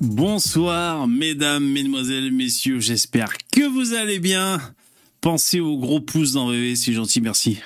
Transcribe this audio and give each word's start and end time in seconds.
Bonsoir, 0.00 1.06
mesdames, 1.06 1.64
mesdemoiselles, 1.64 2.32
messieurs, 2.32 2.80
j'espère 2.80 3.32
que 3.52 3.62
vous 3.62 3.94
allez 3.94 4.18
bien. 4.18 4.60
Pensez 5.20 5.60
au 5.60 5.78
gros 5.78 6.00
pouce 6.00 6.32
dans 6.32 6.48
VV, 6.48 6.74
c'est 6.74 6.92
gentil, 6.92 7.20
merci. 7.20 7.58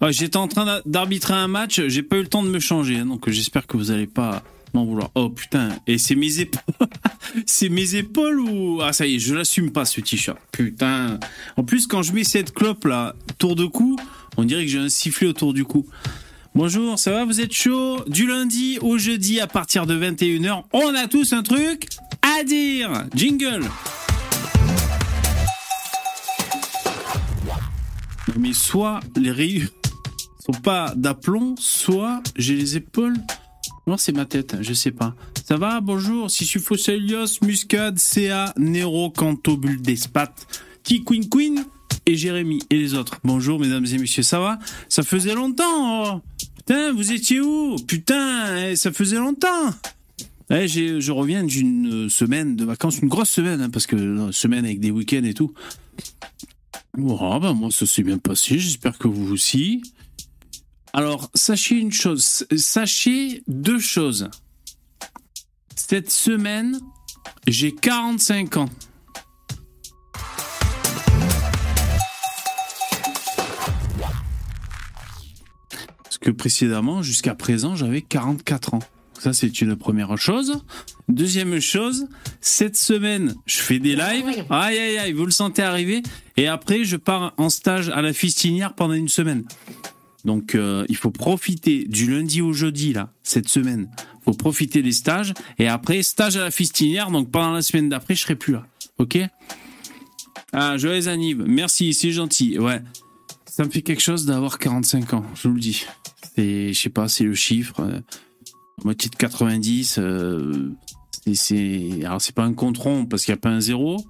Ouais, 0.00 0.12
J'étais 0.12 0.36
en 0.36 0.46
train 0.46 0.80
d'arbitrer 0.86 1.34
un 1.34 1.48
match, 1.48 1.80
j'ai 1.88 2.04
pas 2.04 2.16
eu 2.16 2.22
le 2.22 2.28
temps 2.28 2.44
de 2.44 2.48
me 2.48 2.60
changer, 2.60 2.98
hein, 2.98 3.06
donc 3.06 3.28
j'espère 3.28 3.66
que 3.66 3.76
vous 3.76 3.90
allez 3.90 4.06
pas 4.06 4.44
m'en 4.74 4.84
vouloir. 4.84 5.10
Oh 5.16 5.28
putain, 5.28 5.70
et 5.88 5.98
c'est 5.98 6.14
mes 6.14 6.38
épaules, 6.38 6.88
c'est 7.46 7.68
mes 7.68 7.96
épaules 7.96 8.40
ou 8.40 8.80
ah 8.80 8.92
ça 8.92 9.04
y 9.04 9.16
est, 9.16 9.18
je 9.18 9.34
l'assume 9.34 9.72
pas 9.72 9.84
ce 9.84 10.00
t-shirt. 10.00 10.38
Putain. 10.52 11.18
En 11.56 11.64
plus, 11.64 11.88
quand 11.88 12.02
je 12.02 12.12
mets 12.12 12.24
cette 12.24 12.52
clope 12.52 12.84
là, 12.84 13.16
tour 13.38 13.56
de 13.56 13.66
cou, 13.66 13.96
on 14.36 14.44
dirait 14.44 14.64
que 14.64 14.70
j'ai 14.70 14.78
un 14.78 14.88
sifflet 14.88 15.26
autour 15.26 15.52
du 15.52 15.64
cou. 15.64 15.86
Bonjour, 16.54 16.98
ça 16.98 17.12
va 17.12 17.24
Vous 17.24 17.40
êtes 17.40 17.54
chaud 17.54 18.04
Du 18.08 18.26
lundi 18.26 18.78
au 18.82 18.98
jeudi 18.98 19.40
à 19.40 19.46
partir 19.46 19.86
de 19.86 19.98
21h, 19.98 20.64
on 20.74 20.94
a 20.94 21.06
tous 21.08 21.32
un 21.32 21.42
truc 21.42 21.88
à 22.20 22.44
dire. 22.44 23.06
Jingle. 23.14 23.64
Mais 28.38 28.52
soit 28.52 29.00
les 29.16 29.30
rayures 29.30 29.70
sont 30.44 30.60
pas 30.60 30.92
d'aplomb, 30.94 31.54
soit 31.58 32.22
j'ai 32.36 32.54
les 32.54 32.76
épaules. 32.76 33.16
Non, 33.86 33.96
c'est 33.96 34.12
ma 34.12 34.26
tête, 34.26 34.56
je 34.60 34.74
sais 34.74 34.90
pas. 34.90 35.14
Ça 35.46 35.56
va 35.56 35.80
Bonjour, 35.80 36.30
Sisyphos 36.30 36.76
Muscade, 37.40 37.98
CA, 37.98 38.52
Nero, 38.58 39.10
Canto, 39.10 39.56
Bulle 39.56 39.80
d'Espat, 39.80 40.46
T 40.84 41.02
Queen 41.02 41.30
Queen 41.30 41.64
et 42.04 42.14
Jérémy 42.14 42.62
et 42.68 42.76
les 42.76 42.92
autres. 42.92 43.20
Bonjour 43.24 43.58
mesdames 43.58 43.86
et 43.86 43.98
messieurs, 43.98 44.22
ça 44.22 44.38
va? 44.38 44.58
Ça 44.90 45.02
faisait 45.02 45.34
longtemps 45.34 46.16
oh. 46.16 46.20
Putain, 46.64 46.92
vous 46.92 47.10
étiez 47.10 47.40
où? 47.40 47.74
Putain, 47.88 48.68
eh, 48.68 48.76
ça 48.76 48.92
faisait 48.92 49.16
longtemps 49.16 49.74
Eh, 50.48 50.68
je 50.68 51.10
reviens 51.10 51.42
d'une 51.42 52.08
semaine 52.08 52.54
de 52.54 52.64
vacances, 52.64 53.00
une 53.00 53.08
grosse 53.08 53.30
semaine, 53.30 53.60
hein, 53.60 53.68
parce 53.68 53.88
que 53.88 53.96
euh, 53.96 54.30
semaine 54.30 54.64
avec 54.64 54.78
des 54.78 54.92
week-ends 54.92 55.24
et 55.24 55.34
tout. 55.34 55.52
Oh, 56.96 57.38
bah, 57.40 57.52
moi, 57.52 57.72
ça 57.72 57.84
s'est 57.84 58.04
bien 58.04 58.18
passé, 58.18 58.60
j'espère 58.60 58.96
que 58.96 59.08
vous 59.08 59.32
aussi. 59.32 59.82
Alors, 60.92 61.32
sachez 61.34 61.74
une 61.74 61.90
chose, 61.90 62.46
sachez 62.56 63.42
deux 63.48 63.80
choses. 63.80 64.30
Cette 65.74 66.12
semaine, 66.12 66.78
j'ai 67.48 67.74
45 67.74 68.56
ans. 68.58 68.68
Que 76.22 76.30
précédemment, 76.30 77.02
jusqu'à 77.02 77.34
présent, 77.34 77.76
j'avais 77.76 78.00
44 78.00 78.74
ans. 78.74 78.82
Ça, 79.18 79.32
c'est 79.32 79.60
une 79.60 79.76
première 79.76 80.16
chose. 80.16 80.64
Deuxième 81.08 81.60
chose, 81.60 82.06
cette 82.40 82.76
semaine, 82.76 83.34
je 83.46 83.58
fais 83.58 83.78
des 83.78 83.94
lives. 83.94 84.46
Aïe, 84.50 84.78
aïe, 84.78 84.98
aïe, 84.98 85.12
vous 85.12 85.26
le 85.26 85.30
sentez 85.30 85.62
arriver. 85.62 86.02
Et 86.36 86.48
après, 86.48 86.84
je 86.84 86.96
pars 86.96 87.34
en 87.36 87.50
stage 87.50 87.90
à 87.90 88.02
la 88.02 88.12
fistinière 88.12 88.74
pendant 88.74 88.94
une 88.94 89.08
semaine. 89.08 89.44
Donc, 90.24 90.54
euh, 90.54 90.84
il 90.88 90.96
faut 90.96 91.10
profiter 91.10 91.84
du 91.84 92.10
lundi 92.10 92.40
au 92.40 92.52
jeudi, 92.52 92.92
là, 92.92 93.12
cette 93.22 93.48
semaine. 93.48 93.90
Il 94.20 94.24
faut 94.24 94.36
profiter 94.36 94.82
des 94.82 94.92
stages. 94.92 95.34
Et 95.58 95.68
après, 95.68 96.02
stage 96.02 96.36
à 96.36 96.40
la 96.40 96.50
fistinière. 96.50 97.10
Donc, 97.10 97.30
pendant 97.30 97.52
la 97.52 97.62
semaine 97.62 97.88
d'après, 97.88 98.14
je 98.14 98.22
serai 98.22 98.36
plus 98.36 98.54
là. 98.54 98.66
OK? 98.98 99.18
Ah, 100.52 100.76
joyeux 100.78 101.08
anniv. 101.08 101.42
Merci, 101.46 101.94
c'est 101.94 102.12
gentil. 102.12 102.58
Ouais. 102.58 102.80
Ça 103.46 103.64
me 103.64 103.70
fait 103.70 103.82
quelque 103.82 104.02
chose 104.02 104.24
d'avoir 104.24 104.58
45 104.58 105.14
ans, 105.14 105.24
je 105.34 105.48
vous 105.48 105.54
le 105.54 105.60
dis. 105.60 105.84
C'est, 106.36 106.72
je 106.72 106.80
sais 106.80 106.90
pas, 106.90 107.08
c'est 107.08 107.24
le 107.24 107.34
chiffre. 107.34 107.80
euh, 107.80 108.00
moitié 108.84 109.10
de 109.10 109.16
90. 109.16 109.98
euh, 109.98 110.70
c'est, 111.34 112.00
alors, 112.04 112.20
c'est 112.20 112.34
pas 112.34 112.44
un 112.44 112.52
compte 112.54 112.78
rond 112.78 113.06
parce 113.06 113.24
qu'il 113.24 113.32
n'y 113.32 113.38
a 113.38 113.40
pas 113.40 113.50
un 113.50 113.60
zéro. 113.60 114.04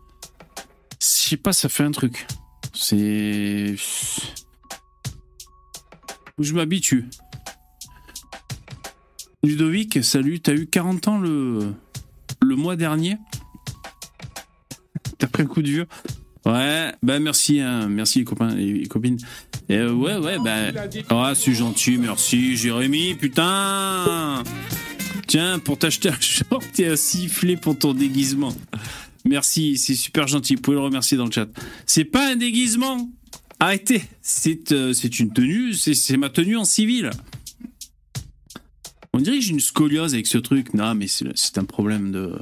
Je 1.00 1.06
sais 1.06 1.36
pas, 1.36 1.52
ça 1.52 1.68
fait 1.68 1.82
un 1.84 1.90
truc. 1.90 2.26
C'est. 2.74 3.74
Je 6.38 6.54
m'habitue. 6.54 7.04
Ludovic, 9.44 10.02
salut, 10.04 10.40
t'as 10.40 10.54
eu 10.54 10.66
40 10.66 11.08
ans 11.08 11.18
le, 11.18 11.74
le 12.40 12.56
mois 12.56 12.76
dernier? 12.76 13.16
T'as 15.18 15.26
pris 15.26 15.42
un 15.42 15.46
coup 15.46 15.62
de 15.62 15.68
vieux 15.68 15.86
Ouais, 16.46 16.92
bah 17.02 17.18
merci, 17.20 17.60
hein, 17.60 17.88
merci 17.88 18.20
les 18.20 18.24
copains 18.24 18.56
et 18.56 18.72
les 18.72 18.86
copines. 18.86 19.18
Euh, 19.70 19.92
ouais, 19.92 20.16
ouais, 20.16 20.38
bah. 20.38 20.72
Ah, 21.08 21.32
c'est 21.34 21.54
gentil, 21.54 21.96
merci, 21.98 22.56
Jérémy, 22.56 23.14
putain 23.14 24.42
Tiens, 25.26 25.58
pour 25.58 25.78
t'acheter 25.78 26.10
un 26.10 26.20
short 26.20 26.78
et 26.78 26.88
un 26.88 26.96
sifflet 26.96 27.56
pour 27.56 27.78
ton 27.78 27.94
déguisement. 27.94 28.54
Merci, 29.24 29.78
c'est 29.78 29.94
super 29.94 30.26
gentil, 30.26 30.56
vous 30.56 30.62
pouvez 30.62 30.76
le 30.76 30.82
remercier 30.82 31.16
dans 31.16 31.26
le 31.26 31.30
chat. 31.30 31.48
C'est 31.86 32.04
pas 32.04 32.32
un 32.32 32.36
déguisement 32.36 33.08
Arrêtez, 33.62 34.02
c'est 34.22 34.72
euh, 34.72 34.92
une 34.92 35.32
tenue, 35.32 35.72
c'est 35.74 36.16
ma 36.16 36.28
tenue 36.30 36.56
en 36.56 36.64
civil. 36.64 37.10
On 39.12 39.20
dirait 39.20 39.38
que 39.38 39.44
j'ai 39.44 39.52
une 39.52 39.60
scoliose 39.60 40.14
avec 40.14 40.26
ce 40.26 40.38
truc. 40.38 40.74
Non, 40.74 40.96
mais 40.96 41.06
c'est 41.06 41.58
un 41.58 41.64
problème 41.64 42.10
de. 42.10 42.34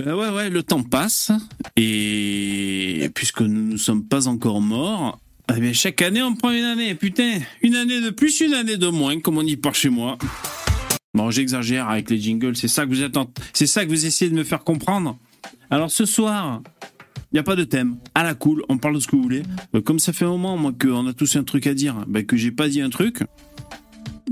Euh, 0.00 0.14
ouais, 0.14 0.28
ouais, 0.34 0.50
le 0.50 0.62
temps 0.62 0.82
passe. 0.82 1.32
Et 1.76 3.10
puisque 3.14 3.40
nous 3.40 3.72
ne 3.72 3.76
sommes 3.76 4.04
pas 4.04 4.28
encore 4.28 4.60
morts, 4.60 5.18
eh 5.56 5.72
chaque 5.72 6.02
année, 6.02 6.22
on 6.22 6.34
prend 6.34 6.50
une 6.50 6.64
année. 6.64 6.94
Putain, 6.94 7.40
une 7.62 7.74
année 7.74 8.00
de 8.00 8.10
plus, 8.10 8.40
une 8.40 8.54
année 8.54 8.76
de 8.76 8.88
moins, 8.88 9.18
comme 9.20 9.38
on 9.38 9.42
dit 9.42 9.56
par 9.56 9.74
chez 9.74 9.88
moi. 9.88 10.18
Bon, 11.14 11.30
j'exagère 11.30 11.88
avec 11.88 12.10
les 12.10 12.18
jingles. 12.18 12.54
C'est 12.54 12.68
ça 12.68 12.84
que 12.84 12.90
vous 12.90 13.66
ça 13.66 13.84
que 13.84 13.90
vous 13.90 14.06
essayez 14.06 14.30
de 14.30 14.36
me 14.36 14.44
faire 14.44 14.62
comprendre. 14.62 15.18
Alors, 15.70 15.90
ce 15.90 16.04
soir, 16.04 16.62
il 17.32 17.34
n'y 17.34 17.40
a 17.40 17.42
pas 17.42 17.56
de 17.56 17.64
thème. 17.64 17.96
À 18.14 18.22
la 18.22 18.34
cool, 18.34 18.62
on 18.68 18.78
parle 18.78 18.94
de 18.94 19.00
ce 19.00 19.06
que 19.06 19.16
vous 19.16 19.22
voulez. 19.22 19.42
Euh, 19.74 19.80
Comme 19.80 19.98
ça 19.98 20.12
fait 20.12 20.24
un 20.24 20.30
moment, 20.30 20.56
moi, 20.56 20.72
qu'on 20.78 21.06
a 21.06 21.12
tous 21.12 21.36
un 21.36 21.44
truc 21.44 21.66
à 21.66 21.74
dire, 21.74 22.04
ben, 22.06 22.24
que 22.24 22.36
j'ai 22.36 22.52
pas 22.52 22.68
dit 22.68 22.80
un 22.80 22.90
truc. 22.90 23.22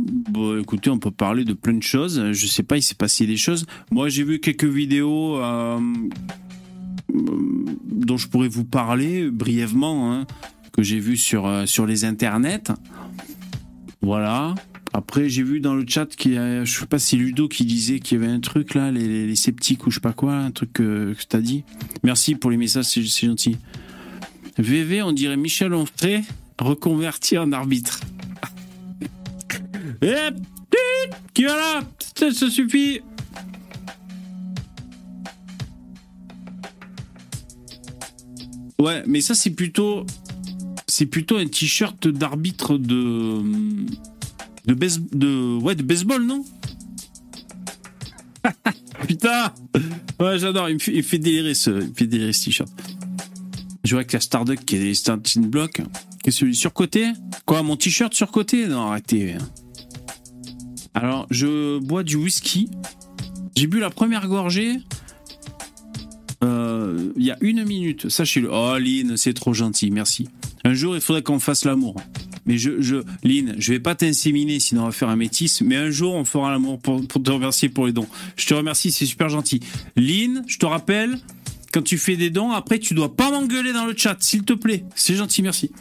Bon, 0.06 0.61
écoutez, 0.61 0.89
on 0.89 0.99
peut 0.99 1.11
parler 1.11 1.44
de 1.44 1.53
plein 1.53 1.75
de 1.75 1.83
choses. 1.83 2.31
Je 2.33 2.47
sais 2.47 2.62
pas, 2.62 2.77
il 2.77 2.83
s'est 2.83 2.94
passé 2.94 3.27
des 3.27 3.37
choses. 3.37 3.67
Moi, 3.91 4.09
j'ai 4.09 4.22
vu 4.22 4.39
quelques 4.39 4.65
vidéos 4.65 5.37
euh, 5.39 5.81
euh, 7.12 7.21
dont 7.84 8.17
je 8.17 8.28
pourrais 8.28 8.49
vous 8.49 8.65
parler 8.65 9.31
brièvement, 9.31 10.12
hein, 10.12 10.27
que 10.72 10.83
j'ai 10.83 11.00
vu 11.00 11.17
sur, 11.17 11.47
euh, 11.47 11.67
sur 11.67 11.87
les 11.87 12.05
internets. 12.05 12.72
Voilà. 14.00 14.55
Après, 14.93 15.28
j'ai 15.28 15.43
vu 15.43 15.59
dans 15.59 15.75
le 15.75 15.84
chat 15.89 16.06
qu'il 16.15 16.34
y 16.34 16.38
a, 16.38 16.65
je 16.65 16.78
sais 16.78 16.87
pas 16.87 17.00
si 17.00 17.17
Ludo 17.17 17.49
qui 17.49 17.65
disait 17.65 17.99
qu'il 17.99 18.21
y 18.21 18.25
avait 18.25 18.33
un 18.33 18.41
truc 18.41 18.75
là, 18.75 18.93
les, 18.93 19.34
sceptiques 19.34 19.87
ou 19.87 19.91
je 19.91 19.97
sais 19.97 20.00
pas 20.00 20.12
quoi, 20.12 20.37
un 20.37 20.53
truc 20.53 20.75
que, 20.75 21.15
que 21.15 21.23
t'as 21.28 21.41
dit. 21.41 21.65
Merci 22.05 22.37
pour 22.37 22.53
les 22.53 22.56
messages, 22.56 22.84
c'est 22.84 23.03
c'est 23.03 23.27
gentil. 23.27 23.56
VV, 24.56 25.03
on 25.03 25.12
dirait 25.12 25.37
Michel 25.37 25.75
Onfray 25.75 26.23
reconverti 26.59 27.37
en 27.37 27.53
arbitre. 27.53 28.00
Eh, 30.03 30.31
qui 31.35 31.45
va 31.45 31.57
là 31.57 31.83
ça, 32.17 32.51
suffit. 32.51 33.01
Ouais, 38.79 39.03
mais 39.07 39.21
ça 39.21 39.35
c'est 39.35 39.51
plutôt, 39.51 40.07
c'est 40.87 41.07
plutôt 41.07 41.37
un 41.37 41.47
t-shirt 41.47 42.09
d'arbitre 42.09 42.79
de, 42.79 43.43
de 44.67 44.75
base, 44.75 45.01
de, 45.13 45.57
ouais, 45.59 45.75
de 45.75 45.83
baseball, 45.83 46.25
non 46.25 46.45
Putain 49.07 49.53
Ouais, 50.21 50.39
j'adore, 50.39 50.69
il 50.71 51.03
fait, 51.03 51.19
délirer 51.19 51.55
ce, 51.55 51.71
il 51.83 51.95
fait 51.95 52.07
délirer 52.07 52.33
ce 52.33 52.45
t-shirt. 52.45 52.71
Je 53.85 53.95
vois 53.95 54.05
que 54.05 54.15
la 54.15 54.21
Starduck 54.21 54.65
qui 54.65 54.77
est 54.77 54.81
des 54.81 54.95
starting 54.95 55.49
blocks. 55.49 55.81
Et 56.25 56.31
celui 56.33 56.57
surcoté 56.57 57.13
Quoi, 57.45 57.63
mon 57.63 57.77
t-shirt 57.77 58.13
surcoté 58.13 58.67
Non, 58.67 58.91
arrêtez. 58.91 59.37
Alors, 60.97 61.27
je 61.31 61.79
bois 61.79 62.03
du 62.03 62.17
whisky. 62.17 62.71
J'ai 63.55 63.67
bu 63.67 63.81
la 63.81 63.91
première 63.91 64.27
gorgée 64.29 64.79
euh, 66.43 67.12
il 67.17 67.25
y 67.25 67.31
a 67.31 67.37
une 67.43 67.65
minute. 67.65 68.09
Sachez-le. 68.09 68.49
Oh, 68.50 68.79
Lynn, 68.79 69.17
c'est 69.17 69.35
trop 69.35 69.53
gentil, 69.53 69.91
merci. 69.91 70.29
Un 70.65 70.73
jour, 70.73 70.94
il 70.94 71.03
faudrait 71.03 71.23
qu'on 71.23 71.38
fasse 71.38 71.67
l'amour. 71.67 71.97
Mais 72.47 72.56
je, 72.56 72.81
je, 72.81 72.97
Lynn, 73.23 73.55
je 73.59 73.73
vais 73.73 73.81
pas 73.81 73.94
t'inséminer, 73.94 74.59
sinon 74.59 74.82
on 74.82 74.87
va 74.87 74.93
faire 74.93 75.09
un 75.11 75.17
métis. 75.17 75.61
Mais 75.61 75.76
un 75.76 75.91
jour, 75.91 76.15
on 76.15 76.25
fera 76.25 76.50
l'amour 76.50 76.79
pour, 76.79 77.06
pour 77.06 77.23
te 77.23 77.31
remercier 77.31 77.69
pour 77.69 77.87
les 77.87 77.93
dons. 77.93 78.06
Je 78.37 78.47
te 78.47 78.55
remercie, 78.55 78.91
c'est 78.91 79.06
super 79.06 79.29
gentil. 79.29 79.61
Lynn, 79.97 80.44
je 80.47 80.56
te 80.56 80.65
rappelle, 80.65 81.19
quand 81.73 81.82
tu 81.82 81.99
fais 81.99 82.17
des 82.17 82.31
dons, 82.31 82.53
après, 82.53 82.79
tu 82.79 82.94
dois 82.94 83.15
pas 83.15 83.31
m'engueuler 83.31 83.75
dans 83.75 83.85
le 83.85 83.94
chat, 83.94 84.17
s'il 84.20 84.44
te 84.44 84.55
plaît. 84.55 84.85
C'est 84.94 85.15
gentil, 85.15 85.43
merci. 85.43 85.73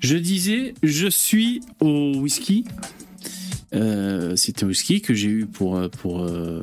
Je 0.00 0.16
disais, 0.16 0.74
je 0.82 1.08
suis 1.08 1.60
au 1.80 2.16
whisky. 2.16 2.64
Euh, 3.74 4.36
C'était 4.36 4.64
un 4.64 4.68
whisky 4.68 5.00
que 5.00 5.14
j'ai 5.14 5.28
eu 5.28 5.46
pour, 5.46 5.76
euh, 5.76 5.88
pour, 5.88 6.22
euh, 6.22 6.62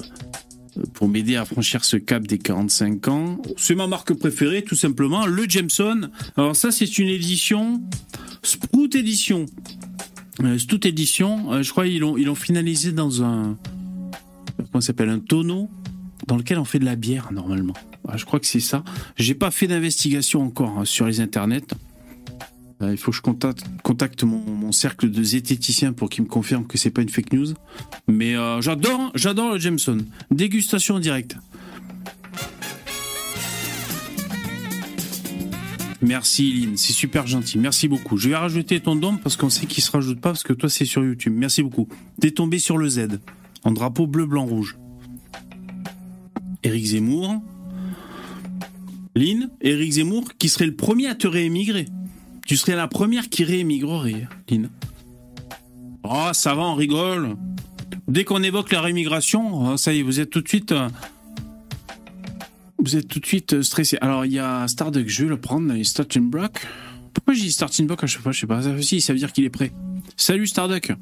pour 0.94 1.08
m'aider 1.08 1.36
à 1.36 1.46
franchir 1.46 1.84
ce 1.84 1.98
cap 1.98 2.26
des 2.26 2.38
45 2.38 3.08
ans. 3.08 3.42
C'est 3.58 3.76
ma 3.76 3.88
marque 3.88 4.14
préférée, 4.14 4.64
tout 4.64 4.76
simplement, 4.76 5.26
le 5.26 5.44
Jameson. 5.48 6.10
Alors 6.38 6.56
ça, 6.56 6.72
c'est 6.72 6.98
une 6.98 7.10
édition, 7.10 7.82
Sprout 8.44 8.96
Edition. 8.96 9.46
Euh, 10.42 10.58
Sprout 10.58 10.86
Edition, 10.86 11.52
euh, 11.54 11.64
je 11.64 11.72
crois 11.72 11.86
qu'ils 11.86 12.00
l'ont 12.00 12.18
ils 12.18 12.34
finalisé 12.36 12.92
dans 12.92 13.24
un, 13.24 13.58
comment 14.72 14.82
s'appelle, 14.82 15.10
un 15.10 15.20
tonneau. 15.20 15.70
dans 16.28 16.38
lequel 16.38 16.58
on 16.60 16.66
fait 16.66 16.80
de 16.80 16.86
la 16.86 16.96
bière 16.96 17.32
normalement. 17.34 17.74
je 18.16 18.24
crois 18.26 18.40
que 18.40 18.46
c'est 18.48 18.60
ça. 18.62 18.84
J'ai 19.18 19.34
pas 19.34 19.52
fait 19.52 19.68
d'investigation 19.68 20.42
encore 20.42 20.80
hein, 20.80 20.86
sur 20.86 21.06
les 21.06 21.20
internets. 21.20 21.74
Euh, 22.82 22.92
il 22.92 22.98
faut 22.98 23.12
que 23.12 23.18
je 23.18 23.22
contacte, 23.22 24.24
mon, 24.24 24.72
cercle 24.72 25.10
de 25.10 25.24
zététiciens 25.24 25.94
pour 25.94 26.10
qu'ils 26.10 26.24
me 26.24 26.30
confirment 26.30 26.66
que 26.66 26.78
c'est 26.78 26.90
pas 26.90 27.02
une 27.02 27.10
fake 27.10 27.34
news. 27.34 27.54
Mais 28.08 28.36
euh, 28.36 28.62
j'adore, 28.62 29.12
le 29.14 29.60
Jameson. 29.60 30.00
Dégustation 30.32 31.00
directe. 31.00 31.36
Merci 36.02 36.52
Lynn, 36.52 36.78
c'est 36.78 36.94
super 36.94 37.28
gentil. 37.28 37.60
Merci 37.60 37.88
beaucoup. 37.88 38.18
Je 38.18 38.30
vais 38.30 38.36
rajouter 38.36 38.80
ton 38.80 38.96
don 38.96 39.18
parce 39.18 39.36
qu'on 39.36 39.52
sait 39.52 39.68
qu'il 39.68 39.84
se 39.84 39.92
rajoute 39.92 40.20
pas 40.20 40.30
parce 40.30 40.42
que 40.42 40.54
toi 40.54 40.68
c'est 40.68 40.86
sur 40.86 41.04
YouTube. 41.04 41.34
Merci 41.36 41.62
beaucoup. 41.62 41.88
T'es 42.20 42.32
tombé 42.32 42.58
sur 42.58 42.80
le 42.80 42.90
Z 42.90 43.20
en 43.64 43.72
drapeau 43.72 44.08
bleu, 44.08 44.26
blanc, 44.26 44.46
rouge. 44.46 44.78
Éric 46.64 46.86
Zemmour. 46.86 47.44
Lynn, 49.16 49.52
Éric 49.62 49.92
Zemmour 49.92 50.34
qui 50.40 50.50
serait 50.50 50.66
le 50.66 50.76
premier 50.76 51.06
à 51.06 51.14
te 51.14 51.28
réémigrer. 51.28 51.86
Tu 52.46 52.58
serais 52.58 52.76
la 52.76 52.88
première 52.88 53.30
qui 53.30 53.44
réémigrerait, 53.44 54.28
Lynn. 54.50 54.70
Oh, 56.04 56.30
ça 56.34 56.56
va, 56.56 56.64
on 56.64 56.76
rigole. 56.76 57.36
Dès 58.08 58.24
qu'on 58.24 58.44
évoque 58.44 58.72
la 58.72 58.82
réémigration, 58.82 59.72
oh, 59.72 59.78
ça 59.78 59.94
y 59.94 60.00
est, 60.00 60.04
vous 60.04 60.20
êtes 60.20 60.30
tout 60.30 60.42
de 60.42 60.48
suite. 60.48 60.72
Euh, 60.72 60.90
vous 62.80 62.96
êtes 62.96 63.08
tout 63.08 63.20
de 63.20 63.26
suite 63.26 63.54
euh, 63.54 63.64
stressé. 63.64 63.98
Alors, 64.02 64.26
il 64.26 64.34
y 64.34 64.40
a 64.40 64.68
Starduck, 64.68 65.08
je 65.08 65.24
vais 65.24 65.30
le 65.30 65.38
prendre, 65.38 65.74
il 65.76 65.86
Starting 65.86 66.30
Block. 66.30 66.66
Pourquoi 67.14 67.34
j'ai 67.34 67.44
dit 67.44 67.52
Starting 67.52 67.88
Block 67.88 68.04
à 68.04 68.08
chaque 68.08 68.22
fois? 68.22 68.32
Je 68.32 68.40
sais 68.40 68.48
pas. 68.48 68.68
Aussi, 68.68 69.02
ça 69.02 69.14
veut 69.14 69.20
dire 69.20 69.32
qu'il 69.32 69.44
est 69.44 69.50
prêt. 69.50 69.72
Salut 70.18 70.48
Starduck. 70.48 70.94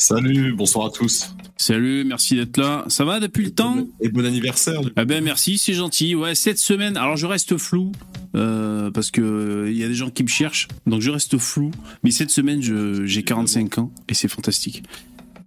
Salut, 0.00 0.54
bonsoir 0.54 0.86
à 0.86 0.90
tous. 0.90 1.34
Salut, 1.58 2.04
merci 2.04 2.34
d'être 2.34 2.56
là. 2.56 2.86
Ça 2.88 3.04
va 3.04 3.20
depuis 3.20 3.44
le 3.44 3.50
temps? 3.50 3.86
Et 4.00 4.08
bon 4.08 4.24
anniversaire. 4.24 4.80
Ah 4.96 5.04
ben 5.04 5.22
merci, 5.22 5.58
c'est 5.58 5.74
gentil. 5.74 6.14
Ouais, 6.14 6.34
cette 6.34 6.56
semaine. 6.56 6.96
Alors 6.96 7.18
je 7.18 7.26
reste 7.26 7.58
flou 7.58 7.92
euh, 8.34 8.90
parce 8.90 9.10
que 9.10 9.66
il 9.68 9.76
y 9.76 9.84
a 9.84 9.88
des 9.88 9.94
gens 9.94 10.08
qui 10.08 10.22
me 10.22 10.28
cherchent, 10.28 10.68
donc 10.86 11.02
je 11.02 11.10
reste 11.10 11.36
flou. 11.36 11.70
Mais 12.02 12.12
cette 12.12 12.30
semaine, 12.30 12.62
j'ai 13.04 13.22
45 13.22 13.76
ans 13.76 13.92
et 14.08 14.14
c'est 14.14 14.26
fantastique. 14.26 14.84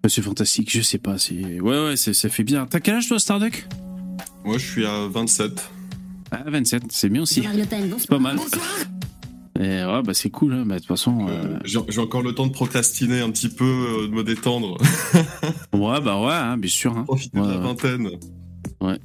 C'est 0.07 0.21
fantastique. 0.21 0.69
Je 0.71 0.83
sais 0.83 1.00
pas. 1.00 1.17
C'est 1.17 1.59
ouais 1.59 1.85
ouais, 1.85 1.95
ça 1.97 2.29
fait 2.29 2.44
bien. 2.44 2.67
T'as 2.67 2.79
quel 2.79 2.97
âge 2.97 3.07
toi, 3.07 3.17
Starduck? 3.17 3.67
Moi, 4.45 4.59
je 4.59 4.65
suis 4.67 4.85
à 4.85 5.07
27. 5.07 5.67
Ah 6.29 6.44
27, 6.45 6.83
c'est 6.91 7.09
bien 7.09 7.23
aussi. 7.23 7.41
C'est 7.97 8.07
pas 8.07 8.19
mal. 8.19 8.38
Et 9.63 9.86
ouais, 9.86 10.04
bah 10.04 10.13
c'est 10.13 10.30
cool, 10.30 10.54
hein. 10.54 10.65
bah, 10.65 10.75
de 10.75 10.80
toute 10.80 10.89
façon. 10.89 11.27
Euh, 11.30 11.57
j'ai 11.63 12.01
encore 12.01 12.21
le 12.21 12.36
temps 12.36 12.48
de 12.48 12.51
procrastiner 12.51 13.21
un 13.21 13.31
petit 13.31 13.48
peu, 13.48 13.63
euh, 13.63 14.07
de 14.07 14.13
me 14.13 14.24
détendre. 14.24 14.77
ouais, 15.74 16.01
bah 16.01 16.19
ouais, 16.19 16.33
hein, 16.33 16.57
bien 16.57 16.69
sûr. 16.69 16.98
Hein. 16.98 17.04
Profiter 17.04 17.39
de 17.39 17.48
la 17.48 17.57
vingtaine. 17.57 18.10
Ouais. 18.81 19.00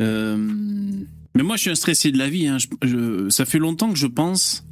Euh, 0.00 0.36
mais 1.36 1.42
moi, 1.44 1.54
je 1.54 1.60
suis 1.60 1.70
un 1.70 1.76
stressé 1.76 2.10
de 2.10 2.18
la 2.18 2.28
vie. 2.28 2.48
Hein. 2.48 2.56
Je, 2.82 3.28
ça 3.28 3.44
fait 3.44 3.60
longtemps 3.60 3.90
que 3.90 3.98
je 3.98 4.08
pense 4.08 4.66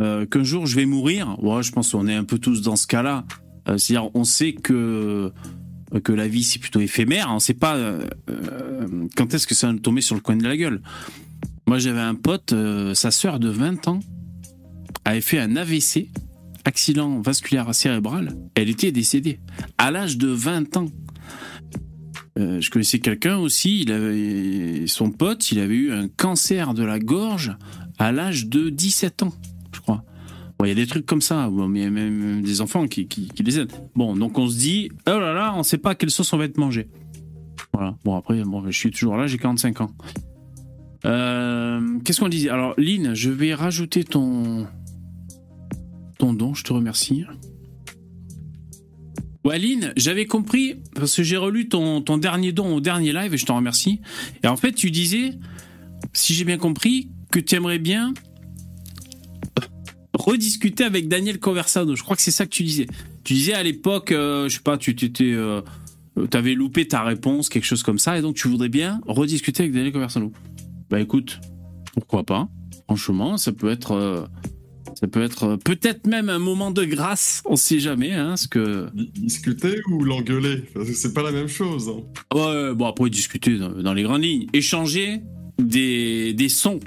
qu'un 0.00 0.42
jour 0.42 0.66
je 0.66 0.74
vais 0.74 0.84
mourir. 0.84 1.36
Ouais, 1.42 1.62
je 1.62 1.70
pense 1.70 1.92
qu'on 1.92 2.08
est 2.08 2.14
un 2.14 2.24
peu 2.24 2.38
tous 2.38 2.62
dans 2.62 2.76
ce 2.76 2.88
cas-là. 2.88 3.24
C'est-à-dire, 3.66 4.10
on 4.14 4.24
sait 4.24 4.52
que 4.52 5.32
que 6.02 6.12
la 6.12 6.26
vie 6.26 6.42
c'est 6.42 6.58
plutôt 6.58 6.80
éphémère. 6.80 7.28
On 7.30 7.36
ne 7.36 7.38
sait 7.38 7.54
pas 7.54 7.78
quand 9.16 9.32
est-ce 9.32 9.46
que 9.46 9.54
ça 9.54 9.68
va 9.68 9.72
nous 9.72 9.78
tomber 9.78 10.00
sur 10.00 10.16
le 10.16 10.20
coin 10.20 10.36
de 10.36 10.42
la 10.42 10.56
gueule? 10.56 10.82
Moi, 11.66 11.78
j'avais 11.78 12.00
un 12.00 12.14
pote, 12.14 12.52
euh, 12.52 12.94
sa 12.94 13.10
sœur 13.10 13.38
de 13.38 13.48
20 13.48 13.88
ans 13.88 14.00
avait 15.04 15.20
fait 15.20 15.38
un 15.38 15.56
AVC, 15.56 16.10
accident 16.64 17.20
vasculaire 17.20 17.74
cérébral. 17.74 18.36
Elle 18.54 18.68
était 18.68 18.92
décédée 18.92 19.40
à 19.78 19.90
l'âge 19.90 20.18
de 20.18 20.28
20 20.28 20.76
ans. 20.76 20.88
Euh, 22.38 22.60
je 22.60 22.70
connaissais 22.70 22.98
quelqu'un 22.98 23.38
aussi, 23.38 23.82
il 23.82 23.92
avait, 23.92 24.86
son 24.86 25.10
pote, 25.10 25.52
il 25.52 25.60
avait 25.60 25.74
eu 25.74 25.92
un 25.92 26.08
cancer 26.08 26.74
de 26.74 26.82
la 26.82 26.98
gorge 26.98 27.56
à 27.98 28.10
l'âge 28.10 28.46
de 28.46 28.70
17 28.70 29.22
ans, 29.22 29.32
je 29.72 29.80
crois. 29.80 30.04
Il 30.62 30.68
y 30.68 30.72
a 30.72 30.74
des 30.74 30.86
trucs 30.86 31.06
comme 31.06 31.20
ça, 31.20 31.50
il 31.52 31.78
y 31.78 31.84
a 31.84 31.90
même 31.90 32.42
des 32.42 32.60
enfants 32.60 32.88
qui, 32.88 33.06
qui, 33.06 33.30
les 33.42 33.60
aident. 33.60 33.72
Bon, 33.94 34.16
donc 34.16 34.38
on 34.38 34.48
se 34.48 34.56
dit, 34.56 34.90
oh 35.06 35.18
là 35.18 35.32
là, 35.32 35.52
on 35.54 35.58
ne 35.58 35.62
sait 35.62 35.78
pas 35.78 35.94
quelle 35.94 36.10
sauce 36.10 36.32
on 36.32 36.38
va 36.38 36.46
être 36.46 36.56
mangé. 36.58 36.88
Voilà. 37.72 37.96
Bon, 38.04 38.16
après, 38.16 38.42
bon, 38.42 38.64
je 38.70 38.76
suis 38.76 38.90
toujours 38.90 39.16
là, 39.16 39.26
j'ai 39.26 39.38
45 39.38 39.82
ans. 39.82 39.90
Euh, 41.04 41.98
qu'est-ce 42.04 42.20
qu'on 42.20 42.28
disait? 42.28 42.48
Alors, 42.48 42.74
Lynn, 42.78 43.14
je 43.14 43.30
vais 43.30 43.54
rajouter 43.54 44.04
ton 44.04 44.66
ton 46.18 46.32
don. 46.32 46.54
Je 46.54 46.64
te 46.64 46.72
remercie. 46.72 47.24
Ouais, 49.44 49.58
Lynn, 49.58 49.92
j'avais 49.96 50.24
compris 50.24 50.76
parce 50.94 51.14
que 51.14 51.22
j'ai 51.22 51.36
relu 51.36 51.68
ton, 51.68 52.00
ton 52.00 52.16
dernier 52.16 52.52
don 52.52 52.76
au 52.76 52.80
dernier 52.80 53.12
live 53.12 53.34
et 53.34 53.36
je 53.36 53.44
t'en 53.44 53.56
remercie. 53.56 54.00
Et 54.42 54.46
en 54.46 54.56
fait, 54.56 54.72
tu 54.72 54.90
disais, 54.90 55.32
si 56.14 56.32
j'ai 56.32 56.44
bien 56.44 56.56
compris, 56.56 57.10
que 57.30 57.40
tu 57.40 57.56
aimerais 57.56 57.80
bien 57.80 58.14
rediscuter 60.14 60.84
avec 60.84 61.08
Daniel 61.08 61.40
Conversado. 61.40 61.96
Je 61.96 62.02
crois 62.02 62.16
que 62.16 62.22
c'est 62.22 62.30
ça 62.30 62.46
que 62.46 62.50
tu 62.50 62.62
disais. 62.62 62.86
Tu 63.24 63.34
disais 63.34 63.54
à 63.54 63.62
l'époque, 63.62 64.12
euh, 64.12 64.48
je 64.48 64.54
sais 64.54 64.62
pas, 64.62 64.78
tu 64.78 64.94
t'étais, 64.94 65.32
euh, 65.32 65.60
avais 66.32 66.54
loupé 66.54 66.86
ta 66.86 67.02
réponse, 67.02 67.48
quelque 67.48 67.64
chose 67.64 67.82
comme 67.82 67.98
ça, 67.98 68.16
et 68.16 68.22
donc 68.22 68.36
tu 68.36 68.48
voudrais 68.48 68.68
bien 68.68 69.00
rediscuter 69.06 69.64
avec 69.64 69.72
Daniel 69.72 69.92
Conversado. 69.92 70.32
Bah 70.94 71.00
écoute, 71.00 71.40
pourquoi 71.94 72.22
pas 72.22 72.48
Franchement, 72.86 73.36
ça 73.36 73.50
peut 73.50 73.68
être, 73.68 73.96
euh, 73.96 74.24
ça 74.94 75.08
peut 75.08 75.24
être 75.24 75.42
euh, 75.42 75.56
peut-être 75.56 76.06
même 76.06 76.28
un 76.28 76.38
moment 76.38 76.70
de 76.70 76.84
grâce. 76.84 77.42
On 77.46 77.56
sait 77.56 77.80
jamais, 77.80 78.12
hein, 78.12 78.36
ce 78.36 78.46
que 78.46 78.88
discuter 78.94 79.80
ou 79.90 80.04
l'engueuler, 80.04 80.62
c'est 80.94 81.12
pas 81.12 81.24
la 81.24 81.32
même 81.32 81.48
chose. 81.48 81.88
Hein. 81.88 82.04
Ouais, 82.32 82.74
bon 82.76 82.86
après 82.86 83.10
discuter 83.10 83.58
dans, 83.58 83.92
les 83.92 84.04
grandes 84.04 84.22
lignes, 84.22 84.46
échanger 84.52 85.20
des, 85.58 86.32
des 86.32 86.48
sons. 86.48 86.78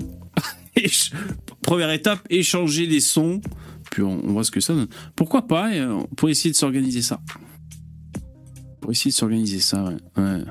Première 1.61 1.91
étape, 1.91 2.25
échanger 2.29 2.87
des 2.87 3.01
sons, 3.01 3.41
puis 3.91 4.03
on, 4.03 4.19
voit 4.19 4.45
ce 4.45 4.51
que 4.51 4.61
ça 4.61 4.73
donne. 4.73 4.87
Pourquoi 5.17 5.47
pas 5.47 5.69
Pour 6.15 6.29
essayer 6.29 6.51
de 6.51 6.55
s'organiser 6.55 7.01
ça. 7.01 7.19
Pour 8.79 8.89
essayer 8.91 9.11
de 9.11 9.17
s'organiser 9.17 9.59
ça, 9.59 9.83
ouais. 9.83 10.43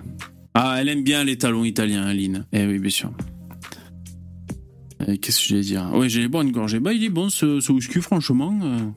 Ah, 0.52 0.76
elle 0.78 0.90
aime 0.90 1.04
bien 1.04 1.24
les 1.24 1.38
talons 1.38 1.64
italiens, 1.64 2.04
Aline. 2.04 2.44
Eh 2.52 2.66
oui, 2.66 2.78
bien 2.78 2.90
sûr. 2.90 3.12
Euh, 5.02 5.16
qu'est-ce 5.20 5.40
que 5.40 5.48
j'allais 5.48 5.62
dire? 5.62 5.90
Oui, 5.94 6.08
j'ai 6.08 6.26
boire 6.28 6.43
une 6.43 6.52
gorgée. 6.52 6.81
Bah, 6.81 6.93
il 6.93 7.04
est 7.04 7.10
bon 7.10 7.28
ce, 7.28 7.60
ce 7.60 7.72
whisky, 7.72 8.00
franchement. 8.00 8.58
Euh. 8.62 8.90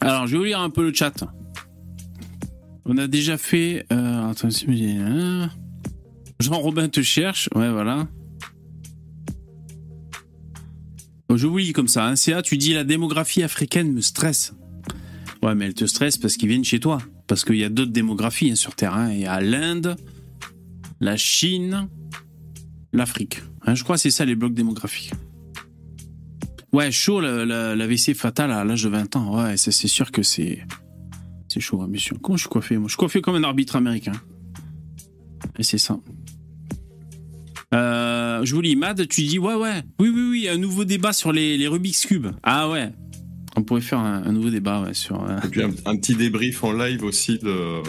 Alors, 0.00 0.26
je 0.26 0.32
vais 0.32 0.38
vous 0.38 0.44
lire 0.44 0.60
un 0.60 0.70
peu 0.70 0.82
le 0.82 0.94
chat. 0.94 1.24
On 2.84 2.96
a 2.98 3.06
déjà 3.06 3.38
fait. 3.38 3.86
Euh, 3.92 4.30
attends, 4.30 4.48
hein. 4.48 5.50
Jean-Robin 6.40 6.88
te 6.88 7.02
cherche. 7.02 7.48
Ouais, 7.54 7.70
voilà. 7.70 8.08
je 11.36 11.46
vous 11.46 11.58
lis 11.58 11.72
comme 11.72 11.88
ça. 11.88 12.06
Hein. 12.06 12.16
CA, 12.16 12.42
tu 12.42 12.56
dis 12.56 12.72
la 12.72 12.84
démographie 12.84 13.42
africaine 13.42 13.92
me 13.92 14.00
stresse. 14.00 14.54
Ouais, 15.42 15.54
mais 15.54 15.66
elle 15.66 15.74
te 15.74 15.86
stresse 15.86 16.18
parce 16.18 16.36
qu'ils 16.36 16.48
viennent 16.48 16.64
chez 16.64 16.80
toi. 16.80 16.98
Parce 17.26 17.44
qu'il 17.44 17.56
y 17.56 17.64
a 17.64 17.68
d'autres 17.68 17.92
démographies 17.92 18.50
hein, 18.50 18.56
sur 18.56 18.74
Terre. 18.74 19.08
Il 19.10 19.20
y 19.20 19.26
a 19.26 19.40
l'Inde, 19.40 19.96
la 21.00 21.16
Chine, 21.16 21.88
l'Afrique. 22.92 23.42
Hein, 23.66 23.74
je 23.74 23.84
crois 23.84 23.96
que 23.96 24.02
c'est 24.02 24.10
ça 24.10 24.24
les 24.24 24.34
blocs 24.34 24.54
démographiques. 24.54 25.12
Ouais, 26.72 26.90
chaud, 26.92 27.20
l'AVC 27.20 28.14
fatal 28.14 28.52
à 28.52 28.64
l'âge 28.64 28.84
de 28.84 28.88
20 28.88 29.16
ans. 29.16 29.42
Ouais, 29.42 29.56
c'est 29.56 29.72
sûr 29.72 30.12
que 30.12 30.22
c'est. 30.22 30.64
C'est 31.48 31.60
chaud, 31.60 31.82
hein, 31.82 31.90
sûr. 31.96 32.16
Comment 32.22 32.36
je 32.36 32.42
suis 32.42 32.48
coiffé 32.48 32.78
Moi, 32.78 32.88
je 32.88 33.08
suis 33.08 33.22
comme 33.22 33.34
un 33.34 33.42
arbitre 33.42 33.74
américain. 33.74 34.12
Et 35.58 35.64
c'est 35.64 35.78
ça. 35.78 35.98
Euh, 37.74 38.44
je 38.44 38.54
vous 38.54 38.60
lis, 38.60 38.76
Mad, 38.76 39.08
tu 39.08 39.22
dis 39.22 39.38
ouais, 39.38 39.54
ouais, 39.54 39.82
oui, 39.98 40.08
oui, 40.08 40.28
oui, 40.30 40.48
un 40.48 40.58
nouveau 40.58 40.84
débat 40.84 41.12
sur 41.12 41.32
les, 41.32 41.56
les 41.56 41.68
Rubik's 41.68 42.06
Cube. 42.06 42.28
Ah 42.42 42.68
ouais, 42.68 42.92
on 43.56 43.62
pourrait 43.62 43.80
faire 43.80 43.98
un, 43.98 44.32
nouveau 44.32 44.50
débat 44.50 44.80
ouais, 44.82 44.94
sur. 44.94 45.22
Euh, 45.22 45.38
Et 45.44 45.48
puis 45.48 45.62
un, 45.62 45.96
petit 45.96 46.14
débrief 46.14 46.64
en 46.64 46.72
live 46.72 47.04
aussi 47.04 47.38
de, 47.38 47.82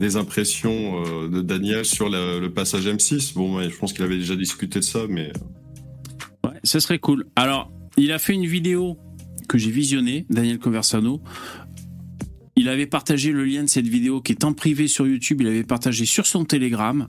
des 0.00 0.16
impressions 0.16 1.04
euh, 1.04 1.28
de 1.28 1.42
Daniel 1.42 1.84
sur 1.84 2.08
le 2.08 2.48
passage 2.48 2.86
M6. 2.86 3.34
Bon, 3.34 3.62
je 3.62 3.76
pense 3.76 3.92
qu'il 3.92 4.02
avait 4.02 4.16
déjà 4.16 4.34
discuté 4.34 4.80
de 4.80 4.84
ça, 4.84 5.00
mais. 5.08 5.28
Euh. 5.28 6.48
Ouais, 6.48 6.56
ça 6.64 6.80
serait 6.80 6.98
cool. 6.98 7.26
Alors, 7.36 7.70
il 7.98 8.10
a 8.10 8.18
fait 8.18 8.32
une 8.32 8.46
vidéo 8.46 8.96
que 9.46 9.58
j'ai 9.58 9.70
visionnée, 9.70 10.26
Daniel 10.30 10.58
Conversano. 10.58 11.20
Il 12.56 12.68
avait 12.68 12.86
partagé 12.86 13.30
le 13.30 13.44
lien 13.44 13.62
de 13.62 13.68
cette 13.68 13.86
vidéo 13.86 14.20
qui 14.22 14.32
est 14.32 14.44
en 14.44 14.54
privé 14.54 14.88
sur 14.88 15.06
YouTube. 15.06 15.42
Il 15.42 15.46
avait 15.46 15.64
partagé 15.64 16.06
sur 16.06 16.26
son 16.26 16.44
Telegram. 16.44 17.06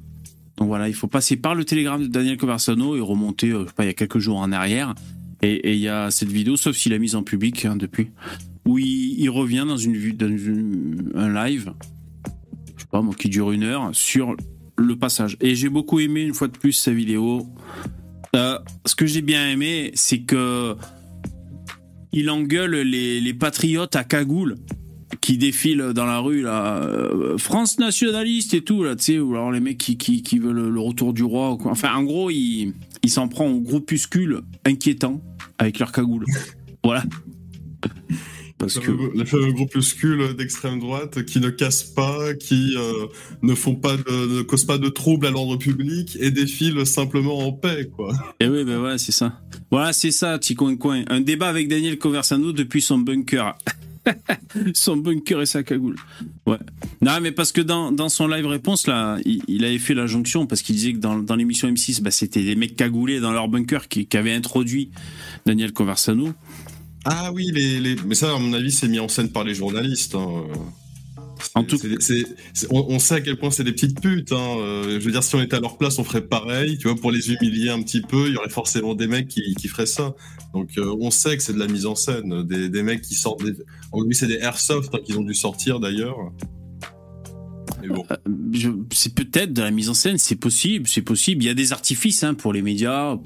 Donc 0.57 0.67
voilà, 0.67 0.89
il 0.89 0.93
faut 0.93 1.07
passer 1.07 1.37
par 1.37 1.55
le 1.55 1.63
Telegram 1.63 2.01
de 2.01 2.07
Daniel 2.07 2.37
Conversano 2.37 2.95
et 2.95 2.99
remonter, 2.99 3.49
je 3.49 3.65
sais 3.65 3.73
pas, 3.73 3.83
il 3.83 3.87
y 3.87 3.89
a 3.89 3.93
quelques 3.93 4.19
jours 4.19 4.37
en 4.37 4.51
arrière. 4.51 4.93
Et 5.41 5.73
il 5.73 5.79
y 5.79 5.87
a 5.87 6.11
cette 6.11 6.31
vidéo, 6.31 6.55
sauf 6.55 6.75
s'il 6.75 6.93
a 6.93 6.99
mise 6.99 7.15
en 7.15 7.23
public 7.23 7.65
hein, 7.65 7.75
depuis, 7.75 8.09
où 8.65 8.77
il, 8.77 9.29
revient 9.29 9.65
dans 9.67 9.77
une, 9.77 10.11
dans 10.11 11.19
un 11.19 11.45
live 11.45 11.73
pas 12.91 13.01
qui 13.17 13.29
dure 13.29 13.51
une 13.51 13.63
heure, 13.63 13.89
sur 13.93 14.35
le 14.77 14.95
passage. 14.95 15.37
Et 15.41 15.55
j'ai 15.55 15.69
beaucoup 15.69 15.99
aimé 15.99 16.21
une 16.21 16.33
fois 16.33 16.47
de 16.47 16.57
plus 16.57 16.73
sa 16.73 16.91
vidéo. 16.91 17.47
Euh, 18.35 18.57
ce 18.85 18.95
que 18.95 19.05
j'ai 19.05 19.21
bien 19.21 19.49
aimé, 19.49 19.91
c'est 19.93 20.19
que 20.19 20.75
il 22.13 22.29
engueule 22.29 22.75
les, 22.75 23.33
patriotes 23.33 23.95
à 23.95 24.03
cagoule 24.03 24.57
qui 25.21 25.37
défilent 25.37 25.93
dans 25.93 26.05
la 26.05 26.19
rue 26.19 26.41
là, 26.41 26.77
euh, 26.83 27.37
France 27.37 27.79
nationaliste 27.79 28.53
et 28.53 28.61
tout 28.61 28.83
là, 28.83 28.95
tu 28.95 29.03
sais, 29.03 29.19
ou 29.19 29.33
alors 29.33 29.51
les 29.51 29.59
mecs 29.59 29.77
qui, 29.77 29.97
qui, 29.97 30.39
veulent 30.39 30.69
le 30.69 30.79
retour 30.79 31.13
du 31.13 31.23
roi. 31.23 31.57
Enfin, 31.65 31.93
en 31.93 32.03
gros, 32.03 32.29
il, 32.29 32.73
il 33.03 33.09
s'en 33.09 33.27
prend 33.27 33.47
au 33.47 33.61
groupuscule 33.61 34.41
inquiétant 34.65 35.21
avec 35.57 35.79
leur 35.79 35.91
cagoule. 35.91 36.25
voilà. 36.83 37.03
Parce 38.61 38.77
que 38.77 39.17
les 39.17 39.25
fameux 39.25 39.51
groupuscules 39.53 40.35
d'extrême 40.35 40.79
droite 40.79 41.25
qui 41.25 41.39
ne 41.39 41.49
cassent 41.49 41.83
pas, 41.83 42.35
qui 42.35 42.75
euh, 42.77 43.07
ne 43.41 43.55
font 43.55 43.73
pas, 43.75 43.97
de, 43.97 44.37
ne 44.37 44.41
causent 44.43 44.65
pas 44.65 44.77
de 44.77 44.87
troubles 44.87 45.25
à 45.25 45.31
l'ordre 45.31 45.57
public 45.57 46.15
et 46.19 46.29
défilent 46.29 46.85
simplement 46.85 47.39
en 47.39 47.53
paix, 47.53 47.89
quoi. 47.95 48.13
Et 48.39 48.47
oui, 48.47 48.63
ben 48.63 48.77
voilà, 48.77 48.99
c'est 48.99 49.11
ça. 49.11 49.41
Voilà, 49.71 49.93
c'est 49.93 50.11
ça, 50.11 50.37
petit 50.37 50.53
coin 50.53 50.75
coin. 50.75 51.03
Un 51.07 51.21
débat 51.21 51.49
avec 51.49 51.69
Daniel 51.69 51.97
Conversano 51.97 52.51
depuis 52.51 52.83
son 52.83 52.99
bunker. 52.99 53.57
son 54.75 54.97
bunker 54.97 55.41
et 55.41 55.47
sa 55.47 55.63
cagoule. 55.63 55.95
Ouais. 56.45 56.57
Non, 57.01 57.19
mais 57.19 57.31
parce 57.31 57.51
que 57.51 57.61
dans, 57.61 57.91
dans 57.91 58.09
son 58.09 58.27
live 58.27 58.45
réponse, 58.45 58.85
là, 58.85 59.17
il, 59.25 59.65
avait 59.65 59.79
fait 59.79 59.95
la 59.95 60.05
jonction 60.05 60.45
parce 60.45 60.61
qu'il 60.61 60.75
disait 60.75 60.93
que 60.93 60.99
dans, 60.99 61.17
dans 61.17 61.35
l'émission 61.35 61.67
M6, 61.67 62.01
bah, 62.03 62.11
c'était 62.11 62.43
des 62.43 62.55
mecs 62.55 62.75
cagoulés 62.75 63.19
dans 63.19 63.31
leur 63.31 63.47
bunker 63.47 63.87
qui, 63.87 64.05
qui 64.05 64.17
avaient 64.17 64.33
introduit 64.33 64.91
Daniel 65.47 65.73
Conversano. 65.73 66.29
Ah 67.05 67.31
oui, 67.33 67.51
les, 67.53 67.95
mais 68.05 68.15
ça, 68.15 68.33
à 68.33 68.37
mon 68.37 68.53
avis, 68.53 68.71
c'est 68.71 68.87
mis 68.87 68.99
en 68.99 69.07
scène 69.07 69.29
par 69.29 69.43
les 69.43 69.55
journalistes. 69.55 70.15
Hein. 70.15 70.43
En 71.55 71.63
tout... 71.63 71.77
on, 72.69 72.99
sait 72.99 73.15
à 73.15 73.21
quel 73.21 73.37
point 73.37 73.49
c'est 73.49 73.63
des 73.63 73.71
petites 73.71 73.99
putes. 73.99 74.31
Hein. 74.31 74.57
Euh, 74.59 74.99
je 74.99 75.05
veux 75.05 75.11
dire, 75.11 75.23
si 75.23 75.35
on 75.35 75.41
était 75.41 75.55
à 75.55 75.59
leur 75.59 75.77
place, 75.77 75.97
on 75.97 76.03
ferait 76.03 76.25
pareil. 76.25 76.77
Tu 76.77 76.87
vois, 76.87 76.95
pour 76.95 77.11
les 77.11 77.31
humilier 77.31 77.69
un 77.69 77.81
petit 77.81 78.01
peu, 78.01 78.27
il 78.27 78.33
y 78.33 78.37
aurait 78.37 78.49
forcément 78.49 78.93
des 78.93 79.07
mecs 79.07 79.27
qui, 79.27 79.55
qui 79.55 79.67
feraient 79.67 79.87
ça. 79.87 80.13
Donc, 80.53 80.69
euh, 80.77 80.95
on 80.99 81.09
sait 81.09 81.35
que 81.35 81.43
c'est 81.43 81.53
de 81.53 81.59
la 81.59 81.67
mise 81.67 81.87
en 81.87 81.95
scène. 81.95 82.43
Des, 82.43 82.69
des 82.69 82.83
mecs 82.83 83.01
qui 83.01 83.15
sortent. 83.15 83.43
Des... 83.43 83.53
En 83.91 84.03
lui, 84.03 84.13
c'est 84.13 84.27
des 84.27 84.37
airsoft 84.37 84.93
hein, 84.93 84.99
qu'ils 85.03 85.17
ont 85.17 85.23
dû 85.23 85.33
sortir 85.33 85.79
d'ailleurs. 85.79 86.17
Bon. 87.87 88.05
Euh, 88.11 88.71
c'est 88.91 89.15
peut-être 89.15 89.53
de 89.53 89.61
la 89.61 89.71
mise 89.71 89.89
en 89.89 89.93
scène, 89.93 90.17
c'est 90.17 90.35
possible, 90.35 90.87
c'est 90.87 91.01
possible. 91.01 91.43
Il 91.43 91.47
y 91.47 91.49
a 91.49 91.53
des 91.53 91.73
artifices 91.73 92.23
hein, 92.23 92.33
pour 92.33 92.53
les 92.53 92.61
médias, 92.61 93.17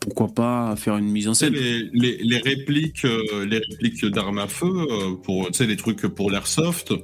pourquoi 0.00 0.28
pas 0.28 0.76
faire 0.76 0.96
une 0.96 1.10
mise 1.10 1.28
en 1.28 1.34
scène 1.34 1.54
les, 1.54 1.90
les, 1.92 2.38
répliques, 2.38 3.04
euh, 3.04 3.46
les 3.46 3.58
répliques 3.58 4.04
d'armes 4.06 4.38
à 4.38 4.48
feu, 4.48 4.66
euh, 4.66 5.14
pour 5.22 5.48
les 5.58 5.76
trucs 5.76 6.06
pour 6.06 6.30
l'airsoft, 6.30 6.94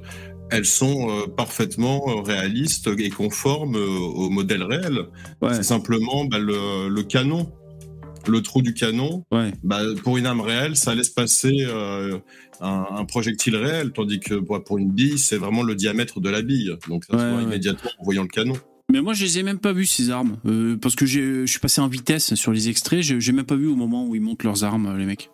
elles 0.51 0.65
sont 0.65 1.09
euh, 1.09 1.27
parfaitement 1.27 2.21
réalistes 2.23 2.89
et 2.97 3.09
conformes 3.09 3.75
au 3.75 4.29
modèle 4.29 4.63
réel. 4.63 5.07
C'est 5.51 5.63
simplement 5.63 6.25
bah, 6.25 6.39
le, 6.39 7.01
canon, 7.03 7.51
le 8.27 8.41
trou 8.41 8.61
du 8.61 8.73
canon. 8.73 9.23
Bah, 9.63 9.81
pour 10.03 10.17
une 10.17 10.25
arme 10.25 10.41
réelle, 10.41 10.75
ça 10.75 10.95
laisse 10.95 11.09
passer 11.09 11.65
un, 12.61 13.05
projectile 13.05 13.55
réel, 13.55 13.91
tandis 13.91 14.19
que 14.19 14.35
pour 14.35 14.77
une 14.77 14.91
bille, 14.91 15.17
c'est 15.17 15.37
vraiment 15.37 15.63
le 15.63 15.75
diamètre 15.75 16.19
de 16.19 16.29
la 16.29 16.41
bille. 16.41 16.75
Donc 16.87 17.05
ça 17.05 17.17
se 17.17 17.33
voit 17.33 17.41
immédiatement 17.41 17.91
en 17.99 18.03
voyant 18.03 18.23
le 18.23 18.29
canon. 18.29 18.55
Mais 18.91 19.01
moi, 19.01 19.13
je 19.13 19.23
les 19.23 19.39
ai 19.39 19.43
même 19.43 19.59
pas 19.59 19.73
vus 19.73 19.87
ces 19.87 20.11
armes, 20.11 20.37
euh, 20.45 20.77
parce 20.77 20.95
que 20.95 21.05
je 21.05 21.45
suis 21.45 21.59
passé 21.59 21.81
en 21.81 21.87
vitesse 21.87 22.35
sur 22.35 22.51
les 22.51 22.69
extraits. 22.69 23.01
J'ai 23.01 23.31
même 23.31 23.45
pas 23.45 23.55
vu 23.55 23.67
au 23.67 23.75
moment 23.75 24.05
où 24.05 24.15
ils 24.15 24.21
montent 24.21 24.43
leurs 24.43 24.63
armes, 24.63 24.95
les 24.97 25.05
mecs. 25.05 25.29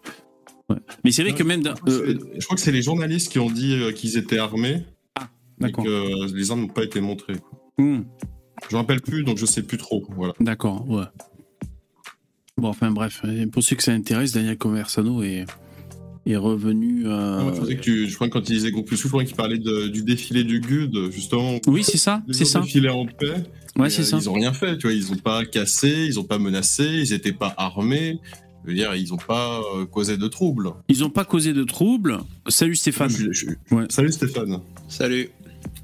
Mais 1.03 1.11
c'est 1.11 1.23
vrai 1.23 1.33
que 1.33 1.43
même. 1.43 1.61
Euh, 1.87 2.17
je 2.37 2.45
crois 2.45 2.55
que 2.55 2.61
c'est 2.61 2.71
les 2.71 2.81
journalistes 2.81 3.29
qui 3.29 3.39
ont 3.39 3.49
dit 3.49 3.73
euh, 3.73 3.91
qu'ils 3.91 4.17
étaient 4.17 4.37
armés. 4.37 4.85
Ah, 5.19 5.29
d'accord. 5.59 5.83
que 5.83 6.33
les 6.33 6.51
armes 6.51 6.61
n'ont 6.61 6.67
pas 6.67 6.83
été 6.83 7.01
montrées. 7.01 7.35
Hmm. 7.77 8.03
Je 8.69 8.75
me 8.75 8.79
rappelle 8.79 9.01
plus, 9.01 9.23
donc 9.23 9.37
je 9.37 9.45
sais 9.45 9.63
plus 9.63 9.77
trop. 9.77 10.07
Voilà. 10.15 10.33
D'accord, 10.39 10.89
ouais. 10.89 11.03
Bon, 12.57 12.69
enfin 12.69 12.91
bref, 12.91 13.23
pour 13.51 13.63
ceux 13.63 13.75
que 13.75 13.83
ça 13.83 13.91
intéresse, 13.91 14.31
Daniel 14.31 14.57
Conversano 14.57 15.23
est, 15.23 15.45
est 16.25 16.35
revenu. 16.35 17.03
Euh... 17.05 17.51
je, 17.67 18.13
crois 18.15 18.27
que 18.27 18.33
quand 18.33 18.49
il 18.49 18.55
disait 18.55 18.71
Groupe 18.71 18.87
Plus 18.87 18.97
je 18.97 19.07
crois 19.07 19.23
qu'il 19.23 19.35
parlait 19.35 19.57
du 19.57 20.03
défilé 20.03 20.43
du 20.43 20.59
GUD, 20.59 21.11
justement. 21.11 21.57
Oui, 21.67 21.83
c'est 21.83 21.97
ça, 21.97 22.21
c'est 22.31 22.45
ça. 22.45 22.61
Défilé 22.61 22.89
en 22.89 23.05
paix. 23.05 23.43
Ouais, 23.77 23.89
c'est 23.89 24.03
ça. 24.03 24.17
Ils 24.17 24.29
ont 24.29 24.33
rien 24.33 24.53
fait, 24.53 24.77
tu 24.77 24.87
vois, 24.87 24.93
ils 24.93 25.11
ont 25.11 25.17
pas 25.17 25.45
cassé, 25.45 26.05
ils 26.07 26.19
ont 26.19 26.23
pas 26.23 26.37
menacé, 26.37 26.83
ils 26.83 27.13
étaient 27.13 27.31
pas 27.31 27.53
armés. 27.57 28.19
Je 28.63 28.69
veux 28.69 28.75
dire, 28.75 28.93
ils 28.95 29.13
ont 29.13 29.17
pas 29.17 29.59
euh, 29.75 29.85
causé 29.85 30.17
de 30.17 30.27
troubles. 30.27 30.73
Ils 30.87 31.03
ont 31.03 31.09
pas 31.09 31.25
causé 31.25 31.53
de 31.53 31.63
troubles. 31.63 32.19
Salut 32.47 32.75
Stéphane. 32.75 33.09
Salut 33.89 34.11
Stéphane. 34.11 34.59
Salut. 34.87 35.29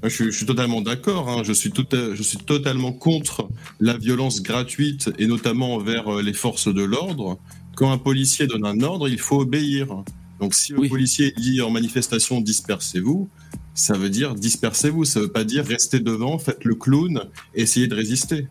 Je, 0.04 0.30
suis 0.30 0.46
totalement 0.46 0.80
d'accord. 0.80 1.28
Hein. 1.28 1.42
Je, 1.44 1.52
suis 1.52 1.72
je 1.74 2.22
suis 2.22 2.38
totalement 2.38 2.92
contre 2.92 3.48
la 3.80 3.96
violence 3.96 4.42
gratuite 4.42 5.10
et 5.18 5.26
notamment 5.26 5.74
envers 5.74 6.08
euh, 6.08 6.22
les 6.22 6.32
forces 6.32 6.72
de 6.72 6.82
l'ordre. 6.82 7.38
Quand 7.74 7.90
un 7.90 7.98
policier 7.98 8.46
donne 8.46 8.64
un 8.64 8.80
ordre, 8.82 9.08
il 9.08 9.18
faut 9.18 9.40
obéir. 9.40 10.04
Donc 10.40 10.54
si 10.54 10.72
le 10.72 10.88
policier 10.88 11.32
dit 11.36 11.60
en 11.60 11.70
manifestation 11.70 12.40
dispersez-vous, 12.40 13.28
ça 13.74 13.94
veut 13.94 14.10
dire 14.10 14.34
dispersez-vous, 14.34 15.04
ça 15.04 15.20
veut 15.20 15.32
pas 15.32 15.44
dire 15.44 15.64
restez 15.64 16.00
devant, 16.00 16.38
faites 16.38 16.64
le 16.64 16.74
clown, 16.74 17.22
essayez 17.54 17.86
de 17.86 17.94
résister. 17.94 18.48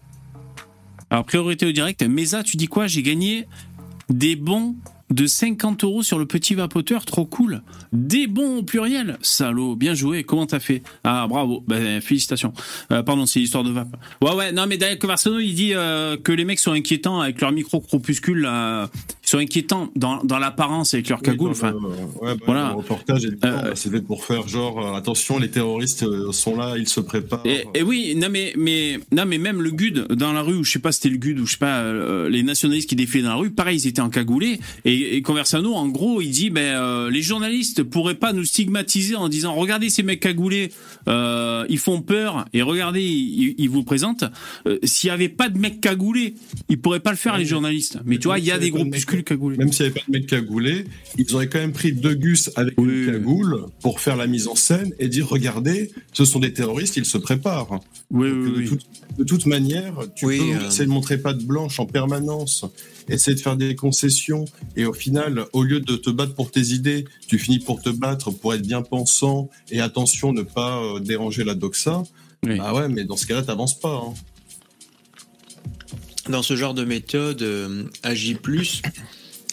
Alors 1.09 1.25
priorité 1.25 1.65
au 1.65 1.71
direct, 1.71 2.03
Mesa, 2.03 2.43
tu 2.43 2.57
dis 2.57 2.67
quoi? 2.67 2.87
J'ai 2.87 3.01
gagné 3.01 3.47
des 4.09 4.35
bons 4.35 4.75
de 5.09 5.25
50 5.25 5.83
euros 5.83 6.03
sur 6.03 6.19
le 6.19 6.25
petit 6.25 6.53
vapoteur, 6.53 7.05
trop 7.05 7.25
cool. 7.25 7.61
Des 7.93 8.27
bons 8.27 8.57
au 8.57 8.63
pluriel, 8.63 9.17
salaud, 9.21 9.75
bien 9.75 9.93
joué. 9.93 10.23
Comment 10.23 10.45
t'as 10.45 10.59
fait? 10.59 10.83
Ah, 11.03 11.27
bravo, 11.29 11.63
ben, 11.67 12.01
félicitations. 12.01 12.53
Euh, 12.91 13.03
pardon, 13.03 13.25
c'est 13.25 13.39
l'histoire 13.39 13.63
de 13.63 13.71
vape. 13.71 13.95
Ouais, 14.21 14.33
ouais, 14.33 14.51
non, 14.51 14.67
mais 14.67 14.77
Daniel 14.77 14.99
Conversano, 14.99 15.39
il 15.39 15.53
dit 15.53 15.73
euh, 15.73 16.17
que 16.17 16.31
les 16.31 16.45
mecs 16.45 16.59
sont 16.59 16.73
inquiétants 16.73 17.21
avec 17.21 17.39
leur 17.39 17.51
micro-cropuscule, 17.51 18.49
ils 19.23 19.26
sont 19.29 19.39
inquiétants 19.39 19.89
dans, 19.95 20.23
dans 20.23 20.39
l'apparence 20.39 20.93
avec 20.93 21.09
leur 21.09 21.21
cagoule. 21.21 21.51
enfin, 21.51 21.73
ouais, 22.21 22.35
bah, 22.35 22.43
voilà. 22.45 22.69
Le 22.69 22.77
reportage 22.77 23.25
est 23.25 23.45
euh, 23.45 23.71
c'est 23.75 23.91
fait 23.91 24.01
pour 24.01 24.25
faire 24.25 24.47
genre, 24.47 24.95
attention, 24.95 25.39
les 25.39 25.49
terroristes 25.49 26.05
sont 26.31 26.57
là, 26.57 26.75
ils 26.77 26.87
se 26.87 26.99
préparent. 26.99 27.43
Et, 27.45 27.83
oui, 27.83 28.15
non, 28.15 28.27
mais, 28.29 28.53
mais, 28.57 28.99
non, 29.11 29.25
mais 29.25 29.37
même 29.37 29.61
le 29.61 29.71
GUD 29.71 30.13
dans 30.13 30.33
la 30.33 30.41
rue, 30.41 30.55
ou 30.55 30.63
je 30.63 30.71
sais 30.71 30.79
pas, 30.79 30.91
c'était 30.91 31.09
le 31.09 31.17
GUD, 31.17 31.39
ou 31.39 31.45
je 31.45 31.53
sais 31.53 31.57
pas, 31.57 31.83
les 32.29 32.43
nationalistes 32.43 32.89
qui 32.89 32.95
défilaient 32.95 33.23
dans 33.23 33.29
la 33.29 33.35
rue, 33.35 33.51
pareil, 33.51 33.79
ils 33.79 33.87
étaient 33.87 34.01
encagoulés. 34.01 34.59
Et 34.85 34.97
et, 34.97 35.21
Conversano, 35.21 35.73
en 35.73 35.87
gros, 35.87 36.21
il 36.21 36.31
dit, 36.31 36.49
ben, 36.49 36.61
euh, 36.61 37.09
les 37.09 37.21
journalistes 37.21 37.83
pourraient 37.83 38.15
pas 38.15 38.33
nous 38.33 38.45
stigmatiser 38.45 39.15
en 39.15 39.29
disant, 39.29 39.53
regardez 39.53 39.89
ces 39.89 40.03
mecs 40.03 40.19
cagoulés, 40.19 40.71
euh, 41.07 41.65
ils 41.69 41.77
font 41.77 42.01
peur, 42.01 42.45
et 42.53 42.61
regardez, 42.61 43.03
ils, 43.03 43.69
vous 43.69 43.83
présentent. 43.83 44.25
Euh, 44.65 44.79
s'il 44.83 45.09
y 45.09 45.11
avait 45.11 45.29
pas 45.29 45.49
de 45.49 45.57
mecs 45.57 45.81
cagoulés, 45.81 46.35
ils 46.69 46.79
pourraient 46.79 46.99
pas 46.99 47.11
le 47.11 47.17
faire, 47.17 47.37
les 47.37 47.45
journalistes. 47.45 47.99
Mais 48.05 48.17
tu 48.17 48.27
vois, 48.27 48.39
il 48.39 48.45
y 48.45 48.51
a 48.51 48.57
des 48.57 48.71
groupuscules 48.71 49.16
Même 49.57 49.71
s'il 49.71 49.85
n'y 49.85 49.91
avait 49.91 49.99
pas 49.99 50.05
de 50.07 50.11
mecs 50.11 50.27
cagoulés, 50.27 50.85
ils 51.17 51.35
auraient 51.35 51.49
quand 51.49 51.59
même 51.59 51.73
pris 51.73 51.91
deux 51.91 52.15
gus 52.15 52.51
avec 52.55 52.77
une 52.77 53.05
cagoule 53.05 53.65
pour 53.81 53.99
faire 53.99 54.15
la 54.15 54.27
mise 54.27 54.47
en 54.47 54.55
scène 54.55 54.93
et 54.99 55.07
dire, 55.07 55.27
regardez, 55.27 55.91
ce 56.13 56.25
sont 56.25 56.39
des 56.39 56.53
terroristes, 56.53 56.97
ils 56.97 57.05
se 57.05 57.17
préparent. 57.17 57.79
Oui, 58.11 58.29
oui, 58.29 58.63
de, 58.63 58.67
toute, 58.67 58.85
de, 59.17 59.23
toute, 59.23 59.45
manière, 59.45 59.93
tu 60.15 60.25
peux 60.25 60.33
essayer 60.65 60.85
de 60.85 60.91
montrer 60.91 61.17
pas 61.17 61.33
de 61.33 61.43
blanche 61.43 61.79
en 61.79 61.85
permanence 61.85 62.65
essayer 63.09 63.35
de 63.35 63.41
faire 63.41 63.55
des 63.55 63.75
concessions 63.75 64.45
et 64.75 64.85
au 64.85 64.93
final, 64.93 65.45
au 65.53 65.63
lieu 65.63 65.79
de 65.79 65.95
te 65.95 66.09
battre 66.09 66.33
pour 66.33 66.51
tes 66.51 66.73
idées, 66.73 67.05
tu 67.27 67.39
finis 67.39 67.59
pour 67.59 67.81
te 67.81 67.89
battre 67.89 68.31
pour 68.31 68.53
être 68.53 68.61
bien 68.61 68.81
pensant 68.81 69.49
et 69.71 69.79
attention, 69.79 70.33
ne 70.33 70.41
pas 70.41 70.81
euh, 70.81 70.99
déranger 70.99 71.43
la 71.43 71.55
doxa. 71.55 72.03
Ah 72.59 72.73
ouais, 72.73 72.87
mais 72.87 73.03
dans 73.03 73.17
ce 73.17 73.25
cas-là, 73.25 73.41
t'avances 73.43 73.79
pas. 73.79 74.03
Hein. 74.05 74.13
Dans 76.29 76.43
ce 76.43 76.57
genre 76.57 76.73
de 76.73 76.83
méthode, 76.83 77.41
euh, 77.41 77.83
Agi 78.03 78.37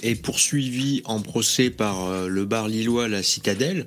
est 0.02 0.14
poursuivi 0.16 1.02
en 1.04 1.20
procès 1.20 1.70
par 1.70 2.04
euh, 2.04 2.26
le 2.26 2.44
bar 2.44 2.66
lillois 2.66 3.06
La 3.06 3.22
Citadelle. 3.22 3.86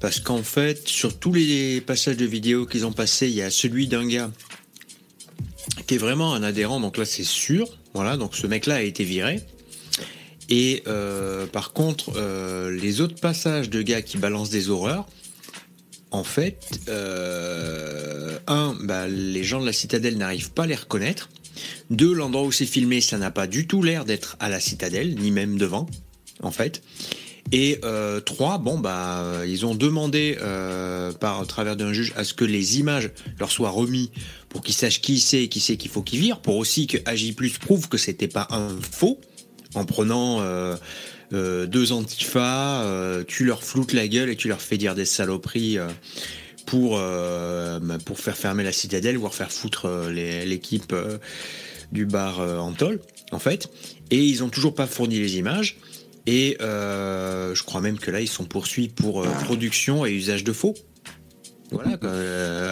Parce 0.00 0.18
qu'en 0.18 0.42
fait, 0.42 0.88
sur 0.88 1.16
tous 1.18 1.32
les 1.32 1.80
passages 1.80 2.16
de 2.16 2.24
vidéos 2.24 2.66
qu'ils 2.66 2.86
ont 2.86 2.92
passés, 2.92 3.28
il 3.28 3.34
y 3.34 3.42
a 3.42 3.50
celui 3.50 3.86
d'un 3.86 4.06
gars 4.06 4.32
qui 5.86 5.94
est 5.94 5.98
vraiment 5.98 6.34
un 6.34 6.42
adhérent, 6.42 6.80
donc 6.80 6.96
là 6.96 7.04
c'est 7.04 7.24
sûr. 7.24 7.78
Voilà, 7.94 8.16
donc 8.16 8.34
ce 8.34 8.48
mec-là 8.48 8.76
a 8.76 8.82
été 8.82 9.04
viré. 9.04 9.40
Et 10.48 10.82
euh, 10.88 11.46
par 11.46 11.72
contre, 11.72 12.12
les 12.70 13.00
autres 13.00 13.20
passages 13.20 13.70
de 13.70 13.80
gars 13.80 14.02
qui 14.02 14.18
balancent 14.18 14.50
des 14.50 14.70
horreurs, 14.70 15.06
en 16.10 16.24
fait, 16.24 16.80
un, 18.46 18.74
bah, 18.80 19.06
les 19.06 19.44
gens 19.44 19.60
de 19.60 19.66
la 19.66 19.72
citadelle 19.72 20.18
n'arrivent 20.18 20.50
pas 20.50 20.64
à 20.64 20.66
les 20.66 20.74
reconnaître. 20.74 21.28
Deux, 21.90 22.12
l'endroit 22.12 22.44
où 22.44 22.52
c'est 22.52 22.66
filmé, 22.66 23.00
ça 23.00 23.18
n'a 23.18 23.30
pas 23.30 23.46
du 23.46 23.66
tout 23.66 23.82
l'air 23.82 24.04
d'être 24.04 24.36
à 24.40 24.48
la 24.48 24.60
citadelle, 24.60 25.14
ni 25.14 25.30
même 25.30 25.58
devant, 25.58 25.86
en 26.42 26.50
fait. 26.50 26.82
Et 27.50 27.80
euh, 27.84 28.20
trois, 28.20 28.58
bon 28.58 28.78
bah 28.78 29.24
ils 29.46 29.64
ont 29.64 29.74
demandé 29.74 30.36
euh, 30.42 31.12
par 31.12 31.46
travers 31.46 31.76
d'un 31.76 31.92
juge 31.94 32.12
à 32.16 32.24
ce 32.24 32.34
que 32.34 32.44
les 32.44 32.78
images 32.78 33.10
leur 33.38 33.50
soient 33.50 33.70
remises 33.70 34.10
pour 34.50 34.62
qu'ils 34.62 34.74
sachent 34.74 35.00
qui 35.00 35.18
c'est 35.18 35.44
et 35.44 35.48
qui 35.48 35.60
c'est 35.60 35.78
qu'il 35.78 35.90
faut 35.90 36.02
qu'ils 36.02 36.20
virent, 36.20 36.40
pour 36.40 36.56
aussi 36.56 36.86
que 36.86 36.98
AJ 37.06 37.34
prouve 37.58 37.88
que 37.88 37.96
c'était 37.96 38.28
pas 38.28 38.48
un 38.50 38.68
faux 38.90 39.18
en 39.74 39.86
prenant 39.86 40.40
euh, 40.40 40.76
deux 41.30 41.92
antifas, 41.92 42.84
tu 43.26 43.44
leur 43.44 43.62
floutes 43.62 43.92
la 43.94 44.08
gueule 44.08 44.28
et 44.28 44.36
tu 44.36 44.48
leur 44.48 44.60
fais 44.60 44.76
dire 44.76 44.94
des 44.94 45.06
saloperies 45.06 45.78
pour 46.68 46.98
bah, 46.98 47.98
pour 48.04 48.18
faire 48.18 48.36
fermer 48.36 48.62
la 48.64 48.72
citadelle, 48.72 49.16
voire 49.16 49.34
faire 49.34 49.50
foutre 49.50 49.88
l'équipe 50.10 50.94
du 51.92 52.06
bar 52.06 52.40
Antol 52.40 53.00
en 53.32 53.38
fait. 53.38 53.70
Et 54.10 54.22
ils 54.24 54.44
ont 54.44 54.48
toujours 54.48 54.74
pas 54.74 54.86
fourni 54.86 55.18
les 55.18 55.38
images. 55.38 55.76
Et 56.26 56.56
je 56.60 57.62
crois 57.62 57.80
même 57.80 57.98
que 57.98 58.10
là, 58.10 58.20
ils 58.20 58.28
sont 58.28 58.44
poursuivis 58.44 58.88
pour 58.88 59.22
production 59.44 60.04
et 60.04 60.12
usage 60.12 60.44
de 60.44 60.52
faux. 60.52 60.74
Voilà, 61.70 61.98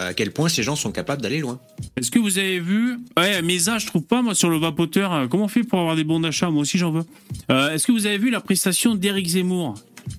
à 0.06 0.14
quel 0.14 0.30
point 0.30 0.48
ces 0.48 0.62
gens 0.62 0.74
sont 0.74 0.90
capables 0.90 1.20
d'aller 1.20 1.40
loin. 1.40 1.60
Est-ce 1.96 2.10
que 2.10 2.18
vous 2.18 2.38
avez 2.38 2.60
vu 2.60 2.98
Ouais, 3.18 3.42
Mesa, 3.42 3.78
je 3.78 3.86
trouve 3.86 4.04
pas, 4.04 4.22
moi, 4.22 4.34
sur 4.34 4.48
le 4.48 4.58
vapoteur. 4.58 5.28
Comment 5.30 5.44
on 5.44 5.48
fait 5.48 5.64
pour 5.64 5.80
avoir 5.80 5.96
des 5.96 6.04
bons 6.04 6.20
d'achat? 6.20 6.50
Moi 6.50 6.62
aussi, 6.62 6.78
j'en 6.78 6.92
veux. 6.92 7.04
Est-ce 7.48 7.86
que 7.86 7.92
vous 7.92 8.06
avez 8.06 8.18
vu 8.18 8.30
la 8.30 8.40
prestation 8.40 8.94
d'Éric 8.94 9.26
Zemmour 9.28 9.74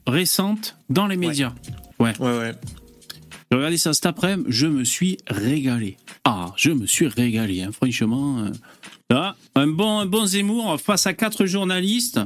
récente 0.05 0.77
dans 0.89 1.07
les 1.07 1.17
médias? 1.17 1.53
Ouais. 1.99 2.13
Ouais, 2.19 2.37
ouais. 2.37 2.51
J'ai 3.51 3.77
ça 3.77 3.93
cet 3.93 4.05
après-midi, 4.05 4.49
je 4.49 4.67
me 4.67 4.83
suis 4.83 5.17
régalé. 5.27 5.97
Ah, 6.25 6.53
je 6.57 6.71
me 6.71 6.85
suis 6.85 7.07
régalé, 7.07 7.61
hein, 7.61 7.71
franchement. 7.71 8.45
Euh. 9.11 9.31
un, 9.55 9.67
bon, 9.67 9.99
un 9.99 10.05
bon 10.05 10.25
Zemmour 10.25 10.79
face 10.81 11.07
à 11.07 11.13
quatre 11.13 11.45
journalistes 11.45 12.19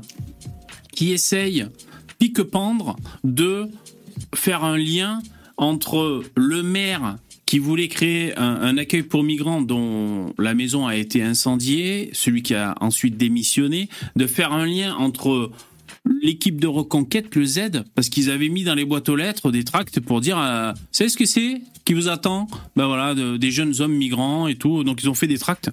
qui 0.94 1.12
essayent, 1.12 1.68
pique-pendre, 2.18 2.96
de 3.24 3.70
faire 4.34 4.64
un 4.64 4.78
lien 4.78 5.22
entre 5.58 6.24
le 6.36 6.64
maire 6.64 7.18
qui 7.52 7.60
voulait 7.60 7.90
créer 7.90 8.34
un, 8.38 8.78
accueil 8.78 9.04
pour 9.04 9.24
migrants 9.24 9.62
dont 9.62 10.34
la 10.40 10.54
maison 10.54 10.88
a 10.88 10.96
été 10.96 11.22
incendiée, 11.22 12.10
celui 12.14 12.44
qui 12.44 12.56
a 12.56 12.76
ensuite 12.80 13.18
démissionné, 13.18 13.90
de 14.16 14.26
faire 14.26 14.54
un 14.54 14.66
lien 14.66 14.96
entre 14.96 15.52
l'équipe 16.06 16.60
de 16.60 16.68
reconquête, 16.68 17.36
le 17.36 17.46
Z, 17.46 17.84
parce 17.96 18.10
qu'ils 18.10 18.30
avaient 18.30 18.50
mis 18.50 18.64
dans 18.64 18.76
les 18.76 18.86
boîtes 18.86 19.10
aux 19.10 19.16
lettres 19.16 19.52
des 19.52 19.64
tracts 19.64 20.00
pour 20.00 20.22
dire, 20.22 20.38
euh, 20.40 20.72
savez 20.92 21.10
ce 21.10 21.18
que 21.18 21.26
c'est 21.26 21.62
qui 21.86 21.94
vous 21.94 22.10
attend? 22.10 22.48
Ben 22.76 22.88
voilà, 22.88 23.16
des 23.16 23.52
jeunes 23.52 23.82
hommes 23.82 23.96
migrants 23.96 24.48
et 24.48 24.56
tout. 24.56 24.84
Donc 24.84 25.02
ils 25.04 25.10
ont 25.10 25.14
fait 25.14 25.28
des 25.28 25.38
tracts. 25.38 25.70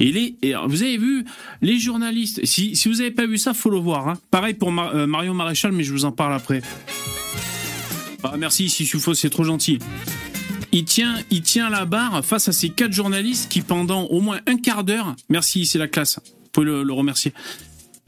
Et, 0.00 0.12
les, 0.12 0.36
vous 0.66 0.82
avez 0.82 0.96
vu, 0.96 1.24
les 1.60 1.78
journalistes, 1.78 2.44
si, 2.44 2.76
si 2.76 2.88
vous 2.88 2.96
n'avez 2.96 3.10
pas 3.10 3.26
vu 3.26 3.36
ça, 3.36 3.52
faut 3.54 3.70
le 3.70 3.78
voir. 3.78 4.08
Hein. 4.08 4.14
Pareil 4.30 4.54
pour 4.54 4.68
euh, 4.70 5.06
Marion 5.06 5.34
Maréchal, 5.34 5.72
mais 5.72 5.82
je 5.82 5.92
vous 5.92 6.04
en 6.04 6.12
parle 6.12 6.34
après. 6.34 6.62
Ah, 8.22 8.34
merci, 8.38 8.68
Sissufo, 8.68 9.14
c'est 9.14 9.30
trop 9.30 9.44
gentil. 9.44 9.78
Il 10.70 10.84
tient, 10.84 11.16
il 11.30 11.42
tient 11.42 11.70
la 11.70 11.84
barre 11.84 12.24
face 12.24 12.48
à 12.48 12.52
ces 12.52 12.68
quatre 12.68 12.92
journalistes 12.92 13.50
qui, 13.50 13.60
pendant 13.60 14.04
au 14.04 14.20
moins 14.20 14.38
un 14.46 14.56
quart 14.56 14.84
d'heure, 14.84 15.16
merci, 15.28 15.66
c'est 15.66 15.78
la 15.78 15.88
classe, 15.88 16.20
vous 16.24 16.50
pouvez 16.52 16.66
le 16.66 16.92
remercier, 16.92 17.32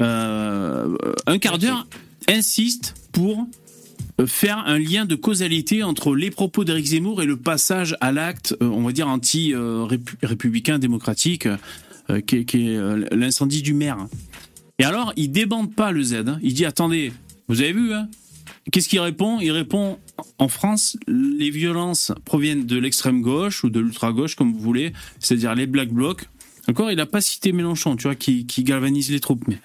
un 0.00 1.38
quart 1.38 1.58
d'heure, 1.58 1.86
insiste 2.28 2.94
pour 3.12 3.46
faire 4.26 4.58
un 4.58 4.78
lien 4.78 5.04
de 5.04 5.14
causalité 5.14 5.82
entre 5.82 6.14
les 6.14 6.30
propos 6.30 6.64
d'Éric 6.64 6.86
Zemmour 6.86 7.22
et 7.22 7.26
le 7.26 7.36
passage 7.36 7.96
à 8.00 8.12
l'acte, 8.12 8.56
euh, 8.62 8.66
on 8.66 8.82
va 8.82 8.92
dire, 8.92 9.08
anti-républicain 9.08 10.78
démocratique, 10.78 11.48
euh, 12.10 12.20
qui 12.20 12.36
est, 12.36 13.14
l'incendie 13.14 13.62
du 13.62 13.74
maire. 13.74 14.06
Et 14.78 14.84
alors, 14.84 15.12
il 15.16 15.30
débande 15.30 15.74
pas 15.74 15.92
le 15.92 16.02
Z. 16.02 16.14
Hein. 16.26 16.38
Il 16.42 16.54
dit, 16.54 16.64
attendez, 16.64 17.12
vous 17.48 17.60
avez 17.60 17.72
vu, 17.72 17.92
hein 17.92 18.08
Qu'est-ce 18.72 18.88
qu'il 18.88 19.00
répond? 19.00 19.40
Il 19.40 19.52
répond, 19.52 19.98
en 20.38 20.48
France, 20.48 20.96
les 21.08 21.50
violences 21.50 22.12
proviennent 22.24 22.66
de 22.66 22.76
l'extrême 22.76 23.22
gauche 23.22 23.64
ou 23.64 23.70
de 23.70 23.80
l'ultra 23.80 24.12
gauche, 24.12 24.36
comme 24.36 24.52
vous 24.52 24.60
voulez, 24.60 24.92
c'est-à-dire 25.18 25.54
les 25.54 25.66
black 25.66 25.90
blocs, 25.90 26.28
encore, 26.70 26.90
il 26.90 26.96
n'a 26.96 27.06
pas 27.06 27.20
cité 27.20 27.52
Mélenchon, 27.52 27.96
tu 27.96 28.04
vois, 28.04 28.14
qui, 28.14 28.44
galvanise 28.58 29.10
les 29.10 29.20
troupes. 29.20 29.42
Mais 29.48 29.58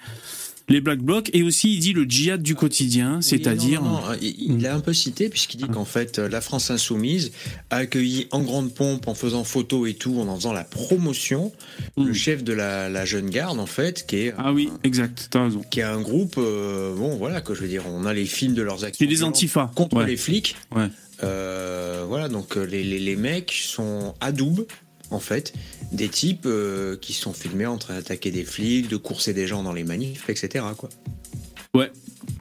les 0.68 0.80
Black 0.80 1.00
Blocs 1.00 1.30
et 1.32 1.42
aussi 1.42 1.74
il 1.74 1.80
dit 1.80 1.92
le 1.92 2.04
djihad 2.04 2.42
du 2.42 2.54
quotidien, 2.54 3.20
c'est-à-dire. 3.20 3.82
il 4.20 4.60
l'a 4.60 4.74
un 4.74 4.80
peu 4.80 4.92
cité 4.92 5.28
puisqu'il 5.28 5.58
dit 5.58 5.68
qu'en 5.68 5.84
fait 5.84 6.18
la 6.18 6.40
France 6.40 6.70
insoumise 6.70 7.32
a 7.70 7.76
accueilli 7.76 8.26
en 8.30 8.42
grande 8.42 8.74
pompe, 8.74 9.08
en 9.08 9.14
faisant 9.14 9.44
photo 9.44 9.86
et 9.86 9.94
tout, 9.94 10.20
en 10.20 10.28
en 10.28 10.36
faisant 10.36 10.52
la 10.52 10.64
promotion, 10.64 11.52
le 11.96 12.12
chef 12.12 12.42
de 12.42 12.52
la, 12.52 13.04
jeune 13.04 13.30
garde 13.30 13.60
en 13.60 13.66
fait, 13.66 14.06
qui 14.06 14.16
est. 14.16 14.34
Ah 14.38 14.52
oui, 14.52 14.70
exact, 14.82 15.28
t'as 15.30 15.44
raison. 15.44 15.62
Qui 15.70 15.80
est 15.80 15.84
un 15.84 16.00
groupe, 16.00 16.36
euh, 16.38 16.94
bon 16.94 17.16
voilà, 17.16 17.40
que 17.40 17.54
je 17.54 17.60
veux 17.60 17.68
dire, 17.68 17.84
on 17.86 18.04
a 18.04 18.12
les 18.12 18.26
films 18.26 18.54
de 18.54 18.62
leurs 18.62 18.84
actions. 18.84 19.04
C'est 19.04 19.10
des 19.10 19.22
antifas. 19.22 19.70
Contre 19.74 20.02
les 20.02 20.16
flics. 20.16 20.56
Ouais. 20.74 20.88
Euh, 21.22 22.04
voilà, 22.08 22.28
donc 22.28 22.56
les, 22.56 22.82
les, 22.82 22.98
les 22.98 23.16
mecs 23.16 23.52
sont 23.52 24.14
adoubes 24.20 24.66
en 25.10 25.20
fait, 25.20 25.52
des 25.92 26.08
types 26.08 26.46
euh, 26.46 26.96
qui 26.96 27.12
sont 27.12 27.32
filmés 27.32 27.66
en 27.66 27.78
train 27.78 27.94
d'attaquer 27.94 28.30
des 28.30 28.44
flics, 28.44 28.88
de 28.88 28.96
courser 28.96 29.32
des 29.32 29.46
gens 29.46 29.62
dans 29.62 29.72
les 29.72 29.84
manifs, 29.84 30.28
etc. 30.28 30.64
Quoi. 30.76 30.88
Ouais, 31.74 31.90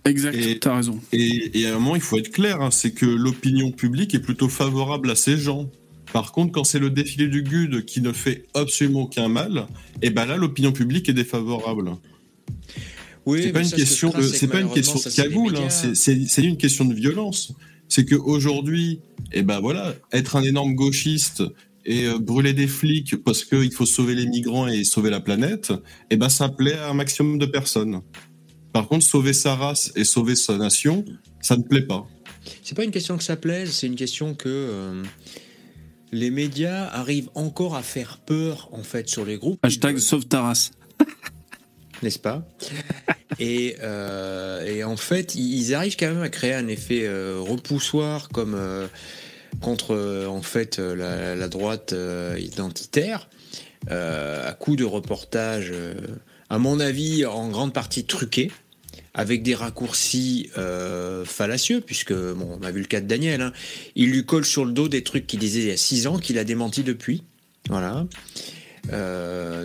exact, 0.06 0.38
t'as 0.62 0.76
raison. 0.78 1.00
Et, 1.12 1.66
à 1.66 1.72
un 1.72 1.74
moment, 1.74 1.96
il 1.96 2.02
faut 2.02 2.18
être 2.18 2.32
clair, 2.32 2.62
hein, 2.62 2.72
c'est 2.72 2.92
que 2.92 3.06
l'opinion 3.06 3.72
publique 3.72 4.16
est 4.16 4.20
plutôt 4.20 4.50
favorable 4.50 5.12
à 5.12 5.16
ces 5.16 5.38
gens. 5.38 5.70
Par 6.14 6.32
contre, 6.32 6.54
quand 6.54 6.64
c'est 6.64 6.80
le 6.80 6.90
défilé 6.90 7.28
du 7.28 7.44
GUD 7.44 7.84
qui 7.84 8.00
ne 8.00 8.14
fait 8.14 8.46
absolument 8.54 9.02
aucun 9.02 9.28
mal, 9.28 9.68
et 10.02 10.08
eh 10.08 10.10
ben 10.10 10.26
là, 10.26 10.38
l'opinion 10.38 10.72
publique 10.72 11.10
est 11.10 11.14
défavorable. 11.14 11.92
Oui, 13.26 13.42
c'est 13.44 13.52
pas, 13.52 13.62
une 13.62 13.72
question 13.72 14.10
de, 14.12 14.22
c'est 14.22 14.48
pas 14.48 14.62
une 14.62 14.72
question 14.72 15.00
de 15.00 15.14
cagoule, 15.14 15.58
hein, 15.58 15.70
c'est 15.70 16.44
une 16.44 16.58
question 16.58 16.86
de 16.86 16.94
violence. 16.94 17.54
C'est 17.90 18.06
qu'aujourd'hui, 18.06 19.00
et 19.32 19.40
eh 19.40 19.42
ben 19.42 19.60
voilà, 19.60 19.96
être 20.12 20.36
un 20.36 20.44
énorme 20.44 20.76
gauchiste 20.76 21.44
et 21.86 22.06
euh, 22.06 22.18
brûler 22.18 22.54
des 22.54 22.68
flics 22.68 23.16
parce 23.24 23.44
qu'il 23.44 23.72
faut 23.72 23.86
sauver 23.86 24.16
les 24.16 24.26
migrants 24.26 24.68
et 24.68 24.84
sauver 24.84 25.10
la 25.10 25.20
planète, 25.20 25.72
eh 26.10 26.18
ben 26.18 26.30
ça 26.30 26.50
plaît 26.50 26.74
à 26.74 26.90
un 26.90 26.94
maximum 26.94 27.38
de 27.38 27.46
personnes. 27.46 28.02
Par 28.74 28.88
contre, 28.88 29.06
sauver 29.06 29.34
sa 29.34 29.56
race 29.56 29.92
et 29.96 30.04
sauver 30.04 30.36
sa 30.36 30.58
nation, 30.58 31.06
ça 31.42 31.56
ne 31.56 31.64
plaît 31.64 31.86
pas. 31.86 32.06
C'est 32.62 32.76
pas 32.76 32.84
une 32.84 32.92
question 32.92 33.18
que 33.18 33.24
ça 33.24 33.36
plaise, 33.36 33.72
c'est 33.72 33.88
une 33.88 33.96
question 33.96 34.36
que 34.36 34.50
euh, 34.50 35.04
les 36.12 36.30
médias 36.30 36.86
arrivent 36.88 37.30
encore 37.36 37.76
à 37.76 37.84
faire 37.84 38.20
peur 38.20 38.70
en 38.72 38.84
fait 38.84 39.08
sur 39.08 39.26
les 39.26 39.38
groupes. 39.38 39.60
Hashtag 39.64 39.98
sauve 39.98 40.26
ta 40.26 40.42
race. 40.42 40.72
N'est-ce 42.04 42.20
pas? 42.20 42.48
Et, 43.40 43.78
euh, 43.82 44.66
et, 44.66 44.84
en 44.84 44.98
fait, 44.98 45.36
ils 45.36 45.74
arrivent 45.74 45.96
quand 45.98 46.08
même 46.08 46.22
à 46.22 46.30
créer 46.30 46.54
un 46.54 46.68
effet 46.68 47.08
repoussoir 47.08 48.30
comme 48.30 48.56
contre 49.62 49.96
euh, 49.96 50.28
en 50.28 50.42
fait 50.42 50.80
euh, 50.80 51.36
la, 51.36 51.48
droite 51.48 51.94
euh, 51.94 52.38
identitaire 52.40 53.30
à 53.88 54.54
coup 54.54 54.76
de 54.76 54.84
reportages, 54.84 55.72
à 56.50 56.58
mon 56.58 56.80
avis, 56.80 57.24
en 57.24 57.50
grande 57.50 57.72
partie 57.72 58.04
truqués 58.04 58.52
avec 59.14 59.44
des 59.44 59.54
raccourcis 59.54 60.50
fallacieux, 61.24 61.82
puisque 61.82 62.12
bon, 62.12 62.58
on 62.60 62.66
a 62.66 62.72
vu 62.72 62.80
le 62.80 62.88
cas 62.88 63.00
de 63.00 63.06
Daniel. 63.06 63.42
Hein. 63.42 63.54
Il 63.96 64.10
lui 64.10 64.26
colle 64.26 64.44
sur 64.44 64.66
le 64.66 64.72
dos 64.72 64.88
des 64.88 65.04
trucs 65.04 65.28
qu'il 65.28 65.38
disait 65.38 65.60
il 65.60 65.68
y 65.68 65.72
a 65.72 65.78
six 65.78 66.08
ans, 66.08 66.18
qu'il 66.18 66.40
a 66.40 66.44
démenti 66.44 66.82
depuis. 66.82 67.22
Voilà. 67.70 68.08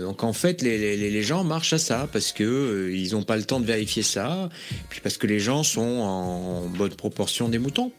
donc 0.03 0.23
en 0.23 0.35
fait, 0.35 0.61
les, 0.61 1.23
gens 1.23 1.43
marchent 1.43 1.73
à 1.73 1.79
ça 1.79 2.07
parce 2.13 2.33
que 2.33 2.93
ils 2.93 3.13
n'ont 3.13 3.23
pas 3.23 3.39
le 3.39 3.45
temps 3.45 3.59
de 3.59 3.67
vérifier 3.67 4.03
ça, 4.03 4.51
puis 4.91 5.01
parce 5.01 5.17
que 5.17 5.27
les 5.29 5.41
gens 5.41 5.63
sont 5.63 5.81
en 5.81 6.67
bonne 6.67 6.95
proportion 6.95 7.49
des 7.49 7.59
moutons. 7.59 7.91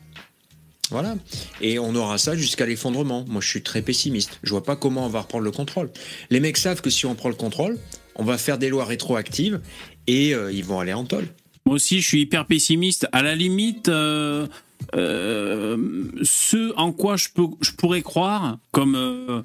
Voilà. 0.91 1.15
Et 1.61 1.79
on 1.79 1.95
aura 1.95 2.17
ça 2.17 2.35
jusqu'à 2.35 2.65
l'effondrement. 2.65 3.25
Moi, 3.27 3.41
je 3.41 3.47
suis 3.47 3.63
très 3.63 3.81
pessimiste. 3.81 4.39
Je 4.43 4.51
vois 4.51 4.63
pas 4.63 4.75
comment 4.75 5.05
on 5.05 5.09
va 5.09 5.21
reprendre 5.21 5.45
le 5.45 5.51
contrôle. 5.51 5.89
Les 6.29 6.39
mecs 6.39 6.57
savent 6.57 6.81
que 6.81 6.89
si 6.89 7.05
on 7.05 7.15
prend 7.15 7.29
le 7.29 7.35
contrôle, 7.35 7.79
on 8.15 8.23
va 8.23 8.37
faire 8.37 8.57
des 8.57 8.69
lois 8.69 8.85
rétroactives 8.85 9.61
et 10.07 10.35
euh, 10.35 10.51
ils 10.51 10.65
vont 10.65 10.79
aller 10.79 10.93
en 10.93 11.05
tôle. 11.05 11.27
Moi 11.65 11.75
aussi, 11.75 12.01
je 12.01 12.07
suis 12.07 12.21
hyper 12.21 12.45
pessimiste. 12.45 13.07
À 13.13 13.21
la 13.21 13.35
limite, 13.35 13.87
euh, 13.87 14.47
euh, 14.95 15.77
ce 16.23 16.75
en 16.75 16.91
quoi 16.91 17.15
je, 17.15 17.29
peux, 17.33 17.47
je 17.61 17.71
pourrais 17.71 18.01
croire 18.01 18.57
comme, 18.71 19.43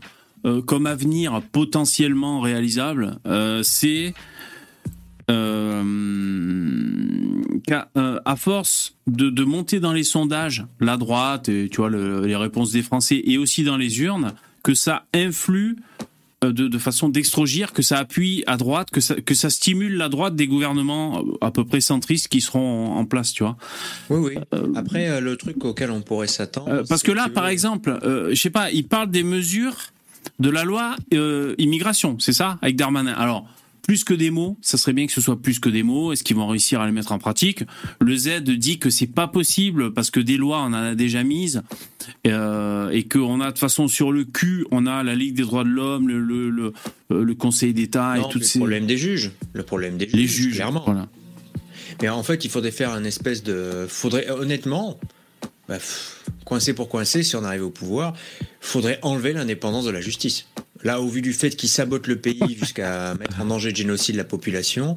comme 0.67 0.87
avenir 0.87 1.43
potentiellement 1.53 2.41
réalisable, 2.41 3.19
c'est 3.63 4.15
euh, 5.29 5.83
à 8.25 8.37
force 8.37 8.95
de, 9.09 9.43
monter 9.43 9.81
dans 9.81 9.93
les 9.93 10.05
sondages, 10.05 10.65
la 10.79 10.97
droite, 10.97 11.49
et, 11.49 11.69
tu 11.69 11.79
vois, 11.79 11.91
les 11.91 12.37
réponses 12.37 12.71
des 12.71 12.83
Français, 12.83 13.21
et 13.25 13.39
aussi 13.39 13.65
dans 13.65 13.77
les 13.77 14.03
urnes, 14.03 14.35
que 14.63 14.75
ça 14.75 15.07
influe 15.13 15.77
euh, 16.45 16.53
de, 16.53 16.79
façon 16.79 17.09
d'extrogir, 17.09 17.73
que 17.73 17.83
ça 17.83 17.99
appuie 17.99 18.45
à 18.47 18.57
droite, 18.57 18.91
que 18.93 19.01
ça, 19.01 19.17
que 19.17 19.35
ça 19.35 19.51
stimule 19.51 19.97
la 19.97 20.09
droite 20.09 20.37
des 20.37 20.47
gouvernements 20.47 21.19
euh, 21.19 21.39
à 21.41 21.51
peu 21.51 21.65
près 21.65 21.81
centristes 21.81 22.29
qui 22.29 22.41
seront 22.41 22.93
en, 22.93 23.05
place, 23.05 23.33
tu 23.33 23.43
vois. 23.43 23.57
Oui, 24.11 24.39
oui. 24.53 24.61
Après, 24.77 25.21
le 25.21 25.37
truc 25.37 25.65
auquel 25.65 25.91
on 25.91 26.03
pourrait 26.03 26.29
s'attendre. 26.29 26.85
parce 26.89 27.03
que 27.03 27.13
là, 27.13 27.29
par 27.29 27.49
exemple, 27.49 27.99
je 28.31 28.41
sais 28.41 28.51
pas, 28.51 28.71
il 28.71 28.87
parle 28.87 29.11
des 29.11 29.25
mesures 29.25 29.77
de 30.39 30.51
la 30.51 30.63
loi 30.63 30.95
immigration, 31.59 32.17
c'est 32.21 32.33
ça, 32.33 32.59
avec 32.63 32.77
Darmanin. 32.77 33.13
Alors, 33.13 33.49
plus 33.87 34.05
que 34.05 34.15
des 34.15 34.31
mots. 34.31 34.59
Ça 34.63 34.77
serait 34.77 34.93
bien 34.93 35.07
que 35.07 35.13
ce 35.13 35.21
soit 35.21 35.41
plus 35.41 35.61
que 35.61 35.69
des 35.69 35.83
mots. 35.83 36.13
Est-ce 36.13 36.25
qu'ils 36.25 36.37
vont 36.37 36.49
réussir 36.49 36.81
à 36.81 36.87
les 36.87 36.93
mettre 36.93 37.13
en 37.13 37.19
pratique? 37.19 37.63
Le 38.01 38.17
Z 38.17 38.43
dit 38.43 38.79
que 38.79 38.91
c'est 38.91 39.07
pas 39.07 39.29
possible 39.29 39.93
parce 39.93 40.11
que 40.11 40.21
des 40.21 40.37
lois 40.37 40.63
on 40.63 40.67
en 40.67 40.73
a 40.75 40.95
déjà 40.95 41.23
mises 41.23 41.63
euh, 42.27 42.91
et 42.91 43.05
qu'on 43.05 43.41
a 43.41 43.53
de 43.53 43.59
façon 43.59 43.89
sur 43.89 44.13
le 44.13 44.25
cul, 44.25 44.67
on 44.71 44.87
a 44.87 45.03
la 45.03 45.15
Ligue 45.15 45.37
des 45.37 45.43
droits 45.43 45.65
de 45.65 45.69
l'homme, 45.69 46.09
le, 46.09 46.21
le, 46.21 46.51
le, 46.51 46.73
euh, 47.13 47.35
Conseil 47.35 47.75
d'État 47.75 48.19
et 48.19 48.23
tout 48.31 48.41
ces. 48.41 48.59
Le 48.59 48.65
problème 48.65 48.87
des 48.87 48.99
juges. 48.99 49.31
Le 49.53 49.63
problème 49.63 49.97
des 49.97 50.07
juges. 50.07 50.15
Les 50.15 50.27
juges, 50.27 50.55
clairement. 50.55 50.83
Voilà. 50.85 51.09
Mais 52.03 52.09
en 52.09 52.23
fait, 52.23 52.45
il 52.45 52.51
faudrait 52.51 52.73
faire 52.73 52.93
un 52.93 53.05
espèce 53.05 53.43
de. 53.43 53.87
Faudrait 53.89 54.29
honnêtement. 54.31 54.99
Bah, 55.69 55.79
coincer 56.45 56.75
pour 56.75 56.89
coincer, 56.89 57.23
si 57.23 57.35
on 57.37 57.45
arrive 57.45 57.65
au 57.65 57.71
pouvoir, 57.71 58.15
faudrait 58.61 58.99
enlever 59.03 59.33
l'indépendance 59.33 59.85
de 59.85 59.91
la 59.91 60.01
justice. 60.01 60.47
Là, 60.85 61.01
au 61.01 61.09
vu 61.09 61.23
du 61.23 61.33
fait 61.33 61.51
qu'ils 61.57 61.69
sabotent 61.69 62.07
le 62.07 62.17
pays 62.17 62.57
jusqu'à 62.59 63.15
mettre 63.15 63.41
en 63.41 63.47
danger 63.47 63.73
de 63.73 63.77
génocide 63.77 64.17
la 64.17 64.25
population, 64.25 64.97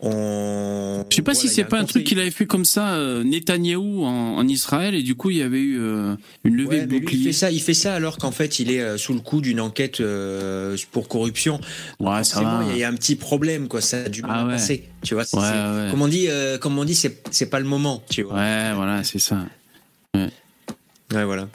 On... 0.00 1.04
Je 1.10 1.16
sais 1.16 1.22
pas 1.22 1.34
si 1.34 1.48
c'est 1.48 1.64
pas 1.64 1.80
un 1.80 1.84
truc 1.84 2.04
qu'il 2.04 2.20
avait 2.20 2.30
fait 2.30 2.46
comme 2.46 2.66
ça, 2.66 2.94
euh, 2.94 3.24
Netanyahou 3.24 4.04
en, 4.04 4.46
Israël, 4.46 4.94
et 4.94 5.02
du 5.02 5.14
coup 5.14 5.30
il 5.30 5.38
y 5.38 5.42
avait 5.42 5.58
eu 5.58 5.80
euh, 5.80 6.14
une 6.44 6.54
levée 6.54 6.82
de 6.82 6.86
bouclier. 6.86 7.18
il 7.18 7.24
fait 7.24 7.32
ça, 7.32 7.50
il 7.50 7.60
fait 7.60 7.74
ça 7.74 7.94
alors 7.94 8.18
qu'en 8.18 8.30
fait 8.30 8.58
il 8.58 8.70
est 8.70 8.82
euh, 8.82 8.98
sous 8.98 9.14
le 9.14 9.20
coup 9.20 9.40
d'une 9.40 9.58
enquête 9.58 10.02
pour 10.92 11.08
corruption. 11.08 11.60
Ouais, 11.98 12.22
ça 12.22 12.42
va. 12.42 12.62
Il 12.70 12.78
y 12.78 12.84
a 12.84 12.88
un 12.88 12.94
petit 12.94 13.16
problème, 13.16 13.66
quoi. 13.68 13.80
Ça 13.80 14.02
a 14.04 14.08
du 14.08 14.22
mal 14.22 14.44
ah, 14.44 14.50
passer. 14.50 14.84
Tu 15.02 15.14
vois, 15.14 15.24
comme 15.24 16.02
on 16.02 16.08
dit, 16.08 16.28
comme 16.60 16.78
on 16.78 16.84
dit, 16.84 16.94
c'est 16.94 17.50
pas 17.50 17.58
le 17.58 17.66
moment. 17.66 18.04
Tu 18.10 18.22
vois. 18.22 18.34
Ouais, 18.34 18.74
voilà, 18.74 19.02
c'est 19.02 19.18
ça. 19.18 19.38
Ouais. 20.16 20.30
ouais, 21.12 21.24
voilà. 21.24 21.48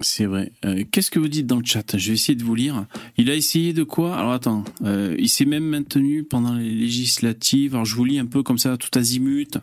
C'est 0.00 0.26
vrai. 0.26 0.52
Euh, 0.64 0.84
qu'est-ce 0.90 1.10
que 1.10 1.18
vous 1.18 1.28
dites 1.28 1.46
dans 1.46 1.58
le 1.58 1.64
chat? 1.64 1.96
Je 1.96 2.08
vais 2.08 2.14
essayer 2.14 2.36
de 2.36 2.44
vous 2.44 2.54
lire. 2.54 2.86
Il 3.16 3.30
a 3.30 3.34
essayé 3.34 3.72
de 3.72 3.82
quoi? 3.82 4.16
Alors 4.16 4.32
attends, 4.32 4.64
euh, 4.84 5.16
il 5.18 5.28
s'est 5.28 5.44
même 5.44 5.64
maintenu 5.64 6.22
pendant 6.22 6.54
les 6.54 6.70
législatives. 6.70 7.74
Alors 7.74 7.84
je 7.84 7.96
vous 7.96 8.04
lis 8.04 8.18
un 8.18 8.26
peu 8.26 8.42
comme 8.42 8.58
ça, 8.58 8.76
tout 8.76 8.96
azimut. 8.96 9.58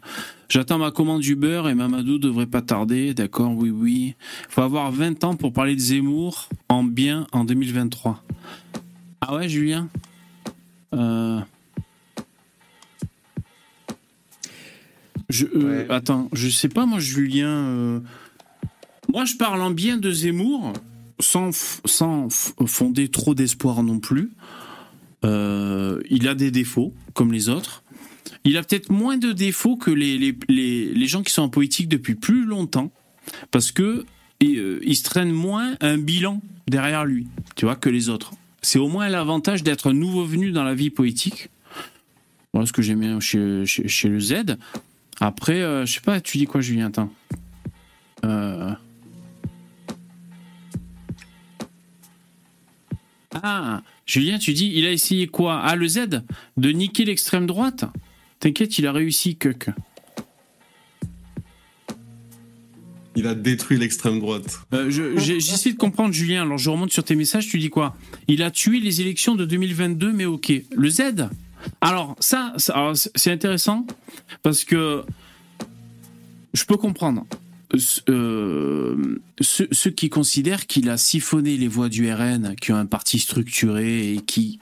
J'attends 0.50 0.78
ma 0.78 0.92
commande 0.92 1.26
Uber 1.26 1.64
et 1.70 1.74
Mamadou 1.74 2.20
devrait 2.20 2.48
pas 2.48 2.62
tarder. 2.62 3.14
D'accord, 3.14 3.54
oui, 3.56 3.70
oui. 3.70 4.16
Faut 4.50 4.62
avoir 4.62 4.92
20 4.92 5.24
ans 5.24 5.36
pour 5.36 5.54
parler 5.54 5.76
de 5.76 5.80
Zemmour 5.80 6.50
en 6.68 6.84
bien 6.84 7.28
en 7.32 7.46
2023. 7.46 8.24
Ah 9.22 9.36
ouais, 9.36 9.48
Julien? 9.48 9.88
Euh... 10.94 11.40
Je, 15.30 15.46
euh, 15.56 15.86
Attends, 15.90 16.30
je 16.34 16.50
sais 16.50 16.70
pas, 16.70 16.86
moi, 16.86 17.00
Julien. 17.00 18.02
Moi, 19.12 19.26
je 19.26 19.36
parle 19.36 19.62
en 19.62 19.72
bien 19.72 19.98
de 19.98 20.12
Zemmour, 20.12 20.74
sans, 21.20 21.52
sans 21.86 22.30
fonder 22.30 23.08
trop 23.08 23.36
d'espoir 23.36 23.84
non 23.84 24.00
plus. 24.00 24.32
Euh, 25.24 26.02
il 26.10 26.28
a 26.28 26.36
des 26.36 26.52
défauts, 26.52 26.94
comme 27.14 27.32
les 27.34 27.50
autres. 27.50 27.84
Il 28.44 28.58
a 28.58 28.64
peut-être 28.64 28.92
moins 28.92 29.18
de 29.18 29.32
défauts 29.32 29.76
que 29.76 29.90
les, 29.90 30.18
les, 30.18 30.36
les, 30.94 31.08
gens 31.08 31.24
qui 31.24 31.34
sont 31.34 31.42
en 31.42 31.50
politique 31.50 31.90
depuis 31.90 32.14
plus 32.14 32.46
longtemps, 32.46 32.92
parce 33.50 33.72
que 33.72 34.06
euh, 34.44 34.80
il 34.84 34.96
se 34.96 35.04
traîne 35.04 35.32
moins 35.32 35.76
un 35.82 35.98
bilan 35.98 36.42
derrière 36.68 37.06
lui, 37.06 37.28
tu 37.56 37.66
vois, 37.66 37.76
que 37.76 37.90
les 37.90 38.10
autres. 38.10 38.34
C'est 38.62 38.80
au 38.80 38.88
moins 38.88 39.10
l'avantage 39.10 39.64
d'être 39.64 39.92
nouveau 39.92 40.26
venu 40.26 40.52
dans 40.52 40.64
la 40.64 40.76
vie 40.76 40.92
politique. 40.92 41.50
Voilà 42.54 42.68
ce 42.68 42.74
que 42.74 42.82
j'aime 42.82 43.00
bien 43.00 43.20
chez, 43.20 43.66
chez, 43.66 44.10
le 44.10 44.20
Z. 44.20 44.58
Après, 45.20 45.62
euh, 45.62 45.86
je 45.86 45.94
sais 45.94 46.02
pas, 46.02 46.20
tu 46.22 46.38
dis 46.38 46.46
quoi, 46.46 46.62
Julien 46.62 46.88
Attends. 46.88 47.12
Euh, 48.26 48.72
Ah, 53.44 53.82
Julien, 54.06 54.38
tu 54.38 54.54
dis, 54.54 54.72
il 54.76 54.86
a 54.86 54.92
essayé 54.92 55.28
quoi? 55.28 55.60
Ah, 55.62 55.76
le 55.76 55.88
Z? 55.88 56.24
De 56.58 56.70
niquer 56.72 57.06
l'extrême 57.06 57.46
droite? 57.46 57.86
T'inquiète, 58.40 58.78
il 58.80 58.88
a 58.88 58.92
réussi, 58.92 59.36
Kuk. 59.36 59.70
Il 63.18 63.28
a 63.28 63.36
détruit 63.36 63.78
l'extrême 63.78 64.20
droite. 64.20 64.60
Euh, 64.74 64.90
J'essaie 64.90 65.72
de 65.72 65.78
comprendre, 65.78 66.14
Julien. 66.14 66.44
Alors, 66.44 66.58
je 66.58 66.70
remonte 66.70 66.92
sur 66.92 67.04
tes 67.04 67.16
messages. 67.16 67.48
Tu 67.48 67.60
dis 67.60 67.70
quoi? 67.70 67.96
Il 68.28 68.44
a 68.44 68.52
tué 68.52 68.80
les 68.80 69.02
élections 69.02 69.36
de 69.36 69.46
2022, 69.46 70.12
mais 70.12 70.26
ok. 70.26 70.52
Le 70.76 70.90
Z? 70.90 71.02
Alors, 71.82 72.16
ça 72.20 72.54
c'est 72.58 73.32
intéressant 73.32 73.86
parce 74.44 74.64
que 74.64 75.04
je 76.54 76.66
peux 76.66 76.78
comprendre. 76.78 77.26
Euh, 78.10 79.20
ceux, 79.42 79.92
qui 79.92 80.10
considèrent 80.10 80.66
qu'il 80.68 80.90
a 80.90 80.98
siphonné 80.98 81.58
les 81.58 81.68
voix 81.68 81.90
du 81.90 82.12
RN, 82.12 82.56
qui 82.62 82.72
ont 82.72 82.78
un 82.78 82.86
parti 82.86 83.20
structuré 83.20 84.14
et 84.14 84.22
qui, 84.22 84.60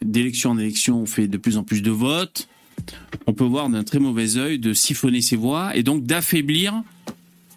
d'élection 0.00 0.50
en 0.50 0.58
élection, 0.58 1.04
fait 1.06 1.28
de 1.28 1.36
plus 1.36 1.58
en 1.58 1.64
plus 1.64 1.82
de 1.82 1.90
votes, 1.90 2.48
on 3.26 3.34
peut 3.34 3.44
voir 3.44 3.68
d'un 3.68 3.84
très 3.84 3.98
mauvais 3.98 4.38
œil 4.38 4.58
de 4.58 4.72
siphonner 4.72 5.20
ses 5.20 5.36
voix 5.36 5.76
et 5.76 5.82
donc 5.82 6.04
d'affaiblir 6.04 6.82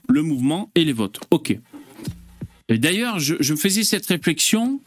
le 0.10 0.22
mouvement 0.22 0.70
et 0.76 0.84
les 0.84 0.94
votes. 0.94 1.22
Ok. 1.32 1.58
Et 2.68 2.78
d'ailleurs, 2.78 3.20
je, 3.20 3.36
je 3.40 3.56
faisais 3.56 3.84
cette 3.84 4.08
réflexion. 4.08 4.82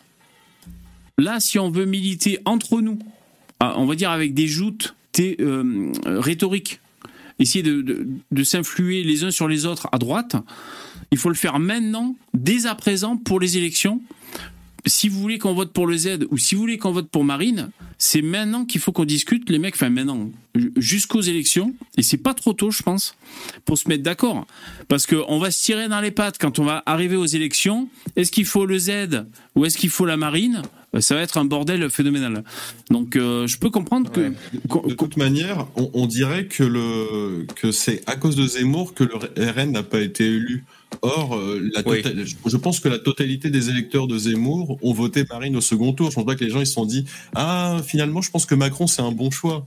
Là, 1.16 1.40
si 1.40 1.58
on 1.58 1.70
veut 1.70 1.86
militer 1.86 2.40
entre 2.44 2.80
nous, 2.80 2.98
on 3.76 3.86
va 3.86 3.94
dire 3.94 4.10
avec 4.10 4.34
des 4.34 4.46
joutes 4.46 4.94
euh, 5.20 5.92
rhétoriques, 6.04 6.80
essayer 7.38 7.62
de, 7.62 8.06
de, 8.30 8.44
s'influer 8.44 9.02
les 9.04 9.24
uns 9.24 9.30
sur 9.30 9.48
les 9.48 9.66
autres 9.66 9.88
à 9.92 9.98
droite. 9.98 10.36
Il 11.10 11.18
faut 11.18 11.28
le 11.28 11.34
faire 11.34 11.58
maintenant, 11.58 12.16
dès 12.32 12.66
à 12.66 12.74
présent, 12.74 13.16
pour 13.16 13.40
les 13.40 13.56
élections. 13.56 14.00
Si 14.86 15.08
vous 15.08 15.18
voulez 15.20 15.38
qu'on 15.38 15.54
vote 15.54 15.72
pour 15.72 15.86
le 15.86 15.96
Z 15.96 16.26
ou 16.30 16.36
si 16.36 16.54
vous 16.54 16.60
voulez 16.60 16.78
qu'on 16.78 16.92
vote 16.92 17.08
pour 17.08 17.24
Marine, 17.24 17.70
c'est 17.98 18.22
maintenant 18.22 18.64
qu'il 18.64 18.80
faut 18.80 18.92
qu'on 18.92 19.04
discute, 19.04 19.48
les 19.48 19.58
mecs, 19.58 19.74
enfin 19.74 19.88
maintenant, 19.88 20.30
jusqu'aux 20.76 21.22
élections, 21.22 21.74
et 21.96 22.02
c'est 22.02 22.18
pas 22.18 22.34
trop 22.34 22.52
tôt, 22.52 22.70
je 22.70 22.82
pense, 22.82 23.16
pour 23.64 23.78
se 23.78 23.88
mettre 23.88 24.02
d'accord. 24.02 24.46
Parce 24.88 25.06
qu'on 25.06 25.38
va 25.38 25.50
se 25.50 25.64
tirer 25.64 25.88
dans 25.88 26.00
les 26.00 26.10
pattes 26.10 26.36
quand 26.38 26.58
on 26.58 26.64
va 26.64 26.82
arriver 26.86 27.16
aux 27.16 27.26
élections. 27.26 27.88
Est-ce 28.16 28.30
qu'il 28.30 28.44
faut 28.44 28.66
le 28.66 28.78
Z 28.78 29.24
ou 29.54 29.64
est-ce 29.64 29.78
qu'il 29.78 29.90
faut 29.90 30.06
la 30.06 30.16
Marine? 30.16 30.62
Euh, 30.94 31.00
ça 31.00 31.14
va 31.14 31.22
être 31.22 31.38
un 31.38 31.44
bordel 31.44 31.88
phénoménal. 31.90 32.44
Donc 32.90 33.16
euh, 33.16 33.46
je 33.46 33.58
peux 33.58 33.70
comprendre 33.70 34.10
que... 34.10 34.32
De 34.88 34.94
toute 34.94 35.16
manière, 35.16 35.66
on, 35.76 36.06
dirait 36.06 36.46
que, 36.46 36.62
le, 36.62 37.46
que 37.56 37.72
c'est 37.72 38.02
à 38.06 38.16
cause 38.16 38.36
de 38.36 38.46
Zemmour 38.46 38.94
que 38.94 39.04
le 39.04 39.16
RN 39.16 39.72
n'a 39.72 39.82
pas 39.82 40.00
été 40.00 40.24
élu. 40.24 40.64
Or, 41.02 41.36
euh, 41.36 41.70
la 41.74 41.82
je 42.46 42.56
pense 42.56 42.80
que 42.80 42.88
la 42.88 42.98
totalité 42.98 43.50
des 43.50 43.70
électeurs 43.70 44.06
de 44.06 44.18
Zemmour 44.18 44.78
ont 44.82 44.92
voté 44.92 45.24
Marine 45.28 45.56
au 45.56 45.60
second 45.60 45.92
tour. 45.92 46.10
Je 46.10 46.16
pense 46.16 46.26
pas 46.26 46.34
que 46.34 46.44
les 46.44 46.50
gens 46.50 46.60
ils 46.60 46.66
se 46.66 46.74
sont 46.74 46.86
dit 46.86 47.04
ah 47.34 47.78
finalement 47.84 48.22
je 48.22 48.30
pense 48.30 48.46
que 48.46 48.54
Macron 48.54 48.86
c'est 48.86 49.02
un 49.02 49.12
bon 49.12 49.30
choix. 49.30 49.66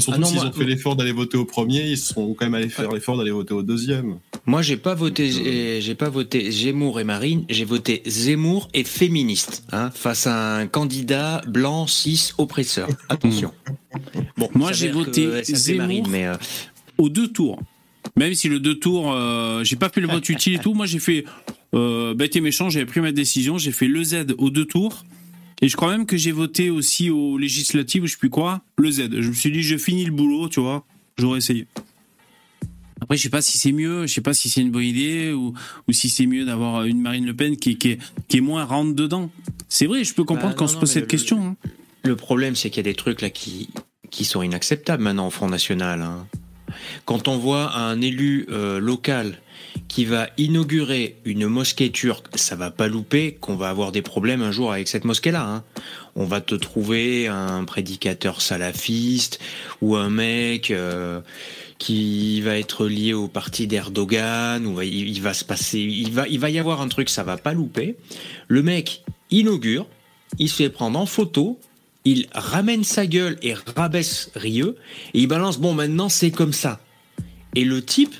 Surtout 0.00 0.20
ah 0.22 0.26
s'ils 0.26 0.40
ont 0.40 0.52
fait 0.52 0.64
l'effort 0.64 0.96
d'aller 0.96 1.12
voter 1.12 1.36
au 1.36 1.44
premier, 1.44 1.82
ils 1.82 1.98
sont 1.98 2.34
quand 2.34 2.46
même 2.46 2.54
allés 2.54 2.68
faire 2.68 2.90
l'effort 2.90 3.16
d'aller 3.16 3.30
voter 3.30 3.54
au 3.54 3.62
deuxième. 3.62 4.18
Moi, 4.46 4.62
j'ai 4.62 4.76
pas 4.76 4.94
voté, 4.94 5.80
j'ai 5.80 5.94
pas 5.94 6.08
voté 6.08 6.50
Zemmour 6.50 7.00
et 7.00 7.04
Marine, 7.04 7.44
j'ai 7.48 7.64
voté 7.64 8.02
Zemmour 8.06 8.68
et 8.74 8.84
féministe, 8.84 9.64
hein, 9.72 9.90
face 9.94 10.26
à 10.26 10.56
un 10.56 10.66
candidat 10.66 11.42
blanc 11.46 11.86
cis 11.86 12.32
oppresseur. 12.38 12.88
Attention. 13.08 13.52
Bon, 14.36 14.48
moi 14.54 14.72
j'ai 14.72 14.90
voté 14.90 15.42
Zemmour 15.44 16.08
mais 16.08 16.26
euh, 16.26 16.34
aux 16.98 17.08
deux 17.08 17.28
tours. 17.28 17.60
Même 18.16 18.34
si 18.34 18.48
le 18.48 18.60
deux 18.60 18.78
tours, 18.78 19.12
euh, 19.12 19.64
j'ai 19.64 19.76
pas 19.76 19.88
fait 19.88 20.00
le 20.00 20.08
vote 20.08 20.28
utile 20.28 20.54
et 20.54 20.58
tout, 20.58 20.74
moi 20.74 20.86
j'ai 20.86 20.98
fait 20.98 21.24
euh, 21.74 22.14
bête 22.14 22.36
et 22.36 22.40
méchant, 22.40 22.70
j'avais 22.70 22.86
pris 22.86 23.00
ma 23.00 23.12
décision, 23.12 23.58
j'ai 23.58 23.72
fait 23.72 23.88
le 23.88 24.02
Z 24.04 24.34
aux 24.38 24.50
deux 24.50 24.66
tours. 24.66 25.04
Et 25.62 25.68
je 25.68 25.76
crois 25.76 25.90
même 25.90 26.04
que 26.04 26.16
j'ai 26.16 26.32
voté 26.32 26.70
aussi 26.70 27.10
aux 27.10 27.38
législatives, 27.38 28.04
je 28.06 28.12
sais 28.12 28.18
plus 28.18 28.30
quoi, 28.30 28.62
le 28.76 28.90
Z. 28.90 29.08
Je 29.10 29.28
me 29.28 29.32
suis 29.32 29.50
dit, 29.50 29.62
je 29.62 29.76
finis 29.76 30.04
le 30.04 30.12
boulot, 30.12 30.48
tu 30.48 30.60
vois, 30.60 30.84
j'aurais 31.16 31.38
essayé. 31.38 31.66
Après, 33.00 33.16
je 33.16 33.22
sais 33.22 33.30
pas 33.30 33.42
si 33.42 33.58
c'est 33.58 33.72
mieux, 33.72 34.06
je 34.06 34.12
sais 34.14 34.20
pas 34.20 34.34
si 34.34 34.48
c'est 34.48 34.60
une 34.60 34.70
bonne 34.70 34.84
idée 34.84 35.32
ou, 35.32 35.52
ou 35.88 35.92
si 35.92 36.08
c'est 36.08 36.26
mieux 36.26 36.44
d'avoir 36.44 36.84
une 36.84 37.00
Marine 37.00 37.26
Le 37.26 37.34
Pen 37.34 37.56
qui, 37.56 37.76
qui, 37.76 37.90
est, 37.90 37.98
qui 38.28 38.38
est 38.38 38.40
moins 38.40 38.64
rentre 38.64 38.94
dedans. 38.94 39.30
C'est 39.68 39.86
vrai, 39.86 40.04
je 40.04 40.14
peux 40.14 40.24
comprendre 40.24 40.54
bah, 40.54 40.56
quand 40.58 40.64
on 40.64 40.68
se 40.68 40.76
pose 40.76 40.90
cette 40.90 41.08
question. 41.08 41.44
Hein. 41.44 41.56
Le 42.02 42.16
problème, 42.16 42.56
c'est 42.56 42.70
qu'il 42.70 42.78
y 42.78 42.88
a 42.88 42.90
des 42.90 42.94
trucs 42.94 43.20
là 43.20 43.30
qui, 43.30 43.68
qui 44.10 44.24
sont 44.24 44.42
inacceptables 44.42 45.02
maintenant 45.02 45.26
au 45.26 45.30
Front 45.30 45.48
National. 45.48 46.00
Hein. 46.02 46.26
Quand 47.04 47.28
on 47.28 47.36
voit 47.36 47.76
un 47.76 48.00
élu 48.00 48.46
euh, 48.50 48.78
local 48.78 49.38
qui 49.88 50.04
va 50.04 50.28
inaugurer 50.38 51.16
une 51.24 51.46
mosquée 51.46 51.90
turque, 51.90 52.26
ça 52.36 52.56
va 52.56 52.70
pas 52.70 52.88
louper 52.88 53.36
qu'on 53.40 53.56
va 53.56 53.68
avoir 53.68 53.92
des 53.92 54.02
problèmes 54.02 54.42
un 54.42 54.52
jour 54.52 54.72
avec 54.72 54.88
cette 54.88 55.04
mosquée-là. 55.04 55.46
Hein. 55.46 55.64
On 56.16 56.24
va 56.24 56.40
te 56.40 56.54
trouver 56.54 57.28
un 57.28 57.64
prédicateur 57.64 58.40
salafiste 58.40 59.40
ou 59.82 59.96
un 59.96 60.10
mec 60.10 60.70
euh, 60.70 61.20
qui 61.78 62.40
va 62.40 62.56
être 62.56 62.86
lié 62.86 63.12
au 63.12 63.28
parti 63.28 63.66
d'Erdogan 63.66 64.66
ou 64.66 64.80
il, 64.80 65.20
va 65.20 65.34
se 65.34 65.44
passer, 65.44 65.80
il 65.80 66.10
va, 66.12 66.26
y 66.28 66.58
avoir 66.58 66.80
un 66.80 66.88
truc, 66.88 67.08
ça 67.08 67.22
va 67.22 67.36
pas 67.36 67.52
louper. 67.52 67.96
Le 68.48 68.62
mec 68.62 69.04
inaugure, 69.30 69.86
il 70.38 70.48
se 70.48 70.56
fait 70.56 70.70
prendre 70.70 70.98
en 70.98 71.06
photo, 71.06 71.58
il 72.04 72.26
ramène 72.32 72.84
sa 72.84 73.06
gueule 73.06 73.38
et 73.42 73.54
rabaisse 73.76 74.30
Rieux 74.34 74.76
et 75.14 75.20
il 75.20 75.26
balance 75.26 75.58
bon 75.58 75.74
maintenant 75.74 76.08
c'est 76.08 76.30
comme 76.30 76.52
ça. 76.52 76.80
Et 77.54 77.64
le 77.64 77.82
type 77.82 78.14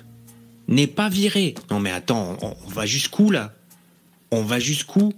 n'est 0.69 0.87
pas 0.87 1.09
viré. 1.09 1.55
Non 1.71 1.81
mais 1.81 1.91
attends, 1.91 2.37
on, 2.41 2.71
va 2.71 2.87
jusqu'où 2.87 3.31
là? 3.31 3.53
On 4.31 4.43
va 4.43 4.59
jusqu'où? 4.59 5.13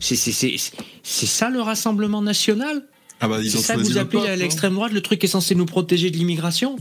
C'est 0.00 0.16
ça 0.16 1.50
le 1.50 1.60
Rassemblement 1.60 2.22
national? 2.22 2.86
Ah 3.20 3.28
bah, 3.28 3.38
c'est 3.42 3.58
ça 3.58 3.74
que 3.74 3.80
vous 3.80 3.98
appelez 3.98 4.26
à 4.26 4.34
l'extrême 4.34 4.74
droite, 4.74 4.92
le 4.92 5.00
truc 5.00 5.20
qui 5.20 5.26
est 5.26 5.28
censé 5.28 5.54
nous 5.54 5.66
protéger 5.66 6.10
de 6.10 6.16
l'immigration? 6.16 6.76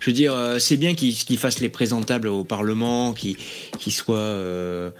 Je 0.00 0.10
veux 0.10 0.12
dire, 0.12 0.34
euh, 0.34 0.58
c'est 0.58 0.76
bien 0.76 0.94
qu'ils 0.94 1.38
fassent 1.38 1.60
les 1.60 1.70
présentables 1.70 2.28
au 2.28 2.44
Parlement, 2.44 3.14
qu'ils 3.14 3.36
soient... 3.92 4.16
Euh, 4.16 4.90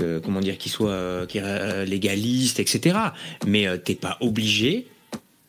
euh, 0.00 0.20
comment 0.20 0.40
dire, 0.40 0.58
qu'ils 0.58 0.72
soient 0.72 1.26
légalistes, 1.84 2.58
etc. 2.58 2.98
Mais 3.46 3.78
t'es 3.78 3.94
pas 3.94 4.16
obligé 4.20 4.88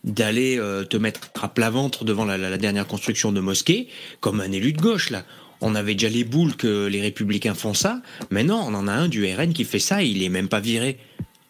d'aller 0.04 0.60
te 0.90 0.98
mettre 0.98 1.22
à 1.42 1.48
plat 1.48 1.70
ventre 1.70 2.04
devant 2.04 2.26
la, 2.26 2.38
la, 2.38 2.58
dernière 2.58 2.88
construction 2.88 3.32
de 3.32 3.40
mosquée 3.40 3.88
comme 4.20 4.42
un 4.42 4.52
élu 4.52 4.74
de 4.74 4.82
gauche 4.82 5.10
là. 5.10 5.24
On 5.62 5.76
avait 5.76 5.94
déjà 5.94 6.10
les 6.10 6.26
boules 6.26 6.58
que 6.58 6.88
les 6.88 7.00
républicains 7.00 7.54
font 7.54 7.74
ça. 7.74 8.02
mais 8.32 8.44
non, 8.44 8.62
on 8.68 8.74
en 8.74 8.88
a 8.88 8.92
un 8.92 9.08
du 9.08 9.26
RN 9.26 9.54
qui 9.54 9.64
fait 9.64 9.80
ça 9.80 10.04
et 10.04 10.08
il 10.08 10.22
est 10.22 10.30
même 10.30 10.50
pas 10.50 10.60
viré. 10.60 10.98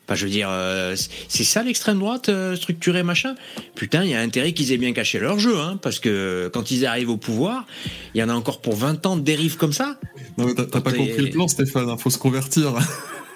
Enfin, 0.06 0.16
je 0.16 0.26
veux 0.26 0.32
dire, 0.32 0.50
euh, 0.52 0.96
c'est 1.30 1.46
ça 1.46 1.64
l'extrême 1.64 1.98
droite 1.98 2.28
euh, 2.28 2.56
structurée, 2.56 3.04
machin? 3.04 3.36
Putain, 3.74 4.04
il 4.04 4.12
y 4.12 4.14
a 4.14 4.20
intérêt 4.20 4.52
qu'ils 4.52 4.74
aient 4.74 4.78
bien 4.78 4.92
caché 4.92 5.18
leur 5.18 5.40
jeu, 5.40 5.58
hein, 5.58 5.80
parce 5.82 6.00
que 6.00 6.50
quand 6.54 6.72
ils 6.72 6.86
arrivent 6.86 7.10
au 7.10 7.18
pouvoir, 7.18 7.66
il 8.14 8.20
y 8.20 8.24
en 8.24 8.28
a 8.28 8.34
encore 8.34 8.62
pour 8.62 8.76
20 8.76 9.06
ans 9.06 9.16
de 9.16 9.22
dérives 9.22 9.56
comme 9.56 9.72
ça. 9.72 9.98
Non, 10.38 10.46
mais 10.46 10.56
t'as 10.56 10.66
pas 10.66 10.92
compris 10.92 11.18
le 11.18 11.30
plan, 11.30 11.48
Stéphane, 11.48 11.86
il 11.88 11.92
hein, 11.92 11.98
faut 11.98 12.10
se 12.10 12.18
convertir. 12.18 12.76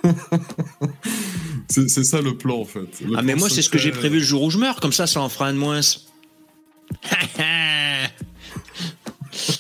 c'est 1.70 2.04
ça 2.04 2.22
le 2.22 2.38
plan, 2.38 2.60
en 2.60 2.66
fait. 2.66 3.04
ah, 3.16 3.22
mais 3.22 3.36
moi, 3.36 3.50
c'est 3.50 3.62
ce 3.62 3.70
que 3.70 3.78
j'ai 3.78 3.92
prévu 3.92 4.20
le 4.20 4.24
jour 4.24 4.44
où 4.44 4.50
je 4.50 4.58
meurs, 4.58 4.80
comme 4.80 4.94
ça, 4.94 5.08
ça 5.08 5.22
en 5.22 5.30
fera 5.30 5.48
un 5.48 5.54
de 5.54 5.60
moins. 5.60 5.82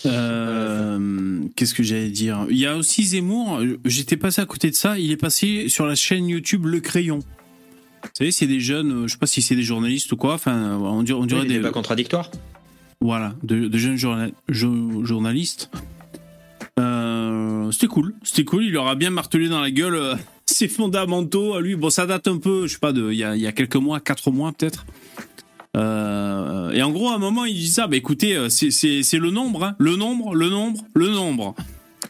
Euh, 0.05 1.39
qu'est-ce 1.55 1.73
que 1.73 1.83
j'allais 1.83 2.09
dire? 2.09 2.45
Il 2.49 2.57
y 2.57 2.65
a 2.65 2.75
aussi 2.75 3.03
Zemmour, 3.03 3.61
j'étais 3.85 4.17
passé 4.17 4.41
à 4.41 4.45
côté 4.45 4.69
de 4.69 4.75
ça, 4.75 4.97
il 4.97 5.11
est 5.11 5.17
passé 5.17 5.69
sur 5.69 5.85
la 5.85 5.95
chaîne 5.95 6.27
YouTube 6.27 6.65
Le 6.65 6.79
Crayon. 6.79 7.19
Vous 8.03 8.09
savez, 8.13 8.31
c'est 8.31 8.47
des 8.47 8.59
jeunes, 8.59 9.07
je 9.07 9.13
sais 9.13 9.17
pas 9.17 9.27
si 9.27 9.41
c'est 9.41 9.55
des 9.55 9.63
journalistes 9.63 10.11
ou 10.11 10.17
quoi, 10.17 10.33
enfin, 10.33 10.77
on 10.77 11.03
dirait, 11.03 11.19
on 11.19 11.25
dirait 11.25 11.45
des. 11.45 11.59
pas 11.59 11.71
contradictoires 11.71 12.31
Voilà, 13.01 13.35
de, 13.43 13.69
jeunes 13.77 13.97
journalistes. 14.47 15.69
Euh, 16.79 17.71
c'était 17.71 17.87
cool, 17.87 18.13
c'était 18.23 18.45
cool, 18.45 18.63
il 18.65 18.71
leur 18.71 18.87
a 18.87 18.95
bien 18.95 19.09
martelé 19.09 19.49
dans 19.49 19.61
la 19.61 19.71
gueule 19.71 19.95
euh, 19.95 20.15
ses 20.49 20.67
fondamentaux 20.67 21.55
à 21.55 21.61
lui. 21.61 21.75
Bon, 21.75 21.89
ça 21.89 22.05
date 22.05 22.27
un 22.27 22.37
peu, 22.37 22.67
je 22.67 22.73
sais 22.73 22.79
pas, 22.79 22.93
de, 22.93 23.11
il 23.11 23.17
y 23.17 23.23
a, 23.23 23.35
y 23.35 23.47
a 23.47 23.51
quelques 23.51 23.75
mois, 23.75 23.99
quatre 23.99 24.31
mois 24.31 24.51
peut-être. 24.51 24.85
Euh, 25.75 26.71
et 26.71 26.81
en 26.81 26.91
gros, 26.91 27.09
à 27.09 27.15
un 27.15 27.19
moment, 27.19 27.45
il 27.45 27.53
dit 27.53 27.69
ça. 27.69 27.87
Bah 27.87 27.97
écoutez, 27.97 28.35
euh, 28.35 28.49
c'est 28.49 29.19
le 29.19 29.29
nombre, 29.29 29.63
hein. 29.63 29.75
le 29.77 29.95
nombre, 29.95 30.33
le 30.33 30.49
nombre, 30.49 30.83
le 30.95 31.09
nombre. 31.09 31.55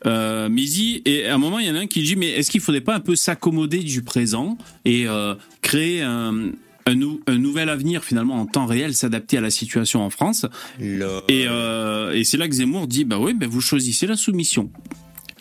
Euh, 0.05 0.47
mais 0.49 0.63
et 1.05 1.25
à 1.25 1.35
un 1.35 1.37
moment, 1.37 1.59
il 1.59 1.67
y 1.67 1.71
en 1.71 1.75
a 1.75 1.79
un 1.79 1.87
qui 1.87 2.03
dit 2.03 2.15
mais 2.15 2.29
est-ce 2.29 2.51
qu'il 2.51 2.61
faudrait 2.61 2.81
pas 2.81 2.95
un 2.95 2.99
peu 2.99 3.15
s'accommoder 3.15 3.79
du 3.79 4.03
présent 4.03 4.57
et 4.85 5.07
euh, 5.07 5.33
créer 5.61 6.03
un, 6.03 6.51
un, 6.85 6.95
nouvel 7.37 7.67
avenir 7.67 8.03
finalement 8.03 8.35
en 8.35 8.45
temps 8.45 8.67
réel, 8.67 8.93
s'adapter 8.93 9.39
à 9.39 9.41
la 9.41 9.49
situation 9.49 10.03
en 10.03 10.11
France? 10.11 10.45
Et, 10.79 10.99
et 11.41 12.23
c'est 12.23 12.37
là 12.37 12.47
que 12.47 12.53
Zemmour 12.53 12.87
dit 12.87 13.05
bah 13.05 13.17
oui, 13.19 13.33
bah 13.33 13.47
vous 13.49 13.61
choisissez 13.61 14.05
la 14.05 14.15
soumission. 14.15 14.69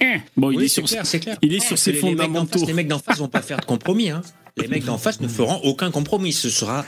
Eh. 0.01 0.17
Bon, 0.37 0.51
il 0.51 0.63
est, 0.63 0.69
sur, 0.69 0.85
clair, 0.85 1.03
clair. 1.03 1.39
Il 1.43 1.55
est 1.55 1.61
sur 1.61 1.79
ses 1.79 1.95
fondamentaux. 1.95 2.65
Les 2.67 2.73
mecs 2.73 2.89
d'en 2.89 2.99
face, 2.99 3.19
vont 3.19 3.29
pas 3.29 3.43
faire 3.43 3.59
de 3.59 3.65
compromis. 3.65 4.11
Hein. 4.11 4.23
Les 4.57 4.69
mecs 4.69 4.85
d'en 4.85 4.99
face 4.99 5.21
ne 5.21 5.29
feront 5.29 5.61
aucun 5.65 5.91
compromis. 5.91 6.33
Ce 6.33 6.51
sera 6.51 6.85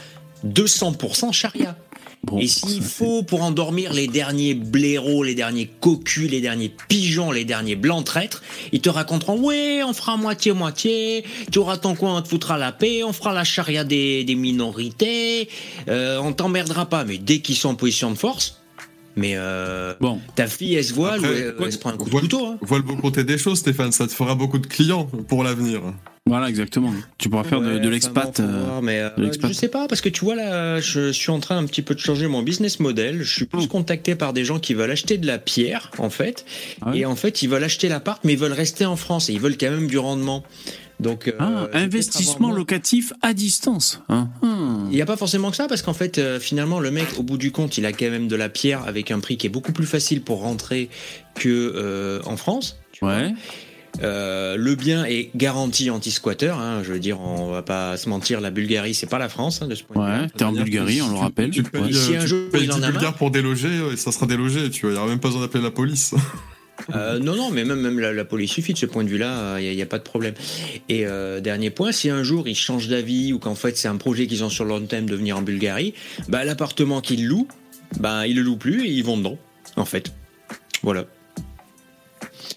200% 0.47 1.33
charia. 1.33 1.77
et 2.38 2.47
s'il 2.47 2.83
faut 2.83 3.23
pour 3.23 3.42
endormir 3.42 3.92
les 3.92 4.07
derniers 4.07 4.55
blaireaux, 4.55 5.23
les 5.23 5.35
derniers 5.35 5.71
cocus, 5.81 6.31
les 6.31 6.40
derniers 6.40 6.73
pigeons, 6.88 7.31
les 7.31 7.44
derniers 7.44 7.77
blancs 7.77 8.05
traîtres, 8.05 8.42
ils 8.73 8.81
te 8.81 8.88
raconteront 8.88 9.38
ouais, 9.40 9.83
on 9.83 9.92
fera 9.92 10.16
moitié-moitié, 10.16 11.25
tu 11.51 11.59
auras 11.59 11.77
ton 11.77 11.94
coin, 11.94 12.16
on 12.16 12.23
te 12.23 12.29
foutra 12.29 12.59
la 12.59 12.73
paix, 12.73 13.05
on 13.05 13.12
fera 13.12 13.33
la 13.33 13.44
charia 13.44 13.85
des, 13.85 14.25
minorités, 14.37 15.49
euh, 15.88 16.18
on 16.18 16.33
t'emmerdera 16.33 16.87
pas. 16.87 17.05
Mais 17.05 17.18
dès 17.18 17.40
qu'ils 17.40 17.57
sont 17.57 17.71
en 17.71 17.75
position 17.75 18.11
de 18.11 18.16
force, 18.16 18.58
mais 19.18 19.33
euh, 19.37 19.94
bon. 20.00 20.20
ta 20.37 20.46
fille, 20.46 20.76
elle 20.76 20.85
se 20.85 20.94
voit, 20.94 21.16
elle, 21.16 21.72
se 21.72 21.78
prend 21.78 21.90
un 21.90 21.96
coup 21.96 22.09
de 22.09 22.20
couteau. 22.20 22.46
Hein. 22.46 22.59
Vois 22.62 22.78
le 22.78 22.85
bon 22.85 22.96
côté 22.96 23.24
des 23.24 23.37
choses, 23.37 23.59
Stéphane, 23.59 23.90
ça 23.90 24.07
te 24.07 24.12
fera 24.12 24.37
beaucoup 24.37 24.59
de 24.59 24.66
clients 24.66 25.07
pour 25.26 25.42
l'avenir. 25.42 25.83
Voilà, 26.26 26.48
exactement. 26.48 26.92
Tu 27.16 27.28
pourras 27.28 27.42
faire 27.42 27.61
de, 27.61 27.88
l'expat. 27.88 28.38
Euh, 28.38 28.81
mais 28.83 29.00
euh, 29.00 29.33
je 29.42 29.52
sais 29.52 29.68
pas, 29.68 29.88
parce 29.88 30.00
que 30.00 30.09
tu 30.11 30.24
vois 30.24 30.37
là, 30.37 30.78
je 30.78 31.11
suis 31.11 31.31
en 31.31 31.40
train 31.40 31.57
un 31.57 31.64
petit 31.64 31.83
peu 31.83 31.94
de 31.94 32.00
changer 32.00 32.28
mon 32.28 32.42
business 32.42 32.81
model. 32.81 33.22
Je 33.22 33.35
suis 33.35 33.46
plus 33.46 33.64
oh. 33.64 33.68
contacté 33.68 34.14
par 34.14 34.33
des 34.33 34.44
gens 34.44 34.59
qui 34.59 34.74
veulent 34.74 34.90
acheter 34.90 35.18
de 35.18 35.26
la 35.26 35.38
pierre, 35.38 35.90
en 35.98 36.11
fait. 36.11 36.44
Ah 36.83 36.92
et 36.94 37.07
en 37.07 37.16
fait, 37.16 37.42
ils 37.42 37.48
veulent 37.48 37.64
acheter 37.64 37.88
l'appart, 37.88 38.22
mais 38.24 38.35
ils 38.35 38.38
veulent 38.38 38.52
rester 38.52 38.85
en 38.85 38.96
France 38.96 39.31
et 39.31 39.33
ils 39.33 39.40
veulent 39.40 39.57
quand 39.57 39.70
même 39.70 39.88
du 39.88 39.98
rendement. 39.98 40.44
Donc, 41.00 41.28
euh, 41.28 41.32
ah, 41.38 41.68
investissement 41.74 42.50
locatif 42.50 43.12
à 43.22 43.32
distance. 43.32 44.02
Hein. 44.08 44.28
Il 44.42 44.94
n'y 44.94 45.02
a 45.02 45.06
pas 45.06 45.16
forcément 45.16 45.50
que 45.50 45.56
ça, 45.56 45.68
parce 45.68 45.82
qu'en 45.82 45.94
fait, 45.94 46.38
finalement, 46.38 46.80
le 46.80 46.90
mec, 46.90 47.06
au 47.18 47.22
bout 47.22 47.38
du 47.38 47.52
compte, 47.52 47.78
il 47.78 47.87
a 47.87 47.92
quand 47.92 48.11
même 48.11 48.28
de 48.28 48.37
la 48.37 48.48
pierre 48.48 48.84
avec 48.84 49.11
un 49.11 49.20
prix 49.20 49.37
qui 49.37 49.46
est 49.46 49.50
beaucoup 49.50 49.72
plus 49.72 49.87
facile 49.87 50.22
pour 50.22 50.40
rentrer 50.40 50.88
que 51.34 52.20
en 52.24 52.37
France. 52.37 52.78
ouais. 53.02 53.32
Euh, 54.02 54.56
le 54.56 54.74
bien 54.74 55.04
est 55.04 55.30
garanti 55.34 55.90
anti-squatter. 55.90 56.50
Hein, 56.50 56.82
je 56.84 56.92
veux 56.92 56.98
dire, 56.98 57.20
on 57.20 57.50
va 57.50 57.62
pas 57.62 57.96
se 57.96 58.08
mentir, 58.08 58.40
la 58.40 58.50
Bulgarie, 58.50 58.94
c'est 58.94 59.08
pas 59.08 59.18
la 59.18 59.28
France 59.28 59.61
hein, 59.62 59.66
de 59.66 59.74
ce 59.74 59.82
point 59.82 59.96
de 59.96 60.12
vue. 60.12 60.22
Ouais, 60.22 60.28
t'es 60.37 60.44
en 60.44 60.52
Bulgarie, 60.52 61.02
on 61.02 61.11
le 61.11 61.18
rappelle. 61.18 61.50
Tu, 61.50 61.62
payes, 61.62 61.94
si 61.94 62.16
un 62.16 62.26
jour 62.26 62.48
il 62.54 62.70
en 62.72 62.82
a 62.82 63.12
pour 63.12 63.30
déloger, 63.30 63.70
et 63.92 63.96
ça 63.96 64.12
sera 64.12 64.26
délogé. 64.26 64.70
Tu 64.70 64.82
vois, 64.82 64.92
il 64.92 64.94
y 64.94 64.98
aura 64.98 65.08
même 65.08 65.20
pas 65.20 65.28
besoin 65.28 65.42
d'appeler 65.42 65.64
la 65.64 65.70
police. 65.70 66.14
Euh, 66.94 67.18
non, 67.18 67.34
non, 67.36 67.50
mais 67.50 67.64
même, 67.64 67.80
même 67.80 67.98
la, 67.98 68.24
police 68.24 68.52
suffit 68.52 68.72
de 68.72 68.78
ce 68.78 68.86
point 68.86 69.04
de 69.04 69.08
vue-là, 69.08 69.60
il 69.60 69.74
n'y 69.74 69.82
a, 69.82 69.86
pas 69.86 69.98
de 69.98 70.04
problème. 70.04 70.34
Et 70.88 71.06
euh, 71.06 71.40
dernier 71.40 71.70
point, 71.70 71.92
si 71.92 72.08
un 72.08 72.22
jour 72.22 72.48
ils 72.48 72.54
changent 72.54 72.88
d'avis 72.88 73.32
ou 73.32 73.38
qu'en 73.38 73.54
fait 73.54 73.76
c'est 73.76 73.88
un 73.88 73.96
projet 73.96 74.26
qu'ils 74.26 74.44
ont 74.44 74.50
sur 74.50 74.64
long 74.64 74.80
terme 74.80 75.06
de 75.06 75.16
venir 75.16 75.36
en 75.36 75.42
Bulgarie, 75.42 75.94
bah, 76.28 76.44
l'appartement 76.44 77.00
qu'ils 77.00 77.26
louent, 77.26 77.48
bah, 77.98 78.26
ils 78.26 78.36
le 78.36 78.42
louent 78.42 78.56
plus 78.56 78.86
et 78.86 78.90
ils 78.90 79.04
vont 79.04 79.16
dedans, 79.16 79.38
en 79.76 79.84
fait. 79.84 80.12
Voilà. 80.82 81.04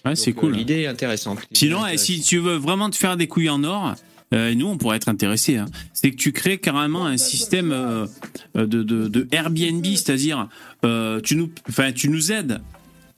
Ouais, 0.04 0.16
c'est 0.16 0.32
cool. 0.32 0.54
Euh, 0.54 0.56
l'idée 0.56 0.80
est 0.82 0.86
intéressante. 0.86 1.38
Sinon, 1.52 1.82
si 1.96 2.20
tu 2.20 2.38
veux 2.38 2.56
vraiment 2.56 2.90
te 2.90 2.96
faire 2.96 3.16
des 3.16 3.26
couilles 3.26 3.50
en 3.50 3.62
or, 3.64 3.94
euh, 4.32 4.54
nous, 4.54 4.66
on 4.66 4.78
pourrait 4.78 4.96
être 4.96 5.08
intéressés. 5.08 5.56
Hein. 5.56 5.66
C'est 5.92 6.10
que 6.10 6.16
tu 6.16 6.32
crées 6.32 6.58
carrément 6.58 7.06
un 7.06 7.16
système 7.16 7.72
euh, 7.72 8.06
de, 8.54 8.82
de, 8.82 9.08
de, 9.08 9.28
Airbnb, 9.30 9.84
c'est-à-dire 9.84 10.48
euh, 10.84 11.20
tu 11.20 11.36
nous, 11.36 11.50
tu 11.94 12.08
nous 12.08 12.32
aides 12.32 12.60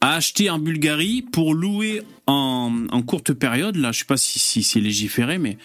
à 0.05 0.17
acheter 0.17 0.51
en 0.51 0.59
Bulgarie 0.59 1.23
pour 1.23 1.55
louer 1.55 2.03
en, 2.27 2.71
en 2.91 3.03
courte 3.03 3.33
période. 3.33 3.77
Là, 3.77 3.91
je 3.91 4.01
sais 4.01 4.05
pas 4.05 4.19
si, 4.19 4.39
si 4.39 4.63
c'est 4.63 4.81
légiféré, 4.81 5.39
mais 5.39 5.57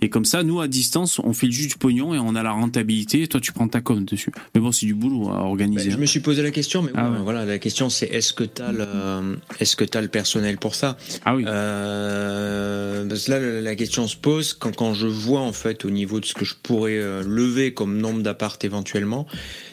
et 0.00 0.08
comme 0.08 0.24
ça, 0.24 0.42
nous, 0.42 0.60
à 0.60 0.66
distance, 0.66 1.20
on 1.20 1.32
fait 1.32 1.48
juste 1.50 1.70
du 1.72 1.76
pognon 1.76 2.12
et 2.12 2.18
on 2.18 2.34
a 2.34 2.42
la 2.42 2.50
rentabilité. 2.50 3.22
Et 3.22 3.28
toi, 3.28 3.38
tu 3.38 3.52
prends 3.52 3.68
ta 3.68 3.80
com 3.80 4.04
dessus. 4.04 4.32
Mais 4.52 4.60
bon, 4.60 4.72
c'est 4.72 4.86
du 4.86 4.94
boulot 4.94 5.28
à 5.28 5.42
organiser. 5.44 5.90
Ben, 5.90 5.92
je 5.92 5.98
me 5.98 6.06
suis 6.06 6.18
posé 6.20 6.42
la 6.42 6.50
question, 6.50 6.82
mais 6.82 6.90
ah 6.96 7.10
voilà, 7.22 7.44
la 7.44 7.58
question 7.58 7.88
c'est 7.88 8.06
est-ce 8.06 8.32
que 8.32 8.42
tu 8.42 8.62
as 8.62 8.72
le, 8.72 9.38
est-ce 9.60 9.76
que 9.76 9.84
as 9.96 10.00
le 10.00 10.08
personnel 10.08 10.56
pour 10.56 10.74
ça? 10.74 10.96
Ah 11.24 11.36
oui. 11.36 11.44
Euh, 11.46 13.06
parce 13.06 13.26
que 13.26 13.30
là, 13.30 13.60
la 13.60 13.76
question 13.76 14.08
se 14.08 14.16
pose 14.16 14.54
quand, 14.54 14.74
quand 14.74 14.94
je 14.94 15.06
vois 15.06 15.42
en 15.42 15.52
fait 15.52 15.84
au 15.84 15.90
niveau 15.90 16.18
de 16.18 16.24
ce 16.24 16.34
que 16.34 16.46
je 16.46 16.54
pourrais 16.60 16.98
euh, 16.98 17.22
lever 17.22 17.72
comme 17.72 17.98
nombre 17.98 18.22
d'appart 18.22 18.64
éventuellement, 18.64 19.26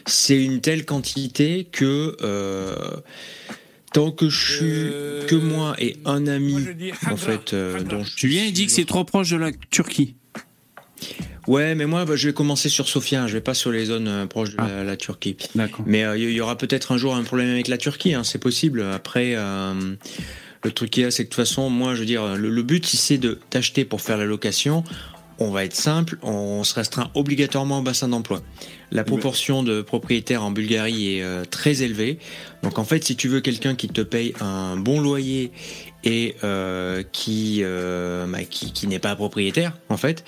c'est 0.06 0.44
une 0.44 0.60
telle 0.60 0.84
quantité 0.84 1.66
que 1.72 2.16
euh, 2.22 2.76
tant 3.92 4.10
que 4.10 4.28
je 4.28 4.56
suis 4.56 5.26
que 5.26 5.34
moi 5.34 5.74
et 5.78 5.96
un 6.04 6.26
ami 6.26 6.66
en 7.10 7.16
fait 7.16 7.52
euh, 7.54 7.82
dont 7.82 8.04
Julien 8.04 8.44
il 8.44 8.52
dit 8.52 8.66
que 8.66 8.72
c'est 8.72 8.84
trop 8.84 9.04
proche 9.04 9.30
de 9.30 9.36
la 9.36 9.50
Turquie 9.70 10.14
Ouais, 11.46 11.74
mais 11.74 11.86
moi, 11.86 12.04
bah, 12.04 12.16
je 12.16 12.28
vais 12.28 12.34
commencer 12.34 12.68
sur 12.68 12.88
Sofia. 12.88 13.26
Je 13.26 13.32
vais 13.32 13.40
pas 13.40 13.54
sur 13.54 13.72
les 13.72 13.86
zones 13.86 14.08
euh, 14.08 14.26
proches 14.26 14.50
de 14.50 14.56
ah. 14.58 14.84
la, 14.84 14.96
Turquie. 14.96 15.36
D'accord. 15.54 15.84
Mais 15.86 16.00
il 16.00 16.04
euh, 16.04 16.30
y 16.30 16.40
aura 16.40 16.56
peut-être 16.56 16.92
un 16.92 16.96
jour 16.96 17.14
un 17.14 17.24
problème 17.24 17.50
avec 17.50 17.68
la 17.68 17.78
Turquie. 17.78 18.14
Hein, 18.14 18.24
c'est 18.24 18.38
possible. 18.38 18.82
Après, 18.82 19.32
euh, 19.34 19.74
le 20.62 20.70
truc 20.70 20.90
qu'il 20.90 21.02
y 21.02 21.06
a, 21.06 21.10
c'est 21.10 21.24
que 21.24 21.30
de 21.30 21.34
toute 21.34 21.44
façon, 21.44 21.70
moi, 21.70 21.94
je 21.94 22.00
veux 22.00 22.06
dire, 22.06 22.36
le, 22.36 22.62
but, 22.62 22.86
si 22.86 22.96
c'est 22.96 23.18
de 23.18 23.38
t'acheter 23.50 23.84
pour 23.84 24.00
faire 24.00 24.16
la 24.16 24.26
location, 24.26 24.84
on 25.40 25.50
va 25.50 25.64
être 25.64 25.74
simple. 25.74 26.18
On 26.22 26.62
se 26.64 26.74
restreint 26.74 27.10
obligatoirement 27.14 27.80
au 27.80 27.82
bassin 27.82 28.08
d'emploi. 28.08 28.42
La 28.92 29.04
proportion 29.04 29.62
de 29.62 29.82
propriétaires 29.82 30.42
en 30.42 30.50
Bulgarie 30.50 31.18
est 31.18 31.50
très 31.50 31.82
élevée. 31.82 32.18
Donc, 32.62 32.78
en 32.78 32.84
fait, 32.84 33.04
si 33.04 33.16
tu 33.16 33.28
veux 33.28 33.40
quelqu'un 33.40 33.74
qui 33.74 33.88
te 33.88 34.00
paye 34.00 34.34
un 34.40 34.76
bon 34.76 35.00
loyer 35.00 35.52
et 36.04 36.36
euh, 36.44 37.02
qui, 37.12 37.60
euh, 37.62 38.26
bah, 38.26 38.44
qui, 38.44 38.72
qui 38.72 38.86
n'est 38.86 38.98
pas 38.98 39.14
propriétaire 39.16 39.76
en 39.88 39.96
fait. 39.96 40.24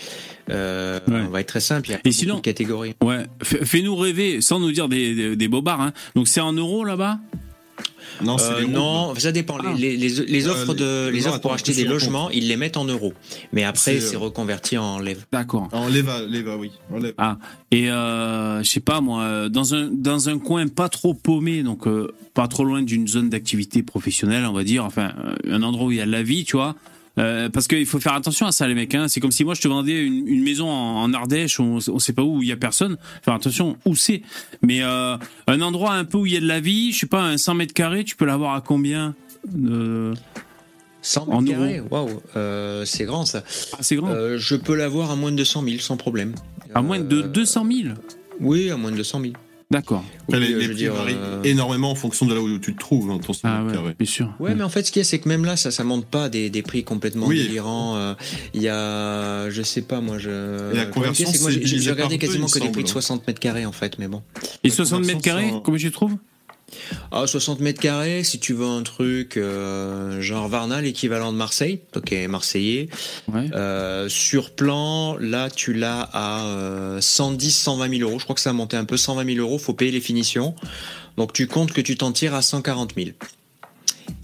Euh, 0.51 1.01
On 1.09 1.29
va 1.29 1.41
être 1.41 1.49
très 1.49 1.61
simple. 1.61 1.89
Il 1.89 1.93
y 1.93 1.95
a 1.95 2.01
et 2.05 2.13
sinon, 2.13 2.41
catégories. 2.41 2.95
Ouais, 3.03 3.27
fais-nous 3.43 3.97
rêver 3.97 4.41
sans 4.41 4.61
nous 4.61 4.73
dire 4.73 4.89
des, 4.89 5.15
des, 5.15 5.37
des 5.37 5.49
bobards. 5.49 5.81
Hein. 5.81 5.93
Donc 6.15 6.29
c'est 6.29 6.41
en 6.41 6.53
euros 6.53 6.85
là-bas? 6.85 7.19
Non, 8.23 8.37
euh, 8.41 8.67
non 8.67 9.15
ça 9.17 9.33
dépend. 9.33 9.59
Les, 9.59 9.97
les, 9.97 10.09
les, 10.09 10.49
offres, 10.49 10.75
de, 10.75 11.09
les 11.09 11.27
offres 11.27 11.41
pour 11.41 11.53
acheter 11.53 11.75
des 11.75 11.85
logements, 11.85 12.31
ils 12.31 12.49
les 12.49 12.57
mettent 12.57 12.77
en 12.77 12.85
euros. 12.85 13.13
Mais 13.53 13.65
après, 13.65 14.01
c'est 14.01 14.17
reconverti 14.17 14.79
en 14.79 14.99
lève. 14.99 15.25
D'accord. 15.33 15.69
En 15.73 15.89
leva, 15.89 16.21
oui. 16.57 16.71
Ah, 17.19 17.39
et 17.71 17.91
euh, 17.91 18.63
je 18.63 18.69
sais 18.69 18.81
pas 18.81 19.01
moi, 19.01 19.49
dans 19.49 19.75
un, 19.75 19.89
dans 19.91 20.29
un 20.29 20.39
coin 20.39 20.69
pas 20.69 20.89
trop 20.89 21.15
paumé, 21.15 21.63
donc 21.63 21.87
pas 22.35 22.49
trop 22.49 22.65
loin 22.65 22.83
d'une 22.83 23.07
zone 23.09 23.29
d'activité 23.31 23.83
professionnelle, 23.83 24.45
on 24.47 24.53
va 24.53 24.65
dire, 24.65 24.85
enfin, 24.85 25.13
un 25.49 25.63
endroit 25.63 25.87
où 25.87 25.93
il 25.93 25.99
y 25.99 26.01
a 26.01 26.07
de 26.07 26.11
la 26.11 26.23
vie, 26.23 26.45
tu 26.45 26.57
vois. 26.57 26.75
Euh, 27.19 27.49
parce 27.51 27.69
qu'il 27.69 27.85
faut 27.85 28.01
faire 28.01 28.15
attention 28.15 28.47
à 28.47 28.53
ça, 28.53 28.67
les 28.67 28.75
mecs. 28.75 28.95
Hein. 28.95 29.09
C'est 29.09 29.21
comme 29.21 29.33
si 29.33 29.45
moi 29.45 29.55
je 29.55 29.61
te 29.61 29.69
vendais 29.69 30.03
une, 30.03 30.27
une 30.27 30.43
maison 30.43 30.69
en, 30.71 31.13
Ardèche, 31.13 31.61
on, 31.61 31.79
on 31.87 31.99
sait 31.99 32.15
pas 32.15 32.23
où 32.23 32.43
il 32.43 32.49
y 32.49 32.53
a 32.53 32.57
personne. 32.57 32.97
Faire 33.23 33.35
attention 33.35 33.77
où 33.85 33.95
c'est. 33.95 34.23
Mais 34.63 34.83
euh, 34.83 35.17
un 35.47 35.61
endroit 35.61 35.93
un 35.93 36.05
peu 36.05 36.19
où 36.19 36.27
il 36.27 36.33
y 36.33 36.37
a 36.37 36.41
de 36.41 36.47
la 36.47 36.61
vie, 36.61 36.93
je 36.93 37.01
sais 37.01 37.07
pas, 37.07 37.23
un 37.23 37.37
100 37.37 37.55
mètres 37.55 37.75
carrés, 37.75 38.05
tu 38.05 38.17
peux 38.17 38.25
l'avoir 38.25 38.55
à 38.55 38.61
combien 38.61 39.15
euh, 39.67 40.15
100 41.03 41.27
mètres 41.27 41.53
carrés, 41.53 41.81
waouh, 41.81 42.21
euh, 42.37 42.85
c'est 42.85 43.05
grand 43.05 43.27
ça. 43.27 43.43
Ah, 43.73 43.79
c'est 43.81 43.97
grand. 43.97 44.09
Euh, 44.09 44.39
je 44.39 44.55
peux 44.55 44.75
l'avoir 44.75 45.11
à 45.11 45.17
moins 45.17 45.33
de 45.33 45.37
200 45.37 45.65
000 45.65 45.79
sans 45.79 45.97
problème. 45.97 46.35
À 46.75 46.83
moins 46.83 47.01
de 47.01 47.23
200 47.23 47.67
000 47.67 47.95
Oui, 48.41 48.71
à 48.71 48.77
moins 48.77 48.91
de 48.91 48.97
200 48.97 49.21
000. 49.21 49.33
D'accord. 49.73 50.05
les, 50.29 50.39
les 50.39 50.69
prix 50.69 50.87
varient 50.87 51.17
énormément 51.45 51.91
en 51.91 51.95
fonction 51.95 52.27
de 52.27 52.35
là 52.35 52.41
où 52.41 52.59
tu 52.59 52.75
te 52.75 52.79
trouves 52.79 53.09
dans 53.09 53.19
ton 53.19 53.33
ah, 53.45 53.65
ouais, 53.65 53.95
Bien 53.99 54.07
sûr. 54.07 54.33
Ouais, 54.39 54.55
mais 54.55 54.63
en 54.63 54.69
fait, 54.69 54.85
ce 54.85 54.93
qu'il 54.93 55.01
y 55.01 55.05
a, 55.05 55.05
c'est 55.05 55.19
que 55.19 55.29
même 55.29 55.45
là, 55.45 55.57
ça, 55.57 55.71
ça 55.71 55.83
monte 55.83 56.07
pas 56.07 56.29
des, 56.29 56.51
des 56.51 56.63
prix 56.63 56.85
complètement 56.85 57.29
délirants. 57.29 58.15
Il 58.55 58.63
y 58.63 58.69
a, 58.69 59.51
je 59.51 59.63
sais 59.63 59.83
pas, 59.83 60.01
moi, 60.01 60.19
je. 60.19 60.73
Et 60.73 60.77
la 60.77 60.87
conversion, 60.87 61.29
c'est 61.33 61.65
j'ai 61.65 61.91
regardé 61.91 62.19
quasiment 62.19 62.47
que 62.47 62.59
des 62.59 62.69
prix 62.69 62.85
de 62.85 62.89
60 62.89 63.27
mètres 63.27 63.41
carrés, 63.41 63.67
en 63.67 63.73
fait, 63.73 63.99
mais 63.99 64.09
bon. 64.09 64.23
Et 64.63 64.71
60 64.71 65.05
mètres 65.07 65.23
carrés, 65.23 65.53
comment 65.65 65.79
tu 65.79 65.91
trouves? 65.91 66.17
Ah, 67.11 67.27
60 67.27 67.61
mètres 67.61 67.81
carrés, 67.81 68.25
si 68.25 68.39
tu 68.39 68.53
veux 68.55 68.67
un 68.67 68.83
truc 68.83 69.37
euh, 69.37 70.21
genre 70.21 70.49
Varna, 70.49 70.81
l'équivalent 70.81 71.33
de 71.33 71.37
Marseille, 71.37 71.81
ok, 71.95 72.13
marseillais. 72.29 72.89
Euh, 73.35 74.09
sur 74.09 74.51
plan, 74.51 75.17
là, 75.19 75.51
tu 75.51 75.73
l'as 75.73 76.09
à 76.13 76.99
110, 77.01 77.51
120 77.51 77.99
000 77.99 78.09
euros. 78.09 78.19
Je 78.19 78.25
crois 78.25 78.35
que 78.35 78.41
ça 78.41 78.51
a 78.51 78.55
monté 78.55 78.77
un 78.77 78.85
peu, 78.85 78.97
120 78.97 79.35
000 79.35 79.39
euros. 79.39 79.59
Faut 79.59 79.75
payer 79.75 79.91
les 79.91 80.01
finitions. 80.01 80.55
Donc, 81.17 81.33
tu 81.33 81.47
comptes 81.47 81.73
que 81.73 81.81
tu 81.81 81.97
t'en 81.97 82.13
tires 82.13 82.35
à 82.35 82.43
140 82.43 82.95
000. 82.97 83.11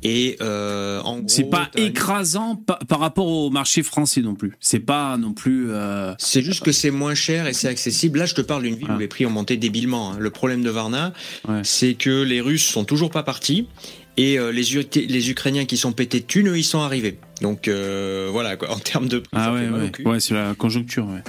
Et 0.03 0.37
euh, 0.41 1.01
en 1.03 1.23
c'est 1.27 1.51
pas 1.51 1.71
écrasant 1.75 2.57
par, 2.57 3.01
rapport 3.01 3.27
au 3.27 3.51
marché 3.51 3.83
français 3.83 4.21
non 4.21 4.35
plus. 4.35 4.53
C'est 4.61 4.79
pas 4.79 5.17
non 5.17 5.33
plus. 5.33 5.71
Euh, 5.71 6.15
c'est 6.19 6.43
juste 6.43 6.63
que 6.63 6.73
c'est 6.73 6.91
moins 6.91 7.15
cher 7.15 7.47
et 7.47 7.53
c'est 7.53 7.69
accessible. 7.69 8.21
Là, 8.21 8.27
je 8.27 8.35
te 8.35 8.41
parle 8.41 8.63
d'une 8.63 8.77
ville 8.77 8.91
où 8.91 8.99
les 8.99 9.09
prix 9.09 9.27
ont 9.27 9.31
monté 9.31 9.57
débilement. 9.57 10.13
Hein. 10.13 10.17
Le 10.21 10.31
problème 10.31 10.63
de 10.63 10.71
Varna, 10.71 11.13
c'est 11.63 11.95
que 11.95 12.23
les 12.23 12.41
Russes 12.41 12.65
sont 12.65 12.85
toujours 12.85 13.11
pas 13.11 13.23
partis 13.23 13.67
et 14.17 14.39
euh, 14.39 14.51
les, 14.51 15.07
les 15.07 15.31
Ukrainiens 15.31 15.65
qui 15.65 15.77
sont 15.77 15.93
pétés 15.93 16.21
de 16.21 16.27
thunes, 16.27 16.53
ils 16.55 16.65
sont 16.65 16.81
arrivés. 16.81 17.19
Donc 17.43 17.69
voilà, 17.69 18.57
quoi, 18.57 18.71
en 18.75 18.79
termes 18.79 19.09
de. 19.09 19.23
Ah 19.33 19.53
ouais, 19.53 19.69
ouais. 20.05 20.21
c'est 20.21 20.35
la 20.35 20.55
conjoncture. 20.55 21.07
Ouais. 21.07 21.23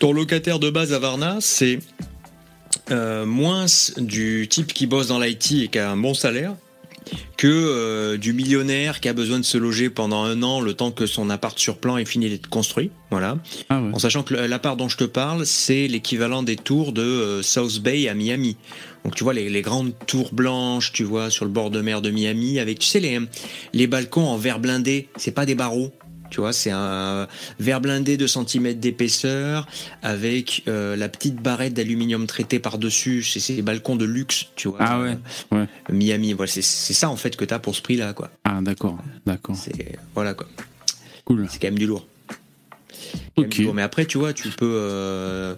Ton 0.00 0.12
locataire 0.12 0.58
de 0.58 0.70
base 0.70 0.94
à 0.94 0.98
Varna, 0.98 1.38
c'est 1.40 1.80
moins 2.90 3.66
du 3.98 4.48
type 4.48 4.72
qui 4.72 4.86
bosse 4.86 5.08
dans 5.08 5.18
l'IT 5.18 5.52
et 5.52 5.68
qui 5.68 5.78
a 5.78 5.90
un 5.90 5.96
bon 5.98 6.14
salaire 6.14 6.54
que 7.36 7.46
euh, 7.46 8.16
du 8.16 8.32
millionnaire 8.32 9.00
qui 9.00 9.08
a 9.08 9.12
besoin 9.12 9.38
de 9.38 9.44
se 9.44 9.58
loger 9.58 9.90
pendant 9.90 10.24
un 10.24 10.42
an 10.42 10.60
le 10.60 10.74
temps 10.74 10.90
que 10.90 11.06
son 11.06 11.30
appart 11.30 11.58
sur 11.58 11.78
plan 11.78 11.96
est 11.96 12.04
fini 12.04 12.28
d'être 12.28 12.48
construit. 12.48 12.90
Voilà. 13.10 13.38
Ah 13.68 13.80
en 13.92 13.98
sachant 13.98 14.22
que 14.22 14.34
l'appart 14.34 14.76
dont 14.76 14.88
je 14.88 14.96
te 14.96 15.04
parle, 15.04 15.46
c'est 15.46 15.86
l'équivalent 15.86 16.42
des 16.42 16.56
tours 16.56 16.92
de 16.92 17.02
euh, 17.02 17.42
South 17.42 17.80
Bay 17.80 18.08
à 18.08 18.14
Miami. 18.14 18.56
Donc 19.04 19.14
tu 19.14 19.22
vois 19.22 19.34
les, 19.34 19.62
grandes 19.62 19.92
tours 20.06 20.34
blanches, 20.34 20.92
tu 20.92 21.04
vois 21.04 21.30
sur 21.30 21.44
le 21.44 21.50
bord 21.52 21.70
de 21.70 21.80
mer 21.80 22.02
de 22.02 22.10
Miami 22.10 22.58
avec 22.58 22.80
tu 22.80 22.88
sais 22.88 22.98
les 22.98 23.20
les 23.72 23.86
balcons 23.86 24.26
en 24.26 24.36
verre 24.36 24.58
blindé, 24.58 25.08
c'est 25.16 25.30
pas 25.30 25.46
des 25.46 25.54
barreaux, 25.54 25.92
tu 26.30 26.40
vois, 26.40 26.52
c'est 26.52 26.70
un 26.70 27.26
verre 27.58 27.80
blindé 27.80 28.16
de 28.16 28.26
centimètres 28.26 28.80
d'épaisseur 28.80 29.66
avec 30.02 30.62
euh, 30.68 30.96
la 30.96 31.08
petite 31.08 31.36
barrette 31.36 31.74
d'aluminium 31.74 32.26
traité 32.26 32.58
par-dessus. 32.58 33.22
C'est 33.22 33.40
ces 33.40 33.62
balcons 33.62 33.96
de 33.96 34.04
luxe, 34.04 34.46
tu 34.56 34.68
vois. 34.68 34.78
Ah 34.80 35.00
ouais. 35.00 35.18
ouais. 35.52 35.66
Miami, 35.90 36.32
voilà, 36.32 36.50
c'est 36.50 36.62
ça 36.62 37.10
en 37.10 37.16
fait 37.16 37.36
que 37.36 37.44
tu 37.44 37.54
as 37.54 37.58
pour 37.58 37.74
ce 37.74 37.82
prix-là, 37.82 38.12
quoi. 38.12 38.30
Ah 38.44 38.60
d'accord, 38.62 38.98
d'accord. 39.24 39.56
C'est 39.56 39.98
voilà 40.14 40.34
quoi. 40.34 40.46
Cool. 41.24 41.46
C'est 41.50 41.58
quand 41.58 41.68
même 41.68 41.78
du 41.78 41.86
lourd. 41.86 42.06
Ok. 43.36 43.60
Mais 43.74 43.82
après, 43.82 44.06
tu 44.06 44.18
vois, 44.18 44.32
tu 44.32 44.48
peux. 44.48 44.78
Euh, 44.80 45.54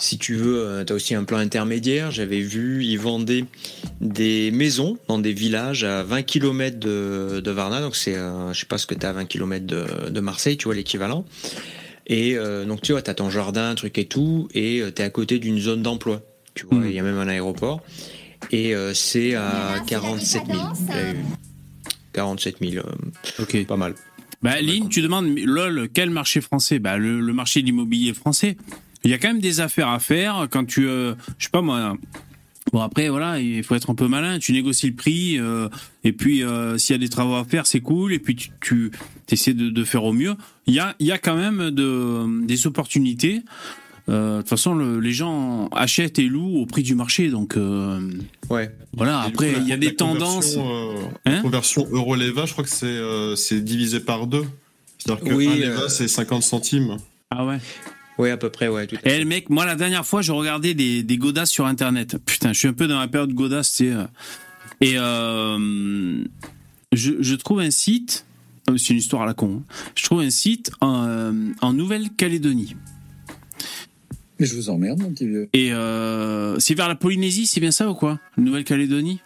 si 0.00 0.18
tu 0.18 0.34
veux, 0.34 0.58
euh, 0.58 0.84
tu 0.84 0.92
as 0.92 0.96
aussi 0.96 1.14
un 1.14 1.24
plan 1.24 1.38
intermédiaire. 1.38 2.10
J'avais 2.10 2.40
vu, 2.40 2.84
ils 2.84 2.98
vendaient 2.98 3.44
des 4.00 4.50
maisons 4.50 4.98
dans 5.08 5.18
des 5.18 5.32
villages 5.32 5.84
à 5.84 6.02
20 6.02 6.22
km 6.22 6.78
de, 6.78 7.50
Varna. 7.50 7.80
Donc, 7.80 7.94
c'est, 7.94 8.16
euh, 8.16 8.52
je 8.52 8.60
sais 8.60 8.66
pas 8.66 8.78
ce 8.78 8.86
que 8.86 8.94
tu 8.94 9.04
as 9.04 9.10
à 9.10 9.12
20 9.12 9.26
km 9.26 9.66
de, 9.66 10.20
Marseille, 10.20 10.56
tu 10.56 10.64
vois 10.64 10.74
l'équivalent. 10.74 11.24
Et 12.06 12.36
euh, 12.36 12.64
donc, 12.64 12.82
tu 12.82 12.92
vois, 12.92 13.02
tu 13.02 13.10
as 13.10 13.14
ton 13.14 13.30
jardin, 13.30 13.74
truc 13.74 13.98
et 13.98 14.06
tout, 14.06 14.48
et 14.54 14.82
tu 14.94 15.02
es 15.02 15.04
à 15.04 15.10
côté 15.10 15.38
d'une 15.38 15.60
zone 15.60 15.82
d'emploi. 15.82 16.22
Tu 16.54 16.66
vois, 16.66 16.78
hmm. 16.78 16.86
il 16.86 16.92
y 16.94 16.98
a 16.98 17.02
même 17.02 17.18
un 17.18 17.28
aéroport. 17.28 17.82
Et 18.50 18.74
c'est 18.94 19.34
à 19.34 19.76
47 19.86 20.42
000. 20.46 20.58
47 22.14 22.56
000. 22.60 22.86
ok. 23.38 23.66
Pas 23.66 23.76
mal. 23.76 23.94
Bah, 24.42 24.58
Lynn, 24.62 24.88
tu 24.88 25.02
demandes, 25.02 25.38
lol, 25.38 25.90
quel 25.92 26.08
marché 26.08 26.40
français? 26.40 26.78
Bah, 26.78 26.96
le, 26.96 27.20
le 27.20 27.32
marché 27.34 27.60
de 27.60 27.66
l'immobilier 27.66 28.14
français 28.14 28.56
il 29.04 29.10
y 29.10 29.14
a 29.14 29.18
quand 29.18 29.28
même 29.28 29.40
des 29.40 29.60
affaires 29.60 29.88
à 29.88 29.98
faire 29.98 30.46
quand 30.50 30.64
tu, 30.64 30.86
euh, 30.86 31.14
je 31.38 31.44
sais 31.44 31.50
pas 31.50 31.62
moi. 31.62 31.96
Bon 32.72 32.80
après 32.80 33.08
voilà, 33.08 33.40
il 33.40 33.64
faut 33.64 33.74
être 33.74 33.90
un 33.90 33.94
peu 33.94 34.06
malin. 34.06 34.38
Tu 34.38 34.52
négocies 34.52 34.88
le 34.88 34.94
prix 34.94 35.38
euh, 35.38 35.68
et 36.04 36.12
puis 36.12 36.42
euh, 36.42 36.78
s'il 36.78 36.94
y 36.94 36.98
a 36.98 36.98
des 36.98 37.08
travaux 37.08 37.34
à 37.34 37.44
faire, 37.44 37.66
c'est 37.66 37.80
cool. 37.80 38.12
Et 38.12 38.18
puis 38.18 38.36
tu, 38.36 38.50
tu 38.60 38.90
essaies 39.30 39.54
de, 39.54 39.70
de, 39.70 39.84
faire 39.84 40.04
au 40.04 40.12
mieux. 40.12 40.34
Il 40.66 40.74
y 40.74 40.80
a, 40.80 40.94
il 40.98 41.06
y 41.06 41.12
a 41.12 41.18
quand 41.18 41.34
même 41.34 41.70
de, 41.70 42.46
des 42.46 42.66
opportunités. 42.66 43.42
de 44.06 44.38
toute 44.38 44.48
façon, 44.48 44.76
les 44.98 45.12
gens 45.12 45.68
achètent 45.68 46.18
et 46.18 46.28
louent 46.28 46.58
au 46.58 46.66
prix 46.66 46.82
du 46.82 46.94
marché, 46.94 47.30
donc 47.30 47.56
ouais. 48.50 48.70
Voilà. 48.92 49.20
après, 49.22 49.54
il 49.58 49.66
y 49.66 49.72
a 49.72 49.76
des 49.76 49.96
tendances. 49.96 50.58
Hein 51.24 51.40
conversion 51.40 51.88
euro 51.90 52.14
leva, 52.14 52.44
je 52.44 52.52
crois 52.52 52.64
que 52.64 52.70
c'est 52.70 53.00
c'est 53.36 53.64
divisé 53.64 54.00
par 54.00 54.26
deux. 54.26 54.44
C'est-à-dire 54.98 55.24
que 55.24 55.34
oui, 55.34 55.48
un 55.48 55.56
leva 55.56 55.88
c'est 55.88 56.08
50 56.08 56.42
centimes. 56.42 56.98
Ah 57.30 57.46
ouais. 57.46 57.58
Oui, 58.18 58.30
à 58.30 58.36
peu 58.36 58.50
près, 58.50 58.68
ouais. 58.68 58.86
Tout 58.86 58.96
Et 59.04 59.18
le 59.18 59.24
mec, 59.24 59.50
moi, 59.50 59.64
la 59.64 59.76
dernière 59.76 60.04
fois, 60.04 60.22
je 60.22 60.32
regardais 60.32 60.74
des, 60.74 61.02
des 61.02 61.16
godasses 61.16 61.50
sur 61.50 61.66
Internet. 61.66 62.16
Putain, 62.24 62.52
je 62.52 62.58
suis 62.58 62.68
un 62.68 62.72
peu 62.72 62.86
dans 62.86 62.98
la 62.98 63.08
période 63.08 63.32
godasse, 63.32 63.72
tu 63.72 63.84
sais. 63.84 63.92
Euh. 63.92 64.04
Et 64.82 64.94
euh, 64.96 66.24
je, 66.92 67.12
je, 67.20 67.34
trouve 67.34 67.60
un 67.60 67.70
site, 67.70 68.26
euh, 68.68 68.76
c'est 68.76 68.94
une 68.94 68.98
histoire 68.98 69.22
à 69.22 69.26
la 69.26 69.34
con, 69.34 69.60
hein. 69.60 69.74
je 69.94 70.04
trouve 70.04 70.20
un 70.20 70.30
site 70.30 70.70
en, 70.80 71.52
en 71.60 71.72
Nouvelle-Calédonie. 71.74 72.76
Mais 74.38 74.46
je 74.46 74.54
vous 74.54 74.70
emmerde, 74.70 75.00
mon 75.02 75.10
petit 75.10 75.26
vieux. 75.26 75.50
Et 75.52 75.68
c'est 76.60 76.74
vers 76.74 76.88
la 76.88 76.94
Polynésie, 76.94 77.46
c'est 77.46 77.60
bien 77.60 77.72
ça 77.72 77.90
ou 77.90 77.94
quoi? 77.94 78.18
Nouvelle-Calédonie? 78.38 79.20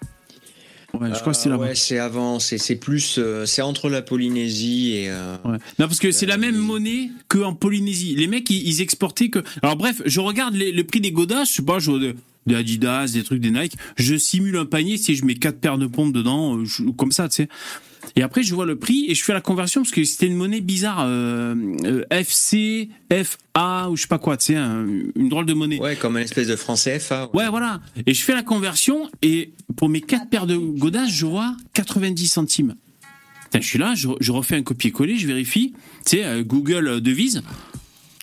Ouais, 1.01 1.11
je 1.13 1.21
crois 1.21 1.33
que 1.33 1.39
c'est 1.39 1.49
là. 1.49 1.57
Ouais, 1.57 1.75
c'est 1.75 1.99
avant, 1.99 2.39
c'est 2.39 2.77
plus, 2.77 3.17
euh, 3.19 3.47
c'est 3.47 3.63
entre 3.63 3.89
la 3.89 4.03
Polynésie 4.03 4.93
et. 4.97 5.11
Euh, 5.11 5.37
ouais. 5.45 5.59
Non, 5.79 5.87
parce 5.87 5.99
que 5.99 6.11
c'est 6.11 6.27
la 6.27 6.37
même 6.37 6.57
monnaie 6.57 7.11
qu'en 7.29 7.55
Polynésie. 7.55 8.15
Les 8.17 8.27
mecs, 8.27 8.49
ils, 8.51 8.81
exportaient 8.81 9.29
que. 9.29 9.43
Alors 9.63 9.77
bref, 9.77 10.03
je 10.05 10.21
regarde 10.21 10.55
les, 10.55 10.73
le 10.73 10.85
prix 10.85 11.01
des 11.01 11.13
godasses, 11.13 11.51
je 11.51 11.57
sais 11.57 11.63
pas, 11.63 11.79
je 11.79 12.15
des 12.47 12.55
Adidas, 12.57 13.13
des 13.13 13.23
trucs 13.23 13.41
des 13.41 13.51
Nike. 13.51 13.77
Je 13.97 14.17
simule 14.17 14.57
un 14.57 14.67
panier 14.67 14.97
si 14.97 15.15
je 15.15 15.25
mets 15.25 15.35
quatre 15.35 15.59
paires 15.59 15.79
de 15.79 15.87
pompes 15.87 16.13
dedans, 16.13 16.59
euh, 16.59 16.93
comme 16.97 17.13
ça, 17.13 17.29
tu 17.29 17.45
sais. 17.45 17.49
Et 18.17 18.23
après, 18.23 18.43
je 18.43 18.55
vois 18.55 18.67
le 18.67 18.77
prix 18.77 19.07
et 19.09 19.15
je 19.15 19.25
fais 19.25 19.33
la 19.33 19.41
conversion 19.41 19.83
parce 19.83 19.91
que 19.91 20.05
c'était 20.05 20.27
une 20.27 20.37
monnaie 20.37 20.61
bizarre, 20.61 21.05
euh, 21.07 21.55
euh 21.85 22.05
FC, 22.11 22.89
FA 23.11 23.91
ou 23.91 23.97
je 23.97 24.03
sais 24.03 24.09
pas 24.09 24.19
quoi, 24.19 24.37
tu 24.37 24.55
sais, 24.55 24.55
une 24.55 25.29
drôle 25.29 25.47
de 25.47 25.55
monnaie. 25.55 25.81
Ouais, 25.81 25.97
comme 25.97 26.17
une 26.17 26.23
espèce 26.23 26.47
de 26.47 26.57
français 26.57 26.99
FA. 27.01 27.29
Ouais. 27.35 27.49
voilà. 27.49 27.81
Et 28.07 28.15
je 28.15 28.23
fais 28.23 28.35
la 28.35 28.45
conversion 28.45 29.11
et 29.23 29.53
pour 29.77 29.89
mes 29.89 30.01
quatre 30.01 30.29
paires 30.29 30.47
de 30.47 30.57
godasses, 30.57 31.11
je 31.11 31.27
vois 31.27 31.57
90 31.75 32.29
centimes. 32.29 32.75
je 33.53 33.61
suis 33.61 33.79
là, 33.79 33.95
je, 33.97 34.09
je 34.21 34.31
refais 34.31 34.57
un 34.57 34.63
copier-coller, 34.63 35.19
je 35.19 35.27
vérifie, 35.27 35.73
tu 36.07 36.19
sais, 36.19 36.25
euh, 36.25 36.45
Google 36.45 37.01
devise. 37.01 37.43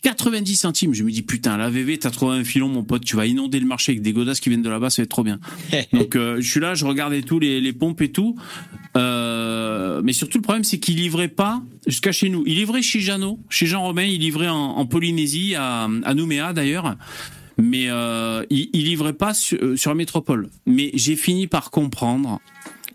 90 0.01 0.55
centimes. 0.55 0.93
Je 0.93 1.03
me 1.03 1.11
dis, 1.11 1.21
putain, 1.21 1.57
la 1.57 1.69
VV, 1.69 1.99
t'as 1.99 2.09
trouvé 2.09 2.35
un 2.35 2.43
filon, 2.43 2.67
mon 2.67 2.83
pote, 2.83 3.03
tu 3.03 3.15
vas 3.15 3.25
inonder 3.25 3.59
le 3.59 3.67
marché 3.67 3.91
avec 3.91 4.01
des 4.01 4.13
godasses 4.13 4.39
qui 4.39 4.49
viennent 4.49 4.61
de 4.61 4.69
là-bas, 4.69 4.89
ça 4.89 5.01
va 5.01 5.03
être 5.03 5.09
trop 5.09 5.23
bien. 5.23 5.39
Donc, 5.93 6.15
euh, 6.15 6.37
je 6.39 6.49
suis 6.49 6.59
là, 6.59 6.73
je 6.73 6.85
regardais 6.85 7.21
tout, 7.21 7.39
les, 7.39 7.61
les 7.61 7.73
pompes 7.73 8.01
et 8.01 8.11
tout. 8.11 8.35
Euh, 8.97 10.01
mais 10.03 10.13
surtout, 10.13 10.37
le 10.39 10.43
problème, 10.43 10.63
c'est 10.63 10.79
qu'il 10.79 10.97
livrait 10.97 11.27
pas 11.27 11.61
jusqu'à 11.85 12.11
chez 12.11 12.29
nous. 12.29 12.43
Il 12.45 12.55
livrait 12.55 12.81
chez 12.81 12.99
Jeannot, 12.99 13.39
chez 13.49 13.67
Jean 13.67 13.83
Romain, 13.83 14.03
il 14.03 14.19
livrait 14.19 14.49
en, 14.49 14.55
en 14.55 14.85
Polynésie, 14.85 15.55
à, 15.55 15.87
à 16.03 16.13
Nouméa 16.13 16.53
d'ailleurs. 16.53 16.95
Mais 17.57 17.89
euh, 17.89 18.43
il, 18.49 18.69
il 18.73 18.85
livrait 18.85 19.13
pas 19.13 19.33
sur, 19.33 19.77
sur 19.77 19.91
la 19.91 19.95
métropole. 19.95 20.49
Mais 20.65 20.91
j'ai 20.95 21.15
fini 21.15 21.47
par 21.47 21.69
comprendre 21.69 22.39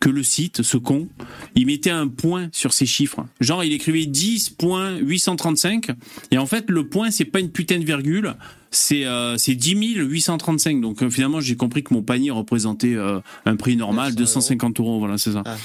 que 0.00 0.08
le 0.08 0.22
site, 0.22 0.62
ce 0.62 0.76
con, 0.76 1.08
il 1.54 1.66
mettait 1.66 1.90
un 1.90 2.08
point 2.08 2.48
sur 2.52 2.72
ses 2.72 2.86
chiffres. 2.86 3.26
Genre, 3.40 3.64
il 3.64 3.72
écrivait 3.72 4.04
10.835 4.04 5.94
et 6.30 6.38
en 6.38 6.46
fait, 6.46 6.64
le 6.68 6.88
point, 6.88 7.10
c'est 7.10 7.24
pas 7.24 7.40
une 7.40 7.50
putain 7.50 7.78
de 7.78 7.84
virgule, 7.84 8.34
c'est 8.76 9.04
euh, 9.04 9.36
10 9.36 9.74
835. 9.96 10.80
Donc 10.80 11.02
euh, 11.02 11.10
finalement, 11.10 11.40
j'ai 11.40 11.56
compris 11.56 11.82
que 11.82 11.94
mon 11.94 12.02
panier 12.02 12.30
représentait 12.30 12.94
euh, 12.94 13.20
un 13.44 13.56
prix 13.56 13.76
normal, 13.76 14.14
250 14.14 14.80
euros. 14.80 14.98
Voilà, 14.98 15.18
c'est 15.18 15.32
ça. 15.32 15.42
Ah. 15.46 15.56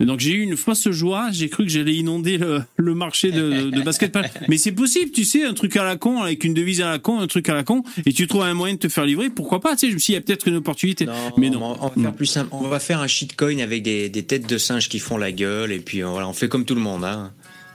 Donc 0.00 0.20
j'ai 0.20 0.32
eu 0.32 0.40
une 0.40 0.56
fausse 0.56 0.88
joie. 0.90 1.28
J'ai 1.30 1.48
cru 1.48 1.64
que 1.64 1.70
j'allais 1.70 1.94
inonder 1.94 2.38
le, 2.38 2.62
le 2.76 2.94
marché 2.94 3.30
de, 3.30 3.70
de 3.70 3.82
basketball. 3.84 4.28
Mais 4.48 4.56
c'est 4.56 4.72
possible, 4.72 5.10
tu 5.10 5.24
sais, 5.24 5.44
un 5.44 5.54
truc 5.54 5.76
à 5.76 5.84
la 5.84 5.96
con 5.96 6.22
avec 6.22 6.44
une 6.44 6.54
devise 6.54 6.80
à 6.80 6.90
la 6.90 6.98
con, 6.98 7.20
un 7.20 7.26
truc 7.26 7.48
à 7.48 7.54
la 7.54 7.64
con, 7.64 7.82
et 8.06 8.12
tu 8.12 8.26
trouves 8.26 8.42
un 8.42 8.54
moyen 8.54 8.74
de 8.74 8.80
te 8.80 8.88
faire 8.88 9.04
livrer. 9.04 9.30
Pourquoi 9.30 9.60
pas 9.60 9.76
Tu 9.76 9.80
sais, 9.80 9.88
je 9.88 9.94
me 9.94 9.98
suis 9.98 10.12
dit, 10.12 10.12
il 10.12 10.16
y 10.16 10.18
a 10.18 10.22
peut-être 10.22 10.48
une 10.48 10.56
opportunité. 10.56 11.06
mais 11.36 11.50
non. 11.50 11.76
On 11.80 11.88
va 11.88 12.02
faire 12.02 12.12
plus 12.14 12.26
simple. 12.26 12.48
On 12.52 12.68
va 12.68 12.80
faire 12.80 13.00
un 13.00 13.06
shitcoin 13.06 13.58
avec 13.60 13.82
des, 13.82 14.08
des 14.08 14.22
têtes 14.24 14.48
de 14.48 14.58
singes 14.58 14.88
qui 14.88 14.98
font 14.98 15.18
la 15.18 15.32
gueule, 15.32 15.72
et 15.72 15.80
puis 15.80 16.02
voilà, 16.02 16.28
on 16.28 16.32
fait 16.32 16.48
comme 16.48 16.64
tout 16.64 16.74
le 16.74 16.80
monde. 16.80 17.04
Hein. 17.04 17.32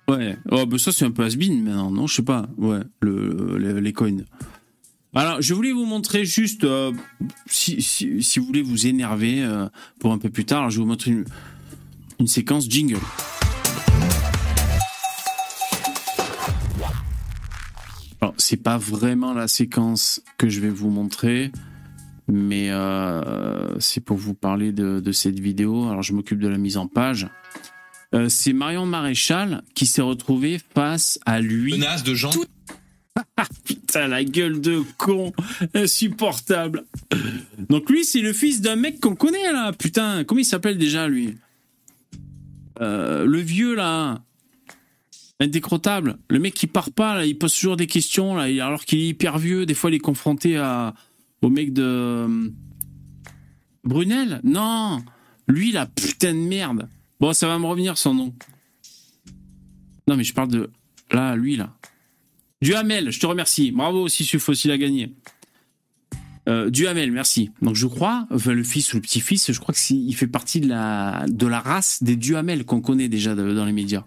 Ouais, 0.10 0.36
oh, 0.50 0.66
bah 0.66 0.80
ça 0.80 0.92
c'est 0.92 1.06
un 1.06 1.12
peu 1.12 1.24
has-been 1.24 1.62
maintenant, 1.64 1.92
non 1.92 2.08
Je 2.08 2.16
sais 2.16 2.24
pas, 2.24 2.48
ouais, 2.58 2.80
le, 3.02 3.80
les 3.80 3.94
coins. 3.94 4.24
Alors, 5.16 5.42
je 5.42 5.56
voulais 5.56 5.72
vous 5.72 5.86
montrer 5.86 6.24
juste, 6.24 6.66
euh, 6.66 6.92
si, 7.48 7.82
si, 7.82 8.22
si, 8.22 8.40
vous 8.40 8.46
voulez 8.46 8.62
vous 8.62 8.86
énerver 8.86 9.42
euh, 9.42 9.68
pour 10.00 10.14
un 10.14 10.20
peu 10.20 10.30
plus 10.30 10.46
tard, 10.46 10.70
je 10.70 10.78
vais 10.78 10.84
vous 10.84 10.90
montrer 10.90 11.12
une, 11.12 11.26
une 12.20 12.28
séquence 12.28 12.70
jingle. 12.70 13.00
Alors, 18.22 18.36
c'est 18.38 18.58
pas 18.58 18.78
vraiment 18.78 19.34
la 19.34 19.48
séquence 19.48 20.22
que 20.38 20.48
je 20.48 20.60
vais 20.60 20.70
vous 20.70 20.92
montrer, 20.92 21.52
Mais 22.28 22.70
euh, 22.70 23.80
c'est 23.80 24.02
pour 24.02 24.18
vous 24.18 24.36
parler 24.36 24.72
de, 24.72 25.00
de, 25.00 25.12
cette 25.12 25.40
vidéo. 25.40 25.90
Alors, 25.90 26.04
je 26.04 26.14
m'occupe 26.14 26.40
de 26.40 26.48
la 26.48 26.60
mise 26.60 26.78
en 26.78 26.86
page. 26.86 27.28
Euh, 28.14 28.30
c'est 28.30 28.54
Marion 28.54 28.86
Maréchal 28.86 29.64
qui 29.74 29.88
s'est 29.88 30.02
retrouvée 30.02 30.60
face 30.76 31.20
à 31.26 31.42
lui. 31.42 31.72
Menace 31.72 32.04
de 32.04 32.14
gens. 32.14 32.32
Putain, 33.66 34.08
la 34.08 34.24
gueule 34.24 34.62
de 34.62 34.82
con, 34.98 35.34
insupportable. 35.74 36.86
Donc 37.70 37.90
lui, 37.90 38.04
c'est 38.04 38.22
le 38.22 38.34
fils 38.34 38.62
d'un 38.62 38.76
mec 38.76 39.00
qu'on 39.00 39.16
connaît 39.16 39.52
là. 39.52 39.74
Putain, 39.74 40.24
comment 40.24 40.40
il 40.40 40.46
s'appelle 40.46 40.78
déjà 40.78 41.08
lui 41.08 41.36
euh, 42.82 43.26
Le 43.26 43.40
vieux 43.40 43.76
là, 43.76 44.22
indécrottable. 45.40 46.18
Le 46.30 46.40
mec 46.40 46.54
qui 46.54 46.68
part 46.68 46.92
pas 46.92 47.16
là, 47.16 47.26
il 47.26 47.38
pose 47.38 47.54
toujours 47.54 47.78
des 47.78 47.88
questions 47.88 48.36
là, 48.36 48.44
alors 48.66 48.86
qu'il 48.86 49.00
est 49.00 49.08
hyper 49.08 49.38
vieux. 49.38 49.66
Des 49.66 49.74
fois, 49.74 49.90
il 49.90 49.96
est 49.96 50.00
confronté 50.00 50.58
à 50.58 50.94
au 51.42 51.50
mec 51.50 51.74
de 51.74 51.84
euh, 51.84 52.50
Brunel. 53.84 54.42
Non, 54.44 55.04
lui 55.48 55.72
la 55.72 55.86
putain 55.86 56.34
de 56.34 56.40
merde. 56.40 56.88
Bon, 57.20 57.34
ça 57.34 57.48
va 57.48 57.60
me 57.60 57.66
revenir 57.66 57.98
son 57.98 58.14
nom. 58.14 58.34
Non, 60.08 60.16
mais 60.16 60.24
je 60.24 60.34
parle 60.34 60.50
de 60.50 60.70
là, 61.12 61.36
lui 61.36 61.56
là. 61.56 61.76
Duhamel, 62.62 63.12
je 63.12 63.20
te 63.20 63.26
remercie. 63.26 63.72
Bravo 63.72 64.02
aussi, 64.02 64.26
Suf, 64.26 64.50
il 64.66 64.72
a 64.72 64.78
gagné. 64.78 65.12
Euh, 66.48 66.70
Duhamel, 66.70 67.12
merci. 67.12 67.52
Donc 67.62 67.76
je 67.76 67.88
crois, 67.88 68.28
enfin, 68.32 68.54
le 68.54 68.64
fils 68.64 68.94
ou 68.94 68.98
le 68.98 69.02
petit-fils, 69.02 69.52
je 69.52 69.60
crois 69.60 69.74
qu'il 69.74 70.16
fait 70.16 70.28
partie 70.28 70.60
de 70.62 70.68
la, 70.68 71.60
race 71.60 72.04
des 72.04 72.16
Duhamel 72.16 72.66
qu'on 72.66 72.82
connaît 72.82 73.08
déjà 73.08 73.36
dans 73.36 73.66
les 73.66 73.72
médias. 73.72 74.04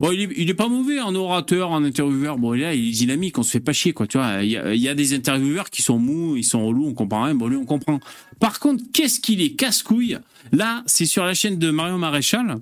Bon, 0.00 0.12
il 0.12 0.48
est, 0.48 0.54
pas 0.54 0.68
mauvais 0.68 0.98
en 0.98 1.14
orateur, 1.14 1.70
en 1.70 1.84
intervieweur. 1.84 2.38
Bon, 2.38 2.52
là, 2.52 2.74
il 2.74 2.88
est 2.88 2.92
dynamique, 2.92 3.38
on 3.38 3.42
se 3.42 3.50
fait 3.50 3.60
pas 3.60 3.74
chier, 3.74 3.92
quoi. 3.92 4.06
Tu 4.06 4.16
vois, 4.16 4.42
il 4.42 4.50
y, 4.50 4.56
a, 4.56 4.74
il 4.74 4.80
y 4.80 4.88
a 4.88 4.94
des 4.94 5.14
intervieweurs 5.14 5.68
qui 5.68 5.82
sont 5.82 5.98
mous, 5.98 6.36
ils 6.36 6.44
sont 6.44 6.66
relous, 6.66 6.86
on 6.86 6.94
comprend 6.94 7.24
rien. 7.24 7.34
Bon, 7.34 7.48
lui, 7.48 7.56
on 7.56 7.66
comprend. 7.66 8.00
Par 8.40 8.60
contre, 8.60 8.82
qu'est-ce 8.94 9.20
qu'il 9.20 9.42
est 9.42 9.50
casse-couille? 9.50 10.18
Là, 10.52 10.82
c'est 10.86 11.04
sur 11.04 11.24
la 11.24 11.34
chaîne 11.34 11.58
de 11.58 11.70
Marion 11.70 11.98
Maréchal. 11.98 12.60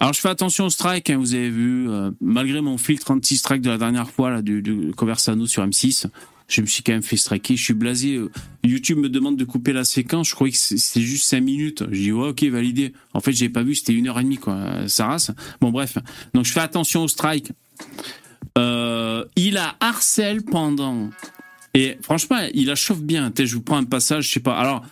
Alors 0.00 0.12
je 0.12 0.20
fais 0.20 0.28
attention 0.28 0.66
au 0.66 0.70
strike, 0.70 1.10
hein, 1.10 1.16
vous 1.16 1.34
avez 1.34 1.50
vu, 1.50 1.90
euh, 1.90 2.12
malgré 2.20 2.60
mon 2.60 2.78
filtre 2.78 3.10
anti-strike 3.10 3.62
de 3.62 3.70
la 3.70 3.78
dernière 3.78 4.08
fois 4.08 4.30
là, 4.30 4.42
du, 4.42 4.62
du 4.62 4.92
Conversano 4.96 5.46
sur 5.46 5.66
M6, 5.66 6.06
je 6.46 6.60
me 6.60 6.66
suis 6.66 6.84
quand 6.84 6.92
même 6.92 7.02
fait 7.02 7.16
striker, 7.16 7.56
je 7.56 7.62
suis 7.64 7.74
blasé. 7.74 8.14
Euh, 8.14 8.30
YouTube 8.62 8.98
me 8.98 9.08
demande 9.08 9.36
de 9.36 9.44
couper 9.44 9.72
la 9.72 9.84
séquence, 9.84 10.28
je 10.28 10.34
croyais 10.34 10.52
que 10.52 10.58
c'était 10.58 11.00
juste 11.00 11.24
5 11.24 11.40
minutes. 11.40 11.84
Je 11.90 11.98
dis 11.98 12.12
ouais 12.12 12.28
ok 12.28 12.44
validé. 12.44 12.92
En 13.12 13.20
fait 13.20 13.32
j'ai 13.32 13.48
pas 13.48 13.64
vu, 13.64 13.74
c'était 13.74 13.92
une 13.92 14.08
heure 14.08 14.20
et 14.20 14.22
demie 14.22 14.38
quoi, 14.38 14.88
ça 14.88 15.06
race. 15.06 15.32
Bon 15.60 15.70
bref, 15.70 15.98
donc 16.32 16.44
je 16.44 16.52
fais 16.52 16.60
attention 16.60 17.02
au 17.02 17.08
strike. 17.08 17.50
Euh, 18.56 19.24
il 19.36 19.58
a 19.58 19.76
harcèle 19.80 20.42
pendant 20.42 21.10
et 21.74 21.98
franchement 22.02 22.38
il 22.54 22.70
a 22.70 22.76
chauffe 22.76 23.02
bien. 23.02 23.32
Je 23.36 23.54
vous 23.54 23.62
prends 23.62 23.76
un 23.76 23.84
passage, 23.84 24.28
je 24.28 24.34
sais 24.34 24.40
pas. 24.40 24.56
Alors 24.56 24.84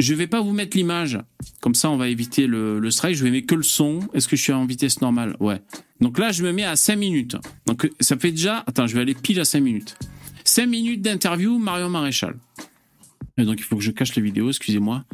je 0.00 0.14
vais 0.14 0.26
pas 0.26 0.40
vous 0.40 0.52
mettre 0.52 0.76
l'image, 0.76 1.18
comme 1.60 1.74
ça 1.74 1.90
on 1.90 1.96
va 1.96 2.08
éviter 2.08 2.46
le, 2.46 2.90
strike. 2.90 3.16
Je 3.16 3.24
vais 3.24 3.30
mettre 3.30 3.46
que 3.46 3.54
le 3.54 3.62
son. 3.62 4.00
Est-ce 4.14 4.28
que 4.28 4.36
je 4.36 4.42
suis 4.42 4.52
en 4.52 4.66
vitesse 4.66 5.00
normale? 5.00 5.36
Ouais. 5.40 5.60
Donc 6.00 6.18
là, 6.18 6.32
je 6.32 6.42
me 6.42 6.52
mets 6.52 6.64
à 6.64 6.76
5 6.76 6.96
minutes. 6.96 7.36
Donc 7.66 7.90
ça 8.00 8.16
fait 8.16 8.30
déjà. 8.30 8.64
Attends, 8.66 8.86
je 8.86 8.94
vais 8.94 9.02
aller 9.02 9.14
pile 9.14 9.40
à 9.40 9.44
5 9.44 9.60
minutes. 9.60 9.96
5 10.44 10.66
minutes 10.66 11.02
d'interview, 11.02 11.58
Marion 11.58 11.88
Maréchal. 11.88 12.36
Donc 13.36 13.58
il 13.58 13.64
faut 13.64 13.76
que 13.76 13.82
je 13.82 13.90
cache 13.90 14.14
la 14.16 14.22
vidéo, 14.22 14.48
excusez-moi. 14.48 15.04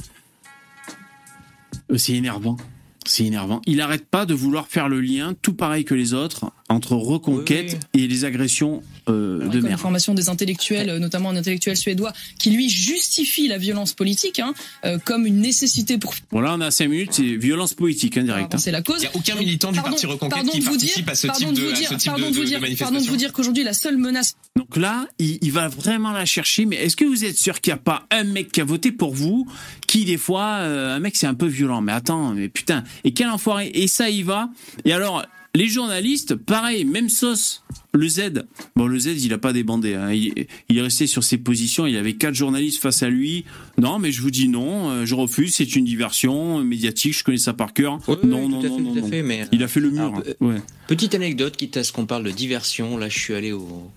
Euh, 1.91 1.97
c'est 1.97 2.15
énervant. 2.15 2.57
C'est 3.05 3.25
énervant. 3.25 3.61
Il 3.67 3.77
n'arrête 3.77 4.07
pas 4.07 4.27
de 4.27 4.35
vouloir 4.35 4.67
faire 4.67 4.89
le 4.89 5.01
lien, 5.01 5.35
tout 5.41 5.55
pareil 5.55 5.85
que 5.85 5.95
les 5.95 6.13
autres, 6.13 6.53
entre 6.69 6.97
reconquête 6.97 7.73
oui, 7.73 7.79
oui. 7.95 8.03
et 8.03 8.09
les 8.09 8.25
agressions 8.25 8.83
euh, 9.09 9.47
de 9.49 9.61
mer. 9.61 9.75
Information 9.75 10.15
des 10.15 10.29
intellectuels, 10.29 10.97
notamment 10.99 11.31
un 11.31 11.37
intellectuel 11.37 11.77
suédois, 11.77 12.13
qui 12.39 12.51
lui 12.51 12.69
justifie 12.69 13.47
la 13.47 13.59
violence 13.59 13.93
politique 13.93 14.41
hein, 14.41 14.53
euh, 14.85 14.99
comme 15.05 15.27
une 15.27 15.41
nécessité 15.41 15.99
pour. 15.99 16.15
Bon 16.33 16.41
là 16.41 16.55
on 16.57 16.61
a 16.61 16.71
5 16.71 16.89
minutes, 16.89 17.13
c'est 17.13 17.37
violence 17.37 17.75
politique 17.75 18.17
indirect. 18.17 18.55
Hein. 18.55 18.59
C'est 18.59 18.73
la 18.73 18.83
cause. 18.83 18.99
Il 18.99 19.01
n'y 19.03 19.07
a 19.07 19.17
aucun 19.17 19.35
militant 19.37 19.73
du 19.73 19.81
parti 19.81 20.07
Reconquête 20.07 20.47
qui 20.51 20.61
participe 20.61 21.05
dire, 21.05 21.13
à 21.13 21.15
ce 21.15 21.27
type 21.29 21.55
de, 21.55 21.61
vous 21.61 21.73
dire, 21.73 21.89
à 21.91 21.93
ce 21.93 21.95
type 21.95 22.11
pardon 22.11 22.27
de, 22.27 22.31
de, 22.31 22.37
vous 22.37 22.43
de, 22.43 22.47
dire, 22.47 22.59
de 22.59 22.63
manifestation. 22.63 22.93
Pardon 22.93 23.05
de 23.05 23.11
vous 23.11 23.17
dire 23.17 23.33
qu'aujourd'hui 23.33 23.65
la 23.65 23.73
seule 23.73 23.97
menace. 23.97 24.37
Donc 24.57 24.77
là, 24.77 25.07
il, 25.19 25.39
il, 25.43 25.53
va 25.53 25.69
vraiment 25.69 26.13
la 26.13 26.25
chercher. 26.25 26.67
Mais 26.67 26.77
est-ce 26.77 26.97
que 26.97 27.05
vous 27.05 27.25
êtes 27.25 27.37
sûr 27.37 27.61
qu'il 27.61 27.73
n'y 27.73 27.79
a 27.79 27.83
pas 27.83 28.07
un 28.11 28.25
mec 28.25 28.51
qui 28.53 28.61
a 28.61 28.65
voté 28.65 28.93
pour 28.93 29.15
vous, 29.15 29.47
qui 29.87 30.05
des 30.05 30.17
fois, 30.17 30.59
euh, 30.61 30.97
un 30.97 31.01
mec 31.01 31.17
c'est 31.17 31.27
un 31.27 31.35
peu 31.35 31.47
violent. 31.47 31.81
Mais 31.81 31.93
attends, 31.93 32.35
mais 32.35 32.49
putain, 32.49 32.85
et 33.05 33.13
quel 33.13 33.29
enfoiré. 33.29 33.71
Et 33.75 33.89
ça 33.89 34.11
y 34.11 34.23
va. 34.23 34.51
Et 34.85 34.93
alors, 34.93 35.25
les 35.57 35.69
journalistes, 35.69 36.35
pareil, 36.35 36.85
même 36.85 37.09
sauce. 37.09 37.65
Le 37.95 38.09
Z, 38.09 38.45
bon, 38.77 38.87
le 38.87 38.99
Z, 38.99 39.25
il 39.25 39.33
a 39.33 39.39
pas 39.39 39.55
débandé. 39.55 39.95
Hein. 39.95 40.13
Il, 40.13 40.47
il, 40.69 40.77
est 40.79 40.83
resté 40.83 41.07
sur 41.07 41.25
ses 41.25 41.39
positions. 41.39 41.87
Il 41.87 41.97
avait 41.97 42.13
quatre 42.13 42.35
journalistes 42.35 42.83
face 42.83 43.03
à 43.03 43.09
lui. 43.09 43.47
Non, 43.79 43.99
mais 43.99 44.13
je 44.13 44.21
vous 44.21 44.31
dis 44.31 44.49
non, 44.49 44.91
euh, 44.91 45.07
je 45.07 45.15
refuse. 45.15 45.55
C'est 45.55 45.77
une 45.77 45.87
diversion 45.87 46.63
médiatique. 46.63 47.17
Je 47.17 47.25
connais 47.25 47.39
ça 47.39 47.55
par 47.55 47.73
cœur. 47.73 47.99
Oui, 48.07 48.17
non, 48.23 48.43
oui, 48.43 48.49
non, 48.49 48.61
tout 48.61 48.67
à 48.67 48.69
non, 48.69 48.77
fait, 48.77 48.83
non, 48.83 48.93
tout 48.93 48.99
à 48.99 49.09
fait, 49.09 49.23
mais, 49.23 49.47
Il 49.51 49.63
a 49.63 49.69
fait 49.69 49.81
le 49.81 49.91
mur. 49.91 50.03
alors, 50.03 50.23
ouais. 50.41 50.61
Petite 50.89 51.15
anecdote, 51.15 51.57
quitte 51.57 51.79
à 51.79 51.85
ce 51.85 51.93
qu'on 51.93 52.05
parle 52.05 52.25
de 52.25 52.31
diversion. 52.31 52.99
Là, 52.99 53.09
je 53.09 53.19
suis 53.19 53.35
allé 53.35 53.53
au, 53.53 53.91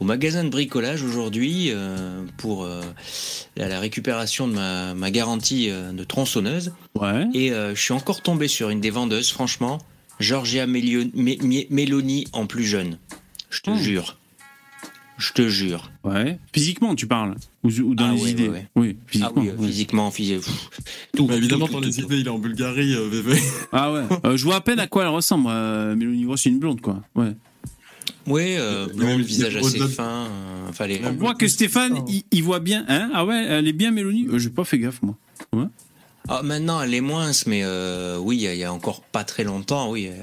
au 0.00 0.04
magasin 0.04 0.44
de 0.44 0.48
bricolage 0.48 1.02
aujourd'hui 1.02 1.70
euh, 1.70 2.22
pour 2.36 2.64
euh, 2.64 2.82
la, 3.56 3.78
récupération 3.78 4.48
de 4.48 4.54
ma, 4.54 4.94
ma 4.94 5.10
garantie 5.10 5.70
euh, 5.70 5.92
de 5.92 6.04
tronçonneuse. 6.04 6.72
Ouais. 6.94 7.26
Et 7.34 7.50
je 7.50 7.80
suis 7.80 7.92
encore 7.92 8.22
tombé 8.22 8.48
sur 8.48 8.70
une 8.70 8.80
des 8.80 8.90
vendeuses, 8.90 9.30
franchement, 9.30 9.80
Georgia 10.20 10.66
Meloni 10.66 12.26
en 12.32 12.46
plus 12.46 12.64
jeune. 12.64 12.98
Je 13.50 13.60
te 13.60 13.70
Oh. 13.70 13.76
jure. 13.76 14.16
Je 15.16 15.32
te 15.32 15.48
jure. 15.48 15.92
Ouais. 16.02 16.38
Physiquement, 16.52 16.94
tu 16.96 17.06
parles 17.06 17.36
ou, 17.62 17.68
ou 17.68 17.94
dans 17.94 18.06
Ah 18.10 18.14
les 18.14 18.22
ouais, 18.22 18.30
idées. 18.32 18.48
ouais, 18.48 18.54
ouais. 18.54 18.66
Oui, 18.74 18.96
Ah 18.98 19.04
physiquement. 19.06 19.42
oui, 19.42 19.50
ouais. 19.56 19.66
physiquement, 19.68 20.10
physiquement. 20.10 20.52
Tout, 21.16 21.26
Bah, 21.26 21.36
évidemment, 21.36 21.66
tout, 21.66 21.72
dans 21.74 21.80
tout, 21.80 21.86
les 21.86 21.94
tout. 21.94 22.00
idées, 22.02 22.18
il 22.18 22.26
est 22.26 22.30
en 22.30 22.38
Bulgarie, 22.40 22.94
euh, 22.94 23.08
VV. 23.08 23.38
Ah 23.72 23.92
ouais. 23.92 24.02
Euh, 24.24 24.36
je 24.36 24.44
vois 24.44 24.56
à 24.56 24.60
peine 24.60 24.80
à 24.80 24.88
quoi 24.88 25.04
elle 25.04 25.10
ressemble. 25.10 25.46
Euh, 25.48 25.94
Mélanie 25.94 26.24
Gros, 26.24 26.36
c'est 26.36 26.48
une 26.50 26.58
blonde, 26.58 26.80
quoi. 26.80 27.00
Ouais. 27.14 27.32
Oui, 28.26 28.56
euh, 28.56 28.86
Mais 28.88 28.94
blonde, 28.94 29.18
le- 29.18 29.24
visage 29.24 29.54
assez 29.56 29.78
fin. 29.86 30.26
euh, 30.26 30.68
enfin, 30.68 30.86
les- 30.88 31.00
On 31.04 31.12
voit 31.12 31.34
que 31.34 31.46
Stéphane, 31.46 32.02
il, 32.08 32.24
il 32.32 32.42
voit 32.42 32.58
bien. 32.60 32.84
Hein? 32.88 33.10
Ah 33.14 33.24
ouais, 33.24 33.44
elle 33.48 33.68
est 33.68 33.72
bien, 33.72 33.92
Mélanie? 33.92 34.26
Euh, 34.30 34.38
J'ai 34.38 34.50
pas 34.50 34.64
fait 34.64 34.78
gaffe, 34.80 35.00
moi. 35.02 35.16
Ouais. 35.52 35.66
Ah, 36.28 36.42
maintenant, 36.42 36.80
elle 36.80 36.94
est 36.94 37.02
moins, 37.02 37.30
mais 37.46 37.60
euh, 37.64 38.16
oui, 38.18 38.36
il 38.36 38.56
y, 38.56 38.64
a- 38.64 38.72
encore 38.72 39.02
pas 39.02 39.24
très 39.24 39.44
longtemps, 39.44 39.90
oui, 39.90 40.08
euh, 40.08 40.14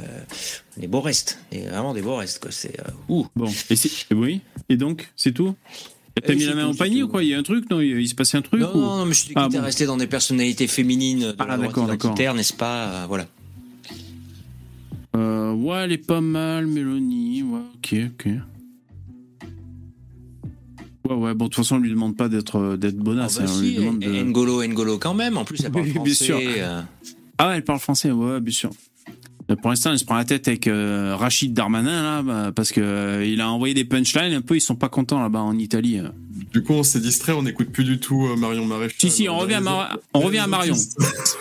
des 0.77 0.87
beaux 0.87 1.01
restes, 1.01 1.39
des- 1.51 1.61
vraiment 1.67 1.93
des 1.93 2.01
beaux 2.01 2.15
restes, 2.15 2.39
quoi. 2.41 2.49
C'est 2.51 2.79
euh, 2.79 2.91
ouh. 3.07 3.27
Bon. 3.35 3.47
Et 3.69 4.13
Oui. 4.15 4.41
Et 4.69 4.77
donc, 4.77 5.11
c'est 5.15 5.31
tout? 5.31 5.55
T'as 6.25 6.33
mis 6.35 6.43
la 6.45 6.55
main 6.55 6.71
c'est 6.73 6.77
panier 6.79 7.03
ou 7.03 7.07
quoi? 7.07 7.23
Il 7.23 7.29
y 7.29 7.33
a 7.33 7.37
un 7.39 7.43
truc 7.43 7.69
Non, 7.69 7.79
il 7.79 7.99
il 8.01 8.07
se 8.09 8.15
passait 8.15 8.37
un 8.37 8.41
truc 8.41 8.59
Non, 8.61 8.71
ou- 8.75 8.81
non, 8.81 8.97
non, 8.97 9.05
mais 9.05 9.13
je 9.13 9.19
suis 9.25 9.33
Ah, 9.35 9.47
bon. 9.47 9.61
rester 9.61 9.85
dans 9.85 9.95
des 9.97 10.07
personnalités 10.07 10.67
féminines 10.67 11.19
de 11.19 11.35
Ah, 11.39 11.45
la 11.45 11.57
droite 11.57 11.75
n'est-ce 12.35 12.53
pas? 12.53 12.87
Euh, 12.87 13.05
Voilà. 13.07 13.27
Ouais, 15.13 15.83
elle 15.83 15.91
est 15.91 15.97
pas 15.97 16.21
mal, 16.21 16.65
Mélanie. 16.65 17.43
Ouais, 17.43 17.59
ok, 17.75 17.95
ok. 18.25 18.31
Ouais, 21.09 21.15
ouais, 21.15 21.33
bon, 21.33 21.45
de 21.45 21.49
toute 21.49 21.55
façon, 21.63 21.75
on 21.75 21.79
lui 21.79 21.89
demande 21.89 22.15
pas 22.15 22.29
d'être 22.29 22.57
euh, 22.57 22.77
d'être 22.77 22.95
Ah, 22.99 23.03
bonasse. 23.03 23.37
bah 23.37 23.43
hein, 23.45 23.51
on 23.51 23.55
si, 23.59 23.61
lui 23.69 23.75
demande 23.75 23.99
de... 23.99 24.09
N'Golo, 24.23 24.63
N'Golo 24.65 24.97
quand 24.99 25.13
même. 25.15 25.37
En 25.37 25.45
plus, 25.45 25.57
elle 25.63 25.71
parle 25.71 25.85
Oui, 25.85 25.91
bien 25.91 25.99
français. 26.03 26.13
sûr. 26.25 26.39
euh, 26.41 26.81
Ah 27.37 27.47
ouais, 27.49 27.55
elle 27.57 27.63
parle 27.63 27.79
français, 27.79 28.11
ouais, 28.11 28.39
bien 28.39 28.53
sûr. 28.53 28.69
Mais 29.49 29.55
Pour 29.55 29.71
l'instant, 29.71 29.91
elle 29.91 29.99
se 29.99 30.05
prend 30.05 30.15
la 30.15 30.25
tête 30.25 30.47
avec 30.47 30.67
euh, 30.67 31.15
Rachid 31.17 31.53
Darmanin, 31.53 32.03
là, 32.03 32.21
bah, 32.21 32.51
parce 32.55 32.71
que 32.71 32.79
euh, 32.81 33.25
il 33.25 33.41
a 33.41 33.49
envoyé 33.51 33.73
des 33.73 33.83
punchlines, 33.83 34.31
un 34.33 34.41
peu, 34.41 34.55
ils 34.55 34.61
sont 34.61 34.75
pas 34.75 34.89
contents 34.89 35.19
là-bas 35.21 35.39
en 35.41 35.57
Italie. 35.57 35.97
euh. 35.99 36.09
Du 36.53 36.61
coup, 36.63 36.73
on 36.73 36.83
s'est 36.83 36.99
distrait, 36.99 37.31
on 37.33 37.41
n'écoute 37.43 37.69
plus 37.71 37.83
du 37.83 37.99
tout 37.99 38.27
euh, 38.27 38.35
Marion 38.35 38.65
Maréchal. 38.65 38.95
Si, 38.99 39.09
si, 39.09 39.27
on 39.29 39.37
revient 39.39 39.55
à, 39.55 39.61
Mar- 39.61 39.97
on 40.13 40.19
revient 40.19 40.37
à 40.39 40.47
Marion. 40.47 40.75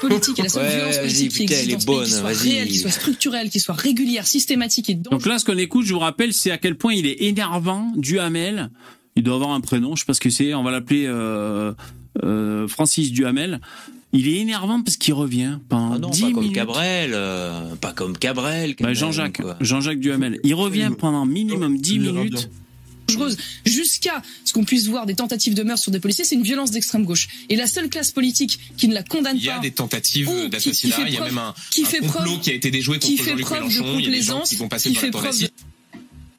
politique 0.00 0.38
et 0.38 0.42
la 0.44 0.48
seule 0.48 0.62
Ouais, 0.64 0.74
violence 0.76 0.96
politique 0.98 1.32
qui 1.32 1.38
putain, 1.42 1.54
existe 1.54 1.70
elle 1.72 1.76
pays, 1.76 1.86
bonne, 1.86 2.04
qui 2.06 2.11
soit 2.12 2.22
vas-y. 2.22 2.50
réelle, 2.50 2.68
qui 2.68 2.78
soit 2.78 2.90
structurelle, 2.90 3.50
qui 3.50 3.61
soit 3.61 3.74
régulière, 3.74 4.26
systématique 4.26 4.88
et 4.90 4.94
Donc 4.94 5.26
là, 5.26 5.38
ce 5.38 5.44
qu'on 5.44 5.58
écoute, 5.58 5.84
je 5.84 5.92
vous 5.92 5.98
rappelle, 6.00 6.32
c'est 6.32 6.50
à 6.50 6.58
quel 6.58 6.76
point 6.76 6.94
il 6.94 7.06
est 7.06 7.22
énervant, 7.24 7.92
Duhamel. 7.96 8.70
Il 9.20 9.22
doit 9.22 9.34
avoir 9.34 9.50
un 9.50 9.60
prénom, 9.60 9.94
je 9.96 10.00
sais 10.00 10.06
pas 10.06 10.14
ce 10.14 10.20
que 10.20 10.30
c'est, 10.30 10.54
on 10.54 10.62
va 10.62 10.70
l'appeler 10.70 11.04
euh, 11.06 11.74
euh, 12.24 12.66
Francis 12.68 13.12
Duhamel. 13.12 13.60
Il 14.14 14.26
est 14.28 14.36
énervant 14.36 14.80
parce 14.80 14.96
qu'il 14.96 15.12
revient 15.12 15.58
pendant 15.68 15.92
Ah 15.94 15.98
non, 15.98 16.08
10 16.08 16.22
pas 16.22 16.30
comme. 16.32 16.52
Cabrel, 16.52 17.10
euh, 17.12 17.74
pas 17.76 17.92
comme 17.92 18.16
Cabrel. 18.16 18.76
Bah, 18.80 18.94
Jean-Jacques. 18.94 19.42
Jean-Jacques 19.60 20.00
Duhamel. 20.00 20.40
Il 20.42 20.54
revient 20.54 20.90
pendant 20.98 21.26
minimum 21.26 21.76
10 21.76 21.92
il 21.92 22.04
ira 22.06 22.14
minutes. 22.14 22.48
jusqu'à 23.66 24.22
ce 24.46 24.54
qu'on 24.54 24.64
puisse 24.64 24.86
voir 24.86 25.04
des 25.04 25.14
tentatives 25.14 25.52
de 25.52 25.64
meurtre 25.64 25.82
sur 25.82 25.92
des 25.92 26.00
policiers, 26.00 26.24
c'est 26.24 26.36
une 26.36 26.42
violence 26.42 26.70
d'extrême 26.70 27.04
gauche. 27.04 27.28
Et 27.50 27.56
la 27.56 27.66
seule 27.66 27.90
classe 27.90 28.12
politique 28.12 28.58
qui 28.78 28.88
ne 28.88 28.94
la 28.94 29.02
condamne 29.02 29.36
Il 29.36 29.44
y 29.44 29.50
a 29.50 29.56
pas, 29.56 29.60
des 29.60 29.70
tentatives 29.70 30.30
d'assassinat, 30.48 30.96
il 31.06 31.12
y 31.12 31.18
a 31.18 31.24
même 31.24 31.36
un, 31.36 31.52
qui 31.72 31.82
un 31.82 31.84
fait 31.84 31.98
complot 31.98 32.22
preuve- 32.22 32.40
qui 32.40 32.50
a 32.50 32.54
été 32.54 32.70
déjoué 32.70 32.98
contre 32.98 33.22
fait 33.22 33.30
Jean-Luc 33.32 33.44
preuve 33.44 33.64
de 33.64 33.68
Mélenchon. 33.68 33.98
Il 33.98 34.04
y 34.06 34.08
a 34.08 34.10
des 34.10 34.22
gens 34.22 34.32
complaisance, 34.38 34.48
qui 34.48 34.56
vont 34.56 34.68
passer 34.68 34.88
qui 34.88 34.94
par 34.94 35.02
la 35.02 35.06
fait 35.06 35.12
tour 35.12 35.20
preuve 35.20 35.32
d'assises. 35.32 35.50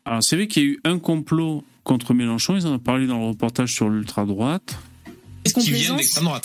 Alors, 0.04 0.24
c'est 0.24 0.36
vrai 0.36 0.48
qu'il 0.48 0.64
y 0.64 0.66
a 0.66 0.70
eu 0.70 0.80
un 0.84 0.98
complot 0.98 1.64
contre 1.84 2.14
Mélenchon. 2.14 2.56
Ils 2.58 2.68
en 2.68 2.74
ont 2.74 2.80
parlé 2.80 3.08
dans 3.08 3.20
le 3.20 3.26
reportage 3.28 3.74
sur 3.74 3.90
l'ultra-droite. 3.90 4.76
qui 5.44 5.52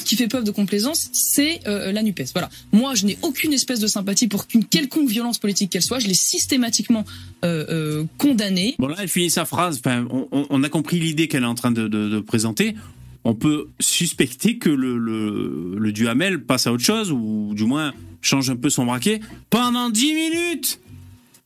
qui 0.05 0.17
fait 0.17 0.29
preuve 0.29 0.45
de 0.45 0.51
complaisance, 0.51 1.09
c'est 1.13 1.61
euh, 1.67 1.93
la 1.93 2.03
NUPES. 2.03 2.27
Voilà. 2.33 2.49
Moi, 2.73 2.95
je 2.95 3.05
n'ai 3.07 3.19
aucune 3.23 3.53
espèce 3.53 3.81
de 3.81 3.87
sympathie 3.87 4.27
pour 4.29 4.47
qu'une 4.47 4.65
quelconque 4.65 5.09
violence 5.09 5.39
politique 5.39 5.71
qu'elle 5.71 5.83
soit. 5.83 5.99
Je 5.99 6.07
l'ai 6.09 6.15
systématiquement 6.15 7.05
euh, 7.45 7.67
euh, 7.69 8.05
condamnée. 8.19 8.75
Bon, 8.79 8.89
là, 8.89 8.97
elle 9.01 9.09
finit 9.09 9.31
sa 9.31 9.45
phrase. 9.45 9.81
Enfin, 9.85 10.07
on, 10.11 10.63
a 10.63 10.69
compris 10.69 10.99
l'idée 10.99 11.29
qu'elle 11.29 11.43
est 11.43 11.47
en 11.47 11.55
train 11.55 11.71
de, 11.73 11.89
de- 11.89 12.09
de 12.09 12.21
présenter. 12.21 12.75
on 13.25 13.35
peut 13.35 13.69
suspecter 13.81 14.57
que 14.57 14.71
le, 14.71 14.97
le, 14.97 15.77
le 15.79 15.93
Duhamel 15.93 16.43
passe 16.45 16.67
à 16.67 16.73
autre 16.73 16.85
chose, 16.85 17.11
ou 17.13 17.53
du 17.55 17.65
moins 17.65 17.93
change 18.23 18.49
un 18.51 18.57
peu 18.57 18.71
son 18.71 18.87
braquet, 18.87 19.21
pendant 19.51 19.91
10 19.91 20.15
minutes 20.15 20.81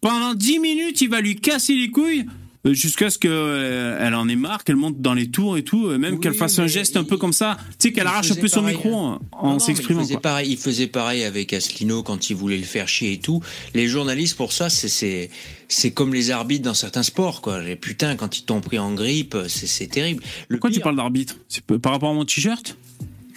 Pendant 0.00 0.34
10 0.34 0.58
minutes, 0.60 1.00
il 1.02 1.08
va 1.10 1.20
lui 1.20 1.36
casser 1.36 1.74
les 1.74 1.90
couilles 1.90 2.26
jusqu'à 2.64 3.10
ce 3.10 3.18
qu'elle 3.18 3.30
euh, 3.32 4.12
en 4.14 4.28
ait 4.28 4.36
marre, 4.36 4.64
qu'elle 4.64 4.76
monte 4.76 5.00
dans 5.00 5.14
les 5.14 5.30
tours 5.30 5.56
et 5.56 5.62
tout, 5.62 5.86
euh, 5.86 5.98
même 5.98 6.20
qu'elle 6.20 6.34
fasse 6.34 6.58
un 6.58 6.66
geste 6.66 6.96
un 6.96 7.04
peu 7.04 7.16
comme 7.16 7.32
ça, 7.32 7.56
tu 7.78 7.88
sais, 7.88 7.92
qu'elle 7.92 8.06
arrache 8.06 8.30
un 8.30 8.34
peu 8.36 8.48
son 8.48 8.62
micro 8.62 8.94
en, 8.94 9.20
en 9.32 9.58
s'exprimant. 9.58 10.00
Il, 10.00 10.06
faisait 10.06 10.18
pareil, 10.18 10.50
il 10.50 10.56
faisait 10.58 10.86
pareil 10.86 11.24
avec 11.24 11.52
Asselineau 11.52 12.02
quand 12.02 12.30
il 12.30 12.36
voulait 12.36 12.58
le 12.58 12.64
faire 12.64 12.88
chier 12.88 13.12
et 13.12 13.18
tout. 13.18 13.42
Les 13.74 13.88
journalistes, 13.88 14.36
pour 14.36 14.52
ça, 14.52 14.68
c'est 14.68 15.30
c'est 15.68 15.90
comme 15.92 16.12
les 16.12 16.32
arbitres 16.32 16.64
dans 16.64 16.74
certains 16.74 17.04
sports, 17.04 17.40
quoi. 17.40 17.62
Les 17.62 17.76
putain, 17.76 18.16
quand 18.16 18.38
ils 18.38 18.42
t'ont 18.42 18.60
pris 18.60 18.78
en 18.78 18.92
grippe, 18.92 19.36
c'est 19.48 19.86
terrible. 19.86 20.22
Le 20.48 20.56
Pourquoi 20.56 20.70
tu 20.70 20.80
parles 20.80 20.96
d'arbitre? 20.96 21.36
Par 21.80 21.92
rapport 21.92 22.10
à 22.10 22.14
mon 22.14 22.24
t-shirt? 22.24 22.76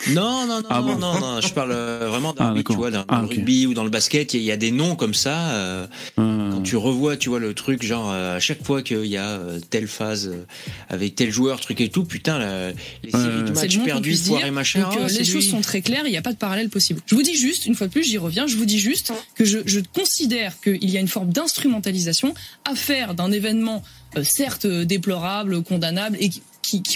Non, 0.09 0.45
non, 0.45 0.61
non, 0.61 0.67
ah 0.69 0.81
non, 0.81 1.19
non, 1.19 1.41
je 1.41 1.53
parle 1.53 1.71
euh, 1.71 2.07
vraiment 2.09 2.33
d'un 2.33 2.55
ah, 2.55 2.63
tu 2.65 2.73
vois, 2.73 2.91
dans, 2.91 3.05
ah, 3.07 3.21
le 3.21 3.27
rugby 3.27 3.65
ou 3.67 3.73
dans 3.73 3.83
le 3.83 3.89
basket, 3.89 4.33
il 4.33 4.41
y, 4.41 4.51
a 4.51 4.57
des 4.57 4.71
noms 4.71 4.95
comme 4.95 5.13
ça. 5.13 5.51
Euh, 5.51 5.87
quand 6.15 6.61
tu 6.63 6.75
revois, 6.75 7.17
tu 7.17 7.29
vois, 7.29 7.39
le 7.39 7.53
truc, 7.53 7.83
genre, 7.83 8.11
euh, 8.11 8.37
à 8.37 8.39
chaque 8.39 8.63
fois 8.63 8.81
qu'il 8.81 9.05
y 9.05 9.17
a 9.17 9.39
telle 9.69 9.87
phase 9.87 10.31
avec 10.89 11.15
tel 11.15 11.31
joueur, 11.31 11.59
truc 11.59 11.81
et 11.81 11.89
tout, 11.89 12.03
putain, 12.05 12.39
les 13.03 13.11
séries 13.11 13.43
de 13.43 13.51
matchs 13.51 13.79
perdus, 13.79 14.15
foirés, 14.17 14.51
machin. 14.51 14.81
Donc, 14.81 15.09
les 15.09 15.23
choses 15.23 15.49
sont 15.49 15.61
très 15.61 15.81
claires, 15.81 16.03
il 16.05 16.11
n'y 16.11 16.17
a 16.17 16.21
pas 16.21 16.33
de 16.33 16.37
parallèle 16.37 16.69
possible. 16.69 17.01
Je 17.05 17.15
vous 17.15 17.23
dis 17.23 17.35
juste, 17.35 17.65
une 17.65 17.75
fois 17.75 17.87
de 17.87 17.91
plus, 17.91 18.03
j'y 18.03 18.17
reviens, 18.17 18.47
je 18.47 18.57
vous 18.57 18.65
dis 18.65 18.79
juste 18.79 19.13
que 19.35 19.45
je, 19.45 19.59
je 19.65 19.79
considère 19.93 20.59
qu'il 20.61 20.89
y 20.89 20.97
a 20.97 20.99
une 20.99 21.07
forme 21.07 21.31
d'instrumentalisation 21.31 22.33
à 22.65 22.75
faire 22.75 23.13
d'un 23.13 23.31
événement 23.31 23.83
certes 24.23 24.67
déplorable, 24.67 25.63
condamnable 25.63 26.17
et 26.19 26.29
qui, 26.29 26.41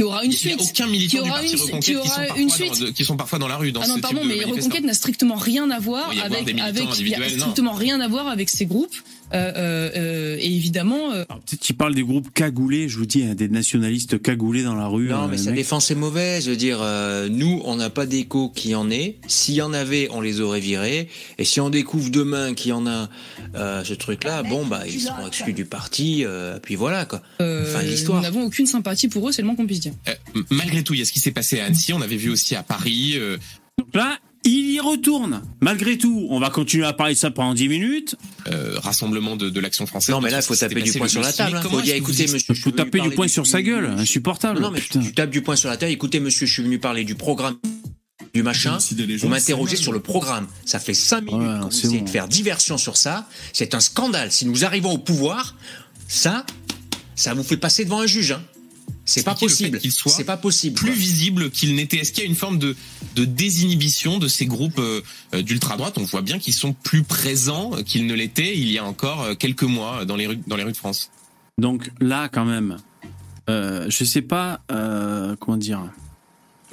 aura 0.03 0.23
une 0.23 0.31
suite. 0.31 0.53
Il 0.53 0.57
n'y 0.57 0.67
a 0.67 0.69
aucun 0.69 0.87
militant 0.87 1.23
du 1.23 1.29
Parti 1.29 1.55
Reconquête 1.55 2.01
qui, 2.01 2.09
sont 2.09 2.35
une 2.35 2.49
suite. 2.49 2.93
qui 2.93 3.05
sont 3.05 3.17
parfois 3.17 3.39
dans 3.39 3.47
la 3.47 3.57
rue. 3.57 3.71
Dans 3.71 3.81
ah 3.81 3.87
non, 3.87 3.99
pardon, 3.99 4.21
mais 4.25 4.43
Reconquête 4.43 4.83
n'a 4.83 4.93
strictement 4.93 5.35
rien 5.35 5.69
à 5.69 5.79
voir 5.79 6.09
avec, 6.09 6.59
avec, 6.59 6.99
il 6.99 7.07
y 7.07 7.15
a 7.15 7.29
strictement 7.29 7.73
rien 7.73 7.99
à 8.01 8.07
voir 8.07 8.27
avec 8.27 8.49
ces 8.49 8.65
groupes. 8.65 8.95
Euh, 9.33 9.51
euh, 9.55 9.89
euh, 9.95 10.37
et 10.39 10.55
évidemment. 10.55 11.11
Euh... 11.11 11.25
Peut-être 11.25 11.59
qu'il 11.59 11.75
parle 11.75 11.95
des 11.95 12.03
groupes 12.03 12.33
cagoulés, 12.33 12.87
je 12.87 12.97
vous 12.97 13.05
dis, 13.05 13.23
hein, 13.23 13.35
des 13.35 13.49
nationalistes 13.49 14.21
cagoulés 14.21 14.63
dans 14.63 14.75
la 14.75 14.87
rue. 14.87 15.09
Non, 15.09 15.23
euh, 15.23 15.27
mais 15.29 15.37
sa 15.37 15.51
défense 15.51 15.91
est 15.91 15.95
mauvaise. 15.95 16.45
Je 16.45 16.51
veux 16.51 16.57
dire, 16.57 16.79
euh, 16.81 17.27
nous, 17.29 17.61
on 17.65 17.75
n'a 17.75 17.89
pas 17.89 18.05
d'écho 18.05 18.49
qui 18.49 18.75
en 18.75 18.89
est. 18.89 19.17
S'il 19.27 19.55
y 19.55 19.61
en 19.61 19.73
avait, 19.73 20.07
on 20.11 20.21
les 20.21 20.39
aurait 20.39 20.59
virés. 20.59 21.09
Et 21.37 21.43
si 21.43 21.59
on 21.59 21.69
découvre 21.69 22.09
demain 22.09 22.53
qu'il 22.53 22.69
y 22.69 22.73
en 22.73 22.87
a 22.87 23.09
ce 23.83 23.93
truc-là, 23.93 24.43
bon, 24.43 24.65
bah, 24.65 24.83
ils 24.87 25.01
seront 25.01 25.27
exclus 25.27 25.53
du 25.53 25.65
parti. 25.65 26.23
puis 26.61 26.75
voilà, 26.75 27.05
quoi. 27.05 27.21
Enfin, 27.39 27.81
l'histoire. 27.81 28.17
Nous 28.17 28.23
n'avons 28.23 28.43
aucune 28.43 28.65
sympathie 28.65 29.07
pour 29.07 29.27
eux, 29.27 29.31
c'est 29.31 29.41
le 29.41 29.47
moins 29.47 29.55
qu'on 29.55 29.67
puisse 29.67 29.79
dire. 29.79 29.93
malgré 30.49 30.83
tout, 30.83 30.93
il 30.93 30.99
y 30.99 31.01
a 31.01 31.05
ce 31.05 31.13
qui 31.13 31.19
s'est 31.19 31.31
passé 31.31 31.59
à 31.59 31.65
Annecy. 31.65 31.93
On 31.93 32.01
avait 32.01 32.17
vu 32.17 32.29
aussi 32.29 32.55
à 32.55 32.63
Paris. 32.63 33.19
Donc 33.77 33.93
là, 33.93 34.19
il 34.49 34.71
y 34.71 34.79
retourne. 34.79 35.41
Malgré 35.61 35.97
tout, 35.97 36.27
on 36.29 36.39
va 36.39 36.49
continuer 36.49 36.85
à 36.85 36.93
parler 36.93 37.13
de 37.13 37.19
ça 37.19 37.31
pendant 37.31 37.53
10 37.53 37.67
minutes. 37.69 38.15
Euh, 38.47 38.79
rassemblement 38.79 39.35
de, 39.35 39.49
de 39.49 39.59
l'action 39.59 39.85
française. 39.85 40.13
Non, 40.13 40.21
mais 40.21 40.29
là, 40.29 40.39
il 40.39 40.43
faut 40.43 40.55
taper 40.55 40.81
du 40.81 40.93
poing 40.93 41.07
sur 41.07 41.21
la 41.21 41.33
table. 41.33 41.59
Il 41.63 41.69
faut 41.69 41.81
dire, 41.81 41.95
écoutez, 41.95 42.27
monsieur. 42.27 42.53
Il 42.53 42.61
faut 42.61 42.71
taper 42.71 43.01
du 43.01 43.11
poing 43.11 43.27
sur 43.27 43.45
sa 43.45 43.61
gueule, 43.61 43.85
insupportable. 43.97 44.59
Non, 44.59 44.71
mais 44.71 44.81
tu 44.81 45.13
tapes 45.13 45.29
du 45.29 45.41
poing 45.41 45.55
sur 45.55 45.69
la 45.69 45.77
table. 45.77 45.91
Écoutez, 45.91 46.19
monsieur, 46.19 46.45
je 46.45 46.53
suis 46.53 46.63
venu 46.63 46.79
parler 46.79 47.03
du 47.03 47.15
programme 47.15 47.57
du 48.33 48.43
machin, 48.43 48.77
vous 49.19 49.27
m'interrogez 49.29 49.75
sur 49.75 49.91
le 49.91 49.99
programme. 49.99 50.47
Ça 50.65 50.79
fait 50.79 50.93
5 50.93 51.21
minutes 51.21 51.47
que 51.47 51.63
vous 51.63 51.85
essayez 51.85 52.01
de 52.01 52.09
faire 52.09 52.27
diversion 52.27 52.77
sur 52.77 52.97
ça. 52.97 53.27
C'est 53.53 53.73
un 53.73 53.79
scandale. 53.79 54.31
Si 54.31 54.45
nous 54.45 54.63
arrivons 54.65 54.91
au 54.91 54.97
pouvoir, 54.97 55.55
ça, 56.07 56.45
ça 57.15 57.33
vous 57.33 57.43
fait 57.43 57.57
passer 57.57 57.85
devant 57.85 58.01
un 58.01 58.05
juge. 58.05 58.33
Hein. 58.33 58.41
C'est 59.07 59.23
pas 59.23 59.35
possible. 59.35 59.79
Qu'il 59.79 59.91
soit 59.91 60.11
c'est 60.11 60.25
pas 60.25 60.37
possible. 60.37 60.75
Plus 60.75 60.91
visible 60.91 61.49
qu'il 61.49 61.75
n'était. 61.75 61.97
Est-ce 61.97 62.11
qu'il 62.11 62.23
y 62.23 62.27
a 62.27 62.29
une 62.29 62.35
forme 62.35 62.59
de, 62.59 62.75
de 63.15 63.23
désinhibition 63.25 64.19
de 64.19 64.27
ces 64.27 64.45
groupes 64.45 64.79
euh, 64.79 65.01
d'ultra 65.41 65.77
droite 65.77 65.97
On 65.97 66.03
voit 66.03 66.21
bien 66.21 66.39
qu'ils 66.39 66.53
sont 66.53 66.73
plus 66.73 67.03
présents 67.03 67.71
qu'ils 67.85 68.05
ne 68.05 68.13
l'étaient 68.13 68.55
il 68.55 68.69
y 68.69 68.77
a 68.77 68.83
encore 68.83 69.23
euh, 69.23 69.33
quelques 69.33 69.63
mois 69.63 70.03
dans 70.03 70.17
les 70.17 70.27
rues, 70.27 70.39
dans 70.45 70.57
les 70.57 70.63
rues 70.63 70.73
de 70.73 70.77
France. 70.77 71.09
Donc 71.57 71.89
là, 72.01 72.27
quand 72.27 72.45
même, 72.45 72.77
euh, 73.49 73.85
je 73.89 74.03
sais 74.03 74.21
pas 74.21 74.61
euh, 74.71 75.35
comment 75.39 75.57
dire. 75.57 75.89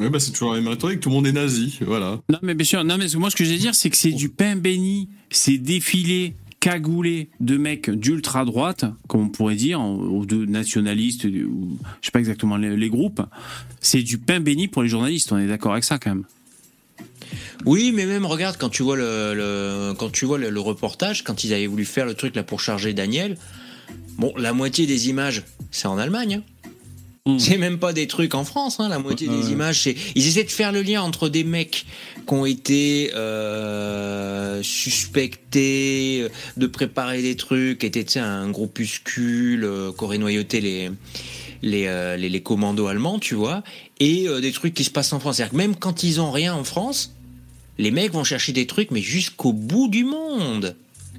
Oui, 0.01 0.11
bah 0.11 0.18
c'est 0.18 0.32
toujours 0.32 0.53
la 0.53 0.61
même 0.61 0.68
rhétorique, 0.68 0.99
tout 0.99 1.09
le 1.09 1.14
monde 1.14 1.26
est 1.28 1.32
nazi, 1.32 1.78
voilà. 1.87 2.18
Non, 2.28 2.41
mais 2.43 2.55
bien 2.55 2.64
sûr, 2.64 2.82
non, 2.82 2.99
mais 2.99 3.07
moi 3.14 3.30
ce 3.30 3.37
que 3.37 3.45
je 3.45 3.53
veux 3.53 3.59
dire, 3.59 3.76
c'est 3.76 3.91
que 3.91 3.97
c'est 3.97 4.11
du 4.11 4.28
pain 4.28 4.57
béni, 4.57 5.09
c'est 5.30 5.57
défilé 5.57 6.35
cagoulés 6.65 7.29
de 7.41 7.59
mecs 7.59 7.91
d'ultra 7.91 8.47
droite, 8.47 8.87
comme 9.07 9.21
on 9.21 9.29
pourrait 9.29 9.55
dire, 9.55 9.83
ou 9.83 10.25
de 10.25 10.47
nationalistes, 10.47 11.27
ou 11.27 11.79
je 12.01 12.07
sais 12.07 12.11
pas 12.11 12.21
exactement 12.21 12.57
les, 12.57 12.89
groupes, 12.89 13.21
c'est 13.83 14.03
du 14.03 14.17
pain 14.17 14.41
béni 14.41 14.67
pour 14.67 14.83
les 14.83 14.89
journalistes. 14.89 15.31
On 15.31 15.37
est 15.37 15.47
d'accord 15.47 15.73
avec 15.73 15.85
ça 15.85 15.99
quand 15.99 16.09
même. 16.09 16.25
Oui, 17.67 17.93
mais 17.95 18.07
même 18.07 18.25
regarde 18.25 18.57
quand 18.57 18.71
tu 18.71 18.83
vois 18.83 18.97
le, 18.97 19.93
quand 19.99 20.11
tu 20.11 20.25
vois 20.25 20.39
le, 20.39 20.59
reportage, 20.59 21.23
quand 21.23 21.45
ils 21.45 21.53
avaient 21.53 21.67
voulu 21.67 21.85
faire 21.85 22.07
le 22.07 22.15
truc 22.15 22.35
là 22.35 22.43
pour 22.43 22.61
charger 22.61 22.95
Daniel, 22.95 23.37
bon, 24.17 24.33
la 24.39 24.55
moitié 24.55 24.87
des 24.87 25.11
images, 25.11 25.43
c'est 25.71 25.87
en 25.87 25.99
Allemagne. 25.99 26.41
Hein. 26.41 26.71
Hmm. 27.27 27.39
C'est 27.39 27.57
même 27.57 27.79
pas 27.79 27.95
des 27.95 28.07
trucs 28.07 28.35
en 28.35 28.45
France, 28.45 28.81
hein, 28.81 28.91
la 28.91 28.99
moitié 28.99 29.29
des 29.29 29.51
images. 29.51 29.81
C'est... 29.85 29.97
Ils 30.14 30.27
essaient 30.27 30.45
de 30.45 30.51
faire 30.51 30.72
le 30.72 30.83
lien 30.83 31.01
entre 31.01 31.31
des 31.31 31.43
mecs 31.43 31.87
qui 32.27 32.35
ont 32.35 32.45
été 32.45 33.12
euh, 33.14 34.62
suspectés 34.62 36.20
euh, 36.20 36.29
de 36.59 36.66
préparer 36.66 37.22
des 37.22 37.35
trucs, 37.35 37.79
qui 37.79 37.87
étaient 37.87 38.18
un 38.18 38.51
groupuscule, 38.51 39.64
euh, 39.64 39.91
qui 39.97 40.05
aurait 40.05 40.18
noyauté 40.18 40.61
les, 40.61 40.91
les, 41.62 42.18
les, 42.18 42.43
commandos 42.43 42.89
allemands, 42.89 43.18
tu 43.18 43.35
vois, 43.35 43.62
et 44.01 44.29
des 44.43 44.53
trucs 44.53 44.75
qui 44.75 44.85
se 44.85 44.91
passent 44.91 45.14
en 45.14 45.18
France. 45.18 45.37
C'est-à-dire 45.37 45.53
que 45.53 45.57
même 45.57 45.77
quand 45.77 46.03
ils 46.03 46.20
ont 46.20 46.31
rien 46.31 46.53
en 46.55 46.64
France, 46.64 47.14
les 47.79 47.91
mecs 47.91 48.12
vont 48.12 48.25
chercher 48.25 48.53
des 48.53 48.66
trucs, 48.66 48.91
mais 48.91 49.01
jusqu'au 49.01 49.55
bout 49.55 49.89
du 49.89 50.05
monde 50.05 50.77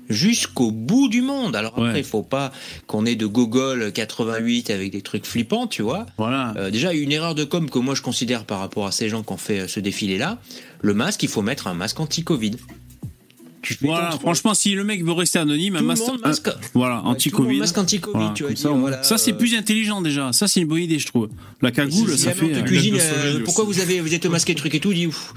jusqu'au 0.10 0.72
bout 0.72 1.08
du 1.08 1.22
monde. 1.22 1.56
Alors 1.56 1.74
après, 1.78 2.00
il 2.00 2.06
faut 2.06 2.24
pas 2.24 2.52
qu'on 2.88 3.06
ait 3.06 3.16
de 3.16 3.26
Gogol 3.26 3.92
88 3.92 4.70
avec 4.70 4.92
des 4.92 5.02
trucs 5.02 5.26
flippants, 5.26 5.68
tu 5.68 5.82
vois. 5.82 6.06
Voilà. 6.18 6.54
Euh, 6.58 6.70
déjà, 6.70 6.94
une 6.94 7.12
erreur 7.12 7.36
de 7.36 7.44
com 7.44 7.70
que 7.70 7.80
moi 7.80 7.96
je 7.96 8.02
considère 8.02 8.46
par 8.46 8.60
rapport 8.60 8.86
à 8.86 8.92
ces 8.92 9.10
gens 9.10 9.24
qui 9.24 9.34
ont 9.34 9.38
fait 9.38 9.68
ce 9.68 9.80
défilé-là, 9.80 10.40
le 10.82 10.94
masque, 10.94 11.24
il 11.24 11.30
faut 11.30 11.42
mettre 11.42 11.68
un 11.68 11.74
masque 11.74 12.00
anti-Covid. 12.00 12.58
Voilà, 13.82 14.12
franchement, 14.12 14.54
si 14.54 14.74
le 14.74 14.84
mec 14.84 15.04
veut 15.04 15.12
rester 15.12 15.40
anonyme, 15.40 15.76
un 15.76 15.82
masque, 15.82 16.50
voilà, 16.74 17.02
anti-Covid. 17.04 17.60
masque 17.60 17.78
anti-Covid, 17.78 18.34
tu 18.36 18.44
vois. 18.44 19.04
Ça, 19.04 19.18
c'est 19.18 19.34
plus 19.34 19.56
intelligent 19.56 20.02
déjà. 20.02 20.34
Ça, 20.34 20.48
c'est 20.48 20.62
une 20.62 20.68
bonne 20.68 20.82
idée, 20.82 21.00
je 21.00 21.08
trouve. 21.08 21.30
La 21.62 21.72
cagoule, 21.72 22.18
ça 22.18 22.34
fait. 22.34 22.64
Cuisine, 22.66 22.98
euh, 23.00 23.42
pourquoi 23.44 23.66
vous 23.66 23.80
avez, 23.80 24.02
vous 24.02 24.14
êtes 24.14 24.26
masqué 24.26 24.56
truc 24.56 24.74
et 24.76 24.80
tout, 24.80 24.94
dit 24.94 25.08
ouf. 25.08 25.34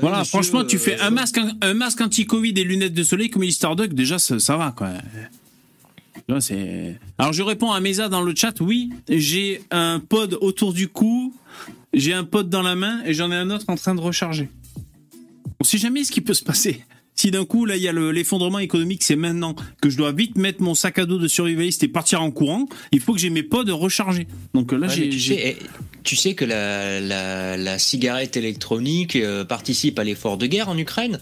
Voilà, 0.00 0.24
franchement, 0.24 0.64
tu 0.64 0.78
fais 0.78 0.98
un 1.00 1.10
masque, 1.10 1.40
un 1.60 1.74
masque 1.74 2.00
anti-Covid 2.00 2.54
et 2.56 2.64
lunettes 2.64 2.94
de 2.94 3.02
soleil 3.02 3.30
comme 3.30 3.48
Star 3.50 3.76
Duck, 3.76 3.92
déjà, 3.92 4.18
ça, 4.18 4.56
va, 4.56 4.72
quoi. 4.76 4.90
Alors 7.18 7.32
je 7.32 7.42
réponds 7.42 7.72
à 7.72 7.80
Mesa 7.80 8.08
dans 8.08 8.22
le 8.22 8.34
chat. 8.36 8.60
Oui, 8.60 8.90
j'ai 9.08 9.62
un 9.70 9.98
pod 10.00 10.38
autour 10.40 10.72
du 10.72 10.86
cou, 10.86 11.34
j'ai 11.92 12.12
un 12.12 12.24
pod 12.24 12.48
dans 12.48 12.62
la 12.62 12.76
main 12.76 13.02
et 13.04 13.14
j'en 13.14 13.32
ai 13.32 13.34
un 13.34 13.50
autre 13.50 13.64
en 13.68 13.74
train 13.74 13.94
de 13.94 14.00
recharger. 14.00 14.48
On 15.60 15.64
sait 15.64 15.78
jamais 15.78 16.04
ce 16.04 16.12
qui 16.12 16.20
peut 16.20 16.34
se 16.34 16.44
passer. 16.44 16.84
Si 17.20 17.30
d'un 17.30 17.44
coup, 17.44 17.66
là, 17.66 17.76
il 17.76 17.82
y 17.82 17.88
a 17.88 17.92
l'effondrement 17.92 18.60
économique, 18.60 19.02
c'est 19.02 19.14
maintenant 19.14 19.54
que 19.82 19.90
je 19.90 19.98
dois 19.98 20.10
vite 20.10 20.38
mettre 20.38 20.62
mon 20.62 20.74
sac 20.74 20.98
à 20.98 21.04
dos 21.04 21.18
de 21.18 21.28
survivaliste 21.28 21.82
et 21.82 21.88
partir 21.88 22.22
en 22.22 22.30
courant, 22.30 22.66
il 22.92 23.00
faut 23.00 23.12
que 23.12 23.18
j'ai 23.18 23.28
mes 23.28 23.42
pods 23.42 23.70
rechargés. 23.76 24.26
Donc 24.54 24.72
là, 24.72 24.88
j'ai. 24.88 25.50
Eh, 25.50 25.58
tu, 26.02 26.16
sais, 26.16 26.32
que 26.32 26.46
la, 26.46 27.78
cigarette 27.78 28.38
électronique 28.38 29.16
euh, 29.16 29.44
participe 29.44 29.98
à 29.98 30.04
l'effort 30.04 30.38
de 30.38 30.46
guerre 30.46 30.70
en 30.70 30.78
Ukraine? 30.78 31.20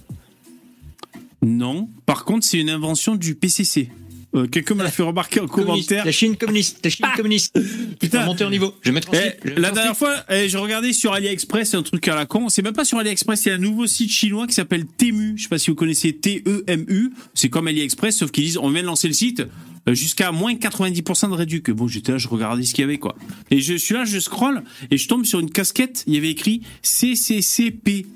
Non. 1.43 1.89
Par 2.07 2.25
contre, 2.25 2.47
c'est 2.47 2.61
une 2.61 2.71
invention 2.71 3.17
du 3.17 3.35
PCC. 3.35 3.89
Euh, 4.35 4.47
quelqu'un 4.47 4.75
me 4.75 4.83
l'a 4.83 4.91
fait 4.91 5.03
remarquer 5.03 5.41
en 5.41 5.47
commentaire. 5.47 6.05
La 6.05 6.13
Chine 6.13 6.37
communiste, 6.37 6.81
la 6.85 6.91
Chine 6.91 7.07
ah 7.09 7.17
communiste. 7.17 7.59
Putain, 8.01 8.27
monter 8.27 8.45
au 8.45 8.51
niveau. 8.51 8.75
Je 8.83 8.91
vais 8.91 8.95
mettre. 8.95 9.09
Eh, 9.15 9.51
la 9.59 9.71
dernière 9.71 9.97
fois, 9.97 10.15
eh, 10.29 10.49
je 10.49 10.59
regardais 10.59 10.93
sur 10.93 11.15
AliExpress 11.15 11.75
un 11.75 11.83
truc 11.83 12.07
à 12.09 12.15
la 12.15 12.27
con. 12.27 12.51
C'est 12.51 12.63
même 12.63 12.75
pas 12.75 12.85
sur 12.85 12.99
AliExpress, 12.99 13.43
c'est 13.43 13.53
un 13.53 13.59
nouveau 13.59 13.87
site 13.87 14.11
chinois 14.11 14.47
qui 14.47 14.53
s'appelle 14.53 14.85
Temu. 14.87 15.35
Je 15.37 15.45
sais 15.45 15.49
pas 15.49 15.59
si 15.59 15.71
vous 15.71 15.77
connaissez 15.77 16.13
T-E-M-U. 16.13 17.13
C'est 17.33 17.49
comme 17.49 17.69
AliExpress, 17.69 18.19
sauf 18.19 18.31
qu'ils 18.31 18.45
disent 18.45 18.59
on 18.59 18.69
vient 18.69 18.83
de 18.83 18.87
lancer 18.87 19.09
le 19.09 19.15
site 19.15 19.45
euh, 19.89 19.95
jusqu'à 19.95 20.31
moins 20.31 20.53
90% 20.53 21.31
de 21.31 21.35
réduction. 21.35 21.75
Bon, 21.75 21.89
j'étais 21.89 22.13
là, 22.13 22.19
je 22.19 22.29
regardais 22.29 22.65
ce 22.65 22.75
qu'il 22.75 22.83
y 22.83 22.85
avait 22.85 22.99
quoi. 22.99 23.17
Et 23.51 23.61
je 23.61 23.75
suis 23.75 23.95
là, 23.95 24.05
je 24.05 24.19
scroll 24.19 24.63
et 24.91 24.99
je 24.99 25.09
tombe 25.09 25.25
sur 25.25 25.41
une 25.41 25.51
casquette. 25.51 26.05
Il 26.07 26.15
y 26.15 26.19
avait 26.19 26.31
écrit 26.31 26.63
CCCP. 26.83 28.07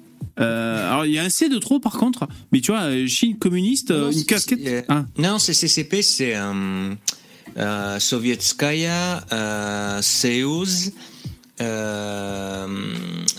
Euh, 0.41 0.91
alors 0.91 1.05
il 1.07 1.13
y 1.13 1.19
a 1.19 1.23
un 1.25 1.29
C 1.29 1.49
de 1.49 1.59
trop 1.59 1.79
par 1.81 1.99
contre, 1.99 2.27
mais 2.53 2.61
tu 2.61 2.71
vois, 2.73 2.85
euh, 2.85 3.07
Chine 3.07 3.39
communiste, 3.39 3.91
euh, 3.91 4.11
une 4.11 4.25
casquette. 4.25 4.87
Hein. 4.89 5.07
Non, 5.19 5.39
c'est 5.39 5.53
CCP, 5.55 6.03
c'est 6.03 6.35
euh, 6.37 7.99
Sovietskaya, 7.99 9.25
Soyuz, 10.01 10.93
Euh, 11.61 12.67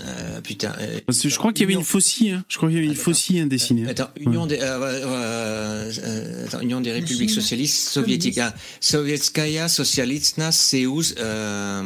euh, 0.06 0.42
putain. 0.42 0.72
euh, 0.80 1.00
Parce 1.06 1.20
que 1.20 1.28
je 1.30 1.38
crois 1.38 1.52
qu'il 1.52 1.62
y 1.62 1.66
avait 1.66 1.74
Union- 1.74 1.82
une 1.82 1.86
faucille. 1.86 2.30
Hein. 2.32 2.46
Je 2.48 2.56
crois 2.58 2.70
qu'il 2.70 2.78
y 2.78 2.80
avait 2.80 2.88
une 2.88 2.96
faucille 2.96 3.40
hein, 3.40 3.48
dessinée. 3.48 3.90
Attends, 3.90 4.10
Union 4.18 4.46
des, 4.46 4.60
euh, 4.60 4.80
euh, 4.82 5.92
euh, 5.98 6.46
attends, 6.46 6.62
Union 6.62 6.80
des 6.80 6.92
républiques 6.94 7.30
Chine. 7.32 7.42
socialistes 7.42 7.90
soviétiques. 7.90 8.38
Ah, 8.38 8.54
Sovietskaya 8.80 9.68
Socialistna 9.68 10.52
euh, 10.74 11.82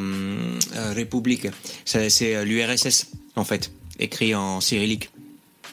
euh, 0.75 0.93
République. 0.93 1.47
C'est 1.85 2.35
euh, 2.35 2.43
l'URSS, 2.43 3.07
en 3.35 3.43
fait, 3.45 3.71
écrit 3.99 4.33
en 4.35 4.61
cyrillique. 4.61 5.09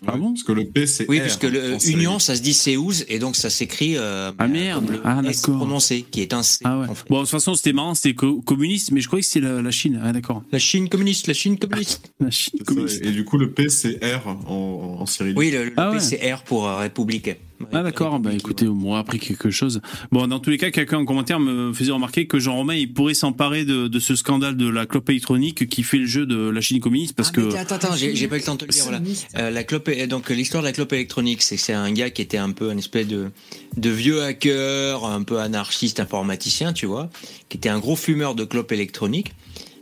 Ah 0.07 0.17
bon 0.19 0.33
Parce 0.33 0.43
que 0.43 0.53
le 0.53 0.67
P, 0.67 0.87
c'est 0.87 1.09
Oui, 1.09 1.19
R 1.19 1.23
puisque 1.23 1.45
le 1.45 1.79
série. 1.79 1.95
Union, 1.95 2.19
ça 2.19 2.35
se 2.37 2.43
dit 2.43 2.53
Seouz, 2.53 3.07
et 3.09 3.19
donc 3.19 3.37
ça 3.37 3.49
s'écrit 3.49 3.97
euh, 3.97 4.33
Ah, 4.39 4.49
merde. 4.49 4.91
le 4.91 5.01
Ah, 5.03 5.23
d'accord. 5.23 5.57
prononcé, 5.57 6.03
qui 6.11 6.21
est 6.21 6.35
un 6.35 6.43
C. 6.43 6.59
Ah 6.65 6.79
ouais. 6.81 6.89
en 6.89 6.95
fait. 6.95 7.09
Bon, 7.09 7.17
de 7.19 7.21
toute 7.23 7.31
façon, 7.31 7.55
c'était 7.55 7.73
marrant, 7.73 7.95
c'était 7.95 8.15
co- 8.15 8.43
communiste, 8.43 8.91
mais 8.91 9.01
je 9.01 9.07
croyais 9.07 9.23
que 9.23 9.29
c'était 9.29 9.47
la, 9.47 9.63
la 9.63 9.71
Chine. 9.71 9.99
Ah, 10.05 10.13
d'accord. 10.13 10.43
La 10.53 10.59
Chine 10.59 10.91
communiste, 10.91 11.27
la 11.27 11.33
Chine 11.33 11.59
communiste. 11.59 12.13
La 12.21 12.31
Chine 12.31 12.53
C'est 12.59 12.59
ça, 12.59 12.65
communiste. 12.75 13.03
Et 13.07 13.13
du 13.13 13.25
coup, 13.25 13.39
le 13.39 13.51
P, 13.53 13.71
c'est 13.71 13.99
R 14.05 14.27
en, 14.47 14.99
en 15.01 15.07
série. 15.07 15.33
Oui, 15.37 15.51
le, 15.53 15.67
le 15.67 15.73
Ah 15.79 15.91
ouais. 15.91 15.97
PCR 15.99 16.43
pour 16.45 16.69
euh, 16.69 16.77
République. 16.77 17.31
Ah 17.73 17.83
d'accord, 17.83 18.19
bah 18.19 18.33
écoutez, 18.33 18.67
on 18.69 18.75
m'aura 18.75 18.99
appris 18.99 19.19
quelque 19.19 19.51
chose. 19.51 19.81
Bon, 20.11 20.27
dans 20.27 20.41
tous 20.41 20.51
les 20.51 20.59
cas, 20.59 20.71
quelqu'un 20.71 20.99
en 20.99 21.05
commentaire 21.05 21.39
me 21.41 21.73
faisait 21.73 21.93
remarquer 21.93 22.27
que 22.27 22.39
Jean 22.39 22.57
Romain, 22.57 22.75
il 22.75 22.93
pourrait 22.93 23.15
s'emparer 23.15 23.65
de, 23.65 23.87
de 23.89 23.99
ce 24.01 24.17
scandale 24.17 24.57
de 24.57 24.69
la 24.69 24.87
clope 24.87 25.09
électronique 25.09 25.69
qui 25.69 25.83
fait 25.85 25.99
le 25.99 26.07
jeu 26.07 26.27
de 26.27 26.51
la 26.51 26.61
Chine 26.61 26.81
communiste 26.81 27.15
parce 27.15 27.31
Ah, 27.31 27.37
que... 27.37 27.55
Attends, 27.57 27.75
attends, 27.77 27.97
j'ai 27.97 28.29
pas 28.29 28.37
eu 28.37 28.41
le 28.41 28.45
temps 28.45 28.55
de 28.55 28.61
te 28.61 28.65
le 28.65 28.71
dire. 28.73 28.83
Voilà. 28.85 29.01
Euh, 29.39 29.51
la 29.51 29.63
clope, 29.65 29.89
est- 29.89 30.07
donc 30.09 30.29
l'histoire 30.31 30.63
de 30.63 30.69
la 30.69 30.73
clope 30.73 30.93
électronique, 30.93 31.43
c'est 31.43 31.57
que 31.57 31.63
c'est 31.63 31.73
un 31.73 31.93
gars 31.93 32.11
qui 32.11 32.23
était 32.23 32.39
un 32.39 32.51
peu 32.51 32.71
un 32.71 32.77
espèce 32.77 33.07
de, 33.07 33.31
de 33.77 33.91
vieux 33.91 34.23
hacker, 34.23 35.05
un 35.05 35.23
peu 35.23 35.39
anarchiste, 35.39 36.01
informaticien, 36.01 36.73
tu 36.73 36.87
vois, 36.87 37.09
qui 37.49 37.57
était 37.57 37.69
un 37.69 37.79
gros 37.79 37.97
fumeur 37.97 38.35
de 38.35 38.45
clope 38.45 38.73
électronique. 38.73 39.33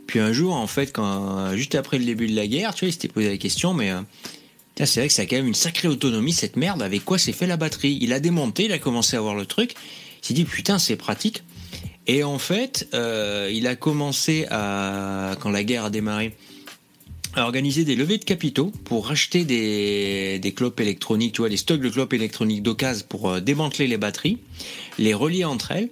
Puis 0.05 0.19
un 0.19 0.31
jour, 0.31 0.53
en 0.53 0.67
fait, 0.67 0.91
quand 0.93 1.55
juste 1.55 1.75
après 1.75 1.97
le 1.97 2.05
début 2.05 2.27
de 2.27 2.35
la 2.35 2.45
guerre, 2.45 2.75
tu 2.75 2.85
vois, 2.85 2.89
il 2.89 2.93
s'était 2.93 3.07
posé 3.07 3.29
la 3.29 3.37
question, 3.37 3.73
mais 3.73 3.89
euh, 3.89 4.01
c'est 4.77 4.99
vrai 4.99 5.07
que 5.07 5.13
ça 5.13 5.23
a 5.23 5.25
quand 5.25 5.35
même 5.35 5.47
une 5.47 5.53
sacrée 5.53 5.87
autonomie 5.87 6.33
cette 6.33 6.55
merde. 6.55 6.81
Avec 6.81 7.05
quoi 7.05 7.17
s'est 7.17 7.31
fait 7.31 7.47
la 7.47 7.57
batterie? 7.57 7.97
Il 8.01 8.13
a 8.13 8.19
démonté, 8.19 8.65
il 8.65 8.71
a 8.71 8.79
commencé 8.79 9.15
à 9.15 9.21
voir 9.21 9.35
le 9.35 9.45
truc. 9.45 9.75
Il 10.21 10.27
s'est 10.27 10.33
dit 10.33 10.45
putain, 10.45 10.79
c'est 10.79 10.95
pratique. 10.95 11.43
Et 12.07 12.23
en 12.23 12.39
fait, 12.39 12.87
euh, 12.93 13.49
il 13.53 13.67
a 13.67 13.75
commencé 13.75 14.45
à 14.49 15.35
quand 15.39 15.51
la 15.51 15.63
guerre 15.63 15.85
a 15.85 15.89
démarré 15.89 16.35
à 17.35 17.43
organiser 17.43 17.83
des 17.83 17.95
levées 17.95 18.17
de 18.17 18.25
capitaux 18.25 18.71
pour 18.83 19.07
racheter 19.07 19.43
des, 19.43 20.37
des 20.39 20.51
clopes 20.53 20.79
électroniques, 20.79 21.33
tu 21.33 21.41
vois, 21.41 21.49
des 21.49 21.57
stocks 21.57 21.81
de 21.81 21.89
clopes 21.89 22.13
électroniques 22.13 22.61
d'occasion 22.61 23.05
pour 23.09 23.29
euh, 23.29 23.39
démanteler 23.39 23.87
les 23.87 23.97
batteries, 23.97 24.37
les 24.99 25.13
relier 25.13 25.43
entre 25.45 25.71
elles 25.71 25.89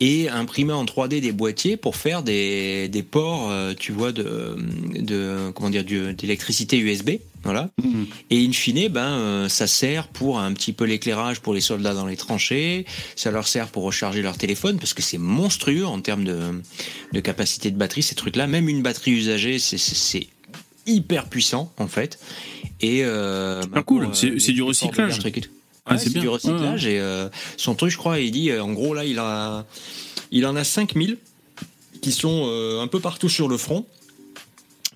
et 0.00 0.28
imprimer 0.28 0.72
en 0.72 0.84
3D 0.84 1.20
des 1.20 1.32
boîtiers 1.32 1.76
pour 1.76 1.96
faire 1.96 2.22
des, 2.22 2.88
des 2.88 3.02
ports, 3.02 3.50
euh, 3.50 3.74
tu 3.78 3.92
vois, 3.92 4.12
de, 4.12 4.56
de 4.94 5.50
comment 5.54 5.70
dire, 5.70 5.84
d'électricité 5.84 6.78
USB, 6.78 7.10
voilà. 7.44 7.70
Mhm. 7.82 8.06
Et 8.30 8.44
in 8.46 8.52
fine, 8.52 8.88
ben, 8.88 9.00
euh, 9.12 9.48
ça 9.48 9.66
sert 9.66 10.08
pour 10.08 10.38
un 10.40 10.52
petit 10.52 10.72
peu 10.72 10.84
l'éclairage 10.84 11.40
pour 11.40 11.54
les 11.54 11.60
soldats 11.60 11.94
dans 11.94 12.06
les 12.06 12.16
tranchées. 12.16 12.84
Ça 13.16 13.30
leur 13.30 13.46
sert 13.48 13.68
pour 13.68 13.84
recharger 13.84 14.22
leur 14.22 14.36
téléphone 14.36 14.78
parce 14.78 14.92
que 14.94 15.02
c'est 15.02 15.18
monstrueux 15.18 15.86
en 15.86 16.00
termes 16.00 16.24
de, 16.24 16.38
de 17.12 17.20
capacité 17.20 17.70
de 17.70 17.76
batterie. 17.76 18.02
Ces 18.02 18.14
trucs-là, 18.14 18.46
même 18.46 18.68
une 18.68 18.82
batterie 18.82 19.12
usagée, 19.12 19.58
c'est- 19.58 20.26
hyper 20.86 21.26
puissant 21.26 21.70
en 21.78 21.86
fait. 21.86 22.18
Et 22.80 23.04
euh, 23.04 23.62
cool. 23.84 24.08
C'est- 24.14 24.38
c'est 24.38 24.52
du 24.52 24.62
recyclage. 24.62 25.18
tout. 25.18 25.22
Ouais, 25.90 25.98
c'est 25.98 26.10
du 26.20 26.28
recyclage 26.28 26.86
et 26.86 26.98
euh, 26.98 27.28
son 27.56 27.74
truc, 27.74 27.90
je 27.90 27.96
crois, 27.98 28.20
il 28.20 28.30
dit, 28.30 28.50
euh, 28.50 28.62
en 28.62 28.72
gros 28.72 28.94
là, 28.94 29.04
il 29.04 29.18
a, 29.18 29.64
il 30.30 30.46
en 30.46 30.56
a 30.56 30.64
5000 30.64 31.18
qui 32.02 32.12
sont 32.12 32.44
euh, 32.46 32.80
un 32.80 32.86
peu 32.86 33.00
partout 33.00 33.28
sur 33.28 33.48
le 33.48 33.56
front. 33.58 33.86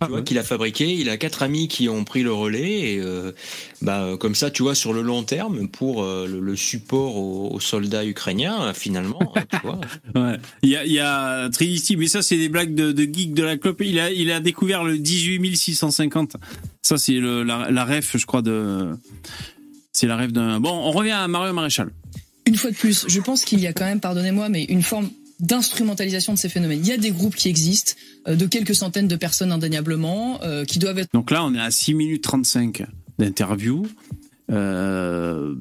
Ah 0.03 0.07
tu 0.07 0.11
vois, 0.11 0.19
ouais. 0.19 0.25
qu'il 0.25 0.39
a 0.39 0.43
fabriqué. 0.43 0.93
Il 0.93 1.09
a 1.09 1.17
quatre 1.17 1.43
amis 1.43 1.69
qui 1.69 1.89
ont 1.89 2.05
pris 2.05 2.23
le 2.23 2.33
relais 2.33 2.95
et 2.95 2.99
euh, 3.01 3.33
bah, 3.81 4.03
euh, 4.03 4.17
comme 4.17 4.35
ça, 4.35 4.51
tu 4.51 4.63
vois, 4.63 4.75
sur 4.75 4.93
le 4.93 5.03
long 5.03 5.23
terme, 5.23 5.69
pour 5.69 6.03
euh, 6.03 6.27
le, 6.27 6.41
le 6.41 6.57
support 6.57 7.17
aux, 7.17 7.51
aux 7.53 7.61
soldats 7.61 8.05
ukrainiens, 8.05 8.73
finalement, 8.75 9.33
hein, 9.37 9.45
tu 9.51 9.59
vois. 9.63 9.81
Ouais. 10.15 10.37
Il 10.63 10.69
y 10.69 10.77
a, 10.77 10.85
il 10.85 10.93
y 10.93 10.99
a 10.99 11.49
Trinity, 11.49 11.97
mais 11.97 12.07
ça 12.07 12.23
c'est 12.23 12.37
des 12.37 12.49
blagues 12.49 12.75
de, 12.75 12.93
de 12.93 13.03
geek 13.05 13.33
de 13.35 13.43
la 13.43 13.57
clope. 13.57 13.81
Il 13.81 13.99
a, 13.99 14.11
il 14.11 14.31
a 14.31 14.41
découvert 14.41 14.85
le 14.85 14.99
18650. 14.99 16.37
Ça 16.83 16.99
c'est 16.99 17.19
la, 17.21 17.71
la 17.71 17.85
ref, 17.85 18.17
je 18.17 18.27
crois, 18.27 18.43
de... 18.43 18.91
C'est 19.93 20.07
la 20.07 20.17
ref 20.17 20.33
d'un... 20.33 20.61
Bon, 20.61 20.71
on 20.71 20.91
revient 20.91 21.13
à 21.13 21.29
Mario 21.29 21.53
Maréchal. 21.55 21.91
Une 22.47 22.57
fois 22.57 22.71
de 22.71 22.77
plus, 22.77 23.07
je 23.09 23.21
pense 23.21 23.45
qu'il 23.45 23.61
y 23.61 23.67
a 23.67 23.73
quand 23.73 23.85
même, 23.85 24.01
pardonnez-moi, 24.01 24.49
mais 24.49 24.65
une 24.65 24.83
forme 24.83 25.09
d'instrumentalisation 25.43 26.33
de 26.33 26.39
ces 26.39 26.49
phénomènes. 26.49 26.81
Il 26.81 26.87
y 26.89 26.93
a 26.93 26.97
des 26.97 27.11
groupes 27.11 27.35
qui 27.35 27.49
existent, 27.49 27.93
euh, 28.29 28.37
de 28.37 28.47
quelques 28.47 28.75
centaines 28.75 29.09
de 29.09 29.17
personnes 29.17 29.53
indéniablement, 29.53 30.41
euh, 30.43 30.65
qui 30.65 30.79
doivent 30.79 30.99
être 30.99 31.09
Donc 31.13 31.31
là, 31.31 31.45
on 31.45 31.55
est 31.55 31.61
à 31.61 31.71
6 31.71 31.95
minutes 31.95 32.23
35 32.23 32.85
d'interview. 33.19 33.87
Euh, 34.51 35.55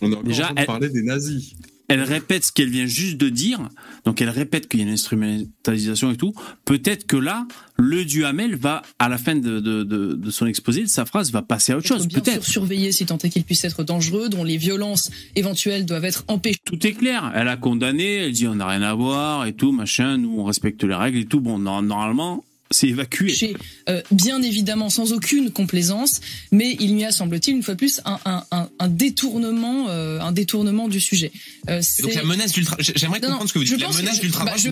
On 0.00 0.10
est 0.10 0.14
encore 0.14 0.24
Déjà, 0.24 0.44
en 0.44 0.46
train 0.46 0.54
de 0.54 0.60
elle- 0.60 0.66
parler 0.66 0.88
des 0.90 1.02
nazis. 1.02 1.54
Elle 1.88 2.02
répète 2.02 2.44
ce 2.44 2.52
qu'elle 2.52 2.68
vient 2.70 2.86
juste 2.86 3.16
de 3.16 3.28
dire. 3.28 3.68
Donc 4.04 4.20
elle 4.20 4.28
répète 4.30 4.68
qu'il 4.68 4.80
y 4.80 4.82
a 4.82 4.86
une 4.86 4.92
instrumentalisation 4.92 6.12
et 6.12 6.16
tout. 6.16 6.32
Peut-être 6.64 7.06
que 7.06 7.16
là, 7.16 7.46
le 7.76 8.04
Duhamel 8.04 8.56
va, 8.56 8.82
à 8.98 9.08
la 9.08 9.18
fin 9.18 9.34
de, 9.34 9.60
de, 9.60 9.82
de, 9.84 10.14
de 10.14 10.30
son 10.30 10.46
exposé, 10.46 10.82
de 10.82 10.86
sa 10.88 11.04
phrase, 11.04 11.30
va 11.32 11.42
passer 11.42 11.72
à 11.72 11.78
autre 11.78 11.86
chose. 11.86 12.08
Peut-être. 12.08 12.44
surveillés 12.44 12.92
si 12.92 13.06
tant 13.06 13.18
est 13.18 13.30
qu'ils 13.30 13.44
puissent 13.44 13.64
être 13.64 13.84
dangereux, 13.84 14.28
dont 14.28 14.44
les 14.44 14.56
violences 14.56 15.10
éventuelles 15.36 15.86
doivent 15.86 16.04
être 16.04 16.24
empêchées. 16.28 16.58
Tout 16.64 16.86
est 16.86 16.92
clair. 16.92 17.32
Elle 17.34 17.48
a 17.48 17.56
condamné, 17.56 18.16
elle 18.16 18.32
dit 18.32 18.46
on 18.46 18.56
n'a 18.56 18.66
rien 18.66 18.82
à 18.82 18.94
voir 18.94 19.46
et 19.46 19.52
tout, 19.54 19.72
machin, 19.72 20.18
nous 20.18 20.34
on 20.38 20.44
respecte 20.44 20.82
les 20.84 20.94
règles 20.94 21.18
et 21.18 21.24
tout. 21.26 21.40
Bon, 21.40 21.58
no- 21.58 21.82
normalement, 21.82 22.44
c'est 22.70 22.88
évacué. 22.88 23.56
euh, 23.88 24.02
bien 24.10 24.42
évidemment 24.42 24.90
sans 24.90 25.12
aucune 25.12 25.50
complaisance, 25.50 26.20
mais 26.52 26.76
il 26.80 26.98
y 26.98 27.04
a, 27.04 27.10
semble-t-il, 27.12 27.56
une 27.56 27.62
fois 27.62 27.74
de 27.74 27.78
plus, 27.78 28.00
un, 28.04 28.18
un, 28.24 28.44
un, 28.50 28.68
un 28.78 28.88
détournement, 28.88 29.88
euh, 29.88 30.20
un 30.20 30.32
détournement 30.32 30.88
du 30.88 31.00
sujet. 31.00 31.32
Euh, 31.68 31.80
donc 32.02 32.14
la 32.14 32.24
menace 32.24 32.52
d'ultra. 32.52 32.76
J'aimerais 32.78 33.20
Non, 33.20 33.28
non, 33.28 33.38
comprendre 33.38 33.48
ce 33.48 33.54
que 33.54 33.58
vous 33.58 33.64
dites. 33.64 33.80
La 33.80 33.88
menace 33.92 34.20
d'ultra 34.20 34.44
bah, 34.44 34.54
je- 34.56 34.70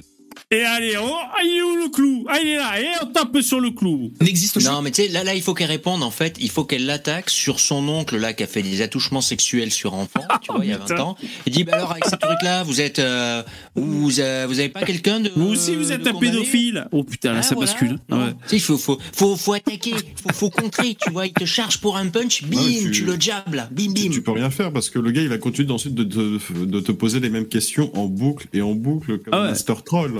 Et 0.51 0.63
allez, 0.63 0.95
oh, 1.01 1.17
il 1.45 1.57
est 1.59 1.63
où 1.63 1.77
le 1.85 1.89
clou? 1.91 2.25
Ah, 2.29 2.39
il 2.43 2.49
est 2.49 2.57
là, 2.57 2.81
et 2.81 2.87
on 3.03 3.07
tape 3.07 3.41
sur 3.41 3.61
le 3.61 3.71
clou. 3.71 4.13
n'existe 4.21 4.63
Non, 4.65 4.83
mais 4.83 4.91
tu 4.91 5.03
sais, 5.03 5.09
là, 5.09 5.25
là, 5.25 5.35
il 5.35 5.43
faut 5.43 5.55
qu'elle 5.55 5.67
réponde. 5.69 6.03
En 6.03 6.11
fait, 6.11 6.37
il 6.41 6.51
faut 6.51 6.65
qu'elle 6.65 6.87
l'attaque 6.87 7.31
sur 7.31 7.59
son 7.61 7.89
oncle 7.89 8.17
là 8.17 8.33
qui 8.33 8.43
a 8.43 8.47
fait 8.47 8.63
des 8.63 8.81
attouchements 8.83 9.21
sexuels 9.21 9.73
sur 9.73 9.95
enfants. 9.95 10.21
Tu 10.43 10.53
vois, 10.53 10.65
il 10.65 10.71
y 10.71 10.73
a 10.73 10.79
20 10.79 10.85
putain. 10.87 11.03
ans. 11.03 11.17
Il 11.47 11.53
dit, 11.53 11.65
bah 11.65 11.73
alors 11.75 11.91
avec 11.93 12.05
ces 12.05 12.17
trucs-là, 12.17 12.63
vous 12.63 12.81
êtes, 12.81 12.99
euh, 12.99 13.43
vous, 13.75 14.21
euh, 14.21 14.45
vous 14.49 14.59
avez 14.61 14.69
pas 14.69 14.83
quelqu'un 14.83 15.19
de 15.21 15.31
Vous 15.35 15.49
aussi, 15.49 15.75
vous 15.75 15.91
êtes 15.93 16.07
un 16.07 16.15
pédophile. 16.15 16.87
Oh 16.93 17.03
putain, 17.03 17.33
là, 17.33 17.39
Ah, 17.41 17.43
ça 17.43 17.55
voilà. 17.55 17.71
bascule. 17.73 17.99
Ouais. 18.11 18.19
Tu 18.43 18.49
sais, 18.51 18.57
il 18.57 18.61
faut, 18.61 18.79
faut, 18.79 18.99
faut, 19.13 19.37
faut 19.37 19.53
attaquer, 19.55 19.93
faut, 20.23 20.33
faut 20.33 20.51
contrer. 20.51 20.95
Tu 21.03 21.11
vois, 21.11 21.27
il 21.27 21.33
te 21.33 21.45
charge 21.45 21.79
pour 21.79 21.97
un 21.97 22.07
punch, 22.09 22.45
bim, 22.45 22.57
Ouais, 22.59 22.79
tu... 22.83 22.91
tu- 22.93 23.05
le 23.05 23.19
jabs 23.19 23.53
là, 23.55 23.69
bim, 23.73 23.93
bim. 23.93 24.11
Tu 24.13 24.23
peux 24.23 24.31
rien 24.33 24.51
faire 24.51 24.73
parce 24.73 24.91
que 24.91 24.99
le 24.99 25.11
gars 25.11 25.23
il 25.23 25.29
va 25.29 25.39
continuer 25.39 25.73
ensuite 25.73 25.95
de, 25.95 26.05
te- 26.05 26.65
de 26.65 26.81
te 26.81 26.93
poser 26.93 27.19
les 27.21 27.31
mêmes 27.31 27.49
questions 27.49 27.91
en 27.97 28.07
boucle 28.07 28.47
et 28.53 28.63
en 28.63 28.75
boucle 28.75 29.19
comme 29.19 29.35
Ah 29.35 29.41
ouais. 29.41 29.47
un 29.47 29.51
Master 29.51 29.83
Troll. 29.83 30.13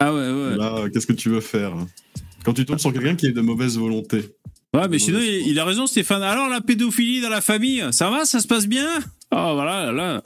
Ah 0.00 0.12
ouais, 0.12 0.20
ouais. 0.30 0.56
Là, 0.56 0.84
qu'est-ce 0.92 1.06
que 1.06 1.12
tu 1.12 1.28
veux 1.28 1.40
faire 1.40 1.72
Quand 2.44 2.52
tu 2.52 2.64
tombes 2.64 2.78
sur 2.78 2.92
quelqu'un 2.92 3.14
qui 3.16 3.26
est 3.26 3.32
de 3.32 3.40
mauvaise 3.40 3.78
volonté. 3.78 4.24
Ouais, 4.74 4.88
mais 4.88 4.98
sinon, 4.98 5.20
il, 5.20 5.46
il 5.48 5.58
a 5.58 5.64
raison, 5.64 5.86
Stéphane. 5.86 6.22
Alors, 6.22 6.48
la 6.48 6.60
pédophilie 6.60 7.20
dans 7.20 7.28
la 7.28 7.40
famille, 7.40 7.84
ça 7.92 8.10
va 8.10 8.24
Ça 8.24 8.40
se 8.40 8.46
passe 8.46 8.66
bien? 8.66 8.88
Oh, 9.30 9.52
voilà, 9.54 9.92
là. 9.92 10.22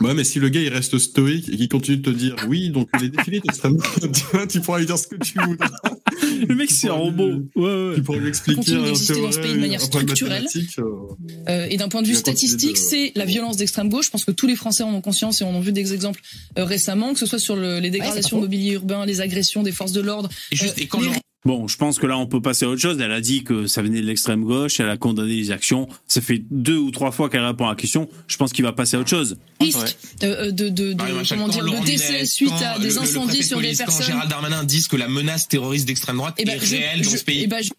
Ouais, 0.00 0.14
mais 0.14 0.24
si 0.24 0.38
le 0.38 0.48
gars 0.48 0.60
il 0.60 0.68
reste 0.70 0.98
stoïque 0.98 1.48
et 1.50 1.56
qu'il 1.56 1.68
continue 1.68 1.98
de 1.98 2.02
te 2.10 2.16
dire 2.16 2.34
oui, 2.48 2.70
donc 2.70 2.88
les 3.00 3.08
défilés 3.10 3.40
d'extrême 3.40 3.76
droite, 3.76 4.48
tu 4.50 4.60
pourras 4.60 4.78
lui 4.78 4.86
dire 4.86 4.98
ce 4.98 5.06
que 5.08 5.16
tu 5.16 5.38
voudras. 5.38 5.68
Le 6.48 6.54
mec, 6.54 6.70
c'est 6.70 6.88
un 6.88 6.92
robot. 6.94 7.30
Ouais, 7.54 7.62
ouais. 7.88 7.94
Tu 7.96 8.02
pourras 8.02 8.18
lui 8.18 8.28
expliquer 8.28 8.56
Continue 8.56 8.78
un 8.78 8.84
d'exister 8.84 9.20
dans 9.20 9.32
ce 9.32 9.38
pays 9.40 9.52
de 9.52 9.58
manière 9.58 9.80
structurelle. 9.80 10.46
euh, 10.78 10.82
Euh, 11.48 11.66
et 11.68 11.76
d'un 11.76 11.88
point 11.88 12.00
de 12.02 12.06
vue 12.06 12.14
Il 12.14 12.16
statistique, 12.18 12.72
de- 12.72 12.78
c'est 12.78 13.12
la 13.14 13.24
violence 13.26 13.56
d'extrême 13.56 13.88
gauche. 13.88 14.06
Je 14.06 14.10
pense 14.10 14.24
que 14.24 14.30
tous 14.30 14.46
les 14.46 14.56
Français 14.56 14.82
en 14.82 14.94
ont 14.94 15.00
conscience 15.02 15.40
et 15.42 15.44
en 15.44 15.54
ont 15.54 15.60
vu 15.60 15.72
des 15.72 15.92
exemples 15.92 16.20
euh, 16.58 16.64
récemment, 16.64 17.12
que 17.12 17.18
ce 17.18 17.26
soit 17.26 17.38
sur 17.38 17.56
le- 17.56 17.78
les 17.80 17.90
dégradations 17.90 18.38
de 18.38 18.42
mobilier 18.42 18.72
urbain, 18.72 19.04
les 19.06 19.20
agressions 19.20 19.62
des 19.62 19.72
forces 19.72 19.92
de 19.92 20.00
l'ordre. 20.00 20.28
Et, 20.52 20.56
juste, 20.56 20.78
Euh, 20.78 20.82
et 20.82 20.86
quand 20.86 21.00
les- 21.00 21.08
Bon, 21.46 21.66
je 21.68 21.76
pense 21.78 21.98
que 21.98 22.06
là, 22.06 22.18
on 22.18 22.26
peut 22.26 22.42
passer 22.42 22.66
à 22.66 22.68
autre 22.68 22.82
chose. 22.82 22.98
Elle 23.00 23.12
a 23.12 23.20
dit 23.22 23.44
que 23.44 23.66
ça 23.66 23.80
venait 23.80 24.02
de 24.02 24.06
l'extrême 24.06 24.44
gauche. 24.44 24.78
Elle 24.78 24.90
a 24.90 24.98
condamné 24.98 25.36
les 25.36 25.50
actions. 25.50 25.88
Ça 26.06 26.20
fait 26.20 26.42
deux 26.50 26.76
ou 26.76 26.90
trois 26.90 27.12
fois 27.12 27.30
qu'elle 27.30 27.44
répond 27.44 27.64
à 27.66 27.70
la 27.70 27.76
question. 27.76 28.10
Je 28.28 28.36
pense 28.36 28.52
qu'il 28.52 28.62
va 28.62 28.72
passer 28.72 28.96
à 28.96 29.00
autre 29.00 29.08
chose. 29.08 29.38
risque 29.58 29.96
euh, 30.22 30.50
de, 30.50 30.68
de, 30.68 30.92
de- 30.92 30.94
Mario 30.94 31.14
Maréchal, 31.14 31.38
comment 31.38 31.48
quand 31.48 31.54
dire, 31.54 31.64
Laurent 31.64 31.80
de 31.80 31.86
décès 31.86 32.26
suite 32.26 32.52
à 32.62 32.76
le- 32.76 32.82
des 32.82 32.88
le- 32.90 32.94
le 32.96 33.00
incendies 33.00 33.42
sur 33.42 33.56
des 33.56 33.62
police, 33.68 33.78
quand 33.78 33.84
personnes. 33.86 34.06
Gérald 34.06 34.28
Darmanin 34.30 34.64
disent 34.64 34.86
que 34.88 34.96
la 34.96 35.08
menace 35.08 35.48
terroriste 35.48 35.86
d'extrême 35.86 36.18
droite 36.18 36.34
Eh 36.36 36.44
ben, 36.44 36.60
est 36.60 36.64
je- 36.66 36.76
réelle 36.76 37.00
dans 37.02 37.10
je- 37.10 37.16
ce 37.16 37.24
pays. 37.24 37.40
eh 37.44 37.46
ben, 37.46 37.62
je- 37.62 37.70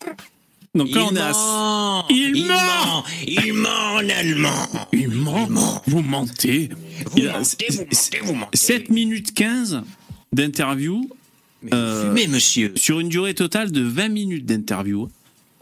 Donc 0.74 0.90
là, 0.96 1.02
il 1.02 1.08
on 1.12 1.16
est 1.16 1.20
à. 1.20 1.32
ment, 1.32 2.06
Il 2.10 2.36
il 2.38 2.46
ment 2.48 3.04
il 3.28 3.54
ment 3.54 3.70
en 3.96 4.10
allemand. 4.10 4.68
Il 4.92 5.10
ment. 5.10 5.48
Vous 5.86 6.02
mentez. 6.02 6.70
Vous 7.12 7.22
mentez, 7.22 7.66
vous 7.70 7.84
mentez, 7.84 8.20
vous 8.24 8.34
mentez. 8.34 8.58
7 8.58 8.90
minutes 8.90 9.36
15 9.36 9.82
d'interview 10.34 11.08
Mais 11.64 11.74
euh, 11.74 12.08
fumez, 12.10 12.28
monsieur. 12.28 12.74
sur 12.76 13.00
une 13.00 13.10
durée 13.10 13.34
totale 13.34 13.72
de 13.72 13.82
20 13.82 14.10
minutes 14.10 14.46
d'interview. 14.46 15.10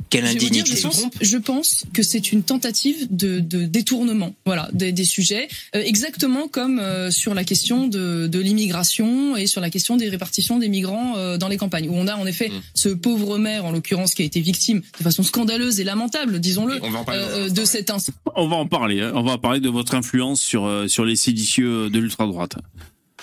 Quelle 0.09 0.25
indignité. 0.25 0.75
je, 0.75 0.81
pense, 0.81 1.05
je 1.21 1.37
pense 1.37 1.83
que 1.93 2.01
c'est 2.01 2.31
une 2.31 2.41
tentative 2.41 3.05
de, 3.11 3.39
de 3.39 3.65
détournement, 3.65 4.33
voilà, 4.43 4.67
des, 4.73 4.91
des 4.91 5.03
sujets, 5.03 5.47
euh, 5.75 5.83
exactement 5.85 6.47
comme 6.47 6.79
euh, 6.79 7.11
sur 7.11 7.35
la 7.35 7.43
question 7.43 7.85
de, 7.85 8.25
de 8.25 8.39
l'immigration 8.39 9.37
et 9.37 9.45
sur 9.45 9.61
la 9.61 9.69
question 9.69 9.97
des 9.97 10.09
répartitions 10.09 10.57
des 10.57 10.67
migrants 10.67 11.15
euh, 11.17 11.37
dans 11.37 11.47
les 11.47 11.57
campagnes, 11.57 11.89
où 11.89 11.93
on 11.93 12.07
a 12.07 12.15
en 12.15 12.25
effet 12.25 12.49
Mm. 12.49 12.61
ce 12.73 12.89
pauvre 12.89 13.37
maire, 13.37 13.65
en 13.65 13.71
l'occurrence, 13.71 14.15
qui 14.15 14.23
a 14.23 14.25
été 14.25 14.41
victime 14.41 14.81
de 14.97 15.03
façon 15.03 15.21
scandaleuse 15.21 15.79
et 15.79 15.83
lamentable, 15.83 16.39
disons-le, 16.39 16.77
Et 16.77 16.79
on 16.81 16.89
va 16.89 16.99
en 16.99 17.03
parler. 17.03 17.51
de 17.51 17.65
cet 17.65 17.91
incident. 17.91 18.17
On 18.35 18.47
va 18.47 18.55
en 18.55 18.65
parler. 18.65 19.01
hein. 19.01 19.11
On 19.13 19.21
va 19.21 19.33
en 19.33 19.37
parler 19.37 19.59
de 19.59 19.69
votre 19.69 19.93
influence 19.93 20.41
sur, 20.41 20.65
euh, 20.65 20.87
sur 20.87 21.05
les 21.05 21.17
séditieux 21.17 21.91
de 21.91 21.99
l'ultra-droite. 21.99 22.55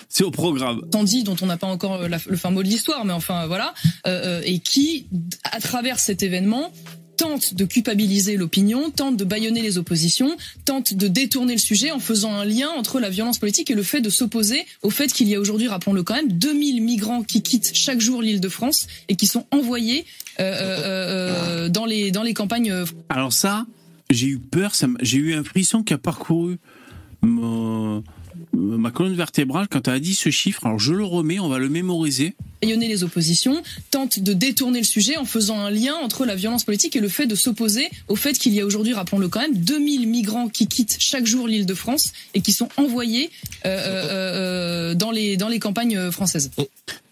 C'est 0.09 0.25
au 0.25 0.31
programme. 0.31 0.83
Tandy 0.91 1.25
dont 1.25 1.37
on 1.43 1.47
n'a 1.47 1.57
pas 1.57 1.67
encore 1.67 1.95
euh, 2.03 2.09
la- 2.09 2.19
le 2.27 2.37
fin 2.37 2.51
mot 2.51 2.63
de 2.63 2.69
l'histoire, 2.69 3.05
mais 3.05 3.13
enfin 3.13 3.47
voilà, 3.47 3.75
euh, 4.07 4.41
euh, 4.41 4.43
et 4.45 4.59
qui, 4.61 5.07
à 5.45 5.61
travers 5.61 5.99
cet 5.99 6.23
événement, 6.23 6.73
tente 7.17 7.55
de 7.55 7.65
culpabiliser 7.65 8.37
l'opinion, 8.37 8.91
tente 8.91 9.17
de 9.17 9.25
bâillonner 9.25 9.63
les 9.63 9.79
oppositions, 9.79 10.37
tente 10.67 10.93
de 10.93 11.09
détourner 11.09 11.55
le 11.55 11.59
sujet 11.59 11.91
en 11.91 11.99
faisant 11.99 12.35
un 12.35 12.45
lien 12.45 12.69
entre 12.69 13.01
la 13.01 13.09
violence 13.09 13.39
politique 13.39 13.71
et 13.71 13.75
le 13.75 13.83
fait 13.83 14.03
de 14.03 14.11
s'opposer 14.11 14.67
au 14.83 14.91
fait 14.91 15.11
qu'il 15.11 15.27
y 15.27 15.35
a 15.35 15.41
aujourd'hui, 15.41 15.67
rappelons-le 15.67 16.03
quand 16.03 16.15
même, 16.15 16.31
2000 16.31 16.83
migrants 16.83 17.23
qui 17.23 17.41
quittent 17.43 17.71
chaque 17.75 18.01
jour 18.03 18.21
l'île 18.21 18.41
de 18.43 18.49
France 18.51 18.87
et 19.09 19.17
qui 19.17 19.27
sont 19.27 19.47
envoyés 19.51 20.05
euh, 20.41 20.43
euh, 20.43 21.65
euh, 21.65 21.69
dans 21.71 21.87
les 21.87 22.11
dans 22.11 22.23
les 22.23 22.35
campagnes 22.35 22.71
euh, 22.71 22.85
Alors 23.09 23.33
ça, 23.33 23.65
j'ai 24.11 24.27
eu 24.27 24.39
peur, 24.39 24.73
j'ai 25.01 25.17
eu 25.17 25.35
un 25.35 25.43
frisson 25.43 25.83
qui 25.83 25.95
a 25.95 25.99
parcouru 25.99 26.59
ma, 27.23 28.03
ma 28.53 28.91
colonne 28.91 29.15
vertébrale 29.15 29.69
quand 29.69 29.89
elle 29.89 29.95
a 29.95 30.01
dit 30.01 30.15
ce 30.15 30.31
chiffre. 30.31 30.67
Alors 30.67 30.79
je 30.79 30.93
le 30.93 31.05
remets, 31.05 31.39
on 31.39 31.49
va 31.49 31.59
le 31.59 31.69
mémoriser. 31.69 32.35
bâillonner 32.63 32.89
les 32.89 33.05
oppositions, 33.05 33.63
tente 33.91 34.21
de 34.21 34.33
détourner 34.33 34.79
le 34.79 34.85
sujet 34.85 35.17
en 35.17 35.25
faisant 35.25 35.59
un 35.59 35.71
lien 35.71 35.95
entre 35.95 36.25
la 36.25 36.35
violence 36.35 36.65
politique 36.65 36.97
et 36.97 37.01
le 37.01 37.09
fait 37.09 37.27
de 37.27 37.35
s'opposer 37.35 37.89
au 38.09 38.17
fait 38.17 38.33
qu'il 38.35 38.55
y 38.55 38.61
a 38.61 38.67
aujourd'hui, 38.67 38.95
rappelons-le 38.95 39.29
quand 39.29 39.41
même, 39.41 39.57
2000 39.57 40.09
migrants 40.09 40.49
qui 40.49 40.67
quittent 40.67 40.97
chaque 40.99 41.27
jour 41.27 41.49
l'île 41.49 41.67
de 41.67 41.75
France 41.75 42.13
et 42.35 42.41
qui 42.41 42.53
sont 42.53 42.69
envoyés 42.77 43.31
euh, 43.65 43.69
euh, 43.69 44.11
euh, 44.11 44.95
dans 44.95 45.11
les 45.11 45.37
dans 45.37 45.49
les 45.49 45.59
campagnes 45.59 45.97
euh, 45.97 46.11
françaises. 46.11 46.51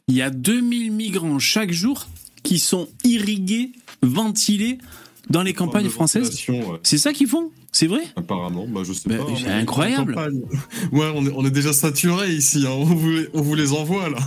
Il 0.09 0.15
y 0.15 0.23
a 0.23 0.31
2000 0.31 0.93
migrants 0.93 1.39
chaque 1.39 1.73
jour 1.73 2.07
qui 2.43 2.59
sont 2.59 2.89
irrigués, 3.05 3.73
ventilés 4.03 4.79
dans 5.31 5.43
les 5.43 5.53
campagnes 5.53 5.89
françaises. 5.89 6.31
C'est 6.83 6.99
ça 6.99 7.13
qu'ils 7.13 7.29
font 7.29 7.51
C'est 7.73 7.87
vrai? 7.87 8.03
Apparemment, 8.17 8.67
bah, 8.69 8.83
je 8.87 8.93
sais 8.93 9.09
pas. 9.09 9.25
c'est 9.37 9.49
hein. 9.49 9.59
incroyable. 9.59 10.17
Ouais, 10.93 11.11
on 11.15 11.27
est, 11.27 11.33
on 11.35 11.45
est 11.45 11.51
déjà 11.51 11.73
saturé 11.73 12.31
ici. 12.33 12.65
hein. 12.67 12.71
On, 12.73 12.85
vous 12.85 13.11
les, 13.11 13.29
on 13.35 13.43
vous 13.43 13.55
les 13.55 13.73
envoie 13.73 14.09
là. 14.11 14.19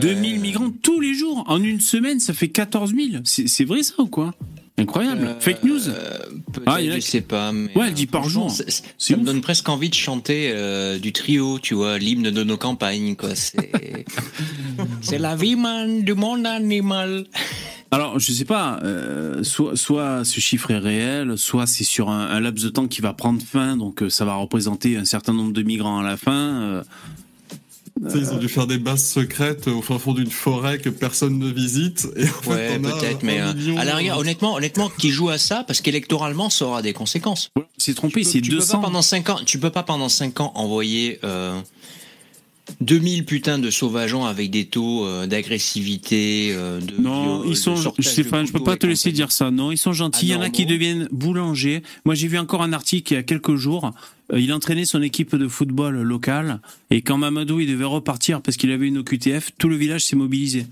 2000 0.00 0.40
migrants 0.40 0.70
tous 0.82 0.98
les 1.00 1.12
jours. 1.14 1.44
En 1.46 1.62
une 1.62 1.80
semaine, 1.80 2.18
ça 2.20 2.32
fait 2.32 2.48
14 2.48 2.94
000. 2.94 3.22
C'est 3.24 3.64
vrai 3.64 3.82
ça 3.82 3.94
ou 3.98 4.06
quoi? 4.06 4.34
Incroyable. 4.76 5.26
Euh, 5.26 5.40
Fake 5.40 5.62
news 5.62 5.88
euh, 5.88 6.18
peut-être, 6.52 6.62
Ah, 6.66 6.80
il 6.80 6.88
y 6.88 6.90
en 6.90 6.94
a 6.94 6.96
je 6.96 7.00
sais 7.02 7.20
pas. 7.20 7.52
Mais, 7.52 7.66
Ouais, 7.76 7.84
elle 7.86 7.90
euh, 7.90 7.94
dit 7.94 8.06
par 8.06 8.22
franchement, 8.22 8.48
jour. 8.48 8.66
Ça 8.98 9.16
me 9.16 9.22
donne 9.22 9.40
presque 9.40 9.68
envie 9.68 9.88
de 9.88 9.94
chanter 9.94 10.50
euh, 10.52 10.98
du 10.98 11.12
trio, 11.12 11.60
tu 11.60 11.74
vois, 11.74 11.96
l'hymne 11.98 12.30
de 12.30 12.42
nos 12.42 12.56
campagnes, 12.56 13.14
quoi. 13.14 13.36
C'est, 13.36 15.18
la 15.18 15.36
vie, 15.36 15.54
man, 15.54 16.02
de 16.02 16.12
mon 16.12 16.44
animal. 16.44 17.26
Alors, 17.94 18.18
je 18.18 18.32
sais 18.32 18.44
pas, 18.44 18.80
euh, 18.82 19.44
soit, 19.44 19.76
soit 19.76 20.24
ce 20.24 20.40
chiffre 20.40 20.70
est 20.72 20.78
réel, 20.78 21.38
soit 21.38 21.66
c'est 21.66 21.84
sur 21.84 22.10
un, 22.10 22.26
un 22.28 22.40
laps 22.40 22.64
de 22.64 22.68
temps 22.70 22.88
qui 22.88 23.00
va 23.00 23.12
prendre 23.12 23.40
fin, 23.40 23.76
donc 23.76 24.02
euh, 24.02 24.10
ça 24.10 24.24
va 24.24 24.34
représenter 24.34 24.96
un 24.96 25.04
certain 25.04 25.32
nombre 25.32 25.52
de 25.52 25.62
migrants 25.62 26.00
à 26.00 26.02
la 26.02 26.16
fin. 26.16 26.32
euh. 26.62 26.82
Ils 28.12 28.32
ont 28.32 28.38
dû 28.38 28.48
faire 28.48 28.66
des 28.66 28.78
bases 28.78 29.04
secrètes 29.08 29.68
au 29.68 29.80
fin 29.80 30.00
fond 30.00 30.12
d'une 30.14 30.30
forêt 30.30 30.78
que 30.78 30.88
personne 30.90 31.38
ne 31.38 31.48
visite. 31.48 32.08
Et 32.16 32.24
en 32.24 32.50
Ouais, 32.50 32.78
peut-être, 32.80 33.22
mais 33.22 33.40
euh, 33.40 33.54
million- 33.54 33.78
à 33.78 33.84
la 33.84 33.94
rigueur, 33.94 34.18
honnêtement, 34.18 34.54
honnêtement, 34.54 34.90
qui 34.98 35.10
joue 35.10 35.28
à 35.28 35.38
ça, 35.38 35.62
parce 35.64 35.80
qu'électoralement, 35.80 36.50
ça 36.50 36.66
aura 36.66 36.82
des 36.82 36.92
conséquences. 36.92 37.50
C'est 37.78 37.94
trompé, 37.94 38.24
c'est 38.24 38.40
tu 38.40 38.50
peux 38.50 38.56
200. 38.56 38.78
pas 38.80 38.86
pendant 38.88 39.02
5 39.02 39.30
ans, 39.30 39.38
tu 39.46 39.58
peux 39.60 39.70
pas 39.70 39.84
pendant 39.84 40.08
5 40.08 40.40
ans 40.40 40.50
envoyer 40.56 41.20
euh, 41.22 41.56
2000 42.80 43.24
putains 43.24 43.58
de 43.58 43.70
sauvageons 43.70 44.24
avec 44.24 44.50
des 44.50 44.66
taux 44.66 45.06
euh, 45.06 45.26
d'agressivité, 45.26 46.52
euh, 46.52 46.80
de 46.80 47.00
Non, 47.00 47.40
viol, 47.40 47.50
ils 47.50 47.56
sont, 47.56 47.74
de 47.74 48.02
Stéphane, 48.02 48.46
je 48.46 48.52
peux 48.52 48.62
pas 48.62 48.76
te 48.76 48.86
laisser 48.86 49.12
dire 49.12 49.32
ça. 49.32 49.50
Non, 49.50 49.70
ils 49.70 49.78
sont 49.78 49.92
gentils. 49.92 50.26
Il 50.26 50.30
y 50.30 50.34
en 50.34 50.40
a 50.40 50.46
Ah 50.46 50.50
qui 50.50 50.66
deviennent 50.66 51.08
boulangers. 51.10 51.82
Moi, 52.04 52.14
j'ai 52.14 52.28
vu 52.28 52.38
encore 52.38 52.62
un 52.62 52.72
article 52.72 53.12
il 53.12 53.16
y 53.16 53.18
a 53.18 53.22
quelques 53.22 53.56
jours. 53.56 53.92
Euh, 54.32 54.40
il 54.40 54.52
entraînait 54.52 54.86
son 54.86 55.02
équipe 55.02 55.36
de 55.36 55.48
football 55.48 56.00
locale. 56.02 56.60
Et 56.90 57.02
quand 57.02 57.18
Mamadou, 57.18 57.60
il 57.60 57.68
devait 57.68 57.84
repartir 57.84 58.40
parce 58.40 58.56
qu'il 58.56 58.70
avait 58.70 58.88
une 58.88 58.98
OQTF, 58.98 59.50
tout 59.58 59.68
le 59.68 59.76
village 59.76 60.04
s'est 60.04 60.16
mobilisé. 60.16 60.66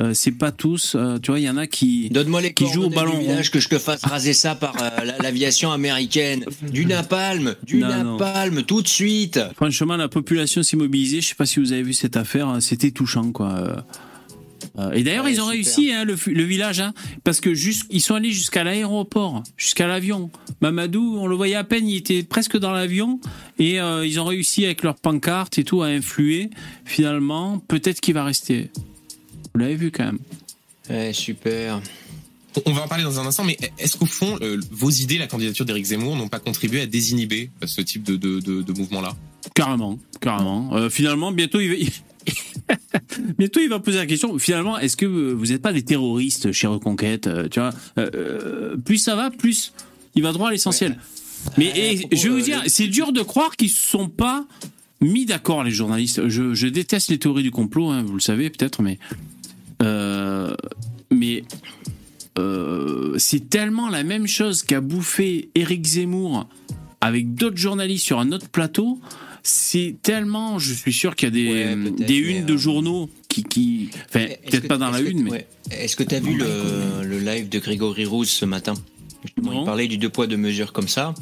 Euh, 0.00 0.14
c'est 0.14 0.30
pas 0.32 0.52
tous. 0.52 0.94
euh, 0.94 1.18
tu 1.18 1.32
vois, 1.32 1.40
il 1.40 1.44
y 1.44 1.50
en 1.50 1.56
a 1.56 1.66
qui. 1.66 2.08
Donne-moi 2.10 2.40
les 2.40 2.52
qui 2.54 2.66
jouent 2.68 2.84
au 2.84 2.88
ballon 2.90 3.14
du 3.18 3.24
village 3.26 3.50
que 3.50 3.58
je 3.58 3.68
te 3.68 3.78
fasse 3.78 4.04
raser 4.04 4.32
ça 4.32 4.54
par 4.54 4.76
euh, 4.80 5.04
la- 5.04 5.18
l'aviation 5.18 5.72
américaine. 5.72 6.44
Du 6.70 6.86
napalm, 6.86 7.56
du 7.64 7.78
Non, 7.78 7.88
non. 8.04 8.16
napalm, 8.18 8.62
tout 8.62 8.80
de 8.82 8.86
suite. 8.88 9.40
Franchement, 9.56 9.96
la 9.96 10.08
population 10.08 10.62
s'est 10.62 10.76
mobilisée. 10.76 11.20
Je 11.20 11.28
sais 11.28 11.34
pas 11.34 11.46
si 11.46 11.58
vous 11.58 11.72
avez 11.72 11.82
vu 11.82 11.92
cette 11.94 12.16
affaire. 12.16 12.46
hein, 12.48 12.60
C'était 12.60 12.92
touchant, 12.92 13.32
quoi. 13.32 13.48
Euh, 14.78 14.90
Et 14.92 15.02
d'ailleurs, 15.02 15.24
Ouais, 15.24 15.32
ils 15.32 15.40
ont 15.40 15.44
super. 15.50 15.54
réussi, 15.54 15.92
hein, 15.92 16.04
le, 16.04 16.14
village, 16.44 16.78
hein, 16.78 16.92
parce 17.24 17.40
que 17.40 17.50
ils 17.90 18.00
sont 18.00 18.14
allés 18.14 18.30
jusqu'à 18.30 18.62
l'aéroport, 18.62 19.42
jusqu'à 19.56 19.88
l'avion. 19.88 20.30
Mamadou, 20.60 21.16
on 21.18 21.26
le 21.26 21.34
voyait 21.34 21.56
à 21.56 21.64
peine, 21.64 21.88
il 21.88 21.96
était 21.96 22.22
presque 22.22 22.56
dans 22.56 22.70
l'avion, 22.70 23.18
et 23.58 23.80
euh, 23.80 24.06
ils 24.06 24.20
ont 24.20 24.24
réussi 24.24 24.64
avec 24.64 24.82
leur 24.84 24.94
pancarte 24.96 25.58
et 25.58 25.64
tout 25.64 25.82
à 25.82 25.86
influer. 25.88 26.50
Finalement, 26.84 27.58
peut-être 27.66 28.00
qu'il 28.00 28.14
va 28.14 28.22
rester. 28.24 28.70
Vous 29.58 29.64
l'avez 29.64 29.74
vu 29.74 29.90
quand 29.90 30.04
même. 30.04 30.18
Ouais, 30.88 31.12
super. 31.12 31.80
On 32.64 32.72
va 32.72 32.84
en 32.84 32.86
parler 32.86 33.02
dans 33.02 33.18
un 33.18 33.26
instant, 33.26 33.42
mais 33.42 33.58
est-ce 33.76 33.96
qu'au 33.96 34.06
fond, 34.06 34.38
euh, 34.40 34.60
vos 34.70 34.88
idées, 34.88 35.18
la 35.18 35.26
candidature 35.26 35.64
d'Éric 35.64 35.86
Zemmour, 35.86 36.14
n'ont 36.14 36.28
pas 36.28 36.38
contribué 36.38 36.80
à 36.80 36.86
désinhiber 36.86 37.50
euh, 37.60 37.66
ce 37.66 37.80
type 37.80 38.04
de, 38.04 38.14
de, 38.14 38.38
de, 38.38 38.62
de 38.62 38.72
mouvement-là? 38.72 39.16
Carrément, 39.54 39.98
carrément. 40.20 40.76
Euh, 40.76 40.90
finalement, 40.90 41.32
bientôt 41.32 41.58
il 41.58 41.70
va. 41.70 41.74
Bientôt, 43.38 43.58
il 43.58 43.68
va 43.68 43.80
poser 43.80 43.98
la 43.98 44.06
question. 44.06 44.38
Finalement, 44.38 44.78
est-ce 44.78 44.96
que 44.96 45.06
vous 45.06 45.46
n'êtes 45.46 45.62
pas 45.62 45.72
des 45.72 45.82
terroristes 45.82 46.52
chez 46.52 46.68
Reconquête 46.68 47.26
euh, 47.26 47.48
Tu 47.48 47.58
vois, 47.58 47.72
plus 48.84 48.98
ça 48.98 49.16
va, 49.16 49.32
plus 49.32 49.72
il 50.14 50.22
va 50.22 50.30
droit 50.30 50.50
à 50.50 50.52
l'essentiel. 50.52 51.00
Mais 51.56 51.72
et, 51.74 51.96
propos, 51.96 52.16
je 52.16 52.28
vais 52.28 52.34
vous 52.34 52.40
dire, 52.42 52.62
c'est 52.68 52.86
dur 52.86 53.12
de 53.12 53.22
croire 53.22 53.56
qu'ils 53.56 53.70
se 53.70 53.84
sont 53.84 54.08
pas 54.08 54.46
mis 55.00 55.26
d'accord 55.26 55.64
les 55.64 55.70
journalistes. 55.70 56.28
Je, 56.28 56.54
je 56.54 56.66
déteste 56.66 57.10
les 57.10 57.18
théories 57.18 57.42
du 57.42 57.50
complot, 57.50 57.90
hein, 57.90 58.02
vous 58.02 58.14
le 58.14 58.20
savez 58.20 58.50
peut-être, 58.50 58.82
mais 58.82 58.98
euh, 59.82 60.54
mais 61.10 61.44
euh, 62.38 63.14
c'est 63.18 63.48
tellement 63.48 63.88
la 63.88 64.02
même 64.02 64.26
chose 64.26 64.62
qu'a 64.62 64.80
bouffé 64.80 65.50
Éric 65.54 65.84
Zemmour 65.84 66.48
avec 67.00 67.34
d'autres 67.34 67.56
journalistes 67.56 68.04
sur 68.04 68.18
un 68.18 68.32
autre 68.32 68.48
plateau. 68.48 69.00
C'est 69.42 69.96
tellement, 70.02 70.58
je 70.58 70.74
suis 70.74 70.92
sûr 70.92 71.16
qu'il 71.16 71.28
y 71.28 71.30
a 71.30 71.30
des, 71.30 71.74
Ouais, 71.74 71.90
des 71.90 72.16
unes 72.16 72.42
euh, 72.42 72.46
de 72.46 72.56
journaux 72.56 73.08
qui, 73.28 73.44
qui 73.44 73.88
enfin, 74.08 74.26
peut-être 74.46 74.68
pas 74.68 74.78
dans 74.78 74.90
la 74.90 75.00
une, 75.00 75.22
mais. 75.22 75.46
Est-ce 75.70 75.96
que 75.96 76.02
tu 76.02 76.14
as 76.14 76.20
vu 76.20 76.34
le, 76.34 77.04
le 77.04 77.18
live 77.18 77.48
de 77.48 77.58
Grégory 77.58 78.04
Rousse 78.04 78.30
ce 78.30 78.44
matin? 78.44 78.74
Il 79.36 79.64
parlait 79.64 79.88
du 79.88 79.98
deux 79.98 80.08
poids, 80.08 80.26
deux 80.26 80.36
mesures 80.36 80.72
comme 80.72 80.88
ça. 80.88 81.14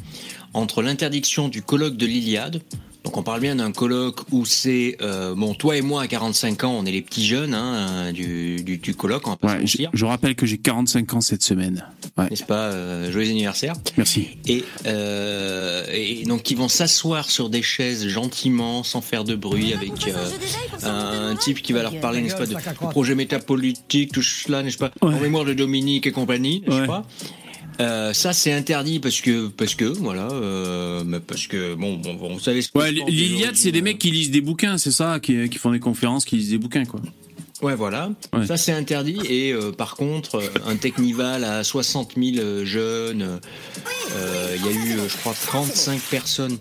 Entre 0.53 0.81
l'interdiction 0.81 1.47
du 1.47 1.61
colloque 1.61 1.97
de 1.97 2.05
l'Iliade, 2.05 2.61
donc 3.03 3.15
on 3.17 3.23
parle 3.23 3.39
bien 3.41 3.55
d'un 3.55 3.71
colloque 3.71 4.21
où 4.31 4.45
c'est, 4.45 4.97
euh, 5.01 5.33
bon, 5.35 5.53
toi 5.53 5.77
et 5.77 5.81
moi 5.81 6.01
à 6.01 6.07
45 6.07 6.63
ans, 6.65 6.75
on 6.77 6.85
est 6.85 6.91
les 6.91 7.01
petits 7.01 7.25
jeunes 7.25 7.53
hein, 7.53 8.11
du, 8.11 8.57
du, 8.63 8.77
du 8.77 8.95
colloque, 8.95 9.27
on 9.27 9.31
va 9.31 9.35
pas 9.37 9.55
Ouais, 9.57 9.65
se 9.67 9.83
je, 9.93 10.05
rappelle 10.05 10.35
que 10.35 10.45
j'ai 10.45 10.57
45 10.57 11.13
ans 11.13 11.21
cette 11.21 11.43
semaine. 11.43 11.85
Ouais, 12.17 12.27
N'est-ce 12.29 12.43
pas 12.43 12.65
euh, 12.71 13.11
Joyeux 13.11 13.29
anniversaire. 13.31 13.73
merci. 13.97 14.29
Et, 14.47 14.63
euh, 14.85 15.85
et 15.93 16.23
donc 16.25 16.49
ils 16.51 16.57
vont 16.57 16.67
s'asseoir 16.67 17.29
sur 17.29 17.49
des 17.49 17.61
chaises 17.61 18.07
gentiment, 18.07 18.83
sans 18.83 19.01
faire 19.01 19.23
de 19.23 19.35
bruit, 19.35 19.73
avec 19.73 19.91
euh, 20.07 20.29
un 20.83 21.35
type 21.35 21.61
qui 21.61 21.73
va 21.73 21.83
leur 21.83 21.99
parler, 21.99 22.21
n'est-ce 22.21 22.35
pas, 22.35 22.45
de, 22.45 22.55
du 22.55 22.87
projet 22.91 23.15
métapolitique, 23.15 24.11
tout 24.11 24.21
cela, 24.21 24.63
n'est-ce 24.63 24.77
pas, 24.77 24.91
Ouais. 25.01 25.13
en 25.13 25.19
mémoire 25.19 25.45
de 25.45 25.53
Dominique 25.53 26.07
et 26.07 26.11
compagnie, 26.11 26.61
n'est-ce 26.67 26.81
Ouais. 26.81 26.87
pas 26.87 27.05
Euh, 27.79 28.13
ça 28.13 28.33
c'est 28.33 28.51
interdit 28.51 28.99
parce 28.99 29.21
que 29.21 29.47
parce 29.49 29.75
que 29.75 29.85
voilà 29.85 30.29
euh, 30.31 31.03
parce 31.27 31.47
que 31.47 31.75
bon, 31.75 31.97
bon, 31.97 32.15
bon, 32.15 32.33
vous 32.33 32.39
savez 32.39 32.61
ce 32.61 32.69
que 32.69 32.77
Ouais, 32.77 32.91
l'Iliade, 32.91 33.55
c'est 33.55 33.71
des 33.71 33.81
mecs 33.81 33.99
qui 33.99 34.11
lisent 34.11 34.31
des 34.31 34.41
bouquins, 34.41 34.77
c'est 34.77 34.91
ça, 34.91 35.19
qui, 35.19 35.49
qui 35.49 35.57
font 35.57 35.71
des 35.71 35.79
conférences, 35.79 36.25
qui 36.25 36.37
lisent 36.37 36.49
des 36.49 36.57
bouquins, 36.57 36.85
quoi. 36.85 37.01
Ouais, 37.61 37.75
voilà. 37.75 38.11
Ouais. 38.33 38.45
Ça, 38.45 38.55
c'est 38.55 38.71
interdit. 38.71 39.19
Et 39.27 39.51
euh, 39.51 39.71
par 39.71 39.95
contre, 39.95 40.43
un 40.67 40.75
Technival 40.75 41.43
à 41.43 41.63
60 41.63 42.13
000 42.15 42.37
euh, 42.37 42.65
jeunes, 42.65 43.39
il 44.55 44.65
y 44.65 44.67
a 44.67 44.71
eu, 44.71 44.99
je 45.09 45.17
crois, 45.17 45.33
35 45.33 45.99
personnes 45.99 46.57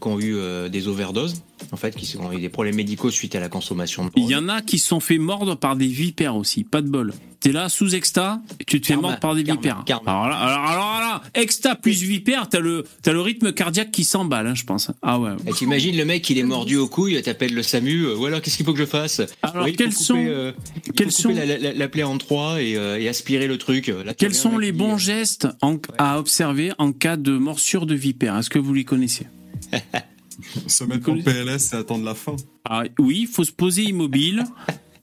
qui 0.00 0.08
ont 0.08 0.18
eu 0.20 0.34
euh, 0.36 0.68
des 0.68 0.88
overdoses, 0.88 1.42
en 1.72 1.76
fait, 1.76 1.94
qui 1.94 2.16
ont 2.16 2.32
eu 2.32 2.40
des 2.40 2.48
problèmes 2.48 2.76
médicaux 2.76 3.10
suite 3.10 3.34
à 3.34 3.40
la 3.40 3.48
consommation 3.48 4.04
de 4.04 4.10
Il 4.16 4.26
y 4.26 4.36
en 4.36 4.48
a 4.48 4.60
qui 4.62 4.78
se 4.78 4.88
sont 4.88 5.00
fait 5.00 5.18
mordre 5.18 5.54
par 5.56 5.76
des 5.76 5.86
vipères 5.86 6.36
aussi, 6.36 6.64
pas 6.64 6.82
de 6.82 6.88
bol. 6.88 7.12
t'es 7.40 7.52
là 7.52 7.68
sous 7.70 7.94
exta, 7.94 8.42
et 8.60 8.64
tu 8.64 8.80
te 8.82 8.86
fais 8.88 8.96
mordre 8.96 9.18
par 9.18 9.34
des 9.34 9.44
karma, 9.44 9.60
vipères. 9.60 9.82
karma. 9.86 10.10
Alors 10.12 10.28
là, 10.28 10.36
alors, 10.36 10.64
alors 10.66 11.00
là, 11.00 11.22
exta 11.34 11.74
plus 11.74 12.02
vipère, 12.02 12.48
t'as 12.50 12.60
le, 12.60 12.84
t'as 13.02 13.12
le 13.12 13.20
rythme 13.22 13.52
cardiaque 13.52 13.90
qui 13.90 14.04
s'emballe, 14.04 14.46
hein, 14.46 14.54
je 14.54 14.64
pense. 14.64 14.90
Ah 15.02 15.18
ouais. 15.18 15.30
Et 15.46 15.52
t'imagines 15.52 15.96
le 15.96 16.04
mec, 16.04 16.28
il 16.28 16.36
est 16.38 16.42
mordu 16.42 16.76
au 16.76 16.86
couille, 16.88 17.20
t'appelles 17.22 17.54
le 17.54 17.62
SAMU, 17.62 18.04
euh, 18.04 18.16
ou 18.16 18.26
alors 18.26 18.42
qu'est-ce 18.42 18.56
qu'il 18.58 18.66
faut 18.66 18.72
que 18.74 18.78
je 18.78 18.84
fasse? 18.84 19.22
Alors, 19.42 19.66
faut 19.66 19.72
quels 19.72 19.92
sont- 19.94 20.16
euh, 20.18 20.52
il 20.76 20.82
faut 20.86 20.92
quels 20.92 21.06
couper 21.08 21.22
sont- 21.22 21.28
la, 21.34 21.46
la- 21.58 21.72
la 21.72 21.88
plaie 21.88 22.02
en 22.02 22.18
trois 22.18 22.60
et, 22.62 22.76
euh, 22.76 22.98
et 23.00 23.08
aspirer 23.08 23.46
le 23.46 23.56
truc. 23.58 23.86
Là, 24.04 24.12
Quels 24.14 24.34
sont 24.34 24.58
les 24.58 24.72
bons 24.72 24.98
gestes 24.98 25.48
en- 25.62 25.78
à 25.98 26.18
observer 26.18 26.72
en 26.78 26.92
cas 26.92 27.16
de 27.16 27.32
morsure 27.38 27.86
de 27.86 27.94
vipère? 27.94 28.36
Est-ce 28.36 28.50
que 28.50 28.58
vous 28.58 28.74
les 28.74 28.84
connaissez? 28.84 29.26
Se 30.66 30.84
mettre 30.84 31.10
en 31.10 31.20
PLS 31.20 31.72
et 31.72 31.76
attendre 31.76 32.04
la 32.04 32.14
fin. 32.14 32.36
Ah, 32.64 32.84
Oui, 32.98 33.20
il 33.22 33.26
faut 33.26 33.44
se 33.44 33.52
poser 33.52 33.82
immobile. 33.84 34.44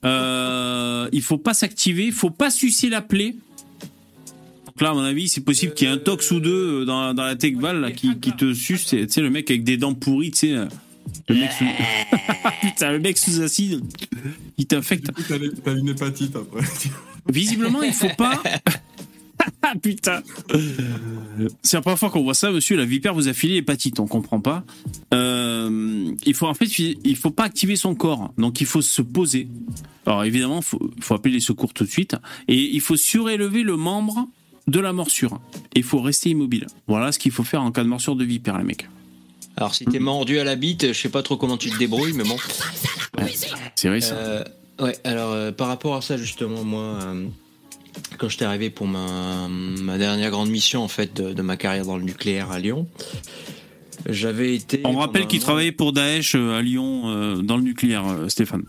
Euh, 0.03 1.07
il 1.11 1.21
faut 1.21 1.37
pas 1.37 1.53
s'activer, 1.53 2.05
il 2.05 2.11
faut 2.13 2.29
pas 2.29 2.49
sucer 2.49 2.89
la 2.89 3.01
plaie. 3.01 3.35
Donc 4.65 4.81
là, 4.81 4.91
à 4.91 4.93
mon 4.93 5.03
avis, 5.03 5.27
c'est 5.29 5.41
possible 5.41 5.73
qu'il 5.73 5.87
y 5.87 5.91
ait 5.91 5.93
un 5.93 5.97
tox 5.97 6.31
ou 6.31 6.39
deux 6.39 6.85
dans, 6.85 7.13
dans 7.13 7.23
la 7.25 7.35
techval 7.35 7.81
là, 7.81 7.91
qui, 7.91 8.17
qui 8.19 8.31
te 8.31 8.53
suce. 8.53 8.85
Tu 8.85 9.07
sais, 9.09 9.21
le 9.21 9.29
mec 9.29 9.49
avec 9.51 9.63
des 9.63 9.77
dents 9.77 9.93
pourries, 9.93 10.31
tu 10.31 10.37
sais. 10.39 10.53
euh, 10.53 10.65
Le 11.29 11.35
mec 11.35 11.51
sous... 11.51 11.65
Putain, 12.61 12.91
le 12.91 12.99
mec 12.99 13.17
sous 13.17 13.41
acide, 13.41 13.83
il 14.57 14.65
t'infecte. 14.65 15.07
T'as 15.63 15.73
une 15.75 15.89
hépatite 15.89 16.35
après. 16.35 16.61
Visiblement, 17.29 17.83
il 17.83 17.93
faut 17.93 18.09
pas. 18.17 18.41
Ah 19.69 19.73
putain 19.81 20.21
C'est 21.61 21.77
la 21.77 21.81
première 21.81 21.99
fois 21.99 22.09
qu'on 22.09 22.23
voit 22.23 22.33
ça, 22.33 22.51
monsieur. 22.51 22.77
La 22.77 22.85
vipère 22.85 23.13
vous 23.13 23.27
a 23.27 23.33
filé 23.33 23.55
l'hépatite, 23.55 23.99
on 23.99 24.07
comprend 24.07 24.39
pas. 24.39 24.63
Euh, 25.13 26.11
il 26.25 26.33
faut 26.33 26.47
en 26.47 26.53
fait, 26.53 26.67
il 26.79 27.15
faut 27.17 27.31
pas 27.31 27.43
activer 27.43 27.75
son 27.75 27.95
corps, 27.95 28.33
donc 28.37 28.61
il 28.61 28.67
faut 28.67 28.81
se 28.81 29.01
poser. 29.01 29.47
Alors 30.05 30.23
évidemment, 30.23 30.61
faut, 30.61 30.79
faut 31.01 31.15
appeler 31.15 31.33
les 31.33 31.39
secours 31.41 31.73
tout 31.73 31.83
de 31.83 31.89
suite, 31.89 32.15
et 32.47 32.55
il 32.55 32.81
faut 32.81 32.95
surélever 32.95 33.63
le 33.63 33.75
membre 33.75 34.27
de 34.67 34.79
la 34.79 34.93
morsure. 34.93 35.41
Et 35.75 35.79
il 35.79 35.83
faut 35.83 36.01
rester 36.01 36.29
immobile. 36.29 36.67
Voilà 36.87 37.11
ce 37.11 37.19
qu'il 37.19 37.31
faut 37.31 37.43
faire 37.43 37.61
en 37.61 37.71
cas 37.71 37.83
de 37.83 37.89
morsure 37.89 38.15
de 38.15 38.23
vipère, 38.23 38.57
les 38.57 38.63
mecs. 38.63 38.87
Alors 39.57 39.73
si 39.73 39.85
t'es 39.85 39.99
mordu 39.99 40.39
à 40.39 40.43
la 40.43 40.55
bite, 40.55 40.87
je 40.93 40.93
sais 40.93 41.09
pas 41.09 41.23
trop 41.23 41.35
comment 41.35 41.57
tu 41.57 41.69
te 41.71 41.77
débrouilles, 41.77 42.13
mais 42.13 42.23
bon. 42.23 42.37
C'est 43.75 43.89
vrai 43.89 44.01
ça. 44.01 44.15
Euh, 44.15 44.43
ouais, 44.79 44.95
alors 45.03 45.31
euh, 45.31 45.51
par 45.51 45.67
rapport 45.67 45.95
à 45.95 46.01
ça 46.01 46.15
justement, 46.15 46.63
moi, 46.63 46.99
quand 48.17 48.29
j'étais 48.29 48.45
arrivé 48.45 48.69
pour 48.69 48.87
ma, 48.87 49.47
ma 49.49 49.97
dernière 49.97 50.31
grande 50.31 50.49
mission 50.49 50.83
en 50.83 50.87
fait 50.87 51.13
de, 51.21 51.33
de 51.33 51.41
ma 51.41 51.57
carrière 51.57 51.85
dans 51.85 51.97
le 51.97 52.03
nucléaire 52.03 52.51
à 52.51 52.59
Lyon, 52.59 52.87
j'avais 54.07 54.55
été. 54.55 54.81
On 54.85 54.97
rappelle 54.97 55.27
qu'il 55.27 55.39
mois- 55.39 55.45
travaillait 55.45 55.71
pour 55.71 55.93
Daesh 55.93 56.35
euh, 56.35 56.57
à 56.57 56.61
Lyon 56.61 57.03
euh, 57.07 57.35
dans 57.41 57.57
le 57.57 57.63
nucléaire, 57.63 58.07
euh, 58.07 58.29
Stéphane. 58.29 58.63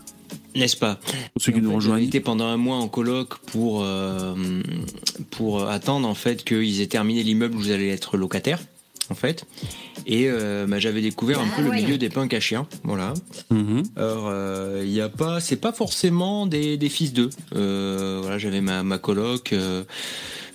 N'est-ce 0.55 0.75
pas? 0.77 0.95
Pour 1.33 1.41
ceux 1.41 1.51
qui 1.51 1.61
nous 1.61 1.73
rejoignent. 1.73 1.97
J'avais 1.97 2.07
été 2.07 2.19
pendant 2.19 2.45
un 2.47 2.57
mois 2.57 2.77
en 2.77 2.87
coloc 2.87 3.37
pour 3.37 3.83
euh, 3.83 4.33
pour 5.29 5.67
attendre 5.67 6.07
en 6.07 6.15
fait 6.15 6.43
qu'ils 6.43 6.81
aient 6.81 6.87
terminé 6.87 7.21
l'immeuble 7.23 7.55
où 7.55 7.61
j'allais 7.63 7.89
être 7.89 8.17
locataire 8.17 8.59
en 9.09 9.15
fait. 9.15 9.45
Et 10.05 10.25
euh, 10.27 10.65
bah, 10.67 10.79
j'avais 10.79 11.01
découvert 11.01 11.39
un 11.39 11.47
peu 11.47 11.61
le 11.61 11.71
milieu 11.71 11.97
des 11.97 12.09
punks 12.09 12.33
à 12.33 12.39
chiens, 12.39 12.67
voilà. 12.83 13.13
Mhm. 13.49 13.83
Alors, 13.95 14.27
euh, 14.27 14.81
il 14.83 14.91
y 14.91 15.01
a 15.01 15.09
pas, 15.09 15.39
c'est 15.39 15.57
pas 15.57 15.71
forcément 15.71 16.45
des, 16.45 16.77
des 16.77 16.89
fils 16.89 17.13
d'eux. 17.13 17.29
Euh, 17.55 18.19
voilà, 18.21 18.37
j'avais 18.37 18.61
ma, 18.61 18.83
ma 18.83 18.97
coloc. 18.97 19.53
Euh, 19.53 19.83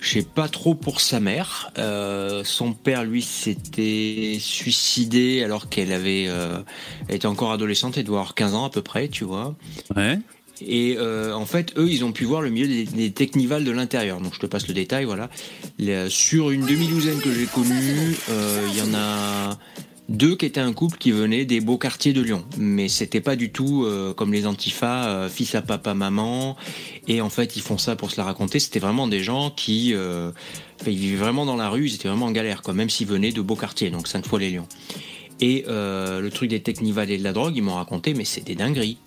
je 0.05 0.19
sais 0.19 0.23
pas 0.23 0.47
trop 0.47 0.75
pour 0.75 1.01
sa 1.01 1.19
mère. 1.19 1.71
Euh, 1.79 2.43
son 2.43 2.73
père, 2.73 3.03
lui, 3.03 3.23
s'était 3.23 4.37
suicidé 4.39 5.43
alors 5.43 5.67
qu'elle 5.67 5.91
avait, 5.91 6.25
euh, 6.27 6.59
était 7.09 7.25
encore 7.25 7.51
adolescente, 7.51 7.97
elle 7.97 8.03
doit 8.03 8.19
avoir 8.19 8.35
15 8.35 8.53
ans 8.53 8.65
à 8.65 8.69
peu 8.69 8.83
près, 8.83 9.07
tu 9.07 9.23
vois. 9.23 9.55
Ouais. 9.95 10.19
Et 10.61 10.95
euh, 10.97 11.33
en 11.33 11.45
fait, 11.45 11.73
eux, 11.77 11.89
ils 11.89 12.05
ont 12.05 12.11
pu 12.11 12.23
voir 12.23 12.41
le 12.41 12.49
milieu 12.49 12.67
des, 12.67 12.85
des 12.85 13.11
technivals 13.11 13.63
de 13.63 13.71
l'intérieur. 13.71 14.21
Donc, 14.21 14.33
je 14.33 14.39
te 14.39 14.45
passe 14.45 14.67
le 14.67 14.73
détail, 14.73 15.05
voilà. 15.05 15.29
Les- 15.77 16.09
sur 16.09 16.51
une 16.51 16.65
demi-douzaine 16.65 17.19
que 17.19 17.33
j'ai 17.33 17.45
connue, 17.45 18.15
euh, 18.29 18.67
il 18.71 18.77
y 18.77 18.81
en 18.81 18.93
a 18.93 19.59
deux 20.07 20.35
qui 20.35 20.45
étaient 20.45 20.61
un 20.61 20.71
couple 20.71 20.97
qui 20.97 21.11
venait 21.11 21.45
des 21.45 21.59
beaux 21.61 21.77
quartiers 21.77 22.13
de 22.13 22.21
Lyon. 22.21 22.45
Mais 22.57 22.87
c'était 22.89 23.21
pas 23.21 23.35
du 23.35 23.51
tout 23.51 23.83
euh, 23.83 24.13
comme 24.13 24.31
les 24.31 24.45
antifas, 24.45 25.07
euh, 25.07 25.29
fils 25.29 25.55
à 25.55 25.61
papa, 25.61 25.93
maman. 25.93 26.55
Et 27.07 27.21
en 27.21 27.29
fait, 27.29 27.57
ils 27.57 27.61
font 27.61 27.77
ça 27.77 27.95
pour 27.95 28.11
se 28.11 28.17
la 28.17 28.23
raconter. 28.23 28.59
C'était 28.59 28.79
vraiment 28.79 29.07
des 29.07 29.23
gens 29.23 29.49
qui... 29.49 29.93
euh, 29.93 30.31
ils 30.85 30.95
vivaient 30.97 31.17
vraiment 31.17 31.45
dans 31.45 31.55
la 31.55 31.69
rue, 31.69 31.87
ils 31.87 31.95
étaient 31.95 32.07
vraiment 32.07 32.27
en 32.27 32.31
galère, 32.31 32.61
quoi. 32.61 32.73
Même 32.73 32.89
s'ils 32.89 33.07
venaient 33.07 33.31
de 33.31 33.41
beaux 33.41 33.55
quartiers, 33.55 33.89
donc 33.89 34.07
Sainte-Foy-les-Lyons. 34.07 34.67
Et 35.41 35.65
euh, 35.67 36.21
le 36.21 36.29
truc 36.29 36.49
des 36.49 36.61
technivals 36.61 37.11
et 37.11 37.17
de 37.17 37.23
la 37.23 37.33
drogue, 37.33 37.53
ils 37.57 37.63
m'ont 37.63 37.73
raconté, 37.73 38.13
mais 38.13 38.23
c'est 38.23 38.45
des 38.45 38.55
dingueries. 38.55 38.99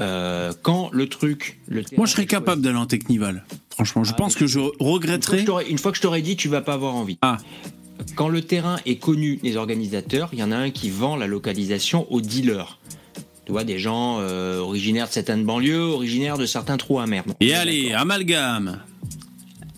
Euh, 0.00 0.52
quand 0.62 0.90
le 0.92 1.08
truc... 1.08 1.60
Le 1.68 1.82
Moi, 1.96 2.06
je 2.06 2.12
serais 2.12 2.26
capable 2.26 2.62
d'aller 2.62 2.76
en 2.76 2.86
Technival. 2.86 3.44
Franchement, 3.70 4.04
je 4.04 4.12
Ah, 4.12 4.16
pense 4.16 4.34
que 4.34 4.46
je 4.46 4.60
regretterais. 4.80 5.44
Une 5.68 5.78
fois 5.78 5.90
que 5.90 5.96
je 5.96 6.02
t'aurais 6.02 6.22
dit, 6.22 6.36
tu 6.36 6.48
vas 6.48 6.60
pas 6.60 6.74
avoir 6.74 6.94
envie. 6.94 7.18
Ah. 7.22 7.38
Quand 8.16 8.28
le 8.28 8.42
terrain 8.42 8.76
est 8.86 8.96
connu 8.96 9.36
des 9.42 9.56
organisateurs, 9.56 10.30
il 10.32 10.38
y 10.38 10.42
en 10.42 10.52
a 10.52 10.56
un 10.56 10.70
qui 10.70 10.90
vend 10.90 11.16
la 11.16 11.26
localisation 11.26 12.10
aux 12.12 12.20
dealers. 12.20 12.78
Tu 13.46 13.52
vois, 13.52 13.64
des 13.64 13.78
gens 13.78 14.18
euh, 14.20 14.58
originaires 14.58 15.08
de 15.08 15.12
certaines 15.12 15.44
banlieues, 15.44 15.80
originaires 15.80 16.38
de 16.38 16.46
certains 16.46 16.76
trous 16.76 16.98
à 16.98 17.06
mer. 17.06 17.24
Et 17.40 17.54
allez, 17.54 17.92
amalgame. 17.92 18.80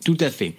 Tout 0.05 0.17
à 0.21 0.31
fait. 0.31 0.55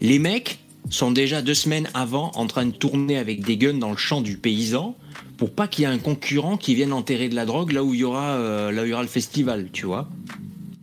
Les 0.00 0.18
mecs 0.18 0.58
sont 0.90 1.10
déjà 1.12 1.40
deux 1.40 1.54
semaines 1.54 1.88
avant 1.94 2.30
en 2.34 2.46
train 2.46 2.66
de 2.66 2.72
tourner 2.72 3.16
avec 3.16 3.42
des 3.44 3.56
guns 3.56 3.74
dans 3.78 3.90
le 3.90 3.96
champ 3.96 4.20
du 4.20 4.36
paysan 4.36 4.96
pour 5.36 5.50
pas 5.52 5.68
qu'il 5.68 5.82
y 5.82 5.84
ait 5.86 5.90
un 5.90 5.98
concurrent 5.98 6.56
qui 6.58 6.74
vienne 6.74 6.92
enterrer 6.92 7.28
de 7.28 7.34
la 7.34 7.46
drogue 7.46 7.72
là 7.72 7.82
où 7.82 7.94
il 7.94 8.00
y 8.00 8.04
aura, 8.04 8.32
euh, 8.32 8.70
là 8.72 8.82
où 8.82 8.84
il 8.84 8.90
y 8.90 8.92
aura 8.92 9.02
le 9.02 9.08
festival, 9.08 9.68
tu 9.72 9.86
vois. 9.86 10.08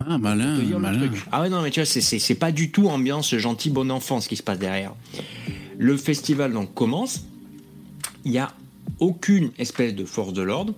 Ah, 0.10 0.18
malin, 0.18 0.58
malin. 0.80 1.10
Ah 1.32 1.42
ouais, 1.42 1.50
non, 1.50 1.62
mais 1.62 1.70
tu 1.70 1.82
vois, 1.82 1.86
c'est- 1.86 2.36
pas 2.36 2.52
du 2.54 2.72
tout 2.72 2.88
ambiance 2.88 3.36
gentil 3.36 3.70
bon 3.70 3.92
enfant 3.92 4.22
ce 4.22 4.30
qui 4.30 4.38
se 4.38 4.44
passe 4.44 4.58
derrière. 4.58 4.94
Le 5.78 5.96
festival 5.98 6.54
donc 6.54 6.74
commence. 6.74 7.24
Il 8.26 8.32
y 8.32 8.38
a 8.40 8.52
aucune 9.00 9.52
espèce 9.60 9.94
de 9.94 10.06
force 10.06 10.34
de 10.34 10.42
l'ordre. 10.42 10.74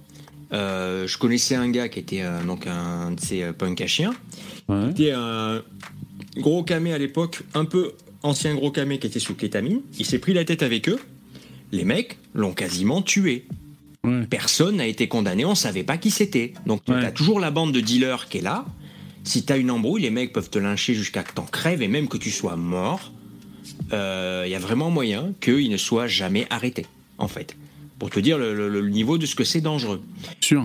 Euh, 0.52 1.06
je 1.08 1.18
connaissais 1.20 1.54
un 1.56 1.70
gars 1.70 1.90
qui 1.90 2.00
était 2.00 2.24
euh, 2.24 2.44
donc 2.44 2.66
un 2.66 3.12
de 3.12 3.20
ces 3.20 3.44
euh, 3.44 3.54
punks 3.54 3.80
à 3.82 3.88
chiens. 3.88 4.14
Ouais. 4.68 4.94
Qui 4.96 5.04
était 5.04 5.12
un 5.16 5.62
gros 6.38 6.64
camé 6.64 6.92
à 6.92 6.98
l'époque, 6.98 7.44
un 7.54 7.66
peu 7.66 7.94
ancien 8.24 8.56
gros 8.56 8.72
camé 8.72 9.00
qui 9.00 9.08
était 9.08 9.20
sous 9.20 9.36
kétamine. 9.36 9.82
Il 9.98 10.06
s'est 10.06 10.20
pris 10.20 10.34
la 10.34 10.46
tête 10.46 10.64
avec 10.64 10.90
eux. 10.90 11.00
Les 11.72 11.86
mecs 11.86 12.18
l'ont 12.34 12.54
quasiment 12.54 13.02
tué. 13.02 13.46
Ouais. 14.04 14.26
Personne 14.30 14.78
n'a 14.78 14.88
été 14.88 15.08
condamné, 15.08 15.46
on 15.46 15.56
savait 15.56 15.84
pas 15.84 15.98
qui 15.98 16.10
c'était. 16.12 16.54
Donc 16.66 16.84
tu 16.86 16.92
Ouais. 16.92 17.06
as 17.06 17.12
toujours 17.12 17.40
la 17.40 17.52
bande 17.52 17.72
de 17.74 17.80
dealers 17.82 18.28
qui 18.30 18.40
est 18.40 18.42
là. 18.42 18.66
Si 19.24 19.46
tu 19.46 19.54
as 19.54 19.58
une 19.58 19.70
embrouille, 19.70 20.02
les 20.02 20.10
mecs 20.10 20.34
peuvent 20.34 20.50
te 20.50 20.58
lyncher 20.60 20.94
jusqu'à 20.94 21.22
que 21.24 21.34
t'en 21.34 21.44
crèves 21.44 21.82
et 21.82 21.88
même 21.88 22.08
que 22.08 22.18
tu 22.18 22.32
sois 22.32 22.56
mort. 22.56 23.12
Il 23.92 23.96
y 24.50 24.56
a 24.56 24.60
vraiment 24.60 24.90
moyen 24.90 25.34
qu'il 25.42 25.70
ne 25.70 25.78
soit 25.78 26.08
jamais 26.08 26.48
arrêté, 26.50 26.86
en 27.18 27.28
fait. 27.28 27.56
Pour 27.98 28.10
te 28.10 28.20
dire 28.20 28.38
le, 28.38 28.56
le- 28.56 28.70
le 28.70 28.90
niveau 28.90 29.18
de 29.18 29.26
ce 29.26 29.36
que 29.36 29.44
c'est 29.44 29.60
dangereux. 29.62 30.02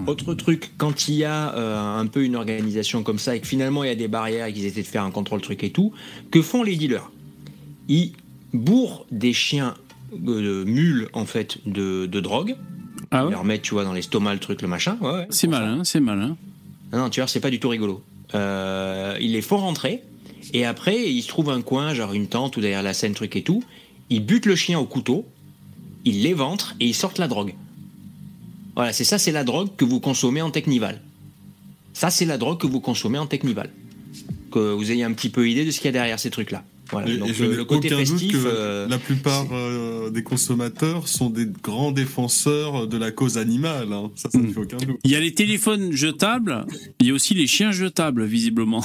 Autre 0.06 0.34
truc, 0.34 0.70
quand 0.78 1.08
il 1.08 1.14
y 1.16 1.24
a 1.24 1.52
euh, 1.56 1.98
un 1.98 2.06
peu 2.06 2.22
une 2.24 2.36
organisation 2.36 3.02
comme 3.02 3.18
ça 3.18 3.34
et 3.34 3.40
que 3.40 3.46
finalement 3.46 3.82
il 3.82 3.88
y 3.88 3.90
a 3.90 3.96
des 3.96 4.06
barrières 4.08 4.46
et 4.46 4.52
qu'ils 4.52 4.64
essaient 4.66 4.82
de 4.82 4.86
faire 4.86 5.02
un 5.02 5.10
contrôle 5.10 5.40
truc 5.40 5.64
et 5.64 5.70
tout, 5.70 5.92
que 6.30 6.40
font 6.42 6.62
les 6.62 6.76
dealers? 6.76 7.10
Ils 7.88 8.12
bourrent 8.52 9.06
des 9.10 9.32
chiens 9.32 9.74
euh, 10.12 10.62
de 10.62 10.64
mules 10.64 11.08
en 11.12 11.24
fait 11.26 11.58
de, 11.66 12.06
de 12.06 12.20
drogue. 12.20 12.56
Ah 13.10 13.20
Ils 13.20 13.24
ouais 13.26 13.30
leur 13.32 13.44
mettent, 13.44 13.62
tu 13.62 13.74
vois, 13.74 13.84
dans 13.84 13.92
l'estomac 13.92 14.34
le 14.34 14.40
truc, 14.40 14.62
le 14.62 14.68
machin. 14.68 14.96
Ouais, 15.00 15.10
ouais. 15.10 15.26
C'est 15.30 15.46
malin, 15.46 15.84
c'est 15.84 16.00
malin. 16.00 16.36
Non, 16.92 16.98
non, 16.98 17.10
tu 17.10 17.20
vois, 17.20 17.28
c'est 17.28 17.40
pas 17.40 17.50
du 17.50 17.60
tout 17.60 17.68
rigolo. 17.68 18.02
Euh, 18.34 19.16
ils 19.20 19.32
les 19.32 19.42
font 19.42 19.58
rentrer, 19.58 20.02
et 20.52 20.64
après, 20.64 21.10
ils 21.10 21.22
se 21.22 21.28
trouvent 21.28 21.50
un 21.50 21.62
coin, 21.62 21.94
genre 21.94 22.12
une 22.12 22.26
tente 22.26 22.56
ou 22.56 22.60
derrière 22.60 22.82
la 22.82 22.94
scène, 22.94 23.14
truc 23.14 23.36
et 23.36 23.42
tout. 23.42 23.62
Ils 24.10 24.24
butent 24.24 24.46
le 24.46 24.56
chien 24.56 24.78
au 24.78 24.84
couteau, 24.84 25.26
ils 26.04 26.22
l'éventrent 26.22 26.74
et 26.80 26.86
ils 26.86 26.94
sortent 26.94 27.18
la 27.18 27.28
drogue. 27.28 27.54
Voilà, 28.74 28.92
c'est 28.92 29.04
ça, 29.04 29.18
c'est 29.18 29.32
la 29.32 29.44
drogue 29.44 29.70
que 29.76 29.84
vous 29.84 30.00
consommez 30.00 30.42
en 30.42 30.50
Technival. 30.50 31.00
Ça, 31.92 32.10
c'est 32.10 32.24
la 32.24 32.38
drogue 32.38 32.58
que 32.58 32.66
vous 32.66 32.80
consommez 32.80 33.18
en 33.18 33.26
Technival. 33.26 33.70
Que 34.50 34.72
vous 34.72 34.90
ayez 34.90 35.04
un 35.04 35.12
petit 35.12 35.30
peu 35.30 35.48
idée 35.48 35.64
de 35.64 35.70
ce 35.70 35.78
qu'il 35.78 35.86
y 35.86 35.88
a 35.90 35.92
derrière 35.92 36.18
ces 36.18 36.30
trucs-là. 36.30 36.64
Voilà. 36.90 37.08
Et, 37.10 37.16
Donc, 37.16 37.28
et 37.30 37.34
je 37.34 37.44
le, 37.44 37.50
n'ai 37.50 37.56
le 37.56 37.64
côté 37.64 37.88
aucun 37.88 37.98
festif. 37.98 38.32
doute 38.32 38.42
que 38.42 38.46
euh, 38.46 38.86
la 38.88 38.98
plupart 38.98 39.46
euh, 39.52 40.10
des 40.10 40.22
consommateurs 40.22 41.08
sont 41.08 41.30
des 41.30 41.46
grands 41.62 41.92
défenseurs 41.92 42.86
de 42.86 42.96
la 42.98 43.10
cause 43.10 43.38
animale. 43.38 43.92
hein. 43.92 44.10
Ça, 44.16 44.28
ça 44.30 44.38
ne 44.38 44.44
Mm. 44.48 44.52
fait 44.52 44.60
aucun 44.60 44.76
doute. 44.78 44.96
Il 45.04 45.10
y 45.10 45.16
a 45.16 45.20
les 45.20 45.32
téléphones 45.34 45.92
jetables, 45.92 46.66
il 47.00 47.06
y 47.06 47.10
a 47.10 47.14
aussi 47.14 47.34
les 47.34 47.46
chiens 47.46 47.72
jetables, 47.72 48.24
visiblement. 48.24 48.84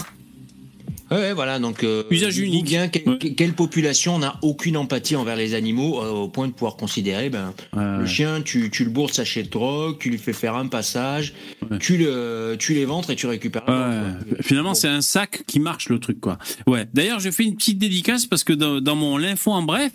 Ouais, 1.12 1.34
voilà, 1.34 1.60
donc 1.60 1.84
euh, 1.84 2.04
Usage 2.12 2.38
unique. 2.38 2.66
bien 2.66 2.88
quelle 2.88 3.54
population 3.54 4.20
n'a 4.20 4.38
aucune 4.42 4.78
empathie 4.78 5.16
envers 5.16 5.36
les 5.36 5.54
animaux 5.56 6.02
euh, 6.04 6.10
au 6.10 6.28
point 6.30 6.48
de 6.48 6.54
pouvoir 6.54 6.76
considérer 6.76 7.30
ben 7.30 7.54
Ouais, 7.74 7.98
le 8.00 8.06
chien 8.06 8.42
tu, 8.42 8.70
tu 8.70 8.84
le 8.84 8.90
bourres 8.92 9.14
sachet 9.14 9.44
de 9.44 9.50
drogue, 9.50 9.98
tu 10.00 10.10
lui 10.10 10.18
fais 10.18 10.34
faire 10.34 10.56
un 10.56 10.68
passage, 10.68 11.34
Ouais. 11.70 11.78
tu 11.80 11.98
le 11.98 12.56
tu 12.60 12.74
les 12.74 12.86
ventres 12.86 13.10
et 13.12 13.16
tu 13.16 13.28
récupères 13.28 13.68
Ouais, 13.68 14.42
finalement, 14.42 14.74
c'est 14.74 14.88
un 14.88 15.02
sac 15.02 15.44
qui 15.48 15.60
marche 15.60 15.90
le 15.90 16.00
truc, 16.00 16.20
quoi. 16.20 16.38
Ouais. 16.68 16.88
D'ailleurs, 16.94 17.20
je 17.20 17.30
fais 17.32 17.44
une 17.44 17.56
petite 17.56 17.78
dédicace 17.80 18.26
parce 18.26 18.44
que 18.44 18.54
dans, 18.54 18.80
dans 18.82 18.96
mon 18.96 19.18
l'info 19.18 19.52
en 19.52 19.62
bref, 19.64 19.94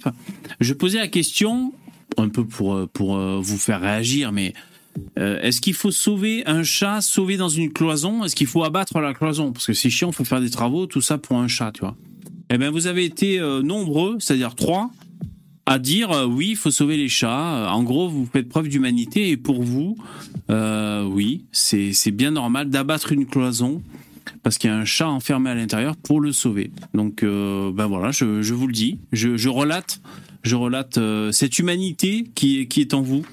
je 0.61 0.73
posais 0.73 0.99
la 0.99 1.09
question 1.09 1.73
un 2.17 2.29
peu 2.29 2.45
pour 2.45 2.75
euh, 2.75 2.87
pour 2.93 3.17
euh, 3.17 3.39
vous 3.43 3.59
faire 3.59 3.81
réagir, 3.81 4.31
mais 4.33 4.53
Euh, 5.19 5.41
Est-ce 5.41 5.61
qu'il 5.61 5.75
faut 5.75 5.91
sauver 5.91 6.47
un 6.47 6.63
chat 6.63 7.01
sauvé 7.01 7.37
dans 7.37 7.49
une 7.49 7.73
cloison? 7.73 8.25
Est-ce 8.25 8.37
qu'il 8.37 8.47
faut 8.47 8.65
abattre 8.65 9.01
la 9.01 9.15
cloison? 9.15 9.53
Parce 9.53 9.67
que 9.67 9.73
c'est 9.73 9.91
chiant, 9.91 10.13
faut 10.13 10.25
faire 10.25 10.41
des 10.41 10.51
travaux, 10.51 10.87
tout 10.87 11.01
ça 11.01 11.19
pour 11.19 11.39
un 11.39 11.49
chat, 11.49 11.73
tu 11.73 11.81
vois. 11.81 11.97
Eh 12.51 12.59
bien, 12.59 12.71
vous 12.71 12.87
avez 12.87 13.05
été 13.05 13.39
euh, 13.39 13.63
nombreux, 13.63 14.17
c'est-à-dire 14.21 14.55
trois, 14.55 14.91
à 15.67 15.79
dire 15.79 16.13
euh, 16.13 16.27
oui, 16.27 16.51
il 16.51 16.57
faut 16.57 16.71
sauver 16.71 16.97
les 16.97 17.09
chats. 17.09 17.73
En 17.73 17.83
gros, 17.83 18.09
vous 18.09 18.29
faites 18.31 18.49
preuve 18.49 18.69
d'humanité 18.69 19.31
et 19.31 19.37
pour 19.37 19.63
vous, 19.63 19.97
oui, 20.49 21.45
c'est 21.53 22.11
bien 22.11 22.31
normal 22.31 22.71
d'abattre 22.71 23.13
une 23.13 23.27
cloison 23.27 23.83
parce 24.43 24.59
qu'il 24.59 24.71
y 24.71 24.73
a 24.73 24.77
un 24.77 24.85
chat 24.85 25.09
enfermé 25.09 25.51
à 25.51 25.55
l'intérieur 25.55 25.97
pour 25.97 26.21
le 26.21 26.33
sauver. 26.33 26.71
Donc, 26.93 27.25
ben 27.25 27.87
voilà, 27.87 28.11
je, 28.11 28.43
je 28.43 28.55
vous 28.55 28.67
le 28.67 28.73
dis, 28.73 28.99
je, 29.13 29.49
relate, 29.49 30.01
je 30.43 30.55
relate 30.55 30.99
cette 31.33 31.59
humanité 31.59 32.27
qui 32.35 32.69
qui 32.69 32.83
est 32.83 32.95
en 32.95 33.01
vous. 33.03 33.25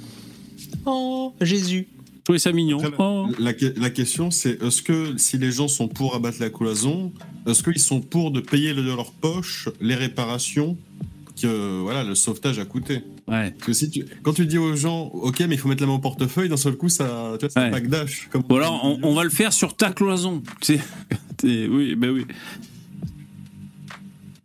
Oh, 0.86 1.34
Jésus. 1.42 1.88
Je 2.18 2.24
trouvais 2.24 2.40
ça 2.40 2.52
mignon. 2.52 2.80
Après, 2.80 2.94
Oh. 3.00 3.28
La, 3.40 3.54
que- 3.54 3.74
la 3.80 3.90
question, 3.90 4.30
c'est 4.32 4.62
est-ce 4.62 4.82
que 4.82 5.18
si 5.18 5.38
les 5.38 5.52
gens 5.52 5.68
sont 5.68 5.88
pour 5.88 6.16
abattre 6.16 6.38
la 6.40 6.50
cloison, 6.50 7.12
est-ce 7.48 7.64
qu'ils 7.64 7.80
sont 7.80 8.00
pour 8.02 8.32
de 8.32 8.40
payer 8.42 8.74
de 8.74 8.82
leur 8.82 9.12
poche 9.12 9.70
les 9.80 9.96
réparations 9.96 10.78
que 11.42 11.80
voilà 11.82 12.04
le 12.04 12.14
sauvetage 12.14 12.60
a 12.60 12.66
coûté? 12.66 13.02
Ouais. 13.28 13.52
Parce 13.52 13.66
que 13.66 13.74
si 13.74 13.90
tu, 13.90 14.06
quand 14.22 14.34
tu 14.34 14.46
dis 14.46 14.60
aux 14.60 14.76
gens, 14.76 15.06
ok, 15.08 15.40
mais 15.42 15.56
il 15.56 15.58
faut 15.58 15.68
mettre 15.70 15.82
la 15.82 15.88
main 15.88 15.94
au 15.96 16.00
portefeuille, 16.00 16.50
d'un 16.50 16.58
seul 16.58 16.76
coup, 16.76 16.90
ça, 16.90 17.34
tu 17.40 17.46
vois, 17.46 17.50
c'est 17.50 17.60
Ouais. 17.60 17.66
un 17.68 17.72
pack 17.72 17.88
dash. 17.88 18.28
Comme 18.32 18.44
Ou 18.50 18.56
alors, 18.56 18.82
on, 18.86 19.00
on 19.02 19.14
va 19.16 19.24
le 19.24 19.30
faire 19.32 19.52
sur 19.52 19.76
ta 19.76 19.92
cloison. 19.92 20.44
Tu 20.62 20.76
sais, 20.76 20.82
t'es- 21.38 21.68
oui, 21.68 21.96
ben 21.96 22.12
oui. 22.12 22.26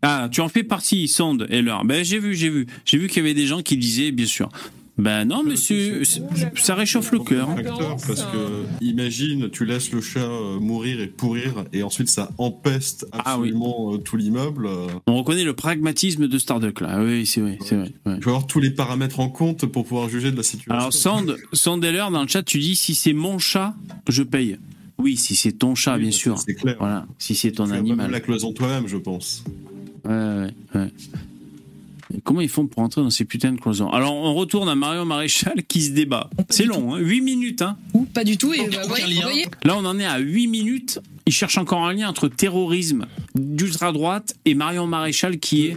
Ah, 0.02 0.28
tu 0.30 0.40
en 0.40 0.48
fais 0.48 0.62
partie, 0.62 1.08
Sonde, 1.08 1.46
et 1.50 1.62
l'heure. 1.62 1.84
Ben, 1.84 2.04
j'ai 2.04 2.18
vu, 2.20 2.34
j'ai 2.34 2.48
vu. 2.48 2.66
J'ai 2.84 2.96
vu 2.98 3.08
qu'il 3.08 3.16
y 3.18 3.20
avait 3.20 3.34
des 3.34 3.46
gens 3.46 3.60
qui 3.62 3.76
disaient, 3.76 4.12
bien 4.12 4.26
sûr. 4.26 4.48
Ben 4.98 5.26
non, 5.26 5.42
monsieur, 5.44 6.02
ça 6.56 6.74
réchauffe 6.74 7.12
le 7.12 7.18
cœur. 7.18 7.50
hein. 7.50 7.56
Parce 8.06 8.22
que 8.22 8.64
imagine, 8.80 9.50
tu 9.50 9.66
laisses 9.66 9.92
le 9.92 10.00
chat 10.00 10.20
euh, 10.20 10.58
mourir 10.58 11.00
et 11.00 11.06
pourrir, 11.06 11.64
et 11.74 11.82
ensuite 11.82 12.08
ça 12.08 12.30
empeste 12.38 13.06
Ah 13.12 13.36
oui. 13.38 13.48
absolument 13.50 13.92
euh, 13.94 13.98
tout 13.98 14.16
l'immeuble. 14.16 14.66
euh, 14.66 14.86
On 15.06 15.16
reconnaît 15.18 15.44
le 15.44 15.52
pragmatisme 15.54 16.28
de 16.28 16.38
Starduck, 16.38 16.80
là. 16.80 17.02
Oui, 17.02 17.26
c'est 17.26 17.42
vrai, 17.42 17.58
c'est 17.62 17.76
vrai. 17.76 17.92
ouais. 18.06 18.14
Il 18.16 18.22
faut 18.22 18.30
avoir 18.30 18.46
tous 18.46 18.60
les 18.60 18.70
paramètres 18.70 19.20
en 19.20 19.28
compte 19.28 19.66
pour 19.66 19.84
pouvoir 19.84 20.08
juger 20.08 20.30
de 20.30 20.36
la 20.38 20.42
situation. 20.42 20.72
Alors, 20.72 20.92
Sand, 20.94 21.36
Sand 21.52 21.84
et 21.84 21.92
l'heure, 21.92 22.10
dans 22.10 22.22
le 22.22 22.28
chat, 22.28 22.42
tu 22.42 22.58
dis, 22.58 22.74
si 22.74 22.94
c'est 22.94 23.12
mon 23.12 23.38
chat, 23.38 23.74
je 24.08 24.22
paye. 24.22 24.56
Oui, 24.98 25.18
si 25.18 25.36
c'est 25.36 25.52
ton 25.52 25.74
chat, 25.74 25.96
Oui, 25.96 26.02
bien 26.04 26.10
sûr. 26.10 26.38
C'est 26.38 26.54
clair. 26.54 26.76
Voilà, 26.78 27.06
si 27.18 27.34
c'est 27.34 27.52
ton 27.52 27.66
Tu 27.66 27.74
animal. 27.74 28.10
la 28.10 28.20
cloison 28.20 28.54
toi-même, 28.54 28.86
je 28.88 28.96
pense. 28.96 29.44
Ouais, 30.06 30.12
ouais, 30.14 30.50
ouais. 30.74 30.90
Comment 32.24 32.40
ils 32.40 32.48
font 32.48 32.66
pour 32.66 32.82
entrer 32.82 33.00
dans 33.02 33.10
ces 33.10 33.24
putains 33.24 33.52
de 33.52 33.58
cloisons? 33.60 33.90
Alors, 33.90 34.14
on 34.14 34.34
retourne 34.34 34.68
à 34.68 34.74
Marion 34.74 35.04
Maréchal 35.04 35.64
qui 35.66 35.82
se 35.82 35.90
débat. 35.90 36.30
C'est 36.50 36.64
long, 36.64 36.94
hein, 36.94 36.98
8 36.98 37.20
minutes. 37.20 37.62
Hein. 37.62 37.76
Ou 37.94 38.04
pas 38.04 38.22
du 38.24 38.36
tout. 38.38 38.52
Et 38.54 38.68
bah, 38.68 38.78
Là, 39.64 39.76
on 39.76 39.84
en 39.84 39.98
est 39.98 40.04
à 40.06 40.18
8 40.18 40.46
minutes. 40.46 41.00
Il 41.26 41.32
cherche 41.32 41.58
encore 41.58 41.84
un 41.84 41.92
lien 41.92 42.08
entre 42.08 42.28
terrorisme 42.28 43.06
d'ultra-droite 43.34 44.36
et 44.44 44.54
Marion 44.54 44.86
Maréchal 44.86 45.38
qui 45.40 45.66
est 45.66 45.76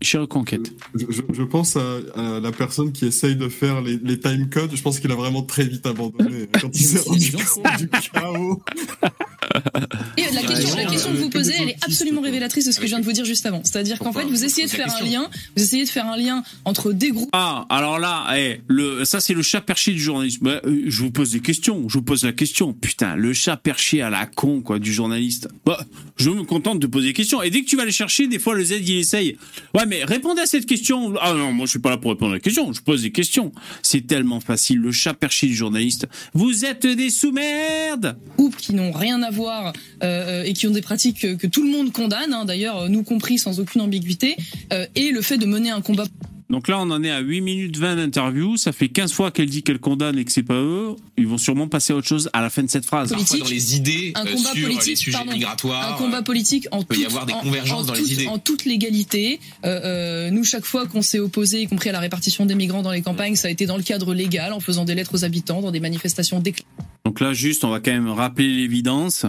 chez 0.00 0.18
Reconquête. 0.18 0.72
Je, 0.94 1.06
je- 1.10 1.22
je 1.32 1.42
pense 1.42 1.76
à, 1.76 1.96
à 2.16 2.40
la 2.40 2.50
personne 2.52 2.92
qui 2.92 3.06
essaye 3.06 3.36
de 3.36 3.48
faire 3.48 3.82
les, 3.82 3.98
les 4.02 4.18
time 4.18 4.48
codes. 4.50 4.70
Je 4.74 4.82
pense 4.82 4.98
qu'il 5.00 5.10
a 5.12 5.14
vraiment 5.16 5.42
très 5.42 5.64
vite 5.64 5.86
abandonné 5.86 6.48
quand 6.60 6.68
il 6.74 6.84
s'est 6.84 7.00
rendu 7.08 7.32
compte 7.32 7.78
du 7.78 7.88
chaos. 7.88 8.62
Et 10.16 10.22
la 10.34 10.42
question, 10.42 10.76
la 10.76 10.82
genre, 10.82 10.92
question 10.92 11.10
euh, 11.10 11.14
que 11.14 11.18
vous 11.18 11.30
posez, 11.30 11.54
elle 11.58 11.70
est 11.70 11.84
absolument 11.84 12.20
révélatrice 12.20 12.66
de 12.66 12.72
ce 12.72 12.78
que 12.80 12.86
je 12.86 12.90
viens 12.90 13.00
de 13.00 13.04
vous 13.04 13.12
dire 13.12 13.24
juste 13.24 13.46
avant. 13.46 13.62
C'est-à-dire 13.64 13.98
qu'en 13.98 14.12
fait, 14.12 14.24
vous 14.24 14.44
essayez 14.44 14.66
de 14.66 14.72
faire 14.72 14.86
un 14.86 14.98
question. 14.98 15.22
lien, 15.22 15.30
vous 15.56 15.62
essayez 15.62 15.84
de 15.84 15.88
faire 15.88 16.06
un 16.06 16.16
lien 16.16 16.42
entre 16.64 16.92
des 16.92 17.10
groupes. 17.10 17.30
Ah, 17.32 17.66
alors 17.68 17.98
là, 17.98 18.26
eh, 18.36 18.60
le, 18.68 19.04
ça 19.04 19.20
c'est 19.20 19.34
le 19.34 19.42
chat 19.42 19.60
perché 19.60 19.92
du 19.92 20.00
journaliste. 20.00 20.42
Bah, 20.42 20.60
euh, 20.64 20.82
je 20.86 21.02
vous 21.02 21.10
pose 21.10 21.32
des 21.32 21.40
questions, 21.40 21.88
je 21.88 21.94
vous 21.94 22.02
pose 22.04 22.24
la 22.24 22.32
question. 22.32 22.72
Putain, 22.72 23.16
le 23.16 23.32
chat 23.32 23.56
perché 23.56 24.02
à 24.02 24.10
la 24.10 24.26
con, 24.26 24.60
quoi, 24.60 24.78
du 24.78 24.92
journaliste. 24.92 25.48
Bah, 25.64 25.84
je 26.16 26.30
me 26.30 26.44
contente 26.44 26.78
de 26.78 26.86
poser 26.86 27.08
des 27.08 27.12
questions. 27.12 27.42
Et 27.42 27.50
dès 27.50 27.62
que 27.62 27.68
tu 27.68 27.76
vas 27.76 27.84
les 27.84 27.92
chercher, 27.92 28.26
des 28.26 28.38
fois 28.38 28.54
le 28.54 28.64
Z 28.64 28.72
il 28.80 28.98
essaye. 28.98 29.36
Ouais, 29.74 29.86
mais 29.86 30.04
répondez 30.04 30.42
à 30.42 30.46
cette 30.46 30.66
question. 30.66 31.14
Ah 31.20 31.34
non, 31.34 31.52
moi 31.52 31.66
je 31.66 31.70
suis 31.70 31.78
pas 31.78 31.90
là 31.90 31.96
pour 31.96 32.10
répondre 32.10 32.32
à 32.32 32.34
la 32.34 32.40
question, 32.40 32.72
je 32.72 32.80
pose 32.80 33.02
des 33.02 33.12
questions. 33.12 33.52
C'est 33.82 34.06
tellement 34.06 34.40
facile, 34.40 34.78
le 34.78 34.92
chat 34.92 35.14
perché 35.14 35.46
du 35.46 35.54
journaliste. 35.54 36.06
Vous 36.34 36.64
êtes 36.64 36.86
des 36.86 37.10
sous-merdes 37.10 38.16
groupes 38.36 38.56
qui 38.56 38.74
n'ont 38.74 38.92
rien 38.92 39.22
à 39.22 39.30
euh, 39.40 39.72
euh, 40.02 40.44
et 40.44 40.52
qui 40.52 40.66
ont 40.66 40.70
des 40.70 40.82
pratiques 40.82 41.38
que, 41.38 41.46
tout 41.46 41.62
le 41.62 41.70
monde 41.70 41.92
condamne, 41.92 42.32
hein, 42.32 42.44
d'ailleurs 42.44 42.88
nous 42.88 43.02
compris 43.02 43.38
sans 43.38 43.60
aucune 43.60 43.80
ambiguïté, 43.80 44.36
euh, 44.72 44.86
et 44.94 45.10
le 45.10 45.22
fait 45.22 45.38
de 45.38 45.46
mener 45.46 45.70
un 45.70 45.80
combat 45.80 46.04
Donc 46.52 46.68
là, 46.68 46.78
on 46.78 46.90
en 46.90 47.02
est 47.02 47.10
à 47.10 47.20
8 47.20 47.40
minutes 47.40 47.78
20 47.78 47.96
d'interview. 47.96 48.58
Ça 48.58 48.72
fait 48.72 48.90
15 48.90 49.10
fois 49.12 49.30
qu'elle 49.30 49.48
dit 49.48 49.62
qu'elle 49.62 49.78
condamne 49.80 50.18
et 50.18 50.24
que 50.26 50.30
c'est 50.30 50.42
pas 50.42 50.60
eux. 50.60 50.94
Ils 51.16 51.26
vont 51.26 51.38
sûrement 51.38 51.66
passer 51.66 51.94
à 51.94 51.96
autre 51.96 52.06
chose 52.06 52.28
à 52.34 52.42
la 52.42 52.50
fin 52.50 52.62
de 52.62 52.68
cette 52.68 52.84
phrase. 52.84 53.08
Politique. 53.08 53.38
Parfois 53.38 53.48
dans 53.48 53.54
les 53.54 53.74
idées 53.74 54.12
Un 54.14 54.26
euh, 54.26 54.34
combat 54.34 54.50
sur 54.52 54.68
les 54.68 54.74
politique, 54.74 54.96
sujets 54.98 55.16
pardon. 55.16 55.32
migratoires. 55.32 55.94
un 55.94 55.96
combat 55.96 56.20
politique 56.22 56.68
en 56.70 56.82
peut 56.82 56.94
y 56.94 56.98
toute, 56.98 57.06
avoir 57.06 57.24
des 57.24 57.32
en- 57.32 57.40
convergences 57.40 57.84
en 57.84 57.86
dans 57.86 57.94
les 57.94 58.00
toute- 58.02 58.10
idées. 58.12 58.26
en 58.26 58.38
toute 58.38 58.64
légalité. 58.66 59.40
Euh, 59.64 59.80
euh, 59.82 60.30
nous, 60.30 60.44
chaque 60.44 60.66
fois 60.66 60.86
qu'on 60.86 61.00
s'est 61.00 61.18
opposé, 61.20 61.62
y 61.62 61.66
compris 61.66 61.88
à 61.88 61.92
la 61.92 62.00
répartition 62.00 62.44
des 62.44 62.54
migrants 62.54 62.82
dans 62.82 62.92
les 62.92 63.00
campagnes, 63.02 63.34
ça 63.34 63.48
a 63.48 63.50
été 63.50 63.64
dans 63.64 63.78
le 63.78 63.82
cadre 63.82 64.12
légal, 64.12 64.52
en 64.52 64.60
faisant 64.60 64.84
des 64.84 64.94
lettres 64.94 65.14
aux 65.14 65.24
habitants, 65.24 65.62
dans 65.62 65.70
des 65.70 65.80
manifestations 65.80 66.38
déclarées. 66.40 66.66
Donc 67.06 67.20
là, 67.20 67.32
juste, 67.32 67.64
on 67.64 67.70
va 67.70 67.80
quand 67.80 67.92
même 67.92 68.10
rappeler 68.10 68.46
l'évidence. 68.48 69.24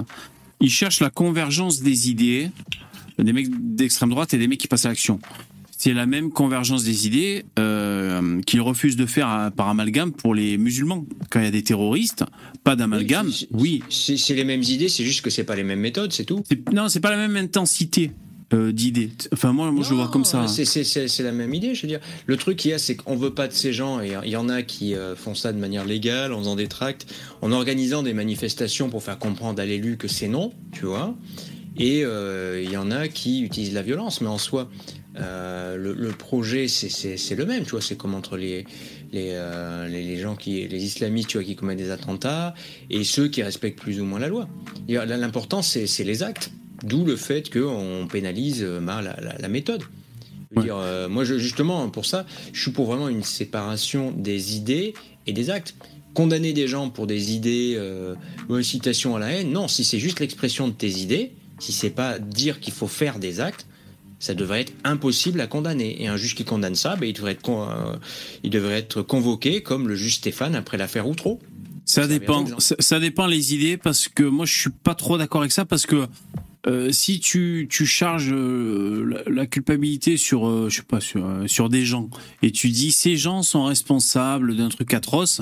Ils 0.60 0.70
cherchent 0.70 1.00
la 1.00 1.10
convergence 1.10 1.80
des 1.82 2.10
idées, 2.10 2.50
des 3.18 3.32
mecs 3.32 3.48
d'extrême 3.50 4.10
droite 4.10 4.34
et 4.34 4.38
des 4.38 4.48
mecs 4.50 4.60
qui 4.60 4.68
passent 4.68 4.86
à 4.86 4.90
l'action. 4.90 5.22
C'est 5.84 5.92
la 5.92 6.06
même 6.06 6.30
convergence 6.32 6.86
des 6.86 7.08
idées 7.08 7.44
euh, 7.60 8.40
qu'ils 8.44 8.62
refusent 8.62 8.96
de 8.96 9.06
faire 9.06 9.28
à- 9.28 9.52
par 9.52 9.68
amalgame 9.68 10.14
pour 10.14 10.34
les 10.34 10.58
musulmans. 10.58 11.06
Quand 11.30 11.42
il 11.42 11.44
y 11.44 11.48
a 11.50 11.52
des 11.52 11.62
terroristes, 11.62 12.24
pas 12.64 12.78
d'amalgame. 12.78 13.26
Oui, 13.52 13.84
c'est- 13.90 14.14
Oui, 14.14 14.38
les 14.38 14.46
mêmes 14.46 14.64
idées, 14.64 14.88
c'est 14.88 15.04
juste 15.04 15.20
que 15.24 15.30
c'est 15.30 15.44
pas 15.44 15.58
les 15.58 15.64
mêmes 15.66 15.82
méthodes, 15.82 16.14
c'est 16.14 16.24
tout. 16.24 16.42
Non, 16.72 16.88
c'est 16.88 17.02
pas 17.02 17.12
la 17.12 17.18
même 17.18 17.36
intensité 17.36 18.12
euh, 18.54 18.72
d'idées. 18.72 19.10
Enfin, 19.34 19.52
moi, 19.52 19.72
moi 19.74 19.84
je 19.84 19.90
le 19.90 19.98
vois 19.98 20.08
comme 20.08 20.24
ça. 20.24 20.48
c'est 20.48 21.20
la 21.24 21.32
même 21.34 21.54
idée, 21.54 21.76
je 21.76 21.82
veux 21.82 21.90
dire. 21.90 22.00
Le 22.28 22.38
truc 22.38 22.56
qu'il 22.60 22.72
y 22.72 22.74
a, 22.74 22.80
c'est 22.80 22.96
qu'on 22.96 23.18
veut 23.18 23.34
pas 23.34 23.50
de 23.50 23.54
ces 23.54 23.74
gens, 23.74 24.00
et 24.00 24.14
il 24.24 24.30
y 24.32 24.38
en 24.38 24.48
a 24.48 24.62
qui 24.62 24.96
euh, 24.96 25.18
font 25.18 25.36
ça 25.36 25.52
de 25.52 25.58
manière 25.60 25.84
légale, 25.84 26.32
en 26.32 26.40
faisant 26.40 26.56
des 26.56 26.68
tracts, 26.70 27.14
en 27.42 27.52
organisant 27.52 28.04
des 28.04 28.14
manifestations 28.14 28.90
pour 28.90 29.04
faire 29.04 29.20
comprendre 29.20 29.62
à 29.62 29.66
l'élu 29.66 29.98
que 29.98 30.08
c'est 30.08 30.30
non, 30.30 30.54
tu 30.72 30.86
vois. 30.86 31.14
Et 31.76 32.06
euh, 32.06 32.62
il 32.64 32.72
y 32.72 32.78
en 32.78 32.90
a 32.90 33.10
qui 33.10 33.42
utilisent 33.42 33.74
la 33.74 33.82
violence, 33.82 34.22
mais 34.22 34.28
en 34.30 34.38
soi, 34.38 34.70
euh, 35.18 35.76
le, 35.78 35.94
le 35.94 36.10
projet, 36.10 36.68
c'est- 36.68 37.36
le 37.36 37.46
même, 37.46 37.64
tu 37.66 37.72
vois. 37.72 37.82
C'est 37.82 37.96
comme 37.98 38.16
entre 38.16 38.36
les, 38.38 38.66
les, 39.12 39.30
euh, 39.34 39.88
les, 39.88 40.04
les 40.04 40.18
gens 40.20 40.36
qui, 40.36 40.68
les 40.68 40.84
islamistes, 40.84 41.30
tu 41.30 41.38
vois, 41.38 41.44
qui 41.46 41.56
commettent 41.56 41.78
des 41.78 41.92
attentats, 41.92 42.54
et 42.90 43.04
ceux 43.04 43.28
qui 43.28 43.44
respectent 43.44 43.80
plus 43.80 44.00
ou 44.02 44.06
moins 44.06 44.20
la 44.20 44.28
loi. 44.28 44.48
Et 44.88 44.94
L'important, 44.96 45.62
c'est 45.62 45.86
les 46.04 46.24
actes. 46.24 46.52
D'où 46.84 47.06
le 47.06 47.16
fait 47.16 47.50
qu'on 47.50 48.08
pénalise 48.12 48.62
euh, 48.64 48.80
bah, 48.82 49.02
la, 49.02 49.16
la- 49.22 49.38
la 49.38 49.48
méthode. 49.48 49.82
Je 49.82 50.56
veux 50.56 50.58
Ouais. 50.58 50.64
dire, 50.64 50.76
euh, 50.78 51.08
moi, 51.08 51.24
je- 51.24 51.38
justement, 51.38 51.90
pour 51.90 52.06
ça, 52.06 52.26
je 52.52 52.62
suis 52.62 52.72
pour 52.72 52.86
vraiment 52.88 53.08
une 53.10 53.24
séparation 53.24 54.12
des 54.12 54.56
idées 54.58 54.94
et 55.26 55.34
des 55.34 55.50
actes. 55.50 55.76
Condamner 56.14 56.54
des 56.54 56.68
gens 56.68 56.90
pour 56.90 57.08
des 57.08 57.32
idées 57.34 57.74
euh, 57.78 58.16
ou 58.50 58.56
incitation 58.56 59.16
à 59.16 59.20
la 59.20 59.32
haine, 59.32 59.52
non. 59.52 59.68
Si 59.68 59.84
c'est 59.84 59.98
juste 59.98 60.20
l'expression 60.20 60.68
de 60.68 60.74
tes 60.74 60.90
idées, 60.90 61.32
si 61.60 61.72
c'est 61.72 61.90
pas 61.90 62.20
dire 62.20 62.60
qu'il 62.60 62.74
faut 62.74 62.88
faire 62.88 63.18
des 63.18 63.40
actes, 63.40 63.66
ça 64.24 64.34
devrait 64.34 64.62
être 64.62 64.72
impossible 64.86 65.42
à 65.42 65.48
condamner. 65.48 66.02
Et 66.02 66.08
un 66.08 66.16
juge 66.16 66.34
qui 66.34 66.46
condamne 66.46 66.76
ça, 66.76 66.96
ben, 66.96 67.08
il, 67.10 67.14
devrait 67.14 67.34
être 67.34 67.42
con- 67.42 67.68
euh, 67.70 67.98
il 68.44 68.52
devrait 68.52 68.78
être 68.78 69.02
convoqué 69.02 69.62
comme 69.62 69.90
le 69.90 69.96
juge 69.96 70.16
Stéphane 70.16 70.56
après 70.56 70.78
l'affaire 70.78 71.10
Outreau. 71.10 71.42
Ça 71.84 72.04
Ça 72.04 72.08
dépend. 72.08 72.46
Ça, 72.58 72.76
ça 72.80 73.02
dépend 73.02 73.26
les 73.28 73.54
idées 73.54 73.76
parce 73.76 74.08
que 74.08 74.24
moi 74.24 74.46
je 74.46 74.58
suis 74.58 74.70
pas 74.70 74.96
trop 74.96 75.18
d'accord 75.18 75.42
avec 75.42 75.52
ça 75.52 75.66
parce 75.66 75.86
que 75.86 76.08
euh, 76.68 76.94
si 76.94 77.20
tu, 77.20 77.68
tu 77.70 77.86
charges 77.86 78.32
euh, 78.32 79.04
la, 79.28 79.34
la 79.42 79.46
culpabilité 79.46 80.16
sur 80.16 80.48
euh, 80.48 80.70
je 80.70 80.78
sais 80.78 80.84
pas 80.84 81.02
sur 81.02 81.28
sur 81.48 81.68
des 81.68 81.84
gens 81.84 82.10
et 82.42 82.52
tu 82.52 82.70
dis 82.70 82.94
ces 82.94 83.18
gens 83.18 83.44
sont 83.44 83.66
responsables 83.66 84.56
d'un 84.56 84.70
truc 84.70 84.94
atroce, 84.94 85.42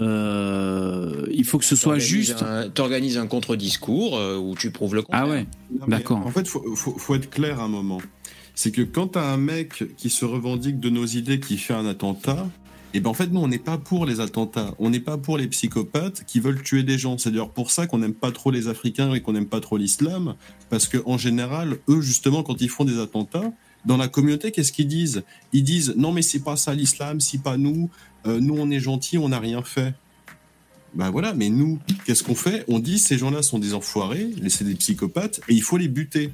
euh, 0.00 1.26
il 1.32 1.44
faut 1.44 1.58
que 1.58 1.64
ce 1.64 1.76
soit 1.76 1.98
juste. 1.98 2.42
un- 2.42 2.68
T'organises 2.68 3.18
un 3.18 3.26
contre-discours 3.26 4.16
euh, 4.16 4.36
où 4.36 4.54
tu 4.54 4.70
prouves 4.70 4.94
le 4.94 5.02
contraire. 5.02 5.24
Ah 5.26 5.28
ouais. 5.30 5.46
D'accord. 5.88 6.18
En 6.26 6.30
fait, 6.30 6.46
faut, 6.48 6.74
faut, 6.74 6.96
faut 6.98 7.14
être 7.14 7.30
clair 7.30 7.60
un 7.60 7.68
moment. 7.68 8.00
C'est 8.54 8.70
que 8.70 8.82
quand 8.82 9.08
t'as 9.08 9.24
un 9.32 9.36
mec 9.36 9.84
qui 9.96 10.10
se 10.10 10.24
revendique 10.24 10.78
de 10.80 10.90
nos 10.90 11.06
idées, 11.06 11.40
qui 11.40 11.58
fait 11.58 11.74
un 11.74 11.86
attentat, 11.86 12.48
et 12.96 13.00
ben 13.00 13.10
en 13.10 13.14
fait, 13.14 13.26
nous, 13.32 13.40
on 13.40 13.48
n'est 13.48 13.58
pas 13.58 13.76
pour 13.78 14.06
les 14.06 14.20
attentats. 14.20 14.72
On 14.78 14.90
n'est 14.90 15.00
pas 15.00 15.18
pour 15.18 15.36
les 15.36 15.48
psychopathes 15.48 16.22
qui 16.28 16.38
veulent 16.38 16.62
tuer 16.62 16.84
des 16.84 16.96
gens. 16.96 17.18
C'est 17.18 17.30
d'ailleurs 17.32 17.50
pour 17.50 17.72
ça 17.72 17.88
qu'on 17.88 17.98
n'aime 17.98 18.14
pas 18.14 18.30
trop 18.30 18.52
les 18.52 18.68
Africains 18.68 19.12
et 19.14 19.20
qu'on 19.20 19.32
n'aime 19.32 19.46
pas 19.48 19.58
trop 19.60 19.76
l'islam. 19.76 20.36
Parce 20.70 20.86
que 20.86 20.98
en 21.04 21.18
général, 21.18 21.78
eux, 21.88 22.00
justement, 22.00 22.44
quand 22.44 22.60
ils 22.60 22.68
font 22.68 22.84
des 22.84 23.00
attentats, 23.00 23.52
dans 23.84 23.96
la 23.96 24.08
communauté, 24.08 24.50
qu'est-ce 24.50 24.72
qu'ils 24.72 24.88
disent? 24.88 25.22
Ils 25.52 25.64
disent 25.64 25.94
non, 25.96 26.12
mais 26.12 26.22
c'est 26.22 26.40
pas 26.40 26.56
ça 26.56 26.74
l'islam, 26.74 27.20
c'est 27.20 27.42
pas 27.42 27.56
nous. 27.56 27.90
Euh, 28.26 28.40
nous, 28.40 28.56
on 28.58 28.70
est 28.70 28.80
gentils, 28.80 29.18
on 29.18 29.28
n'a 29.28 29.38
rien 29.38 29.62
fait. 29.62 29.94
Ben 30.94 31.10
voilà, 31.10 31.34
mais 31.34 31.48
nous, 31.48 31.78
qu'est-ce 32.04 32.22
qu'on 32.22 32.36
fait? 32.36 32.64
On 32.68 32.78
dit 32.78 32.98
ces 32.98 33.18
gens-là 33.18 33.42
sont 33.42 33.58
des 33.58 33.74
enfoirés, 33.74 34.30
c'est 34.48 34.64
des 34.64 34.76
psychopathes, 34.76 35.40
et 35.48 35.54
il 35.54 35.62
faut 35.62 35.76
les 35.76 35.88
buter. 35.88 36.32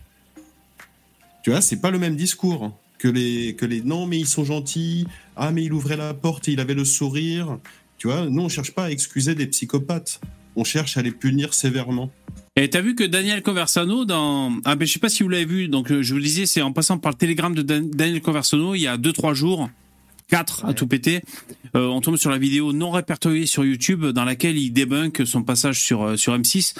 Tu 1.42 1.50
vois, 1.50 1.62
c'est 1.62 1.80
pas 1.80 1.90
le 1.90 1.98
même 1.98 2.16
discours 2.16 2.76
que 2.98 3.08
les, 3.08 3.54
que 3.56 3.64
les 3.64 3.80
non, 3.80 4.06
mais 4.06 4.18
ils 4.18 4.26
sont 4.26 4.44
gentils, 4.44 5.06
ah, 5.36 5.50
mais 5.50 5.64
il 5.64 5.72
ouvrait 5.72 5.96
la 5.96 6.12
porte 6.12 6.48
et 6.48 6.52
il 6.52 6.60
avait 6.60 6.74
le 6.74 6.84
sourire. 6.84 7.58
Tu 7.96 8.08
vois, 8.08 8.26
nous, 8.26 8.42
on 8.42 8.48
cherche 8.48 8.72
pas 8.72 8.84
à 8.84 8.90
excuser 8.90 9.34
des 9.34 9.46
psychopathes. 9.46 10.20
On 10.56 10.64
cherche 10.64 10.98
à 10.98 11.02
les 11.02 11.12
punir 11.12 11.54
sévèrement. 11.54 12.10
Et 12.56 12.68
t'as 12.68 12.80
vu 12.80 12.94
que 12.94 13.04
Daniel 13.04 13.42
Conversano 13.42 14.04
dans 14.04 14.52
ah 14.64 14.74
ben 14.74 14.86
je 14.86 14.92
sais 14.92 14.98
pas 14.98 15.08
si 15.08 15.22
vous 15.22 15.28
l'avez 15.28 15.44
vu 15.44 15.68
donc 15.68 15.90
euh, 15.92 16.02
je 16.02 16.12
vous 16.12 16.18
le 16.18 16.24
disais 16.24 16.46
c'est 16.46 16.60
en 16.62 16.72
passant 16.72 16.98
par 16.98 17.12
le 17.12 17.16
télégramme 17.16 17.54
de 17.54 17.62
Dan- 17.62 17.88
Daniel 17.90 18.20
Conversano 18.20 18.74
il 18.74 18.80
y 18.80 18.86
a 18.88 18.96
deux 18.96 19.12
trois 19.12 19.34
jours 19.34 19.70
quatre 20.28 20.64
à 20.66 20.74
tout 20.74 20.86
péter 20.88 21.22
euh, 21.76 21.86
on 21.86 22.00
tombe 22.00 22.16
sur 22.16 22.28
la 22.30 22.38
vidéo 22.38 22.72
non 22.72 22.90
répertoriée 22.90 23.46
sur 23.46 23.64
YouTube 23.64 24.04
dans 24.06 24.24
laquelle 24.24 24.58
il 24.58 24.72
débunk 24.72 25.22
son 25.24 25.42
passage 25.44 25.80
sur 25.80 26.02
euh, 26.02 26.16
sur 26.16 26.36
M6 26.36 26.74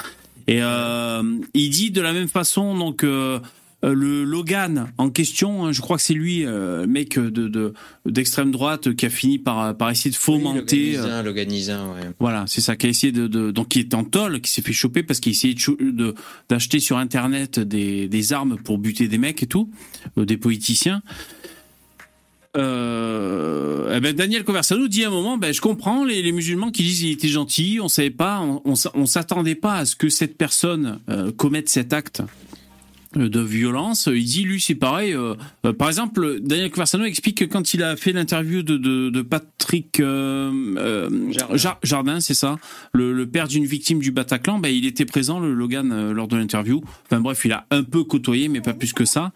et 0.48 0.60
euh, 0.60 1.22
il 1.54 1.70
dit 1.70 1.92
de 1.92 2.00
la 2.00 2.12
même 2.12 2.28
façon 2.28 2.76
donc 2.76 3.04
euh, 3.04 3.38
le 3.82 4.24
Logan 4.24 4.92
en 4.98 5.08
question, 5.10 5.64
hein, 5.64 5.72
je 5.72 5.80
crois 5.80 5.96
que 5.96 6.02
c'est 6.02 6.12
lui, 6.14 6.44
euh, 6.44 6.86
mec 6.86 7.18
de 7.18 7.48
de- 7.48 7.72
d'extrême 8.06 8.50
droite 8.50 8.94
qui 8.94 9.06
a 9.06 9.10
fini 9.10 9.38
par 9.38 9.74
par 9.76 9.90
essayer 9.90 10.10
de 10.10 10.16
fomenter. 10.16 10.98
euh, 10.98 11.22
Loganisin, 11.22 11.22
Loganisin, 11.22 11.86
ouais. 11.94 12.10
voilà, 12.18 12.44
c'est 12.46 12.60
ça, 12.60 12.76
qui 12.76 12.86
a 12.86 12.88
essayé 12.90 13.10
de, 13.12 13.26
de 13.26 13.50
donc 13.50 13.68
qui 13.68 13.78
est 13.80 13.94
en 13.94 14.04
tôle, 14.04 14.40
qui 14.42 14.50
s'est 14.50 14.60
fait 14.62 14.72
choper 14.74 15.02
parce 15.02 15.18
qu'il 15.20 15.32
essayait 15.32 15.56
chou- 15.56 15.78
de- 15.80 16.14
d'acheter 16.50 16.78
sur 16.78 16.98
internet 16.98 17.58
des, 17.58 18.06
des 18.08 18.32
armes 18.34 18.56
pour 18.62 18.76
buter 18.78 19.08
des 19.08 19.18
mecs 19.18 19.42
et 19.42 19.46
tout, 19.46 19.70
euh, 20.18 20.24
des 20.26 20.36
politiciens. 20.36 21.02
Euh, 22.56 23.94
eh 23.96 24.00
ben 24.00 24.14
Daniel 24.14 24.42
Conversano 24.44 24.88
dit 24.88 25.04
à 25.04 25.08
un 25.08 25.10
moment, 25.10 25.38
ben 25.38 25.54
je 25.54 25.60
comprends 25.60 26.04
les, 26.04 26.20
les 26.20 26.32
musulmans 26.32 26.70
qui 26.72 26.82
disent 26.82 26.98
qu'il 27.00 27.10
était 27.12 27.28
gentil, 27.28 27.78
on 27.80 27.88
savait 27.88 28.10
pas, 28.10 28.40
on, 28.40 28.74
on, 28.94 29.06
s'attendait 29.06 29.54
pas 29.54 29.76
à 29.76 29.84
ce 29.86 29.94
que 29.94 30.08
cette 30.08 30.36
personne 30.36 30.98
euh, 31.08 31.30
commette 31.30 31.68
cet 31.68 31.92
acte 31.92 32.20
euh, 32.20 32.24
de 33.16 33.40
violence. 33.40 34.08
Il 34.12 34.24
dit 34.24 34.44
lui 34.44 34.60
c'est 34.60 34.74
pareil. 34.74 35.12
euh, 35.14 35.34
euh, 35.66 35.72
par 35.72 35.88
exemple, 35.88 36.38
Daniel 36.40 36.70
Conversano 36.70 37.04
explique 37.04 37.38
que 37.38 37.44
quand 37.44 37.74
il 37.74 37.82
a 37.82 37.96
fait 37.96 38.12
l'interview 38.12 38.62
de, 38.62 38.76
de, 38.76 39.10
de 39.10 39.22
Patrick 39.22 39.98
euh, 40.00 40.50
euh, 40.76 41.08
Jardin. 41.32 41.56
Jar- 41.56 41.78
Jardin, 41.82 42.20
c'est 42.20 42.34
ça, 42.34 42.56
le, 42.92 43.12
le 43.12 43.26
père 43.26 43.48
d'une 43.48 43.64
victime 43.64 43.98
du 43.98 44.12
Bataclan, 44.12 44.58
ben, 44.58 44.68
il 44.68 44.86
était 44.86 45.04
présent, 45.04 45.40
le 45.40 45.52
Logan, 45.54 45.90
euh, 45.92 46.12
lors 46.12 46.28
de 46.28 46.36
l'interview. 46.36 46.82
Enfin 47.06 47.20
bref, 47.20 47.42
il 47.44 47.52
a 47.52 47.66
un 47.70 47.82
peu 47.82 48.04
côtoyé, 48.04 48.48
mais 48.48 48.60
pas 48.60 48.74
plus 48.74 48.92
que 48.92 49.04
ça. 49.04 49.32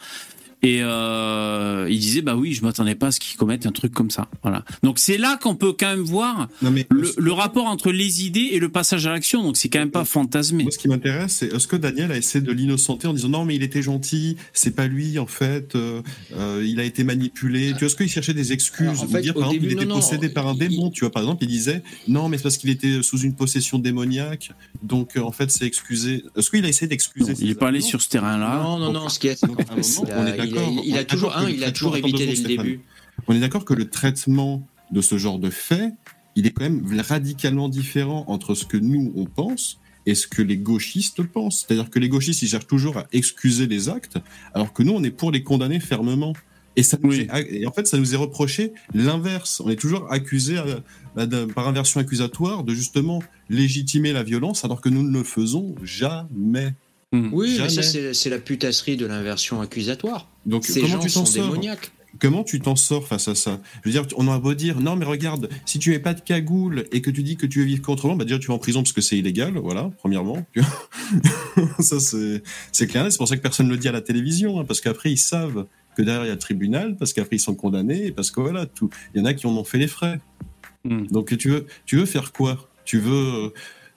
Et 0.65 0.79
euh, 0.83 1.87
il 1.91 1.99
disait 1.99 2.23
bah 2.23 2.37
oui, 2.37 2.55
je 2.55 2.63
m'attendais 2.63 2.95
pas 2.95 3.09
à 3.09 3.13
ce 3.13 3.21
qu'il 3.21 3.37
commette 3.37 3.67
un 3.67 3.73
truc 3.73 3.93
comme 3.93 4.11
ça. 4.11 4.29
Voilà. 4.43 4.65
Donc 4.83 4.99
c'est 4.99 5.19
là 5.19 5.39
qu'on 5.41 5.57
peut 5.57 5.75
quand 5.79 5.91
même 5.91 6.01
voir 6.01 6.49
Non, 6.63 6.71
mais 6.71 6.87
le, 6.91 7.13
le 7.17 7.33
rapport 7.33 7.67
entre 7.67 7.93
les 7.93 8.25
idées 8.25 8.49
et 8.53 8.59
le 8.59 8.71
passage 8.71 9.07
à 9.07 9.13
l'action. 9.13 9.43
Donc 9.43 9.57
c'est 9.59 9.69
quand 9.69 9.79
même 9.79 9.91
pas 9.91 10.05
fantasmé. 10.05 10.63
Moi, 10.63 10.73
ce 10.73 10.79
qui 10.79 10.89
m'intéresse, 10.89 11.37
c'est 11.41 11.53
est-ce 11.53 11.69
que 11.69 11.77
Daniel 11.77 12.11
a 12.13 12.17
essayé 12.17 12.43
de 12.43 12.51
l'innocenter 12.51 13.07
en 13.07 13.13
disant 13.13 13.29
non, 13.29 13.45
mais 13.45 13.57
il 13.57 13.63
était 13.63 13.83
gentil, 13.83 14.37
c'est 14.55 14.75
pas 14.75 14.87
lui 14.87 15.19
en 15.19 15.27
fait, 15.27 15.75
euh, 15.75 16.01
euh, 16.35 16.65
il 16.67 16.81
a 16.81 16.85
été 16.85 17.05
manipulé. 17.05 17.73
Tu 17.73 17.81
vois, 17.81 17.87
est-ce 17.87 17.97
qu'il 17.97 18.09
cherchait 18.09 18.35
des 18.35 18.53
excuses 18.53 18.89
Alors, 18.89 19.03
en 19.03 19.07
ou 19.07 19.11
fait, 19.11 19.21
dire 19.21 19.35
par 19.35 19.49
exemple, 19.51 19.67
il 19.67 19.73
était 19.73 19.85
non, 19.85 19.97
non. 19.97 20.01
possédé 20.01 20.29
par 20.31 20.49
un 20.49 20.55
démon 20.55 20.91
Tu 20.91 21.01
vois, 21.01 21.11
par 21.11 21.23
exemple, 21.23 21.45
il 21.45 21.49
disait 21.49 21.83
non, 22.09 22.29
mais 22.29 22.39
c'est 22.39 22.45
parce 22.45 22.57
qu'il 22.57 22.71
était 22.71 23.03
sous 23.03 23.19
une 23.19 23.35
possession 23.35 23.79
démoniaque, 23.79 24.51
donc 24.83 25.17
euh, 25.17 25.21
en 25.21 25.33
fait, 25.33 25.51
c'est 25.51 25.67
excusé. 25.67 26.25
Est-ce 26.37 26.51
qu'il 26.51 26.65
a 26.65 26.69
essayé 26.69 26.89
d'excuser 26.89 27.35
il 27.41 27.51
est 27.51 27.55
pas 27.55 27.69
allé 27.69 27.81
sur 27.81 28.01
ce 28.01 28.09
terrain-là. 28.09 28.63
Non, 28.63 28.79
non, 28.79 28.93
non, 28.93 29.09
ce 29.09 29.19
qui 29.19 29.29
est, 29.29 29.43
à 29.43 29.47
un 29.47 29.51
moment, 29.51 29.63
on 30.17 30.27
est 30.27 30.37
il 30.85 30.97
a- 30.97 31.01
il 31.01 31.07
toujours, 31.07 31.37
un, 31.37 31.49
il 31.51 31.65
a 31.65 31.69
évité 31.99 32.27
dès 32.27 32.35
le 32.35 32.43
début. 32.49 32.81
On 33.29 33.35
est 33.35 33.41
d'accord 33.41 33.65
que 33.65 33.75
le 33.75 33.89
traitement 33.89 34.67
de 34.91 35.01
ce 35.01 35.19
genre 35.19 35.39
de 35.39 35.51
fait, 35.51 35.93
il 36.37 36.47
est 36.47 36.51
quand 36.51 36.65
même 36.65 36.85
radicalement 37.09 37.69
différent 37.69 38.25
entre 38.29 38.55
ce 38.55 38.65
que 38.65 38.77
nous 38.77 39.13
on 39.17 39.25
pense 39.25 39.79
et 40.07 40.15
ce 40.15 40.27
que 40.27 40.43
les 40.43 40.57
gauchistes 40.59 41.23
pensent. 41.23 41.65
C'est-à-dire 41.67 41.91
que 41.91 41.99
les 41.99 42.09
gauchistes 42.09 42.43
ils 42.43 42.49
cherchent 42.49 42.67
toujours 42.67 42.99
à 42.99 43.07
excuser 43.13 43.67
les 43.67 43.89
actes, 43.89 44.19
alors 44.53 44.73
que 44.73 44.83
nous 44.83 44.93
on 44.93 45.03
est 45.05 45.11
pour 45.11 45.31
les 45.31 45.43
condamner 45.43 45.81
fermement. 45.81 46.33
Et, 46.77 46.83
ça 46.83 46.99
nous 47.01 47.11
Oui. 47.11 47.29
est- 47.33 47.61
et 47.61 47.67
en 47.69 47.73
fait, 47.73 47.87
ça 47.87 47.97
nous 47.99 48.15
est 48.15 48.17
reproché 48.17 48.73
l'inverse. 48.95 49.63
On 49.65 49.71
est 49.71 49.77
toujours 49.77 50.11
accusé 50.13 50.59
à- 50.59 50.67
à- 51.17 51.25
de- 51.27 51.45
par 51.45 51.69
inversion 51.69 52.01
accusatoire 52.01 52.65
de 52.65 52.75
justement 52.75 53.23
légitimer 53.49 54.13
la 54.13 54.25
violence, 54.25 54.65
alors 54.65 54.81
que 54.81 54.89
nous 54.89 55.05
ne 55.05 55.17
le 55.17 55.23
faisons 55.23 55.77
jamais. 55.85 56.75
Hmm. 57.15 57.29
Oui, 57.33 57.61
mais 57.61 57.69
ça, 57.69 57.83
c'est 58.13 58.31
la 58.31 58.39
putasserie 58.41 58.97
de 58.97 59.07
l'inversion 59.07 59.61
accusatoire. 59.61 60.29
Donc 60.47 60.65
Ces 60.65 60.81
comment 60.81 60.95
gens 60.95 60.99
tu 60.99 61.13
t'en 61.13 61.25
sont 61.25 61.27
sors 61.27 61.47
démoniaques. 61.47 61.93
Comment 62.19 62.43
tu 62.43 62.59
t'en 62.59 62.75
sors 62.75 63.07
face 63.07 63.29
à 63.29 63.37
ça 63.37 63.61
Je 63.85 63.89
veux 63.89 63.93
dire, 63.93 64.05
on 64.17 64.27
aura 64.27 64.41
beau 64.41 64.53
dire, 64.55 64.81
non 64.81 64.97
mais 64.97 65.05
regarde, 65.05 65.49
si 65.65 65.79
tu 65.79 65.91
mets 65.91 66.01
pas 66.01 66.13
de 66.13 66.21
cagoule 66.21 66.87
et 66.91 67.03
que 67.03 67.11
tu 67.11 67.23
dis 67.23 67.37
que 67.37 67.47
tu 67.47 67.61
veux 67.61 67.65
vivre 67.67 67.89
autrement, 67.89 68.17
bah 68.17 68.25
déjà 68.25 68.41
tu 68.41 68.49
vas 68.49 68.55
en 68.55 68.59
prison 68.59 68.83
parce 68.83 68.93
que 68.93 69.01
c'est 69.01 69.17
illégal, 69.17 69.57
voilà, 69.59 69.93
premièrement. 69.99 70.45
Ça 71.79 71.99
c'est 72.01 72.87
clair, 72.89 73.07
c'est 73.11 73.19
pour 73.19 73.29
ça 73.29 73.37
que 73.37 73.43
personne 73.43 73.67
ne 73.67 73.73
le 73.73 73.79
dit 73.79 73.89
à 73.89 73.93
la 73.93 74.01
télévision, 74.01 74.59
hein, 74.59 74.65
parce 74.65 74.81
qu'après 74.81 75.13
ils 75.13 75.19
savent 75.19 75.67
que 75.97 76.03
derrière 76.03 76.25
il 76.25 76.29
y 76.29 76.31
a 76.31 76.35
le 76.35 76.41
tribunal, 76.41 76.97
parce 76.97 77.13
qu'après 77.13 77.37
ils 77.37 77.41
sont 77.41 77.55
condamnés, 77.55 78.07
et 78.07 78.13
parce 78.13 78.33
que 78.33 78.41
voilà, 78.41 78.67
tout, 78.67 78.91
il 79.15 79.21
y 79.21 79.23
en 79.23 79.25
a 79.25 79.35
qui 79.35 79.47
en 79.47 79.57
ont 79.57 79.65
fait 79.65 79.79
les 79.79 79.89
frais. 79.89 80.21
Hmm. 80.85 81.07
Donc 81.07 81.37
tu 81.37 81.49
veux, 81.49 81.67
tu 81.87 81.97
veux 81.97 82.07
faire 82.07 82.33
quoi? 82.33 82.69
Tu 82.85 82.99
veux, 82.99 83.47
euh, 83.47 83.53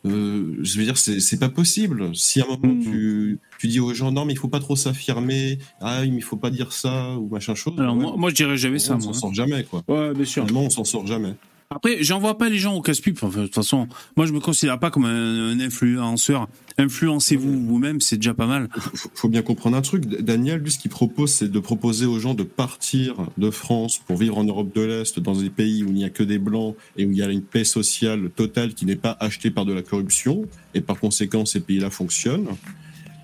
euh, 0.07 0.57
je 0.61 0.77
veux 0.79 0.83
dire, 0.85 0.97
c'est 0.97 1.19
c'est 1.19 1.37
pas 1.39 1.49
possible. 1.49 2.15
Si 2.15 2.41
à 2.41 2.45
un 2.45 2.47
moment 2.57 2.73
Hmm. 2.73 2.81
tu, 2.81 3.39
tu 3.59 3.67
dis 3.67 3.79
aux 3.79 3.93
gens, 3.93 4.11
non 4.11 4.25
mais 4.25 4.33
il 4.33 4.37
faut 4.39 4.47
pas 4.47 4.59
trop 4.59 4.75
s'affirmer, 4.75 5.59
ah 5.81 6.03
il 6.05 6.21
faut 6.23 6.37
pas 6.37 6.49
dire 6.49 6.71
ça 6.73 7.17
ou 7.17 7.27
machin 7.29 7.55
chose. 7.55 7.73
Alors 7.77 7.95
ouais, 7.95 8.01
moi, 8.01 8.13
moi 8.17 8.29
je 8.29 8.35
dirais 8.35 8.57
jamais 8.57 8.79
ça. 8.79 8.95
on 8.95 8.99
s'en 8.99 9.13
sort 9.13 9.33
jamais, 9.33 9.63
quoi. 9.63 9.83
Ouais, 9.87 10.13
bien 10.13 10.25
sûr. 10.25 10.43
Finalement, 10.45 10.65
on 10.65 10.69
s'en 10.69 10.83
sort 10.83 11.05
jamais. 11.07 11.33
Après, 11.69 12.01
j'envoie 12.01 12.37
pas 12.37 12.47
les 12.47 12.57
gens 12.57 12.75
au 12.75 12.81
casse-pipe. 12.81 13.21
Enfin, 13.21 13.41
de 13.41 13.45
toute 13.45 13.55
façon, 13.55 13.89
moi, 14.15 14.25
je 14.25 14.31
me 14.31 14.39
considère 14.39 14.79
pas 14.79 14.89
comme 14.89 15.03
un, 15.03 15.49
un 15.51 15.59
influenceur. 15.59 16.47
Influencez-vous 16.77 17.65
vous-même, 17.65 17.99
c'est 17.99 18.15
déjà 18.15 18.33
pas 18.33 18.47
mal. 18.47 18.69
Faut, 18.93 19.09
faut 19.13 19.29
bien 19.29 19.41
comprendre 19.41 19.75
un 19.75 19.81
truc. 19.81 20.05
Daniel, 20.05 20.61
lui, 20.61 20.71
ce 20.71 20.79
qu'il 20.79 20.91
propose, 20.91 21.33
c'est 21.33 21.51
de 21.51 21.59
proposer 21.59 22.05
aux 22.05 22.19
gens 22.19 22.35
de 22.35 22.43
partir 22.43 23.15
de 23.37 23.51
France 23.51 23.99
pour 23.99 24.15
vivre 24.15 24.37
en 24.37 24.45
Europe 24.45 24.73
de 24.73 24.81
l'Est, 24.81 25.19
dans 25.19 25.35
des 25.35 25.49
pays 25.49 25.83
où 25.83 25.87
il 25.87 25.95
n'y 25.95 26.05
a 26.05 26.09
que 26.09 26.23
des 26.23 26.37
blancs 26.37 26.75
et 26.95 27.05
où 27.05 27.11
il 27.11 27.17
y 27.17 27.21
a 27.21 27.29
une 27.29 27.41
paix 27.41 27.65
sociale 27.65 28.29
totale 28.29 28.73
qui 28.73 28.85
n'est 28.85 28.95
pas 28.95 29.17
achetée 29.19 29.51
par 29.51 29.65
de 29.65 29.73
la 29.73 29.81
corruption. 29.81 30.45
Et 30.73 30.79
par 30.79 30.97
conséquent, 30.97 31.45
ces 31.45 31.59
pays-là 31.59 31.89
fonctionnent. 31.89 32.47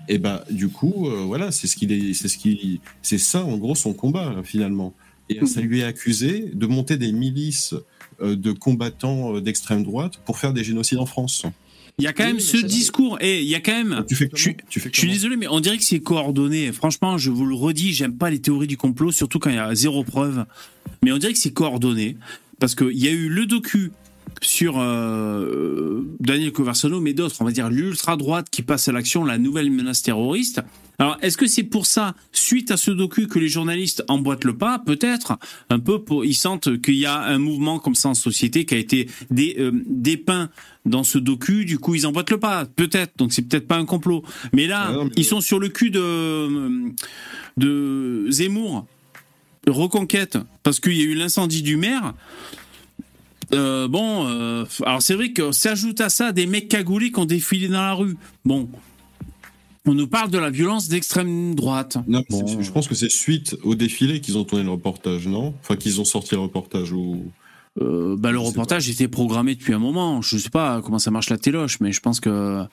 Et 0.06 0.18
bah, 0.18 0.44
du 0.50 0.68
coup, 0.68 1.08
euh, 1.08 1.22
voilà, 1.24 1.50
c'est 1.50 1.66
ce 1.66 1.76
qu'il 1.76 1.92
est, 1.92 2.12
c'est 2.12 2.28
ce 2.28 2.36
qui, 2.36 2.82
c'est 3.00 3.16
ça, 3.16 3.42
en 3.42 3.56
gros, 3.56 3.74
son 3.74 3.94
combat, 3.94 4.34
finalement. 4.44 4.92
Et 5.30 5.46
ça 5.46 5.62
lui 5.62 5.80
est 5.80 5.84
accusé 5.84 6.50
de 6.52 6.66
monter 6.66 6.98
des 6.98 7.10
milices 7.10 7.72
euh, 7.72 7.86
de 8.22 8.52
combattants 8.52 9.36
euh, 9.36 9.40
d'extrême 9.40 9.82
droite 9.82 10.20
pour 10.24 10.38
faire 10.38 10.52
des 10.52 10.64
génocides 10.64 10.98
en 10.98 11.06
France. 11.06 11.44
Il 11.98 12.04
y 12.04 12.08
a 12.08 12.12
quand 12.12 12.24
Oui, 12.24 12.32
même 12.32 12.40
ce 12.40 12.56
discours. 12.56 13.18
Et 13.20 13.40
il 13.42 13.48
y 13.48 13.54
a 13.54 13.60
quand 13.60 13.72
même. 13.72 14.04
Tu 14.08 14.16
fais 14.16 14.28
Je 14.34 14.40
suis- 14.42 14.56
comment 14.56 14.68
Tu 14.68 14.80
fais 14.80 14.90
Je 14.92 14.98
suis 14.98 15.08
désolé, 15.10 15.36
mais 15.36 15.46
on 15.48 15.60
dirait 15.60 15.78
que 15.78 15.84
c'est 15.84 16.00
coordonné. 16.00 16.72
Franchement, 16.72 17.18
je 17.18 17.30
vous 17.30 17.46
le 17.46 17.54
redis, 17.54 17.92
j'aime 17.92 18.16
pas 18.16 18.30
les 18.30 18.40
théories 18.40 18.66
du 18.66 18.76
complot, 18.76 19.12
surtout 19.12 19.38
quand 19.38 19.50
il 19.50 19.56
y 19.56 19.58
a 19.58 19.74
zéro 19.76 20.02
preuve. 20.02 20.44
Mais 21.04 21.12
on 21.12 21.18
dirait 21.18 21.32
que 21.32 21.38
c'est 21.38 21.52
coordonné. 21.52 22.16
Parce 22.58 22.74
qu'il 22.74 22.96
y 22.98 23.06
a 23.08 23.10
eu 23.12 23.28
le 23.28 23.46
docu 23.46 23.92
sur 24.44 24.74
euh, 24.78 26.02
Daniel 26.20 26.52
Conversano, 26.52 27.00
mais 27.00 27.12
d'autres, 27.14 27.36
on 27.40 27.44
va 27.44 27.50
dire 27.50 27.68
l'ultra-droite 27.70 28.48
qui 28.50 28.62
passe 28.62 28.88
à 28.88 28.92
l'action, 28.92 29.24
la 29.24 29.38
nouvelle 29.38 29.70
menace 29.70 30.02
terroriste. 30.02 30.60
Alors, 30.98 31.16
est-ce 31.22 31.36
que 31.36 31.46
c'est 31.48 31.64
pour 31.64 31.86
ça, 31.86 32.14
suite 32.30 32.70
à 32.70 32.76
ce 32.76 32.92
docu, 32.92 33.26
que 33.26 33.38
les 33.40 33.48
journalistes 33.48 34.04
emboîtent 34.06 34.44
le 34.44 34.56
pas? 34.56 34.78
Peut-être. 34.78 35.36
Un 35.68 35.80
peu, 35.80 36.00
pour, 36.02 36.24
ils 36.24 36.34
sentent 36.34 36.80
qu'il 36.80 36.94
y 36.94 37.06
a 37.06 37.20
un 37.20 37.38
mouvement 37.38 37.80
comme 37.80 37.96
ça 37.96 38.10
en 38.10 38.14
société 38.14 38.64
qui 38.64 38.74
a 38.74 38.78
été 38.78 39.08
dé- 39.30 39.56
euh, 39.58 39.72
dépeint 39.86 40.50
dans 40.86 41.02
ce 41.02 41.18
docu. 41.18 41.64
Du 41.64 41.78
coup, 41.80 41.96
ils 41.96 42.06
emboîtent 42.06 42.30
le 42.30 42.38
pas. 42.38 42.64
Peut-être. 42.66 43.16
Donc, 43.16 43.32
c'est 43.32 43.42
peut-être 43.42 43.66
pas 43.66 43.76
un 43.76 43.86
complot. 43.86 44.22
Mais 44.52 44.68
là, 44.68 44.84
Ah 44.88 44.92
non, 44.92 45.04
mais- 45.06 45.10
ils 45.16 45.24
sont 45.24 45.40
sur 45.40 45.58
le 45.58 45.68
cul 45.68 45.90
de, 45.90 46.92
de 47.56 48.26
Zemmour. 48.30 48.86
Reconquête. 49.66 50.38
Parce 50.62 50.78
qu'il 50.78 50.92
y 50.96 51.00
a 51.00 51.04
eu 51.06 51.14
l'incendie 51.14 51.62
du 51.62 51.76
maire. 51.76 52.14
Euh, 53.54 53.88
bon, 53.88 54.26
euh, 54.28 54.64
alors 54.84 55.02
c'est 55.02 55.14
vrai 55.14 55.32
que 55.32 55.52
s'ajoute 55.52 56.00
à 56.00 56.08
ça 56.08 56.32
des 56.32 56.46
mecs 56.46 56.68
cagoulés 56.68 57.10
qui 57.10 57.18
ont 57.18 57.24
défilé 57.24 57.68
dans 57.68 57.82
la 57.82 57.94
rue. 57.94 58.16
Bon, 58.44 58.68
on 59.86 59.94
nous 59.94 60.06
parle 60.06 60.30
de 60.30 60.38
la 60.38 60.50
violence 60.50 60.88
d'extrême 60.88 61.54
droite. 61.54 61.98
Non, 62.06 62.22
Bon. 62.30 62.60
je 62.60 62.70
pense 62.70 62.88
que 62.88 62.94
c'est 62.94 63.10
suite 63.10 63.56
au 63.62 63.74
défilé 63.74 64.20
qu'ils 64.20 64.38
ont 64.38 64.44
tourné 64.44 64.64
le 64.64 64.70
reportage, 64.70 65.26
non? 65.26 65.54
Enfin, 65.62 65.76
qu'ils 65.76 66.00
ont 66.00 66.04
sorti 66.04 66.34
le 66.34 66.40
reportage 66.40 66.92
ou. 66.92 67.24
Euh, 67.80 68.16
bah, 68.16 68.30
le 68.30 68.38
reportage 68.38 68.88
était 68.88 69.08
programmé 69.08 69.54
depuis 69.54 69.74
un 69.74 69.78
moment. 69.78 70.22
Je 70.22 70.38
sais 70.38 70.50
pas 70.50 70.80
comment 70.82 70.98
ça 70.98 71.10
marche 71.10 71.28
la 71.28 71.38
téloche, 71.38 71.80
mais 71.80 71.92
je 71.92 72.00
pense 72.00 72.20
que 72.20 72.64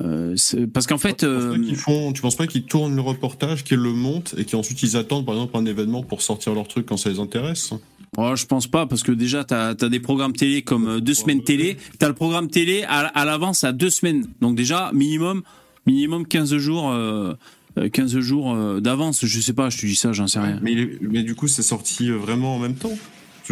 euh, 0.00 0.36
parce 0.72 0.86
qu'en 0.86 0.98
fait, 0.98 1.24
euh, 1.24 1.74
font, 1.74 2.12
tu 2.12 2.22
penses 2.22 2.36
pas 2.36 2.46
qu'ils 2.46 2.64
tournent 2.64 2.94
le 2.94 3.02
reportage, 3.02 3.64
qu'ils 3.64 3.78
le 3.78 3.92
montent 3.92 4.34
et 4.38 4.44
qu'ensuite 4.44 4.82
ils 4.82 4.96
attendent 4.96 5.26
par 5.26 5.34
exemple 5.34 5.56
un 5.56 5.66
événement 5.66 6.02
pour 6.02 6.22
sortir 6.22 6.54
leur 6.54 6.68
truc 6.68 6.86
quand 6.86 6.96
ça 6.96 7.10
les 7.10 7.18
intéresse? 7.18 7.72
Oh, 8.18 8.36
je 8.36 8.46
pense 8.46 8.66
pas 8.66 8.86
parce 8.86 9.02
que 9.02 9.12
déjà 9.12 9.44
t'as 9.44 9.70
as 9.70 9.88
des 9.88 10.00
programmes 10.00 10.32
télé 10.32 10.62
comme 10.62 10.88
euh, 10.88 11.00
deux 11.00 11.14
semaines 11.14 11.42
télé. 11.42 11.76
T'as 11.98 12.08
le 12.08 12.14
programme 12.14 12.48
télé 12.48 12.84
à, 12.88 13.24
l'avance 13.24 13.64
à 13.64 13.72
deux 13.72 13.90
semaines. 13.90 14.26
Donc 14.40 14.56
déjà 14.56 14.90
minimum 14.92 15.42
minimum 15.86 16.26
15 16.26 16.56
jours. 16.56 16.90
Euh, 16.90 17.34
euh, 17.78 17.88
15 17.88 18.18
jours 18.18 18.80
d'avance, 18.80 19.24
je 19.24 19.40
sais 19.40 19.52
pas, 19.52 19.70
je 19.70 19.78
te 19.78 19.86
dis 19.86 19.94
ça, 19.94 20.12
j'en 20.12 20.26
sais 20.26 20.40
rien. 20.40 20.58
mais, 20.62 21.22
du 21.22 21.34
coup, 21.36 21.46
c'est 21.46 21.62
sorti 21.62 22.10
vraiment 22.10 22.56
en 22.56 22.58
même 22.58 22.74
temps? 22.74 22.96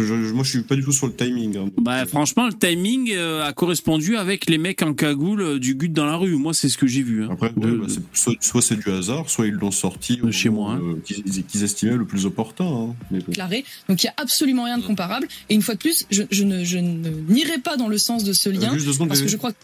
Je- 0.03 0.33
moi, 0.33 0.43
je 0.43 0.49
suis 0.49 0.61
pas 0.61 0.75
du 0.75 0.83
tout 0.83 0.91
sur 0.91 1.07
le 1.07 1.13
timing. 1.13 1.57
hein. 1.57 1.69
Bah 1.81 2.05
franchement, 2.05 2.47
le 2.47 2.53
timing 2.53 3.11
euh, 3.13 3.43
a 3.45 3.53
correspondu 3.53 4.17
avec 4.17 4.49
les 4.49 4.57
mecs 4.57 4.81
en 4.81 4.93
cagoule 4.93 5.41
euh, 5.41 5.59
du 5.59 5.75
gut 5.75 5.89
dans 5.89 6.05
la 6.05 6.15
rue. 6.17 6.35
Moi, 6.35 6.53
c'est 6.53 6.69
ce 6.69 6.77
que 6.77 6.87
j'ai 6.87 7.01
vu. 7.03 7.23
hein. 7.23 7.29
Après, 7.31 7.51
De- 7.55 7.71
ouais, 7.71 7.87
bah, 7.87 7.93
soit, 8.13 8.33
soit 8.39 8.61
c'est 8.61 8.75
du 8.75 8.89
hasard, 8.91 9.29
soit 9.29 9.47
ils 9.47 9.53
l'ont 9.53 9.71
sorti 9.71 10.17
De 10.17 10.31
chez 10.31 10.49
moi, 10.49 10.79
euh, 10.81 10.95
qu'ils 11.03 11.63
estimaient 11.63 11.95
le 11.97 12.05
plus 12.05 12.25
opportun. 12.25 12.65
hein. 12.65 12.95
Mais 13.11 13.19
bon. 13.19 13.25
déclaré. 13.29 13.65
Donc 13.89 14.03
il 14.03 14.05
y 14.05 14.09
a 14.09 14.13
absolument 14.17 14.63
rien 14.65 14.77
de 14.77 14.83
comparable. 14.83 15.27
Et 15.49 15.55
une 15.55 15.61
fois 15.61 15.73
de 15.75 15.79
plus, 15.79 16.05
je, 16.11 16.23
je 16.31 16.43
ne, 16.43 16.63
je 16.63 16.77
ne 16.77 17.09
n'irai 17.29 17.57
pas 17.57 17.77
dans 17.77 17.87
le 17.87 17.97
sens 17.97 18.23
de 18.23 18.33
ce 18.33 18.49
lien 18.49 18.69
Euh, 18.71 18.73
Juste 18.73 18.85
deux 18.85 18.93
secondes, 18.93 19.07
parce 19.09 19.21
que 19.21 19.27
je 19.27 19.37
crois 19.37 19.51
que 19.51 19.57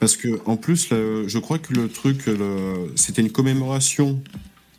Parce 0.00 0.16
que 0.16 0.40
en 0.46 0.56
plus, 0.56 0.88
le- 0.90 1.28
je 1.28 1.38
crois 1.38 1.58
que 1.58 1.74
le 1.74 1.88
truc, 1.88 2.26
le- 2.26 2.90
c'était 2.96 3.22
une 3.22 3.30
commémoration, 3.30 4.22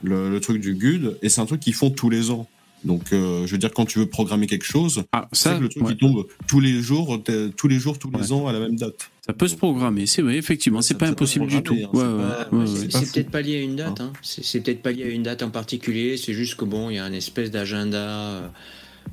le, 0.03 0.29
le 0.31 0.39
truc 0.39 0.59
du 0.59 0.73
GUD, 0.73 1.17
et 1.21 1.29
c'est 1.29 1.39
un 1.41 1.45
truc 1.45 1.59
qu'ils 1.61 1.75
font 1.75 1.91
tous 1.91 2.09
les 2.09 2.31
ans. 2.31 2.47
Donc, 2.83 3.13
euh, 3.13 3.45
je 3.45 3.51
veux 3.51 3.57
dire, 3.57 3.71
quand 3.73 3.85
tu 3.85 3.99
veux 3.99 4.07
programmer 4.07 4.47
quelque 4.47 4.65
chose, 4.65 5.03
Ah, 5.11 5.27
c'est 5.31 5.49
ça, 5.49 5.59
le 5.59 5.69
truc 5.69 5.83
ouais. 5.83 5.91
qui 5.93 5.97
tombe 5.99 6.25
tous 6.47 6.59
les 6.59 6.81
jours, 6.81 7.21
tous 7.55 7.67
les 7.67 7.77
jours, 7.79 7.99
tous 7.99 8.09
les 8.11 8.31
Ouais. 8.31 8.31
ans 8.31 8.47
à 8.47 8.53
la 8.53 8.59
même 8.59 8.75
date. 8.75 9.09
ça 9.25 9.33
peut 9.33 9.47
se 9.47 9.55
programmer. 9.55 10.05
C'est 10.07 10.21
vrai, 10.23 10.35
effectivement, 10.37 10.81
c'est 10.81 10.97
pas 10.97 11.07
impossible 11.07 11.45
du 11.47 11.61
tout. 11.61 11.75
hein, 11.93 12.47
ouais, 12.51 12.65
c'est 12.89 13.11
peut-être 13.13 13.29
pas 13.29 13.41
lié 13.41 13.57
à 13.57 13.61
une 13.61 13.75
date. 13.75 14.01
Hein. 14.01 14.11
C'est 14.23 14.43
c'est 14.43 14.61
peut-être 14.61 14.81
pas 14.81 14.91
lié 14.91 15.03
à 15.03 15.07
une 15.09 15.23
date 15.23 15.43
en 15.43 15.51
particulier. 15.51 16.17
C'est 16.17 16.33
juste 16.33 16.55
que 16.55 16.65
bon, 16.65 16.89
il 16.89 16.95
y 16.95 16.99
a 16.99 17.05
un 17.05 17.13
espèce 17.13 17.51
d'agenda 17.51 17.97
euh, 17.97 18.47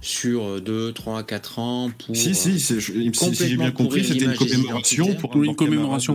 sur 0.00 0.60
2, 0.60 0.92
3, 0.92 1.22
4 1.24 1.58
ans 1.58 1.90
pour. 2.06 2.14
Si, 2.14 2.30
euh, 2.30 2.32
si, 2.34 2.60
c'est- 2.60 2.78
je- 2.80 2.92
il 2.92 3.08
me- 3.08 3.12
si, 3.12 3.34
si 3.34 3.48
j'ai 3.48 3.56
bien 3.56 3.70
compris, 3.72 4.04
c'était 4.04 4.26
une 4.26 4.34
commémoration 4.34 5.14
pour 5.14 5.42
une 5.42 5.54
commémoration. 5.56 6.14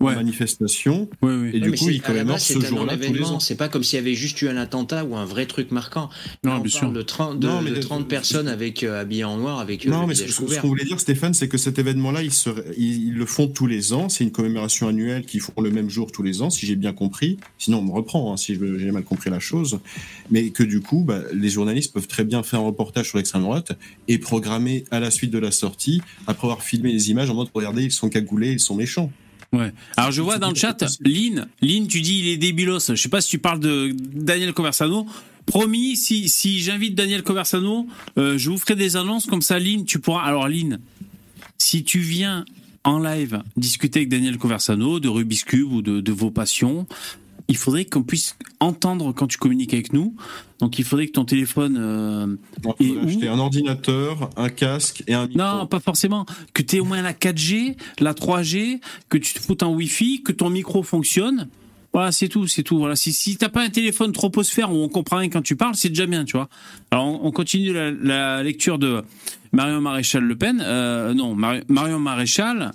Ouais. 0.00 0.12
en 0.12 0.16
manifestation. 0.16 1.08
Ouais, 1.22 1.34
ouais. 1.34 1.50
Et 1.54 1.60
du 1.60 1.72
coup, 1.72 1.86
commémorent 2.04 2.34
base, 2.34 2.42
ce 2.44 2.60
jour-là 2.60 2.94
tous 2.96 3.00
les 3.00 3.06
événement. 3.08 3.28
ans. 3.36 3.40
C'est 3.40 3.56
pas 3.56 3.68
comme 3.68 3.82
s'il 3.82 3.98
y 3.98 4.02
avait 4.02 4.14
juste 4.14 4.40
eu 4.42 4.48
un 4.48 4.56
attentat 4.56 5.04
ou 5.04 5.16
un 5.16 5.24
vrai 5.24 5.46
truc 5.46 5.70
marquant. 5.70 6.10
Là, 6.42 6.50
Non, 6.50 6.56
on 6.56 6.60
bien 6.60 6.70
parle 6.70 6.70
sûr. 6.70 6.92
de 6.92 7.02
30, 7.02 7.40
de, 7.40 7.46
Non, 7.46 7.62
mais 7.62 7.70
de 7.70 7.76
de- 7.76 7.80
30 7.80 8.08
personnes 8.08 8.48
avec 8.48 8.82
euh, 8.82 9.00
habillées 9.00 9.24
en 9.24 9.36
noir 9.38 9.58
avec 9.60 9.86
euh, 9.86 9.90
Non, 9.90 10.06
mais 10.06 10.14
ce, 10.14 10.26
ce- 10.28 10.60
qu'on 10.60 10.68
voulait 10.68 10.84
dire, 10.84 11.00
Stéphane, 11.00 11.34
c'est 11.34 11.48
que 11.48 11.56
cet 11.58 11.78
événement-là, 11.78 12.22
ils, 12.22 12.32
se- 12.32 12.50
ils, 12.76 13.08
ils 13.08 13.14
le 13.14 13.26
font 13.26 13.46
tous 13.48 13.66
les 13.66 13.92
ans. 13.92 14.08
C'est 14.08 14.24
une 14.24 14.32
commémoration 14.32 14.88
annuelle 14.88 15.24
qu'ils 15.24 15.40
font 15.40 15.52
le 15.60 15.70
même 15.70 15.88
jour 15.88 16.12
tous 16.12 16.22
les 16.22 16.42
ans, 16.42 16.50
si 16.50 16.66
j'ai 16.66 16.76
bien 16.76 16.92
compris. 16.92 17.38
Sinon, 17.58 17.78
on 17.78 17.82
me 17.82 17.92
reprend 17.92 18.32
hein, 18.32 18.36
si 18.36 18.54
j'ai 18.54 18.90
mal 18.90 19.04
compris 19.04 19.30
la 19.30 19.40
chose. 19.40 19.78
Mais 20.30 20.50
que 20.50 20.62
du 20.62 20.80
coup, 20.80 21.04
bah, 21.06 21.20
les 21.32 21.48
journalistes 21.48 21.92
peuvent 21.92 22.08
très 22.08 22.24
bien 22.24 22.42
faire 22.42 22.60
un 22.60 22.64
reportage 22.66 23.13
sur 23.14 23.18
l'extrême 23.18 23.42
droite 23.42 23.78
et 24.08 24.18
programmer 24.18 24.84
à 24.90 24.98
la 24.98 25.10
suite 25.10 25.30
de 25.30 25.38
la 25.38 25.52
sortie, 25.52 26.02
après 26.26 26.48
avoir 26.48 26.62
filmé 26.62 26.92
les 26.92 27.10
images 27.10 27.30
en 27.30 27.34
mode 27.34 27.48
regardez, 27.54 27.84
ils 27.84 27.92
sont 27.92 28.08
cagoulés, 28.08 28.52
ils 28.52 28.60
sont 28.60 28.74
méchants. 28.74 29.12
Ouais. 29.52 29.72
Alors 29.96 30.10
je 30.10 30.20
vois 30.20 30.38
dans 30.38 30.48
le 30.48 30.56
chat, 30.56 30.82
Lynn, 31.00 31.46
Lynn, 31.62 31.86
tu 31.86 32.00
dis 32.00 32.18
il 32.20 32.28
est 32.28 32.36
débilos. 32.36 32.80
Je 32.88 32.94
sais 32.96 33.08
pas 33.08 33.20
si 33.20 33.30
tu 33.30 33.38
parles 33.38 33.60
de 33.60 33.94
Daniel 33.96 34.52
Conversano. 34.52 35.06
Promis, 35.46 35.96
si, 35.96 36.28
si 36.28 36.58
j'invite 36.58 36.94
Daniel 36.94 37.22
Conversano, 37.22 37.86
euh, 38.18 38.38
je 38.38 38.50
vous 38.50 38.56
ferai 38.56 38.74
des 38.74 38.96
annonces 38.96 39.26
comme 39.26 39.42
ça, 39.42 39.58
Lynn, 39.58 39.84
tu 39.84 40.00
pourras. 40.00 40.22
Alors 40.22 40.48
Lynn, 40.48 40.80
si 41.58 41.84
tu 41.84 42.00
viens 42.00 42.44
en 42.82 42.98
live 42.98 43.42
discuter 43.56 44.00
avec 44.00 44.08
Daniel 44.08 44.38
Conversano 44.38 44.98
de 44.98 45.08
Rubik's 45.08 45.44
Cube 45.44 45.70
ou 45.70 45.82
de, 45.82 46.00
de 46.00 46.12
vos 46.12 46.30
passions, 46.30 46.86
il 47.48 47.56
faudrait 47.56 47.84
qu'on 47.84 48.02
puisse 48.02 48.36
entendre 48.60 49.12
quand 49.12 49.26
tu 49.26 49.36
communiques 49.38 49.74
avec 49.74 49.92
nous. 49.92 50.14
Donc 50.60 50.78
il 50.78 50.84
faudrait 50.84 51.06
que 51.08 51.12
ton 51.12 51.24
téléphone 51.26 51.76
euh, 51.78 52.26
Donc, 52.62 52.76
acheter 53.06 53.28
un 53.28 53.38
ordinateur, 53.38 54.30
un 54.36 54.48
casque 54.48 55.02
et 55.06 55.14
un 55.14 55.26
micro. 55.26 55.38
Non, 55.38 55.66
pas 55.66 55.80
forcément. 55.80 56.24
Que 56.54 56.62
tu 56.62 56.76
aies 56.76 56.80
au 56.80 56.84
moins 56.84 57.02
la 57.02 57.12
4G, 57.12 57.76
la 58.00 58.14
3G, 58.14 58.80
que 59.08 59.18
tu 59.18 59.34
te 59.34 59.40
foutes 59.40 59.62
en 59.62 59.72
Wi-Fi, 59.74 60.22
que 60.22 60.32
ton 60.32 60.48
micro 60.50 60.82
fonctionne. 60.82 61.48
Voilà, 61.92 62.10
c'est 62.12 62.28
tout, 62.28 62.46
c'est 62.48 62.62
tout. 62.64 62.78
Voilà, 62.78 62.96
si, 62.96 63.12
si 63.12 63.36
t'as 63.36 63.48
pas 63.50 63.62
un 63.62 63.68
téléphone 63.70 64.10
troposphère 64.12 64.72
où 64.72 64.76
on 64.76 64.88
comprend 64.88 65.18
rien 65.18 65.28
quand 65.28 65.42
tu 65.42 65.54
parles, 65.54 65.74
c'est 65.76 65.90
déjà 65.90 66.06
bien, 66.06 66.24
tu 66.24 66.36
vois. 66.36 66.48
Alors, 66.90 67.04
on, 67.06 67.26
on 67.28 67.30
continue 67.30 67.72
la, 67.72 67.90
la 67.92 68.42
lecture 68.42 68.78
de 68.80 69.02
Marion 69.52 69.80
Maréchal 69.80 70.24
Le 70.24 70.34
Pen. 70.34 70.60
Euh, 70.64 71.14
non, 71.14 71.34
Mari- 71.36 71.62
Marion 71.68 72.00
Maréchal. 72.00 72.72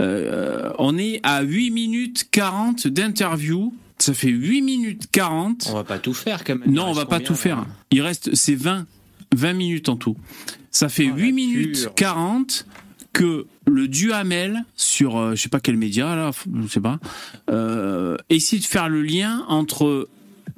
euh, 0.00 0.70
on 0.78 0.96
est 0.98 1.18
à 1.24 1.42
8 1.42 1.70
minutes 1.72 2.28
40 2.30 2.86
d'interview. 2.86 3.72
Ça 4.00 4.14
fait 4.14 4.28
8 4.28 4.62
minutes 4.62 5.08
40. 5.12 5.68
On 5.70 5.74
va 5.74 5.84
pas 5.84 5.98
tout 5.98 6.14
faire 6.14 6.44
quand 6.44 6.56
même. 6.56 6.70
Non, 6.72 6.86
on 6.86 6.92
va 6.92 7.06
pas 7.06 7.20
tout 7.20 7.34
faire. 7.34 7.66
Il 7.90 8.00
reste, 8.02 8.34
c'est 8.34 8.54
20, 8.54 8.86
20 9.34 9.52
minutes 9.52 9.88
en 9.88 9.96
tout. 9.96 10.16
Ça 10.70 10.88
fait 10.88 11.04
la 11.04 11.14
8 11.14 11.32
minutes 11.32 11.82
pure. 11.82 11.94
40 11.94 12.66
que 13.12 13.46
le 13.66 13.88
Duhamel 13.88 14.64
sur, 14.76 15.18
euh, 15.18 15.34
je 15.34 15.42
sais 15.42 15.48
pas 15.48 15.60
quel 15.60 15.76
média 15.76 16.14
là, 16.14 16.30
je 16.62 16.66
sais 16.68 16.80
pas, 16.80 16.98
euh, 17.50 18.16
essaie 18.28 18.58
de 18.58 18.64
faire 18.64 18.88
le 18.88 19.02
lien 19.02 19.44
entre 19.48 20.08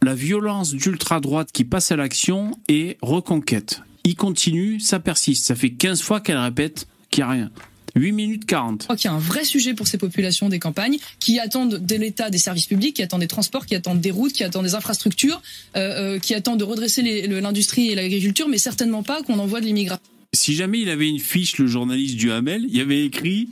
la 0.03 0.15
violence 0.15 0.75
d'ultra 0.75 1.21
droite 1.21 1.51
qui 1.53 1.65
passe 1.65 1.93
à 1.93 1.97
l'action 1.97 2.59
et 2.69 2.99
reconquête. 3.03 3.83
Il 4.05 4.17
continue, 4.17 4.81
ça 4.81 5.01
persiste. 5.01 5.47
Ça 5.47 5.55
fait 5.55 5.71
15 5.71 6.03
fois 6.03 6.21
qu'elle 6.21 6.39
répète 6.39 6.89
qu'il 7.11 7.25
n'y 7.25 7.31
a 7.31 7.33
rien. 7.33 7.51
8 7.95 8.13
minutes 8.13 8.47
40. 8.47 8.83
Je 8.83 8.87
crois 8.87 8.97
qu'il 8.97 9.11
y 9.11 9.13
a 9.13 9.17
un 9.17 9.21
vrai 9.21 9.45
sujet 9.45 9.75
pour 9.75 9.87
ces 9.87 9.99
populations 9.99 10.49
des 10.49 10.59
campagnes 10.59 10.99
qui 11.21 11.39
attendent 11.39 11.85
de 11.85 11.95
l'État 11.97 12.31
des 12.31 12.39
services 12.39 12.67
publics, 12.67 12.97
qui 12.97 13.03
attendent 13.03 13.21
des 13.21 13.27
transports, 13.27 13.67
qui 13.67 13.75
attendent 13.75 14.01
des 14.01 14.11
routes, 14.11 14.33
qui 14.33 14.45
attendent 14.45 14.65
des 14.65 14.75
infrastructures, 14.75 15.43
euh, 15.77 16.15
euh, 16.15 16.19
qui 16.19 16.35
attendent 16.35 16.61
de 16.61 16.65
redresser 16.65 17.27
l'industrie 17.29 17.91
et 17.91 17.95
l'agriculture, 17.95 18.49
mais 18.49 18.59
certainement 18.59 19.03
pas 19.03 19.23
qu'on 19.23 19.39
envoie 19.39 19.61
de 19.61 19.67
l'immigration. 19.67 20.03
si 20.35 20.55
jamais 20.55 20.81
il 20.81 20.89
avait 20.89 21.09
une 21.09 21.19
fiche, 21.19 21.59
le 21.59 21.67
journaliste 21.67 22.17
du 22.17 22.33
Hamel, 22.33 22.65
il 22.69 22.77
y 22.77 22.81
avait 22.81 23.05
écrit, 23.05 23.49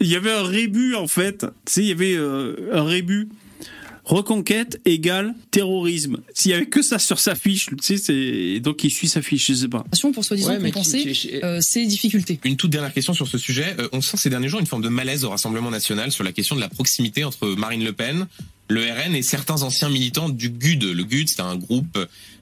il 0.00 0.06
y 0.06 0.16
avait 0.16 0.32
un 0.32 0.42
rébut 0.42 0.94
en 0.94 1.06
fait. 1.06 1.40
Tu 1.40 1.46
sais, 1.66 1.82
il 1.82 1.88
y 1.88 1.92
avait 1.92 2.16
euh, 2.16 2.70
un 2.72 2.84
rébut. 2.84 3.28
Reconquête 4.10 4.80
égale 4.86 5.34
terrorisme. 5.52 6.18
S'il 6.34 6.50
y 6.50 6.54
avait 6.54 6.66
que 6.66 6.82
ça 6.82 6.98
sur 6.98 7.20
sa 7.20 7.36
fiche, 7.36 7.66
tu 7.66 7.76
sais, 7.80 7.96
c'est 7.96 8.58
donc 8.58 8.82
il 8.82 8.90
suit 8.90 9.06
sa 9.06 9.22
fiche, 9.22 9.46
je 9.46 9.54
sais 9.54 9.68
pas. 9.68 9.84
pour 10.12 10.24
soi-disant 10.24 10.48
Ouais, 10.50 10.58
mais 10.58 10.72
compenser 10.72 11.12
qui- 11.12 11.30
euh, 11.44 11.60
ces 11.60 11.86
difficultés. 11.86 12.40
Une 12.44 12.56
toute 12.56 12.70
dernière 12.72 12.92
question 12.92 13.14
sur 13.14 13.28
ce 13.28 13.38
sujet. 13.38 13.76
Euh, 13.78 13.88
on 13.92 14.00
sent 14.00 14.16
ces 14.16 14.28
derniers 14.28 14.48
jours 14.48 14.58
une 14.58 14.66
forme 14.66 14.82
de 14.82 14.88
malaise 14.88 15.24
au 15.24 15.30
Rassemblement 15.30 15.70
national 15.70 16.10
sur 16.10 16.24
la 16.24 16.32
question 16.32 16.56
de 16.56 16.60
la 16.60 16.68
proximité 16.68 17.22
entre 17.22 17.46
Marine 17.50 17.84
Le 17.84 17.92
Pen, 17.92 18.26
le 18.68 18.82
RN 18.82 19.14
et 19.14 19.22
certains 19.22 19.62
anciens 19.62 19.88
militants 19.90 20.28
du 20.28 20.50
GUD. 20.50 20.82
Le 20.82 21.04
GUD, 21.04 21.28
c'est 21.28 21.40
un 21.42 21.54
groupe 21.56 21.96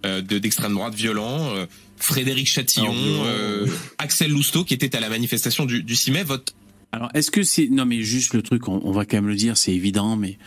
euh, 0.07 0.23
de- 0.23 0.39
d'extrême 0.39 0.73
droite 0.73 0.95
violent. 0.95 1.55
euh, 1.55 1.67
Frédéric 1.99 2.47
Chatillon, 2.47 2.93
Alors, 2.95 3.25
euh, 3.27 3.67
Axel 3.99 4.31
Lousteau, 4.31 4.65
qui 4.65 4.73
était 4.73 4.97
à 4.97 5.01
la 5.01 5.09
manifestation 5.11 5.67
du, 5.67 5.83
du 5.83 5.97
6 5.97 6.13
mai. 6.13 6.23
Votre 6.23 6.55
Alors, 6.93 7.11
est-ce 7.13 7.31
que 7.31 7.43
c'est 7.43 7.67
non 7.69 7.85
mais 7.85 8.03
juste 8.03 8.33
le 8.35 8.41
truc, 8.43 8.69
on, 8.69 8.81
on 8.85 8.93
va 8.93 9.05
quand 9.05 9.17
même 9.19 9.27
le 9.29 9.35
dire, 9.37 9.57
c'est 9.59 9.73
évident, 9.75 10.17
mais 10.17 10.39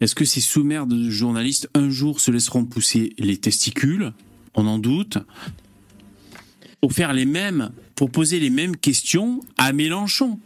est-ce 0.00 0.14
que 0.14 0.24
ces 0.24 0.40
sous-mères 0.40 0.86
de 0.86 1.10
journalistes 1.10 1.68
un 1.74 1.90
jour 1.90 2.20
se 2.20 2.30
laisseront 2.30 2.64
pousser 2.64 3.12
les 3.18 3.36
testicules? 3.36 4.12
On 4.54 4.66
en 4.66 4.78
doute. 4.78 5.18
Pour 6.80 6.92
faire 6.92 7.12
les 7.12 7.26
mêmes, 7.26 7.70
pour 7.94 8.10
poser 8.10 8.40
les 8.40 8.50
mêmes 8.50 8.76
questions 8.76 9.40
à 9.58 9.72
Mélenchon. 9.72 10.38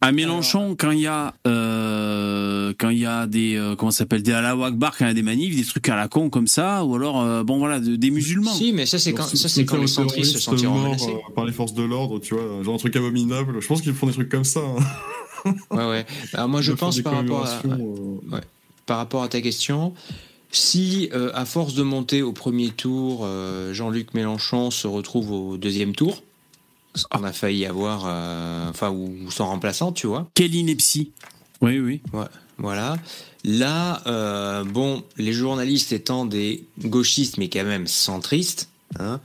À 0.00 0.12
Mélenchon, 0.12 0.76
quand 0.78 0.92
il 0.92 1.00
y 1.00 1.06
a 1.08 1.34
euh, 1.46 2.72
quand 2.78 2.88
il 2.90 2.98
y 2.98 3.06
a 3.06 3.26
des 3.26 3.56
euh, 3.56 3.74
comment 3.74 3.90
ça 3.90 3.98
s'appelle 3.98 4.22
des 4.22 4.32
Akbar, 4.32 4.96
quand 4.96 5.04
il 5.04 5.08
y 5.08 5.10
a 5.10 5.14
des 5.14 5.22
manifs, 5.22 5.56
des 5.56 5.64
trucs 5.64 5.88
à 5.88 5.96
la 5.96 6.06
con 6.06 6.30
comme 6.30 6.46
ça, 6.46 6.84
ou 6.84 6.94
alors 6.94 7.20
euh, 7.20 7.42
bon 7.42 7.58
voilà 7.58 7.80
de- 7.80 7.96
des 7.96 8.10
musulmans. 8.10 8.52
Si, 8.54 8.72
mais 8.72 8.86
ça 8.86 8.98
c'est 9.00 9.12
quand, 9.12 9.24
ça 9.24 9.48
c'est 9.48 9.64
quand 9.64 9.76
les 9.80 9.88
centristes 9.88 10.34
se 10.34 10.38
sentiront 10.38 10.74
morts, 10.74 10.84
menacés. 10.84 11.10
euh, 11.10 11.34
par 11.34 11.44
les 11.46 11.52
forces 11.52 11.74
de 11.74 11.82
l'ordre, 11.82 12.20
tu 12.20 12.34
vois, 12.34 12.62
genre 12.62 12.76
un 12.76 12.78
truc 12.78 12.94
abominable. 12.94 13.60
Je 13.60 13.66
pense 13.66 13.82
qu'ils 13.82 13.92
font 13.92 14.06
des 14.06 14.12
trucs 14.12 14.28
comme 14.28 14.44
ça. 14.44 14.60
hein. 15.44 15.54
Ouais, 15.72 15.84
ouais. 15.88 16.06
Alors 16.32 16.48
moi 16.54 16.62
je 16.62 16.72
pense 16.72 17.00
par 17.00 17.14
rapport 17.16 17.44
à, 17.44 17.60
par 18.88 18.96
rapport 18.96 19.22
à 19.22 19.28
ta 19.28 19.40
question, 19.42 19.92
si 20.50 21.10
euh, 21.12 21.30
à 21.34 21.44
force 21.44 21.74
de 21.74 21.82
monter 21.82 22.22
au 22.22 22.32
premier 22.32 22.70
tour, 22.70 23.20
euh, 23.22 23.74
Jean-Luc 23.74 24.14
Mélenchon 24.14 24.70
se 24.70 24.86
retrouve 24.86 25.30
au 25.30 25.58
deuxième 25.58 25.94
tour, 25.94 26.22
ce 26.94 27.04
qu'on 27.04 27.22
a 27.22 27.32
failli 27.32 27.66
avoir, 27.66 28.04
euh, 28.06 28.70
enfin 28.70 28.88
ou, 28.88 29.14
ou 29.26 29.30
son 29.30 29.46
remplaçant, 29.46 29.92
tu 29.92 30.06
vois. 30.06 30.26
Quelle 30.32 30.54
ineptie. 30.54 31.12
Oui 31.60 31.78
oui. 31.78 32.00
Voilà. 32.56 32.96
Là, 33.44 34.02
euh, 34.06 34.64
bon, 34.64 35.04
les 35.18 35.34
journalistes 35.34 35.92
étant 35.92 36.24
des 36.24 36.64
gauchistes, 36.82 37.36
mais 37.36 37.50
quand 37.50 37.64
même 37.64 37.86
centristes, 37.86 38.70
hein, 38.98 39.20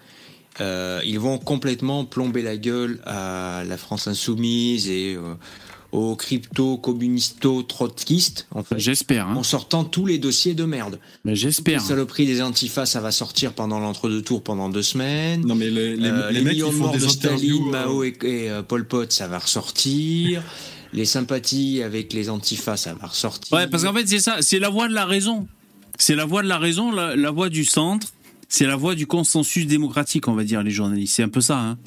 euh, 0.60 1.00
ils 1.06 1.20
vont 1.20 1.38
complètement 1.38 2.04
plomber 2.04 2.42
la 2.42 2.58
gueule 2.58 3.00
à 3.06 3.64
la 3.66 3.78
France 3.78 4.08
insoumise 4.08 4.90
et 4.90 5.16
euh, 5.16 5.36
aux 5.94 6.16
crypto-communisto-trotskistes, 6.18 8.48
en 8.52 8.64
fait, 8.64 8.80
J'espère. 8.80 9.28
Hein. 9.28 9.36
en 9.36 9.44
sortant 9.44 9.84
tous 9.84 10.06
les 10.06 10.18
dossiers 10.18 10.54
de 10.56 10.64
merde. 10.66 11.00
Mais 11.24 11.32
Les 11.32 11.36
j'espère. 11.38 11.82
saloperies 11.82 12.26
des 12.26 12.42
antifas, 12.42 12.86
ça 12.86 13.00
va 13.00 13.12
sortir 13.12 13.54
pendant 13.54 13.80
l'entre-deux 13.80 14.22
tours 14.24 14.44
pendant 14.44 14.70
deux 14.70 14.82
semaines. 14.84 15.46
Non, 15.46 15.56
mais 15.56 15.70
les, 15.70 15.96
les, 15.96 16.10
Euh, 16.10 16.32
les 16.32 16.40
les 16.40 16.44
mecs 16.44 16.54
qui 16.54 16.60
millions 16.62 16.72
font 16.72 16.78
morts 16.80 16.92
des 16.94 17.00
de 17.00 17.06
interviews. 17.06 17.70
Staline, 17.70 17.76
euh, 17.76 17.86
Mao 17.86 18.04
et, 18.04 18.18
et, 18.24 18.50
euh, 18.50 18.64
Pol 18.64 18.88
Pot, 18.88 19.12
ça 19.12 19.28
va 19.28 19.40
ressortir. 19.40 20.42
Les 20.94 21.06
sympathies 21.06 21.82
avec 21.84 22.14
les 22.14 22.30
antifas, 22.30 22.78
ça 22.78 22.94
va 22.94 23.08
ressortir. 23.08 23.56
Ouais, 23.58 23.68
parce 23.68 23.84
qu'en 23.84 23.94
fait, 23.94 24.08
c'est 24.08 24.20
ça, 24.20 24.38
c'est 24.42 24.60
la 24.60 24.70
voie 24.70 24.88
de 24.88 24.94
la 24.94 25.06
raison. 25.06 25.48
C'est 26.00 26.16
la 26.16 26.26
voie 26.26 26.42
de 26.44 26.48
la 26.48 26.58
raison, 26.58 26.92
la, 26.92 27.16
la 27.16 27.32
voie 27.32 27.50
du 27.50 27.66
centre. 27.66 28.08
C'est 28.50 28.68
la 28.68 28.76
voie 28.76 28.94
du 28.94 29.08
consensus 29.08 29.66
démocratique, 29.66 30.28
on 30.28 30.34
va 30.34 30.44
dire, 30.44 30.62
les 30.62 30.70
journalistes. 30.72 31.16
C'est 31.16 31.24
un 31.24 31.30
peu 31.30 31.42
ça, 31.42 31.60
hein. 31.60 31.78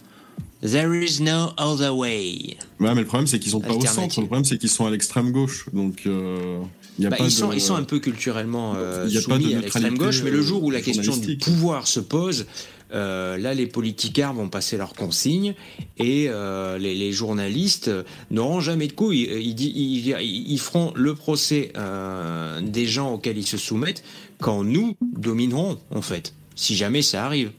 There 0.62 0.94
is 0.94 1.20
no 1.20 1.52
other 1.58 1.94
way. 1.94 2.56
Ouais, 2.80 2.94
mais 2.94 3.02
le 3.02 3.04
problème, 3.04 3.26
c'est 3.26 3.38
qu'ils 3.38 3.52
sont 3.52 3.60
pas 3.60 3.74
au 3.74 3.80
centre. 3.84 4.20
Le 4.20 4.26
problème, 4.26 4.44
c'est 4.44 4.58
qu'ils 4.58 4.70
sont 4.70 4.86
à 4.86 4.90
l'extrême 4.90 5.30
gauche. 5.30 5.66
Donc, 5.72 6.02
euh, 6.06 6.60
il 6.98 7.04
y 7.04 7.06
a 7.06 7.10
Bah, 7.10 7.18
pas 7.18 7.24
ils, 7.24 7.26
de... 7.26 7.32
sont, 7.32 7.52
ils 7.52 7.60
sont 7.60 7.74
un 7.76 7.84
peu 7.84 7.98
culturellement 7.98 8.74
euh, 8.76 9.06
y 9.08 9.18
a 9.18 9.22
pas 9.22 9.36
de 9.36 9.42
soumis 9.42 9.54
à 9.54 9.60
l'extrême 9.60 9.98
gauche, 9.98 10.22
mais 10.22 10.30
le 10.30 10.38
euh, 10.38 10.42
jour 10.42 10.64
où 10.64 10.70
la 10.70 10.80
question 10.80 11.16
du 11.16 11.36
pouvoir 11.36 11.86
se 11.86 12.00
pose, 12.00 12.46
Euh, 12.92 13.36
là, 13.36 13.52
les 13.52 13.66
politicards 13.66 14.34
vont 14.34 14.48
passer 14.48 14.76
leurs 14.76 14.94
consignes 14.94 15.54
et 15.98 16.26
euh, 16.28 16.78
les, 16.78 16.94
les, 16.94 17.12
journalistes 17.12 17.90
n'auront 18.30 18.60
jamais 18.60 18.86
de 18.86 18.92
couilles. 18.92 19.28
Ils, 19.28 19.60
ils, 19.60 20.08
ils, 20.08 20.52
ils, 20.52 20.58
feront 20.60 20.92
le 20.94 21.16
procès 21.16 21.72
euh, 21.76 22.60
des 22.60 22.86
gens 22.86 23.14
auxquels 23.14 23.38
ils 23.38 23.46
se 23.46 23.56
soumettent 23.56 24.04
quand 24.38 24.62
nous 24.62 24.94
dominerons, 25.02 25.78
en 25.90 26.02
fait, 26.02 26.32
si 26.54 26.76
jamais 26.76 27.02
ça 27.02 27.24
arrive. 27.26 27.50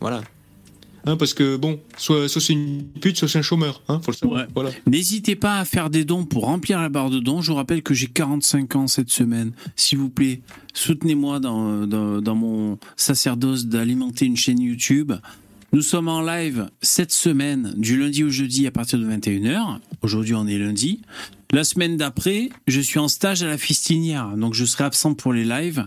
Voilà. 0.00 0.22
Hein, 1.06 1.16
parce 1.16 1.34
que 1.34 1.56
bon, 1.56 1.80
soit, 1.96 2.28
soit 2.28 2.40
c'est 2.40 2.52
une 2.52 2.84
pute, 3.00 3.16
soit 3.16 3.28
c'est 3.28 3.38
un 3.38 3.42
chômeur. 3.42 3.82
Hein, 3.88 4.00
faut 4.02 4.10
le 4.10 4.16
savoir. 4.16 4.40
Ouais. 4.40 4.46
Voilà. 4.54 4.70
N'hésitez 4.86 5.36
pas 5.36 5.58
à 5.58 5.64
faire 5.64 5.90
des 5.90 6.04
dons 6.04 6.24
pour 6.24 6.44
remplir 6.44 6.80
la 6.80 6.88
barre 6.88 7.10
de 7.10 7.18
dons. 7.18 7.40
Je 7.40 7.50
vous 7.50 7.56
rappelle 7.56 7.82
que 7.82 7.94
j'ai 7.94 8.08
45 8.08 8.76
ans 8.76 8.86
cette 8.86 9.10
semaine. 9.10 9.52
S'il 9.76 9.98
vous 9.98 10.10
plaît, 10.10 10.40
soutenez-moi 10.74 11.40
dans, 11.40 11.86
dans, 11.86 12.20
dans 12.20 12.34
mon 12.34 12.78
sacerdoce 12.96 13.66
d'alimenter 13.66 14.26
une 14.26 14.36
chaîne 14.36 14.60
YouTube. 14.60 15.12
Nous 15.72 15.82
sommes 15.82 16.08
en 16.08 16.20
live 16.20 16.68
cette 16.82 17.12
semaine, 17.12 17.74
du 17.76 17.96
lundi 17.96 18.24
au 18.24 18.28
jeudi 18.28 18.66
à 18.66 18.72
partir 18.72 18.98
de 18.98 19.04
21h. 19.04 19.78
Aujourd'hui, 20.02 20.34
on 20.34 20.48
est 20.48 20.58
lundi. 20.58 21.00
La 21.52 21.62
semaine 21.62 21.96
d'après, 21.96 22.50
je 22.66 22.80
suis 22.80 22.98
en 22.98 23.06
stage 23.08 23.42
à 23.42 23.46
la 23.46 23.56
Fistinière, 23.56 24.36
donc 24.36 24.54
je 24.54 24.64
serai 24.64 24.84
absent 24.84 25.14
pour 25.14 25.32
les 25.32 25.44
lives. 25.44 25.86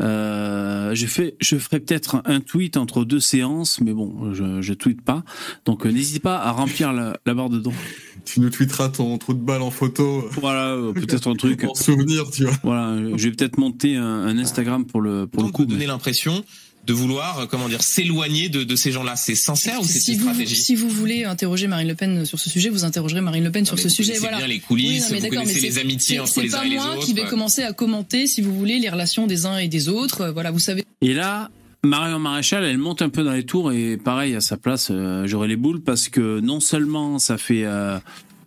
Euh, 0.00 0.94
je, 0.94 1.06
fais, 1.06 1.34
je 1.40 1.56
ferai 1.56 1.80
peut-être 1.80 2.22
un 2.24 2.40
tweet 2.40 2.76
entre 2.76 3.04
deux 3.04 3.20
séances, 3.20 3.80
mais 3.80 3.92
bon, 3.92 4.32
je, 4.32 4.62
je 4.62 4.74
tweete 4.74 5.02
pas. 5.02 5.24
Donc 5.64 5.86
euh, 5.86 5.90
n'hésitez 5.90 6.20
pas 6.20 6.38
à 6.38 6.52
remplir 6.52 6.92
la, 6.92 7.18
la, 7.26 7.34
barre 7.34 7.50
de 7.50 7.58
dons. 7.58 7.72
Tu 8.24 8.40
nous 8.40 8.50
tweeteras 8.50 8.90
ton 8.90 9.16
trou 9.16 9.32
de 9.32 9.40
balle 9.40 9.62
en 9.62 9.70
photo. 9.70 10.28
Voilà, 10.32 10.72
euh, 10.72 10.92
peut-être 10.92 11.30
un 11.30 11.34
truc. 11.34 11.64
en 11.68 11.74
souvenir, 11.74 12.30
tu 12.30 12.44
vois. 12.44 12.52
Voilà, 12.62 12.94
je 13.16 13.28
vais 13.28 13.34
peut-être 13.34 13.56
monter 13.56 13.96
un, 13.96 14.04
un, 14.04 14.36
Instagram 14.38 14.84
pour 14.84 15.00
le 15.00 15.26
pour 15.26 15.42
Donc, 15.42 15.52
le 15.52 15.56
coup. 15.56 15.64
donner 15.64 15.86
l'impression 15.86 16.44
de 16.88 16.94
vouloir, 16.94 17.46
comment 17.48 17.68
dire, 17.68 17.82
s'éloigner 17.82 18.48
de, 18.48 18.64
de, 18.64 18.74
ces 18.74 18.92
gens-là. 18.92 19.14
C'est 19.14 19.34
sincère 19.34 19.80
ou 19.80 19.84
c'est 19.84 20.00
si 20.00 20.14
une 20.14 20.20
vous, 20.20 20.24
stratégie 20.24 20.56
Si 20.56 20.74
vous 20.74 20.88
voulez 20.88 21.24
interroger 21.24 21.66
Marine 21.66 21.86
Le 21.86 21.94
Pen 21.94 22.24
sur 22.24 22.38
ce 22.38 22.48
sujet, 22.48 22.70
vous 22.70 22.84
interrogerez 22.84 23.20
Marine 23.20 23.44
Le 23.44 23.52
Pen 23.52 23.66
sur 23.66 23.76
non, 23.76 23.82
ce 23.82 23.88
vous 23.88 23.94
sujet. 23.94 24.14
Voilà. 24.18 24.38
bien 24.38 24.46
les 24.46 24.58
coulisses, 24.58 25.10
oui, 25.10 25.20
non, 25.20 25.28
vous 25.28 25.36
connaissez 25.36 25.60
les 25.60 25.78
amitiés 25.78 26.18
entre 26.18 26.40
les 26.40 26.54
uns 26.54 26.62
et 26.62 26.70
les 26.70 26.76
autres. 26.76 26.84
C'est 26.84 26.88
pas 26.88 26.96
moi 26.96 27.04
qui 27.04 27.12
vais 27.12 27.26
commencer 27.26 27.62
à 27.62 27.74
commenter, 27.74 28.26
si 28.26 28.40
vous 28.40 28.54
voulez, 28.54 28.78
les 28.78 28.88
relations 28.88 29.26
des 29.26 29.44
uns 29.44 29.58
et 29.58 29.68
des 29.68 29.90
autres. 29.90 30.30
Voilà, 30.30 30.50
vous 30.50 30.58
savez. 30.58 30.84
Et 31.02 31.12
là, 31.12 31.50
Marion 31.84 32.18
Maréchal, 32.18 32.64
elle 32.64 32.78
monte 32.78 33.02
un 33.02 33.10
peu 33.10 33.22
dans 33.22 33.32
les 33.32 33.44
tours 33.44 33.70
et 33.70 33.98
pareil, 33.98 34.34
à 34.34 34.40
sa 34.40 34.56
place, 34.56 34.88
euh, 34.90 35.26
j'aurais 35.26 35.48
les 35.48 35.56
boules 35.56 35.82
parce 35.82 36.08
que 36.08 36.40
non 36.40 36.60
seulement 36.60 37.18
ça 37.18 37.36
fait... 37.36 37.64
Euh, 37.64 37.98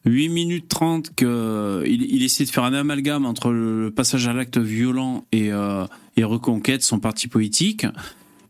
8 0.03 0.30
minutes 0.30 0.68
30 0.68 1.13
qu'il 1.15 1.27
il 2.09 2.23
essaie 2.23 2.43
de 2.43 2.49
faire 2.49 2.63
un 2.63 2.73
amalgame 2.73 3.27
entre 3.27 3.51
le 3.51 3.91
passage 3.91 4.27
à 4.27 4.34
l'acte 4.34 4.57
violent 4.57 5.26
et, 5.31 5.51
euh, 5.51 5.85
et 6.18 6.23
Reconquête, 6.23 6.81
son 6.81 6.99
parti 6.99 7.27
politique. 7.27 7.85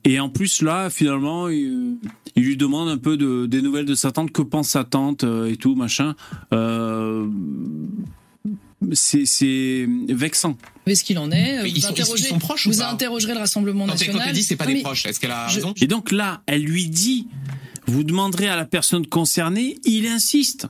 Et 0.04 0.20
en 0.20 0.30
plus, 0.30 0.62
là, 0.62 0.90
finalement, 0.90 1.50
il, 1.50 1.98
il, 2.36 2.44
lui 2.44 2.58
demande 2.58 2.90
un 2.90 2.98
peu 2.98 3.18
de, 3.18 3.46
des 3.46 3.62
nouvelles 3.62 3.86
de 3.86 3.96
sa 3.96 4.12
tante, 4.12 4.32
que 4.32 4.42
pense 4.42 4.70
sa 4.70 4.84
tante 4.84 5.24
euh, 5.24 5.52
et 5.52 5.58
tout, 5.58 5.76
machin. 5.76 6.16
Euh, 6.54 7.28
c'est 8.94 9.88
vexant. 10.10 10.58
Vous 10.88 10.96
ce 10.96 11.04
qu'il 11.04 11.20
en 11.20 11.32
est. 11.32 11.62
Mais 11.62 11.70
vous 11.70 11.76
ils, 11.76 11.82
sont, 11.82 11.94
ils 11.94 12.24
sont 12.24 12.40
proches 12.40 12.68
vous 12.68 12.78
ou 12.78 12.80
pas 12.80 12.90
interrogerez 12.90 13.34
le 13.34 13.40
Rassemblement 13.40 13.86
quand 13.86 13.92
national. 13.92 14.22
Quand 14.22 14.28
elle 14.28 14.34
dit 14.34 14.44
c'est 14.44 14.56
pas 14.56 14.66
non, 14.66 14.74
des 14.74 14.82
proches, 14.82 15.06
est-ce 15.06 15.20
qu'elle 15.20 15.32
a 15.32 15.48
je, 15.48 15.56
raison 15.56 15.74
Et 15.80 15.88
donc 15.88 16.12
là, 16.12 16.42
elle 16.48 16.64
lui 16.64 16.90
dit, 16.90 17.28
vous 17.86 18.04
demanderez 18.04 18.48
à 18.48 18.56
la 18.56 18.66
personne 18.66 19.06
concernée, 19.06 19.78
il 19.86 20.08
insiste. 20.08 20.68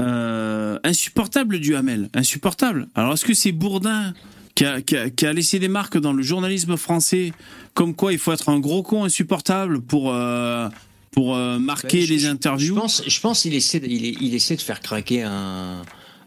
Euh, 0.00 0.78
insupportable 0.84 1.58
Duhamel, 1.58 2.08
insupportable. 2.14 2.88
Alors 2.94 3.14
est-ce 3.14 3.24
que 3.24 3.34
c'est 3.34 3.52
Bourdin 3.52 4.14
qui 4.62 4.66
a, 4.68 4.80
qui, 4.80 4.96
a, 4.96 5.10
qui 5.10 5.26
a, 5.26 5.32
laissé 5.32 5.58
des 5.58 5.68
marques 5.68 5.98
dans 5.98 6.12
le 6.12 6.22
journalisme 6.22 6.76
français, 6.76 7.32
comme 7.74 7.94
quoi 7.94 8.12
il 8.12 8.18
faut 8.18 8.32
être 8.32 8.48
un 8.48 8.60
gros 8.60 8.82
con 8.82 9.04
insupportable 9.04 9.80
pour 9.80 10.12
euh, 10.12 10.68
pour 11.10 11.36
euh, 11.36 11.58
marquer 11.58 11.98
Ben, 11.98 12.06
je, 12.06 12.12
les 12.12 12.26
interviews 12.26 12.74
Je 12.74 12.80
pense, 12.80 13.02
je 13.06 13.20
pense 13.20 13.42
qu'il 13.42 13.54
essaie, 13.54 13.80
de, 13.80 13.86
il, 13.86 14.22
il, 14.22 14.34
essaie 14.34 14.56
de 14.56 14.60
faire 14.62 14.80
craquer 14.80 15.22
un 15.22 15.82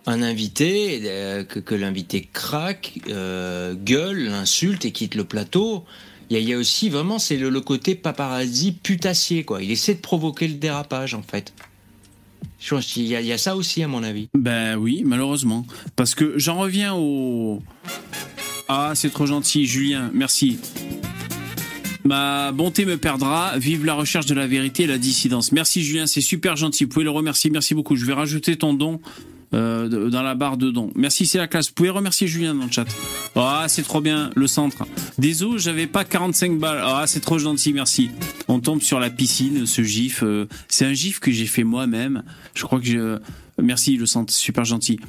un 0.08 0.22
invité, 0.22 1.02
euh, 1.06 1.44
que, 1.44 1.60
que 1.60 1.74
l'invité 1.74 2.30
craque, 2.32 3.00
gueule, 3.08 4.26
l'insulte 4.26 4.86
et 4.86 4.92
quitte 4.92 5.16
le 5.16 5.24
plateau. 5.24 5.84
Il 6.30 6.34
y, 6.34 6.38
a, 6.38 6.40
il 6.40 6.50
y 6.50 6.54
a 6.54 6.58
aussi 6.58 6.90
vraiment 6.90 7.20
c'est 7.20 7.38
le, 7.38 7.50
le 7.50 7.62
côté 7.62 7.96
paparazzi 7.96 8.72
putassier 8.72 9.44
quoi. 9.44 9.64
Il 9.64 9.72
essaie 9.72 9.96
de 9.96 10.02
provoquer 10.02 10.48
le 10.48 10.56
dérapage 10.56 11.14
en 11.14 11.24
fait. 11.24 11.54
Je 12.60 12.70
pense 12.74 12.86
qu'il 12.86 13.04
y, 13.04 13.10
y 13.10 13.32
a 13.32 13.38
ça 13.38 13.56
aussi 13.56 13.84
à 13.84 13.88
mon 13.88 14.04
avis. 14.04 14.30
Ben 14.34 14.76
oui, 14.76 15.04
malheureusement. 15.06 15.66
Parce 15.96 16.16
que 16.16 16.34
j'en 16.38 16.58
reviens 16.58 16.94
au... 16.96 17.62
Ah, 18.68 18.94
c'est 18.96 19.12
trop 19.12 19.28
gentil, 19.28 19.66
Julien, 19.66 20.10
merci. 20.14 20.58
Ma 22.04 22.52
bonté 22.52 22.86
me 22.86 22.98
perdra. 22.98 23.58
Vive 23.58 23.84
la 23.86 23.96
recherche 23.96 24.28
de 24.28 24.36
la 24.36 24.48
vérité 24.48 24.84
et 24.84 24.88
la 24.88 24.98
dissidence. 24.98 25.52
Merci 25.52 25.84
Julien, 25.84 26.06
c'est 26.06 26.22
super 26.22 26.56
gentil. 26.56 26.84
Vous 26.84 26.90
pouvez 26.90 27.04
le 27.04 27.12
remercier. 27.12 27.50
Merci 27.50 27.74
beaucoup. 27.74 27.96
Je 27.96 28.06
vais 28.06 28.14
rajouter 28.14 28.56
ton 28.56 28.74
don 28.74 29.00
euh, 29.54 30.10
dans 30.10 30.24
la 30.24 30.36
barre 30.36 30.58
de 30.58 30.72
dons. 30.72 30.92
Merci, 30.96 31.26
c'est 31.26 31.38
la 31.38 31.48
classe. 31.48 31.68
Vous 31.68 31.74
pouvez 31.74 31.90
remercier 31.90 32.28
Julien 32.28 32.56
dans 32.56 32.66
le 32.66 32.72
chat. 32.72 32.86
Ah, 33.36 33.66
c'est 33.68 33.84
trop 33.84 34.02
bien, 34.02 34.30
le 34.36 34.48
centre. 34.48 34.86
Désolé, 35.18 35.60
j'avais 35.60 35.88
pas 35.88 36.04
45 36.04 36.58
balles. 36.58 36.82
Ah, 36.84 37.06
c'est 37.08 37.20
trop 37.20 37.38
gentil, 37.38 37.74
merci. 37.74 38.10
On 38.48 38.60
tombe 38.60 38.82
sur 38.82 39.00
la 39.00 39.10
piscine, 39.10 39.66
ce 39.66 39.84
gif. 39.84 40.24
Euh, 40.24 40.48
c'est 40.68 40.86
un 40.86 40.94
gif 40.94 41.20
que 41.20 41.32
j'ai 41.32 41.46
fait 41.46 41.64
moi-même. 41.64 42.24
Je 42.54 42.64
crois 42.64 42.80
que 42.80 42.86
je... 42.86 43.20
Merci, 43.62 43.96
le 43.96 44.06
centre, 44.06 44.34
super 44.34 44.66
gentil. 44.66 45.00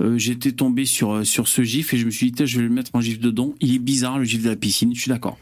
Euh, 0.00 0.18
J'étais 0.18 0.52
tombé 0.52 0.84
sur, 0.84 1.26
sur 1.26 1.48
ce 1.48 1.62
gif 1.62 1.92
et 1.94 1.98
je 1.98 2.06
me 2.06 2.10
suis 2.10 2.30
dit, 2.30 2.46
je 2.46 2.58
vais 2.58 2.64
le 2.64 2.72
mettre 2.72 2.90
en 2.94 3.00
gif 3.00 3.18
de 3.18 3.30
don. 3.30 3.54
Il 3.60 3.74
est 3.74 3.80
bizarre, 3.80 4.18
le 4.18 4.24
gif 4.24 4.42
de 4.42 4.50
la 4.50 4.56
piscine, 4.56 4.94
je 4.94 5.00
suis 5.00 5.10
d'accord. 5.10 5.38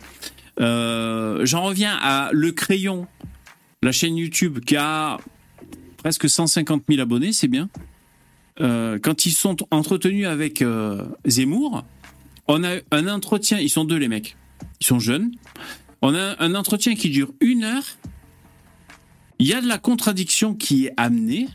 J'en 0.58 1.62
reviens 1.62 1.98
à 2.00 2.30
Le 2.32 2.52
Crayon, 2.52 3.06
la 3.82 3.92
chaîne 3.92 4.16
YouTube 4.16 4.60
qui 4.60 4.76
a 4.76 5.18
presque 5.98 6.28
150 6.28 6.84
000 6.88 7.00
abonnés, 7.02 7.32
c'est 7.32 7.48
bien. 7.48 7.68
Euh, 8.60 8.98
quand 8.98 9.26
ils 9.26 9.32
sont 9.32 9.56
entretenus 9.70 10.26
avec 10.26 10.62
euh, 10.62 11.04
Zemmour, 11.26 11.84
on 12.48 12.64
a 12.64 12.76
un 12.90 13.08
entretien, 13.08 13.58
ils 13.58 13.68
sont 13.68 13.84
deux 13.84 13.96
les 13.96 14.08
mecs, 14.08 14.36
ils 14.80 14.86
sont 14.86 14.98
jeunes, 14.98 15.32
on 16.00 16.14
a 16.14 16.42
un 16.42 16.54
entretien 16.54 16.94
qui 16.94 17.10
dure 17.10 17.32
une 17.40 17.64
heure, 17.64 17.84
il 19.38 19.46
y 19.46 19.52
a 19.52 19.60
de 19.60 19.68
la 19.68 19.76
contradiction 19.76 20.54
qui 20.54 20.86
est 20.86 20.94
amenée, 20.96 21.48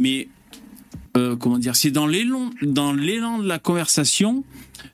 mais 0.00 0.28
euh, 1.18 1.36
comment 1.36 1.58
dire, 1.58 1.76
c'est 1.76 1.90
dans 1.90 2.06
l'élan, 2.06 2.50
dans 2.62 2.94
l'élan 2.94 3.38
de 3.38 3.46
la 3.46 3.58
conversation, 3.58 4.42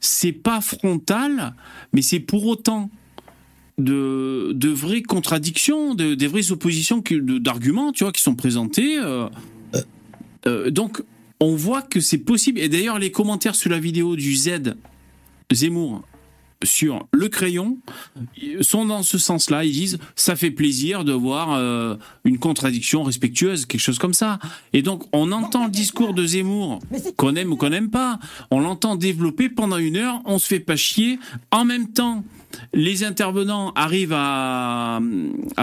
c'est 0.00 0.32
pas 0.32 0.60
frontal, 0.60 1.54
mais 1.92 2.02
c'est 2.02 2.18
pour 2.18 2.46
autant 2.46 2.90
de, 3.78 4.50
de 4.56 4.70
vraies 4.70 5.02
contradictions, 5.02 5.94
de, 5.94 6.16
des 6.16 6.26
vraies 6.26 6.50
oppositions 6.50 7.00
d'arguments, 7.00 7.92
tu 7.92 8.02
vois, 8.02 8.12
qui 8.12 8.22
sont 8.22 8.34
présentés. 8.34 8.98
Donc, 10.70 11.02
on 11.40 11.54
voit 11.54 11.82
que 11.82 12.00
c'est 12.00 12.18
possible. 12.18 12.58
Et 12.60 12.68
d'ailleurs, 12.68 12.98
les 12.98 13.10
commentaires 13.10 13.54
sous 13.54 13.68
la 13.68 13.78
vidéo 13.78 14.16
du 14.16 14.34
Z 14.34 14.74
Zemmour 15.52 16.02
sur 16.64 17.06
le 17.12 17.28
crayon 17.28 17.78
sont 18.60 18.84
dans 18.84 19.02
ce 19.02 19.18
sens-là. 19.18 19.64
Ils 19.64 19.72
disent 19.72 19.98
ça 20.16 20.36
fait 20.36 20.50
plaisir 20.50 21.04
de 21.04 21.12
voir 21.12 21.52
euh, 21.52 21.96
une 22.24 22.38
contradiction 22.38 23.02
respectueuse, 23.02 23.66
quelque 23.66 23.80
chose 23.80 23.98
comme 23.98 24.14
ça. 24.14 24.38
Et 24.72 24.82
donc 24.82 25.04
on 25.12 25.30
entend 25.32 25.66
le 25.66 25.70
discours 25.70 26.14
de 26.14 26.26
Zemmour 26.26 26.80
qu'on 27.16 27.36
aime 27.36 27.52
ou 27.52 27.56
qu'on 27.56 27.70
n'aime 27.70 27.90
pas. 27.90 28.18
On 28.50 28.60
l'entend 28.60 28.96
développer 28.96 29.48
pendant 29.48 29.78
une 29.78 29.96
heure. 29.96 30.20
On 30.24 30.38
se 30.38 30.48
fait 30.48 30.60
pas 30.60 30.76
chier. 30.76 31.18
En 31.52 31.64
même 31.64 31.88
temps, 31.92 32.24
les 32.72 33.04
intervenants 33.04 33.72
arrivent 33.76 34.16
à, 34.16 35.00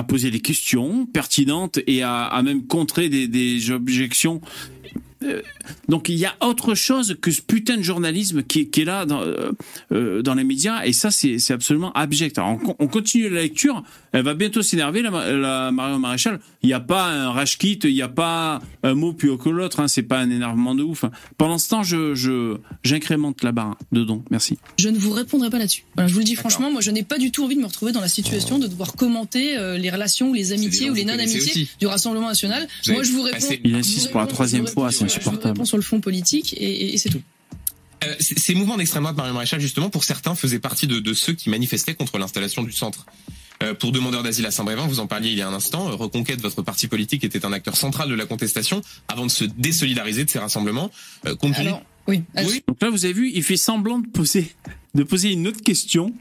poser 0.08 0.32
des 0.32 0.40
questions 0.40 1.06
pertinentes 1.08 1.80
et 1.88 2.04
à, 2.04 2.42
même 2.44 2.68
contrer 2.68 3.10
des 3.10 3.72
objections 3.72 4.40
donc 5.88 6.10
il 6.10 6.16
y 6.16 6.26
a 6.26 6.36
autre 6.42 6.76
chose 6.76 7.18
que 7.22 7.32
ce 7.32 7.42
putain 7.42 7.78
de 7.78 7.82
journalisme 7.82 8.44
qui, 8.44 8.62
est 8.62 8.86
là 8.86 9.06
dans, 9.06 9.22
euh, 9.92 10.22
dans 10.22 10.34
les 10.36 10.44
médias 10.44 10.84
et 10.84 10.94
ça 10.94 11.12
c'est 11.12 11.52
absolument 11.52 11.92
abject. 11.94 12.38
Alors 12.38 12.60
on, 12.80 12.88
continue 12.88 13.30
la 13.30 13.42
lecture, 13.42 13.84
elle 14.16 14.24
va 14.24 14.34
bientôt 14.34 14.62
s'énerver 14.62 15.02
la, 15.02 15.34
la 15.34 15.72
Marion 15.72 16.00
Maréchal. 16.00 16.40
Il 16.64 16.68
n'y 16.68 16.74
a 16.74 16.80
pas 16.80 17.08
un 17.08 17.32
rage 17.32 17.58
kit, 17.58 17.78
il 17.84 17.94
n'y 17.94 18.02
a 18.02 18.08
pas 18.08 18.62
un 18.82 18.94
mot 18.94 19.12
plus 19.12 19.30
haut 19.30 19.38
que 19.38 19.50
l'autre, 19.50 19.82
hein, 19.82 19.90
c'est 19.90 20.04
pas 20.04 20.20
un 20.20 20.30
énervement 20.30 20.74
de 20.74 20.84
ouf. 20.84 21.04
Pendant 21.38 21.58
ce 21.58 21.68
temps, 21.68 21.84
je 21.84 22.56
j'incrémente 22.84 23.40
je, 23.42 23.46
la 23.46 23.52
barre 23.52 23.78
de 23.92 24.06
don. 24.06 24.24
Merci. 24.32 24.58
Je 24.80 24.88
ne 24.88 24.98
vous 24.98 25.12
répondrai 25.12 25.50
pas 25.50 25.60
là-dessus. 25.60 25.84
Voilà, 25.96 26.08
je 26.08 26.14
vous 26.14 26.20
le 26.20 26.26
dis 26.26 26.36
franchement, 26.36 26.72
moi 26.72 26.80
je 26.80 26.92
n'ai 26.92 27.04
pas 27.04 27.18
du 27.18 27.32
tout 27.32 27.44
envie 27.44 27.56
de 27.56 27.62
me 27.62 27.68
retrouver 27.68 27.92
dans 27.92 28.00
la 28.00 28.08
situation 28.08 28.58
de 28.58 28.68
devoir 28.68 28.94
commenter 28.94 29.58
euh, 29.58 29.78
les 29.78 29.90
relations, 29.90 30.32
les 30.32 30.54
amitiés 30.54 30.90
ou 30.90 30.94
les 30.94 31.04
non-amitiés 31.04 31.68
du 31.78 31.86
Rassemblement 31.86 32.30
national. 32.30 32.68
Moi 32.88 33.04
je 33.04 33.12
vous 33.12 33.22
réponds. 33.22 33.48
Il 33.66 33.76
insiste 33.76 34.12
pour 34.12 34.22
la 34.22 34.28
troisième 34.28 34.66
fois, 34.66 34.94
c'est 34.94 35.04
insupportable. 35.04 35.66
sur 35.66 35.78
le 35.78 35.84
fond 35.84 36.00
politique 36.00 36.54
et, 36.54 36.94
et 36.94 36.98
c'est 36.98 37.10
tout. 37.10 37.22
Euh, 38.06 38.16
ces 38.20 38.54
mouvements 38.56 38.78
d'extrême 38.78 39.04
droite, 39.04 39.18
Marion 39.18 39.34
Maréchal, 39.34 39.60
justement, 39.60 39.90
pour 39.90 40.04
certains, 40.04 40.36
faisaient 40.36 40.60
partie 40.60 40.88
de, 40.88 41.00
de 41.00 41.14
ceux 41.14 41.34
qui 41.34 41.50
manifestaient 41.50 41.96
contre 41.96 42.18
l'installation 42.18 42.64
du 42.64 42.72
centre. 42.72 43.06
Euh, 43.64 43.74
pour 43.74 43.92
demandeurs 43.92 44.24
d'asile 44.24 44.46
à 44.46 44.52
Saint-Brévin, 44.52 44.86
vous 44.88 45.00
en 45.00 45.08
parliez 45.08 45.30
il 45.30 45.38
y 45.38 45.42
a 45.42 45.48
un 45.48 45.54
instant, 45.54 45.90
euh, 45.90 45.96
Reconquête, 45.96 46.42
votre 46.42 46.62
parti 46.62 46.88
politique, 46.88 47.24
était 47.24 47.46
un 47.46 47.54
acteur 47.54 47.78
central 47.78 48.10
de 48.10 48.16
la 48.16 48.26
contestation 48.26 48.82
avant 49.08 49.26
de 49.26 49.32
se 49.32 49.46
désolidariser 49.46 50.26
de 50.26 50.30
ces 50.30 50.40
rassemblements. 50.40 50.92
Euh, 51.26 51.36
compte. 51.36 51.58
Alors, 51.58 51.82
oui. 52.08 52.24
oui. 52.36 52.64
Donc 52.68 52.82
là, 52.82 52.90
vous 52.90 53.06
avez 53.06 53.14
vu, 53.14 53.32
il 53.34 53.44
fait 53.44 53.58
semblant 53.58 54.00
de 54.00 54.08
poser, 54.08 54.54
de 54.94 55.04
poser 55.04 55.32
une 55.32 55.48
autre 55.48 55.62
question, 55.62 56.14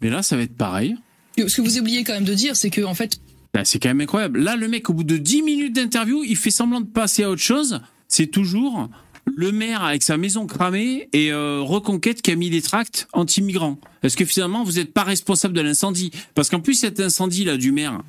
mais 0.00 0.10
là, 0.10 0.22
ça 0.22 0.36
va 0.36 0.42
être 0.42 0.56
pareil. 0.56 0.96
Ce 1.38 1.56
que 1.56 1.62
vous 1.62 1.78
oubliez 1.78 2.02
quand 2.02 2.12
même 2.12 2.24
de 2.24 2.34
dire, 2.34 2.56
c'est 2.56 2.70
que 2.70 2.82
en 2.82 2.94
fait. 2.94 3.20
Bah, 3.54 3.64
c'est 3.64 3.78
quand 3.78 3.88
même 3.88 4.00
incroyable. 4.00 4.40
Là, 4.40 4.56
le 4.56 4.68
mec, 4.68 4.90
au 4.90 4.92
bout 4.92 5.04
de 5.04 5.16
10 5.16 5.42
minutes 5.42 5.74
d'interview, 5.74 6.24
il 6.24 6.36
fait 6.36 6.50
semblant 6.50 6.80
de 6.80 6.86
passer 6.86 7.22
à 7.22 7.30
autre 7.30 7.40
chose. 7.40 7.80
C'est 8.08 8.26
toujours 8.26 8.88
le 9.24 9.52
maire 9.52 9.84
avec 9.84 10.02
sa 10.02 10.16
maison 10.16 10.46
cramée 10.46 11.08
et 11.12 11.32
euh, 11.32 11.60
Reconquête 11.60 12.22
qui 12.22 12.30
a 12.30 12.36
mis 12.36 12.50
des 12.50 12.62
tracts 12.62 13.08
anti-migrants. 13.12 13.78
Est-ce 14.02 14.16
que 14.16 14.24
finalement 14.24 14.64
vous 14.64 14.72
n'êtes 14.72 14.92
pas 14.92 15.04
responsable 15.04 15.54
de 15.54 15.60
l'incendie? 15.60 16.10
Parce 16.34 16.48
qu'en 16.48 16.60
plus 16.60 16.74
cet 16.74 17.00
incendie 17.00 17.44
là 17.44 17.56
du 17.56 17.72
maire, 17.72 18.02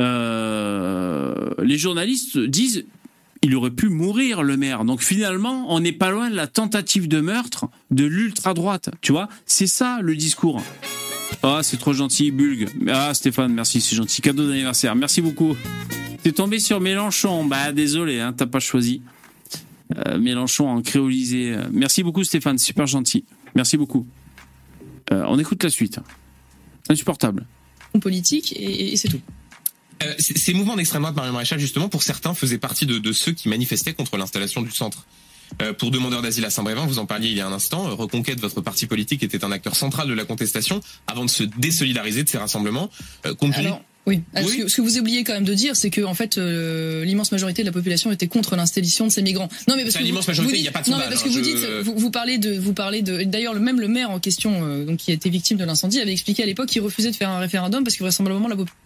euh, 0.00 1.50
les 1.62 1.78
journalistes 1.78 2.38
disent 2.38 2.84
il 3.42 3.54
aurait 3.54 3.70
pu 3.70 3.88
mourir 3.88 4.42
le 4.42 4.56
maire. 4.56 4.84
Donc 4.84 5.02
finalement 5.02 5.66
on 5.68 5.80
n'est 5.80 5.92
pas 5.92 6.10
loin 6.10 6.30
de 6.30 6.34
la 6.34 6.46
tentative 6.46 7.08
de 7.08 7.20
meurtre 7.20 7.66
de 7.90 8.04
l'ultra 8.04 8.54
droite. 8.54 8.90
Tu 9.00 9.12
vois? 9.12 9.28
C'est 9.46 9.66
ça 9.66 9.98
le 10.00 10.16
discours. 10.16 10.62
Ah 11.42 11.60
c'est 11.62 11.76
trop 11.76 11.92
gentil 11.92 12.30
Bulgue. 12.30 12.68
Ah 12.88 13.12
Stéphane 13.14 13.52
merci 13.52 13.80
c'est 13.80 13.96
gentil. 13.96 14.22
Cadeau 14.22 14.48
d'anniversaire. 14.48 14.94
Merci 14.94 15.20
beaucoup. 15.20 15.56
T'es 16.22 16.32
tombé 16.32 16.58
sur 16.58 16.80
Mélenchon. 16.80 17.44
Bah 17.44 17.72
désolé 17.72 18.20
hein, 18.20 18.32
t'as 18.32 18.46
pas 18.46 18.60
choisi. 18.60 19.02
Euh, 20.06 20.18
Mélenchon 20.18 20.68
en 20.68 20.82
créolisé. 20.82 21.56
Merci 21.72 22.02
beaucoup 22.02 22.24
Stéphane, 22.24 22.58
super 22.58 22.86
gentil. 22.86 23.24
Merci 23.54 23.76
beaucoup. 23.76 24.06
Euh, 25.12 25.24
on 25.28 25.38
écoute 25.38 25.62
la 25.62 25.70
suite. 25.70 26.00
Insupportable. 26.88 27.46
Politique 28.00 28.54
et, 28.56 28.96
c'est 28.96 29.08
tout. 29.08 29.20
Euh, 30.02 30.14
ces 30.18 30.52
mouvements 30.52 30.76
d'extrême 30.76 31.02
droite, 31.02 31.14
Marie 31.14 31.30
Maréchal, 31.30 31.60
justement, 31.60 31.88
pour 31.88 32.02
certains, 32.02 32.34
faisaient 32.34 32.58
partie 32.58 32.86
de, 32.86 33.12
ceux 33.12 33.32
qui 33.32 33.48
manifestaient 33.48 33.94
contre 33.94 34.16
l'installation 34.16 34.62
du 34.62 34.72
centre. 34.72 35.06
pour 35.78 35.92
demandeurs 35.92 36.20
d'asile 36.20 36.44
à 36.44 36.50
Saint-Brévin, 36.50 36.86
vous 36.86 36.98
en 36.98 37.06
parliez 37.06 37.28
il 37.28 37.36
y 37.36 37.40
a 37.40 37.46
un 37.46 37.52
instant, 37.52 37.94
Reconquête, 37.94 38.40
votre 38.40 38.60
parti 38.60 38.86
politique, 38.86 39.22
était 39.22 39.44
un 39.44 39.52
acteur 39.52 39.76
central 39.76 40.08
de 40.08 40.14
la 40.14 40.24
contestation 40.24 40.80
avant 41.06 41.24
de 41.24 41.30
se 41.30 41.44
désolidariser 41.44 42.24
de 42.24 42.28
ces 42.28 42.38
rassemblements. 42.38 42.90
compte 43.38 43.54
oui. 44.06 44.22
Ce, 44.36 44.76
que, 44.76 44.82
vous 44.82 44.98
oubliez 44.98 45.24
quand 45.24 45.32
même 45.32 45.44
de 45.44 45.54
dire, 45.54 45.76
c'est 45.76 45.88
que 45.88 46.02
en 46.02 46.12
fait, 46.12 46.36
euh, 46.36 47.04
l'immense 47.04 47.32
majorité 47.32 47.62
de 47.62 47.66
la 47.66 47.72
population 47.72 48.12
était 48.12 48.26
contre 48.26 48.54
l'installation 48.54 49.06
de 49.06 49.10
ces 49.10 49.22
migrants. 49.22 49.48
Non, 49.66 49.76
mais 49.76 49.84
parce 49.84 49.96
que 49.96 50.02
l'immense 50.02 50.28
majorité, 50.28 50.58
il 50.58 50.62
n'y 50.62 50.68
a 50.68 50.72
pas 50.72 50.82
de 50.82 50.90
Non, 50.90 50.98
mais 50.98 51.08
parce 51.08 51.22
que 51.22 51.30
vous 51.30 51.40
dites, 51.40 51.56
vous, 51.82 52.10
parlez 52.10 52.36
de, 52.36 52.58
vous 52.58 52.74
parlez 52.74 53.00
de. 53.00 53.22
D'ailleurs, 53.22 53.54
même 53.54 53.80
le 53.80 53.88
maire 53.88 54.10
en 54.10 54.20
question, 54.20 54.62
euh, 54.62 54.84
donc 54.84 54.98
qui 54.98 55.10
a 55.10 55.14
été 55.14 55.30
victime 55.30 55.56
de 55.56 55.64
l'incendie, 55.64 56.00
avait 56.00 56.12
expliqué 56.12 56.42
à 56.42 56.46
l'époque 56.46 56.68
qu'il 56.68 56.82
refusait 56.82 57.10
de 57.10 57.16
faire 57.16 57.30
un 57.30 57.38
référendum 57.38 57.82
parce 57.82 57.96
que 57.96 58.02
vraisemblablement 58.02 58.48
la 58.48 58.56
population. 58.56 58.78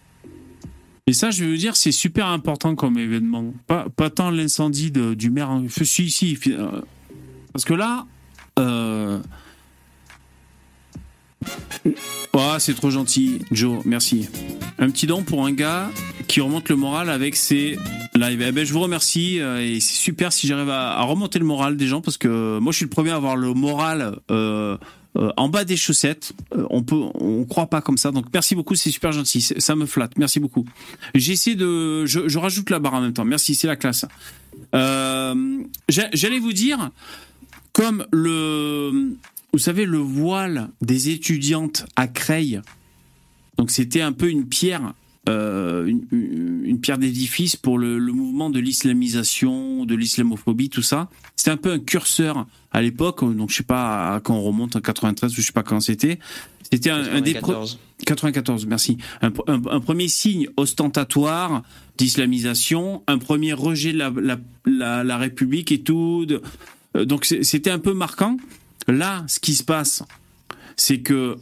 Et 1.07 1.13
ça, 1.13 1.31
je 1.31 1.43
veux 1.43 1.57
dire, 1.57 1.75
c'est 1.75 1.91
super 1.91 2.27
important 2.27 2.75
comme 2.75 2.97
événement. 2.97 3.53
Pas, 3.67 3.87
pas 3.93 4.09
tant 4.09 4.29
l'incendie 4.29 4.91
du 4.91 5.29
maire. 5.31 5.49
Si, 5.83 6.03
ici, 6.03 6.37
euh, 6.47 6.81
parce 7.51 7.65
que 7.65 7.73
là. 7.73 8.05
Euh, 8.57 9.19
Oh, 12.33 12.55
c'est 12.59 12.75
trop 12.75 12.89
gentil, 12.89 13.39
Joe, 13.51 13.81
merci. 13.85 14.29
Un 14.77 14.89
petit 14.89 15.07
don 15.07 15.23
pour 15.23 15.45
un 15.45 15.51
gars 15.51 15.89
qui 16.27 16.41
remonte 16.41 16.69
le 16.69 16.75
moral 16.75 17.09
avec 17.09 17.35
ses 17.35 17.77
lives. 18.15 18.41
Eh 18.41 18.51
ben, 18.51 18.65
je 18.65 18.73
vous 18.73 18.81
remercie 18.81 19.39
euh, 19.39 19.59
et 19.59 19.79
c'est 19.79 19.95
super 19.95 20.31
si 20.31 20.47
j'arrive 20.47 20.69
à, 20.69 21.01
remonter 21.03 21.39
le 21.39 21.45
moral 21.45 21.75
des 21.75 21.87
gens 21.87 22.01
parce 22.01 22.17
que 22.17 22.59
moi 22.59 22.71
je 22.71 22.77
suis 22.77 22.85
le 22.85 22.89
premier 22.89 23.11
à 23.11 23.15
avoir 23.15 23.35
le 23.35 23.53
moral 23.53 24.19
euh, 24.29 24.77
euh, 25.17 25.31
en 25.37 25.49
bas 25.49 25.65
des 25.65 25.75
chaussettes. 25.75 26.33
on 26.69 26.83
peut, 26.83 27.01
on 27.15 27.45
croit 27.45 27.67
pas 27.67 27.81
comme 27.81 27.97
ça. 27.97 28.11
Donc 28.11 28.25
merci 28.33 28.55
beaucoup, 28.55 28.75
c'est 28.75 28.91
super 28.91 29.11
gentil, 29.11 29.41
ça 29.41 29.75
me 29.75 29.85
flatte. 29.85 30.17
Merci 30.17 30.39
beaucoup. 30.39 30.65
J'essaie 31.15 31.55
de, 31.55 32.05
je, 32.05 32.27
je, 32.27 32.37
rajoute 32.37 32.69
la 32.69 32.79
barre 32.79 32.93
en 32.93 33.01
même 33.01 33.13
temps. 33.13 33.25
Merci, 33.25 33.55
c'est 33.55 33.67
la 33.67 33.75
classe. 33.75 34.05
J'allais 34.73 36.39
vous 36.39 36.53
dire 36.53 36.91
comme 37.73 38.05
le 38.11 39.15
vous 39.53 39.59
savez, 39.59 39.85
le 39.85 39.97
voile 39.97 40.69
des 40.81 41.09
étudiantes 41.09 41.85
à 41.95 42.07
Creil. 42.07 42.61
Donc 43.57 43.71
c'était 43.71 44.01
un 44.01 44.11
peu 44.11 44.29
une 44.29 44.47
pierre, 44.47 44.93
euh, 45.27 45.91
une, 46.11 46.79
pierre 46.79 46.97
d'édifice 46.97 47.55
pour 47.55 47.77
le, 47.77 47.99
mouvement 47.99 48.49
de 48.49 48.59
l'islamisation, 48.59 49.85
de 49.85 49.95
l'islamophobie, 49.95 50.69
tout 50.69 50.81
ça. 50.81 51.09
C'était 51.35 51.51
un 51.51 51.57
peu 51.57 51.71
un 51.71 51.79
curseur 51.79 52.47
à 52.71 52.81
l'époque. 52.81 53.21
Donc 53.35 53.49
je 53.49 53.57
sais 53.57 53.63
pas 53.63 54.15
à 54.15 54.19
quand 54.19 54.35
on 54.35 54.43
remonte 54.43 54.75
en 54.75 54.81
93 54.81 55.31
ou 55.33 55.35
je 55.41 55.47
sais 55.47 55.51
pas 55.51 55.63
quand 55.63 55.79
c'était. 55.79 56.19
C'était 56.71 56.91
un, 56.91 57.03
un, 57.15 57.21
des 57.21 57.33
94, 58.05 58.67
merci. 58.67 58.97
Un, 59.21 59.31
premier 59.31 60.07
signe 60.07 60.47
ostentatoire 60.55 61.63
d'islamisation, 61.97 63.01
un 63.07 63.17
premier 63.17 63.53
rejet 63.53 63.91
de 63.91 63.97
la, 63.97 64.13
la, 64.65 65.03
la 65.03 65.17
République 65.17 65.71
et 65.71 65.81
tout. 65.81 66.27
Euh, 66.95 67.05
donc 67.05 67.25
c'était 67.25 67.71
un 67.71 67.79
peu 67.79 67.93
marquant. 67.93 68.37
Là, 68.91 69.23
ce 69.27 69.39
qui 69.39 69.53
se 69.53 69.63
passe, 69.63 70.03
c'est 70.75 70.99
que 70.99 71.37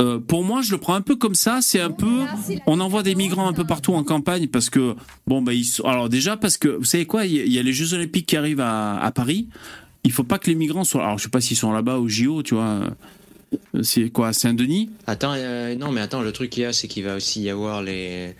euh, 0.00 0.18
pour 0.18 0.42
moi, 0.42 0.62
je 0.62 0.72
le 0.72 0.78
prends 0.78 0.94
un 0.94 1.00
peu 1.00 1.16
comme 1.16 1.34
ça. 1.34 1.60
C'est 1.62 1.80
un 1.80 1.90
peu, 1.90 2.20
on 2.66 2.80
envoie 2.80 3.02
des 3.02 3.14
migrants 3.14 3.46
un 3.46 3.52
peu 3.52 3.64
partout 3.64 3.94
en 3.94 4.02
campagne 4.02 4.48
parce 4.48 4.70
que 4.70 4.94
bon, 5.26 5.42
bah, 5.42 5.52
ils 5.52 5.64
sont, 5.64 5.84
alors 5.84 6.08
déjà 6.08 6.36
parce 6.36 6.56
que 6.56 6.68
vous 6.68 6.84
savez 6.84 7.06
quoi, 7.06 7.24
il 7.24 7.52
y, 7.52 7.58
a 7.58 7.62
les 7.62 7.72
Jeux 7.72 7.94
Olympiques 7.94 8.26
qui 8.26 8.36
arrivent 8.36 8.60
à, 8.60 9.12
Paris. 9.14 9.48
Il 10.04 10.10
faut 10.10 10.24
pas 10.24 10.38
que 10.38 10.48
les 10.48 10.56
migrants 10.56 10.84
soient. 10.84 11.04
Alors 11.04 11.18
je 11.18 11.24
sais 11.24 11.30
pas 11.30 11.40
s'ils 11.40 11.56
sont 11.56 11.72
là-bas 11.72 11.98
au 11.98 12.08
JO, 12.08 12.42
tu 12.42 12.54
vois. 12.54 12.80
C'est 13.82 14.08
quoi, 14.10 14.32
Saint-Denis? 14.32 14.90
Attends, 15.06 15.34
euh, 15.36 15.74
non, 15.76 15.92
mais 15.92 16.00
attends, 16.00 16.22
le 16.22 16.32
truc 16.32 16.50
qu'il 16.50 16.62
y 16.62 16.66
a, 16.66 16.72
c'est 16.72 16.88
qu'il 16.88 17.04
va 17.04 17.16
aussi 17.16 17.42
y 17.42 17.50
avoir 17.50 17.82
les 17.82 18.34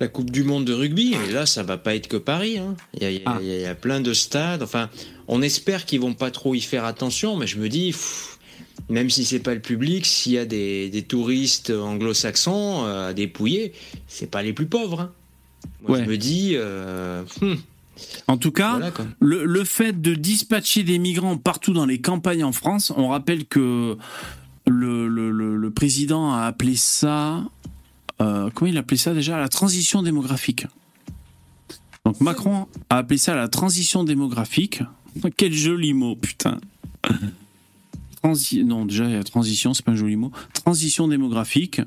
la 0.00 0.08
Coupe 0.08 0.30
du 0.30 0.44
Monde 0.44 0.64
de 0.64 0.72
rugby. 0.72 1.14
Et 1.28 1.32
là, 1.32 1.44
ça 1.44 1.62
va 1.62 1.76
pas 1.76 1.94
être 1.94 2.08
que 2.08 2.16
Paris. 2.16 2.58
Hein. 2.58 2.76
Il, 2.94 3.02
y 3.02 3.06
a, 3.06 3.10
il, 3.40 3.46
y 3.46 3.66
a, 3.66 3.74
plein 3.74 4.00
de 4.00 4.12
stades. 4.12 4.62
Enfin, 4.62 4.88
on 5.28 5.42
espère 5.42 5.86
qu'ils 5.86 6.00
vont 6.00 6.14
pas 6.14 6.30
trop 6.30 6.54
y 6.54 6.60
faire 6.60 6.84
attention, 6.84 7.36
mais 7.36 7.46
je 7.46 7.58
me 7.58 7.68
dis, 7.68 7.94
même 8.88 9.10
si 9.10 9.24
c'est 9.24 9.38
pas 9.38 9.54
le 9.54 9.60
public, 9.60 10.06
s'il 10.06 10.32
y 10.32 10.38
a 10.38 10.44
des, 10.44 11.04
touristes 11.06 11.70
anglo-saxons 11.70 12.84
euh, 12.84 13.10
à 13.10 13.12
dépouiller, 13.14 13.72
c'est 14.06 14.30
pas 14.30 14.42
les 14.42 14.52
plus 14.52 14.66
pauvres. 14.66 15.00
Hein. 15.00 15.12
Moi, 15.86 16.02
je 16.02 16.08
me 16.08 16.16
dis. 16.16 16.52
Euh, 16.54 17.22
hmm. 17.40 17.54
En 18.28 18.36
tout 18.36 18.52
cas, 18.52 18.78
le, 19.18 19.64
fait 19.64 20.00
de 20.00 20.14
dispatcher 20.14 20.84
des 20.84 21.00
migrants 21.00 21.36
partout 21.36 21.72
dans 21.72 21.86
les 21.86 22.00
campagnes 22.00 22.44
en 22.44 22.52
France, 22.52 22.92
on 22.96 23.08
rappelle 23.08 23.44
que 23.44 23.96
le, 24.68 25.08
le 25.08 25.70
président 25.72 26.32
a 26.32 26.42
appelé 26.42 26.76
ça 26.76 27.42
euh, 28.20 28.50
comment 28.52 28.70
il 28.70 28.78
appelait 28.78 28.96
ça 28.96 29.14
déjà? 29.14 29.38
La 29.38 29.48
transition 29.48 30.02
démographique. 30.02 30.66
Donc 32.04 32.20
Macron 32.20 32.66
a 32.90 32.98
appelé 32.98 33.18
ça 33.18 33.34
la 33.34 33.48
transition 33.48 34.04
démographique. 34.04 34.82
Quel 35.36 35.52
joli 35.52 35.94
mot, 35.94 36.16
putain. 36.16 36.58
Non, 38.64 38.84
déjà, 38.84 39.22
transition, 39.24 39.74
c'est 39.74 39.84
pas 39.84 39.92
un 39.92 39.96
joli 39.96 40.16
mot. 40.16 40.32
Transition 40.52 41.08
démographique. 41.08 41.80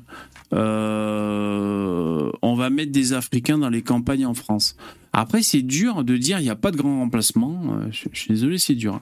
Euh, 0.52 2.30
on 2.42 2.54
va 2.54 2.70
mettre 2.70 2.92
des 2.92 3.12
Africains 3.12 3.58
dans 3.58 3.68
les 3.68 3.82
campagnes 3.82 4.26
en 4.26 4.34
France. 4.34 4.76
Après, 5.12 5.42
c'est 5.42 5.62
dur 5.62 6.04
de 6.04 6.16
dire 6.16 6.40
il 6.40 6.44
n'y 6.44 6.50
a 6.50 6.56
pas 6.56 6.70
de 6.70 6.76
grand 6.76 7.00
remplacement. 7.00 7.62
Euh, 7.74 7.88
je, 7.90 8.08
suis 8.18 8.30
désolé, 8.30 8.58
c'est 8.58 8.74
dur. 8.74 9.00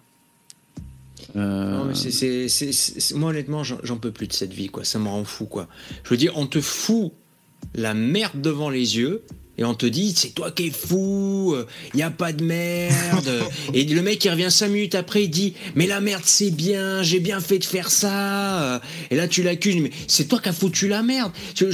C'est, 1.95 3.15
moi 3.15 3.31
honnêtement, 3.31 3.63
j'en 3.65 3.97
peux 3.97 4.11
plus 4.11 4.27
de 4.27 4.33
cette 4.33 4.53
vie, 4.53 4.69
quoi. 4.69 4.85
Ça 4.85 4.99
me 4.99 5.09
rend 5.09 5.25
fou, 5.25 5.47
quoi. 5.47 5.69
Je 6.05 6.11
veux 6.11 6.17
dire, 6.17 6.33
on 6.37 6.47
te 6.47 6.61
fout 6.61 7.13
la 7.75 7.95
merde 7.95 8.41
devant 8.41 8.71
les 8.71 8.97
yeux 8.97 9.23
et 9.61 9.65
on 9.65 9.75
te 9.75 9.87
dit 9.87 10.13
c'est 10.17 10.35
toi 10.35 10.51
qui 10.51 10.67
es 10.67 10.71
fou, 10.71 11.55
il 11.95 11.97
n'y 11.97 12.03
a 12.03 12.11
pas 12.11 12.33
de 12.33 12.43
merde. 12.43 13.45
et 13.75 13.85
le 13.85 14.03
mec 14.03 14.25
il 14.25 14.31
revient 14.31 14.51
cinq 14.51 14.69
minutes 14.69 14.95
après 14.95 15.25
il 15.25 15.29
dit 15.29 15.55
mais 15.75 15.87
la 15.87 16.01
merde 16.01 16.23
c'est 16.25 16.51
bien, 16.51 17.03
j'ai 17.03 17.21
bien 17.21 17.41
fait 17.41 17.59
de 17.59 17.65
faire 17.65 17.91
ça. 17.91 18.81
Et 19.11 19.17
là 19.17 19.29
tu 19.29 19.43
l'accuses 19.43 19.77
mais 19.77 19.91
c'est 20.09 20.27
toi 20.27 20.41
qui 20.41 20.49
as 20.49 20.53
foutu 20.53 20.89
la 20.89 21.03
merde. 21.03 21.33
Je, 21.55 21.67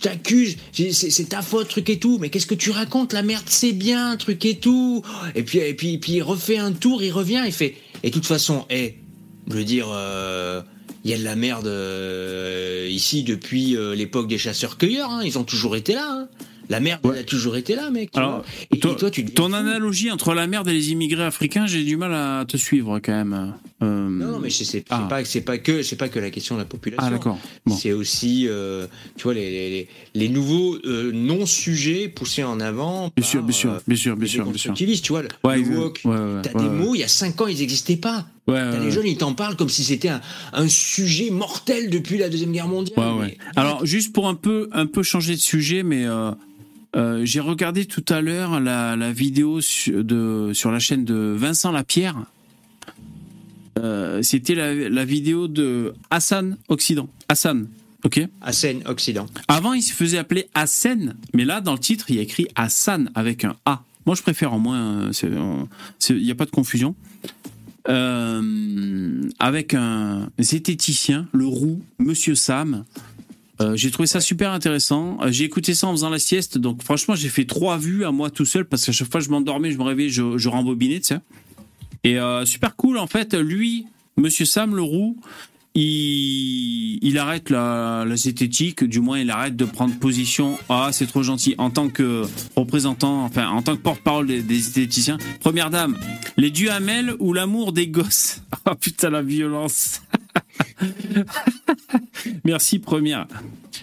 t'accuse, 0.00 0.56
c'est 0.72 1.28
ta 1.30 1.42
faute 1.42 1.68
truc 1.68 1.88
et 1.90 1.98
tout. 1.98 2.18
Mais 2.20 2.28
qu'est-ce 2.28 2.46
que 2.46 2.54
tu 2.54 2.70
racontes? 2.70 3.12
La 3.12 3.22
merde 3.22 3.44
c'est 3.46 3.72
bien 3.72 4.16
truc 4.16 4.44
et 4.44 4.56
tout. 4.56 5.02
Et 5.34 5.42
puis 5.42 5.58
et 5.58 5.74
puis 5.74 5.98
puis 5.98 6.12
il 6.12 6.22
refait 6.22 6.58
un 6.58 6.72
tour, 6.72 7.02
il 7.02 7.10
revient, 7.10 7.42
il 7.46 7.52
fait 7.52 7.74
et 8.02 8.08
de 8.08 8.14
toute 8.14 8.26
façon, 8.26 8.66
hé, 8.70 8.98
je 9.48 9.54
veux 9.54 9.64
dire. 9.64 9.88
Euh, 9.90 10.62
il 11.02 11.10
y 11.10 11.14
a 11.14 11.18
de 11.18 11.24
la 11.24 11.34
merde 11.34 11.66
euh, 11.66 12.86
ici 12.90 13.22
depuis 13.22 13.74
euh, 13.74 13.94
l'époque 13.94 14.28
des 14.28 14.36
chasseurs-cueilleurs. 14.36 15.10
Hein. 15.10 15.22
Ils 15.24 15.38
ont 15.38 15.44
toujours 15.44 15.74
été 15.74 15.94
là. 15.94 16.06
Hein. 16.10 16.28
La 16.70 16.78
merde, 16.78 17.00
elle 17.04 17.18
a 17.18 17.24
toujours 17.24 17.56
été 17.56 17.74
là, 17.74 17.90
mec. 17.90 18.10
Alors, 18.14 18.44
et, 18.70 18.78
toi, 18.78 19.10
tu 19.10 19.24
ton 19.24 19.52
analogie 19.52 20.08
entre 20.12 20.34
la 20.34 20.46
merde 20.46 20.68
et 20.68 20.72
les 20.72 20.92
immigrés 20.92 21.24
africains, 21.24 21.66
j'ai 21.66 21.82
du 21.82 21.96
mal 21.96 22.14
à 22.14 22.44
te 22.46 22.56
suivre 22.56 23.00
quand 23.00 23.12
même. 23.12 23.54
Euh... 23.82 24.08
Non, 24.08 24.38
mais 24.38 24.50
c'est 24.50 24.84
ah. 24.88 25.06
pas 25.10 25.24
c'est 25.24 25.40
pas 25.40 25.58
que 25.58 25.82
c'est 25.82 25.96
pas 25.96 26.08
que 26.08 26.20
la 26.20 26.30
question 26.30 26.54
de 26.54 26.60
la 26.60 26.66
population. 26.66 27.04
Ah 27.04 27.10
d'accord. 27.10 27.38
C'est 27.76 27.92
aussi, 27.92 28.46
euh, 28.48 28.86
tu 29.16 29.24
vois, 29.24 29.34
les, 29.34 29.50
les, 29.50 29.88
les 30.14 30.28
nouveaux 30.28 30.76
euh, 30.84 31.10
non 31.12 31.44
sujets 31.44 32.06
poussés 32.06 32.44
en 32.44 32.60
avant. 32.60 33.10
Bien 33.16 33.26
sûr, 33.26 33.42
bien 33.42 33.52
sûr, 33.52 33.80
bien 33.88 33.96
sûr, 33.96 34.16
bien 34.16 34.28
sûr, 34.28 34.44
bien 34.44 34.56
sûr. 34.56 34.74
Tu 34.74 35.12
vois, 35.12 35.22
le, 35.22 35.28
ouais, 35.42 35.56
le 35.56 36.42
t'as 36.42 36.52
des 36.52 36.68
mots. 36.68 36.94
Il 36.94 37.00
y 37.00 37.04
a 37.04 37.08
cinq 37.08 37.40
ans, 37.40 37.48
ils 37.48 37.58
n'existaient 37.58 37.96
pas. 37.96 38.26
les 38.46 38.92
jeunes, 38.92 39.06
ils 39.06 39.18
t'en 39.18 39.34
parlent 39.34 39.56
comme 39.56 39.68
si 39.68 39.82
c'était 39.82 40.10
un, 40.10 40.20
un, 40.52 40.68
sujet 40.68 41.30
mortel 41.30 41.90
depuis 41.90 42.16
la 42.16 42.28
deuxième 42.28 42.52
guerre 42.52 42.68
mondiale. 42.68 43.34
Alors, 43.56 43.84
juste 43.84 44.12
pour 44.12 44.28
un 44.28 44.36
peu 44.36 44.68
un 44.70 44.86
peu 44.86 45.02
changer 45.02 45.34
de 45.34 45.40
sujet, 45.40 45.82
mais 45.82 46.06
euh, 46.96 47.20
euh, 47.20 47.24
j'ai 47.24 47.40
regardé 47.40 47.86
tout 47.86 48.04
à 48.08 48.20
l'heure 48.20 48.60
la, 48.60 49.12
vidéo 49.12 49.60
sur, 49.60 50.04
de, 50.04 50.52
sur 50.54 50.70
la 50.70 50.78
chaîne 50.78 51.04
de 51.04 51.34
Vincent 51.36 51.72
Lapierre. 51.72 52.24
Euh, 53.78 54.22
C'était 54.22 54.54
la, 54.54 55.04
vidéo 55.04 55.48
de 55.48 55.94
Hassan 56.10 56.56
Occident. 56.68 57.08
Hassan. 57.28 57.68
Ok? 58.04 58.20
Assen 58.40 58.82
Occident. 58.86 59.26
Avant, 59.48 59.74
il 59.74 59.82
se 59.82 59.92
faisait 59.92 60.18
appeler 60.18 60.48
Assen, 60.54 61.14
mais 61.34 61.44
là, 61.44 61.60
dans 61.60 61.72
le 61.72 61.78
titre, 61.78 62.06
il 62.08 62.16
y 62.16 62.18
a 62.18 62.22
écrit 62.22 62.48
Hassan 62.54 63.10
avec 63.14 63.44
un 63.44 63.56
A. 63.66 63.82
Moi, 64.06 64.14
je 64.14 64.22
préfère 64.22 64.52
en 64.52 64.58
moins. 64.58 65.10
Il 66.08 66.16
n'y 66.16 66.30
a 66.30 66.34
pas 66.34 66.46
de 66.46 66.50
confusion. 66.50 66.94
Euh, 67.88 69.22
avec 69.38 69.74
un 69.74 70.30
zététicien, 70.38 71.28
le 71.32 71.46
roux, 71.46 71.82
Monsieur 71.98 72.34
Sam. 72.34 72.84
Euh, 73.60 73.76
j'ai 73.76 73.90
trouvé 73.90 74.06
ça 74.06 74.20
super 74.20 74.52
intéressant. 74.52 75.18
Euh, 75.20 75.30
j'ai 75.30 75.44
écouté 75.44 75.74
ça 75.74 75.86
en 75.86 75.92
faisant 75.92 76.10
la 76.10 76.18
sieste, 76.18 76.58
donc 76.58 76.82
franchement, 76.82 77.14
j'ai 77.14 77.28
fait 77.28 77.44
trois 77.44 77.76
vues 77.76 78.04
à 78.04 78.10
moi 78.10 78.30
tout 78.30 78.46
seul 78.46 78.64
parce 78.64 78.86
qu'à 78.86 78.92
chaque 78.92 79.10
fois 79.10 79.20
je 79.20 79.28
m'endormais, 79.28 79.70
je 79.70 79.78
me 79.78 79.82
réveillais, 79.82 80.08
je, 80.08 80.38
je 80.38 80.48
rembobinais, 80.48 81.00
tu 81.00 81.08
sais. 81.08 81.20
Et 82.02 82.18
super 82.46 82.76
cool, 82.76 82.96
en 82.96 83.06
fait, 83.06 83.34
lui, 83.34 83.86
Monsieur 84.16 84.44
Sam 84.44 84.74
le 84.74 84.82
roux, 84.82 85.18
il, 85.74 87.16
arrête 87.18 87.48
la, 87.50 88.04
zététique, 88.14 88.84
du 88.84 89.00
moins 89.00 89.18
il 89.18 89.30
arrête 89.30 89.56
de 89.56 89.64
prendre 89.64 89.94
position. 89.98 90.58
Ah, 90.68 90.90
c'est 90.92 91.06
trop 91.06 91.22
gentil. 91.22 91.54
En 91.58 91.70
tant 91.70 91.88
que 91.88 92.24
représentant, 92.56 93.24
enfin, 93.24 93.48
en 93.48 93.62
tant 93.62 93.76
que 93.76 93.80
porte-parole 93.82 94.26
des, 94.26 94.58
zététiciens, 94.58 95.18
première 95.40 95.70
dame, 95.70 95.96
les 96.36 96.50
duhamels 96.50 97.14
ou 97.18 97.32
l'amour 97.32 97.72
des 97.72 97.88
gosses? 97.88 98.42
Ah 98.66 98.74
putain, 98.74 99.08
la 99.08 99.22
violence. 99.22 100.02
Merci, 102.44 102.78
première. 102.78 103.26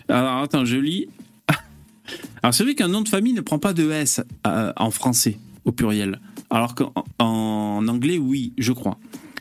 Alors, 0.07 0.43
attends, 0.43 0.65
je 0.65 0.77
lis. 0.77 1.07
Alors, 2.43 2.53
c'est 2.53 2.63
vrai 2.63 2.75
qu'un 2.75 2.87
nom 2.87 3.01
de 3.01 3.09
famille 3.09 3.33
ne 3.33 3.41
prend 3.41 3.59
pas 3.59 3.73
de 3.73 3.89
S 3.91 4.21
euh, 4.45 4.73
en 4.75 4.91
français, 4.91 5.37
au 5.65 5.71
pluriel. 5.71 6.19
Alors 6.49 6.75
qu'en 6.75 7.87
anglais, 7.87 8.17
oui, 8.17 8.53
je 8.57 8.71
crois. 8.71 8.97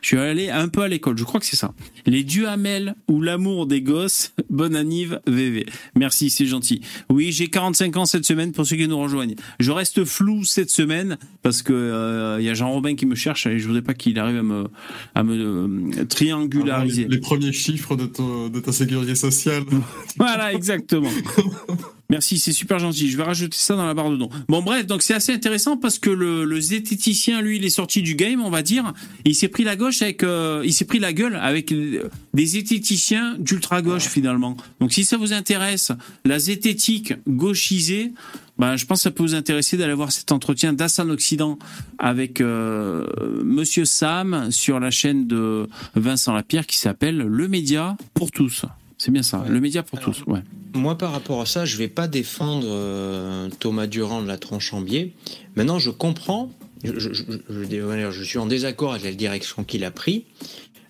Je 0.07 0.11
suis 0.11 0.19
allé 0.19 0.51
un 0.51 0.69
peu 0.69 0.83
à 0.83 0.89
l'école, 0.89 1.19
je 1.19 1.25
crois 1.25 1.41
que 1.41 1.47
c'est 1.47 1.57
ça. 1.57 1.75
Les 2.07 2.23
duhamels 2.23 2.95
ou 3.09 3.21
l'amour 3.21 3.67
des 3.67 3.83
gosses, 3.83 4.33
bonne 4.51 4.77
anniv 4.77 5.19
VV. 5.27 5.67
Merci, 5.97 6.31
c'est 6.31 6.47
gentil. 6.47 6.81
Oui, 7.11 7.33
j'ai 7.33 7.49
45 7.49 7.97
ans 7.97 8.07
cette 8.07 8.25
semaine 8.25 8.53
pour 8.53 8.65
ceux 8.65 8.77
qui 8.77 8.87
nous 8.87 9.01
rejoignent. 9.01 9.35
Je 9.59 9.73
reste 9.73 10.05
flou 10.05 10.45
cette 10.45 10.71
semaine 10.71 11.19
parce 11.43 11.61
que 11.61 11.73
il 11.73 11.77
euh, 11.77 12.41
y 12.41 12.49
a 12.49 12.55
Jean-Robin 12.55 12.95
qui 12.95 13.05
me 13.05 13.17
cherche 13.17 13.49
et 13.49 13.59
je 13.59 13.67
voudrais 13.67 13.83
pas 13.83 13.95
qu'il 13.95 14.17
arrive 14.21 14.37
à 14.37 14.43
me, 14.45 14.69
à 15.17 15.25
me 15.25 15.99
euh, 15.99 16.05
triangulariser. 16.05 17.09
les, 17.09 17.19
premiers 17.19 17.53
chiffres 17.53 17.97
de, 17.97 18.07
de 18.49 18.61
ta 18.61 18.71
sécurité 18.71 19.17
sociale. 19.17 19.65
voilà, 20.19 20.53
exactement. 20.53 21.11
Merci, 22.09 22.39
c'est 22.39 22.53
super 22.53 22.79
gentil. 22.79 23.11
Je 23.11 23.17
vais 23.17 23.25
rajouter 23.25 23.57
ça 23.59 23.75
dans 23.75 23.87
la 23.87 23.95
barre 23.95 24.11
de 24.11 24.17
dons. 24.17 24.31
Bon, 24.49 24.63
bref, 24.63 24.87
donc 24.87 25.03
c'est 25.03 25.15
assez 25.15 25.33
intéressant 25.33 25.77
parce 25.77 25.99
que 25.99 26.11
le, 26.11 26.45
le 26.45 26.61
zététicien, 26.61 27.43
lui, 27.43 27.57
il 27.57 27.65
est 27.65 27.71
sorti 27.71 28.03
du 28.03 28.15
game, 28.15 28.41
on 28.43 28.51
va 28.51 28.63
dire. 28.63 28.93
il 29.25 29.35
s'est 29.35 29.49
pris 29.49 29.65
la 29.65 29.77
gauche 29.77 30.03
avec, 30.03 30.23
euh, 30.23 30.63
il 30.65 30.73
s'est 30.73 30.85
pris 30.85 30.99
la 30.99 31.13
gueule 31.13 31.37
avec 31.37 31.73
des 31.73 32.47
zététiciens 32.47 33.37
d'ultra 33.39 33.83
gauche 33.83 34.07
finalement. 34.07 34.57
Donc, 34.81 34.93
si 34.93 35.05
ça 35.05 35.17
vous 35.17 35.33
intéresse, 35.33 35.93
la 36.25 36.39
zététique 36.39 37.15
gauchisée, 37.27 38.13
ben, 38.59 38.77
je 38.77 38.87
pense 38.87 39.01
que 39.01 39.03
ça 39.03 39.11
peut 39.11 39.23
vous 39.23 39.35
intéresser 39.35 39.77
d'aller 39.77 39.95
voir 39.95 40.13
cet 40.13 40.33
entretien 40.33 40.73
d'Assan 40.73 41.11
Occident 41.11 41.59
avec 41.99 42.41
euh, 42.41 43.07
Monsieur 43.45 43.85
Sam 43.85 44.51
sur 44.51 44.81
la 44.81 44.91
chaîne 44.91 45.27
de 45.27 45.69
Vincent 45.95 46.33
Lapierre 46.33 46.67
qui 46.67 46.79
s'appelle 46.79 47.19
Le 47.19 47.49
Média 47.49 47.97
pour 48.15 48.31
tous. 48.31 48.65
C'est 48.99 49.11
bien 49.11 49.23
ça, 49.23 49.45
le 49.49 49.61
média 49.61 49.83
pour 49.83 50.01
tous. 50.01 50.23
Ouais. 50.27 50.41
Moi, 50.75 50.97
par 50.97 51.13
rapport 51.13 51.41
à 51.41 51.47
ça, 51.47 51.65
je 51.65 51.77
vais 51.77 51.89
pas 51.89 52.09
défendre 52.09 52.67
euh, 52.69 53.49
Thomas 53.59 53.87
Durand 53.87 54.23
de 54.23 54.29
la 54.29 54.39
tronche 54.39 54.73
en 54.73 54.81
biais. 54.81 55.13
Maintenant, 55.55 55.79
je 55.79 55.91
comprends, 55.91 56.51
je, 56.83 56.99
je, 56.99 58.23
suis 58.23 58.39
en 58.39 58.47
désaccord 58.47 58.93
avec 58.93 59.05
la 59.05 59.13
direction 59.13 59.65
qu'il 59.65 59.85
a 59.85 59.91
pris 59.91 60.25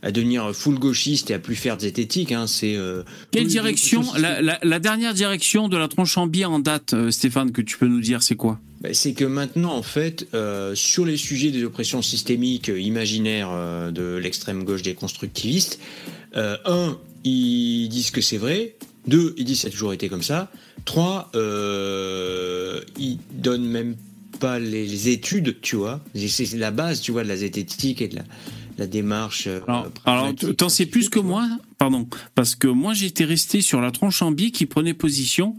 à 0.02 0.12
devenir 0.12 0.54
full 0.54 0.78
gauchiste 0.78 1.30
et 1.30 1.34
à 1.34 1.40
plus 1.40 1.56
faire 1.56 1.76
de 1.76 1.82
zététique. 1.82 2.30
Hein, 2.30 2.46
c'est 2.46 2.76
euh, 2.76 3.02
quelle 3.32 3.46
direction 3.46 4.04
la, 4.14 4.78
dernière 4.78 5.14
direction 5.14 5.68
de 5.68 5.76
la 5.76 5.88
tronche 5.88 6.16
en 6.16 6.28
biais 6.28 6.44
en 6.44 6.60
date, 6.60 6.94
euh, 6.94 7.10
Stéphane, 7.10 7.50
que 7.50 7.62
tu 7.62 7.76
peux 7.76 7.88
nous 7.88 8.00
dire, 8.00 8.22
c'est 8.22 8.36
quoi? 8.36 8.60
Ben, 8.82 8.94
C'est 8.94 9.14
que 9.14 9.24
maintenant, 9.24 9.74
en 9.74 9.82
fait, 9.82 10.28
sur 10.74 11.04
les 11.04 11.16
sujets 11.16 11.50
des 11.50 11.64
oppressions 11.64 12.02
systémiques 12.02 12.68
imaginaires 12.68 13.50
de 13.90 14.16
l'extrême 14.16 14.62
gauche 14.62 14.82
des 14.82 14.94
constructivistes, 14.94 15.80
un, 16.34 16.98
ils 17.26 17.88
disent 17.88 18.10
que 18.10 18.20
c'est 18.20 18.36
vrai. 18.36 18.76
Deux, 19.06 19.34
ils 19.36 19.44
disent 19.44 19.58
que 19.58 19.62
ça 19.62 19.68
a 19.68 19.70
toujours 19.70 19.92
été 19.92 20.08
comme 20.08 20.22
ça. 20.22 20.50
Trois, 20.84 21.30
euh, 21.34 22.80
ils 22.98 23.18
donnent 23.32 23.66
même 23.66 23.96
pas 24.40 24.58
les, 24.58 25.08
études, 25.08 25.60
tu 25.60 25.76
vois. 25.76 26.00
C'est 26.14 26.52
la 26.54 26.70
base, 26.70 27.00
tu 27.00 27.12
vois, 27.12 27.24
de 27.24 27.28
la 27.28 27.36
zététique 27.36 28.02
et 28.02 28.08
de 28.08 28.18
la, 28.78 28.86
démarche. 28.86 29.46
Euh, 29.46 29.60
alors, 30.04 30.34
t'en 30.34 30.68
sais 30.68 30.86
plus 30.86 31.08
que 31.08 31.18
moi, 31.18 31.48
pardon, 31.78 32.06
parce 32.34 32.54
que 32.54 32.68
moi 32.68 32.92
j'étais 32.92 33.24
resté 33.24 33.62
sur 33.62 33.80
la 33.80 33.90
tronche 33.90 34.20
en 34.20 34.30
biais 34.32 34.50
qui 34.50 34.66
prenait 34.66 34.92
position 34.92 35.56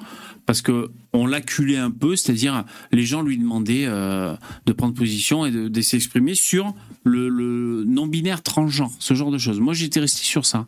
parce 0.48 0.62
que 0.62 0.90
on 1.14 1.28
l'acculait 1.28 1.78
un 1.78 1.92
peu, 1.92 2.16
c'est-à-dire 2.16 2.64
les 2.92 3.04
gens 3.04 3.22
lui 3.22 3.38
demandaient 3.38 3.86
euh, 3.86 4.34
de 4.66 4.74
prendre 4.74 4.94
position 4.94 5.46
et 5.46 5.52
de, 5.52 5.82
s'exprimer 5.82 6.36
sur 6.36 6.74
le, 7.08 7.84
non-binaire 7.86 8.42
transgenre, 8.44 8.92
ce 9.00 9.14
genre 9.14 9.32
de 9.32 9.38
choses. 9.38 9.60
Moi, 9.60 9.74
j'étais 9.74 10.00
resté 10.00 10.24
sur 10.24 10.46
ça. 10.46 10.68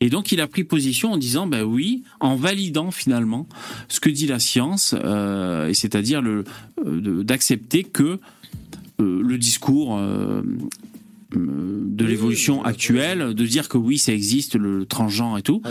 Et 0.00 0.10
donc, 0.10 0.32
il 0.32 0.40
a 0.40 0.46
pris 0.46 0.64
position 0.64 1.12
en 1.12 1.16
disant, 1.16 1.46
ben 1.46 1.62
oui, 1.62 2.02
en 2.20 2.36
validant 2.36 2.90
finalement 2.90 3.46
ce 3.88 4.00
que 4.00 4.10
dit 4.10 4.26
la 4.26 4.38
science, 4.38 4.94
euh, 5.04 5.68
et 5.68 5.74
c'est-à-dire 5.74 6.22
le 6.22 6.44
euh, 6.86 7.22
d'accepter 7.22 7.84
que 7.84 8.18
le 8.98 9.36
discours 9.36 9.98
de 11.34 12.04
l'évolution 12.04 12.64
actuelle, 12.64 13.34
de 13.34 13.46
dire 13.46 13.68
que 13.68 13.78
oui, 13.78 13.98
ça 13.98 14.12
existe, 14.12 14.54
le 14.54 14.86
transgenre 14.86 15.38
et 15.38 15.42
tout. 15.42 15.62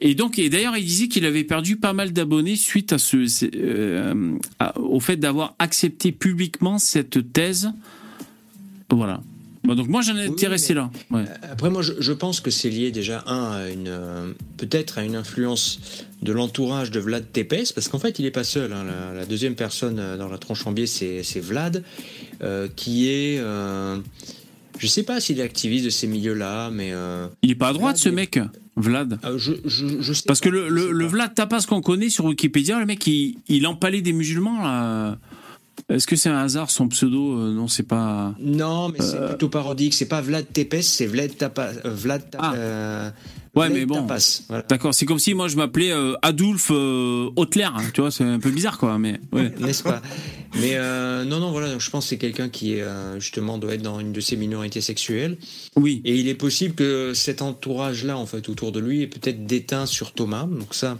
Et 0.00 0.14
donc, 0.14 0.38
et 0.38 0.48
d'ailleurs, 0.48 0.76
il 0.76 0.84
disait 0.84 1.08
qu'il 1.08 1.24
avait 1.24 1.44
perdu 1.44 1.76
pas 1.76 1.92
mal 1.92 2.12
d'abonnés 2.12 2.56
suite 2.56 2.92
à 2.92 2.98
ce, 2.98 3.24
euh, 3.54 4.36
au 4.76 5.00
fait 5.00 5.16
d'avoir 5.16 5.54
accepté 5.58 6.10
publiquement 6.12 6.78
cette 6.78 7.32
thèse. 7.32 7.72
Voilà. 8.90 9.22
Donc 9.64 9.88
moi 9.88 10.02
j'en 10.02 10.16
ai 10.16 10.26
intéressé 10.26 10.74
là. 10.74 10.90
Après 11.50 11.70
moi 11.70 11.82
je, 11.82 12.12
pense 12.12 12.40
que 12.40 12.50
c'est 12.50 12.70
lié 12.70 12.90
déjà 12.90 13.22
un 13.26 13.52
à 13.52 13.68
une 13.68 13.88
euh, 13.88 14.32
peut-être 14.56 14.98
à 14.98 15.04
une 15.04 15.16
influence 15.16 16.04
de 16.20 16.32
l'entourage 16.32 16.90
de 16.90 17.00
Vlad 17.00 17.30
Tepes 17.32 17.72
parce 17.74 17.88
qu'en 17.88 17.98
fait 17.98 18.18
il 18.18 18.26
est 18.26 18.30
pas 18.32 18.44
seul. 18.44 18.72
Hein. 18.72 18.84
La, 19.14 19.24
deuxième 19.24 19.54
personne 19.54 19.98
euh, 19.98 20.16
dans 20.16 20.28
la 20.28 20.38
tronche 20.38 20.66
en 20.66 20.72
biais 20.72 20.86
c'est 20.86 21.40
Vlad 21.40 21.84
qui 22.76 23.08
est 23.08 23.40
je 24.82 24.88
sais 24.88 25.04
pas 25.04 25.20
s'il 25.20 25.38
est 25.38 25.44
activiste 25.44 25.84
de 25.84 25.90
ces 25.90 26.08
milieux-là, 26.08 26.70
mais. 26.70 26.90
Euh, 26.92 27.28
il 27.42 27.52
est 27.52 27.54
pas 27.54 27.68
à 27.68 27.72
droite, 27.72 27.98
ce 27.98 28.08
mec, 28.08 28.40
Vlad. 28.74 29.18
Euh, 29.24 29.38
je, 29.38 29.52
je, 29.64 30.12
sais 30.12 30.24
Parce 30.26 30.40
que 30.40 30.48
le, 30.48 30.68
le, 30.68 31.06
Vlad 31.06 31.34
Tapas 31.34 31.66
qu'on 31.68 31.80
connaît 31.80 32.08
sur 32.08 32.24
Wikipédia, 32.24 32.80
le 32.80 32.86
mec, 32.86 33.06
il, 33.06 33.36
il 33.46 33.66
empalait 33.68 34.02
des 34.02 34.12
musulmans, 34.12 34.60
là. 34.60 35.18
Est-ce 35.92 36.06
que 36.06 36.16
c'est 36.16 36.28
un 36.28 36.38
hasard 36.38 36.70
son 36.70 36.88
pseudo 36.88 37.38
euh, 37.38 37.52
Non, 37.52 37.68
c'est 37.68 37.82
pas. 37.82 38.34
Non, 38.40 38.88
mais 38.88 39.04
c'est 39.04 39.26
plutôt 39.26 39.48
parodique. 39.48 39.94
C'est 39.94 40.06
pas 40.06 40.20
Vlad 40.20 40.46
Tepes, 40.52 40.82
c'est 40.82 41.06
Vlad 41.06 41.36
Tapas. 41.36 41.72
Vlad 41.84 42.22
ah. 42.38 43.12
Ouais, 43.54 43.68
mais 43.68 43.84
bon. 43.84 44.06
D'accord, 44.68 44.94
c'est 44.94 45.04
comme 45.04 45.18
si 45.18 45.34
moi 45.34 45.46
je 45.46 45.56
m'appelais 45.56 45.92
euh, 45.92 46.14
Adolphe 46.22 46.70
euh, 46.70 47.28
hein, 47.36 47.74
tu 47.92 48.00
vois, 48.00 48.10
c'est 48.10 48.24
un 48.24 48.38
peu 48.38 48.50
bizarre 48.50 48.78
quoi, 48.78 48.98
mais 48.98 49.20
ouais. 49.32 49.52
N'est-ce 49.60 49.82
pas? 49.82 50.00
Mais 50.58 50.76
euh, 50.76 51.24
non, 51.24 51.38
non, 51.38 51.50
voilà, 51.50 51.78
je 51.78 51.90
pense 51.90 52.04
que 52.04 52.10
c'est 52.10 52.18
quelqu'un 52.18 52.48
qui 52.48 52.80
euh, 52.80 53.20
justement 53.20 53.58
doit 53.58 53.74
être 53.74 53.82
dans 53.82 54.00
une 54.00 54.12
de 54.12 54.20
ses 54.20 54.36
minorités 54.36 54.80
sexuelles. 54.80 55.36
Oui. 55.76 56.00
Et 56.06 56.16
il 56.16 56.28
est 56.28 56.34
possible 56.34 56.74
que 56.74 57.12
cet 57.14 57.42
entourage-là, 57.42 58.16
en 58.16 58.24
fait, 58.24 58.48
autour 58.48 58.72
de 58.72 58.80
lui, 58.80 59.02
est 59.02 59.06
peut-être 59.06 59.44
déteint 59.44 59.84
sur 59.84 60.12
Thomas. 60.12 60.46
Donc 60.46 60.74
ça. 60.74 60.98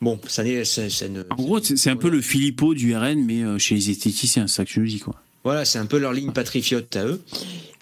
Bon, 0.00 0.20
ça, 0.26 0.44
n'est, 0.44 0.64
ça, 0.64 0.82
ne... 1.08 1.22
En 1.30 1.36
gros, 1.36 1.60
c'est 1.62 1.90
un 1.90 1.96
peu 1.96 2.10
le 2.10 2.20
Philippot 2.20 2.74
du 2.74 2.94
RN, 2.94 3.24
mais 3.24 3.58
chez 3.58 3.74
les 3.74 3.90
esthéticiens, 3.90 4.46
c'est 4.46 4.56
ça 4.56 4.64
que 4.64 4.70
je 4.70 4.80
dis, 4.80 5.00
quoi. 5.00 5.14
Voilà, 5.46 5.64
c'est 5.64 5.78
un 5.78 5.86
peu 5.86 5.98
leur 5.98 6.12
ligne 6.12 6.32
patriote 6.32 6.96
à 6.96 7.04
eux. 7.04 7.22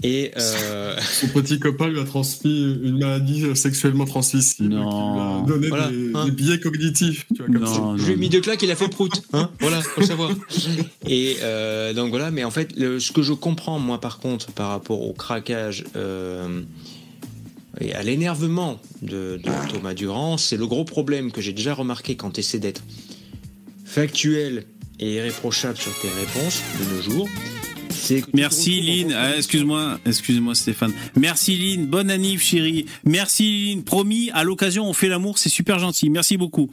Et 0.02 0.32
euh... 0.36 0.94
son 1.12 1.28
petit 1.28 1.58
copain 1.58 1.88
lui 1.88 1.98
a 1.98 2.04
transmis 2.04 2.62
une 2.82 2.98
maladie 2.98 3.56
sexuellement 3.56 4.04
transmissible. 4.04 4.68
Non. 4.68 5.46
Qui 5.46 5.52
lui 5.52 5.66
a 5.70 5.70
donné 5.70 6.10
des, 6.10 6.10
hein. 6.14 6.28
biais 6.28 6.60
cognitifs. 6.60 7.26
Tu 7.34 7.42
vois, 7.42 7.46
comme 7.46 7.64
non, 7.64 7.96
Je 7.96 8.04
lui 8.04 8.12
ai 8.12 8.16
mis 8.16 8.28
deux 8.28 8.42
claques, 8.42 8.62
il 8.62 8.70
a 8.70 8.76
fait 8.76 8.90
prout. 8.90 9.22
Hein 9.32 9.50
voilà, 9.60 9.80
faut 9.80 10.02
le 10.02 10.06
savoir. 10.06 10.30
Et 11.08 11.38
euh, 11.40 11.94
donc 11.94 12.10
voilà, 12.10 12.30
mais 12.30 12.44
en 12.44 12.50
fait, 12.50 12.74
ce 12.76 13.12
que 13.12 13.22
je 13.22 13.32
comprends 13.32 13.78
moi 13.78 13.98
par 13.98 14.18
contre 14.18 14.52
par 14.52 14.68
rapport 14.68 15.00
au 15.00 15.14
craquage 15.14 15.84
euh, 15.96 16.60
et 17.80 17.94
à 17.94 18.02
l'énervement 18.02 18.80
de, 19.02 19.40
de 19.42 19.70
Thomas 19.70 19.94
Durand, 19.94 20.36
c'est 20.36 20.56
le 20.56 20.66
gros 20.66 20.84
problème 20.84 21.32
que 21.32 21.40
j'ai 21.40 21.52
déjà 21.52 21.74
remarqué 21.74 22.16
quand 22.16 22.32
tu 22.32 22.40
essaies 22.40 22.58
d'être 22.58 22.82
factuel 23.84 24.66
et 25.00 25.14
irréprochable 25.14 25.76
sur 25.76 25.92
tes 26.00 26.08
réponses 26.08 26.62
de 26.80 26.94
nos 26.94 27.02
jours. 27.02 27.28
Merci 28.34 28.80
Lynn, 28.82 29.12
ah, 29.12 29.36
excuse-moi, 29.36 29.98
excuse-moi 30.04 30.54
Stéphane. 30.54 30.92
Merci 31.16 31.56
Lynn, 31.56 31.86
bonne 31.86 32.10
année 32.10 32.36
chérie. 32.36 32.86
Merci 33.04 33.74
Lynn, 33.74 33.84
promis, 33.84 34.30
à 34.32 34.44
l'occasion 34.44 34.84
on 34.84 34.92
fait 34.92 35.08
l'amour, 35.08 35.38
c'est 35.38 35.48
super 35.48 35.78
gentil, 35.78 36.10
merci 36.10 36.36
beaucoup. 36.36 36.70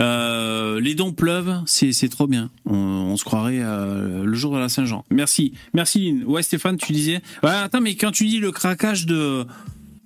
Euh, 0.00 0.80
les 0.80 0.94
dons 0.94 1.12
pleuvent, 1.12 1.60
c'est, 1.66 2.08
trop 2.08 2.26
bien. 2.26 2.50
On, 2.64 3.16
se 3.16 3.24
croirait 3.24 3.60
euh, 3.60 4.24
le 4.24 4.34
jour 4.34 4.54
de 4.54 4.58
la 4.58 4.68
Saint-Jean. 4.68 5.04
Merci, 5.10 5.52
merci 5.74 6.10
Lynn. 6.10 6.24
Ouais 6.24 6.42
Stéphane, 6.42 6.76
tu 6.76 6.92
disais. 6.92 7.20
Ouais, 7.42 7.50
attends, 7.50 7.80
mais 7.80 7.94
quand 7.94 8.10
tu 8.10 8.26
dis 8.26 8.38
le 8.38 8.50
craquage 8.50 9.06
de 9.06 9.46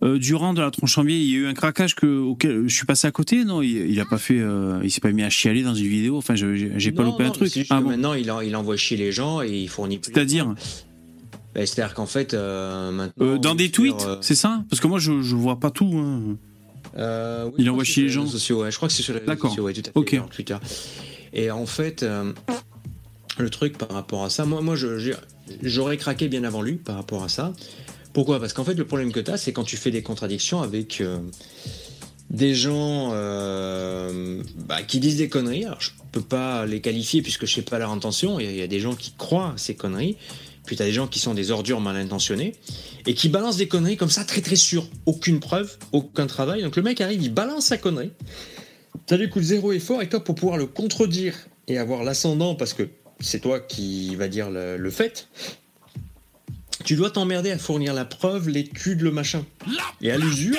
euh, 0.02 0.18
durant 0.18 0.52
de 0.55 0.60
la 0.60 0.70
tronche 0.70 0.98
en 0.98 1.05
biais, 1.05 1.18
il 1.18 1.27
y 1.31 1.35
a 1.35 1.39
eu 1.39 1.47
un 1.47 1.55
craquage 1.55 1.94
que, 1.94 2.06
auquel 2.06 2.64
je 2.68 2.74
suis 2.74 2.85
passé 2.86 3.06
à 3.06 3.10
côté, 3.10 3.44
non? 3.44 3.62
Il, 3.62 3.70
il 3.90 3.98
a 4.01 4.05
pas 4.05 4.18
fait, 4.18 4.39
euh, 4.39 4.78
il 4.85 4.90
s'est 4.90 5.01
pas 5.01 5.10
mis 5.12 5.23
à 5.23 5.31
chialer 5.31 5.62
dans 5.62 5.74
une 5.74 5.86
vidéo? 5.86 6.16
Enfin, 6.18 6.35
je- 6.35 6.55
j'ai 6.77 6.93
pas 6.93 7.02
Non, 7.02 7.12
loupé 7.12 7.24
un 7.24 7.31
truc. 7.31 7.52
juste 7.52 7.70
Ah 7.70 7.81
bon? 7.81 7.89
Maintenant, 7.90 8.12
il, 8.14 8.31
en- 8.31 8.40
il 8.40 8.55
envoie 8.56 8.77
chier 8.77 8.97
les 8.98 9.10
gens 9.12 9.40
et 9.43 9.48
il 9.51 9.68
fournit 9.68 9.98
plus. 9.98 10.12
C'est-à-dire? 10.12 10.55
Ben, 11.55 11.64
C'est-à-dire 11.66 11.94
qu'en 11.94 12.05
fait, 12.06 12.35
euh, 12.35 12.90
maintenant. 12.90 13.24
euh, 13.27 13.39
dans 13.39 13.55
des 13.55 13.70
tweets, 13.70 14.05
euh, 14.06 14.18
c'est 14.20 14.35
ça? 14.35 14.62
Parce 14.68 14.81
que 14.81 14.86
moi, 14.86 14.98
je, 14.98 15.23
je 15.23 15.35
vois 15.35 15.59
pas 15.59 15.70
tout. 15.70 15.90
hein. 15.97 16.36
oui, 17.47 17.52
Il 17.59 17.70
envoie 17.70 17.85
chier 17.85 18.02
les 18.05 18.09
gens. 18.10 18.27
sociaux, 18.27 18.62
ouais. 18.62 18.70
Je 18.70 18.77
crois 18.77 18.89
que 18.89 18.94
c'est 18.94 19.02
sur 19.02 19.14
les 19.14 19.20
réseaux 19.20 19.40
sociaux, 19.48 19.64
ouais, 19.64 19.73
tout 19.73 19.81
à 19.81 19.85
fait. 20.05 20.20
Twitter. 20.31 20.56
Et 21.32 21.51
en 21.51 21.64
fait, 21.66 22.05
le 23.39 23.51
truc 23.51 23.78
par 23.78 23.90
rapport 23.90 24.24
à 24.24 24.31
ça, 24.31 24.44
moi, 24.44 24.60
moi 24.60 24.77
j'aurais 25.62 25.97
craqué 25.97 26.28
bien 26.28 26.44
avant 26.44 26.60
lui 26.62 26.74
par 26.74 26.97
rapport 26.97 27.23
à 27.24 27.28
ça. 27.28 27.52
Pourquoi? 28.16 28.40
Parce 28.40 28.55
qu'en 28.55 28.64
fait, 28.64 28.72
le 28.72 28.86
problème 28.86 29.12
que 29.12 29.20
tu 29.20 29.30
as, 29.30 29.36
c'est 29.36 29.52
quand 29.52 29.62
tu 29.64 29.76
fais 29.76 29.90
des 29.90 30.01
contradictions 30.02 30.62
avec 30.62 31.02
euh, 31.02 31.18
des 32.30 32.55
gens 32.55 33.10
euh, 33.12 34.43
bah, 34.56 34.82
qui 34.82 35.01
disent 35.01 35.18
des 35.18 35.28
conneries. 35.28 35.66
Alors, 35.66 35.82
je 35.82 35.90
peux 36.12 36.22
pas 36.22 36.64
les 36.64 36.80
qualifier 36.80 37.20
puisque 37.20 37.44
je 37.44 37.52
sais 37.56 37.60
pas 37.60 37.78
leur 37.78 37.90
intention. 37.90 38.40
Il 38.40 38.47
y, 38.47 38.48
a- 38.48 38.52
il 38.52 38.56
y 38.56 38.62
a 38.62 38.66
des 38.68 38.80
gens 38.80 38.94
qui 38.94 39.12
croient 39.18 39.52
ces 39.59 39.74
conneries. 39.74 40.16
Puis 40.64 40.76
tu 40.76 40.82
as 40.82 40.86
des 40.86 40.93
gens 40.94 41.06
qui 41.06 41.18
sont 41.18 41.34
des 41.34 41.51
ordures 41.51 41.82
mal 41.82 41.94
intentionnés 41.97 42.55
et 43.06 43.12
qui 43.12 43.28
balancent 43.28 43.59
des 43.59 43.68
conneries 43.68 43.98
comme 43.98 44.09
ça, 44.09 44.24
très 44.24 44.40
très 44.40 44.56
sûr. 44.56 44.88
Aucune 45.05 45.38
preuve, 45.38 45.76
aucun 45.93 46.26
travail. 46.26 46.62
Donc 46.62 46.74
le 46.76 46.82
mec 46.82 47.02
arrive, 47.02 47.22
il 47.22 47.34
balance 47.34 47.66
sa 47.66 47.76
connerie. 47.76 48.12
Ça 49.10 49.18
lui 49.18 49.28
coûte 49.28 49.43
zéro 49.43 49.72
effort 49.72 50.01
et 50.01 50.09
toi, 50.09 50.24
pour 50.24 50.36
pouvoir 50.36 50.56
le 50.56 50.64
contredire 50.64 51.34
et 51.68 51.76
avoir 51.76 52.02
l'ascendant, 52.02 52.55
parce 52.55 52.72
que 52.72 52.88
c'est 53.20 53.40
toi 53.40 53.60
qui 53.60 54.16
va 54.16 54.28
dire 54.28 54.48
le 54.51 54.90
fait, 54.90 55.28
tu 56.84 56.96
dois 56.96 57.10
t'emmerder 57.10 57.50
à 57.50 57.58
fournir 57.58 57.94
la 57.94 58.04
preuve, 58.04 58.48
l'étude, 58.48 59.00
le 59.00 59.10
machin. 59.10 59.44
Et 60.00 60.10
à 60.10 60.18
l'usure, 60.18 60.56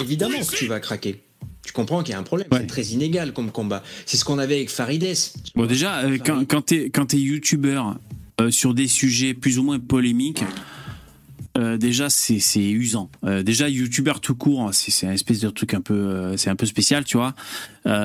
évidemment 0.00 0.38
que 0.40 0.56
tu 0.56 0.66
vas 0.66 0.80
craquer. 0.80 1.20
Tu 1.64 1.72
comprends 1.72 2.02
qu'il 2.02 2.12
y 2.12 2.14
a 2.14 2.18
un 2.18 2.24
problème. 2.24 2.48
Ouais. 2.50 2.58
C'est 2.60 2.66
très 2.66 2.82
inégal 2.86 3.32
comme 3.32 3.50
combat. 3.52 3.82
C'est 4.04 4.16
ce 4.16 4.24
qu'on 4.24 4.38
avait 4.38 4.56
avec 4.56 4.70
Farides. 4.70 5.16
Bon, 5.54 5.66
déjà, 5.66 6.00
euh, 6.00 6.18
quand, 6.24 6.44
quand 6.44 6.62
t'es 6.62 6.90
quand 6.90 7.06
t'es 7.06 7.18
youtubeur 7.18 7.96
euh, 8.40 8.50
sur 8.50 8.74
des 8.74 8.88
sujets 8.88 9.32
plus 9.32 9.58
ou 9.58 9.62
moins 9.62 9.78
polémiques, 9.78 10.42
euh, 11.62 11.76
déjà 11.78 12.10
c'est 12.10 12.38
c'est 12.40 12.68
usant. 12.68 13.08
Euh, 13.24 13.42
déjà 13.42 13.68
youtubeur 13.68 14.20
tout 14.20 14.34
court, 14.34 14.70
c'est 14.72 14.90
c'est 14.90 15.06
un 15.06 15.12
espèce 15.12 15.40
de 15.40 15.48
truc 15.48 15.74
un 15.74 15.80
peu 15.80 15.94
euh, 15.94 16.36
c'est 16.36 16.50
un 16.50 16.56
peu 16.56 16.66
spécial, 16.66 17.04
tu 17.04 17.16
vois. 17.16 17.34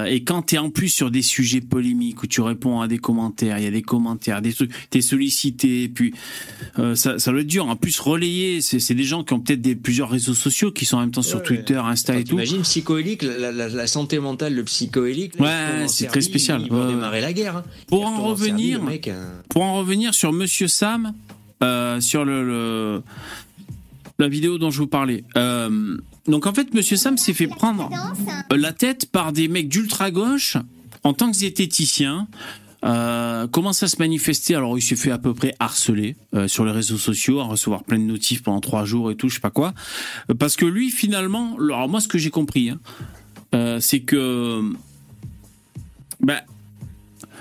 Et 0.09 0.23
quand 0.23 0.41
t'es 0.41 0.57
en 0.57 0.71
plus 0.71 0.89
sur 0.89 1.11
des 1.11 1.21
sujets 1.21 1.61
polémiques 1.61 2.23
où 2.23 2.27
tu 2.27 2.41
réponds 2.41 2.81
à 2.81 2.87
des 2.87 2.97
commentaires, 2.97 3.59
il 3.59 3.63
y 3.63 3.67
a 3.67 3.71
des 3.71 3.83
commentaires, 3.83 4.41
des 4.41 4.51
trucs, 4.51 4.71
t'es 4.89 5.01
sollicité, 5.01 5.87
puis 5.87 6.13
ça 6.95 7.19
ça 7.19 7.31
doit 7.31 7.41
être 7.41 7.47
dur. 7.47 7.67
En 7.67 7.75
plus 7.75 7.99
relayer, 7.99 8.61
c'est 8.61 8.79
c'est 8.79 8.95
des 8.95 9.03
gens 9.03 9.23
qui 9.23 9.33
ont 9.33 9.39
peut-être 9.39 9.61
des 9.61 9.75
plusieurs 9.75 10.09
réseaux 10.09 10.33
sociaux 10.33 10.71
qui 10.71 10.85
sont 10.85 10.97
en 10.97 11.01
même 11.01 11.11
temps 11.11 11.21
sur 11.21 11.37
Ouais. 11.39 11.43
Twitter, 11.45 11.75
Insta 11.75 12.15
et 12.17 12.23
tout. 12.23 12.29
T'imagines 12.31 12.61
psychoélique, 12.63 13.21
la, 13.21 13.51
la- 13.51 13.69
la 13.69 13.87
santé 13.87 14.17
mentale, 14.19 14.55
le 14.55 14.63
psychoélique. 14.63 15.39
Ouais, 15.39 15.85
c'est 15.87 16.07
très 16.07 16.21
spécial. 16.21 16.63
Ils 16.65 16.69
vont 16.71 16.79
Ouais, 16.79 16.85
ouais. 16.87 16.93
démarrer 16.93 17.21
la 17.21 17.33
guerre. 17.33 17.57
hein. 17.57 17.63
Pour 17.87 18.05
en 18.07 18.15
Serbie, 18.15 18.29
revenir, 18.31 18.83
mec, 18.83 19.07
hein. 19.09 19.31
pour 19.49 19.61
en 19.61 19.75
revenir 19.77 20.13
sur 20.15 20.33
Monsieur 20.33 20.67
Sam, 20.67 21.13
sur 21.99 22.25
le, 22.25 22.43
le- 22.43 23.01
la 24.19 24.27
vidéo 24.27 24.57
dont 24.57 24.71
je 24.71 24.79
vous 24.79 24.87
parlais. 24.87 25.23
Euh, 25.35 25.97
donc 26.27 26.45
en 26.47 26.53
fait, 26.53 26.73
Monsieur 26.73 26.97
Sam 26.97 27.17
s'est 27.17 27.33
fait 27.33 27.47
prendre 27.47 27.89
la 28.51 28.73
tête 28.73 29.11
par 29.11 29.31
des 29.31 29.47
mecs 29.47 29.69
d'ultra 29.69 30.11
gauche 30.11 30.57
en 31.03 31.13
tant 31.13 31.31
que 31.31 31.37
zététicien. 31.37 32.27
Euh, 32.83 33.47
commence 33.47 33.81
à 33.81 33.87
se 33.87 33.97
manifester. 33.97 34.55
Alors 34.55 34.77
il 34.77 34.81
s'est 34.81 34.95
fait 34.95 35.11
à 35.11 35.17
peu 35.17 35.33
près 35.33 35.55
harceler 35.59 36.15
euh, 36.35 36.47
sur 36.47 36.63
les 36.63 36.71
réseaux 36.71 36.97
sociaux, 36.97 37.39
à 37.39 37.43
recevoir 37.43 37.83
plein 37.83 37.97
de 37.97 38.03
notifs 38.03 38.43
pendant 38.43 38.61
trois 38.61 38.85
jours 38.85 39.09
et 39.09 39.15
tout, 39.15 39.29
je 39.29 39.35
sais 39.35 39.41
pas 39.41 39.49
quoi. 39.49 39.73
Euh, 40.29 40.35
Parce 40.35 40.55
que 40.55 40.65
lui, 40.65 40.91
finalement, 40.91 41.57
alors 41.59 41.89
moi, 41.89 42.01
ce 42.01 42.07
que 42.07 42.17
j'ai 42.19 42.29
compris, 42.29 42.69
hein, 42.69 43.79
c'est 43.79 44.01
que, 44.01 44.61
ben, 46.19 46.39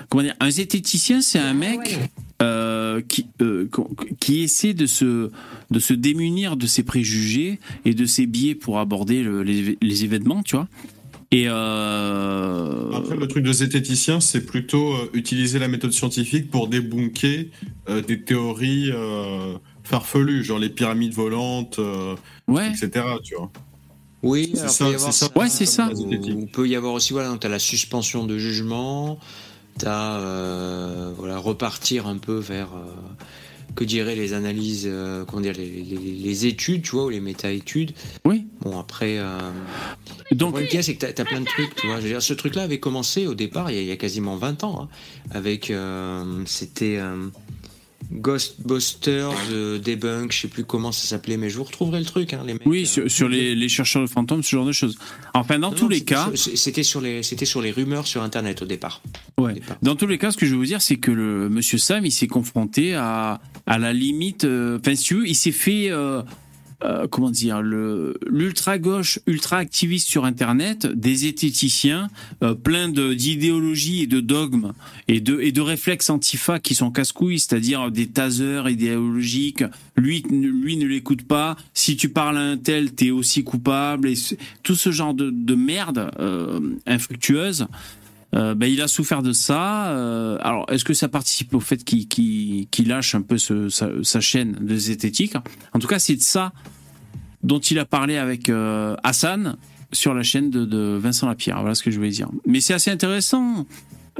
comment 0.09 0.23
dire, 0.23 0.35
un 0.39 0.49
zététicien, 0.49 1.21
c'est 1.21 1.39
un 1.39 1.53
mec 1.53 1.99
euh, 2.41 3.01
qui, 3.01 3.27
euh, 3.41 3.67
qui 4.19 4.41
essaie 4.41 4.73
de 4.73 4.85
se, 4.85 5.31
de 5.71 5.79
se 5.79 5.93
démunir 5.93 6.55
de 6.57 6.67
ses 6.67 6.83
préjugés 6.83 7.59
et 7.85 7.93
de 7.93 8.05
ses 8.05 8.25
biais 8.27 8.55
pour 8.55 8.79
aborder 8.79 9.23
le- 9.23 9.43
les, 9.43 9.77
les 9.81 10.03
événements, 10.03 10.43
tu 10.43 10.55
vois. 10.55 10.67
Et 11.31 11.45
euh, 11.49 12.91
Après, 12.93 13.15
le 13.15 13.27
truc 13.27 13.43
de 13.43 13.51
zététicien, 13.51 14.19
c'est 14.19 14.45
plutôt 14.45 14.93
euh, 14.93 15.09
utiliser 15.13 15.59
la 15.59 15.67
méthode 15.67 15.91
scientifique 15.91 16.49
pour 16.49 16.67
débunker 16.67 17.47
euh, 17.89 18.01
des 18.01 18.21
théories 18.21 18.91
euh, 18.93 19.55
farfelues, 19.83 20.43
genre 20.43 20.59
les 20.59 20.69
pyramides 20.69 21.13
volantes, 21.13 21.79
euh, 21.79 22.15
ouais, 22.47 22.69
etc. 22.69 23.05
Tu 23.23 23.35
vois. 23.35 23.51
Oui, 24.23 24.51
C'est 24.55 24.67
ça, 24.69 25.11
ça. 25.11 25.27
Ouais, 25.35 25.49
c'est 25.49 25.65
ça. 25.65 25.89
Ou, 25.93 26.45
peut 26.47 26.67
y 26.67 26.75
avoir 26.75 26.93
aussi, 26.93 27.13
voilà, 27.13 27.35
tu 27.39 27.45
as 27.45 27.49
la 27.49 27.59
suspension 27.59 28.25
de 28.25 28.37
jugement, 28.37 29.19
tu 29.79 29.85
as, 29.87 31.11
voilà, 31.17 31.37
repartir 31.37 32.07
un 32.07 32.17
peu 32.17 32.37
vers, 32.37 32.69
euh, 32.73 32.85
que 33.75 33.83
diraient 33.83 34.15
les 34.15 34.33
analyses, 34.33 34.85
euh, 34.89 35.23
comment 35.25 35.41
dire, 35.41 35.53
les, 35.55 35.67
les- 35.69 35.97
les 35.97 36.45
études, 36.47 36.81
tu 36.81 36.91
vois, 36.91 37.05
ou 37.05 37.09
les 37.09 37.19
méta-études. 37.19 37.93
oui. 38.25 38.45
Bon, 38.61 38.79
après, 38.79 39.17
euh, 39.19 39.37
le 40.31 40.35
Donc, 40.35 40.55
y 40.73 40.77
a, 40.77 40.81
c'est 40.83 40.95
que 40.95 41.05
tu 41.05 41.21
as, 41.21 41.25
plein 41.25 41.41
de 41.41 41.45
trucs, 41.45 41.75
tu 41.75 41.85
vois. 41.87 41.97
Je 41.97 42.01
veux 42.01 42.09
dire, 42.09 42.21
ce 42.21 42.33
truc-là 42.33 42.63
avait 42.63 42.79
commencé 42.79 43.27
au 43.27 43.35
départ, 43.35 43.69
il 43.69 43.75
y 43.75 43.79
a, 43.79 43.81
il 43.81 43.87
y 43.87 43.91
a 43.91 43.95
quasiment 43.97 44.35
20 44.35 44.63
ans, 44.63 44.81
hein, 44.83 44.89
avec, 45.31 45.69
euh, 45.69 46.41
c'était 46.45 46.97
euh, 46.97 47.27
Ghostbusters 48.11 49.31
euh, 49.51 49.79
Debunk, 49.79 50.31
je 50.31 50.41
sais 50.41 50.47
plus 50.47 50.63
comment 50.63 50.91
ça 50.91 51.07
s'appelait, 51.07 51.37
mais 51.37 51.49
je 51.49 51.57
vous 51.57 51.63
retrouverai 51.63 51.99
le 51.99 52.05
truc, 52.05 52.33
hein, 52.33 52.43
les 52.45 52.53
mecs. 52.53 52.61
oui, 52.65 52.89
euh, 52.97 53.09
sur, 53.09 53.27
les, 53.29 53.55
les 53.55 53.69
chercheurs 53.69 54.01
de 54.01 54.07
fantômes, 54.07 54.43
ce 54.43 54.51
genre 54.51 54.65
de 54.65 54.71
choses. 54.71 54.97
Enfin, 55.33 55.59
dans 55.59 55.69
non, 55.71 55.75
tous 55.75 55.83
non, 55.83 55.89
les 55.89 56.01
cas, 56.01 56.29
C'était 56.35 56.83
sur 56.83 57.01
les, 57.01 57.23
c'était 57.23 57.45
sur 57.45 57.61
les 57.61 57.71
rumeurs 57.71 58.07
sur 58.07 58.21
Internet 58.23 58.61
au 58.61 58.65
départ. 58.65 59.01
Ouais. 59.37 59.51
Au 59.51 59.53
départ. 59.55 59.77
Dans 59.81 59.95
tous 59.95 60.07
les 60.07 60.17
cas, 60.17 60.31
ce 60.31 60.37
que 60.37 60.45
je 60.45 60.51
veux 60.51 60.57
vous 60.57 60.65
dire, 60.65 60.81
c'est 60.81 60.97
que 60.97 61.11
le 61.11 61.49
Monsieur 61.49 61.77
Sam, 61.77 62.05
il 62.05 62.11
s'est 62.11 62.27
confronté 62.27 62.95
à, 62.95 63.41
à 63.65 63.77
la 63.77 63.93
limite. 63.93 64.45
euh, 64.45 64.79
Enfin, 64.79 64.95
si 64.95 65.03
tu 65.03 65.15
veux, 65.15 65.27
il 65.27 65.35
s'est 65.35 65.51
fait. 65.51 65.89
Euh, 66.83 67.07
comment 67.07 67.31
dire 67.31 67.63
le 67.63 68.19
l'ultra 68.27 68.77
gauche 68.77 69.19
ultra 69.25 69.57
activiste 69.57 70.07
sur 70.07 70.25
internet 70.25 70.85
des 70.85 71.15
zététiciens 71.15 72.07
euh, 72.43 72.53
plein 72.53 72.87
d'idéologies 72.87 74.03
et 74.03 74.07
de 74.07 74.19
dogmes 74.19 74.73
et 75.07 75.19
de 75.19 75.39
et 75.39 75.51
de 75.51 75.61
réflexes 75.61 76.11
antifa 76.11 76.59
qui 76.59 76.75
sont 76.75 76.91
casse-couilles 76.91 77.39
c'est-à-dire 77.39 77.89
des 77.89 78.05
tasers 78.07 78.69
idéologiques. 78.69 79.63
Lui 79.95 80.23
lui 80.29 80.77
ne 80.77 80.85
l'écoute 80.85 81.23
pas. 81.23 81.57
Si 81.73 81.97
tu 81.97 82.09
parles 82.09 82.37
à 82.37 82.41
un 82.41 82.57
tel 82.57 82.91
t'es 82.91 83.09
aussi 83.09 83.43
coupable 83.43 84.09
et 84.09 84.15
tout 84.61 84.75
ce 84.75 84.91
genre 84.91 85.15
de, 85.15 85.31
de 85.31 85.55
merde 85.55 86.11
euh, 86.19 86.59
infructueuse 86.85 87.65
euh, 88.35 88.55
ben, 88.55 88.67
il 88.67 88.81
a 88.81 88.87
souffert 88.87 89.21
de 89.23 89.31
ça. 89.31 89.89
Euh, 89.89 90.37
alors, 90.41 90.65
est-ce 90.69 90.83
que 90.83 90.93
ça 90.93 91.07
participe 91.07 91.53
au 91.53 91.59
fait 91.59 91.83
qu'il 91.83 92.67
lâche 92.87 93.15
un 93.15 93.21
peu 93.21 93.37
sa, 93.37 94.21
chaîne 94.21 94.57
de 94.61 94.75
zététique? 94.75 95.35
En 95.73 95.79
tout 95.79 95.87
cas, 95.87 95.99
c'est 95.99 96.15
de 96.15 96.21
ça 96.21 96.51
dont 97.43 97.59
il 97.59 97.79
a 97.79 97.85
parlé 97.85 98.17
avec 98.17 98.49
euh, 98.49 98.95
Hassan 99.03 99.57
sur 99.93 100.13
la 100.13 100.23
chaîne 100.23 100.49
de, 100.49 100.97
Vincent 100.97 101.27
Lapierre. 101.27 101.59
Voilà 101.61 101.75
ce 101.75 101.83
que 101.83 101.91
je 101.91 101.97
voulais 101.97 102.09
dire. 102.09 102.29
Mais 102.45 102.59
c'est 102.59 102.73
assez 102.73 102.91
intéressant. 102.91 103.65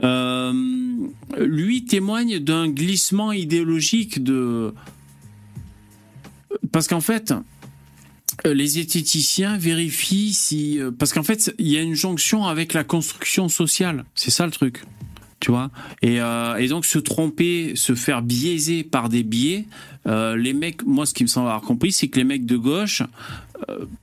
Lui 0.03 1.85
témoigne 1.85 2.39
d'un 2.39 2.69
glissement 2.69 3.31
idéologique 3.31 4.23
de 4.23 4.73
parce 6.71 6.87
qu'en 6.87 7.01
fait 7.01 7.33
les 8.45 8.67
zététiciens 8.67 9.57
vérifient 9.57 10.33
si 10.33 10.79
euh, 10.79 10.91
parce 10.91 11.13
qu'en 11.13 11.23
fait 11.23 11.53
il 11.57 11.67
y 11.67 11.77
a 11.77 11.81
une 11.81 11.95
jonction 11.95 12.45
avec 12.45 12.73
la 12.73 12.83
construction 12.83 13.49
sociale. 13.49 14.05
C'est 14.15 14.31
ça 14.31 14.45
le 14.45 14.51
truc. 14.51 14.83
Tu 15.39 15.51
vois? 15.51 15.69
Et, 16.01 16.19
euh, 16.19 16.55
et 16.55 16.67
donc 16.67 16.85
se 16.85 16.97
tromper 16.97 17.73
se 17.75 17.93
faire 17.93 18.23
biaiser 18.23 18.83
par 18.83 19.07
des 19.07 19.21
biais 19.21 19.65
euh, 20.07 20.35
les 20.35 20.53
mecs 20.53 20.83
moi 20.83 21.05
ce 21.05 21.13
qui 21.13 21.21
me 21.23 21.27
semble 21.27 21.47
avoir 21.47 21.61
compris 21.61 21.91
c'est 21.91 22.07
que 22.07 22.17
les 22.17 22.23
mecs 22.23 22.47
de 22.47 22.57
gauche 22.57 23.01
euh, 23.01 23.05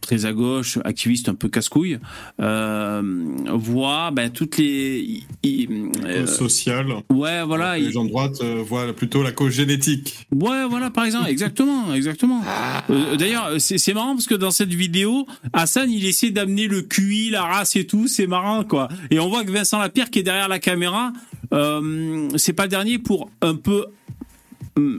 très 0.00 0.26
à 0.26 0.32
gauche 0.32 0.78
activistes 0.84 1.28
un 1.28 1.34
peu 1.34 1.48
casse-couilles 1.48 1.98
euh, 2.40 3.02
voient 3.52 4.10
ben, 4.10 4.30
toutes 4.30 4.58
les 4.58 5.22
euh, 5.44 6.26
Social. 6.26 6.86
ouais 7.10 7.44
voilà 7.44 7.78
les 7.78 7.92
gens 7.92 8.04
de 8.04 8.10
droite 8.10 8.38
euh, 8.42 8.62
voient 8.62 8.92
plutôt 8.92 9.22
la 9.22 9.32
cause 9.32 9.52
génétique. 9.52 10.26
Ouais, 10.32 10.66
voilà, 10.68 10.90
par 10.90 11.04
exemple, 11.04 11.28
exactement, 11.28 11.94
exactement. 11.94 12.42
Euh, 12.90 13.16
D'ailleurs, 13.16 13.52
c'est 13.58 13.94
marrant 13.94 14.14
parce 14.14 14.26
que 14.26 14.34
dans 14.34 14.50
cette 14.50 14.72
vidéo, 14.72 15.26
Hassan, 15.52 15.90
il 15.90 16.04
essaie 16.06 16.30
d'amener 16.30 16.66
le 16.66 16.82
QI, 16.82 17.30
la 17.30 17.42
race 17.42 17.76
et 17.76 17.86
tout, 17.86 18.08
c'est 18.08 18.26
marrant, 18.26 18.64
quoi. 18.64 18.88
Et 19.10 19.18
on 19.18 19.28
voit 19.28 19.44
que 19.44 19.50
Vincent 19.50 19.78
Lapierre, 19.78 20.10
qui 20.10 20.20
est 20.20 20.22
derrière 20.22 20.48
la 20.48 20.58
caméra, 20.58 21.12
euh, 21.52 22.28
c'est 22.36 22.52
pas 22.52 22.64
le 22.64 22.70
dernier 22.70 22.98
pour 22.98 23.30
un 23.40 23.54
peu 23.54 23.86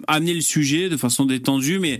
amener 0.07 0.33
le 0.33 0.41
sujet 0.41 0.87
de 0.87 0.95
façon 0.95 1.25
détendue, 1.25 1.79
mais 1.79 1.99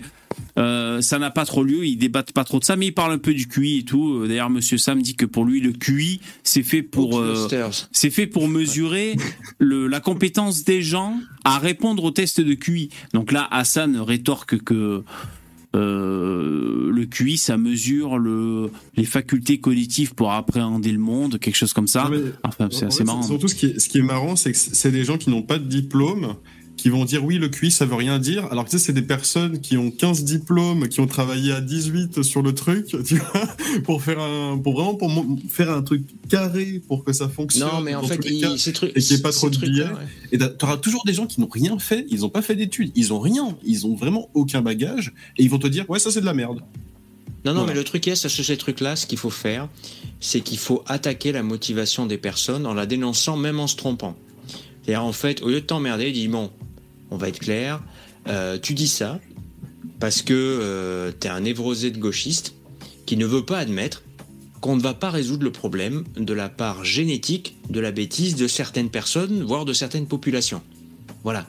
euh, 0.58 1.02
ça 1.02 1.20
n'a 1.20 1.32
pas 1.32 1.46
trop 1.46 1.64
lieu, 1.64 1.86
ils 1.86 1.98
débattent 1.98 2.32
pas 2.32 2.44
trop 2.44 2.60
de 2.60 2.64
ça, 2.66 2.76
mais 2.76 2.88
ils 2.88 2.94
parlent 2.94 3.12
un 3.14 3.18
peu 3.18 3.34
du 3.34 3.48
QI 3.48 3.80
et 3.80 3.84
tout. 3.84 4.14
Euh, 4.24 4.28
D'ailleurs, 4.28 4.50
Monsieur 4.50 4.78
Sam 4.78 5.02
dit 5.02 5.16
que 5.16 5.26
pour 5.26 5.46
lui, 5.46 5.60
le 5.62 5.72
QI, 5.74 6.20
c'est 6.44 6.64
fait 6.64 6.82
pour... 6.82 7.20
euh, 7.20 7.48
c'est 7.92 8.10
fait 8.10 8.28
pour 8.28 8.48
mesurer 8.48 9.16
le, 9.60 9.88
la 9.88 10.00
compétence 10.00 10.64
des 10.64 10.82
gens 10.82 11.20
à 11.44 11.60
répondre 11.60 12.04
au 12.04 12.12
test 12.12 12.42
de 12.42 12.54
QI. 12.54 12.90
Donc 13.14 13.32
là, 13.32 13.48
Hassan 13.52 13.98
rétorque 13.98 14.60
que 14.64 15.04
euh, 15.76 16.90
le 16.92 17.06
QI, 17.06 17.38
ça 17.38 17.58
mesure 17.58 18.18
le, 18.18 18.72
les 18.96 19.04
facultés 19.04 19.60
cognitives 19.60 20.14
pour 20.16 20.32
appréhender 20.32 20.92
le 20.92 21.00
monde, 21.00 21.38
quelque 21.40 21.56
chose 21.58 21.74
comme 21.74 21.88
ça. 21.88 22.08
Mais 22.10 22.20
Enfin, 22.44 22.70
c'est 22.72 22.86
assez 22.86 23.00
fait, 23.00 23.04
marrant. 23.04 23.24
Surtout, 23.24 23.48
ce 23.50 23.56
qui 23.56 23.66
est, 23.68 23.80
ce 23.80 23.90
qui 23.90 23.98
est 23.98 24.04
marrant, 24.04 24.36
c'est 24.36 24.52
que 24.52 24.58
c'est 24.58 24.92
des 24.92 25.04
gens 25.04 25.18
qui 25.18 25.30
n'ont 25.30 25.42
pas 25.42 25.58
de 25.58 25.68
diplôme 25.68 26.36
qui 26.86 26.92
vont 26.92 27.04
dire 27.04 27.26
oui, 27.26 27.40
le 27.40 27.50
QI, 27.50 27.72
ça 27.72 27.88
veut 27.88 27.96
rien 27.96 28.20
dire. 28.20 28.46
Alors 28.52 28.64
que 28.64 28.70
tu 28.70 28.78
sais, 28.78 28.86
c'est 28.86 28.94
des 28.94 29.02
personnes 29.02 29.60
qui 29.60 29.76
ont 29.76 29.90
15 29.90 30.24
diplômes, 30.24 30.88
qui 30.88 31.00
ont 31.00 31.08
travaillé 31.08 31.52
à 31.52 31.60
18 31.60 32.22
sur 32.22 32.44
le 32.44 32.54
truc, 32.54 32.86
tu 33.08 33.16
vois, 33.16 33.48
pour 33.86 34.04
faire 34.04 34.20
un, 34.20 34.60
pour 34.60 34.74
vraiment 34.76 34.94
pour 34.94 35.12
faire 35.50 35.72
un 35.72 35.82
truc 35.82 36.04
carré 36.30 36.84
pour 36.88 37.04
que 37.04 37.12
ça 37.12 37.28
fonctionne. 37.28 37.68
Non, 37.74 37.82
mais 37.82 37.96
en 37.96 38.04
fait, 38.04 38.20
il- 38.24 38.40
cas. 38.40 38.56
ces 38.58 38.72
trucs. 38.72 38.92
et 38.96 39.02
qu'il 39.02 39.18
y 39.18 39.20
ait 39.20 39.24
pas 39.24 39.32
trop 39.32 39.50
de 39.50 39.58
ouais. 39.58 39.88
Et 40.32 40.38
tu 40.38 40.46
auras 40.62 40.78
toujours 40.78 41.02
des 41.08 41.14
gens 41.14 41.26
qui 41.26 41.42
n'ont 41.42 41.50
rien 41.52 41.80
fait, 41.80 42.06
ils 42.12 42.20
n'ont 42.20 42.30
pas 42.30 42.44
fait 42.44 42.56
d'études, 42.56 42.92
ils 42.94 43.12
ont 43.14 43.20
rien, 43.20 43.58
ils 43.66 43.88
ont 43.88 43.96
vraiment 43.96 44.30
aucun 44.36 44.62
bagage, 44.62 45.12
et 45.40 45.44
ils 45.44 45.50
vont 45.50 45.58
te 45.58 45.66
dire 45.68 45.90
ouais, 45.90 45.98
ça 45.98 46.12
c'est 46.12 46.22
de 46.22 46.26
la 46.28 46.36
merde. 46.36 46.60
Non, 47.46 47.54
non, 47.54 47.62
Voilà. 47.62 47.74
mais 47.74 47.80
le 47.80 47.84
truc 47.84 48.08
est, 48.08 48.14
sur 48.16 48.30
ces 48.30 48.58
trucs-là, 48.58 48.96
ce 48.96 49.08
qu'il 49.08 49.18
faut 49.18 49.32
faire, 49.32 49.70
c'est 50.20 50.42
qu'il 50.42 50.60
faut 50.60 50.84
attaquer 50.86 51.32
la 51.32 51.42
motivation 51.42 52.06
des 52.06 52.20
personnes 52.20 52.68
en 52.68 52.76
la 52.76 52.86
dénonçant, 52.86 53.38
même 53.38 53.60
en 53.60 53.66
se 53.66 53.76
trompant. 53.76 54.16
C'est-à-dire, 54.84 55.04
en 55.04 55.14
fait, 55.14 55.42
au 55.42 55.48
lieu 55.50 55.62
de 55.62 55.66
t'emmerder, 55.66 56.12
dis 56.12 56.28
bon, 56.28 56.52
on 57.12 57.18
va 57.18 57.30
être 57.30 57.40
clair, 57.40 57.82
euh, 58.28 58.58
tu 58.62 58.74
dis 58.74 58.88
ça 58.88 59.20
parce 60.00 60.22
que 60.22 60.34
euh, 60.34 61.12
t'es 61.12 61.30
un 61.30 61.42
névrosé 61.42 61.92
de 61.92 61.98
gauchiste 61.98 62.56
qui 63.06 63.18
ne 63.18 63.26
veut 63.26 63.46
pas 63.46 63.60
admettre 63.60 64.04
qu'on 64.62 64.76
ne 64.76 64.82
va 64.82 64.94
pas 64.96 65.12
résoudre 65.12 65.44
le 65.44 65.52
problème 65.52 66.04
de 66.18 66.34
la 66.34 66.50
part 66.50 66.84
génétique 66.84 67.56
de 67.70 67.80
la 67.80 67.92
bêtise 67.92 68.36
de 68.36 68.48
certaines 68.48 68.90
personnes, 68.90 69.44
voire 69.44 69.64
de 69.66 69.74
certaines 69.74 70.08
populations. 70.08 70.62
Voilà. 71.24 71.46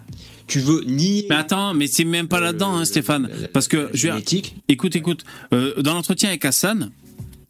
Tu 0.47 0.61
veux 0.61 0.85
nier. 0.85 1.27
Mais 1.31 1.37
attends, 1.37 1.74
mais 1.74 1.87
c'est 1.87 2.05
même 2.05 2.28
pas 2.28 2.41
là-dedans, 2.41 2.77
hein, 2.77 2.85
Stéphane. 2.85 3.28
la- 3.41 3.49
Parce 3.49 3.69
que, 3.69 3.89
je 3.95 4.01
dire, 4.03 4.12
génétique. 4.12 4.57
écoute, 4.69 4.95
écoute, 4.97 5.24
euh, 5.53 5.81
dans 5.83 5.95
l'entretien 5.95 6.28
avec 6.28 6.45
Hassan, 6.45 6.91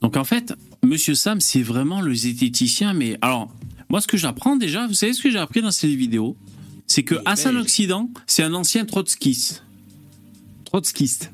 donc 0.01 0.16
en 0.16 0.24
fait, 0.24 0.55
Monsieur 0.85 1.15
Sam, 1.15 1.41
c'est 1.41 1.62
vraiment 1.62 2.01
le 2.01 2.15
zététicien, 2.15 2.93
mais 2.95 3.19
alors, 3.20 3.53
moi, 3.91 4.01
ce 4.01 4.07
que 4.07 4.16
j'apprends 4.16 4.57
déjà, 4.57 4.87
vous 4.87 4.95
savez 4.95 5.12
ce 5.15 5.23
que 5.23 5.31
j'ai 5.31 5.39
appris 5.39 5.62
dans 5.62 5.70
cette 5.73 5.91
vidéo 5.91 6.37
C'est 6.87 7.03
que 7.03 7.17
Hassan. 7.25 7.57
Occident, 7.57 8.11
c'est 8.27 8.43
un 8.43 8.55
ancien 8.55 8.85
trotskiste. 8.85 9.65
Trotskiste. 10.65 11.31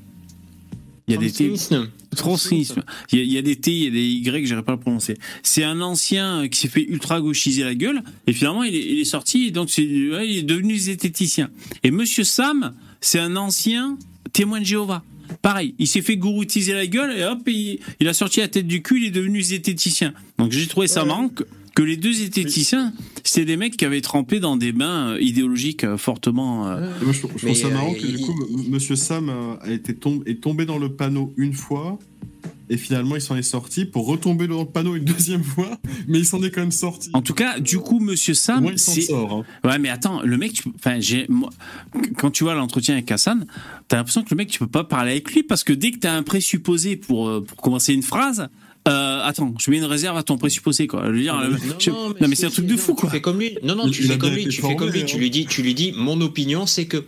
Il 1.09 1.15
y 1.15 1.17
a 1.17 1.21
des 1.21 1.31
T. 1.31 1.49
Trotskisme. 1.49 1.91
Trotskisme. 2.17 2.83
Il 3.11 3.19
y, 3.19 3.23
a, 3.23 3.25
il 3.25 3.33
y 3.33 3.39
a 3.39 3.43
des 3.43 3.57
T, 3.57 3.73
il 3.73 3.85
y 3.85 3.87
a 3.89 3.91
des 3.91 4.07
Y, 4.07 4.47
j'arrive 4.47 4.65
pas 4.65 4.73
à 4.73 4.77
le 4.77 4.81
prononcer. 4.81 5.17
C'est 5.43 5.65
un 5.65 5.81
ancien 5.81 6.43
euh, 6.43 6.49
qui 6.49 6.59
s'est 6.61 6.69
fait 6.69 6.85
ultra 6.85 7.21
gauchiser 7.21 7.65
la 7.65 7.75
gueule, 7.75 8.03
et 8.27 8.33
finalement 8.33 8.63
il 8.63 8.75
est, 8.75 8.93
il 8.93 9.01
est 9.01 9.05
sorti, 9.05 9.47
et 9.47 9.51
donc 9.51 9.69
ouais, 9.79 10.29
il 10.29 10.39
est 10.39 10.43
devenu 10.43 10.77
zététicien. 10.77 11.51
Et 11.83 11.91
Monsieur 11.91 12.25
Sam, 12.25 12.75
c'est 13.01 13.19
un 13.19 13.37
ancien 13.37 13.99
témoin 14.33 14.61
de 14.61 14.67
Jéhovah. 14.67 15.03
Pareil, 15.41 15.75
il 15.79 15.89
s'est 15.89 16.03
fait 16.03 16.17
gouroutiser 16.17 16.75
la 16.75 16.87
gueule, 16.87 17.17
et 17.19 17.25
hop, 17.25 17.41
il, 17.47 17.81
il 17.99 18.09
a 18.09 18.15
sorti 18.15 18.41
la 18.41 18.49
tête 18.49 18.67
du 18.67 18.83
cul, 18.83 19.01
il 19.01 19.07
est 19.07 19.11
devenu 19.11 19.41
zététicien. 19.43 20.13
Donc 20.39 20.53
j'ai 20.53 20.67
trouvé 20.67 20.87
ça 20.87 21.05
marrant 21.05 21.31
que, 21.75 21.83
les 21.83 21.97
deux 21.97 22.13
zététiciens, 22.13 22.93
c'était 23.25 23.45
des 23.47 23.57
mecs 23.57 23.77
qui 23.77 23.85
avaient 23.85 24.01
trempé 24.01 24.41
dans 24.41 24.57
des 24.57 24.73
bains 24.73 25.11
euh, 25.15 25.21
idéologiques 25.21 25.85
euh, 25.85 25.97
fortement... 25.97 26.69
euh, 26.69 26.91
moi, 27.03 27.13
je, 27.13 27.19
trouve- 27.21 27.33
je 27.37 27.47
Mais, 27.47 27.53
trouve 27.53 27.63
ça 27.63 27.69
euh, 27.69 27.75
marrant 27.75 27.93
que 27.95 27.99
il- 28.07 28.17
du 28.17 28.23
coup, 28.25 28.33
M- 28.51 28.65
Monsieur 28.71 28.97
Sam 28.97 29.31
a 29.61 29.71
été 29.71 29.95
tombé, 29.95 30.31
est 30.31 30.41
tombé 30.41 30.65
dans 30.67 30.79
le 30.79 30.93
panneau 30.95 31.33
une 31.37 31.55
fois. 31.55 31.99
Et 32.71 32.77
finalement, 32.79 33.17
il 33.17 33.21
s'en 33.21 33.37
est 33.37 33.43
sorti 33.43 33.85
pour 33.85 34.07
retomber 34.07 34.47
dans 34.47 34.61
le 34.61 34.67
panneau 34.69 34.95
une 34.97 35.05
deuxième 35.05 35.43
fois, 35.45 35.79
mais 36.09 36.21
il 36.21 36.25
s'en 36.25 36.43
est 36.43 36.51
quand 36.51 36.63
même 36.63 36.71
sorti. 36.73 37.11
En 37.13 37.21
tout 37.21 37.35
cas, 37.35 37.61
du 37.61 37.79
coup, 37.79 38.01
Monsieur 38.01 38.33
Sam, 38.33 38.63
moins, 38.63 38.73
il 38.73 38.79
s'en 38.79 38.95
sort. 38.95 39.45
hein. 39.63 39.69
Ouais, 39.69 39.79
mais 39.79 39.91
attends, 39.91 40.23
le 40.23 40.39
mec, 40.39 40.55
tu 40.55 40.63
peux- 40.63 40.71
enfin, 40.77 40.99
j'ai, 40.99 41.27
moi, 41.29 41.51
quand 42.17 42.31
tu 42.31 42.45
vois 42.45 42.55
l'entretien 42.55 42.95
avec 42.95 43.11
Hassan, 43.11 43.47
t'as 43.89 43.99
l'impression 43.99 44.23
que 44.23 44.31
le 44.31 44.37
mec, 44.37 44.49
tu 44.49 44.59
peux 44.59 44.67
pas 44.69 44.85
parler 44.85 45.11
avec 45.11 45.31
lui 45.35 45.43
parce 45.43 45.65
que 45.65 45.73
dès 45.75 45.91
que 45.91 45.99
t'as 45.99 46.15
un 46.15 46.23
présupposé 46.23 46.97
pour, 46.97 47.29
euh, 47.29 47.45
pour 47.45 47.59
commencer 47.59 47.93
une 47.93 48.03
phrase, 48.03 48.49
euh, 48.89 49.21
attends, 49.25 49.55
je 49.59 49.71
mets 49.71 49.79
une 49.79 49.85
réserve 49.85 50.17
à 50.17 50.23
ton 50.23 50.37
présupposé, 50.39 50.87
quoi. 50.87 51.03
Je 51.07 51.11
veux 51.13 51.21
dire, 51.21 51.39
le- 51.41 51.51
mais 51.51 51.59
je- 51.79 51.91
non, 51.91 52.15
mais, 52.21 52.27
si, 52.29 52.37
c'est 52.37 52.47
un 52.47 52.51
truc 52.51 52.67
de 52.67 52.73
non, 52.73 52.79
fou, 52.79 52.93
tu 52.95 53.01
quoi. 53.03 53.11
fais 53.11 53.21
comme 53.21 53.39
lui. 53.39 53.57
Non, 53.63 53.75
non, 53.77 53.89
tu 53.89 54.03
fais 54.03 54.19
comme 54.19 54.33
lui. 54.35 54.47
Tu 54.49 54.61
fais 54.61 54.75
comme 54.77 54.89
formé, 54.89 54.93
lui. 55.01 55.05
Tu 55.07 55.17
hein. 55.17 55.21
lui 55.21 55.31
dis, 55.31 55.47
tu 55.47 55.63
lui 55.63 55.75
dis, 55.75 55.93
mon 55.97 56.21
opinion, 56.21 56.67
c'est 56.67 56.87
que. 56.87 57.05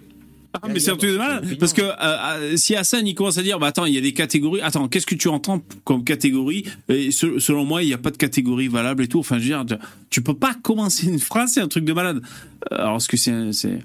Ah, 0.62 0.68
mais 0.68 0.78
c'est 0.78 0.92
un 0.92 0.96
truc 0.96 1.10
de 1.10 1.16
malade. 1.16 1.56
Parce 1.58 1.72
que 1.72 1.82
euh, 1.82 1.92
euh, 2.00 2.56
si 2.56 2.76
Hassan 2.76 3.04
il 3.04 3.16
commence 3.16 3.38
à 3.38 3.42
dire, 3.42 3.58
bah 3.58 3.66
attends, 3.66 3.86
il 3.86 3.94
y 3.94 3.98
a 3.98 4.00
des 4.00 4.12
catégories. 4.12 4.60
Attends, 4.60 4.86
qu'est-ce 4.86 5.04
que 5.06 5.16
tu 5.16 5.26
entends 5.26 5.60
comme 5.82 6.04
catégorie? 6.04 6.62
Et 6.88 7.10
se- 7.10 7.40
Selon 7.40 7.64
moi, 7.64 7.82
il 7.82 7.86
n'y 7.86 7.92
a 7.92 7.98
pas 7.98 8.12
de 8.12 8.16
catégorie 8.16 8.68
valable 8.68 9.02
et 9.02 9.08
tout. 9.08 9.18
Enfin, 9.18 9.38
je 9.38 9.42
veux 9.42 9.48
dire, 9.48 9.64
tu, 9.66 9.74
tu 10.10 10.22
peux 10.22 10.34
pas 10.34 10.54
commencer 10.54 11.08
une 11.08 11.18
phrase, 11.18 11.50
c'est 11.54 11.60
un 11.60 11.66
truc 11.66 11.84
de 11.84 11.92
malade. 11.92 12.22
Euh, 12.70 12.76
Alors, 12.76 13.02
ce 13.02 13.08
que 13.08 13.16
c'est, 13.16 13.52
c'est, 13.52 13.80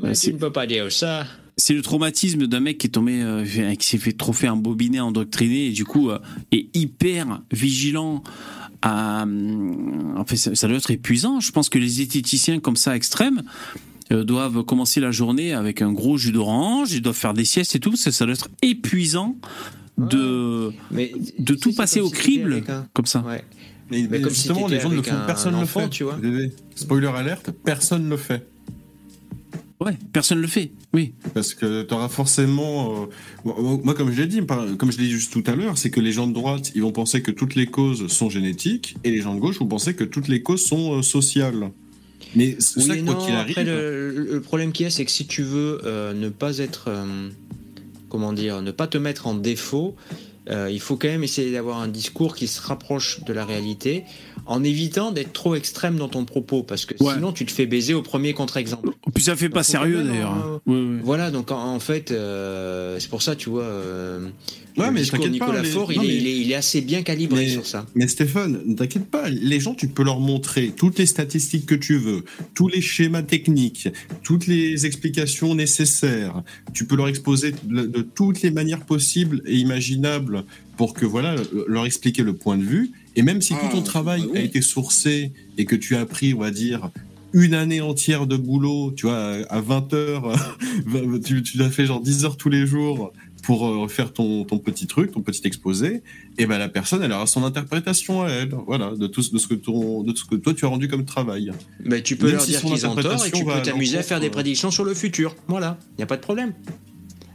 Mais 0.00 0.14
c'est- 0.14 0.28
tu 0.28 0.34
ne 0.34 0.38
peux 0.38 0.52
pas 0.52 0.68
dire 0.68 0.92
ça. 0.92 1.26
C'est 1.56 1.74
le 1.74 1.82
traumatisme 1.82 2.46
d'un 2.46 2.60
mec 2.60 2.78
qui 2.78 2.86
est 2.88 2.90
tombé, 2.90 3.20
euh, 3.22 3.74
qui 3.76 3.86
s'est 3.86 3.98
fait 3.98 4.12
trop 4.12 4.32
fait 4.32 4.48
embobiner, 4.48 5.00
endoctriner, 5.00 5.66
et 5.66 5.70
du 5.72 5.84
coup 5.84 6.10
euh, 6.10 6.18
est 6.52 6.68
hyper 6.76 7.42
vigilant. 7.52 8.22
À, 8.82 9.22
hum, 9.22 10.14
en 10.18 10.24
fait, 10.26 10.36
ça, 10.36 10.54
ça 10.54 10.68
doit 10.68 10.76
être 10.76 10.90
épuisant. 10.90 11.40
Je 11.40 11.52
pense 11.52 11.68
que 11.70 11.78
les 11.78 11.88
zététiciens 11.88 12.60
comme 12.60 12.76
ça 12.76 12.94
extrêmes 12.96 13.42
euh, 14.12 14.24
doivent 14.24 14.62
commencer 14.62 15.00
la 15.00 15.10
journée 15.10 15.54
avec 15.54 15.80
un 15.80 15.90
gros 15.92 16.18
jus 16.18 16.32
d'orange, 16.32 16.92
ils 16.92 17.00
doivent 17.00 17.16
faire 17.16 17.32
des 17.34 17.46
siestes 17.46 17.74
et 17.76 17.80
tout. 17.80 17.96
Ça, 17.96 18.12
ça 18.12 18.26
doit 18.26 18.34
être 18.34 18.48
épuisant 18.60 19.36
de 19.96 20.72
Mais 20.90 21.12
de 21.38 21.54
tout 21.54 21.72
passer 21.72 22.00
comme 22.00 22.08
au 22.08 22.10
si 22.10 22.14
crible 22.20 22.64
un- 22.68 22.86
comme 22.92 23.06
ça. 23.06 23.20
Ouais. 23.20 23.42
Mais, 23.90 24.02
Mais 24.02 24.08
mais 24.10 24.20
comme 24.22 24.32
si 24.32 24.36
justement, 24.48 24.62
t'étais 24.66 24.74
les 24.76 24.80
gens 24.80 24.88
ne 24.90 24.96
le 24.96 25.02
font, 25.02 25.14
personne 25.26 25.54
ne 25.54 25.60
le 25.60 25.66
fait. 25.66 25.88
tu 25.88 26.04
vois. 26.04 26.18
Spoiler 26.74 27.06
alerte, 27.06 27.50
personne 27.64 28.04
ne 28.04 28.10
le 28.10 28.16
fait. 28.16 28.46
Ouais, 29.80 29.96
personne 30.12 30.40
le 30.40 30.46
fait. 30.46 30.70
Oui. 30.92 31.12
Parce 31.34 31.52
que 31.52 31.82
tu 31.82 31.92
auras 31.94 32.08
forcément. 32.08 33.06
euh, 33.44 33.50
moi, 33.82 33.94
comme 33.94 34.12
je 34.12 34.20
l'ai 34.22 34.26
dit, 34.28 34.40
comme 34.78 34.92
je 34.92 34.98
l'ai 34.98 35.04
dit 35.04 35.10
juste 35.10 35.32
tout 35.32 35.42
à 35.46 35.54
l'heure, 35.56 35.76
c'est 35.76 35.90
que 35.90 36.00
les 36.00 36.12
gens 36.12 36.26
de 36.26 36.32
droite, 36.32 36.72
ils 36.74 36.82
vont 36.82 36.92
penser 36.92 37.22
que 37.22 37.30
toutes 37.32 37.54
les 37.56 37.66
causes 37.66 38.06
sont 38.06 38.30
génétiques, 38.30 38.96
et 39.04 39.10
les 39.10 39.20
gens 39.20 39.34
de 39.34 39.40
gauche 39.40 39.58
vont 39.58 39.66
penser 39.66 39.94
que 39.94 40.04
toutes 40.04 40.28
les 40.28 40.42
causes 40.42 40.64
sont 40.64 40.98
euh, 40.98 41.02
sociales. 41.02 41.70
Mais 42.36 42.56
c'est 42.60 42.80
Oui 42.80 42.86
ça, 42.86 42.96
quoi 42.98 43.14
qu'il 43.16 43.34
arrive. 43.34 43.50
après, 43.58 43.64
le, 43.64 44.10
le 44.32 44.40
problème 44.40 44.72
qu'il 44.72 44.84
y 44.84 44.86
a, 44.86 44.90
c'est 44.90 45.04
que 45.04 45.10
si 45.10 45.26
tu 45.26 45.42
veux 45.42 45.80
euh, 45.84 46.14
ne 46.14 46.28
pas 46.28 46.58
être. 46.58 46.84
euh, 46.88 47.28
comment 48.08 48.32
dire 48.32 48.62
Ne 48.62 48.70
pas 48.70 48.86
te 48.86 48.96
mettre 48.96 49.26
en 49.26 49.34
défaut, 49.34 49.96
euh, 50.50 50.70
il 50.70 50.80
faut 50.80 50.96
quand 50.96 51.08
même 51.08 51.24
essayer 51.24 51.52
d'avoir 51.52 51.80
un 51.80 51.88
discours 51.88 52.34
qui 52.34 52.46
se 52.46 52.60
rapproche 52.60 53.20
de 53.24 53.32
la 53.32 53.44
réalité, 53.44 54.04
en 54.46 54.62
évitant 54.62 55.10
d'être 55.10 55.32
trop 55.32 55.54
extrême 55.54 55.96
dans 55.96 56.08
ton 56.08 56.24
propos, 56.24 56.62
parce 56.62 56.84
que 56.84 56.94
Ouais. 57.02 57.14
sinon 57.14 57.32
tu 57.32 57.46
te 57.46 57.52
fais 57.52 57.66
baiser 57.66 57.94
au 57.94 58.02
premier 58.02 58.34
contre-exemple. 58.34 58.90
Puis 59.14 59.24
ça 59.24 59.36
fait 59.36 59.48
pas 59.48 59.62
sérieux 59.62 60.02
d'ailleurs. 60.02 60.60
euh. 60.68 61.00
Voilà, 61.02 61.30
donc 61.30 61.50
en, 61.50 61.74
en 61.74 61.80
fait, 61.80 62.10
euh, 62.10 62.98
c'est 63.00 63.08
pour 63.10 63.22
ça, 63.22 63.36
tu 63.36 63.48
vois. 63.50 63.62
euh, 63.64 64.28
Ouais, 64.76 64.86
le 64.86 64.92
mais 64.92 65.00
discours 65.02 65.20
t'inquiète 65.20 65.38
pas, 65.38 65.46
Nicolas 65.46 65.62
les- 65.62 65.68
il, 65.70 65.74
non, 65.76 66.02
est, 66.02 66.06
mais- 66.08 66.16
il, 66.16 66.26
est, 66.26 66.36
il 66.40 66.50
est 66.50 66.54
assez 66.56 66.80
bien 66.80 67.02
calibré 67.04 67.44
Mais- 67.44 67.48
sur 67.52 67.64
ça. 67.64 67.86
Mais 67.94 68.08
Stéphane, 68.08 68.60
ne 68.66 68.74
t'inquiète 68.74 69.06
pas, 69.08 69.28
les 69.30 69.60
gens, 69.60 69.72
tu 69.72 69.86
peux 69.86 70.02
leur 70.02 70.18
montrer 70.18 70.72
toutes 70.76 70.98
les 70.98 71.06
statistiques 71.06 71.64
que 71.66 71.76
tu 71.76 71.96
veux, 71.96 72.24
tous 72.56 72.66
les 72.66 72.80
schémas 72.80 73.22
techniques, 73.22 73.88
toutes 74.24 74.48
les 74.48 74.84
explications 74.84 75.54
nécessaires. 75.54 76.42
Tu 76.72 76.86
peux 76.86 76.96
leur 76.96 77.06
exposer 77.06 77.54
de, 77.62 77.82
de 77.86 78.02
toutes 78.02 78.42
les 78.42 78.50
manières 78.50 78.84
possibles 78.84 79.42
et 79.46 79.54
imaginables 79.54 80.33
pour 80.76 80.94
que 80.94 81.06
voilà 81.06 81.34
leur 81.68 81.86
expliquer 81.86 82.22
le 82.22 82.32
point 82.34 82.56
de 82.56 82.62
vue. 82.64 82.90
Et 83.16 83.22
même 83.22 83.40
si 83.42 83.54
Ah, 83.54 83.60
tout 83.68 83.76
ton 83.76 83.82
travail 83.82 84.22
bah 84.22 84.28
oui. 84.32 84.38
a 84.38 84.42
été 84.42 84.60
sourcé 84.60 85.32
et 85.58 85.64
que 85.66 85.76
tu 85.76 85.94
as 85.96 86.04
pris, 86.06 86.34
on 86.34 86.38
va 86.40 86.50
dire, 86.50 86.90
une 87.32 87.54
année 87.54 87.80
entière 87.80 88.26
de 88.26 88.36
boulot, 88.36 88.92
tu 88.96 89.06
vois, 89.06 89.38
à 89.48 89.60
20 89.60 89.92
heures, 89.94 90.32
tu, 91.24 91.42
tu 91.42 91.62
as 91.62 91.70
fait 91.70 91.86
genre 91.86 92.00
10 92.00 92.24
heures 92.24 92.36
tous 92.36 92.48
les 92.48 92.66
jours 92.66 93.12
pour 93.42 93.66
euh, 93.68 93.88
faire 93.88 94.12
ton, 94.12 94.44
ton 94.44 94.58
petit 94.58 94.86
truc, 94.86 95.12
ton 95.12 95.20
petit 95.20 95.42
exposé, 95.46 96.02
et 96.38 96.46
ben 96.46 96.56
la 96.58 96.68
personne, 96.70 97.02
elle 97.02 97.12
aura 97.12 97.26
son 97.26 97.44
interprétation 97.44 98.22
à 98.22 98.28
elle, 98.30 98.54
voilà, 98.66 98.92
de 98.96 99.06
tout 99.06 99.20
ce- 99.20 99.32
de 99.32 99.38
ce 99.38 99.46
que 99.48 99.54
ton, 99.54 100.02
de 100.02 100.16
ce 100.16 100.24
que 100.24 100.34
toi 100.36 100.54
tu 100.54 100.64
as 100.64 100.68
rendu 100.68 100.88
comme 100.88 101.04
travail. 101.04 101.52
Mais 101.84 102.00
tu 102.02 102.16
peux 102.16 102.26
Même 102.28 102.36
leur 102.36 102.44
si 102.44 102.52
dire 102.52 102.62
qu'ils 102.62 102.86
ont 102.86 102.94
tort 102.94 103.26
et 103.26 103.30
tu 103.30 103.44
peux 103.44 103.60
t'amuser 103.62 103.98
à 103.98 104.02
faire 104.02 104.18
des 104.20 104.30
prédictions 104.30 104.70
sur 104.70 104.84
le 104.84 104.94
futur. 104.94 105.36
Voilà, 105.46 105.78
il 105.92 105.96
n'y 105.98 106.04
a 106.04 106.06
pas 106.06 106.16
de 106.16 106.22
problème. 106.22 106.54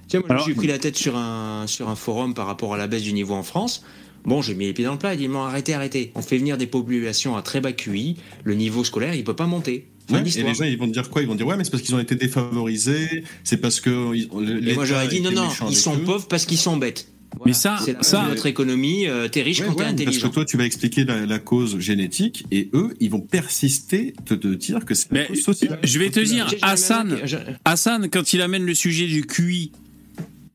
Sais, 0.09 0.17
moi, 0.19 0.27
Alors- 0.31 0.45
j'ai 0.47 0.53
pris 0.55 0.67
la 0.67 0.79
tête 0.79 0.97
sur 0.97 1.15
un, 1.15 1.65
sur 1.67 1.87
un 1.89 1.95
forum 1.95 2.33
par 2.33 2.47
rapport 2.47 2.73
à 2.73 2.77
la 2.77 2.87
baisse 2.87 3.03
du 3.03 3.13
niveau 3.13 3.33
en 3.35 3.43
France. 3.43 3.83
Bon, 4.25 4.41
j'ai 4.41 4.53
mis 4.53 4.65
les 4.65 4.73
pieds 4.73 4.83
dans 4.85 4.91
le 4.93 4.97
plat 4.99 5.13
et 5.13 5.17
dit 5.17 5.27
bon, 5.27 5.41
arrêtez, 5.43 5.73
arrêtez. 5.73 6.11
On 6.15 6.21
fait 6.21 6.37
venir 6.37 6.57
des 6.57 6.67
populations 6.67 7.37
à 7.37 7.41
très 7.41 7.61
bas 7.61 7.71
QI. 7.71 8.17
Le 8.43 8.55
niveau 8.55 8.83
scolaire, 8.83 9.13
il 9.13 9.23
peut 9.23 9.35
pas 9.35 9.45
monter. 9.47 9.87
Ouais, 10.11 10.19
et 10.21 10.23
les 10.43 10.53
gens, 10.55 10.63
ils 10.65 10.77
vont 10.77 10.87
te 10.87 10.91
dire 10.93 11.09
quoi? 11.09 11.21
Ils 11.21 11.27
vont 11.27 11.35
dire 11.35 11.45
ouais, 11.45 11.55
mais 11.55 11.63
c'est 11.63 11.69
parce 11.69 11.83
qu'ils 11.83 11.93
ont 11.93 11.99
été 11.99 12.15
défavorisés, 12.15 13.23
c'est 13.43 13.57
parce 13.57 13.79
que 13.79 14.15
ils- 14.15 14.67
Et 14.67 14.73
moi, 14.73 14.83
j'aurais 14.85 15.07
dit 15.07 15.21
non, 15.21 15.31
non, 15.31 15.47
ils 15.69 15.75
sont 15.75 15.95
eux. 15.95 16.03
pauvres 16.03 16.27
parce 16.27 16.45
qu'ils 16.45 16.57
sont 16.57 16.77
bêtes. 16.77 17.07
Voilà. 17.37 17.43
Mais 17.45 17.53
ça- 17.53 17.77
c'est 17.85 18.03
ça- 18.03 18.25
notre 18.27 18.47
économie. 18.47 19.05
euh, 19.07 19.27
t'es 19.27 19.43
riche 19.43 19.59
Ouais, 19.59 19.67
quand 19.67 19.73
t'es 19.75 19.79
ouais, 19.81 19.85
parce 19.91 20.01
intelligent. 20.01 20.29
que 20.29 20.33
toi, 20.33 20.45
tu 20.45 20.57
vas 20.57 20.65
expliquer 20.65 21.05
la, 21.05 21.27
la 21.27 21.37
cause 21.37 21.77
génétique, 21.77 22.45
et 22.49 22.69
eux, 22.73 22.95
ils 22.99 23.11
vont 23.11 23.19
persister 23.19 24.15
de 24.27 24.33
te 24.35 24.47
dire 24.47 24.83
que 24.83 24.95
c'est 24.95 25.11
la 25.11 25.21
Mais 25.21 25.27
cause 25.27 25.41
sociale. 25.43 25.79
je 25.83 25.99
vais 25.99 26.09
te 26.09 26.19
dire, 26.21 26.51
Hassan, 26.63 27.19
Hassan, 27.65 28.09
quand 28.09 28.33
il 28.33 28.41
amène 28.41 28.65
le 28.65 28.73
sujet 28.73 29.05
du 29.05 29.25
QI, 29.27 29.71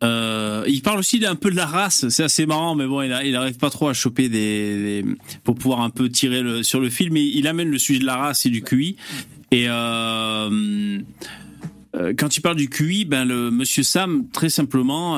euh, 0.04 0.64
il 0.68 0.82
parle 0.82 0.98
aussi 0.98 1.18
d'un 1.18 1.34
peu 1.34 1.50
de 1.50 1.56
la 1.56 1.66
race. 1.66 2.08
C'est 2.08 2.22
assez 2.24 2.46
marrant, 2.46 2.74
mais 2.74 2.86
bon, 2.86 3.02
il, 3.02 3.12
a- 3.12 3.24
il 3.24 3.34
arrive 3.36 3.56
pas 3.56 3.70
trop 3.70 3.88
à 3.88 3.92
choper 3.94 4.28
des, 4.28 5.04
pour 5.42 5.54
pouvoir 5.56 5.80
un 5.80 5.90
peu 5.90 6.08
tirer 6.08 6.62
sur 6.62 6.78
le 6.80 6.90
fil. 6.90 7.10
Mais 7.12 7.26
il 7.26 7.46
amène 7.48 7.70
le 7.70 7.78
sujet 7.78 7.98
de 8.00 8.06
la 8.06 8.16
race 8.16 8.46
et 8.46 8.50
du 8.50 8.62
QI. 8.62 8.96
Et 9.50 9.66
euh, 9.68 10.98
euh, 11.96 12.12
quand 12.16 12.36
il 12.36 12.40
parle 12.40 12.56
du 12.56 12.68
QI, 12.68 13.04
ben 13.04 13.24
le 13.24 13.50
Monsieur 13.50 13.82
Sam 13.82 14.26
très 14.32 14.48
simplement 14.50 15.14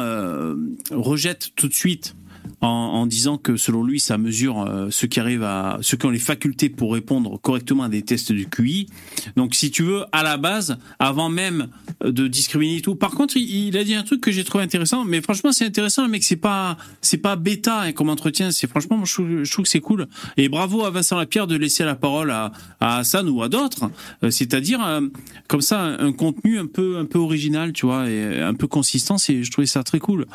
rejette 0.90 1.50
tout 1.56 1.68
de 1.68 1.74
suite 1.74 2.14
en, 2.60 3.06
disant 3.06 3.36
que 3.36 3.56
selon 3.56 3.84
lui, 3.84 4.00
ça 4.00 4.18
mesure 4.18 4.62
euh, 4.62 4.88
ceux 4.90 5.06
qui 5.06 5.20
arrivent 5.20 5.42
à 5.42 5.78
ceux 5.82 5.96
qui 5.96 6.06
ont 6.06 6.10
les 6.10 6.18
facultés 6.18 6.68
pour 6.68 6.94
répondre 6.94 7.38
correctement 7.40 7.84
à 7.84 7.88
des 7.88 8.02
tests 8.02 8.32
du 8.32 8.48
QI. 8.48 8.88
Donc, 9.36 9.54
si 9.54 9.70
tu 9.70 9.82
veux, 9.82 10.04
à 10.12 10.22
la 10.22 10.36
base, 10.38 10.78
avant 10.98 11.28
même 11.28 11.68
de 12.00 12.26
discriminer 12.26 12.80
tout. 12.80 12.94
Par 12.94 13.10
contre, 13.10 13.36
il, 13.36 13.76
a 13.76 13.84
dit 13.84 13.94
un 13.94 14.02
truc 14.02 14.20
que 14.20 14.30
j'ai 14.30 14.44
trouvé 14.44 14.64
intéressant, 14.64 15.04
mais 15.04 15.20
franchement, 15.20 15.52
c'est 15.52 15.66
intéressant, 15.66 16.08
mec, 16.08 16.24
c'est 16.24 16.36
pas 16.36 16.76
c'est 17.00 17.18
pas 17.18 17.36
bêta 17.36 17.82
hein, 17.82 17.92
comme 17.92 18.08
entretien. 18.08 18.50
C'est 18.50 18.68
franchement, 18.68 19.04
je 19.04 19.12
trouve, 19.12 19.44
je 19.44 19.50
trouve 19.50 19.64
que 19.64 19.70
c'est 19.70 19.80
cool. 19.80 20.06
Et 20.36 20.48
bravo 20.48 20.84
à 20.84 20.90
Vincent 20.90 21.16
Lapierre 21.16 21.46
de 21.46 21.56
laisser 21.56 21.84
la 21.84 21.94
parole 21.94 22.30
à, 22.30 22.52
à 22.80 22.98
Hassan 22.98 23.28
ou 23.28 23.42
à 23.42 23.48
d'autres. 23.48 23.90
Euh, 24.22 24.30
C'est-à-dire 24.30 24.84
euh, 24.84 25.02
comme 25.48 25.60
ça 25.60 25.82
un, 25.82 26.12
contenu 26.12 26.58
un 26.58 26.66
peu 26.66 26.98
un 26.98 27.04
peu 27.04 27.18
original, 27.18 27.72
tu 27.72 27.86
vois, 27.86 28.08
et 28.08 28.40
un 28.40 28.54
peu 28.54 28.66
consistant. 28.66 29.18
C'est 29.18 29.42
je 29.42 29.50
trouvais 29.50 29.66
ça 29.66 29.82
très 29.82 29.98
cool. 29.98 30.26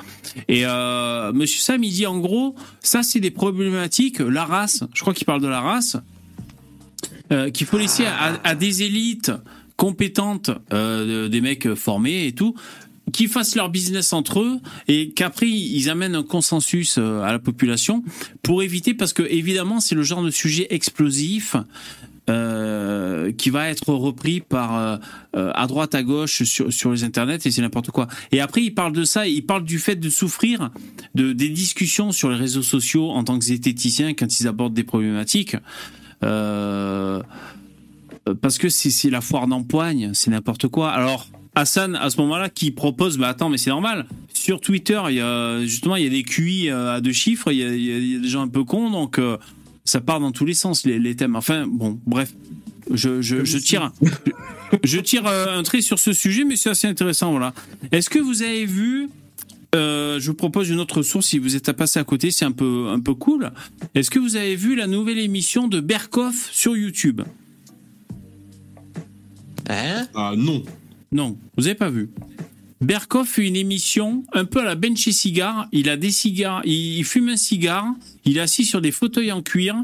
Et 0.48 0.64
Monsieur 1.34 1.60
Sam, 1.60 1.84
il 1.84 1.92
dit 1.92 2.06
en 2.12 2.20
gros, 2.20 2.56
ça 2.82 3.04
c'est 3.04 3.20
des 3.20 3.32
problématiques, 3.32 4.20
la 4.20 4.46
race, 4.46 4.84
je 4.94 5.02
crois 5.02 5.14
qu'il 5.14 5.26
parle 5.26 5.42
de 5.42 5.48
la 5.48 5.62
race, 5.62 5.98
euh, 7.32 7.50
qu'il 7.50 7.66
faut 7.66 7.78
laisser 7.78 8.04
à, 8.06 8.56
des 8.56 8.84
élites 8.84 9.32
compétentes, 9.78 10.52
euh, 10.74 11.30
des 11.30 11.40
mecs 11.40 11.74
formés 11.74 12.28
et 12.28 12.34
tout, 12.34 12.54
qui 13.14 13.28
fassent 13.28 13.56
leur 13.56 13.70
business 13.70 14.14
entre 14.14 14.42
eux 14.42 14.60
et 14.88 15.12
qu'après 15.12 15.48
ils 15.50 15.90
amènent 15.90 16.16
un 16.16 16.24
consensus 16.24 16.98
euh, 16.98 17.22
à 17.22 17.32
la 17.32 17.40
population 17.40 18.04
pour 18.44 18.64
éviter, 18.64 18.94
parce 18.94 19.14
que 19.14 19.24
évidemment 19.24 19.80
c'est 19.80 19.96
le 19.96 20.04
genre 20.04 20.24
de 20.24 20.32
sujet 20.32 20.68
explosif 20.70 21.56
euh, 22.30 23.32
qui 23.32 23.50
va 23.50 23.70
être 23.70 23.92
repris 23.94 24.42
par 24.42 24.78
euh, 24.78 24.98
à 25.34 25.66
droite 25.66 25.96
à 25.96 26.04
gauche 26.04 26.44
sur, 26.44 26.72
sur 26.72 26.92
les 26.92 27.04
internets 27.04 27.40
et 27.46 27.52
c'est 27.52 27.62
n'importe 27.62 27.90
quoi. 27.90 28.08
Et 28.32 28.40
après 28.42 28.62
il 28.62 28.76
parle 28.76 28.94
de 28.94 29.04
ça, 29.04 29.28
il 29.28 29.44
parle 29.44 29.64
du 29.64 29.80
fait 29.80 29.96
de 29.96 30.10
souffrir 30.10 30.70
de 31.16 31.34
des 31.34 31.50
discussions 31.50 32.12
sur 32.12 32.30
les 32.30 32.36
réseaux 32.36 32.62
sociaux 32.62 33.10
en 33.10 33.24
tant 33.24 33.40
que 33.40 33.46
zététicien 33.46 34.14
quand 34.14 34.40
ils 34.40 34.48
abordent 34.48 34.76
des 34.76 34.84
problématiques. 34.84 35.56
Euh, 36.24 37.24
parce 38.40 38.60
que 38.60 38.70
c'est 38.70 39.10
la 39.10 39.22
foire 39.22 39.48
d'empoigne, 39.48 40.12
c'est 40.14 40.30
n'importe 40.30 40.68
quoi. 40.68 40.92
Alors 40.92 41.28
Hassan 41.56 41.96
à 41.96 42.12
ce 42.12 42.22
moment-là 42.22 42.50
qui 42.50 42.70
propose 42.70 43.18
bah 43.18 43.30
attends 43.30 43.50
mais 43.50 43.58
c'est 43.58 43.72
normal 43.72 44.06
sur 44.32 44.62
Twitter 44.62 45.02
il 45.10 45.16
y 45.16 45.68
justement 45.68 45.98
il 45.98 46.04
y 46.04 46.08
a 46.08 46.10
des 46.10 46.24
QI 46.24 46.70
à 46.70 47.02
deux 47.02 47.12
chiffres 47.12 47.52
il 47.52 47.58
y 47.58 48.18
a, 48.18 48.22
des 48.22 48.30
gens 48.30 48.44
un 48.44 48.48
peu 48.48 48.64
cons 48.64 48.90
donc 48.90 49.20
euh, 49.20 49.38
ça 49.86 50.02
part 50.02 50.20
dans 50.20 50.32
tous 50.32 50.46
les 50.46 50.54
sens 50.54 50.86
les, 50.86 51.00
les 51.00 51.16
thèmes. 51.16 51.36
Enfin 51.36 51.68
bon 51.68 52.00
bref. 52.06 52.34
Je, 52.94 53.22
je, 53.22 53.46
je 53.46 53.58
tire 53.58 53.92
je 54.84 55.00
tire 55.00 55.26
euh, 55.28 55.58
un 55.58 55.64
trait 55.64 55.82
sur 55.82 55.98
ce 56.00 56.12
sujet 56.14 56.44
mais 56.44 56.56
c'est 56.56 56.70
assez 56.70 56.88
intéressant 56.88 57.32
voilà. 57.32 57.54
Est-ce 57.92 58.10
que 58.10 58.20
vous 58.20 58.42
avez 58.42 58.66
vu 58.66 59.10
euh, 59.74 60.20
je 60.20 60.28
vous 60.28 60.36
propose 60.36 60.70
une 60.70 60.80
autre 60.82 61.02
source 61.02 61.28
si 61.28 61.40
vous 61.40 61.56
êtes 61.56 61.70
à 61.70 61.74
passer 61.74 62.00
à 62.00 62.04
côté 62.04 62.32
c'est 62.32 62.44
un 62.44 62.52
peu 62.52 62.90
un 62.90 63.00
peu 63.00 63.14
cool. 63.14 63.52
Est-ce 63.96 64.12
que 64.12 64.20
vous 64.20 64.36
avez 64.36 64.58
vu 64.58 64.76
la 64.76 64.88
nouvelle 64.88 65.20
émission 65.20 65.70
de 65.70 65.80
Berkoff 65.80 66.50
sur 66.52 66.76
YouTube? 66.76 67.22
Hein? 69.70 70.08
Ah 70.14 70.34
non. 70.36 70.64
Non, 71.14 71.38
vous 71.58 71.68
avez 71.68 71.76
pas 71.76 71.90
vu. 71.90 72.10
Berkoff 72.82 73.30
fait 73.30 73.48
une 73.48 73.56
émission 73.56 74.24
un 74.34 74.46
peu 74.46 74.60
à 74.60 74.64
la 74.64 74.76
bench 74.76 75.08
et 75.08 75.12
cigare. 75.12 75.68
Il 75.72 75.88
a 75.90 75.98
des 75.98 76.12
cigares, 76.12 76.62
il 76.66 77.04
fume 77.04 77.30
un 77.30 77.38
cigare, 77.38 77.86
il 78.26 78.38
est 78.38 78.42
assis 78.42 78.66
sur 78.66 78.82
des 78.82 78.92
fauteuils 78.92 79.32
en 79.32 79.42
cuir 79.42 79.76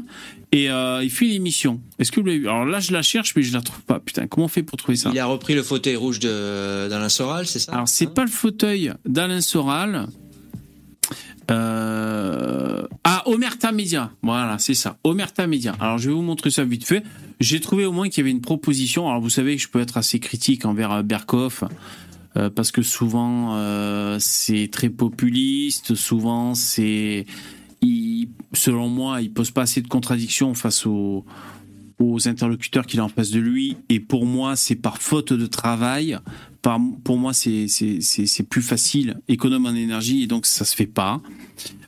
et 0.50 0.68
euh, 0.68 1.04
il 1.04 1.10
fait 1.10 1.26
une 1.26 1.32
émission. 1.32 1.80
Est-ce 1.98 2.10
que 2.10 2.20
vous 2.20 2.26
l'avez 2.26 2.40
vu? 2.40 2.48
Alors 2.48 2.64
là, 2.64 2.80
je 2.80 2.92
la 2.92 3.02
cherche, 3.02 3.34
mais 3.36 3.42
je 3.42 3.52
la 3.52 3.62
trouve 3.62 3.82
pas. 3.82 4.00
Putain, 4.00 4.26
comment 4.26 4.46
on 4.46 4.48
fait 4.48 4.64
pour 4.64 4.76
trouver 4.78 4.96
ça? 4.96 5.10
Il 5.12 5.18
a 5.18 5.26
repris 5.26 5.54
le 5.54 5.62
fauteuil 5.62 5.94
rouge 5.96 6.18
d'Alain 6.18 7.08
Soral, 7.08 7.46
c'est 7.46 7.60
ça? 7.60 7.72
Alors 7.72 7.86
c'est 7.88 8.08
hein? 8.08 8.12
pas 8.14 8.24
le 8.24 8.30
fauteuil 8.30 8.92
d'Alain 9.06 9.40
Soral. 9.40 10.08
Euh... 11.50 12.82
Ah, 13.04 13.22
Omerta 13.26 13.72
Media. 13.72 14.10
Voilà, 14.22 14.58
c'est 14.58 14.74
ça. 14.74 14.98
Omerta 15.04 15.46
Media. 15.46 15.74
Alors, 15.80 15.96
je 15.96 16.10
vais 16.10 16.14
vous 16.14 16.20
montrer 16.20 16.50
ça 16.50 16.62
vite 16.64 16.84
fait. 16.84 17.02
J'ai 17.40 17.60
trouvé 17.60 17.86
au 17.86 17.92
moins 17.92 18.08
qu'il 18.08 18.18
y 18.18 18.20
avait 18.22 18.32
une 18.32 18.42
proposition. 18.42 19.08
Alors, 19.08 19.22
vous 19.22 19.30
savez 19.30 19.56
que 19.56 19.62
je 19.62 19.68
peux 19.68 19.80
être 19.80 19.96
assez 19.96 20.18
critique 20.18 20.66
envers 20.66 21.02
Berkoff. 21.04 21.64
Euh, 22.36 22.50
parce 22.50 22.70
que 22.72 22.82
souvent, 22.82 23.56
euh, 23.56 24.18
c'est 24.20 24.68
très 24.70 24.90
populiste. 24.90 25.94
Souvent, 25.94 26.54
c'est. 26.54 27.26
Selon 28.52 28.88
moi, 28.88 29.20
il 29.20 29.32
pose 29.32 29.50
pas 29.50 29.62
assez 29.62 29.80
de 29.80 29.88
contradictions 29.88 30.54
face 30.54 30.84
aux, 30.86 31.24
interlocuteurs 32.26 32.86
qu'il 32.86 33.00
a 33.00 33.04
en 33.04 33.08
face 33.08 33.30
de 33.30 33.40
lui. 33.40 33.76
Et 33.88 34.00
pour 34.00 34.26
moi, 34.26 34.56
c'est 34.56 34.74
par 34.74 35.00
faute 35.00 35.32
de 35.32 35.46
travail. 35.46 36.18
Pour 37.04 37.18
moi, 37.18 37.32
c'est 37.32 38.48
plus 38.48 38.62
facile, 38.62 39.20
économe 39.28 39.66
en 39.66 39.74
énergie, 39.74 40.22
et 40.22 40.26
donc 40.26 40.44
ça 40.46 40.64
se 40.64 40.74
fait 40.74 40.86
pas. 40.86 41.22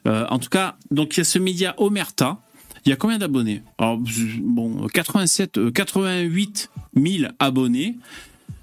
Euh, 0.07 0.27
en 0.31 0.39
tout 0.39 0.49
cas, 0.49 0.77
donc 0.91 1.17
il 1.17 1.19
y 1.19 1.23
a 1.23 1.25
ce 1.25 1.39
média 1.39 1.75
Omerta. 1.79 2.41
Il 2.87 2.89
y 2.89 2.93
a 2.93 2.97
combien 2.97 3.19
d'abonnés? 3.19 3.63
Bon, 3.79 4.87
87, 4.87 5.73
88 5.73 6.71
000 6.97 7.31
abonnés. 7.39 7.99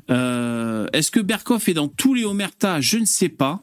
Euh, 0.09 0.87
Est-ce 0.93 1.11
que 1.11 1.19
Berkoff 1.19 1.67
est 1.69 1.73
dans 1.73 1.87
tous 1.87 2.13
les 2.13 2.25
Omerta? 2.25 2.81
Je 2.81 2.97
ne 2.97 3.05
sais 3.05 3.29
pas. 3.29 3.61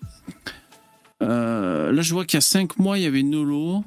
Euh, 1.23 1.93
là, 1.93 2.03
je 2.03 2.13
vois 2.13 2.25
qu'il 2.25 2.37
y 2.37 2.39
a 2.39 2.43
5 2.43 2.79
mois, 2.79 2.99
il 2.99 3.05
y 3.05 3.07
avait 3.07 3.23
Nolo. 3.23 3.85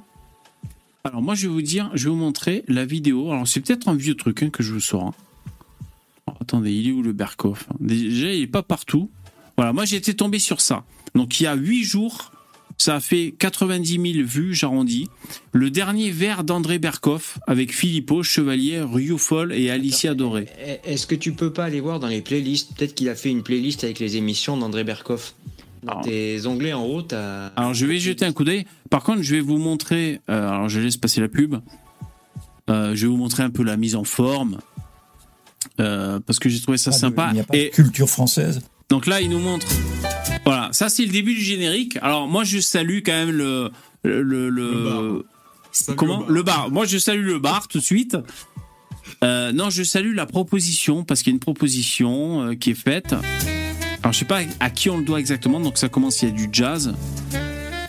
Alors 1.04 1.22
moi, 1.22 1.36
je 1.36 1.48
vais 1.48 1.54
vous 1.54 1.62
dire, 1.62 1.90
je 1.94 2.06
vais 2.06 2.10
vous 2.10 2.16
montrer 2.16 2.64
la 2.68 2.86
vidéo. 2.86 3.32
Alors 3.32 3.48
c'est 3.48 3.62
peut-être 3.62 3.88
un 3.88 3.96
vieux 3.96 4.16
truc 4.16 4.44
hein, 4.44 4.50
que 4.50 4.64
je 4.64 4.74
vous 4.74 4.80
sors. 4.80 5.04
Hein. 5.08 5.14
Attendez, 6.42 6.72
il 6.72 6.90
est 6.90 6.92
où 6.92 7.02
le 7.02 7.14
Berkoff? 7.14 7.68
Déjà, 7.80 8.34
il 8.34 8.42
est 8.42 8.48
pas 8.48 8.64
partout. 8.64 9.10
Voilà, 9.56 9.74
moi 9.74 9.86
j'étais 9.86 10.14
tombé 10.14 10.40
sur 10.40 10.62
ça. 10.62 10.84
Donc 11.16 11.40
il 11.40 11.44
y 11.44 11.48
a 11.48 11.56
8 11.56 11.84
jours, 11.84 12.32
ça 12.78 12.96
a 12.96 13.00
fait 13.00 13.34
90 13.40 14.14
000 14.14 14.28
vues, 14.28 14.54
j'arrondis. 14.54 15.08
Le 15.52 15.70
dernier 15.70 16.12
verre 16.12 16.44
d'André 16.44 16.80
Berkoff 16.80 17.40
avec 17.48 17.74
Philippot, 17.74 18.24
Chevalier, 18.24 18.82
Rioufol 18.82 19.52
et 19.54 19.70
Alicia 19.72 20.14
Doré. 20.14 20.48
Est-ce 20.86 21.08
que 21.08 21.16
tu 21.16 21.32
peux 21.34 21.52
pas 21.52 21.66
aller 21.66 21.82
voir 21.82 22.00
dans 22.00 22.08
les 22.08 22.22
playlists? 22.22 22.76
Peut-être 22.76 22.94
qu'il 22.96 23.10
a 23.10 23.16
fait 23.16 23.30
une 23.30 23.44
playlist 23.44 23.84
avec 23.84 24.00
les 24.00 24.16
émissions 24.18 24.58
d'André 24.58 24.84
Berkoff. 24.84 25.34
Dans 25.84 26.02
tes 26.02 26.46
onglets 26.48 26.74
en 26.74 26.84
haut, 26.86 27.02
t'as. 27.04 27.48
Alors 27.56 27.74
je 27.74 27.86
vais 27.86 28.00
jeter 28.00 28.26
un 28.26 28.34
coup 28.34 28.44
d'œil. 28.44 28.66
Par 28.90 29.04
contre, 29.04 29.22
je 29.22 29.36
vais 29.36 29.42
vous 29.42 29.58
montrer. 29.58 30.20
Euh, 30.30 30.50
alors 30.50 30.70
je 30.70 30.80
laisse 30.80 30.98
passer 30.98 31.22
la 31.22 31.30
pub. 31.30 31.56
Euh, 32.70 32.94
je 32.96 33.02
vais 33.06 33.08
vous 33.08 33.18
montrer 33.18 33.44
un 33.44 33.50
peu 33.52 33.64
la 33.64 33.78
mise 33.78 33.96
en 33.96 34.04
forme. 34.04 34.58
Euh, 35.80 36.20
parce 36.26 36.40
que 36.40 36.50
j'ai 36.50 36.60
trouvé 36.60 36.78
ça 36.78 36.92
Ah, 36.94 36.98
sympa. 36.98 37.28
Il 37.32 37.36
n'y 37.36 37.40
a 37.40 37.44
pas 37.44 37.56
Et 37.56 37.70
de 37.70 37.76
culture 37.76 38.10
française. 38.10 38.62
Donc 38.90 39.06
là, 39.06 39.22
il 39.22 39.30
nous 39.30 39.40
montre. 39.40 39.68
Voilà, 40.46 40.70
ça 40.72 40.90
c'est 40.90 41.04
le 41.04 41.12
début 41.12 41.34
du 41.34 41.42
générique. 41.42 41.98
Alors 42.02 42.28
moi, 42.28 42.44
je 42.44 42.60
salue 42.60 43.00
quand 43.06 43.12
même 43.14 43.32
le 43.32 43.70
le, 44.04 44.22
le, 44.50 45.26
comment 45.98 46.20
bar. 46.20 46.30
le 46.30 46.44
bar. 46.44 46.72
Moi, 46.72 46.86
je 46.86 46.98
salue 46.98 47.26
le 47.26 47.40
bar 47.40 47.68
tout 47.68 47.80
de 47.80 47.84
suite. 47.84 48.18
Euh, 49.24 49.52
non, 49.52 49.70
je 49.70 49.84
salue 49.84 50.14
la 50.16 50.26
proposition 50.26 51.04
parce 51.04 51.22
qu'il 51.24 51.32
y 51.32 51.34
a 51.34 51.36
une 51.36 51.40
proposition 51.42 52.42
euh, 52.50 52.56
qui 52.56 52.72
est 52.72 52.76
faite. 52.76 53.14
Alors, 54.04 54.14
je 54.14 54.20
sais 54.20 54.26
pas 54.26 54.42
à 54.60 54.70
qui 54.70 54.90
on 54.90 54.98
le 54.98 55.04
doit 55.04 55.20
exactement. 55.20 55.60
Donc, 55.60 55.78
ça 55.78 55.90
commence. 55.90 56.22
Il 56.22 56.30
y 56.30 56.32
a 56.32 56.36
du 56.36 56.50
jazz. 56.52 56.94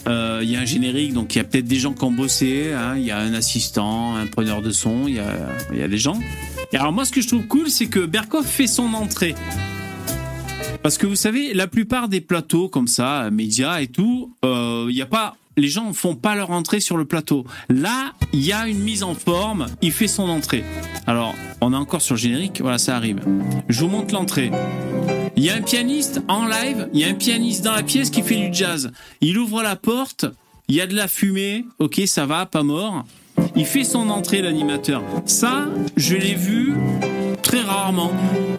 Euh, 0.09 0.41
Il 0.43 0.51
y 0.51 0.57
a 0.57 0.61
un 0.61 0.65
générique, 0.65 1.13
donc 1.13 1.35
il 1.35 1.39
y 1.39 1.41
a 1.41 1.45
peut-être 1.45 1.67
des 1.67 1.79
gens 1.79 1.93
qui 1.93 2.03
ont 2.05 2.11
bossé. 2.11 2.73
hein. 2.73 2.97
Il 2.97 3.05
y 3.05 3.11
a 3.11 3.19
un 3.19 3.35
assistant, 3.35 4.17
un 4.17 4.27
preneur 4.27 4.63
de 4.63 4.71
son. 4.71 5.07
Il 5.07 5.15
y 5.15 5.19
a, 5.21 5.37
il 5.73 5.79
y 5.79 5.83
a 5.83 5.89
des 5.89 5.99
gens. 5.99 6.19
Et 6.73 6.77
alors, 6.77 6.93
moi, 6.93 7.05
ce 7.05 7.13
que 7.13 7.21
je 7.21 7.29
trouve 7.29 7.47
cool, 7.47 7.69
c'est 7.69 7.87
que 7.87 8.01
Berkoff 8.07 8.47
fait 8.47 8.67
son 8.67 8.95
entrée. 8.95 9.35
Parce 10.83 10.97
que 10.97 11.07
vous 11.07 11.17
savez, 11.17 11.55
la 11.55 11.67
plupart 11.67 12.09
des 12.09 12.21
plateaux 12.21 12.69
comme 12.69 12.87
ça, 12.87 13.31
médias 13.31 13.81
et 13.81 13.89
tout, 13.89 14.35
euh, 14.45 14.87
il 14.89 14.97
y 14.97 15.03
a 15.03 15.07
pas, 15.07 15.37
les 15.57 15.69
gens 15.69 15.93
font 15.93 16.15
pas 16.15 16.35
leur 16.35 16.51
entrée 16.51 16.81
sur 16.81 16.97
le 16.97 17.05
plateau. 17.05 17.45
Là, 17.69 18.13
il 18.33 18.45
y 18.45 18.53
a 18.53 18.69
une 18.69 18.79
mise 18.79 19.03
en 19.03 19.15
forme. 19.15 19.67
Il 19.83 19.93
fait 19.93 20.09
son 20.09 20.29
entrée. 20.29 20.65
Alors, 21.07 21.35
on 21.61 21.73
est 21.73 21.77
encore 21.77 22.01
sur 22.01 22.15
le 22.15 22.21
générique. 22.21 22.61
Voilà, 22.61 22.79
ça 22.79 22.97
arrive. 22.97 23.21
Je 23.69 23.81
vous 23.81 23.89
montre 23.89 24.15
l'entrée. 24.15 24.51
Il 25.37 25.45
y 25.45 25.51
a 25.51 25.57
un 25.57 25.63
pianiste 25.63 26.23
en 26.29 26.47
live. 26.47 26.89
Il 26.93 27.01
y 27.01 27.05
a 27.05 27.09
un 27.09 27.15
pianiste 27.15 27.65
dans 27.65 27.73
la 27.73 27.83
pièce 27.83 28.11
qui 28.11 28.23
fait 28.23 28.37
du 28.37 28.53
jazz. 28.53 28.91
Il 29.21 29.39
ouvre 29.39 29.63
la 29.63 29.77
porte. 29.77 30.27
Il 30.69 30.75
y 30.75 30.81
a 30.81 30.87
de 30.87 30.95
la 30.95 31.09
fumée. 31.09 31.65
Ok, 31.79 32.01
ça 32.07 32.25
va, 32.27 32.47
pas 32.47 32.63
mort. 32.63 33.05
Il 33.57 33.67
fait 33.67 33.85
son 33.85 34.11
entrée, 34.11 34.43
l'animateur. 34.43 35.03
Ça, 35.27 35.69
je 35.97 36.15
l'ai 36.15 36.35
vu 36.35 36.75
très 37.43 37.61
rarement. 37.61 38.13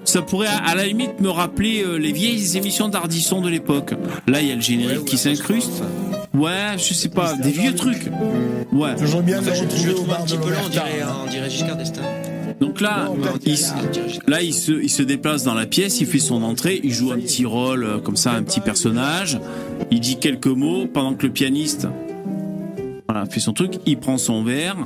Ça 0.03 0.21
pourrait 0.21 0.47
à 0.47 0.75
la 0.75 0.85
limite 0.85 1.19
me 1.21 1.29
rappeler 1.29 1.83
euh, 1.83 1.97
les 1.97 2.11
vieilles 2.11 2.57
émissions 2.57 2.89
d'Ardisson 2.89 3.41
de 3.41 3.49
l'époque. 3.49 3.93
Là, 4.27 4.41
il 4.41 4.47
y 4.47 4.51
a 4.51 4.55
le 4.55 4.61
générique 4.61 5.05
qui 5.05 5.17
s'incruste. 5.17 5.83
Ouais, 6.33 6.77
je 6.77 6.93
sais 6.93 7.09
pas, 7.09 7.33
des 7.33 7.51
vieux 7.51 7.75
trucs. 7.75 8.09
Ouais. 8.71 8.95
Bien 9.23 9.39
Enfin, 9.39 9.53
je, 9.53 9.91
trouve 9.91 10.05
un 10.05 10.13
bar 10.13 10.23
petit 10.25 10.37
de 10.37 10.41
peu 10.41 10.49
lent, 10.51 10.59
on 10.65 10.69
dirait, 10.69 11.01
on 11.25 11.29
dirait 11.29 11.49
Giscard 11.49 11.75
d'Estaing. 11.75 12.03
Donc 12.59 12.81
là, 12.81 13.05
Non, 13.05 13.15
il, 13.45 13.57
là, 14.27 14.41
il 14.41 14.53
se, 14.53 14.71
il 14.71 14.89
se 14.89 15.01
déplace 15.01 15.43
dans 15.43 15.53
la 15.53 15.65
pièce, 15.65 16.01
il 16.01 16.07
fait 16.07 16.19
son 16.19 16.43
entrée, 16.43 16.81
il 16.83 16.91
joue 16.91 17.11
un 17.11 17.17
petit 17.17 17.45
rôle 17.45 17.83
euh, 17.83 17.99
comme 17.99 18.17
ça, 18.17 18.31
un 18.31 18.43
petit 18.43 18.59
personnage. 18.59 19.39
Il 19.91 20.01
dit 20.01 20.17
quelques 20.17 20.47
mots 20.47 20.85
pendant 20.85 21.13
que 21.13 21.25
le 21.25 21.31
pianiste 21.31 21.87
voilà, 23.09 23.25
fait 23.25 23.39
son 23.39 23.53
truc, 23.53 23.79
il 23.87 23.97
prend 23.97 24.19
son 24.19 24.43
verre 24.43 24.77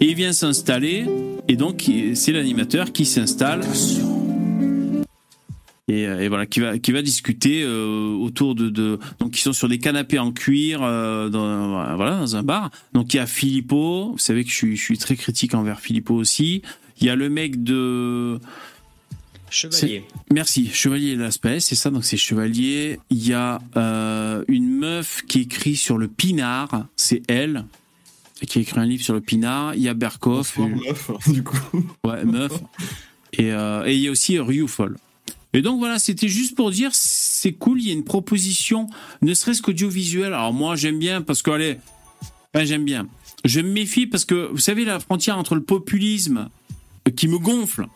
et 0.00 0.06
il 0.06 0.14
vient 0.14 0.32
s'installer. 0.32 1.04
Et 1.48 1.56
donc, 1.56 1.84
c'est 2.14 2.32
l'animateur 2.32 2.92
qui 2.92 3.04
s'installe. 3.04 3.60
Et 5.86 6.00
et, 6.00 6.28
voilà 6.28 6.46
qui 6.46 6.60
va 6.60 6.78
qui 6.78 6.92
va 6.92 7.02
discuter 7.02 7.62
euh, 7.62 8.16
autour 8.16 8.54
de, 8.54 8.70
de 8.70 8.98
donc 9.20 9.36
ils 9.38 9.42
sont 9.42 9.52
sur 9.52 9.68
des 9.68 9.78
canapés 9.78 10.18
en 10.18 10.32
cuir 10.32 10.80
euh, 10.82 11.28
dans 11.28 11.94
voilà 11.94 12.18
dans 12.18 12.34
un 12.34 12.42
bar 12.42 12.72
donc 12.92 13.14
il 13.14 13.18
y 13.18 13.20
a 13.20 13.26
Filippo 13.26 14.10
vous 14.10 14.18
savez 14.18 14.42
que 14.42 14.50
je 14.50 14.56
suis 14.56 14.76
je 14.76 14.82
suis 14.82 14.98
très 14.98 15.14
critique 15.14 15.54
envers 15.54 15.78
Filippo 15.78 16.14
aussi 16.14 16.62
il 17.00 17.06
y 17.06 17.08
a 17.08 17.14
le 17.14 17.28
mec 17.28 17.62
de 17.62 18.40
Chevalier. 19.56 20.04
Merci, 20.30 20.68
Chevalier 20.72 21.16
l'aspect, 21.16 21.60
c'est 21.60 21.74
ça, 21.74 21.90
donc 21.90 22.04
c'est 22.04 22.18
Chevalier. 22.18 23.00
Il 23.08 23.26
y 23.26 23.32
a 23.32 23.60
euh, 23.76 24.44
une 24.48 24.68
meuf 24.68 25.22
qui 25.26 25.40
écrit 25.40 25.76
sur 25.76 25.96
le 25.96 26.08
pinard, 26.08 26.86
c'est 26.94 27.22
elle, 27.26 27.64
qui 28.46 28.58
a 28.58 28.62
écrit 28.62 28.78
un 28.78 28.84
livre 28.84 29.02
sur 29.02 29.14
le 29.14 29.22
pinard. 29.22 29.74
Il 29.74 29.82
y 29.82 29.88
a 29.88 29.94
Berkoff. 29.94 30.58
Bonsoir, 30.58 30.68
meuf, 30.68 31.10
du 31.32 31.42
coup. 31.42 31.56
Ouais, 32.04 32.24
meuf. 32.24 32.52
Et, 33.32 33.52
euh, 33.52 33.86
et 33.86 33.94
il 33.94 34.00
y 34.00 34.08
a 34.08 34.10
aussi 34.10 34.38
Ryufol. 34.38 34.98
Et 35.54 35.62
donc 35.62 35.78
voilà, 35.78 35.98
c'était 35.98 36.28
juste 36.28 36.54
pour 36.54 36.70
dire, 36.70 36.90
c'est 36.92 37.52
cool, 37.52 37.80
il 37.80 37.88
y 37.88 37.90
a 37.90 37.94
une 37.94 38.04
proposition, 38.04 38.88
ne 39.22 39.32
serait-ce 39.32 39.62
qu'audiovisuelle. 39.62 40.34
Alors 40.34 40.52
moi, 40.52 40.76
j'aime 40.76 40.98
bien 40.98 41.22
parce 41.22 41.40
que, 41.40 41.50
allez, 41.50 41.78
ben, 42.52 42.66
j'aime 42.66 42.84
bien. 42.84 43.08
Je 43.46 43.60
me 43.60 43.70
méfie 43.70 44.06
parce 44.06 44.26
que, 44.26 44.50
vous 44.50 44.58
savez, 44.58 44.84
la 44.84 45.00
frontière 45.00 45.38
entre 45.38 45.54
le 45.54 45.62
populisme 45.62 46.50
qui 47.16 47.28
me 47.28 47.38
gonfle, 47.38 47.86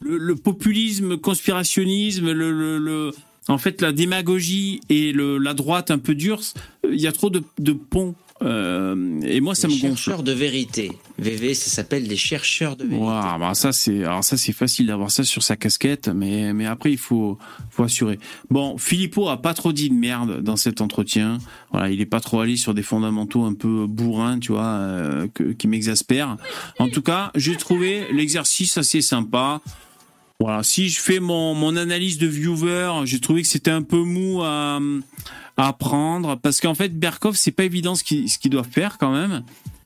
le, 0.00 0.34
populisme, 0.36 1.16
conspirationnisme, 1.16 2.32
le, 2.32 2.78
le, 2.78 3.10
en 3.48 3.58
fait, 3.58 3.80
la 3.80 3.92
démagogie 3.92 4.80
et 4.88 5.12
la 5.12 5.54
droite 5.54 5.90
un 5.90 5.98
peu 5.98 6.14
dure, 6.14 6.40
il 6.84 7.00
y 7.00 7.06
a 7.06 7.12
trop 7.12 7.30
de 7.30 7.72
ponts. 7.72 8.14
Euh, 8.44 9.20
et 9.22 9.40
moi, 9.40 9.54
ça 9.54 9.68
les 9.68 9.74
me 9.74 9.80
gonfle. 9.80 9.96
chercheurs 9.96 10.22
de 10.22 10.32
vérité. 10.32 10.92
VV, 11.18 11.54
ça 11.54 11.70
s'appelle 11.70 12.06
des 12.06 12.16
chercheurs 12.16 12.76
de 12.76 12.84
vérité. 12.84 13.04
Wow, 13.04 13.38
bah 13.38 13.54
ça 13.54 13.72
c'est 13.72 14.04
alors 14.04 14.24
ça 14.24 14.36
c'est 14.36 14.52
facile 14.52 14.88
d'avoir 14.88 15.10
ça 15.10 15.24
sur 15.24 15.42
sa 15.42 15.56
casquette, 15.56 16.08
mais 16.08 16.52
mais 16.52 16.66
après 16.66 16.90
il 16.92 16.98
faut 16.98 17.38
faut 17.70 17.84
assurer. 17.84 18.18
Bon, 18.50 18.76
Filippo 18.76 19.28
a 19.28 19.40
pas 19.40 19.54
trop 19.54 19.72
dit 19.72 19.88
de 19.88 19.94
merde 19.94 20.42
dans 20.42 20.56
cet 20.56 20.80
entretien. 20.80 21.38
Voilà, 21.72 21.90
il 21.90 22.00
est 22.00 22.06
pas 22.06 22.20
trop 22.20 22.40
allé 22.40 22.56
sur 22.56 22.74
des 22.74 22.82
fondamentaux 22.82 23.44
un 23.44 23.54
peu 23.54 23.86
bourrins, 23.86 24.38
tu 24.38 24.52
vois, 24.52 24.64
euh, 24.64 25.26
que, 25.32 25.52
qui 25.52 25.68
m'exaspèrent. 25.68 26.36
En 26.78 26.88
tout 26.88 27.02
cas, 27.02 27.30
j'ai 27.34 27.56
trouvé 27.56 28.06
l'exercice 28.12 28.76
assez 28.76 29.00
sympa. 29.00 29.60
Si 30.62 30.88
je 30.88 31.00
fais 31.00 31.20
mon, 31.20 31.54
mon 31.54 31.76
analyse 31.76 32.18
de 32.18 32.26
viewer, 32.26 32.90
j'ai 33.04 33.20
trouvé 33.20 33.42
que 33.42 33.48
c'était 33.48 33.70
un 33.70 33.82
peu 33.82 34.02
mou 34.02 34.42
à, 34.42 34.78
à 35.56 35.68
apprendre 35.68 36.36
parce 36.36 36.60
qu'en 36.60 36.74
fait, 36.74 36.98
Berkov, 36.98 37.36
c'est 37.36 37.52
pas 37.52 37.64
évident 37.64 37.94
ce 37.94 38.04
qu'il 38.04 38.28
ce 38.28 38.38
qu'il 38.38 38.50
doit 38.50 38.64
faire 38.64 38.98
quand 38.98 39.12
même. 39.12 39.42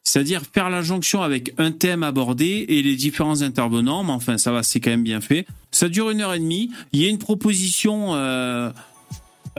C'est-à-dire 0.09 0.43
faire 0.55 0.71
la 0.71 0.81
jonction 0.81 1.23
avec 1.23 1.53
un 1.59 1.71
thème 1.71 2.03
abordé 2.03 2.65
et 2.69 2.83
les 2.83 2.97
différents 2.97 3.43
intervenants, 3.43 4.05
mais 4.05 4.13
enfin, 4.13 4.39
ça 4.39 4.53
va, 4.53 4.63
c'est 4.63 4.81
quand 4.81 4.91
même 4.91 5.03
bien 5.03 5.21
fait. 5.21 5.47
Ça 5.71 5.91
dure 5.91 6.09
une 6.09 6.23
heure 6.23 6.33
et 6.33 6.39
demie. 6.39 6.71
Il 6.93 7.03
y 7.03 7.05
a 7.05 7.11
une 7.11 7.19
proposition 7.19 8.15
euh, 8.15 8.71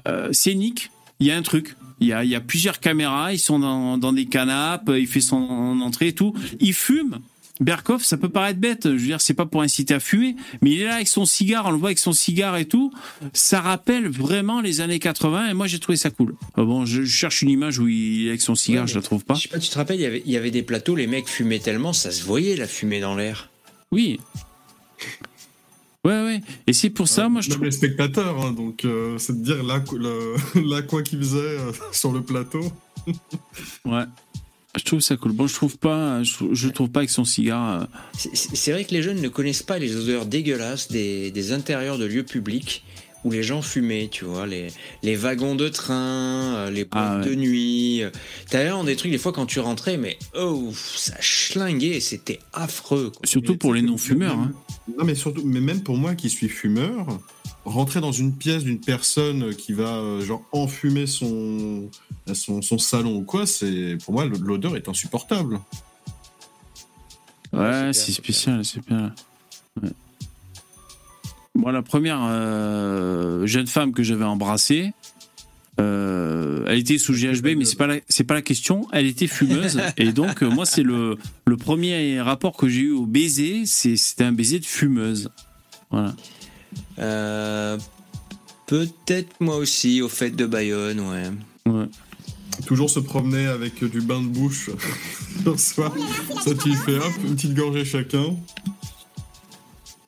euh, 0.08 0.34
scénique. 0.34 0.90
Il 1.20 1.28
y 1.28 1.32
a 1.32 1.38
un 1.38 1.44
truc. 1.44 1.76
Il 2.00 2.08
y 2.08 2.14
a, 2.14 2.24
il 2.24 2.32
y 2.32 2.36
a 2.36 2.42
plusieurs 2.42 2.80
caméras. 2.80 3.32
Ils 3.32 3.40
sont 3.40 3.60
dans, 3.60 4.00
dans 4.00 4.12
des 4.12 4.26
canapes. 4.26 4.90
Il 4.98 5.06
fait 5.06 5.22
son 5.22 5.82
entrée 5.82 6.08
et 6.08 6.14
tout. 6.14 6.34
Il 6.60 6.74
fume. 6.74 7.20
Berkov, 7.60 8.03
ça 8.03 8.18
peut 8.18 8.30
paraître 8.30 8.60
bête, 8.60 8.84
je 8.84 8.90
veux 8.90 8.98
dire, 8.98 9.22
c'est 9.22 9.34
pas 9.34 9.45
pour 9.45 9.61
inciter 9.61 9.94
à 9.94 9.99
fumer, 9.99 10.36
mais 10.61 10.72
il 10.72 10.81
est 10.81 10.86
là 10.86 10.95
avec 10.95 11.07
son 11.07 11.26
cigare, 11.26 11.65
on 11.65 11.72
le 11.72 11.77
voit 11.77 11.90
avec 11.90 11.99
son 11.99 12.14
cigare 12.14 12.56
et 12.57 12.65
tout. 12.65 12.91
Ça 13.34 13.60
rappelle 13.60 14.07
vraiment 14.07 14.61
les 14.61 14.81
années 14.81 14.99
80 14.99 15.49
et 15.49 15.53
moi 15.53 15.68
j'ai 15.68 15.80
trouvé 15.80 15.98
ça 15.98 16.10
cool. 16.10 16.36
Ah 16.56 16.64
bon, 16.64 16.86
je 16.86 17.03
cherche 17.03 17.41
une 17.41 17.49
image 17.49 17.80
où 17.80 17.88
il 17.88 18.27
est 18.27 18.30
avec 18.30 18.41
son 18.41 18.56
cigare, 18.56 18.84
Ouais, 18.84 18.88
je 18.88 18.95
la 18.95 19.02
trouve 19.02 19.26
pas. 19.26 19.34
Je 19.34 19.41
sais 19.41 19.49
pas, 19.49 19.60
tu 19.60 19.69
te 19.69 19.77
rappelles, 19.77 19.98
il 19.98 20.03
y 20.03 20.06
avait, 20.06 20.23
il 20.26 20.31
y 20.31 20.38
avait 20.38 20.52
des 20.52 20.64
plateaux, 20.64 20.95
les 20.95 21.07
mecs 21.07 21.27
fumaient 21.27 21.60
tellement, 21.60 21.91
ça 21.94 22.11
se 22.11 22.23
voyait 22.23 22.56
la 22.56 22.68
fumée 22.68 23.02
dans 23.02 23.15
l'air. 23.15 23.49
Oui. 23.91 24.19
Ouais, 26.06 26.23
ouais. 26.23 26.41
Et 26.65 26.72
c'est 26.72 26.90
pour 26.90 27.10
ça, 27.10 27.27
moi 27.27 27.41
je 27.41 27.49
trouve. 27.49 27.65
les 27.65 27.72
spectateurs, 27.72 28.40
hein, 28.45 28.53
donc 28.53 28.86
euh, 28.86 29.18
c'est 29.18 29.38
de 29.38 29.44
dire 29.44 29.64
là, 29.64 29.81
quoi 30.81 31.03
qu'ils 31.03 31.19
faisaient 31.19 31.40
euh, 31.40 31.72
sur 31.91 32.14
le 32.14 32.22
plateau. 32.22 32.61
Ouais. 33.84 34.06
Je 34.78 34.84
trouve 34.84 35.00
ça 35.00 35.18
cool. 35.18 35.32
Bon, 35.32 35.48
je 35.48 35.54
trouve 35.56 35.78
pas, 35.78 36.22
je 36.24 36.34
trouve, 36.34 36.54
je 36.54 36.68
trouve 36.70 36.90
pas 36.90 37.00
avec 37.00 37.10
son 37.10 37.26
cigare. 37.26 37.82
euh, 37.82 37.86
C'est- 38.34 38.72
vrai 38.72 38.86
que 38.86 38.94
les 38.94 39.02
jeunes 39.02 39.20
ne 39.22 39.28
connaissent 39.28 39.64
pas 39.64 39.80
les 39.80 39.96
odeurs 39.96 40.26
dégueulasses 40.26 40.90
des, 40.90 41.32
des 41.32 41.52
intérieurs 41.54 41.98
de 41.98 42.06
lieux 42.06 42.24
publics 42.24 42.84
où 43.26 43.32
les 43.32 43.44
gens 43.44 43.62
fumaient, 43.62 44.08
tu 44.10 44.24
vois, 44.26 44.48
les, 44.48 44.68
les 45.04 45.16
wagons 45.18 45.56
de 45.56 45.68
train, 45.68 46.56
euh, 46.56 46.70
les 46.72 46.86
boîtes 46.86 47.04
Ah 47.06 47.18
ouais. 47.20 47.26
de 47.26 47.36
nuit. 47.36 48.04
euh. 48.04 48.12
T'as 48.50 48.64
l'air 48.64 48.82
des 48.86 48.96
trucs 48.96 49.12
des 49.12 49.18
fois 49.18 49.34
quand 49.34 49.46
tu 49.48 49.60
rentrais, 49.60 49.98
mais 49.98 50.18
oh, 50.38 50.72
ça 50.96 51.16
schlinguait, 51.20 52.00
c'était 52.00 52.40
affreux. 52.54 53.12
quoi. 53.14 53.26
Surtout 53.26 53.54
Mais 53.54 53.58
pour 53.58 53.74
les 53.74 53.82
que 53.82 53.88
non-fumeurs. 53.88 54.38
hein. 54.38 54.54
Non, 54.98 55.04
mais 55.04 55.16
surtout, 55.16 55.41
mais 55.44 55.60
même 55.60 55.82
pour 55.82 55.98
moi 55.98 56.16
qui 56.16 56.30
suis 56.30 56.48
fumeur, 56.48 57.20
rentrer 57.72 58.02
dans 58.02 58.12
une 58.12 58.36
pièce 58.36 58.64
d'une 58.64 58.80
personne 58.80 59.56
qui 59.56 59.74
va 59.74 59.96
euh, 59.96 60.22
genre 60.22 60.44
enfumer 60.52 61.08
son, 61.08 61.90
son, 62.34 62.62
son 62.62 62.78
salon 62.78 63.18
ou 63.18 63.24
quoi, 63.24 63.46
c'est 63.46 63.98
pour 64.04 64.14
moi 64.14 64.26
l'odeur 64.26 64.76
est 64.76 64.88
insupportable. 64.90 65.60
Ouais, 67.54 67.91
c'est 67.94 68.12
spécial, 68.12 68.64
c'est 68.64 68.86
bien. 68.86 69.14
Ouais. 69.82 69.90
Moi, 71.56 71.72
la 71.72 71.82
première 71.82 72.22
euh, 72.24 73.46
jeune 73.46 73.68
femme 73.68 73.91
que 73.91 74.04
j'avais 74.04 74.24
embrassée, 74.24 74.94
euh, 75.80 76.64
elle 76.68 76.80
était 76.80 76.98
sous 76.98 77.14
GHB, 77.14 77.58
mais 77.58 77.66
c'est 77.66 77.78
pas 77.78 77.88
c'est 78.08 78.24
pas 78.24 78.36
la 78.36 78.41
question. 78.41 78.88
Elle 78.94 79.08
était 79.08 79.28
fumeuse, 79.28 79.80
et 79.98 80.14
donc 80.14 80.44
euh, 80.44 80.50
moi, 80.50 80.66
c'est 80.66 80.84
le 80.84 81.18
le 81.46 81.58
premier 81.58 82.22
rapport 82.22 82.56
que 82.56 82.70
j'ai 82.70 82.82
eu 82.82 82.91
au 82.91 83.06
baiser, 83.06 83.66
c'était 83.66 84.24
un 84.24 84.32
baiser 84.32 84.60
de 84.60 84.66
fumeuse. 84.66 85.32
Voilà. 85.91 86.16
Euh, 87.00 87.78
Peut-être 88.70 89.34
moi 89.40 89.56
aussi, 89.56 90.00
au 90.04 90.10
fait 90.10 90.30
de 90.30 90.46
Bayonne, 90.46 91.00
ouais. 91.00 91.72
Ouais. 91.72 91.88
Toujours 92.68 92.88
se 92.88 93.00
promener 93.00 93.48
avec 93.48 93.84
du 93.84 94.00
bain 94.00 94.22
de 94.22 94.28
bouche 94.28 94.70
le 95.46 95.58
soir. 95.58 95.91
Ça, 96.44 96.54
tu 96.54 96.70
y 96.70 96.76
fais 96.76 96.98
hop, 97.00 97.12
une 97.26 97.36
petite 97.36 97.56
gorgée 97.56 97.84
chacun. 97.84 98.36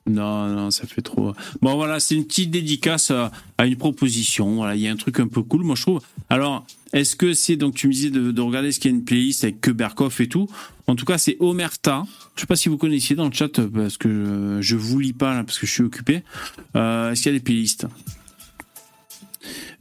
Non, 0.06 0.48
non, 0.48 0.70
ça 0.70 0.86
fait 0.86 1.02
trop. 1.02 1.32
Bon, 1.60 1.76
voilà, 1.76 2.00
c'est 2.00 2.16
une 2.16 2.26
petite 2.26 2.50
dédicace 2.50 3.12
à, 3.12 3.30
une 3.64 3.76
proposition. 3.76 4.56
Voilà, 4.56 4.74
il 4.74 4.82
y 4.82 4.88
a 4.88 4.92
un 4.92 4.96
truc 4.96 5.20
un 5.20 5.28
peu 5.28 5.42
cool, 5.42 5.62
moi 5.62 5.76
je 5.76 5.82
trouve. 5.82 6.00
Alors, 6.28 6.66
est-ce 6.92 7.14
que 7.14 7.34
c'est 7.34 7.56
donc 7.56 7.74
tu 7.76 7.86
me 7.86 7.92
disais 7.92 8.10
de, 8.10 8.32
de 8.32 8.40
regarder 8.40 8.72
ce 8.72 8.80
qu'il 8.80 8.90
y 8.90 8.94
a 8.94 8.96
une 8.96 9.04
playlist 9.04 9.44
avec 9.44 9.60
que 9.60 9.70
Berkoff 9.70 10.20
et 10.20 10.28
tout. 10.28 10.48
En 10.88 10.96
tout 10.96 11.04
cas, 11.04 11.18
c'est 11.18 11.36
Omerta. 11.38 12.02
Je 12.34 12.40
sais 12.40 12.46
pas 12.46 12.56
si 12.56 12.68
vous 12.68 12.78
connaissiez 12.78 13.14
dans 13.14 13.26
le 13.26 13.32
chat 13.32 13.60
parce 13.60 13.96
que 13.96 14.58
je, 14.60 14.62
je 14.62 14.76
vous 14.76 14.98
lis 14.98 15.12
pas 15.12 15.44
parce 15.44 15.58
que 15.58 15.66
je 15.66 15.72
suis 15.72 15.84
occupé. 15.84 16.24
Euh, 16.74 17.12
est-ce 17.12 17.22
qu'il 17.22 17.32
y 17.32 17.34
a 17.36 17.38
des 17.38 17.44
playlists? 17.44 17.86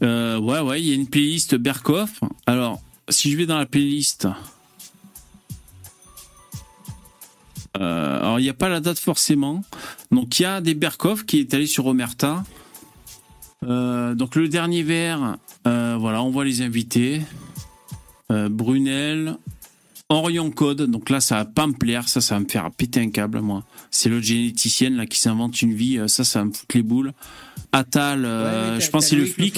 Euh, 0.04 0.38
Ouais, 0.40 0.60
ouais, 0.60 0.82
il 0.82 0.88
y 0.88 0.92
a 0.92 0.96
une 0.96 1.08
playlist 1.08 1.56
Berkoff. 1.56 2.20
Alors, 2.46 2.80
si 3.10 3.32
je 3.32 3.38
vais 3.38 3.46
dans 3.48 3.58
la 3.58 3.66
playlist. 3.66 4.28
Euh, 7.80 8.20
alors, 8.20 8.40
il 8.40 8.44
n'y 8.44 8.50
a 8.50 8.54
pas 8.54 8.70
la 8.70 8.80
date 8.80 9.00
forcément. 9.00 9.64
Donc, 10.12 10.40
il 10.40 10.44
y 10.44 10.46
a 10.46 10.62
des 10.62 10.74
Berkoff 10.74 11.26
qui 11.26 11.40
est 11.40 11.54
allé 11.54 11.66
sur 11.66 11.86
Omerta. 11.86 12.44
Euh, 13.66 14.14
donc, 14.16 14.36
le 14.36 14.48
dernier 14.48 14.84
verre, 14.84 15.38
euh, 15.68 15.96
voilà, 16.00 16.22
on 16.24 16.30
voit 16.32 16.46
les 16.46 16.62
invités. 16.62 17.22
Brunel, 18.50 19.36
Orion 20.08 20.52
Code. 20.52 20.84
Donc 20.84 21.10
là, 21.10 21.20
ça 21.20 21.36
va 21.36 21.46
pas 21.46 21.68
me 21.68 21.74
plaire. 21.74 22.08
Ça, 22.08 22.22
ça 22.22 22.36
va 22.36 22.40
me 22.40 22.48
faire 22.48 22.72
péter 22.72 23.02
un 23.02 23.10
câble, 23.10 23.42
moi. 23.42 23.66
C'est 23.90 24.08
l'autre 24.08 24.24
généticienne 24.26 24.96
là 24.96 25.06
qui 25.06 25.20
s'invente 25.20 25.62
une 25.62 25.74
vie. 25.74 26.00
Ça, 26.08 26.24
ça 26.24 26.40
va 26.40 26.46
me 26.46 26.54
foutre 26.54 26.78
les 26.78 26.82
boules. 26.82 27.12
Atal, 27.74 28.22
Ouais, 28.24 28.80
je 28.80 28.90
pense 28.90 29.08
c'est 29.08 29.18
le 29.18 29.26
flic. 29.26 29.58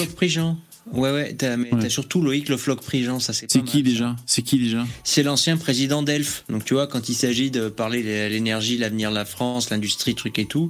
Ouais, 0.93 1.11
ouais, 1.11 1.33
t'as 1.33 1.57
mais 1.57 1.73
Ouais. 1.73 1.79
t'as 1.81 1.89
surtout 1.89 2.21
Loïc 2.21 2.49
Le 2.49 2.57
Floch 2.57 2.79
Prigent, 2.81 3.19
ça 3.19 3.33
c'est 3.33 3.51
C'est 3.51 3.59
pas 3.59 3.65
qui 3.65 3.77
mal, 3.77 3.85
ça. 3.85 3.91
déjà? 3.91 4.15
C'est 4.25 4.41
qui 4.43 4.59
déjà? 4.59 4.85
C'est 5.03 5.23
l'ancien 5.23 5.57
président 5.57 6.03
d'Elf. 6.03 6.43
Donc 6.49 6.63
tu 6.65 6.73
vois, 6.75 6.87
quand 6.87 7.09
il 7.09 7.15
s'agit 7.15 7.49
de 7.51 7.67
parler 7.69 8.03
de 8.03 8.29
l'énergie, 8.29 8.77
l'avenir 8.77 9.09
de 9.09 9.15
la 9.15 9.25
France, 9.25 9.69
l'industrie, 9.71 10.13
truc 10.15 10.37
et 10.39 10.45
tout, 10.45 10.69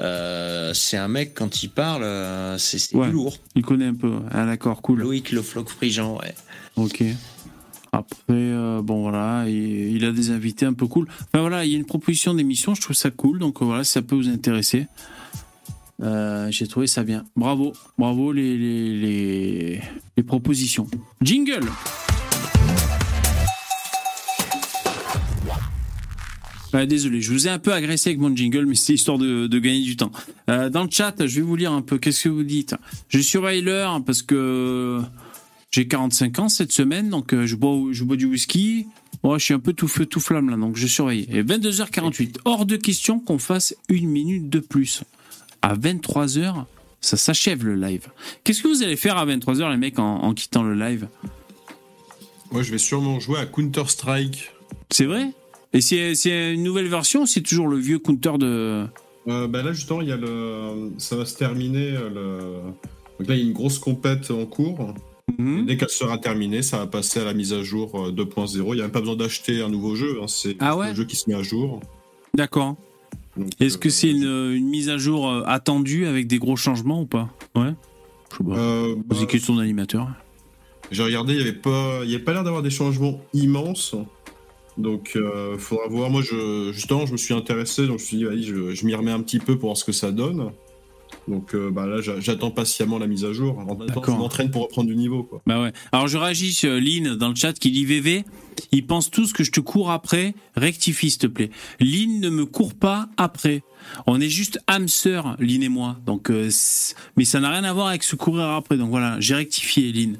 euh, 0.00 0.72
c'est 0.74 0.96
un 0.96 1.08
mec, 1.08 1.34
quand 1.34 1.62
il 1.62 1.68
parle, 1.68 2.04
euh, 2.04 2.58
c'est 2.58 2.78
c'est 2.78 2.94
Ouais. 2.96 3.06
du 3.08 3.12
lourd. 3.12 3.36
Il 3.56 3.62
connaît 3.62 3.86
un 3.86 3.94
peu. 3.94 4.12
Ah 4.30 4.46
d'accord, 4.46 4.82
cool. 4.82 5.00
Loïc 5.00 5.32
Le 5.32 5.42
Floch 5.42 5.66
Prigent, 5.76 6.16
ouais. 6.18 6.34
Ok. 6.76 7.02
Après, 7.92 8.14
euh, 8.30 8.82
bon 8.82 9.02
voilà, 9.02 9.44
il, 9.48 9.96
il 9.96 10.04
a 10.04 10.12
des 10.12 10.30
invités 10.30 10.66
un 10.66 10.74
peu 10.74 10.86
cool. 10.86 11.06
Enfin 11.32 11.40
voilà, 11.40 11.64
il 11.64 11.72
y 11.72 11.74
a 11.74 11.78
une 11.78 11.86
proposition 11.86 12.34
d'émission, 12.34 12.74
je 12.74 12.80
trouve 12.82 12.96
ça 12.96 13.10
cool, 13.10 13.38
donc 13.38 13.62
voilà, 13.62 13.84
si 13.84 13.92
ça 13.92 14.02
peut 14.02 14.14
vous 14.16 14.28
intéresser. 14.28 14.86
Euh, 16.02 16.50
J'ai 16.50 16.66
trouvé 16.66 16.86
ça 16.86 17.04
bien. 17.04 17.24
Bravo, 17.36 17.72
bravo 17.98 18.32
les, 18.32 18.56
les, 18.56 19.80
les, 20.16 20.22
propositions. 20.22 20.86
Jingle 21.22 21.68
désolé, 26.84 27.22
je 27.22 27.32
vous 27.32 27.46
ai 27.46 27.50
un 27.50 27.58
peu 27.58 27.72
agressé 27.72 28.10
avec 28.10 28.20
mon 28.20 28.34
jingle, 28.36 28.66
mais 28.66 28.74
c'était 28.74 28.94
histoire 28.94 29.16
de, 29.16 29.46
de 29.46 29.58
gagner 29.58 29.80
du 29.80 29.96
temps. 29.96 30.10
Euh, 30.50 30.68
dans 30.68 30.84
le 30.84 30.90
chat, 30.90 31.14
je 31.24 31.36
vais 31.36 31.40
vous 31.40 31.56
lire 31.56 31.72
un 31.72 31.80
peu. 31.80 31.96
Qu'est-ce 31.96 32.24
que 32.24 32.28
vous 32.28 32.42
dites? 32.42 32.74
Je 33.08 33.20
surveille 33.20 33.62
l'heure 33.62 34.02
parce 34.04 34.20
que 34.20 35.00
j'ai 35.70 35.88
45 35.88 36.38
ans 36.40 36.48
cette 36.50 36.72
semaine, 36.72 37.08
donc 37.08 37.32
euh, 37.32 37.46
je 37.46 37.56
bois, 37.56 37.78
je 37.92 38.04
bois 38.04 38.16
du 38.16 38.26
whisky. 38.26 38.86
Ouais, 39.22 39.38
je 39.38 39.44
suis 39.44 39.54
un 39.54 39.58
peu 39.58 39.72
tout 39.72 39.88
feu, 39.88 40.04
tout 40.04 40.20
flamme 40.20 40.50
là, 40.50 40.56
donc 40.56 40.76
je 40.76 40.86
surveille. 40.86 41.26
Et 41.30 41.42
22h48, 41.42 42.38
hors 42.44 42.66
de 42.66 42.76
question 42.76 43.18
qu'on 43.18 43.38
fasse 43.38 43.74
une 43.88 44.08
minute 44.08 44.50
de 44.50 44.60
plus. 44.60 45.02
À 45.66 45.74
23h, 45.74 46.64
Ça 47.00 47.16
s'achève 47.16 47.64
le 47.64 47.74
live. 47.74 48.06
Qu'est-ce 48.44 48.62
que 48.62 48.68
vous 48.68 48.82
allez 48.84 48.94
faire 48.96 49.16
à 49.16 49.26
23h, 49.26 49.68
les 49.70 49.76
mecs, 49.76 49.98
en, 49.98 50.18
en 50.22 50.32
quittant 50.32 50.62
le 50.62 50.74
live? 50.74 51.08
Moi, 52.52 52.62
je 52.62 52.70
vais 52.70 52.78
sûrement 52.78 53.18
jouer 53.18 53.38
à 53.40 53.46
Counter-Strike. 53.46 54.52
C'est 54.90 55.06
vrai? 55.06 55.32
Et 55.72 55.80
c'est 55.80 56.54
une 56.54 56.62
nouvelle 56.62 56.86
version 56.88 57.26
c'est 57.26 57.40
toujours 57.42 57.66
le 57.68 57.76
vieux 57.78 57.98
Counter 57.98 58.38
de. 58.38 58.86
Euh, 59.28 59.48
bah 59.48 59.62
là, 59.64 59.72
justement, 59.72 60.00
il 60.02 60.08
y 60.08 60.12
a 60.12 60.16
le... 60.16 60.92
ça 60.98 61.16
va 61.16 61.26
se 61.26 61.36
terminer. 61.36 61.96
euh, 61.96 62.08
Le... 62.08 62.38
Donc 63.18 63.28
là, 63.28 63.34
il 63.34 63.40
y 63.40 63.42
a 63.42 63.46
une 63.46 63.52
grosse 63.52 63.80
compète 63.80 64.30
en 64.30 64.46
cours. 64.46 64.94
Mhm. 65.38 65.66
Dès 65.66 65.76
qu'elle 65.76 65.88
sera 65.90 66.18
terminée, 66.18 66.62
ça 66.62 66.78
va 66.78 66.86
passer 66.86 67.18
à 67.20 67.24
la 67.24 67.34
mise 67.34 67.52
à 67.52 67.62
jour 67.64 68.06
euh, 68.06 68.12
2.0. 68.12 68.54
Il 68.54 68.74
n'y 68.76 68.80
a 68.80 68.84
même 68.84 68.92
pas 68.92 69.00
besoin 69.00 69.16
d'acheter 69.16 69.60
un 69.62 69.68
nouveau 69.68 69.96
jeu. 69.96 70.18
hein, 70.22 70.28
C'est 70.28 70.56
Ah 70.60 70.76
ouais? 70.76 70.90
le 70.90 70.94
jeu 70.94 71.04
qui 71.04 71.16
se 71.16 71.28
met 71.28 71.34
à 71.34 71.42
jour. 71.42 71.80
D'accord. 72.34 72.76
Est-ce 73.60 73.78
que 73.78 73.88
euh, 73.88 73.90
c'est 73.90 74.10
une, 74.10 74.52
une 74.54 74.68
mise 74.68 74.88
à 74.88 74.98
jour 74.98 75.28
euh, 75.28 75.42
attendue 75.46 76.06
avec 76.06 76.26
des 76.26 76.38
gros 76.38 76.56
changements 76.56 77.02
ou 77.02 77.06
pas? 77.06 77.28
Ouais. 77.54 77.74
Je 78.32 78.36
sais 78.36 78.44
pas. 78.44 78.58
euh, 78.58 78.94
bah, 79.06 79.16
question 79.28 79.56
d'animateur. 79.56 80.08
J'ai 80.90 81.02
regardé, 81.02 81.34
il 81.34 81.36
n'y 81.38 81.42
avait 81.42 81.52
pas, 81.52 82.00
il 82.04 82.10
y 82.10 82.14
avait 82.14 82.24
pas 82.24 82.32
l'air 82.32 82.44
d'avoir 82.44 82.62
des 82.62 82.70
changements 82.70 83.20
immenses. 83.32 83.94
Donc, 84.78 85.12
euh, 85.16 85.56
faudra 85.58 85.88
voir. 85.88 86.10
Moi, 86.10 86.22
je, 86.22 86.70
justement, 86.72 87.06
je 87.06 87.12
me 87.12 87.16
suis 87.16 87.34
intéressé, 87.34 87.86
donc 87.86 87.98
je 87.98 88.04
me 88.04 88.06
suis 88.06 88.16
dit, 88.18 88.44
je, 88.44 88.74
je 88.74 88.86
m'y 88.86 88.94
remets 88.94 89.10
un 89.10 89.22
petit 89.22 89.38
peu 89.38 89.58
pour 89.58 89.68
voir 89.70 89.76
ce 89.76 89.84
que 89.84 89.92
ça 89.92 90.12
donne. 90.12 90.50
Donc, 91.28 91.54
euh, 91.54 91.70
bah 91.72 91.86
là, 91.86 92.00
j'a- 92.00 92.20
j'attends 92.20 92.50
patiemment 92.52 92.98
la 92.98 93.06
mise 93.08 93.24
à 93.24 93.32
jour. 93.32 93.58
En 93.58 93.64
même 93.64 93.78
temps, 93.78 93.82
je 93.88 93.94
D'accord. 93.94 94.18
m'entraîne 94.18 94.50
pour 94.50 94.62
reprendre 94.62 94.88
du 94.88 94.96
niveau, 94.96 95.24
quoi. 95.24 95.42
Bah 95.46 95.60
ouais. 95.60 95.72
Alors 95.90 96.06
je 96.06 96.18
réagis 96.18 96.52
sur 96.52 96.72
Lynn 96.74 97.16
dans 97.16 97.28
le 97.28 97.34
chat 97.34 97.52
qui 97.54 97.70
dit 97.72 97.84
VV. 97.84 98.24
Ils 98.72 98.86
pensent 98.86 99.10
tous 99.10 99.32
que 99.32 99.42
je 99.44 99.50
te 99.50 99.60
cours 99.60 99.90
après. 99.90 100.34
Rectifie 100.56 101.10
s'il 101.10 101.18
te 101.20 101.26
plaît. 101.26 101.50
Lynn 101.80 102.20
ne 102.20 102.28
me 102.30 102.46
court 102.46 102.74
pas 102.74 103.08
après. 103.16 103.62
On 104.06 104.20
est 104.20 104.28
juste 104.28 104.58
âme 104.68 104.88
sœur, 104.88 105.36
Lynn 105.40 105.62
et 105.62 105.68
moi. 105.68 105.96
Donc, 106.06 106.30
euh, 106.30 106.48
mais 107.16 107.24
ça 107.24 107.40
n'a 107.40 107.50
rien 107.50 107.64
à 107.64 107.72
voir 107.72 107.88
avec 107.88 108.02
se 108.04 108.14
courir 108.16 108.44
après. 108.50 108.76
Donc 108.76 108.90
voilà, 108.90 109.16
j'ai 109.20 109.34
rectifié 109.34 109.92
Lynn. 109.92 110.18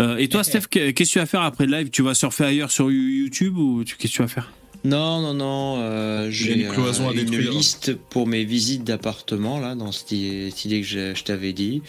Euh, 0.00 0.16
et 0.18 0.28
toi, 0.28 0.42
Steph, 0.44 0.66
que- 0.70 0.90
qu'est-ce 0.90 1.10
que 1.10 1.12
tu 1.14 1.18
vas 1.20 1.26
faire 1.26 1.42
après 1.42 1.66
le 1.66 1.76
live? 1.78 1.90
Tu 1.90 2.02
vas 2.02 2.14
surfer 2.14 2.44
ailleurs 2.44 2.70
sur 2.70 2.90
YouTube 2.90 3.56
ou 3.56 3.82
tu- 3.84 3.96
qu'est-ce 3.96 4.12
que 4.12 4.16
tu 4.16 4.22
vas 4.22 4.28
faire? 4.28 4.52
Non, 4.84 5.20
non, 5.22 5.34
non. 5.34 5.76
euh, 5.80 6.30
J'ai 6.30 6.60
une 6.60 6.68
cloison 6.68 7.08
à 7.08 7.12
une 7.12 7.24
détruire. 7.24 7.52
liste 7.52 7.94
pour 7.94 8.26
mes 8.26 8.44
visites 8.44 8.84
d'appartement, 8.84 9.58
là, 9.58 9.74
dans 9.74 9.92
cette 9.92 10.12
idée 10.12 10.52
que 10.80 10.86
je, 10.86 11.14
je 11.14 11.24
t'avais 11.24 11.52
dit. 11.54 11.82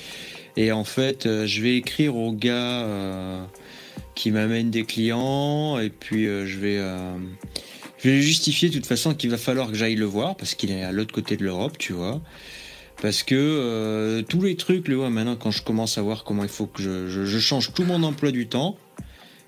Et 0.57 0.71
en 0.71 0.85
fait, 0.85 1.25
euh, 1.25 1.45
je 1.45 1.61
vais 1.61 1.75
écrire 1.75 2.15
au 2.15 2.31
gars 2.31 2.53
euh, 2.83 3.43
qui 4.15 4.31
m'amène 4.31 4.71
des 4.71 4.83
clients. 4.85 5.77
Et 5.79 5.89
puis, 5.89 6.25
euh, 6.27 6.45
je 6.45 6.57
vais. 6.59 6.77
euh, 6.77 7.15
je 7.97 8.09
vais 8.09 8.21
justifier 8.21 8.69
de 8.69 8.75
toute 8.75 8.85
façon 8.85 9.13
qu'il 9.13 9.29
va 9.29 9.37
falloir 9.37 9.69
que 9.69 9.75
j'aille 9.75 9.95
le 9.95 10.05
voir 10.05 10.35
parce 10.37 10.53
qu'il 10.55 10.71
est 10.71 10.83
à 10.83 10.91
l'autre 10.91 11.13
côté 11.13 11.35
de 11.37 11.43
l'Europe, 11.43 11.77
tu 11.77 11.91
vois. 11.91 12.21
Parce 13.01 13.23
que 13.23 13.35
euh, 13.35 14.21
tous 14.21 14.41
les 14.41 14.55
trucs, 14.55 14.87
le 14.87 15.09
maintenant, 15.09 15.35
quand 15.35 15.51
je 15.51 15.61
commence 15.63 15.97
à 15.97 16.01
voir 16.01 16.23
comment 16.23 16.43
il 16.43 16.49
faut 16.49 16.65
que 16.67 16.81
je, 16.81 17.07
je- 17.09 17.25
je 17.25 17.39
change 17.39 17.73
tout 17.73 17.83
mon 17.83 18.03
emploi 18.03 18.31
du 18.31 18.47
temps, 18.47 18.77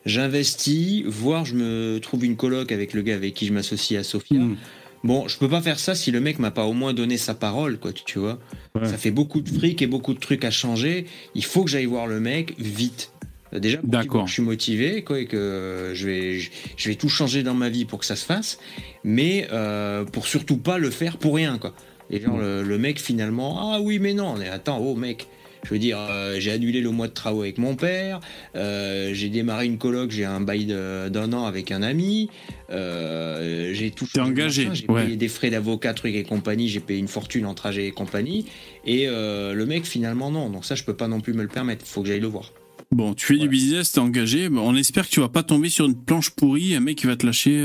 j'investis, 0.07 1.03
voire 1.05 1.45
je 1.45 1.55
me 1.55 1.99
trouve 1.99 2.25
une 2.25 2.35
coloc 2.35 2.71
avec 2.71 2.93
le 2.93 3.01
gars 3.01 3.15
avec 3.15 3.33
qui 3.33 3.45
je 3.45 3.53
m'associe 3.53 3.99
à 3.99 4.03
Sofia. 4.03 4.39
Hmm. 4.39 4.55
Bon, 5.03 5.27
je 5.27 5.37
peux 5.37 5.47
pas 5.47 5.61
faire 5.61 5.79
ça 5.79 5.95
si 5.95 6.11
le 6.11 6.19
mec 6.19 6.39
m'a 6.39 6.51
pas 6.51 6.65
au 6.65 6.73
moins 6.73 6.93
donné 6.93 7.17
sa 7.17 7.35
parole, 7.35 7.77
quoi, 7.77 7.93
tu, 7.93 8.17
vois. 8.17 8.39
Ouais. 8.75 8.87
Ça 8.87 8.97
fait 8.97 9.11
beaucoup 9.11 9.41
de 9.41 9.49
fric 9.49 9.81
et 9.81 9.87
beaucoup 9.87 10.13
de 10.13 10.19
trucs 10.19 10.43
à 10.43 10.51
changer. 10.51 11.05
Il 11.35 11.45
faut 11.45 11.63
que 11.63 11.69
j'aille 11.69 11.85
voir 11.85 12.07
le 12.07 12.19
mec 12.19 12.55
vite. 12.57 13.11
Euh, 13.53 13.59
Déjà, 13.59 13.77
D'accord. 13.83 14.27
je 14.27 14.33
suis 14.33 14.41
motivé, 14.41 15.03
quoi, 15.03 15.19
et 15.19 15.25
que 15.25 15.91
je 15.93 16.07
vais, 16.07 16.39
je, 16.39 16.49
je 16.75 16.89
vais 16.89 16.95
tout 16.95 17.09
changer 17.09 17.43
dans 17.43 17.53
ma 17.53 17.69
vie 17.69 17.85
pour 17.85 17.99
que 17.99 18.05
ça 18.05 18.15
se 18.15 18.25
fasse, 18.25 18.57
mais 19.03 19.47
euh, 19.51 20.03
pour 20.03 20.25
surtout 20.25 20.57
pas 20.57 20.77
le 20.79 20.89
faire 20.89 21.17
pour 21.17 21.35
rien, 21.35 21.57
quoi. 21.57 21.73
Et 22.09 22.21
genre, 22.21 22.37
le, 22.37 22.63
le 22.63 22.77
mec, 22.77 22.99
finalement, 22.99 23.73
ah 23.73 23.81
oui, 23.81 23.99
mais 23.99 24.13
non, 24.13 24.35
mais 24.37 24.47
attends, 24.47 24.79
oh 24.79 24.95
mec, 24.95 25.27
je 25.67 25.73
veux 25.73 25.79
dire, 25.79 25.97
euh, 25.99 26.39
j'ai 26.39 26.51
annulé 26.51 26.79
le 26.79 26.91
mois 26.91 27.09
de 27.09 27.13
travaux 27.13 27.41
avec 27.41 27.57
mon 27.57 27.75
père, 27.75 28.21
euh, 28.55 29.13
j'ai 29.13 29.27
démarré 29.27 29.65
une 29.65 29.77
coloc, 29.77 30.11
j'ai 30.11 30.23
un 30.23 30.39
bail 30.39 30.65
d'un 30.65 31.33
an 31.33 31.43
avec 31.43 31.71
un 31.71 31.83
ami, 31.83 32.29
euh, 32.69 33.73
j'ai 33.73 33.91
tout 33.91 34.05
changé, 34.05 34.31
engagé, 34.31 34.69
J'ai 34.71 34.87
ouais. 34.87 35.03
payé 35.03 35.17
des 35.17 35.27
frais 35.27 35.49
d'avocat, 35.49 35.93
trucs 35.93 36.15
et 36.15 36.23
compagnie, 36.23 36.69
j'ai 36.69 36.79
payé 36.79 36.99
une 36.99 37.09
fortune 37.09 37.45
en 37.45 37.53
trajet 37.53 37.87
et 37.87 37.91
compagnie, 37.91 38.45
et 38.85 39.07
le 39.07 39.65
mec, 39.65 39.85
finalement, 39.85 40.31
non. 40.31 40.49
Donc 40.49 40.63
ça, 40.63 40.75
je 40.75 40.85
peux 40.85 40.95
pas 40.95 41.09
non 41.09 41.19
plus 41.19 41.33
me 41.33 41.41
le 41.41 41.49
permettre, 41.49 41.85
faut 41.85 42.01
que 42.01 42.07
j'aille 42.07 42.21
le 42.21 42.27
voir. 42.27 42.53
Bon, 42.91 43.13
tu 43.13 43.25
fais 43.25 43.37
du 43.37 43.49
business, 43.49 43.91
t'es 43.91 43.99
engagé. 43.99 44.47
Bon, 44.47 44.61
on 44.61 44.75
espère 44.75 45.05
que 45.05 45.11
tu 45.11 45.19
vas 45.19 45.27
pas 45.27 45.43
tomber 45.43 45.67
sur 45.67 45.85
une 45.85 45.95
planche 45.95 46.29
pourrie, 46.29 46.73
un 46.75 46.79
mec 46.79 46.97
qui 46.97 47.07
va 47.07 47.17
te 47.17 47.25
lâcher. 47.25 47.59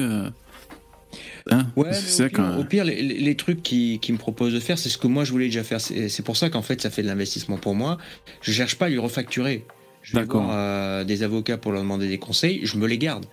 Hein, 1.51 1.66
Ouais, 1.77 1.89
au, 1.90 1.93
pire, 2.16 2.31
quand 2.32 2.48
même. 2.48 2.59
au 2.59 2.64
pire, 2.64 2.85
les, 2.85 3.35
trucs 3.36 3.62
qui, 3.62 3.98
qui 4.01 4.12
me 4.12 4.19
proposent 4.19 4.52
de 4.55 4.60
faire, 4.60 4.78
c'est 4.78 4.89
ce 4.89 4.98
que 4.98 5.06
moi 5.06 5.24
je 5.24 5.32
voulais 5.32 5.47
déjà 5.47 5.64
faire. 5.64 5.81
C'est 5.81 6.24
pour 6.24 6.36
ça 6.36 6.51
qu'en 6.51 6.62
fait, 6.62 6.81
ça 6.81 6.90
fait 6.90 7.02
de 7.02 7.09
l'investissement 7.09 7.56
pour 7.56 7.74
moi. 7.74 7.98
Je 8.40 8.52
cherche 8.52 8.77
pas 8.77 8.86
à 8.86 8.89
lui 8.89 8.98
refacturer. 8.98 9.64
Je 10.02 10.16
vais 10.16 10.24
voir 10.24 10.48
euh, 10.52 11.05
des 11.05 11.23
avocats 11.23 11.59
pour 11.59 11.73
leur 11.73 11.82
demander 11.82 12.09
des 12.09 12.19
conseils, 12.19 12.60
je 12.64 12.77
me 12.77 12.86
les 12.86 12.98
garde. 12.98 13.24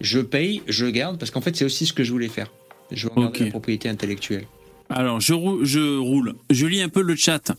Je 0.00 0.20
paye, 0.20 0.62
je 0.68 0.86
garde, 0.86 1.18
parce 1.18 1.30
qu'en 1.30 1.40
fait, 1.40 1.56
c'est 1.56 1.64
aussi 1.64 1.86
ce 1.86 1.92
que 1.92 2.04
je 2.04 2.12
voulais 2.12 2.28
faire. 2.28 2.52
Je 2.90 3.06
veux 3.06 3.12
regarder 3.14 3.38
Ok. 3.38 3.44
la 3.44 3.50
propriété 3.50 3.88
intellectuelle. 3.88 4.44
Alors, 4.90 5.20
je 5.20 5.32
roule. 5.34 6.34
Je 6.50 6.66
lis 6.66 6.80
un 6.82 6.88
peu 6.88 7.02
le 7.02 7.14
chat. 7.14 7.52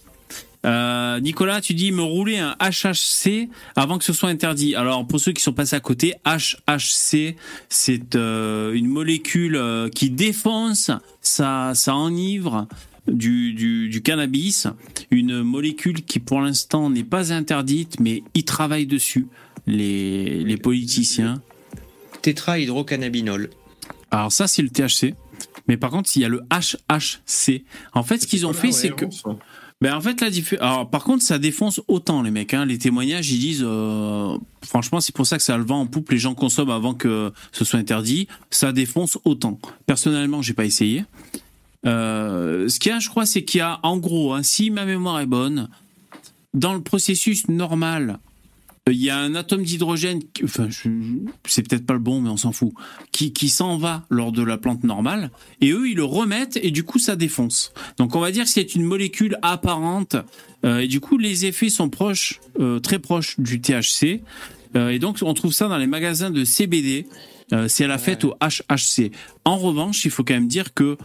Euh, 0.66 1.20
Nicolas, 1.22 1.62
tu 1.62 1.74
dis 1.74 1.92
me 1.92 2.02
rouler 2.02 2.38
un 2.38 2.56
HHC 2.60 3.50
avant 3.76 3.98
que 3.98 4.04
ce 4.04 4.14
soit 4.14 4.30
interdit. 4.30 4.76
Alors, 4.76 5.08
pour 5.08 5.20
ceux 5.20 5.32
qui 5.32 5.42
sont 5.42 5.54
passés 5.54 5.76
à 5.76 5.80
côté, 5.80 6.16
HHC, 6.26 7.36
c'est 7.70 8.16
euh, 8.16 8.74
une 8.74 8.88
molécule 8.88 9.56
euh, 9.56 9.90
qui 9.90 10.10
défonce, 10.10 10.92
ça, 11.22 11.72
ça 11.76 11.96
enivre 11.96 12.68
du, 13.08 13.54
du, 13.54 13.90
du 13.90 14.02
cannabis. 14.02 14.68
Une 15.12 15.42
molécule 15.42 16.04
qui, 16.04 16.20
pour 16.20 16.42
l'instant, 16.42 16.90
n'est 16.90 17.04
pas 17.04 17.32
interdite, 17.32 18.00
mais 18.00 18.24
ils 18.34 18.46
travaillent 18.46 18.88
dessus, 18.88 19.28
les, 19.66 20.44
les 20.44 20.58
politiciens. 20.58 21.42
Tétrahydrocannabinol. 22.22 23.50
Alors, 24.12 24.32
ça, 24.32 24.48
c'est 24.48 24.62
le 24.62 24.70
THC. 24.70 25.16
Mais 25.70 25.78
par 25.78 25.92
contre, 25.92 26.10
il 26.16 26.24
y 26.24 26.26
a 26.26 26.30
le 26.30 26.42
HHC. 26.52 27.64
En 27.94 28.02
fait, 28.04 28.18
ce 28.18 28.28
qu'ils 28.28 28.48
ont 28.48 28.54
fait, 28.54 28.72
c'est 28.72 28.90
que 28.90 29.06
ben 29.82 29.96
en 29.96 30.02
fait 30.02 30.20
la 30.20 30.28
alors 30.60 30.90
par 30.90 31.06
contre 31.06 31.24
ça 31.24 31.40
défonce 31.40 31.82
autant 31.88 32.22
les 32.22 32.32
mecs 32.32 32.54
hein. 32.54 32.66
les 32.66 32.78
témoignages 32.78 33.32
ils 33.32 33.40
disent 33.40 33.64
euh, 33.66 34.38
franchement 34.62 35.00
c'est 35.00 35.16
pour 35.16 35.26
ça 35.26 35.38
que 35.38 35.44
ça 35.44 35.58
le 35.58 35.64
vent 35.64 35.80
en 35.80 35.88
poupe 35.88 36.12
les 36.12 36.18
gens 36.18 36.36
consomment 36.36 36.72
avant 36.72 36.94
que 36.94 37.32
ce 37.54 37.64
soit 37.64 37.80
interdit. 37.80 38.28
Ça 38.50 38.74
défonce 38.74 39.18
autant. 39.24 39.58
Personnellement 39.86 40.42
j'ai 40.42 40.54
pas 40.54 40.66
essayé. 40.66 41.06
Euh, 41.86 42.68
ce 42.68 42.78
qu'il 42.80 42.92
y 42.92 42.96
a 42.96 43.00
je 43.00 43.08
crois 43.08 43.26
c'est 43.26 43.44
qu'il 43.44 43.60
y 43.60 43.62
a 43.62 43.80
en 43.84 43.98
gros 43.98 44.34
hein, 44.34 44.44
si 44.44 44.70
ma 44.70 44.84
mémoire 44.84 45.22
est 45.22 45.26
bonne 45.26 45.70
dans 46.54 46.74
le 46.74 46.82
processus 46.82 47.48
normal 47.48 48.20
il 48.92 49.04
y 49.04 49.10
a 49.10 49.18
un 49.18 49.36
atome 49.36 49.64
d'hydrogène, 49.64 50.22
enfin, 50.44 50.68
c'est 51.46 51.68
peut-être 51.68 51.86
pas 51.86 51.94
le 51.94 52.00
bon, 52.00 52.22
mais 52.22 52.30
on 52.30 52.38
s'en 52.38 52.52
fout, 52.52 52.74
qui, 53.12 53.34
qui 53.34 53.50
s'en 53.50 53.78
va 53.78 54.06
lors 54.10 54.32
de 54.32 54.44
la 54.44 54.58
plante 54.58 54.84
normale, 54.84 55.32
et 55.62 55.72
eux, 55.72 55.90
ils 55.90 55.96
le 55.96 56.04
remettent, 56.04 56.58
et 56.62 56.72
du 56.72 56.84
coup, 56.84 57.00
ça 57.00 57.16
défonce. 57.16 57.74
Donc, 57.98 58.16
on 58.16 58.20
va 58.20 58.32
dire 58.32 58.46
que 58.46 58.50
c'est 58.50 58.76
une 58.76 58.84
molécule 58.84 59.38
apparente, 59.42 60.16
euh, 60.66 60.80
et 60.80 60.88
du 60.88 61.00
coup, 61.00 61.18
les 61.18 61.46
effets 61.46 61.70
sont 61.70 61.90
proches, 61.90 62.40
euh, 62.60 62.80
très 62.80 63.00
proches 63.00 63.40
du 63.40 63.62
THC, 63.62 64.22
euh, 64.76 64.90
et 64.90 65.00
donc, 65.00 65.18
on 65.22 65.34
trouve 65.34 65.54
ça 65.54 65.68
dans 65.68 65.78
les 65.78 65.88
magasins 65.88 66.32
de 66.32 66.44
CBD, 66.44 67.08
euh, 67.54 67.68
c'est 67.68 67.86
à 67.86 67.88
la 67.88 67.98
fête 67.98 68.24
au 68.24 68.36
HHC. 68.42 69.12
En 69.46 69.58
revanche, 69.58 70.06
il 70.06 70.12
faut 70.12 70.24
quand 70.24 70.36
même 70.36 70.48
dire 70.48 70.74
que 70.74 70.98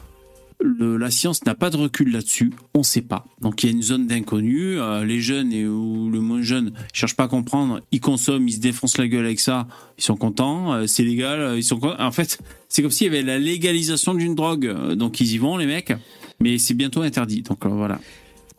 la 0.60 1.10
science 1.10 1.44
n'a 1.44 1.55
pas 1.55 1.70
de 1.70 1.76
recul 1.76 2.12
là-dessus, 2.12 2.52
on 2.74 2.81
ne 2.81 2.85
sait 2.85 3.02
pas. 3.02 3.26
Donc 3.40 3.62
il 3.62 3.66
y 3.66 3.72
a 3.72 3.72
une 3.72 3.82
zone 3.82 4.06
d'inconnu, 4.06 4.78
euh, 4.78 5.05
les 5.05 5.20
jeunes 5.20 5.52
et 5.52 5.66
ou 5.66 6.10
le 6.10 6.20
moins 6.20 6.43
jeune 6.43 6.72
ils 6.76 6.97
cherchent 6.97 7.16
pas 7.16 7.24
à 7.24 7.28
comprendre, 7.28 7.81
ils 7.93 8.01
consomment, 8.01 8.48
ils 8.48 8.55
se 8.55 8.60
défoncent 8.60 8.98
la 8.98 9.09
gueule 9.09 9.26
avec 9.26 9.40
ça, 9.40 9.66
ils 9.98 10.05
sont 10.05 10.16
contents, 10.16 10.72
euh, 10.72 10.86
c'est 10.86 11.05
légal, 11.05 11.40
euh, 11.40 11.56
ils 11.56 11.64
sont. 11.64 11.81
En 11.98 12.12
fait, 12.12 12.39
c'est 12.68 12.82
comme 12.82 12.90
s'il 12.90 13.06
y 13.06 13.10
avait 13.10 13.22
la 13.22 13.39
légalisation 13.39 14.14
d'une 14.14 14.35
drogue, 14.35 14.94
donc 14.94 15.20
ils 15.20 15.32
y 15.32 15.39
vont 15.39 15.56
les 15.56 15.66
mecs, 15.66 15.93
mais 16.40 16.59
c'est 16.59 16.74
bientôt 16.74 17.02
interdit. 17.02 17.43
Donc 17.43 17.66
voilà 17.66 18.01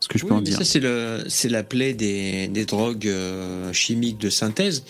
ce 0.05 0.09
que 0.09 0.19
je 0.19 0.23
peux 0.25 0.29
Oui, 0.33 0.37
en 0.37 0.41
mais 0.41 0.45
dire. 0.49 0.57
ça, 0.59 0.63
c'est 0.63 0.79
le, 0.79 1.23
c'est 1.27 1.49
la 1.49 1.63
plaie 1.63 1.93
des, 1.95 2.47
des 2.47 2.65
drogues 2.65 3.07
euh, 3.07 3.73
chimiques 3.73 4.19
de 4.19 4.29
synthèse. 4.29 4.83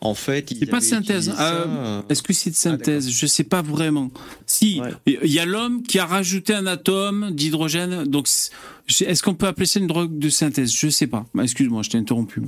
En 0.00 0.14
fait, 0.14 0.50
ils 0.50 0.58
C'est 0.58 0.66
pas 0.66 0.80
de 0.80 0.84
synthèse, 0.84 1.28
euh, 1.28 1.34
euh, 1.38 2.02
Est-ce 2.08 2.22
que 2.22 2.32
c'est 2.32 2.48
de 2.50 2.56
synthèse? 2.56 3.10
Je 3.10 3.26
sais 3.26 3.44
pas 3.44 3.60
vraiment. 3.60 4.10
Si, 4.46 4.80
Ouais. 4.80 4.90
il 5.22 5.30
y 5.32 5.38
a 5.38 5.44
l'homme 5.44 5.82
qui 5.82 5.98
a 5.98 6.06
rajouté 6.06 6.54
un 6.54 6.66
atome 6.66 7.30
d'hydrogène, 7.32 8.04
donc 8.04 8.28
c'est- 8.28 9.04
est-ce 9.04 9.22
qu'on 9.22 9.34
peut 9.34 9.46
appeler 9.46 9.66
ça 9.66 9.78
une 9.78 9.86
drogue 9.86 10.18
de 10.18 10.28
synthèse? 10.30 10.72
Je 10.74 10.88
sais 10.88 11.06
pas. 11.06 11.26
Bah, 11.34 11.42
Excuse-moi, 11.44 11.82
je 11.82 11.90
t'ai 11.90 11.98
interrompu. 11.98 12.40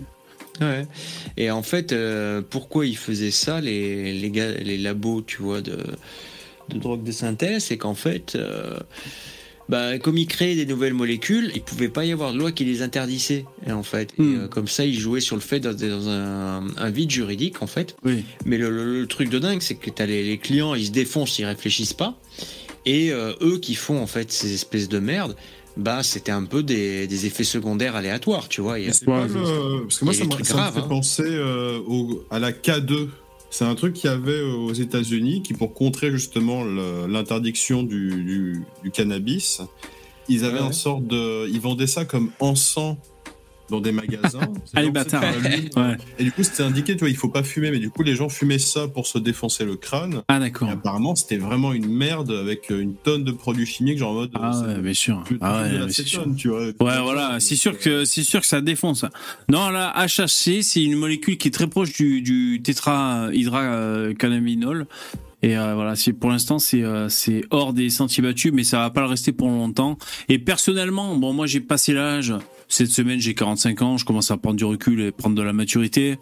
Ouais. 0.63 0.87
Et 1.37 1.51
en 1.51 1.63
fait, 1.63 1.93
euh, 1.93 2.41
pourquoi 2.49 2.87
ils 2.87 2.97
faisaient 2.97 3.31
ça, 3.33 3.61
les, 3.61 4.15
les, 4.19 4.31
gars, 4.31 4.53
les 4.53 4.79
labos, 4.79 5.21
tu 5.23 5.43
vois, 5.43 5.61
de, 5.61 5.77
de 6.71 6.79
drogue 6.79 7.03
de 7.05 7.13
synthèse? 7.13 7.65
C'est 7.65 7.77
qu'en 7.77 7.95
fait, 7.95 8.35
euh, 8.35 8.79
bah, 9.69 9.99
comme 9.99 10.19
ils 10.19 10.27
créaient 10.27 10.57
des 10.57 10.67
nouvelles 10.67 10.95
molécules, 10.95 11.51
il 11.55 11.63
pouvait 11.63 11.89
pas 11.89 12.05
y 12.05 12.13
avoir 12.13 12.33
de 12.33 12.39
loi 12.39 12.53
qui 12.53 12.65
les 12.65 12.83
interdissait. 12.83 13.45
Et 13.67 13.73
en 13.73 13.83
fait, 13.83 14.13
Et, 14.19 14.23
Hmm. 14.23 14.41
euh, 14.43 14.49
comme 14.49 14.69
ça, 14.69 14.85
ils 14.85 14.99
jouaient 14.99 15.21
sur 15.21 15.37
le 15.37 15.43
fait 15.43 15.61
d'être 15.61 15.79
dans 15.81 16.09
un, 16.09 16.67
un 16.77 16.91
vide 16.91 17.11
juridique, 17.11 17.63
en 17.63 17.67
fait. 17.67 17.97
Oui. 18.05 18.25
Mais 18.45 18.59
le, 18.59 18.71
le- 18.71 19.01
le 19.01 19.07
truc 19.07 19.31
de 19.31 19.39
dingue, 19.39 19.61
c'est 19.63 19.75
que 19.77 19.91
t'as 19.91 20.07
les, 20.07 20.23
les 20.23 20.39
clients, 20.39 20.75
ils 20.75 20.87
se 20.87 20.91
défoncent, 20.93 21.39
ils 21.39 21.45
réfléchissent 21.47 21.95
pas. 21.95 22.19
Et 22.87 23.13
euh, 23.13 23.33
eux 23.41 23.59
qui 23.59 23.75
font 23.75 23.99
en 24.01 24.07
fait 24.07 24.31
ces 24.31 24.53
espèces 24.53 24.89
de 24.91 24.99
merde, 24.99 25.35
bah 25.79 26.03
c'était 26.03 26.31
un 26.33 26.45
peu 26.45 26.63
des, 26.63 27.07
des, 27.07 27.27
effets 27.27 27.43
secondaires 27.45 27.97
aléatoires, 27.97 28.49
tu 28.49 28.61
vois. 28.61 28.79
Il 28.79 28.87
y 28.87 28.91
a, 28.91 28.93
pas 29.07 29.27
le... 29.27 29.83
Parce 29.83 29.99
que 29.99 30.05
moi, 30.05 30.13
ça, 30.15 30.25
me, 30.25 30.31
ça 30.45 30.71
fait 30.73 30.79
hein. 30.81 30.87
penser 30.89 31.23
euh, 31.25 31.79
au, 31.87 32.25
à 32.31 32.39
la 32.39 32.53
K2. 32.53 33.09
C'est 33.55 33.65
un 33.65 33.77
truc 33.77 33.93
qu'il 33.93 34.11
y 34.11 34.13
avait 34.13 34.41
aux 34.41 34.73
États-Unis 34.73 35.43
qui, 35.43 35.55
pour 35.55 35.75
contrer 35.75 36.11
justement 36.11 36.65
l'interdiction 36.65 37.85
du, 37.85 38.25
du, 38.25 38.65
du, 38.83 38.91
cannabis, 38.91 39.63
ils 40.29 40.45
avaient 40.45 40.59
ouais. 40.59 40.67
une 40.67 40.73
sorte 40.73 41.07
de. 41.07 41.49
Ils 41.49 41.61
vendaient 41.61 41.87
ça 41.87 42.05
comme 42.05 42.33
encens 42.41 42.97
dans 43.71 43.81
des 43.81 43.93
magasins. 43.93 44.41
Allez, 44.75 44.91
bâtard. 44.91 45.23
Ouais. 45.23 45.97
Et 46.19 46.25
du 46.25 46.33
coup, 46.33 46.43
c'était 46.43 46.63
indiqué, 46.63 46.95
tu 46.95 47.01
vois, 47.01 47.09
il 47.09 47.17
faut 47.17 47.29
pas 47.29 47.43
fumer, 47.43 47.71
mais 47.71 47.79
du 47.79 47.91
coup, 47.91 48.03
les 48.03 48.15
gens 48.15 48.29
fumaient 48.29 48.59
ça 48.59 48.89
pour 48.89 49.07
se 49.07 49.19
défoncer 49.19 49.65
le 49.65 49.77
crâne. 49.77 50.23
Ah, 50.29 50.39
d'accord. 50.39 50.69
Apparemment, 50.69 51.15
c'était 51.15 51.39
vraiment 51.39 51.73
une 51.73 51.89
merde 51.89 52.31
avec 52.31 52.69
une 52.71 52.95
tonne 52.95 53.25
de 53.25 53.33
produits 53.33 53.67
chimiques, 53.67 53.99
genre 53.99 54.13
en 54.13 54.15
mode. 54.15 54.31
Ah, 54.35 54.61
ouais, 54.61 54.79
bien 54.81 54.95
sûr. 54.95 55.25
Ah, 55.41 55.63
ouais, 55.63 55.91
c'est 55.91 56.07
sûr. 56.07 56.27
Tu 56.37 56.49
vois, 56.49 56.67
ouais, 56.67 57.03
voilà. 57.03 57.41
C'est 57.41 57.57
sûr 57.57 57.79
que, 57.79 58.05
c'est 58.05 58.23
sûr 58.23 58.41
que 58.41 58.47
ça 58.47 58.61
défonce. 58.61 59.05
Non, 59.49 59.71
la 59.71 59.93
HHC, 60.07 60.63
c'est 60.63 60.83
une 60.83 60.97
molécule 60.97 61.39
qui 61.39 61.49
est 61.49 61.53
très 61.53 61.67
proche 61.67 61.93
du, 61.93 62.23
du 62.23 62.61
tétrahydrocannabinol. 62.63 64.87
Et 65.45 65.59
euh, 65.59 65.75
voilà, 65.75 65.95
c'est 65.95 66.15
pour 66.15 66.31
l'instant 66.31 66.59
c'est 66.59 66.83
euh, 66.83 67.11
c'est 67.11 67.45
hors 67.51 67.75
des 67.75 67.91
sentiers 67.91 68.23
battus, 68.23 68.51
mais 68.51 68.65
ça 68.65 68.79
va 68.79 68.89
pas 68.89 69.03
le 69.03 69.09
rester 69.09 69.31
pour 69.31 69.49
longtemps. 69.49 69.99
Et 70.31 70.39
personnellement, 70.39 71.15
bon 71.17 71.35
moi 71.35 71.47
j'ai 71.47 71.61
passé 71.61 71.93
l'âge. 71.93 72.33
Cette 72.69 72.91
semaine 72.91 73.21
j'ai 73.21 73.35
45 73.35 73.83
ans, 73.83 73.97
je 73.97 74.05
commence 74.05 74.31
à 74.31 74.37
prendre 74.37 74.57
du 74.57 74.65
recul 74.65 75.01
et 75.01 75.13
prendre 75.13 75.37
de 75.37 75.43
la 75.43 75.53
maturité. 75.53 76.19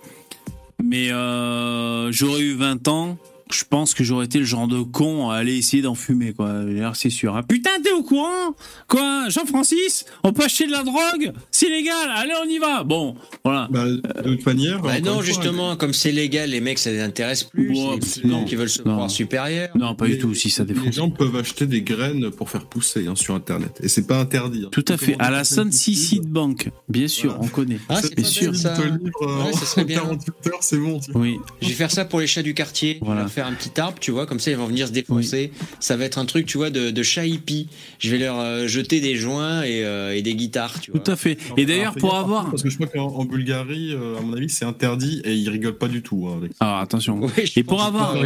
Mais 0.83 1.13
euh, 1.13 2.11
j'aurais 2.11 2.43
eu 2.43 2.55
20 2.55 2.89
ans, 2.89 3.17
je 3.53 3.65
pense 3.65 3.95
que 3.95 4.05
j'aurais 4.05 4.27
été 4.27 4.39
le 4.39 4.45
genre 4.45 4.69
de 4.69 4.81
con 4.83 5.31
à 5.31 5.37
aller 5.37 5.57
essayer 5.57 5.83
d'en 5.83 5.95
fumer, 5.95 6.33
quoi. 6.33 6.63
C'est 6.95 7.11
sûr. 7.11 7.37
Ah, 7.37 7.43
putain, 7.43 7.71
t'es 7.83 7.93
au 7.93 8.03
courant? 8.03 8.55
Quoi? 8.89 9.29
Jean-Francis? 9.29 10.05
On 10.25 10.33
peut 10.33 10.45
acheter 10.45 10.67
de 10.67 10.73
la 10.73 10.83
drogue? 10.83 11.33
C'est 11.51 11.69
légal 11.69 12.11
Allez, 12.15 12.33
on 12.45 12.49
y 12.49 12.59
va 12.59 12.85
Bon, 12.85 13.15
voilà. 13.45 13.69
Bah, 13.71 13.85
de 13.87 14.35
toute 14.35 14.47
manière. 14.47 14.81
Bah 14.81 15.01
non, 15.01 15.23
justement, 15.23 15.69
fois, 15.69 15.77
comme 15.77 15.93
c'est 15.93 16.13
légal, 16.13 16.51
les 16.51 16.61
mecs, 16.61 16.79
ça 16.79 16.91
les 16.91 17.01
intéresse 17.01 17.45
plus. 17.45 17.73
Les 17.73 18.29
non, 18.29 18.45
qui 18.45 18.57
veulent 18.57 18.69
se 18.69 18.83
non. 18.83 18.95
croire 18.95 19.11
supérieurs. 19.11 19.71
Non, 19.77 19.95
pas 19.95 20.07
du 20.07 20.19
tout, 20.19 20.35
si 20.35 20.51
ça 20.51 20.65
défonce. 20.65 20.87
Les 20.87 20.93
gens 20.93 21.11
peuvent 21.11 21.37
acheter 21.37 21.67
des 21.67 21.83
graines 21.83 22.31
pour 22.31 22.51
faire 22.51 22.67
pousser 22.67 23.07
hein, 23.07 23.17
sur 23.17 23.35
Internet. 23.35 23.79
Et 23.83 23.89
c'est 23.89 24.07
pas 24.07 24.19
interdit. 24.19 24.65
Hein. 24.67 24.71
Tout 24.71 24.85
à 24.89 24.97
fait. 24.97 25.17
À 25.19 25.31
la 25.31 25.45
Sun 25.45 25.71
Seed 25.73 26.27
Bank, 26.27 26.71
bien 26.89 27.09
sûr, 27.09 27.33
voilà. 27.33 27.45
on 27.45 27.49
connaît. 27.49 27.79
Ah, 27.89 28.01
c'est 28.03 28.15
bien 28.15 28.25
sûr. 28.25 28.55
Ça. 28.55 28.75
Livre, 28.75 29.47
ouais, 29.47 29.53
ça 29.53 29.67
serait 29.67 29.85
bien. 29.85 30.01
48 30.01 30.47
heures, 30.49 30.63
c'est 30.63 30.79
bon. 30.79 31.01
Oui. 31.15 31.39
Je 31.61 31.69
vais 31.69 31.75
faire 31.75 31.91
ça 31.91 32.05
pour 32.05 32.21
les 32.21 32.27
chats 32.27 32.43
du 32.43 32.55
quartier. 32.55 32.99
Voilà. 33.03 33.23
Je 33.23 33.27
vais 33.27 33.42
faire 33.43 33.51
un 33.51 33.55
petit 33.55 33.81
arbre, 33.81 33.99
tu 34.01 34.11
vois 34.11 34.27
comme 34.27 34.41
ça 34.41 34.51
ils 34.51 34.57
vont 34.57 34.67
venir 34.67 34.87
se 34.87 34.93
défoncer. 34.93 35.51
Oui. 35.53 35.67
Ça 35.81 35.97
va 35.97 36.05
être 36.05 36.19
un 36.19 36.25
truc, 36.25 36.47
tu 36.47 36.59
vois, 36.59 36.71
de, 36.71 36.91
de 36.91 37.03
chat 37.03 37.27
hippie. 37.27 37.69
Je 37.99 38.11
vais 38.11 38.19
leur 38.19 38.39
euh, 38.39 38.67
jeter 38.67 39.01
des 39.01 39.17
joints 39.17 39.63
et, 39.63 39.85
euh, 39.85 40.15
et, 40.15 40.23
des 40.23 40.35
guitares, 40.35 40.81
tu 40.81 40.93
Tout 40.93 41.01
vois. 41.05 41.15
à 41.15 41.17
fait. 41.17 41.39
Et 41.57 41.67
d'ailleurs, 41.67 41.95
pour 41.95 42.15
avoir. 42.15 42.51
Parce 42.51 42.63
que 42.63 42.71
je 42.71 42.77
crois 42.77 42.87
qu'en 42.87 43.25
Bulgarie, 43.25 43.93
euh, 43.95 44.19
à 44.19 44.21
mon 44.23 44.35
avis, 44.35 44.49
c'est 44.49 44.65
interdit 44.65 45.23
et 45.25 45.35
ils 45.35 45.49
rigolent 45.49 45.79
pas 45.79 45.89
du 45.89 46.03
tout. 46.03 46.29
Hein, 46.29 46.39
avec 46.39 46.53
Alors 46.61 46.79
attention. 46.79 47.21
Oui, 47.23 47.53
et 47.57 47.63
pour 47.63 47.83
avoir, 47.83 48.17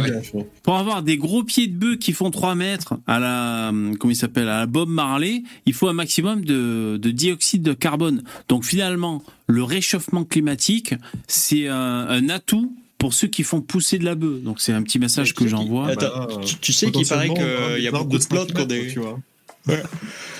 pour 0.63 0.75
avoir 0.75 1.03
des 1.03 1.17
gros 1.17 1.43
pieds 1.43 1.67
de 1.67 1.75
bœuf 1.75 1.97
qui 1.99 2.13
font 2.13 2.31
3 2.31 2.55
mètres 2.55 2.95
à 3.07 3.19
la, 3.19 3.71
comment 3.99 4.11
il 4.11 4.15
s'appelle, 4.15 4.47
à 4.49 4.59
la 4.59 4.65
Bob 4.65 4.89
Marley, 4.89 5.43
il 5.65 5.73
faut 5.73 5.87
un 5.87 5.93
maximum 5.93 6.43
de, 6.43 6.97
de 7.01 7.11
dioxyde 7.11 7.63
de 7.63 7.73
carbone. 7.73 8.23
Donc 8.49 8.65
finalement, 8.65 9.23
le 9.47 9.63
réchauffement 9.63 10.23
climatique, 10.23 10.93
c'est 11.27 11.67
un, 11.67 12.07
un 12.09 12.29
atout 12.29 12.75
pour 13.07 13.13
ceux 13.13 13.29
qui 13.29 13.43
font 13.43 13.61
pousser 13.61 13.99
de 13.99 14.03
la 14.03 14.15
bœuf. 14.15 14.41
Donc 14.41 14.59
c'est 14.59 14.73
un 14.73 14.83
petit 14.83 14.99
message 14.99 15.33
que 15.33 15.47
j'envoie. 15.47 15.95
Bah, 15.95 16.27
tu, 16.45 16.57
tu, 16.57 16.73
sais 16.73 16.91
qu'il 16.91 17.07
paraît 17.07 17.29
qu'il 17.29 17.81
y 17.81 17.87
a 17.87 17.91
beaucoup 17.91 18.17
de 18.17 18.25
plantes 18.25 18.53
qui 18.53 18.61
ont 18.61 18.65
des. 18.65 18.87
Tu 18.87 18.99
vois. 18.99 19.17
Ouais. 19.65 19.81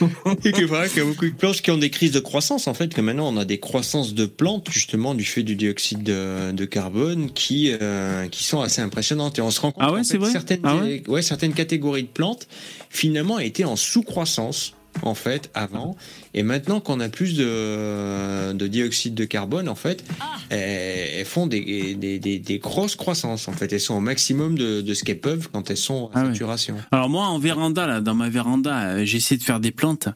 Et 0.43 0.51
qu'il 0.51 0.67
paraît 0.67 0.89
qu'il 0.89 0.97
y 0.97 1.01
a 1.01 1.05
beaucoup 1.05 1.23
de 1.23 1.31
plantes 1.31 1.61
qui 1.61 1.71
ont 1.71 1.77
des 1.77 1.89
crises 1.89 2.11
de 2.11 2.19
croissance, 2.19 2.67
en 2.67 2.73
fait, 2.73 2.93
que 2.93 2.99
maintenant 2.99 3.33
on 3.33 3.37
a 3.37 3.45
des 3.45 3.57
croissances 3.57 4.13
de 4.13 4.25
plantes, 4.25 4.67
justement, 4.69 5.15
du 5.15 5.23
fait 5.23 5.43
du 5.43 5.55
dioxyde 5.55 6.03
de, 6.03 6.51
de 6.51 6.65
carbone, 6.65 7.31
qui, 7.31 7.71
euh, 7.71 8.27
qui 8.27 8.43
sont 8.43 8.59
assez 8.59 8.81
impressionnantes. 8.81 9.39
Et 9.39 9.41
on 9.41 9.49
se 9.49 9.61
rend 9.61 9.71
compte 9.71 9.85
ah 9.85 9.93
ouais, 9.93 10.01
que 10.01 10.25
certaines, 10.29 10.59
ah 10.63 10.75
ouais, 10.75 11.03
ouais, 11.07 11.21
certaines 11.21 11.53
catégories 11.53 12.03
de 12.03 12.09
plantes, 12.09 12.49
finalement, 12.89 13.39
étaient 13.39 13.63
en 13.63 13.77
sous-croissance 13.77 14.73
en 15.01 15.15
fait 15.15 15.49
avant. 15.53 15.95
Et 16.33 16.43
maintenant 16.43 16.79
qu'on 16.79 16.99
a 16.99 17.09
plus 17.09 17.35
de, 17.35 18.53
de, 18.53 18.67
dioxyde 18.67 19.15
de 19.15 19.25
carbone 19.25 19.69
en 19.69 19.75
fait 19.75 20.03
elles, 20.49 21.19
elles 21.19 21.25
font 21.25 21.47
des, 21.47 21.95
des, 21.95 22.19
des, 22.19 22.39
des, 22.39 22.59
grosses 22.59 22.95
croissances 22.95 23.47
en 23.47 23.53
fait. 23.53 23.71
Elles 23.73 23.79
sont 23.79 23.95
au 23.95 24.01
maximum 24.01 24.57
de, 24.57 24.81
de 24.81 24.93
ce 24.93 25.03
qu'elles 25.03 25.19
peuvent 25.19 25.49
quand 25.51 25.69
elles 25.69 25.77
sont 25.77 26.09
à 26.13 26.21
ah 26.21 26.25
saturation. 26.25 26.75
Alors 26.91 27.09
moi 27.09 27.25
en 27.25 27.39
véranda 27.39 27.87
là 27.87 28.01
dans 28.01 28.15
ma 28.15 28.29
véranda 28.29 29.03
j'essaie 29.05 29.37
de 29.37 29.43
faire 29.43 29.59
des 29.59 29.71
plantes. 29.71 30.09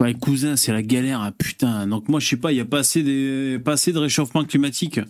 Ouais, 0.00 0.14
cousin, 0.14 0.54
c'est 0.54 0.72
la 0.72 0.82
galère, 0.82 1.20
hein, 1.22 1.32
putain. 1.36 1.88
Donc 1.88 2.08
moi, 2.08 2.20
je 2.20 2.28
sais 2.28 2.36
pas, 2.36 2.52
il 2.52 2.58
y 2.58 2.60
a 2.60 2.64
pas 2.64 2.78
assez 2.78 3.02
de, 3.02 3.60
pas 3.64 3.72
assez 3.72 3.92
de 3.92 3.98
réchauffement 3.98 4.44
climatique. 4.44 5.00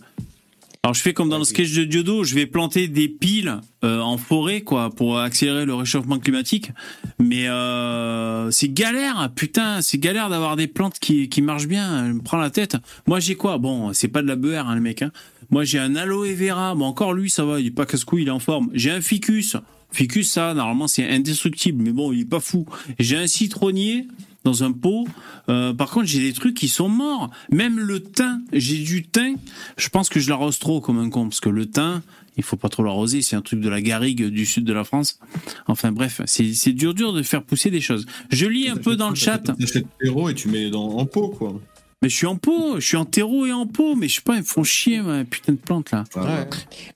Alors 0.83 0.93
je 0.93 1.01
fais 1.01 1.13
comme 1.13 1.27
dans 1.27 1.37
le 1.37 1.43
sketch 1.43 1.73
de 1.73 1.83
Diodo, 1.83 2.23
je 2.23 2.35
vais 2.35 2.45
planter 2.45 2.87
des 2.87 3.09
piles 3.09 3.59
euh, 3.83 3.99
en 3.99 4.17
forêt 4.17 4.61
quoi 4.61 4.89
pour 4.89 5.19
accélérer 5.19 5.65
le 5.65 5.73
réchauffement 5.73 6.19
climatique. 6.19 6.71
Mais 7.19 7.49
euh, 7.49 8.49
c'est 8.49 8.69
galère, 8.69 9.29
putain, 9.35 9.81
c'est 9.81 9.97
galère 9.97 10.29
d'avoir 10.29 10.55
des 10.55 10.67
plantes 10.67 10.97
qui, 10.99 11.27
qui 11.27 11.41
marchent 11.41 11.67
bien. 11.67 12.07
Je 12.07 12.13
me 12.13 12.21
prends 12.21 12.37
la 12.37 12.49
tête. 12.49 12.77
Moi 13.07 13.19
j'ai 13.19 13.35
quoi? 13.35 13.57
Bon, 13.57 13.91
c'est 13.91 14.07
pas 14.07 14.21
de 14.21 14.27
la 14.27 14.37
beurre 14.37 14.69
hein, 14.69 14.75
le 14.75 14.79
mec. 14.79 15.01
Hein. 15.01 15.11
Moi 15.49 15.65
j'ai 15.65 15.79
un 15.79 15.97
aloe 15.97 16.33
vera. 16.33 16.73
Bon 16.75 16.85
encore 16.85 17.11
lui 17.11 17.29
ça 17.29 17.43
va, 17.43 17.59
il 17.59 17.67
est 17.67 17.71
pas 17.71 17.85
casse-couille, 17.85 18.21
il 18.21 18.29
est 18.29 18.31
en 18.31 18.39
forme. 18.39 18.69
J'ai 18.73 18.91
un 18.91 19.01
ficus. 19.01 19.57
Ficus 19.91 20.31
ça 20.31 20.53
normalement 20.53 20.87
c'est 20.87 21.09
indestructible, 21.09 21.83
mais 21.83 21.91
bon 21.91 22.13
il 22.13 22.21
est 22.21 22.25
pas 22.25 22.39
fou. 22.39 22.65
J'ai 22.99 23.17
un 23.17 23.27
citronnier 23.27 24.07
dans 24.49 24.63
un 24.63 24.71
pot. 24.71 25.07
Euh, 25.47 25.73
par 25.73 25.91
contre, 25.91 26.07
j'ai 26.07 26.19
des 26.19 26.33
trucs 26.33 26.55
qui 26.55 26.67
sont 26.67 26.89
morts. 26.89 27.29
Même 27.51 27.79
le 27.79 28.01
thym, 28.01 28.43
j'ai 28.51 28.77
du 28.77 29.03
thym. 29.03 29.35
Je 29.77 29.89
pense 29.89 30.09
que 30.09 30.19
je 30.19 30.29
l'arrose 30.29 30.59
trop 30.59 30.81
comme 30.81 30.97
un 30.99 31.09
con 31.09 31.25
parce 31.25 31.39
que 31.39 31.49
le 31.49 31.67
thym, 31.67 32.01
il 32.37 32.43
faut 32.43 32.57
pas 32.57 32.69
trop 32.69 32.83
l'arroser. 32.83 33.21
C'est 33.21 33.35
un 33.35 33.41
truc 33.41 33.59
de 33.59 33.69
la 33.69 33.81
garrigue 33.81 34.25
du 34.25 34.45
sud 34.45 34.65
de 34.65 34.73
la 34.73 34.83
France. 34.83 35.19
Enfin 35.67 35.91
bref, 35.91 36.21
c'est 36.25 36.73
dur 36.73 36.93
dur 36.93 37.13
de 37.13 37.21
faire 37.21 37.43
pousser 37.43 37.69
des 37.69 37.81
choses. 37.81 38.05
Je 38.31 38.45
lis 38.47 38.69
un 38.69 38.77
peu 38.77 38.95
dans 38.95 39.09
le 39.09 39.15
chat. 39.15 39.43
Tu 39.59 39.83
terreau 40.01 40.29
et 40.29 40.33
tu 40.33 40.49
mets 40.49 40.69
dans, 40.69 40.97
en 40.97 41.05
pot 41.05 41.29
quoi. 41.29 41.59
Mais 42.01 42.07
je 42.07 42.15
suis 42.15 42.27
en 42.27 42.37
pot, 42.37 42.79
je 42.79 42.85
suis 42.85 42.97
en 42.97 43.03
terreau 43.03 43.45
et 43.45 43.51
en 43.51 43.67
pot, 43.67 43.93
mais 43.93 44.07
je 44.07 44.15
sais 44.15 44.21
pas, 44.21 44.35
ils 44.35 44.39
me 44.39 44.45
font 44.45 44.63
chier, 44.63 45.01
ma 45.01 45.25
putain 45.25 45.51
de 45.51 45.57
plantes 45.57 45.91
là. 45.91 46.05
Ouais. 46.15 46.21
ouais. 46.21 46.47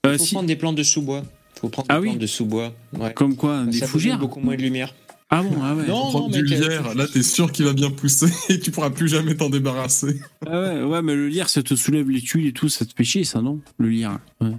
Euh, 0.06 0.18
faut 0.18 0.24
si... 0.24 0.34
prendre 0.34 0.48
des 0.48 0.56
plantes 0.56 0.78
de 0.78 0.84
sous-bois. 0.84 1.24
Faut 1.60 1.68
prendre 1.68 1.90
des 1.90 1.94
ah, 1.94 2.00
plantes 2.00 2.14
oui 2.14 2.20
de 2.20 2.26
sous-bois. 2.26 2.74
Ouais. 2.98 3.14
Comme 3.14 3.36
quoi, 3.36 3.66
des 3.66 3.80
ça 3.80 3.88
fougères. 3.88 4.18
beaucoup 4.18 4.40
moins 4.40 4.56
de 4.56 4.62
lumière. 4.62 4.94
Ah 5.36 5.42
bon, 5.42 5.56
ah 5.64 5.74
ouais. 5.74 5.88
Non, 5.88 6.12
non, 6.12 6.28
du 6.28 6.44
lierre, 6.44 6.94
là 6.94 7.08
t'es 7.08 7.24
sûr 7.24 7.52
qu'il 7.52 7.66
va 7.66 7.74
bien 7.74 7.90
pousser 7.90 8.28
et 8.50 8.60
tu 8.60 8.70
pourras 8.70 8.92
plus 8.92 9.08
jamais 9.08 9.36
t'en 9.36 9.50
débarrasser. 9.50 10.22
Ah 10.46 10.62
ouais, 10.62 10.84
ouais, 10.84 11.02
mais 11.02 11.16
le 11.16 11.28
lierre 11.28 11.50
ça 11.50 11.64
te 11.64 11.74
soulève 11.74 12.08
les 12.08 12.22
tuiles 12.22 12.46
et 12.46 12.54
tout, 12.54 12.70
ça 12.70 12.86
te 12.86 12.94
fait 12.94 13.04
chier 13.04 13.24
ça, 13.24 13.42
non? 13.42 13.60
Le 13.80 13.90
lierre. 13.90 14.20
Ouais. 14.40 14.52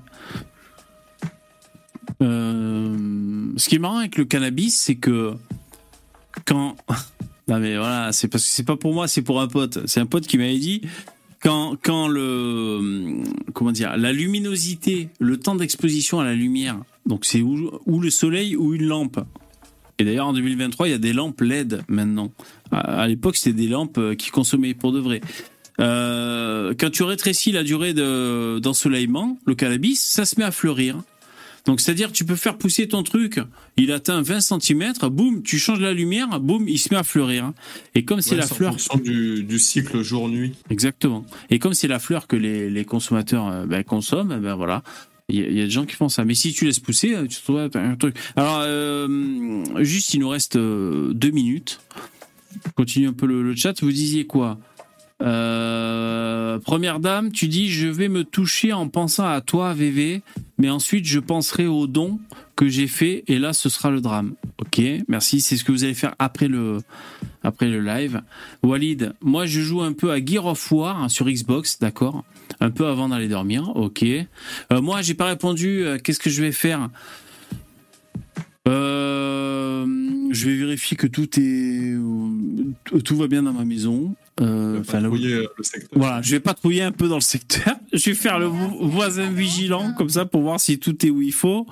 Euh, 2.22 2.96
ce 3.56 3.68
qui 3.68 3.76
est 3.76 3.78
marrant 3.78 3.98
avec 3.98 4.18
le 4.18 4.24
cannabis, 4.24 4.76
c'est 4.76 4.96
que 4.96 5.34
quand. 6.44 6.76
Non 7.46 7.58
mais 7.58 7.76
voilà, 7.76 8.10
c'est 8.12 8.26
parce 8.26 8.42
que 8.42 8.48
c'est 8.48 8.64
pas 8.64 8.78
pour 8.78 8.94
moi, 8.94 9.06
c'est 9.06 9.20
pour 9.20 9.38
un 9.42 9.48
pote. 9.48 9.80
C'est 9.84 10.00
un 10.00 10.06
pote 10.06 10.26
qui 10.26 10.38
m'avait 10.38 10.58
dit 10.58 10.80
quand, 11.42 11.76
quand 11.82 12.08
le 12.08 13.20
comment 13.52 13.70
dire 13.70 13.98
la 13.98 14.14
luminosité, 14.14 15.10
le 15.20 15.36
temps 15.36 15.54
d'exposition 15.54 16.20
à 16.20 16.24
la 16.24 16.32
lumière, 16.32 16.80
donc 17.04 17.26
c'est 17.26 17.42
ou, 17.42 17.70
ou 17.84 18.00
le 18.00 18.08
soleil 18.08 18.56
ou 18.56 18.72
une 18.72 18.86
lampe. 18.86 19.20
Et 19.98 20.04
d'ailleurs, 20.04 20.26
en 20.26 20.32
2023, 20.32 20.88
il 20.88 20.90
y 20.90 20.94
a 20.94 20.98
des 20.98 21.12
lampes 21.12 21.40
LED 21.40 21.82
maintenant. 21.88 22.32
À, 22.70 23.06
l'époque, 23.06 23.36
c'était 23.36 23.56
des 23.56 23.68
lampes 23.68 23.98
euh, 23.98 24.14
qui 24.14 24.30
consommaient 24.30 24.74
pour 24.74 24.92
de 24.92 24.98
vrai. 24.98 25.20
Euh, 25.80 26.74
quand 26.78 26.90
tu 26.90 27.02
rétrécis 27.02 27.52
la 27.52 27.62
durée 27.62 27.94
d'ensoleillement, 27.94 29.38
le 29.46 29.54
cannabis, 29.54 30.00
ça 30.00 30.24
se 30.24 30.38
met 30.38 30.44
à 30.44 30.50
fleurir. 30.50 30.98
Donc, 31.64 31.80
c'est-à-dire, 31.80 32.12
tu 32.12 32.26
peux 32.26 32.36
faire 32.36 32.58
pousser 32.58 32.88
ton 32.88 33.02
truc, 33.02 33.40
il 33.78 33.90
atteint 33.90 34.20
20 34.20 34.40
cm, 34.40 34.92
boum, 35.10 35.42
tu 35.42 35.58
changes 35.58 35.80
la 35.80 35.94
lumière, 35.94 36.38
boum, 36.38 36.68
il 36.68 36.78
se 36.78 36.92
met 36.92 36.98
à 36.98 37.02
fleurir. 37.02 37.52
Et 37.94 38.04
comme 38.04 38.20
c'est 38.20 38.36
la 38.36 38.46
fleur. 38.46 38.76
Du, 39.02 39.44
du 39.44 39.58
cycle 39.58 40.02
jour-nuit. 40.02 40.52
Exactement. 40.68 41.24
Et 41.48 41.58
comme 41.58 41.72
c'est 41.72 41.88
la 41.88 41.98
fleur 41.98 42.26
que 42.26 42.36
les, 42.36 42.68
les 42.68 42.84
consommateurs 42.84 43.66
ben, 43.66 43.82
consomment, 43.82 44.38
ben 44.40 44.54
voilà, 44.54 44.82
il 45.28 45.40
y, 45.40 45.60
a 45.60 45.64
des 45.64 45.70
gens 45.70 45.86
qui 45.86 45.96
font 45.96 46.08
ça. 46.08 46.24
Mais 46.24 46.34
si 46.34 46.52
tu 46.52 46.66
laisses 46.66 46.80
pousser, 46.80 47.16
tu 47.28 47.36
te 47.36 47.42
trouves 47.42 47.70
un 47.74 47.96
truc. 47.96 48.16
Alors, 48.36 48.58
euh, 48.60 49.64
juste, 49.82 50.12
il 50.14 50.20
nous 50.20 50.28
reste 50.28 50.56
deux 50.56 51.30
minutes. 51.30 51.80
Continue 52.76 53.08
un 53.08 53.12
peu 53.12 53.26
le, 53.26 53.54
chat. 53.56 53.82
Vous 53.82 53.92
disiez 53.92 54.26
quoi? 54.26 54.58
Euh, 55.22 56.58
Première 56.58 57.00
dame, 57.00 57.32
tu 57.32 57.48
dis 57.48 57.68
je 57.68 57.88
vais 57.88 58.08
me 58.08 58.24
toucher 58.24 58.72
en 58.72 58.88
pensant 58.88 59.26
à 59.26 59.40
toi, 59.40 59.72
VV, 59.74 60.22
mais 60.58 60.70
ensuite 60.70 61.06
je 61.06 61.20
penserai 61.20 61.66
au 61.66 61.86
don 61.86 62.18
que 62.56 62.68
j'ai 62.68 62.86
fait 62.86 63.24
et 63.26 63.38
là 63.38 63.52
ce 63.52 63.68
sera 63.68 63.90
le 63.90 64.00
drame. 64.00 64.34
Ok, 64.58 64.80
merci. 65.08 65.40
C'est 65.40 65.56
ce 65.56 65.64
que 65.64 65.72
vous 65.72 65.84
allez 65.84 65.94
faire 65.94 66.14
après 66.18 66.48
le 66.48 66.78
après 67.42 67.68
le 67.68 67.80
live. 67.80 68.22
Walid, 68.62 69.14
moi 69.20 69.46
je 69.46 69.60
joue 69.60 69.82
un 69.82 69.92
peu 69.92 70.12
à 70.12 70.24
Gear 70.24 70.46
of 70.46 70.72
War 70.72 71.10
sur 71.10 71.26
Xbox, 71.26 71.78
d'accord? 71.78 72.24
Un 72.60 72.70
peu 72.70 72.86
avant 72.86 73.08
d'aller 73.08 73.28
dormir, 73.28 73.70
ok. 73.76 74.02
Euh, 74.04 74.80
moi 74.80 75.02
j'ai 75.02 75.14
pas 75.14 75.26
répondu, 75.26 75.84
euh, 75.84 75.98
qu'est-ce 75.98 76.20
que 76.20 76.30
je 76.30 76.42
vais 76.42 76.52
faire? 76.52 76.88
Euh, 78.66 79.84
je 80.30 80.46
vais 80.48 80.56
vérifier 80.56 80.96
que 80.96 81.06
tout 81.06 81.28
est, 81.38 81.94
tout 83.04 83.16
va 83.16 83.26
bien 83.26 83.42
dans 83.42 83.52
ma 83.52 83.64
maison. 83.64 84.14
Euh, 84.40 84.82
le 85.58 85.62
secteur. 85.62 85.88
voilà, 85.94 86.20
je 86.22 86.30
vais 86.32 86.40
patrouiller 86.40 86.82
un 86.82 86.90
peu 86.92 87.08
dans 87.08 87.14
le 87.16 87.20
secteur. 87.20 87.76
Je 87.92 88.10
vais 88.10 88.14
faire 88.16 88.38
le 88.40 88.46
vo- 88.46 88.88
voisin 88.88 89.30
vigilant 89.30 89.92
comme 89.94 90.08
ça 90.08 90.24
pour 90.24 90.42
voir 90.42 90.58
si 90.58 90.78
tout 90.80 91.06
est 91.06 91.10
où 91.10 91.22
il 91.22 91.32
faut. 91.32 91.66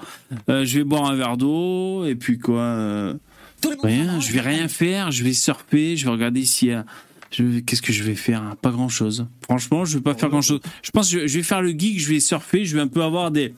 Euh, 0.49 0.65
je 0.65 0.79
vais 0.79 0.85
boire 0.85 1.07
un 1.11 1.17
verre 1.17 1.37
d'eau 1.37 2.05
et 2.05 2.15
puis 2.15 2.39
quoi. 2.39 2.61
euh, 2.61 3.15
rien. 3.83 4.21
Je 4.21 4.31
vais 4.33 4.41
rien 4.41 4.69
faire. 4.69 5.11
Je 5.11 5.25
vais 5.25 5.33
surfer. 5.33 5.97
Je 5.97 6.05
vais 6.05 6.11
regarder 6.13 6.45
s'il 6.45 6.69
y 6.69 6.73
a. 6.73 6.85
je- 7.33 7.59
Qu'est-ce 7.61 7.83
que 7.83 7.93
je 7.93 8.05
vais 8.05 8.15
faire 8.15 8.55
Pas 8.63 8.71
grand 8.71 8.89
chose. 8.89 9.27
Franchement, 9.43 9.85
je 9.85 9.97
vais 9.99 10.03
pas 10.03 10.15
faire 10.15 10.29
grand 10.31 10.43
chose. 10.43 10.61
Je 10.83 10.91
pense 10.93 11.11
que 11.13 11.21
je- 11.23 11.27
je 11.27 11.37
vais 11.39 11.43
faire 11.43 11.63
le 11.63 11.71
geek. 11.71 11.99
Je 11.99 12.09
vais 12.09 12.21
surfer. 12.21 12.65
Je 12.65 12.77
vais 12.77 12.83
un 12.83 12.89
peu 12.89 13.03
avoir 13.03 13.33
des 13.33 13.55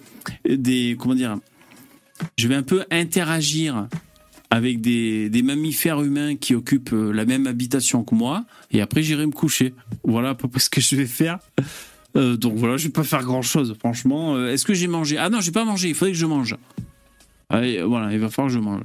des 0.49 0.97
comment 0.99 1.15
dire. 1.15 1.37
Je 2.39 2.49
vais 2.49 2.55
un 2.55 2.63
peu 2.63 2.85
interagir 2.91 3.87
avec 4.55 4.81
des, 4.81 5.43
mammifères 5.43 6.01
humains 6.01 6.37
qui 6.37 6.55
occupent 6.55 6.93
euh, 6.93 7.11
la 7.11 7.25
même 7.25 7.49
habitation 7.49 8.05
que 8.05 8.15
moi, 8.15 8.45
et 8.71 8.81
après 8.81 9.03
j'irai 9.03 9.27
me 9.27 9.33
coucher. 9.33 9.75
Voilà 10.05 10.31
à 10.31 10.35
peu 10.37 10.47
près 10.47 10.61
ce 10.61 10.71
que 10.71 10.81
je 10.81 10.95
vais 10.95 11.07
faire. 11.07 11.41
Euh, 12.17 12.37
donc 12.37 12.55
voilà, 12.55 12.77
je 12.77 12.85
vais 12.85 12.93
pas 12.93 13.03
faire 13.03 13.25
grand 13.25 13.43
chose, 13.43 13.75
franchement. 13.81 14.37
Euh, 14.37 14.53
Est-ce 14.53 14.65
que 14.65 14.73
j'ai 14.73 14.87
mangé? 14.87 15.19
Ah 15.19 15.29
non, 15.29 15.41
j'ai 15.41 15.51
pas 15.51 15.65
mangé, 15.65 15.89
il 15.89 15.97
faudrait 15.97 16.13
que 16.13 16.19
je 16.19 16.27
mange. 16.27 16.57
Allez, 17.49 17.83
voilà, 17.83 18.13
il 18.13 18.21
va 18.21 18.31
falloir 18.31 18.49
que 18.49 18.55
je 18.55 18.61
mange. 18.61 18.83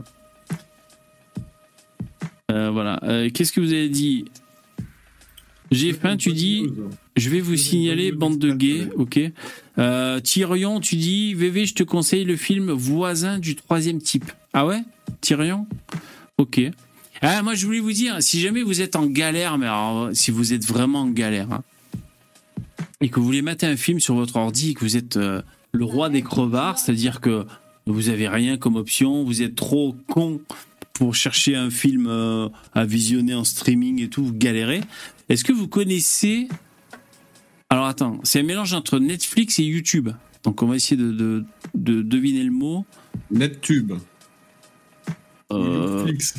Voilà, 2.50 3.00
qu'est-ce 3.32 3.52
que 3.52 3.62
vous 3.62 3.72
avez 3.72 3.90
dit? 3.90 4.26
J'ai 5.70 5.94
faim, 5.94 6.18
tu 6.18 6.34
dis? 6.34 6.66
Je 7.20 7.30
vais 7.30 7.41
vous 7.41 7.56
signaler, 7.56 8.12
bande 8.12 8.38
de 8.38 8.52
gays, 8.52 8.88
ok. 8.96 9.20
Euh, 9.78 10.20
Tyrion, 10.20 10.80
tu 10.80 10.96
dis, 10.96 11.34
VV, 11.34 11.66
je 11.66 11.74
te 11.74 11.84
conseille 11.84 12.26
le 12.26 12.36
film 12.36 12.72
Voisin 12.72 13.40
du 13.40 13.56
troisième 13.56 14.02
type. 14.02 14.32
Ah 14.54 14.66
ouais? 14.66 14.82
Tyrion? 15.22 15.68
Ok. 16.38 16.62
Ah, 17.22 17.41
moi, 17.44 17.54
je 17.54 17.66
voulais 17.66 17.80
vous 17.80 17.91
dire, 17.91 18.22
si 18.22 18.40
jamais 18.40 18.62
vous 18.62 18.82
êtes 18.82 18.96
en 18.96 19.06
galère, 19.06 19.58
mais 19.58 19.66
alors, 19.66 20.10
si 20.14 20.32
vous 20.32 20.54
êtes 20.54 20.66
vraiment 20.66 21.02
en 21.02 21.10
galère, 21.10 21.52
hein, 21.52 21.64
et 23.02 23.10
que 23.10 23.20
vous 23.20 23.26
voulez 23.26 23.41
mater 23.41 23.66
un 23.66 23.78
film 23.78 24.00
sur 24.00 24.16
votre 24.16 24.36
ordi, 24.36 24.72
et 24.72 24.74
que 24.74 24.82
vous 24.82 24.98
êtes 24.98 25.18
euh, 25.18 25.41
le 25.72 25.86
roi 25.86 26.10
des 26.10 26.22
crevards, 26.22 26.80
c'est-à-dire 26.80 27.22
que 27.22 27.46
vous 27.86 28.10
avez 28.10 28.28
rien 28.28 28.58
comme 28.58 28.76
option, 28.76 29.24
vous 29.24 29.41
êtes 29.41 29.56
trop 29.56 29.96
con 30.08 30.41
pour 30.94 31.16
chercher 31.16 31.56
un 31.56 31.70
film 31.70 32.08
euh, 32.08 32.50
à 32.74 32.86
visionner 32.86 33.34
en 33.34 33.44
streaming 33.44 34.02
et 34.02 34.10
tout, 34.10 34.24
vous 34.26 34.34
galérez. 34.34 34.82
Est-ce 35.30 35.44
que 35.44 35.54
vous 35.54 35.68
connaissez 35.68 36.50
alors 37.70 37.86
attends, 37.86 38.20
c'est 38.24 38.40
un 38.40 38.44
mélange 38.44 38.74
entre 38.74 39.00
Netflix 39.00 39.60
et 39.60 39.64
YouTube. 39.64 40.10
Donc 40.44 40.62
on 40.64 40.68
va 40.68 40.76
essayer 40.76 40.96
de, 41.02 41.12
de- 41.12 41.44
de 41.76 42.02
deviner 42.02 42.44
le 42.44 42.52
mot. 42.52 42.86
NetTube. 43.32 43.94
Euh, 45.52 46.06
Netflix. 46.06 46.34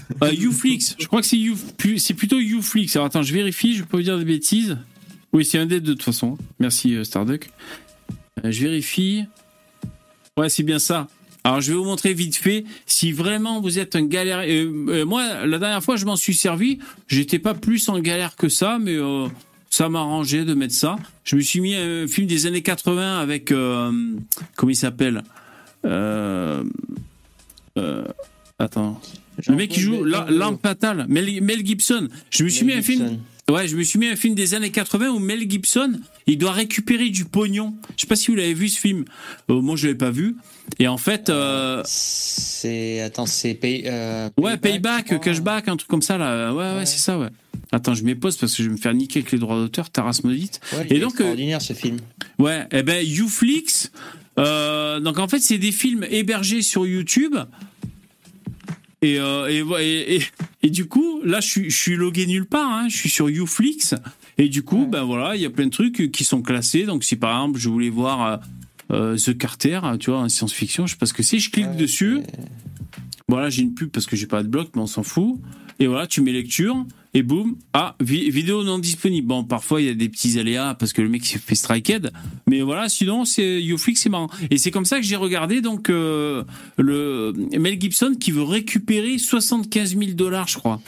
euh, 0.92 0.96
je 1.00 1.06
crois 1.06 1.20
que 1.20 1.26
c'est 1.26 1.36
You- 1.38 1.56
c'est 1.98 2.14
plutôt 2.14 2.38
Youflix. 2.38 2.94
Alors 2.96 3.06
attends, 3.06 3.22
je 3.22 3.34
vérifie, 3.34 3.74
je 3.74 3.82
peux 3.84 3.96
vous 3.96 4.02
dire 4.04 4.18
des 4.18 4.24
bêtises. 4.24 4.78
Oui, 5.32 5.44
c'est 5.44 5.58
un 5.58 5.66
des 5.66 5.80
deux 5.80 5.88
de 5.90 5.92
toute 5.94 6.02
façon. 6.04 6.38
Merci 6.58 6.94
euh, 6.94 7.04
Starduck. 7.04 7.50
Euh, 8.44 8.50
je 8.50 8.62
vérifie. 8.62 9.24
Ouais, 10.36 10.48
c'est 10.48 10.62
bien 10.62 10.78
ça. 10.78 11.08
Alors 11.42 11.60
je 11.60 11.72
vais 11.72 11.78
vous 11.78 11.84
montrer 11.84 12.14
vite 12.14 12.36
fait 12.36 12.64
si 12.86 13.12
vraiment 13.12 13.60
vous 13.60 13.78
êtes 13.78 13.96
un 13.96 14.04
galère. 14.06 14.40
euh, 14.46 15.04
moi, 15.04 15.46
la 15.46 15.58
dernière 15.58 15.82
fois, 15.82 15.96
je 15.96 16.04
m'en 16.04 16.16
suis 16.16 16.34
servi. 16.34 16.78
J'étais 17.08 17.38
pas 17.38 17.54
plus 17.54 17.88
en 17.88 17.98
galère 18.00 18.36
que 18.36 18.48
ça, 18.48 18.78
mais 18.80 18.96
ça 19.70 19.88
m'arrangeait 19.88 20.44
de 20.44 20.52
mettre 20.54 20.74
ça. 20.74 20.96
Je 21.24 21.36
me 21.36 21.40
suis 21.40 21.60
mis 21.60 21.74
un 21.74 22.06
film 22.08 22.26
des 22.26 22.46
années 22.46 22.60
80 22.62 23.20
avec 23.20 23.52
euh, 23.52 23.92
comment 24.56 24.70
il 24.70 24.76
s'appelle 24.76 25.22
euh, 25.86 26.62
euh, 27.78 28.04
Attends. 28.58 29.00
Le 29.46 29.54
mec 29.54 29.70
qui 29.70 29.80
joue 29.80 30.04
La- 30.04 30.26
L'arme 30.28 30.58
fatale, 30.62 31.06
Mel, 31.08 31.40
Mel 31.42 31.64
Gibson. 31.64 32.08
Je 32.30 32.44
me 32.44 32.48
suis 32.48 32.66
mis 32.66 32.74
un 32.74 32.82
film. 32.82 33.18
Ouais, 33.48 33.66
je 33.66 33.76
me 33.76 33.82
suis 33.82 33.98
mis 33.98 34.06
un 34.08 34.16
film 34.16 34.34
des 34.34 34.54
années 34.54 34.70
80 34.70 35.08
où 35.10 35.18
Mel 35.18 35.48
Gibson, 35.50 35.92
il 36.32 36.38
doit 36.38 36.52
récupérer 36.52 37.10
du 37.10 37.24
pognon. 37.24 37.74
Je 37.96 38.02
sais 38.02 38.06
pas 38.06 38.16
si 38.16 38.30
vous 38.30 38.36
l'avez 38.36 38.54
vu 38.54 38.68
ce 38.68 38.78
film. 38.78 39.04
Euh, 39.50 39.60
moi, 39.60 39.76
je 39.76 39.86
l'ai 39.88 39.94
pas 39.94 40.10
vu. 40.10 40.36
Et 40.78 40.86
en 40.88 40.98
fait, 40.98 41.28
euh, 41.30 41.82
C'est. 41.86 43.00
Attends, 43.00 43.26
c'est. 43.26 43.54
Pay... 43.54 43.84
euh, 43.86 44.28
ouais, 44.38 44.52
je 44.52 44.56
payback, 44.56 45.20
cashback, 45.20 45.68
un 45.68 45.76
truc 45.76 45.88
comme 45.88 46.02
ça 46.02 46.18
là. 46.18 46.52
Ouais, 46.52 46.58
ouais, 46.58 46.78
Ouais. 46.78 46.86
c'est 46.86 46.98
ça, 46.98 47.18
ouais. 47.18 47.28
Attends, 47.72 47.94
je 47.94 48.02
m'épose 48.04 48.36
parce 48.36 48.54
que 48.54 48.62
je 48.62 48.68
vais 48.68 48.74
me 48.74 48.80
faire 48.80 48.94
niquer 48.94 49.20
avec 49.20 49.32
les 49.32 49.38
droits 49.38 49.56
d'auteur, 49.56 49.90
Taras 49.90 50.20
maudite. 50.24 50.60
Ouais, 50.72 50.86
Et 50.90 50.98
donc, 50.98 51.12
euh, 51.14 51.24
extraordinaire 51.24 51.62
ce 51.62 51.72
film. 51.72 51.98
Ouais, 52.38 52.66
eh 52.72 52.82
ben 52.82 53.04
Youflix. 53.06 53.90
Donc 54.36 55.18
en 55.18 55.28
fait, 55.28 55.40
c'est 55.40 55.58
des 55.58 55.72
films 55.72 56.04
hébergés 56.10 56.62
sur 56.62 56.86
YouTube. 56.86 57.36
Et, 59.02 59.18
euh, 59.18 59.48
et, 59.48 59.64
et, 59.82 60.16
et, 60.16 60.22
et 60.62 60.70
du 60.70 60.86
coup, 60.86 61.20
là, 61.24 61.40
je 61.40 61.48
suis, 61.48 61.70
je 61.70 61.76
suis 61.76 61.96
logué 61.96 62.26
nulle 62.26 62.44
part. 62.46 62.70
Hein, 62.70 62.88
je 62.90 62.96
suis 62.96 63.08
sur 63.08 63.30
Youflix. 63.30 63.94
Et 64.42 64.48
du 64.48 64.62
coup, 64.62 64.86
ben 64.90 65.04
voilà, 65.04 65.36
il 65.36 65.42
y 65.42 65.46
a 65.46 65.50
plein 65.50 65.66
de 65.66 65.70
trucs 65.70 66.10
qui 66.10 66.24
sont 66.24 66.40
classés. 66.42 66.84
Donc 66.84 67.04
si 67.04 67.14
par 67.16 67.30
exemple, 67.30 67.60
je 67.60 67.68
voulais 67.68 67.90
voir 67.90 68.40
euh, 68.90 69.16
The 69.16 69.36
Carter, 69.36 69.80
tu 70.00 70.10
vois, 70.10 70.20
en 70.20 70.28
science-fiction, 70.28 70.86
je 70.86 70.92
sais 70.94 70.98
pas 70.98 71.06
ce 71.06 71.12
que 71.12 71.22
c'est. 71.22 71.38
Je 71.38 71.50
clique 71.50 71.66
Ouais, 71.68 71.76
dessus. 71.76 72.20
Voilà, 73.28 73.50
j'ai 73.50 73.62
une 73.62 73.74
pub 73.74 73.90
parce 73.90 74.06
que 74.06 74.16
j'ai 74.16 74.26
pas 74.26 74.42
de 74.42 74.48
bloc, 74.48 74.70
mais 74.74 74.80
on 74.82 74.86
s'en 74.86 75.02
fout. 75.02 75.38
Et 75.78 75.86
voilà, 75.86 76.06
tu 76.06 76.20
mets 76.20 76.32
lecture 76.32 76.84
et 77.14 77.22
boum, 77.22 77.56
ah, 77.72 77.96
vi- 78.00 78.30
vidéo 78.30 78.62
non 78.64 78.78
disponible. 78.78 79.26
Bon, 79.26 79.44
parfois 79.44 79.80
il 79.80 79.86
y 79.86 79.90
a 79.90 79.94
des 79.94 80.08
petits 80.08 80.38
aléas 80.38 80.74
parce 80.74 80.92
que 80.92 81.00
le 81.02 81.08
mec 81.08 81.24
s'est 81.24 81.38
fait 81.38 81.54
striked, 81.54 82.10
mais 82.46 82.60
voilà, 82.62 82.88
sinon 82.88 83.24
c'est 83.24 83.60
Youflix, 83.62 84.00
c'est 84.00 84.08
marrant. 84.10 84.30
Et 84.50 84.58
c'est 84.58 84.70
comme 84.70 84.84
ça 84.84 84.98
que 84.98 85.04
j'ai 85.06 85.16
regardé 85.16 85.60
donc 85.60 85.90
euh, 85.90 86.44
le 86.76 87.32
Mel 87.58 87.80
Gibson 87.80 88.14
qui 88.18 88.30
veut 88.30 88.42
récupérer 88.42 89.18
75 89.18 89.96
000 89.98 90.12
dollars, 90.12 90.48
je 90.48 90.58
crois, 90.58 90.80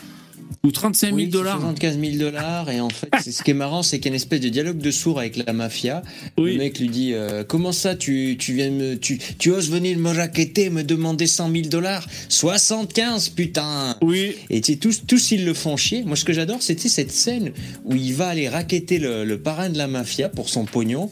ou 0.65 0.71
35 0.71 1.07
000 1.09 1.17
Oui, 1.17 1.27
dollars. 1.29 1.61
75 1.61 1.99
000 2.01 2.17
dollars 2.19 2.71
et 2.71 2.81
en 2.81 2.89
fait, 2.91 3.09
ce 3.31 3.43
qui 3.43 3.51
est 3.51 3.55
marrant, 3.55 3.83
c'est 3.83 3.99
qu'il 3.99 4.07
y 4.07 4.09
a 4.09 4.13
une 4.13 4.17
espèce 4.17 4.41
de 4.41 4.49
dialogue 4.49 4.79
de 4.79 4.91
sourd 4.91 5.19
avec 5.19 5.37
la 5.37 5.53
mafia. 5.53 6.03
Oui. 6.39 6.53
Le 6.53 6.59
mec 6.59 6.79
lui 6.79 6.89
dit 6.89 7.13
euh, 7.15 7.45
comment 7.45 7.73
ça, 7.73 7.95
tu, 7.95 8.37
tu 8.39 8.55
viens 8.55 8.71
me, 8.71 8.97
tu, 8.99 9.19
tu 9.39 9.51
oses 9.51 9.71
venir 9.71 9.99
me 9.99 10.11
raqueter, 10.11 10.71
me 10.71 10.83
demander 10.85 11.27
100 11.27 11.51
000 11.53 11.69
dollars, 11.69 12.07
75 12.29 13.29
putain. 13.31 13.97
Oui, 14.03 14.35
Et 14.51 14.61
tu 14.61 14.73
sais, 14.73 14.79
tous, 14.79 15.03
tous 15.07 15.33
ils 15.33 15.45
le 15.45 15.55
font 15.55 15.77
chier. 15.77 16.03
Moi, 16.05 16.17
ce 16.17 16.25
que 16.25 16.33
j'adore, 16.33 16.63
sais, 16.63 16.77
cette 16.77 17.13
scène 17.13 17.53
où 17.85 17.95
il 17.95 18.15
va 18.15 18.29
aller 18.29 18.49
raqueter 18.49 18.99
le, 18.99 19.25
le 19.25 19.39
parrain 19.39 19.69
de 19.71 19.79
la 19.79 19.87
mafia 19.87 20.29
pour 20.29 20.49
son 20.49 20.65
pognon. 20.65 21.11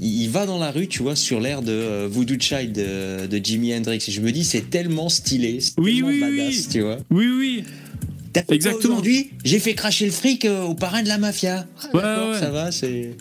Il, 0.00 0.22
il 0.22 0.30
va 0.30 0.46
dans 0.46 0.58
la 0.58 0.70
rue, 0.70 0.86
tu 0.88 1.02
vois, 1.02 1.16
sur 1.16 1.40
l'air 1.40 1.62
de 1.62 1.72
euh, 1.72 2.08
Voodoo 2.10 2.36
Child 2.38 2.72
de, 2.72 3.26
de 3.26 3.44
Jimi 3.44 3.74
Hendrix. 3.74 4.02
Et 4.08 4.10
je 4.12 4.20
me 4.20 4.32
dis, 4.32 4.44
c'est 4.44 4.70
tellement 4.70 5.08
stylé, 5.08 5.58
Oui, 5.78 5.96
tellement 5.96 6.08
oui, 6.08 6.20
badass, 6.20 6.54
oui. 6.56 6.66
tu 6.70 6.80
vois. 6.80 6.98
oui, 7.10 7.26
oui. 7.38 7.64
Exactement. 8.50 8.94
Aujourd'hui, 8.94 9.30
j'ai 9.44 9.58
fait 9.58 9.74
cracher 9.74 10.06
le 10.06 10.12
fric 10.12 10.44
euh, 10.44 10.62
au 10.62 10.74
parrain 10.74 11.02
de 11.02 11.08
la 11.08 11.18
mafia. 11.18 11.66
Ah, 11.82 11.96
Ouais, 11.96 12.30
ouais. 12.32 12.38
ça 12.38 12.50
va, 12.50 12.70
c'est. 12.72 13.16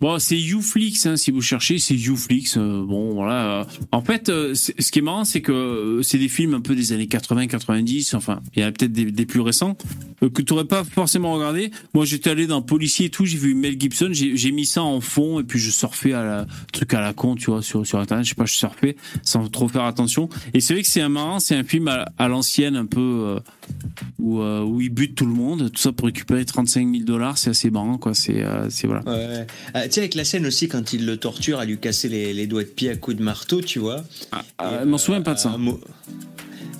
Bon, 0.00 0.18
c'est 0.18 0.38
Youflix, 0.40 1.04
hein, 1.04 1.16
si 1.18 1.30
vous 1.30 1.42
cherchez, 1.42 1.78
c'est 1.78 1.94
Youflix. 1.94 2.56
euh, 2.56 2.82
bon, 2.86 3.12
voilà. 3.12 3.66
En 3.92 4.00
fait, 4.00 4.30
euh, 4.30 4.54
ce 4.54 4.90
qui 4.90 4.98
est 4.98 5.02
marrant, 5.02 5.26
c'est 5.26 5.42
que 5.42 5.52
euh, 5.52 6.02
c'est 6.02 6.16
des 6.16 6.28
films 6.30 6.54
un 6.54 6.62
peu 6.62 6.74
des 6.74 6.94
années 6.94 7.04
80-90, 7.04 8.16
enfin, 8.16 8.40
il 8.56 8.62
y 8.62 8.64
en 8.64 8.68
a 8.68 8.72
peut-être 8.72 8.92
des, 8.92 9.12
des 9.12 9.26
plus 9.26 9.40
récents, 9.40 9.76
que 10.22 10.40
tu 10.40 10.54
n'aurais 10.54 10.64
pas 10.64 10.84
forcément 10.84 11.34
regardé. 11.34 11.70
Moi, 11.92 12.06
j'étais 12.06 12.30
allé 12.30 12.46
dans 12.46 12.62
Policier 12.62 13.06
et 13.06 13.10
tout, 13.10 13.26
j'ai 13.26 13.36
vu 13.36 13.54
Mel 13.54 13.78
Gibson, 13.78 14.08
j'ai 14.12 14.52
mis 14.52 14.64
ça 14.64 14.82
en 14.82 15.02
fond, 15.02 15.38
et 15.38 15.44
puis 15.44 15.58
je 15.58 15.70
surfais 15.70 16.14
à 16.14 16.24
la 16.24 16.46
truc 16.72 16.94
à 16.94 17.02
la 17.02 17.12
con, 17.12 17.34
tu 17.34 17.50
vois, 17.50 17.60
sur, 17.60 17.86
sur 17.86 17.98
Internet, 17.98 18.24
je 18.24 18.30
sais 18.30 18.34
pas, 18.34 18.46
je 18.46 18.54
surfais 18.54 18.96
sans 19.22 19.48
trop 19.48 19.68
faire 19.68 19.84
attention. 19.84 20.30
Et 20.54 20.60
c'est 20.60 20.72
vrai 20.72 20.82
que 20.82 20.88
c'est 20.88 21.02
un 21.02 21.10
marrant, 21.10 21.40
c'est 21.40 21.56
un 21.56 21.64
film 21.64 21.88
à, 21.88 22.10
à 22.16 22.26
l'ancienne, 22.28 22.74
un 22.76 22.86
peu... 22.86 23.38
euh, 23.70 24.22
où, 24.22 24.40
euh, 24.40 24.62
où 24.62 24.80
il 24.80 24.90
bute 24.90 25.14
tout 25.14 25.26
le 25.26 25.32
monde, 25.32 25.70
tout 25.72 25.80
ça 25.80 25.92
pour 25.92 26.06
récupérer 26.06 26.44
35 26.44 26.90
000 26.90 27.04
dollars, 27.04 27.38
c'est 27.38 27.50
assez 27.50 27.70
marrant, 27.70 27.98
quoi. 27.98 28.14
C'est, 28.14 28.42
euh, 28.42 28.68
voilà. 28.84 29.02
Ouais. 29.02 29.46
Ah, 29.74 29.86
tu 29.86 29.94
sais, 29.94 30.00
avec 30.00 30.14
la 30.14 30.24
scène 30.24 30.46
aussi, 30.46 30.68
quand 30.68 30.92
il 30.92 31.06
le 31.06 31.16
torture 31.16 31.58
à 31.58 31.64
lui 31.64 31.78
casser 31.78 32.08
les, 32.08 32.32
les 32.32 32.46
doigts 32.46 32.62
de 32.62 32.68
pied 32.68 32.90
à 32.90 32.96
coups 32.96 33.16
de 33.16 33.22
marteau, 33.22 33.60
tu 33.60 33.78
vois. 33.78 34.04
Ah, 34.32 34.42
Et, 34.62 34.84
je 34.84 34.88
m'en 34.88 34.98
souviens 34.98 35.22
pas 35.22 35.34
de 35.34 35.38
ça. 35.38 35.50
un 35.50 35.66
euh, 35.68 35.74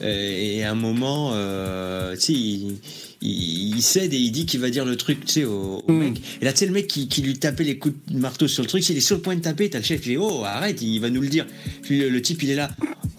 Et 0.03 0.65
à 0.65 0.73
un 0.73 0.75
moment, 0.75 1.31
euh, 1.35 2.15
tu 2.15 2.21
sais, 2.21 2.33
il, 2.33 2.79
il- 3.22 3.76
il 3.76 3.82
cède 3.82 4.12
et 4.12 4.16
il 4.18 4.30
dit 4.32 4.47
qu'il 4.47 4.60
va 4.60 4.70
dire 4.70 4.84
le 4.84 4.97
truc, 4.97 5.24
tu 5.24 5.32
sais, 5.32 5.44
au, 5.44 5.82
au 5.86 5.92
Mm. 5.92 5.98
mec. 5.98 6.22
Et 6.40 6.44
là, 6.44 6.52
tu 6.52 6.59
sais, 6.60 6.66
le 6.66 6.72
mec 6.72 6.86
qui, 6.86 7.09
qui 7.09 7.22
lui 7.22 7.34
tapait 7.38 7.64
les 7.64 7.78
coups 7.78 7.94
de 8.10 8.18
marteau 8.18 8.48
sur 8.48 8.62
le 8.62 8.68
truc, 8.68 8.88
il 8.88 8.97
est 8.97 9.01
sur 9.01 9.16
le 9.16 9.22
point 9.22 9.36
de 9.36 9.40
taper, 9.40 9.68
t'as 9.70 9.78
le 9.78 9.84
chef 9.84 10.01
qui 10.01 10.10
dit, 10.10 10.16
oh, 10.16 10.42
arrête, 10.44 10.80
il 10.82 10.98
va 11.01 11.10
nous 11.10 11.20
le 11.20 11.28
dire. 11.28 11.47
Puis 11.82 11.98
le, 12.01 12.09
le 12.09 12.22
type, 12.22 12.42
il 12.42 12.51
est 12.51 12.55
là. 12.56 12.70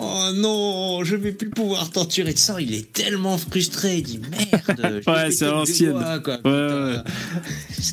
Oh 0.04 0.30
non, 0.34 1.04
je 1.04 1.16
vais 1.16 1.32
plus 1.32 1.50
pouvoir 1.52 1.92
torturer 1.92 2.34
de 2.34 2.40
ça. 2.40 2.60
Il 2.60 2.74
est 2.74 2.92
tellement 2.92 3.38
frustré. 3.38 3.98
Il 3.98 4.04
dit 4.04 4.20
merde. 4.20 5.02
Ouais, 5.08 5.30
c'est 5.30 5.46
à 5.46 5.52
l'ancienne. 5.52 5.94
Ouais, 6.44 6.98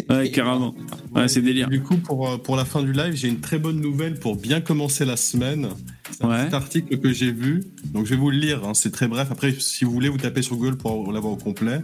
Ouais, 0.09 0.31
carrément. 0.33 0.75
Ouais, 1.15 1.29
c'est 1.29 1.43
délire. 1.43 1.69
Du 1.69 1.83
coup, 1.83 1.97
pour, 1.99 2.29
euh, 2.31 2.39
pour 2.39 2.57
la 2.57 2.65
fin 2.65 2.83
du 2.83 2.93
live, 2.93 3.15
j'ai 3.15 3.29
une 3.29 3.41
très 3.41 3.59
bonne 3.59 3.81
nouvelle 3.81 4.19
pour 4.19 4.37
bien 4.37 4.61
commencer 4.63 5.05
la 5.05 5.17
semaine. 5.19 5.69
C'est 6.13 6.25
un 6.25 6.47
petit 6.47 6.55
article 6.55 6.99
que 6.99 7.13
j'ai 7.13 7.33
vu. 7.33 7.65
Donc, 7.93 8.07
je 8.07 8.11
vais 8.11 8.17
vous 8.17 8.31
le 8.31 8.39
lire. 8.39 8.65
hein, 8.65 8.75
C'est 8.75 8.91
très 8.91 9.09
bref. 9.09 9.29
Après, 9.31 9.53
si 9.59 9.85
vous 9.85 9.93
voulez, 9.93 10.09
vous 10.09 10.19
tapez 10.19 10.43
sur 10.43 10.57
Google 10.57 10.77
pour 10.77 11.13
l'avoir 11.13 11.33
au 11.35 11.37
complet. 11.37 11.81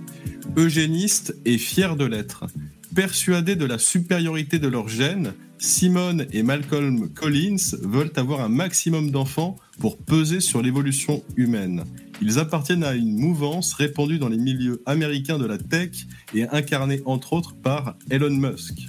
Eugéniste 0.56 1.36
et 1.44 1.58
fier 1.58 1.96
de 1.96 2.04
l'être. 2.04 2.46
Persuadés 2.94 3.56
de 3.56 3.64
la 3.64 3.78
supériorité 3.78 4.58
de 4.58 4.68
leurs 4.68 4.88
gènes, 4.88 5.32
Simone 5.58 6.26
et 6.32 6.42
Malcolm 6.42 7.08
Collins 7.08 7.56
veulent 7.82 8.12
avoir 8.16 8.40
un 8.40 8.48
maximum 8.48 9.10
d'enfants 9.10 9.56
pour 9.78 9.96
peser 9.98 10.40
sur 10.40 10.62
l'évolution 10.62 11.22
humaine. 11.36 11.84
Ils 12.22 12.38
appartiennent 12.38 12.84
à 12.84 12.94
une 12.94 13.16
mouvance 13.18 13.72
répandue 13.74 14.18
dans 14.18 14.28
les 14.28 14.36
milieux 14.36 14.82
américains 14.86 15.38
de 15.38 15.46
la 15.46 15.58
tech 15.58 16.06
et 16.34 16.44
incarnée 16.48 17.02
entre 17.04 17.32
autres 17.32 17.54
par 17.56 17.96
Elon 18.10 18.30
Musk. 18.30 18.88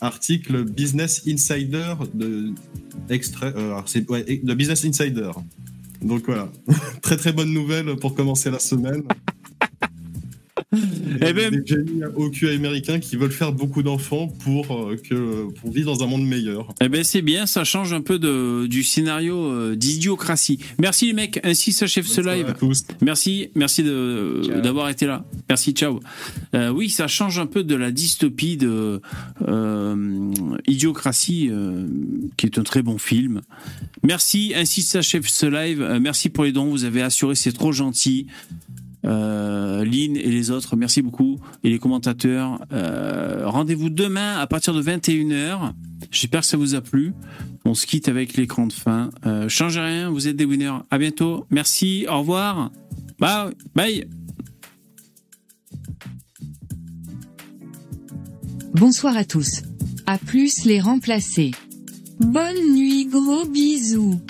Article 0.00 0.64
Business 0.64 1.22
Insider 1.26 1.94
de, 2.14 2.52
extrait, 3.08 3.52
euh, 3.56 3.80
de 3.80 4.54
Business 4.54 4.84
Insider. 4.84 5.30
Donc 6.02 6.26
voilà, 6.26 6.50
très 7.02 7.16
très 7.16 7.32
bonne 7.32 7.52
nouvelle 7.52 7.96
pour 7.96 8.14
commencer 8.14 8.50
la 8.50 8.58
semaine. 8.58 9.02
Eh 11.22 11.32
ben- 11.32 11.50
des 11.50 11.64
génies 11.64 12.02
au 12.16 12.28
cul 12.28 12.48
américains 12.48 12.98
qui 12.98 13.16
veulent 13.16 13.30
faire 13.32 13.52
beaucoup 13.52 13.82
d'enfants 13.82 14.26
pour, 14.26 14.72
euh, 14.72 14.96
que, 14.96 15.46
pour 15.60 15.70
vivre 15.70 15.94
dans 15.96 16.04
un 16.04 16.08
monde 16.08 16.26
meilleur. 16.26 16.74
Eh 16.80 16.88
ben 16.88 17.04
c'est 17.04 17.22
bien, 17.22 17.46
ça 17.46 17.64
change 17.64 17.92
un 17.92 18.00
peu 18.00 18.18
de, 18.18 18.66
du 18.66 18.82
scénario 18.82 19.38
euh, 19.38 19.76
d'idiocratie. 19.76 20.58
Merci 20.78 21.06
les 21.06 21.12
mecs, 21.12 21.40
ainsi 21.44 21.72
s'achève 21.72 22.06
ce 22.06 22.20
live. 22.20 22.46
à 22.48 22.52
tous. 22.52 22.84
Merci, 23.00 23.50
merci 23.54 23.82
de 23.84 24.42
Ciao. 24.44 24.60
d'avoir 24.60 24.88
été 24.88 25.06
là. 25.06 25.24
Merci, 25.48 25.72
ciao. 25.72 26.00
Euh, 26.54 26.70
oui, 26.70 26.90
ça 26.90 27.06
change 27.06 27.38
un 27.38 27.46
peu 27.46 27.62
de 27.62 27.74
la 27.76 27.90
dystopie 27.92 28.56
de 28.56 29.00
euh, 29.46 30.32
Idiocratie, 30.66 31.48
euh, 31.50 31.86
qui 32.36 32.46
est 32.46 32.58
un 32.58 32.64
très 32.64 32.82
bon 32.82 32.98
film. 32.98 33.40
Merci, 34.02 34.52
ainsi 34.54 34.82
s'achève 34.82 35.26
ce 35.28 35.46
live. 35.46 35.80
Euh, 35.80 36.00
merci 36.00 36.28
pour 36.28 36.44
les 36.44 36.52
dons, 36.52 36.66
vous 36.70 36.84
avez 36.84 37.02
assuré, 37.02 37.34
c'est 37.34 37.52
trop 37.52 37.72
gentil. 37.72 38.26
Euh, 39.06 39.84
Lynn 39.84 40.16
et 40.16 40.30
les 40.30 40.50
autres, 40.50 40.76
merci 40.76 41.02
beaucoup. 41.02 41.38
Et 41.64 41.70
les 41.70 41.78
commentateurs. 41.78 42.60
Euh, 42.72 43.42
Rendez-vous 43.46 43.90
demain 43.90 44.36
à 44.38 44.46
partir 44.46 44.74
de 44.74 44.82
21h. 44.82 45.72
J'espère 46.10 46.40
que 46.40 46.46
ça 46.46 46.56
vous 46.56 46.74
a 46.74 46.80
plu. 46.80 47.12
On 47.64 47.74
se 47.74 47.86
quitte 47.86 48.08
avec 48.08 48.36
l'écran 48.36 48.66
de 48.66 48.72
fin. 48.72 49.10
Euh, 49.26 49.48
changez 49.48 49.80
rien, 49.80 50.10
vous 50.10 50.28
êtes 50.28 50.36
des 50.36 50.44
winners. 50.44 50.78
À 50.90 50.98
bientôt. 50.98 51.46
Merci, 51.50 52.06
au 52.08 52.18
revoir. 52.20 52.70
Bye. 53.18 53.54
Bye. 53.74 54.08
Bonsoir 58.74 59.16
à 59.16 59.24
tous. 59.24 59.62
À 60.06 60.18
plus 60.18 60.64
les 60.64 60.80
remplacer. 60.80 61.52
Bonne 62.20 62.74
nuit 62.74 63.06
gros 63.06 63.46
bisous. 63.46 64.20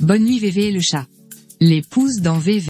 Bonne 0.00 0.24
nuit 0.24 0.38
VV 0.38 0.72
le 0.72 0.80
chat. 0.80 1.06
Les 1.60 1.82
pouces 1.82 2.20
dans 2.20 2.38
VV. 2.38 2.64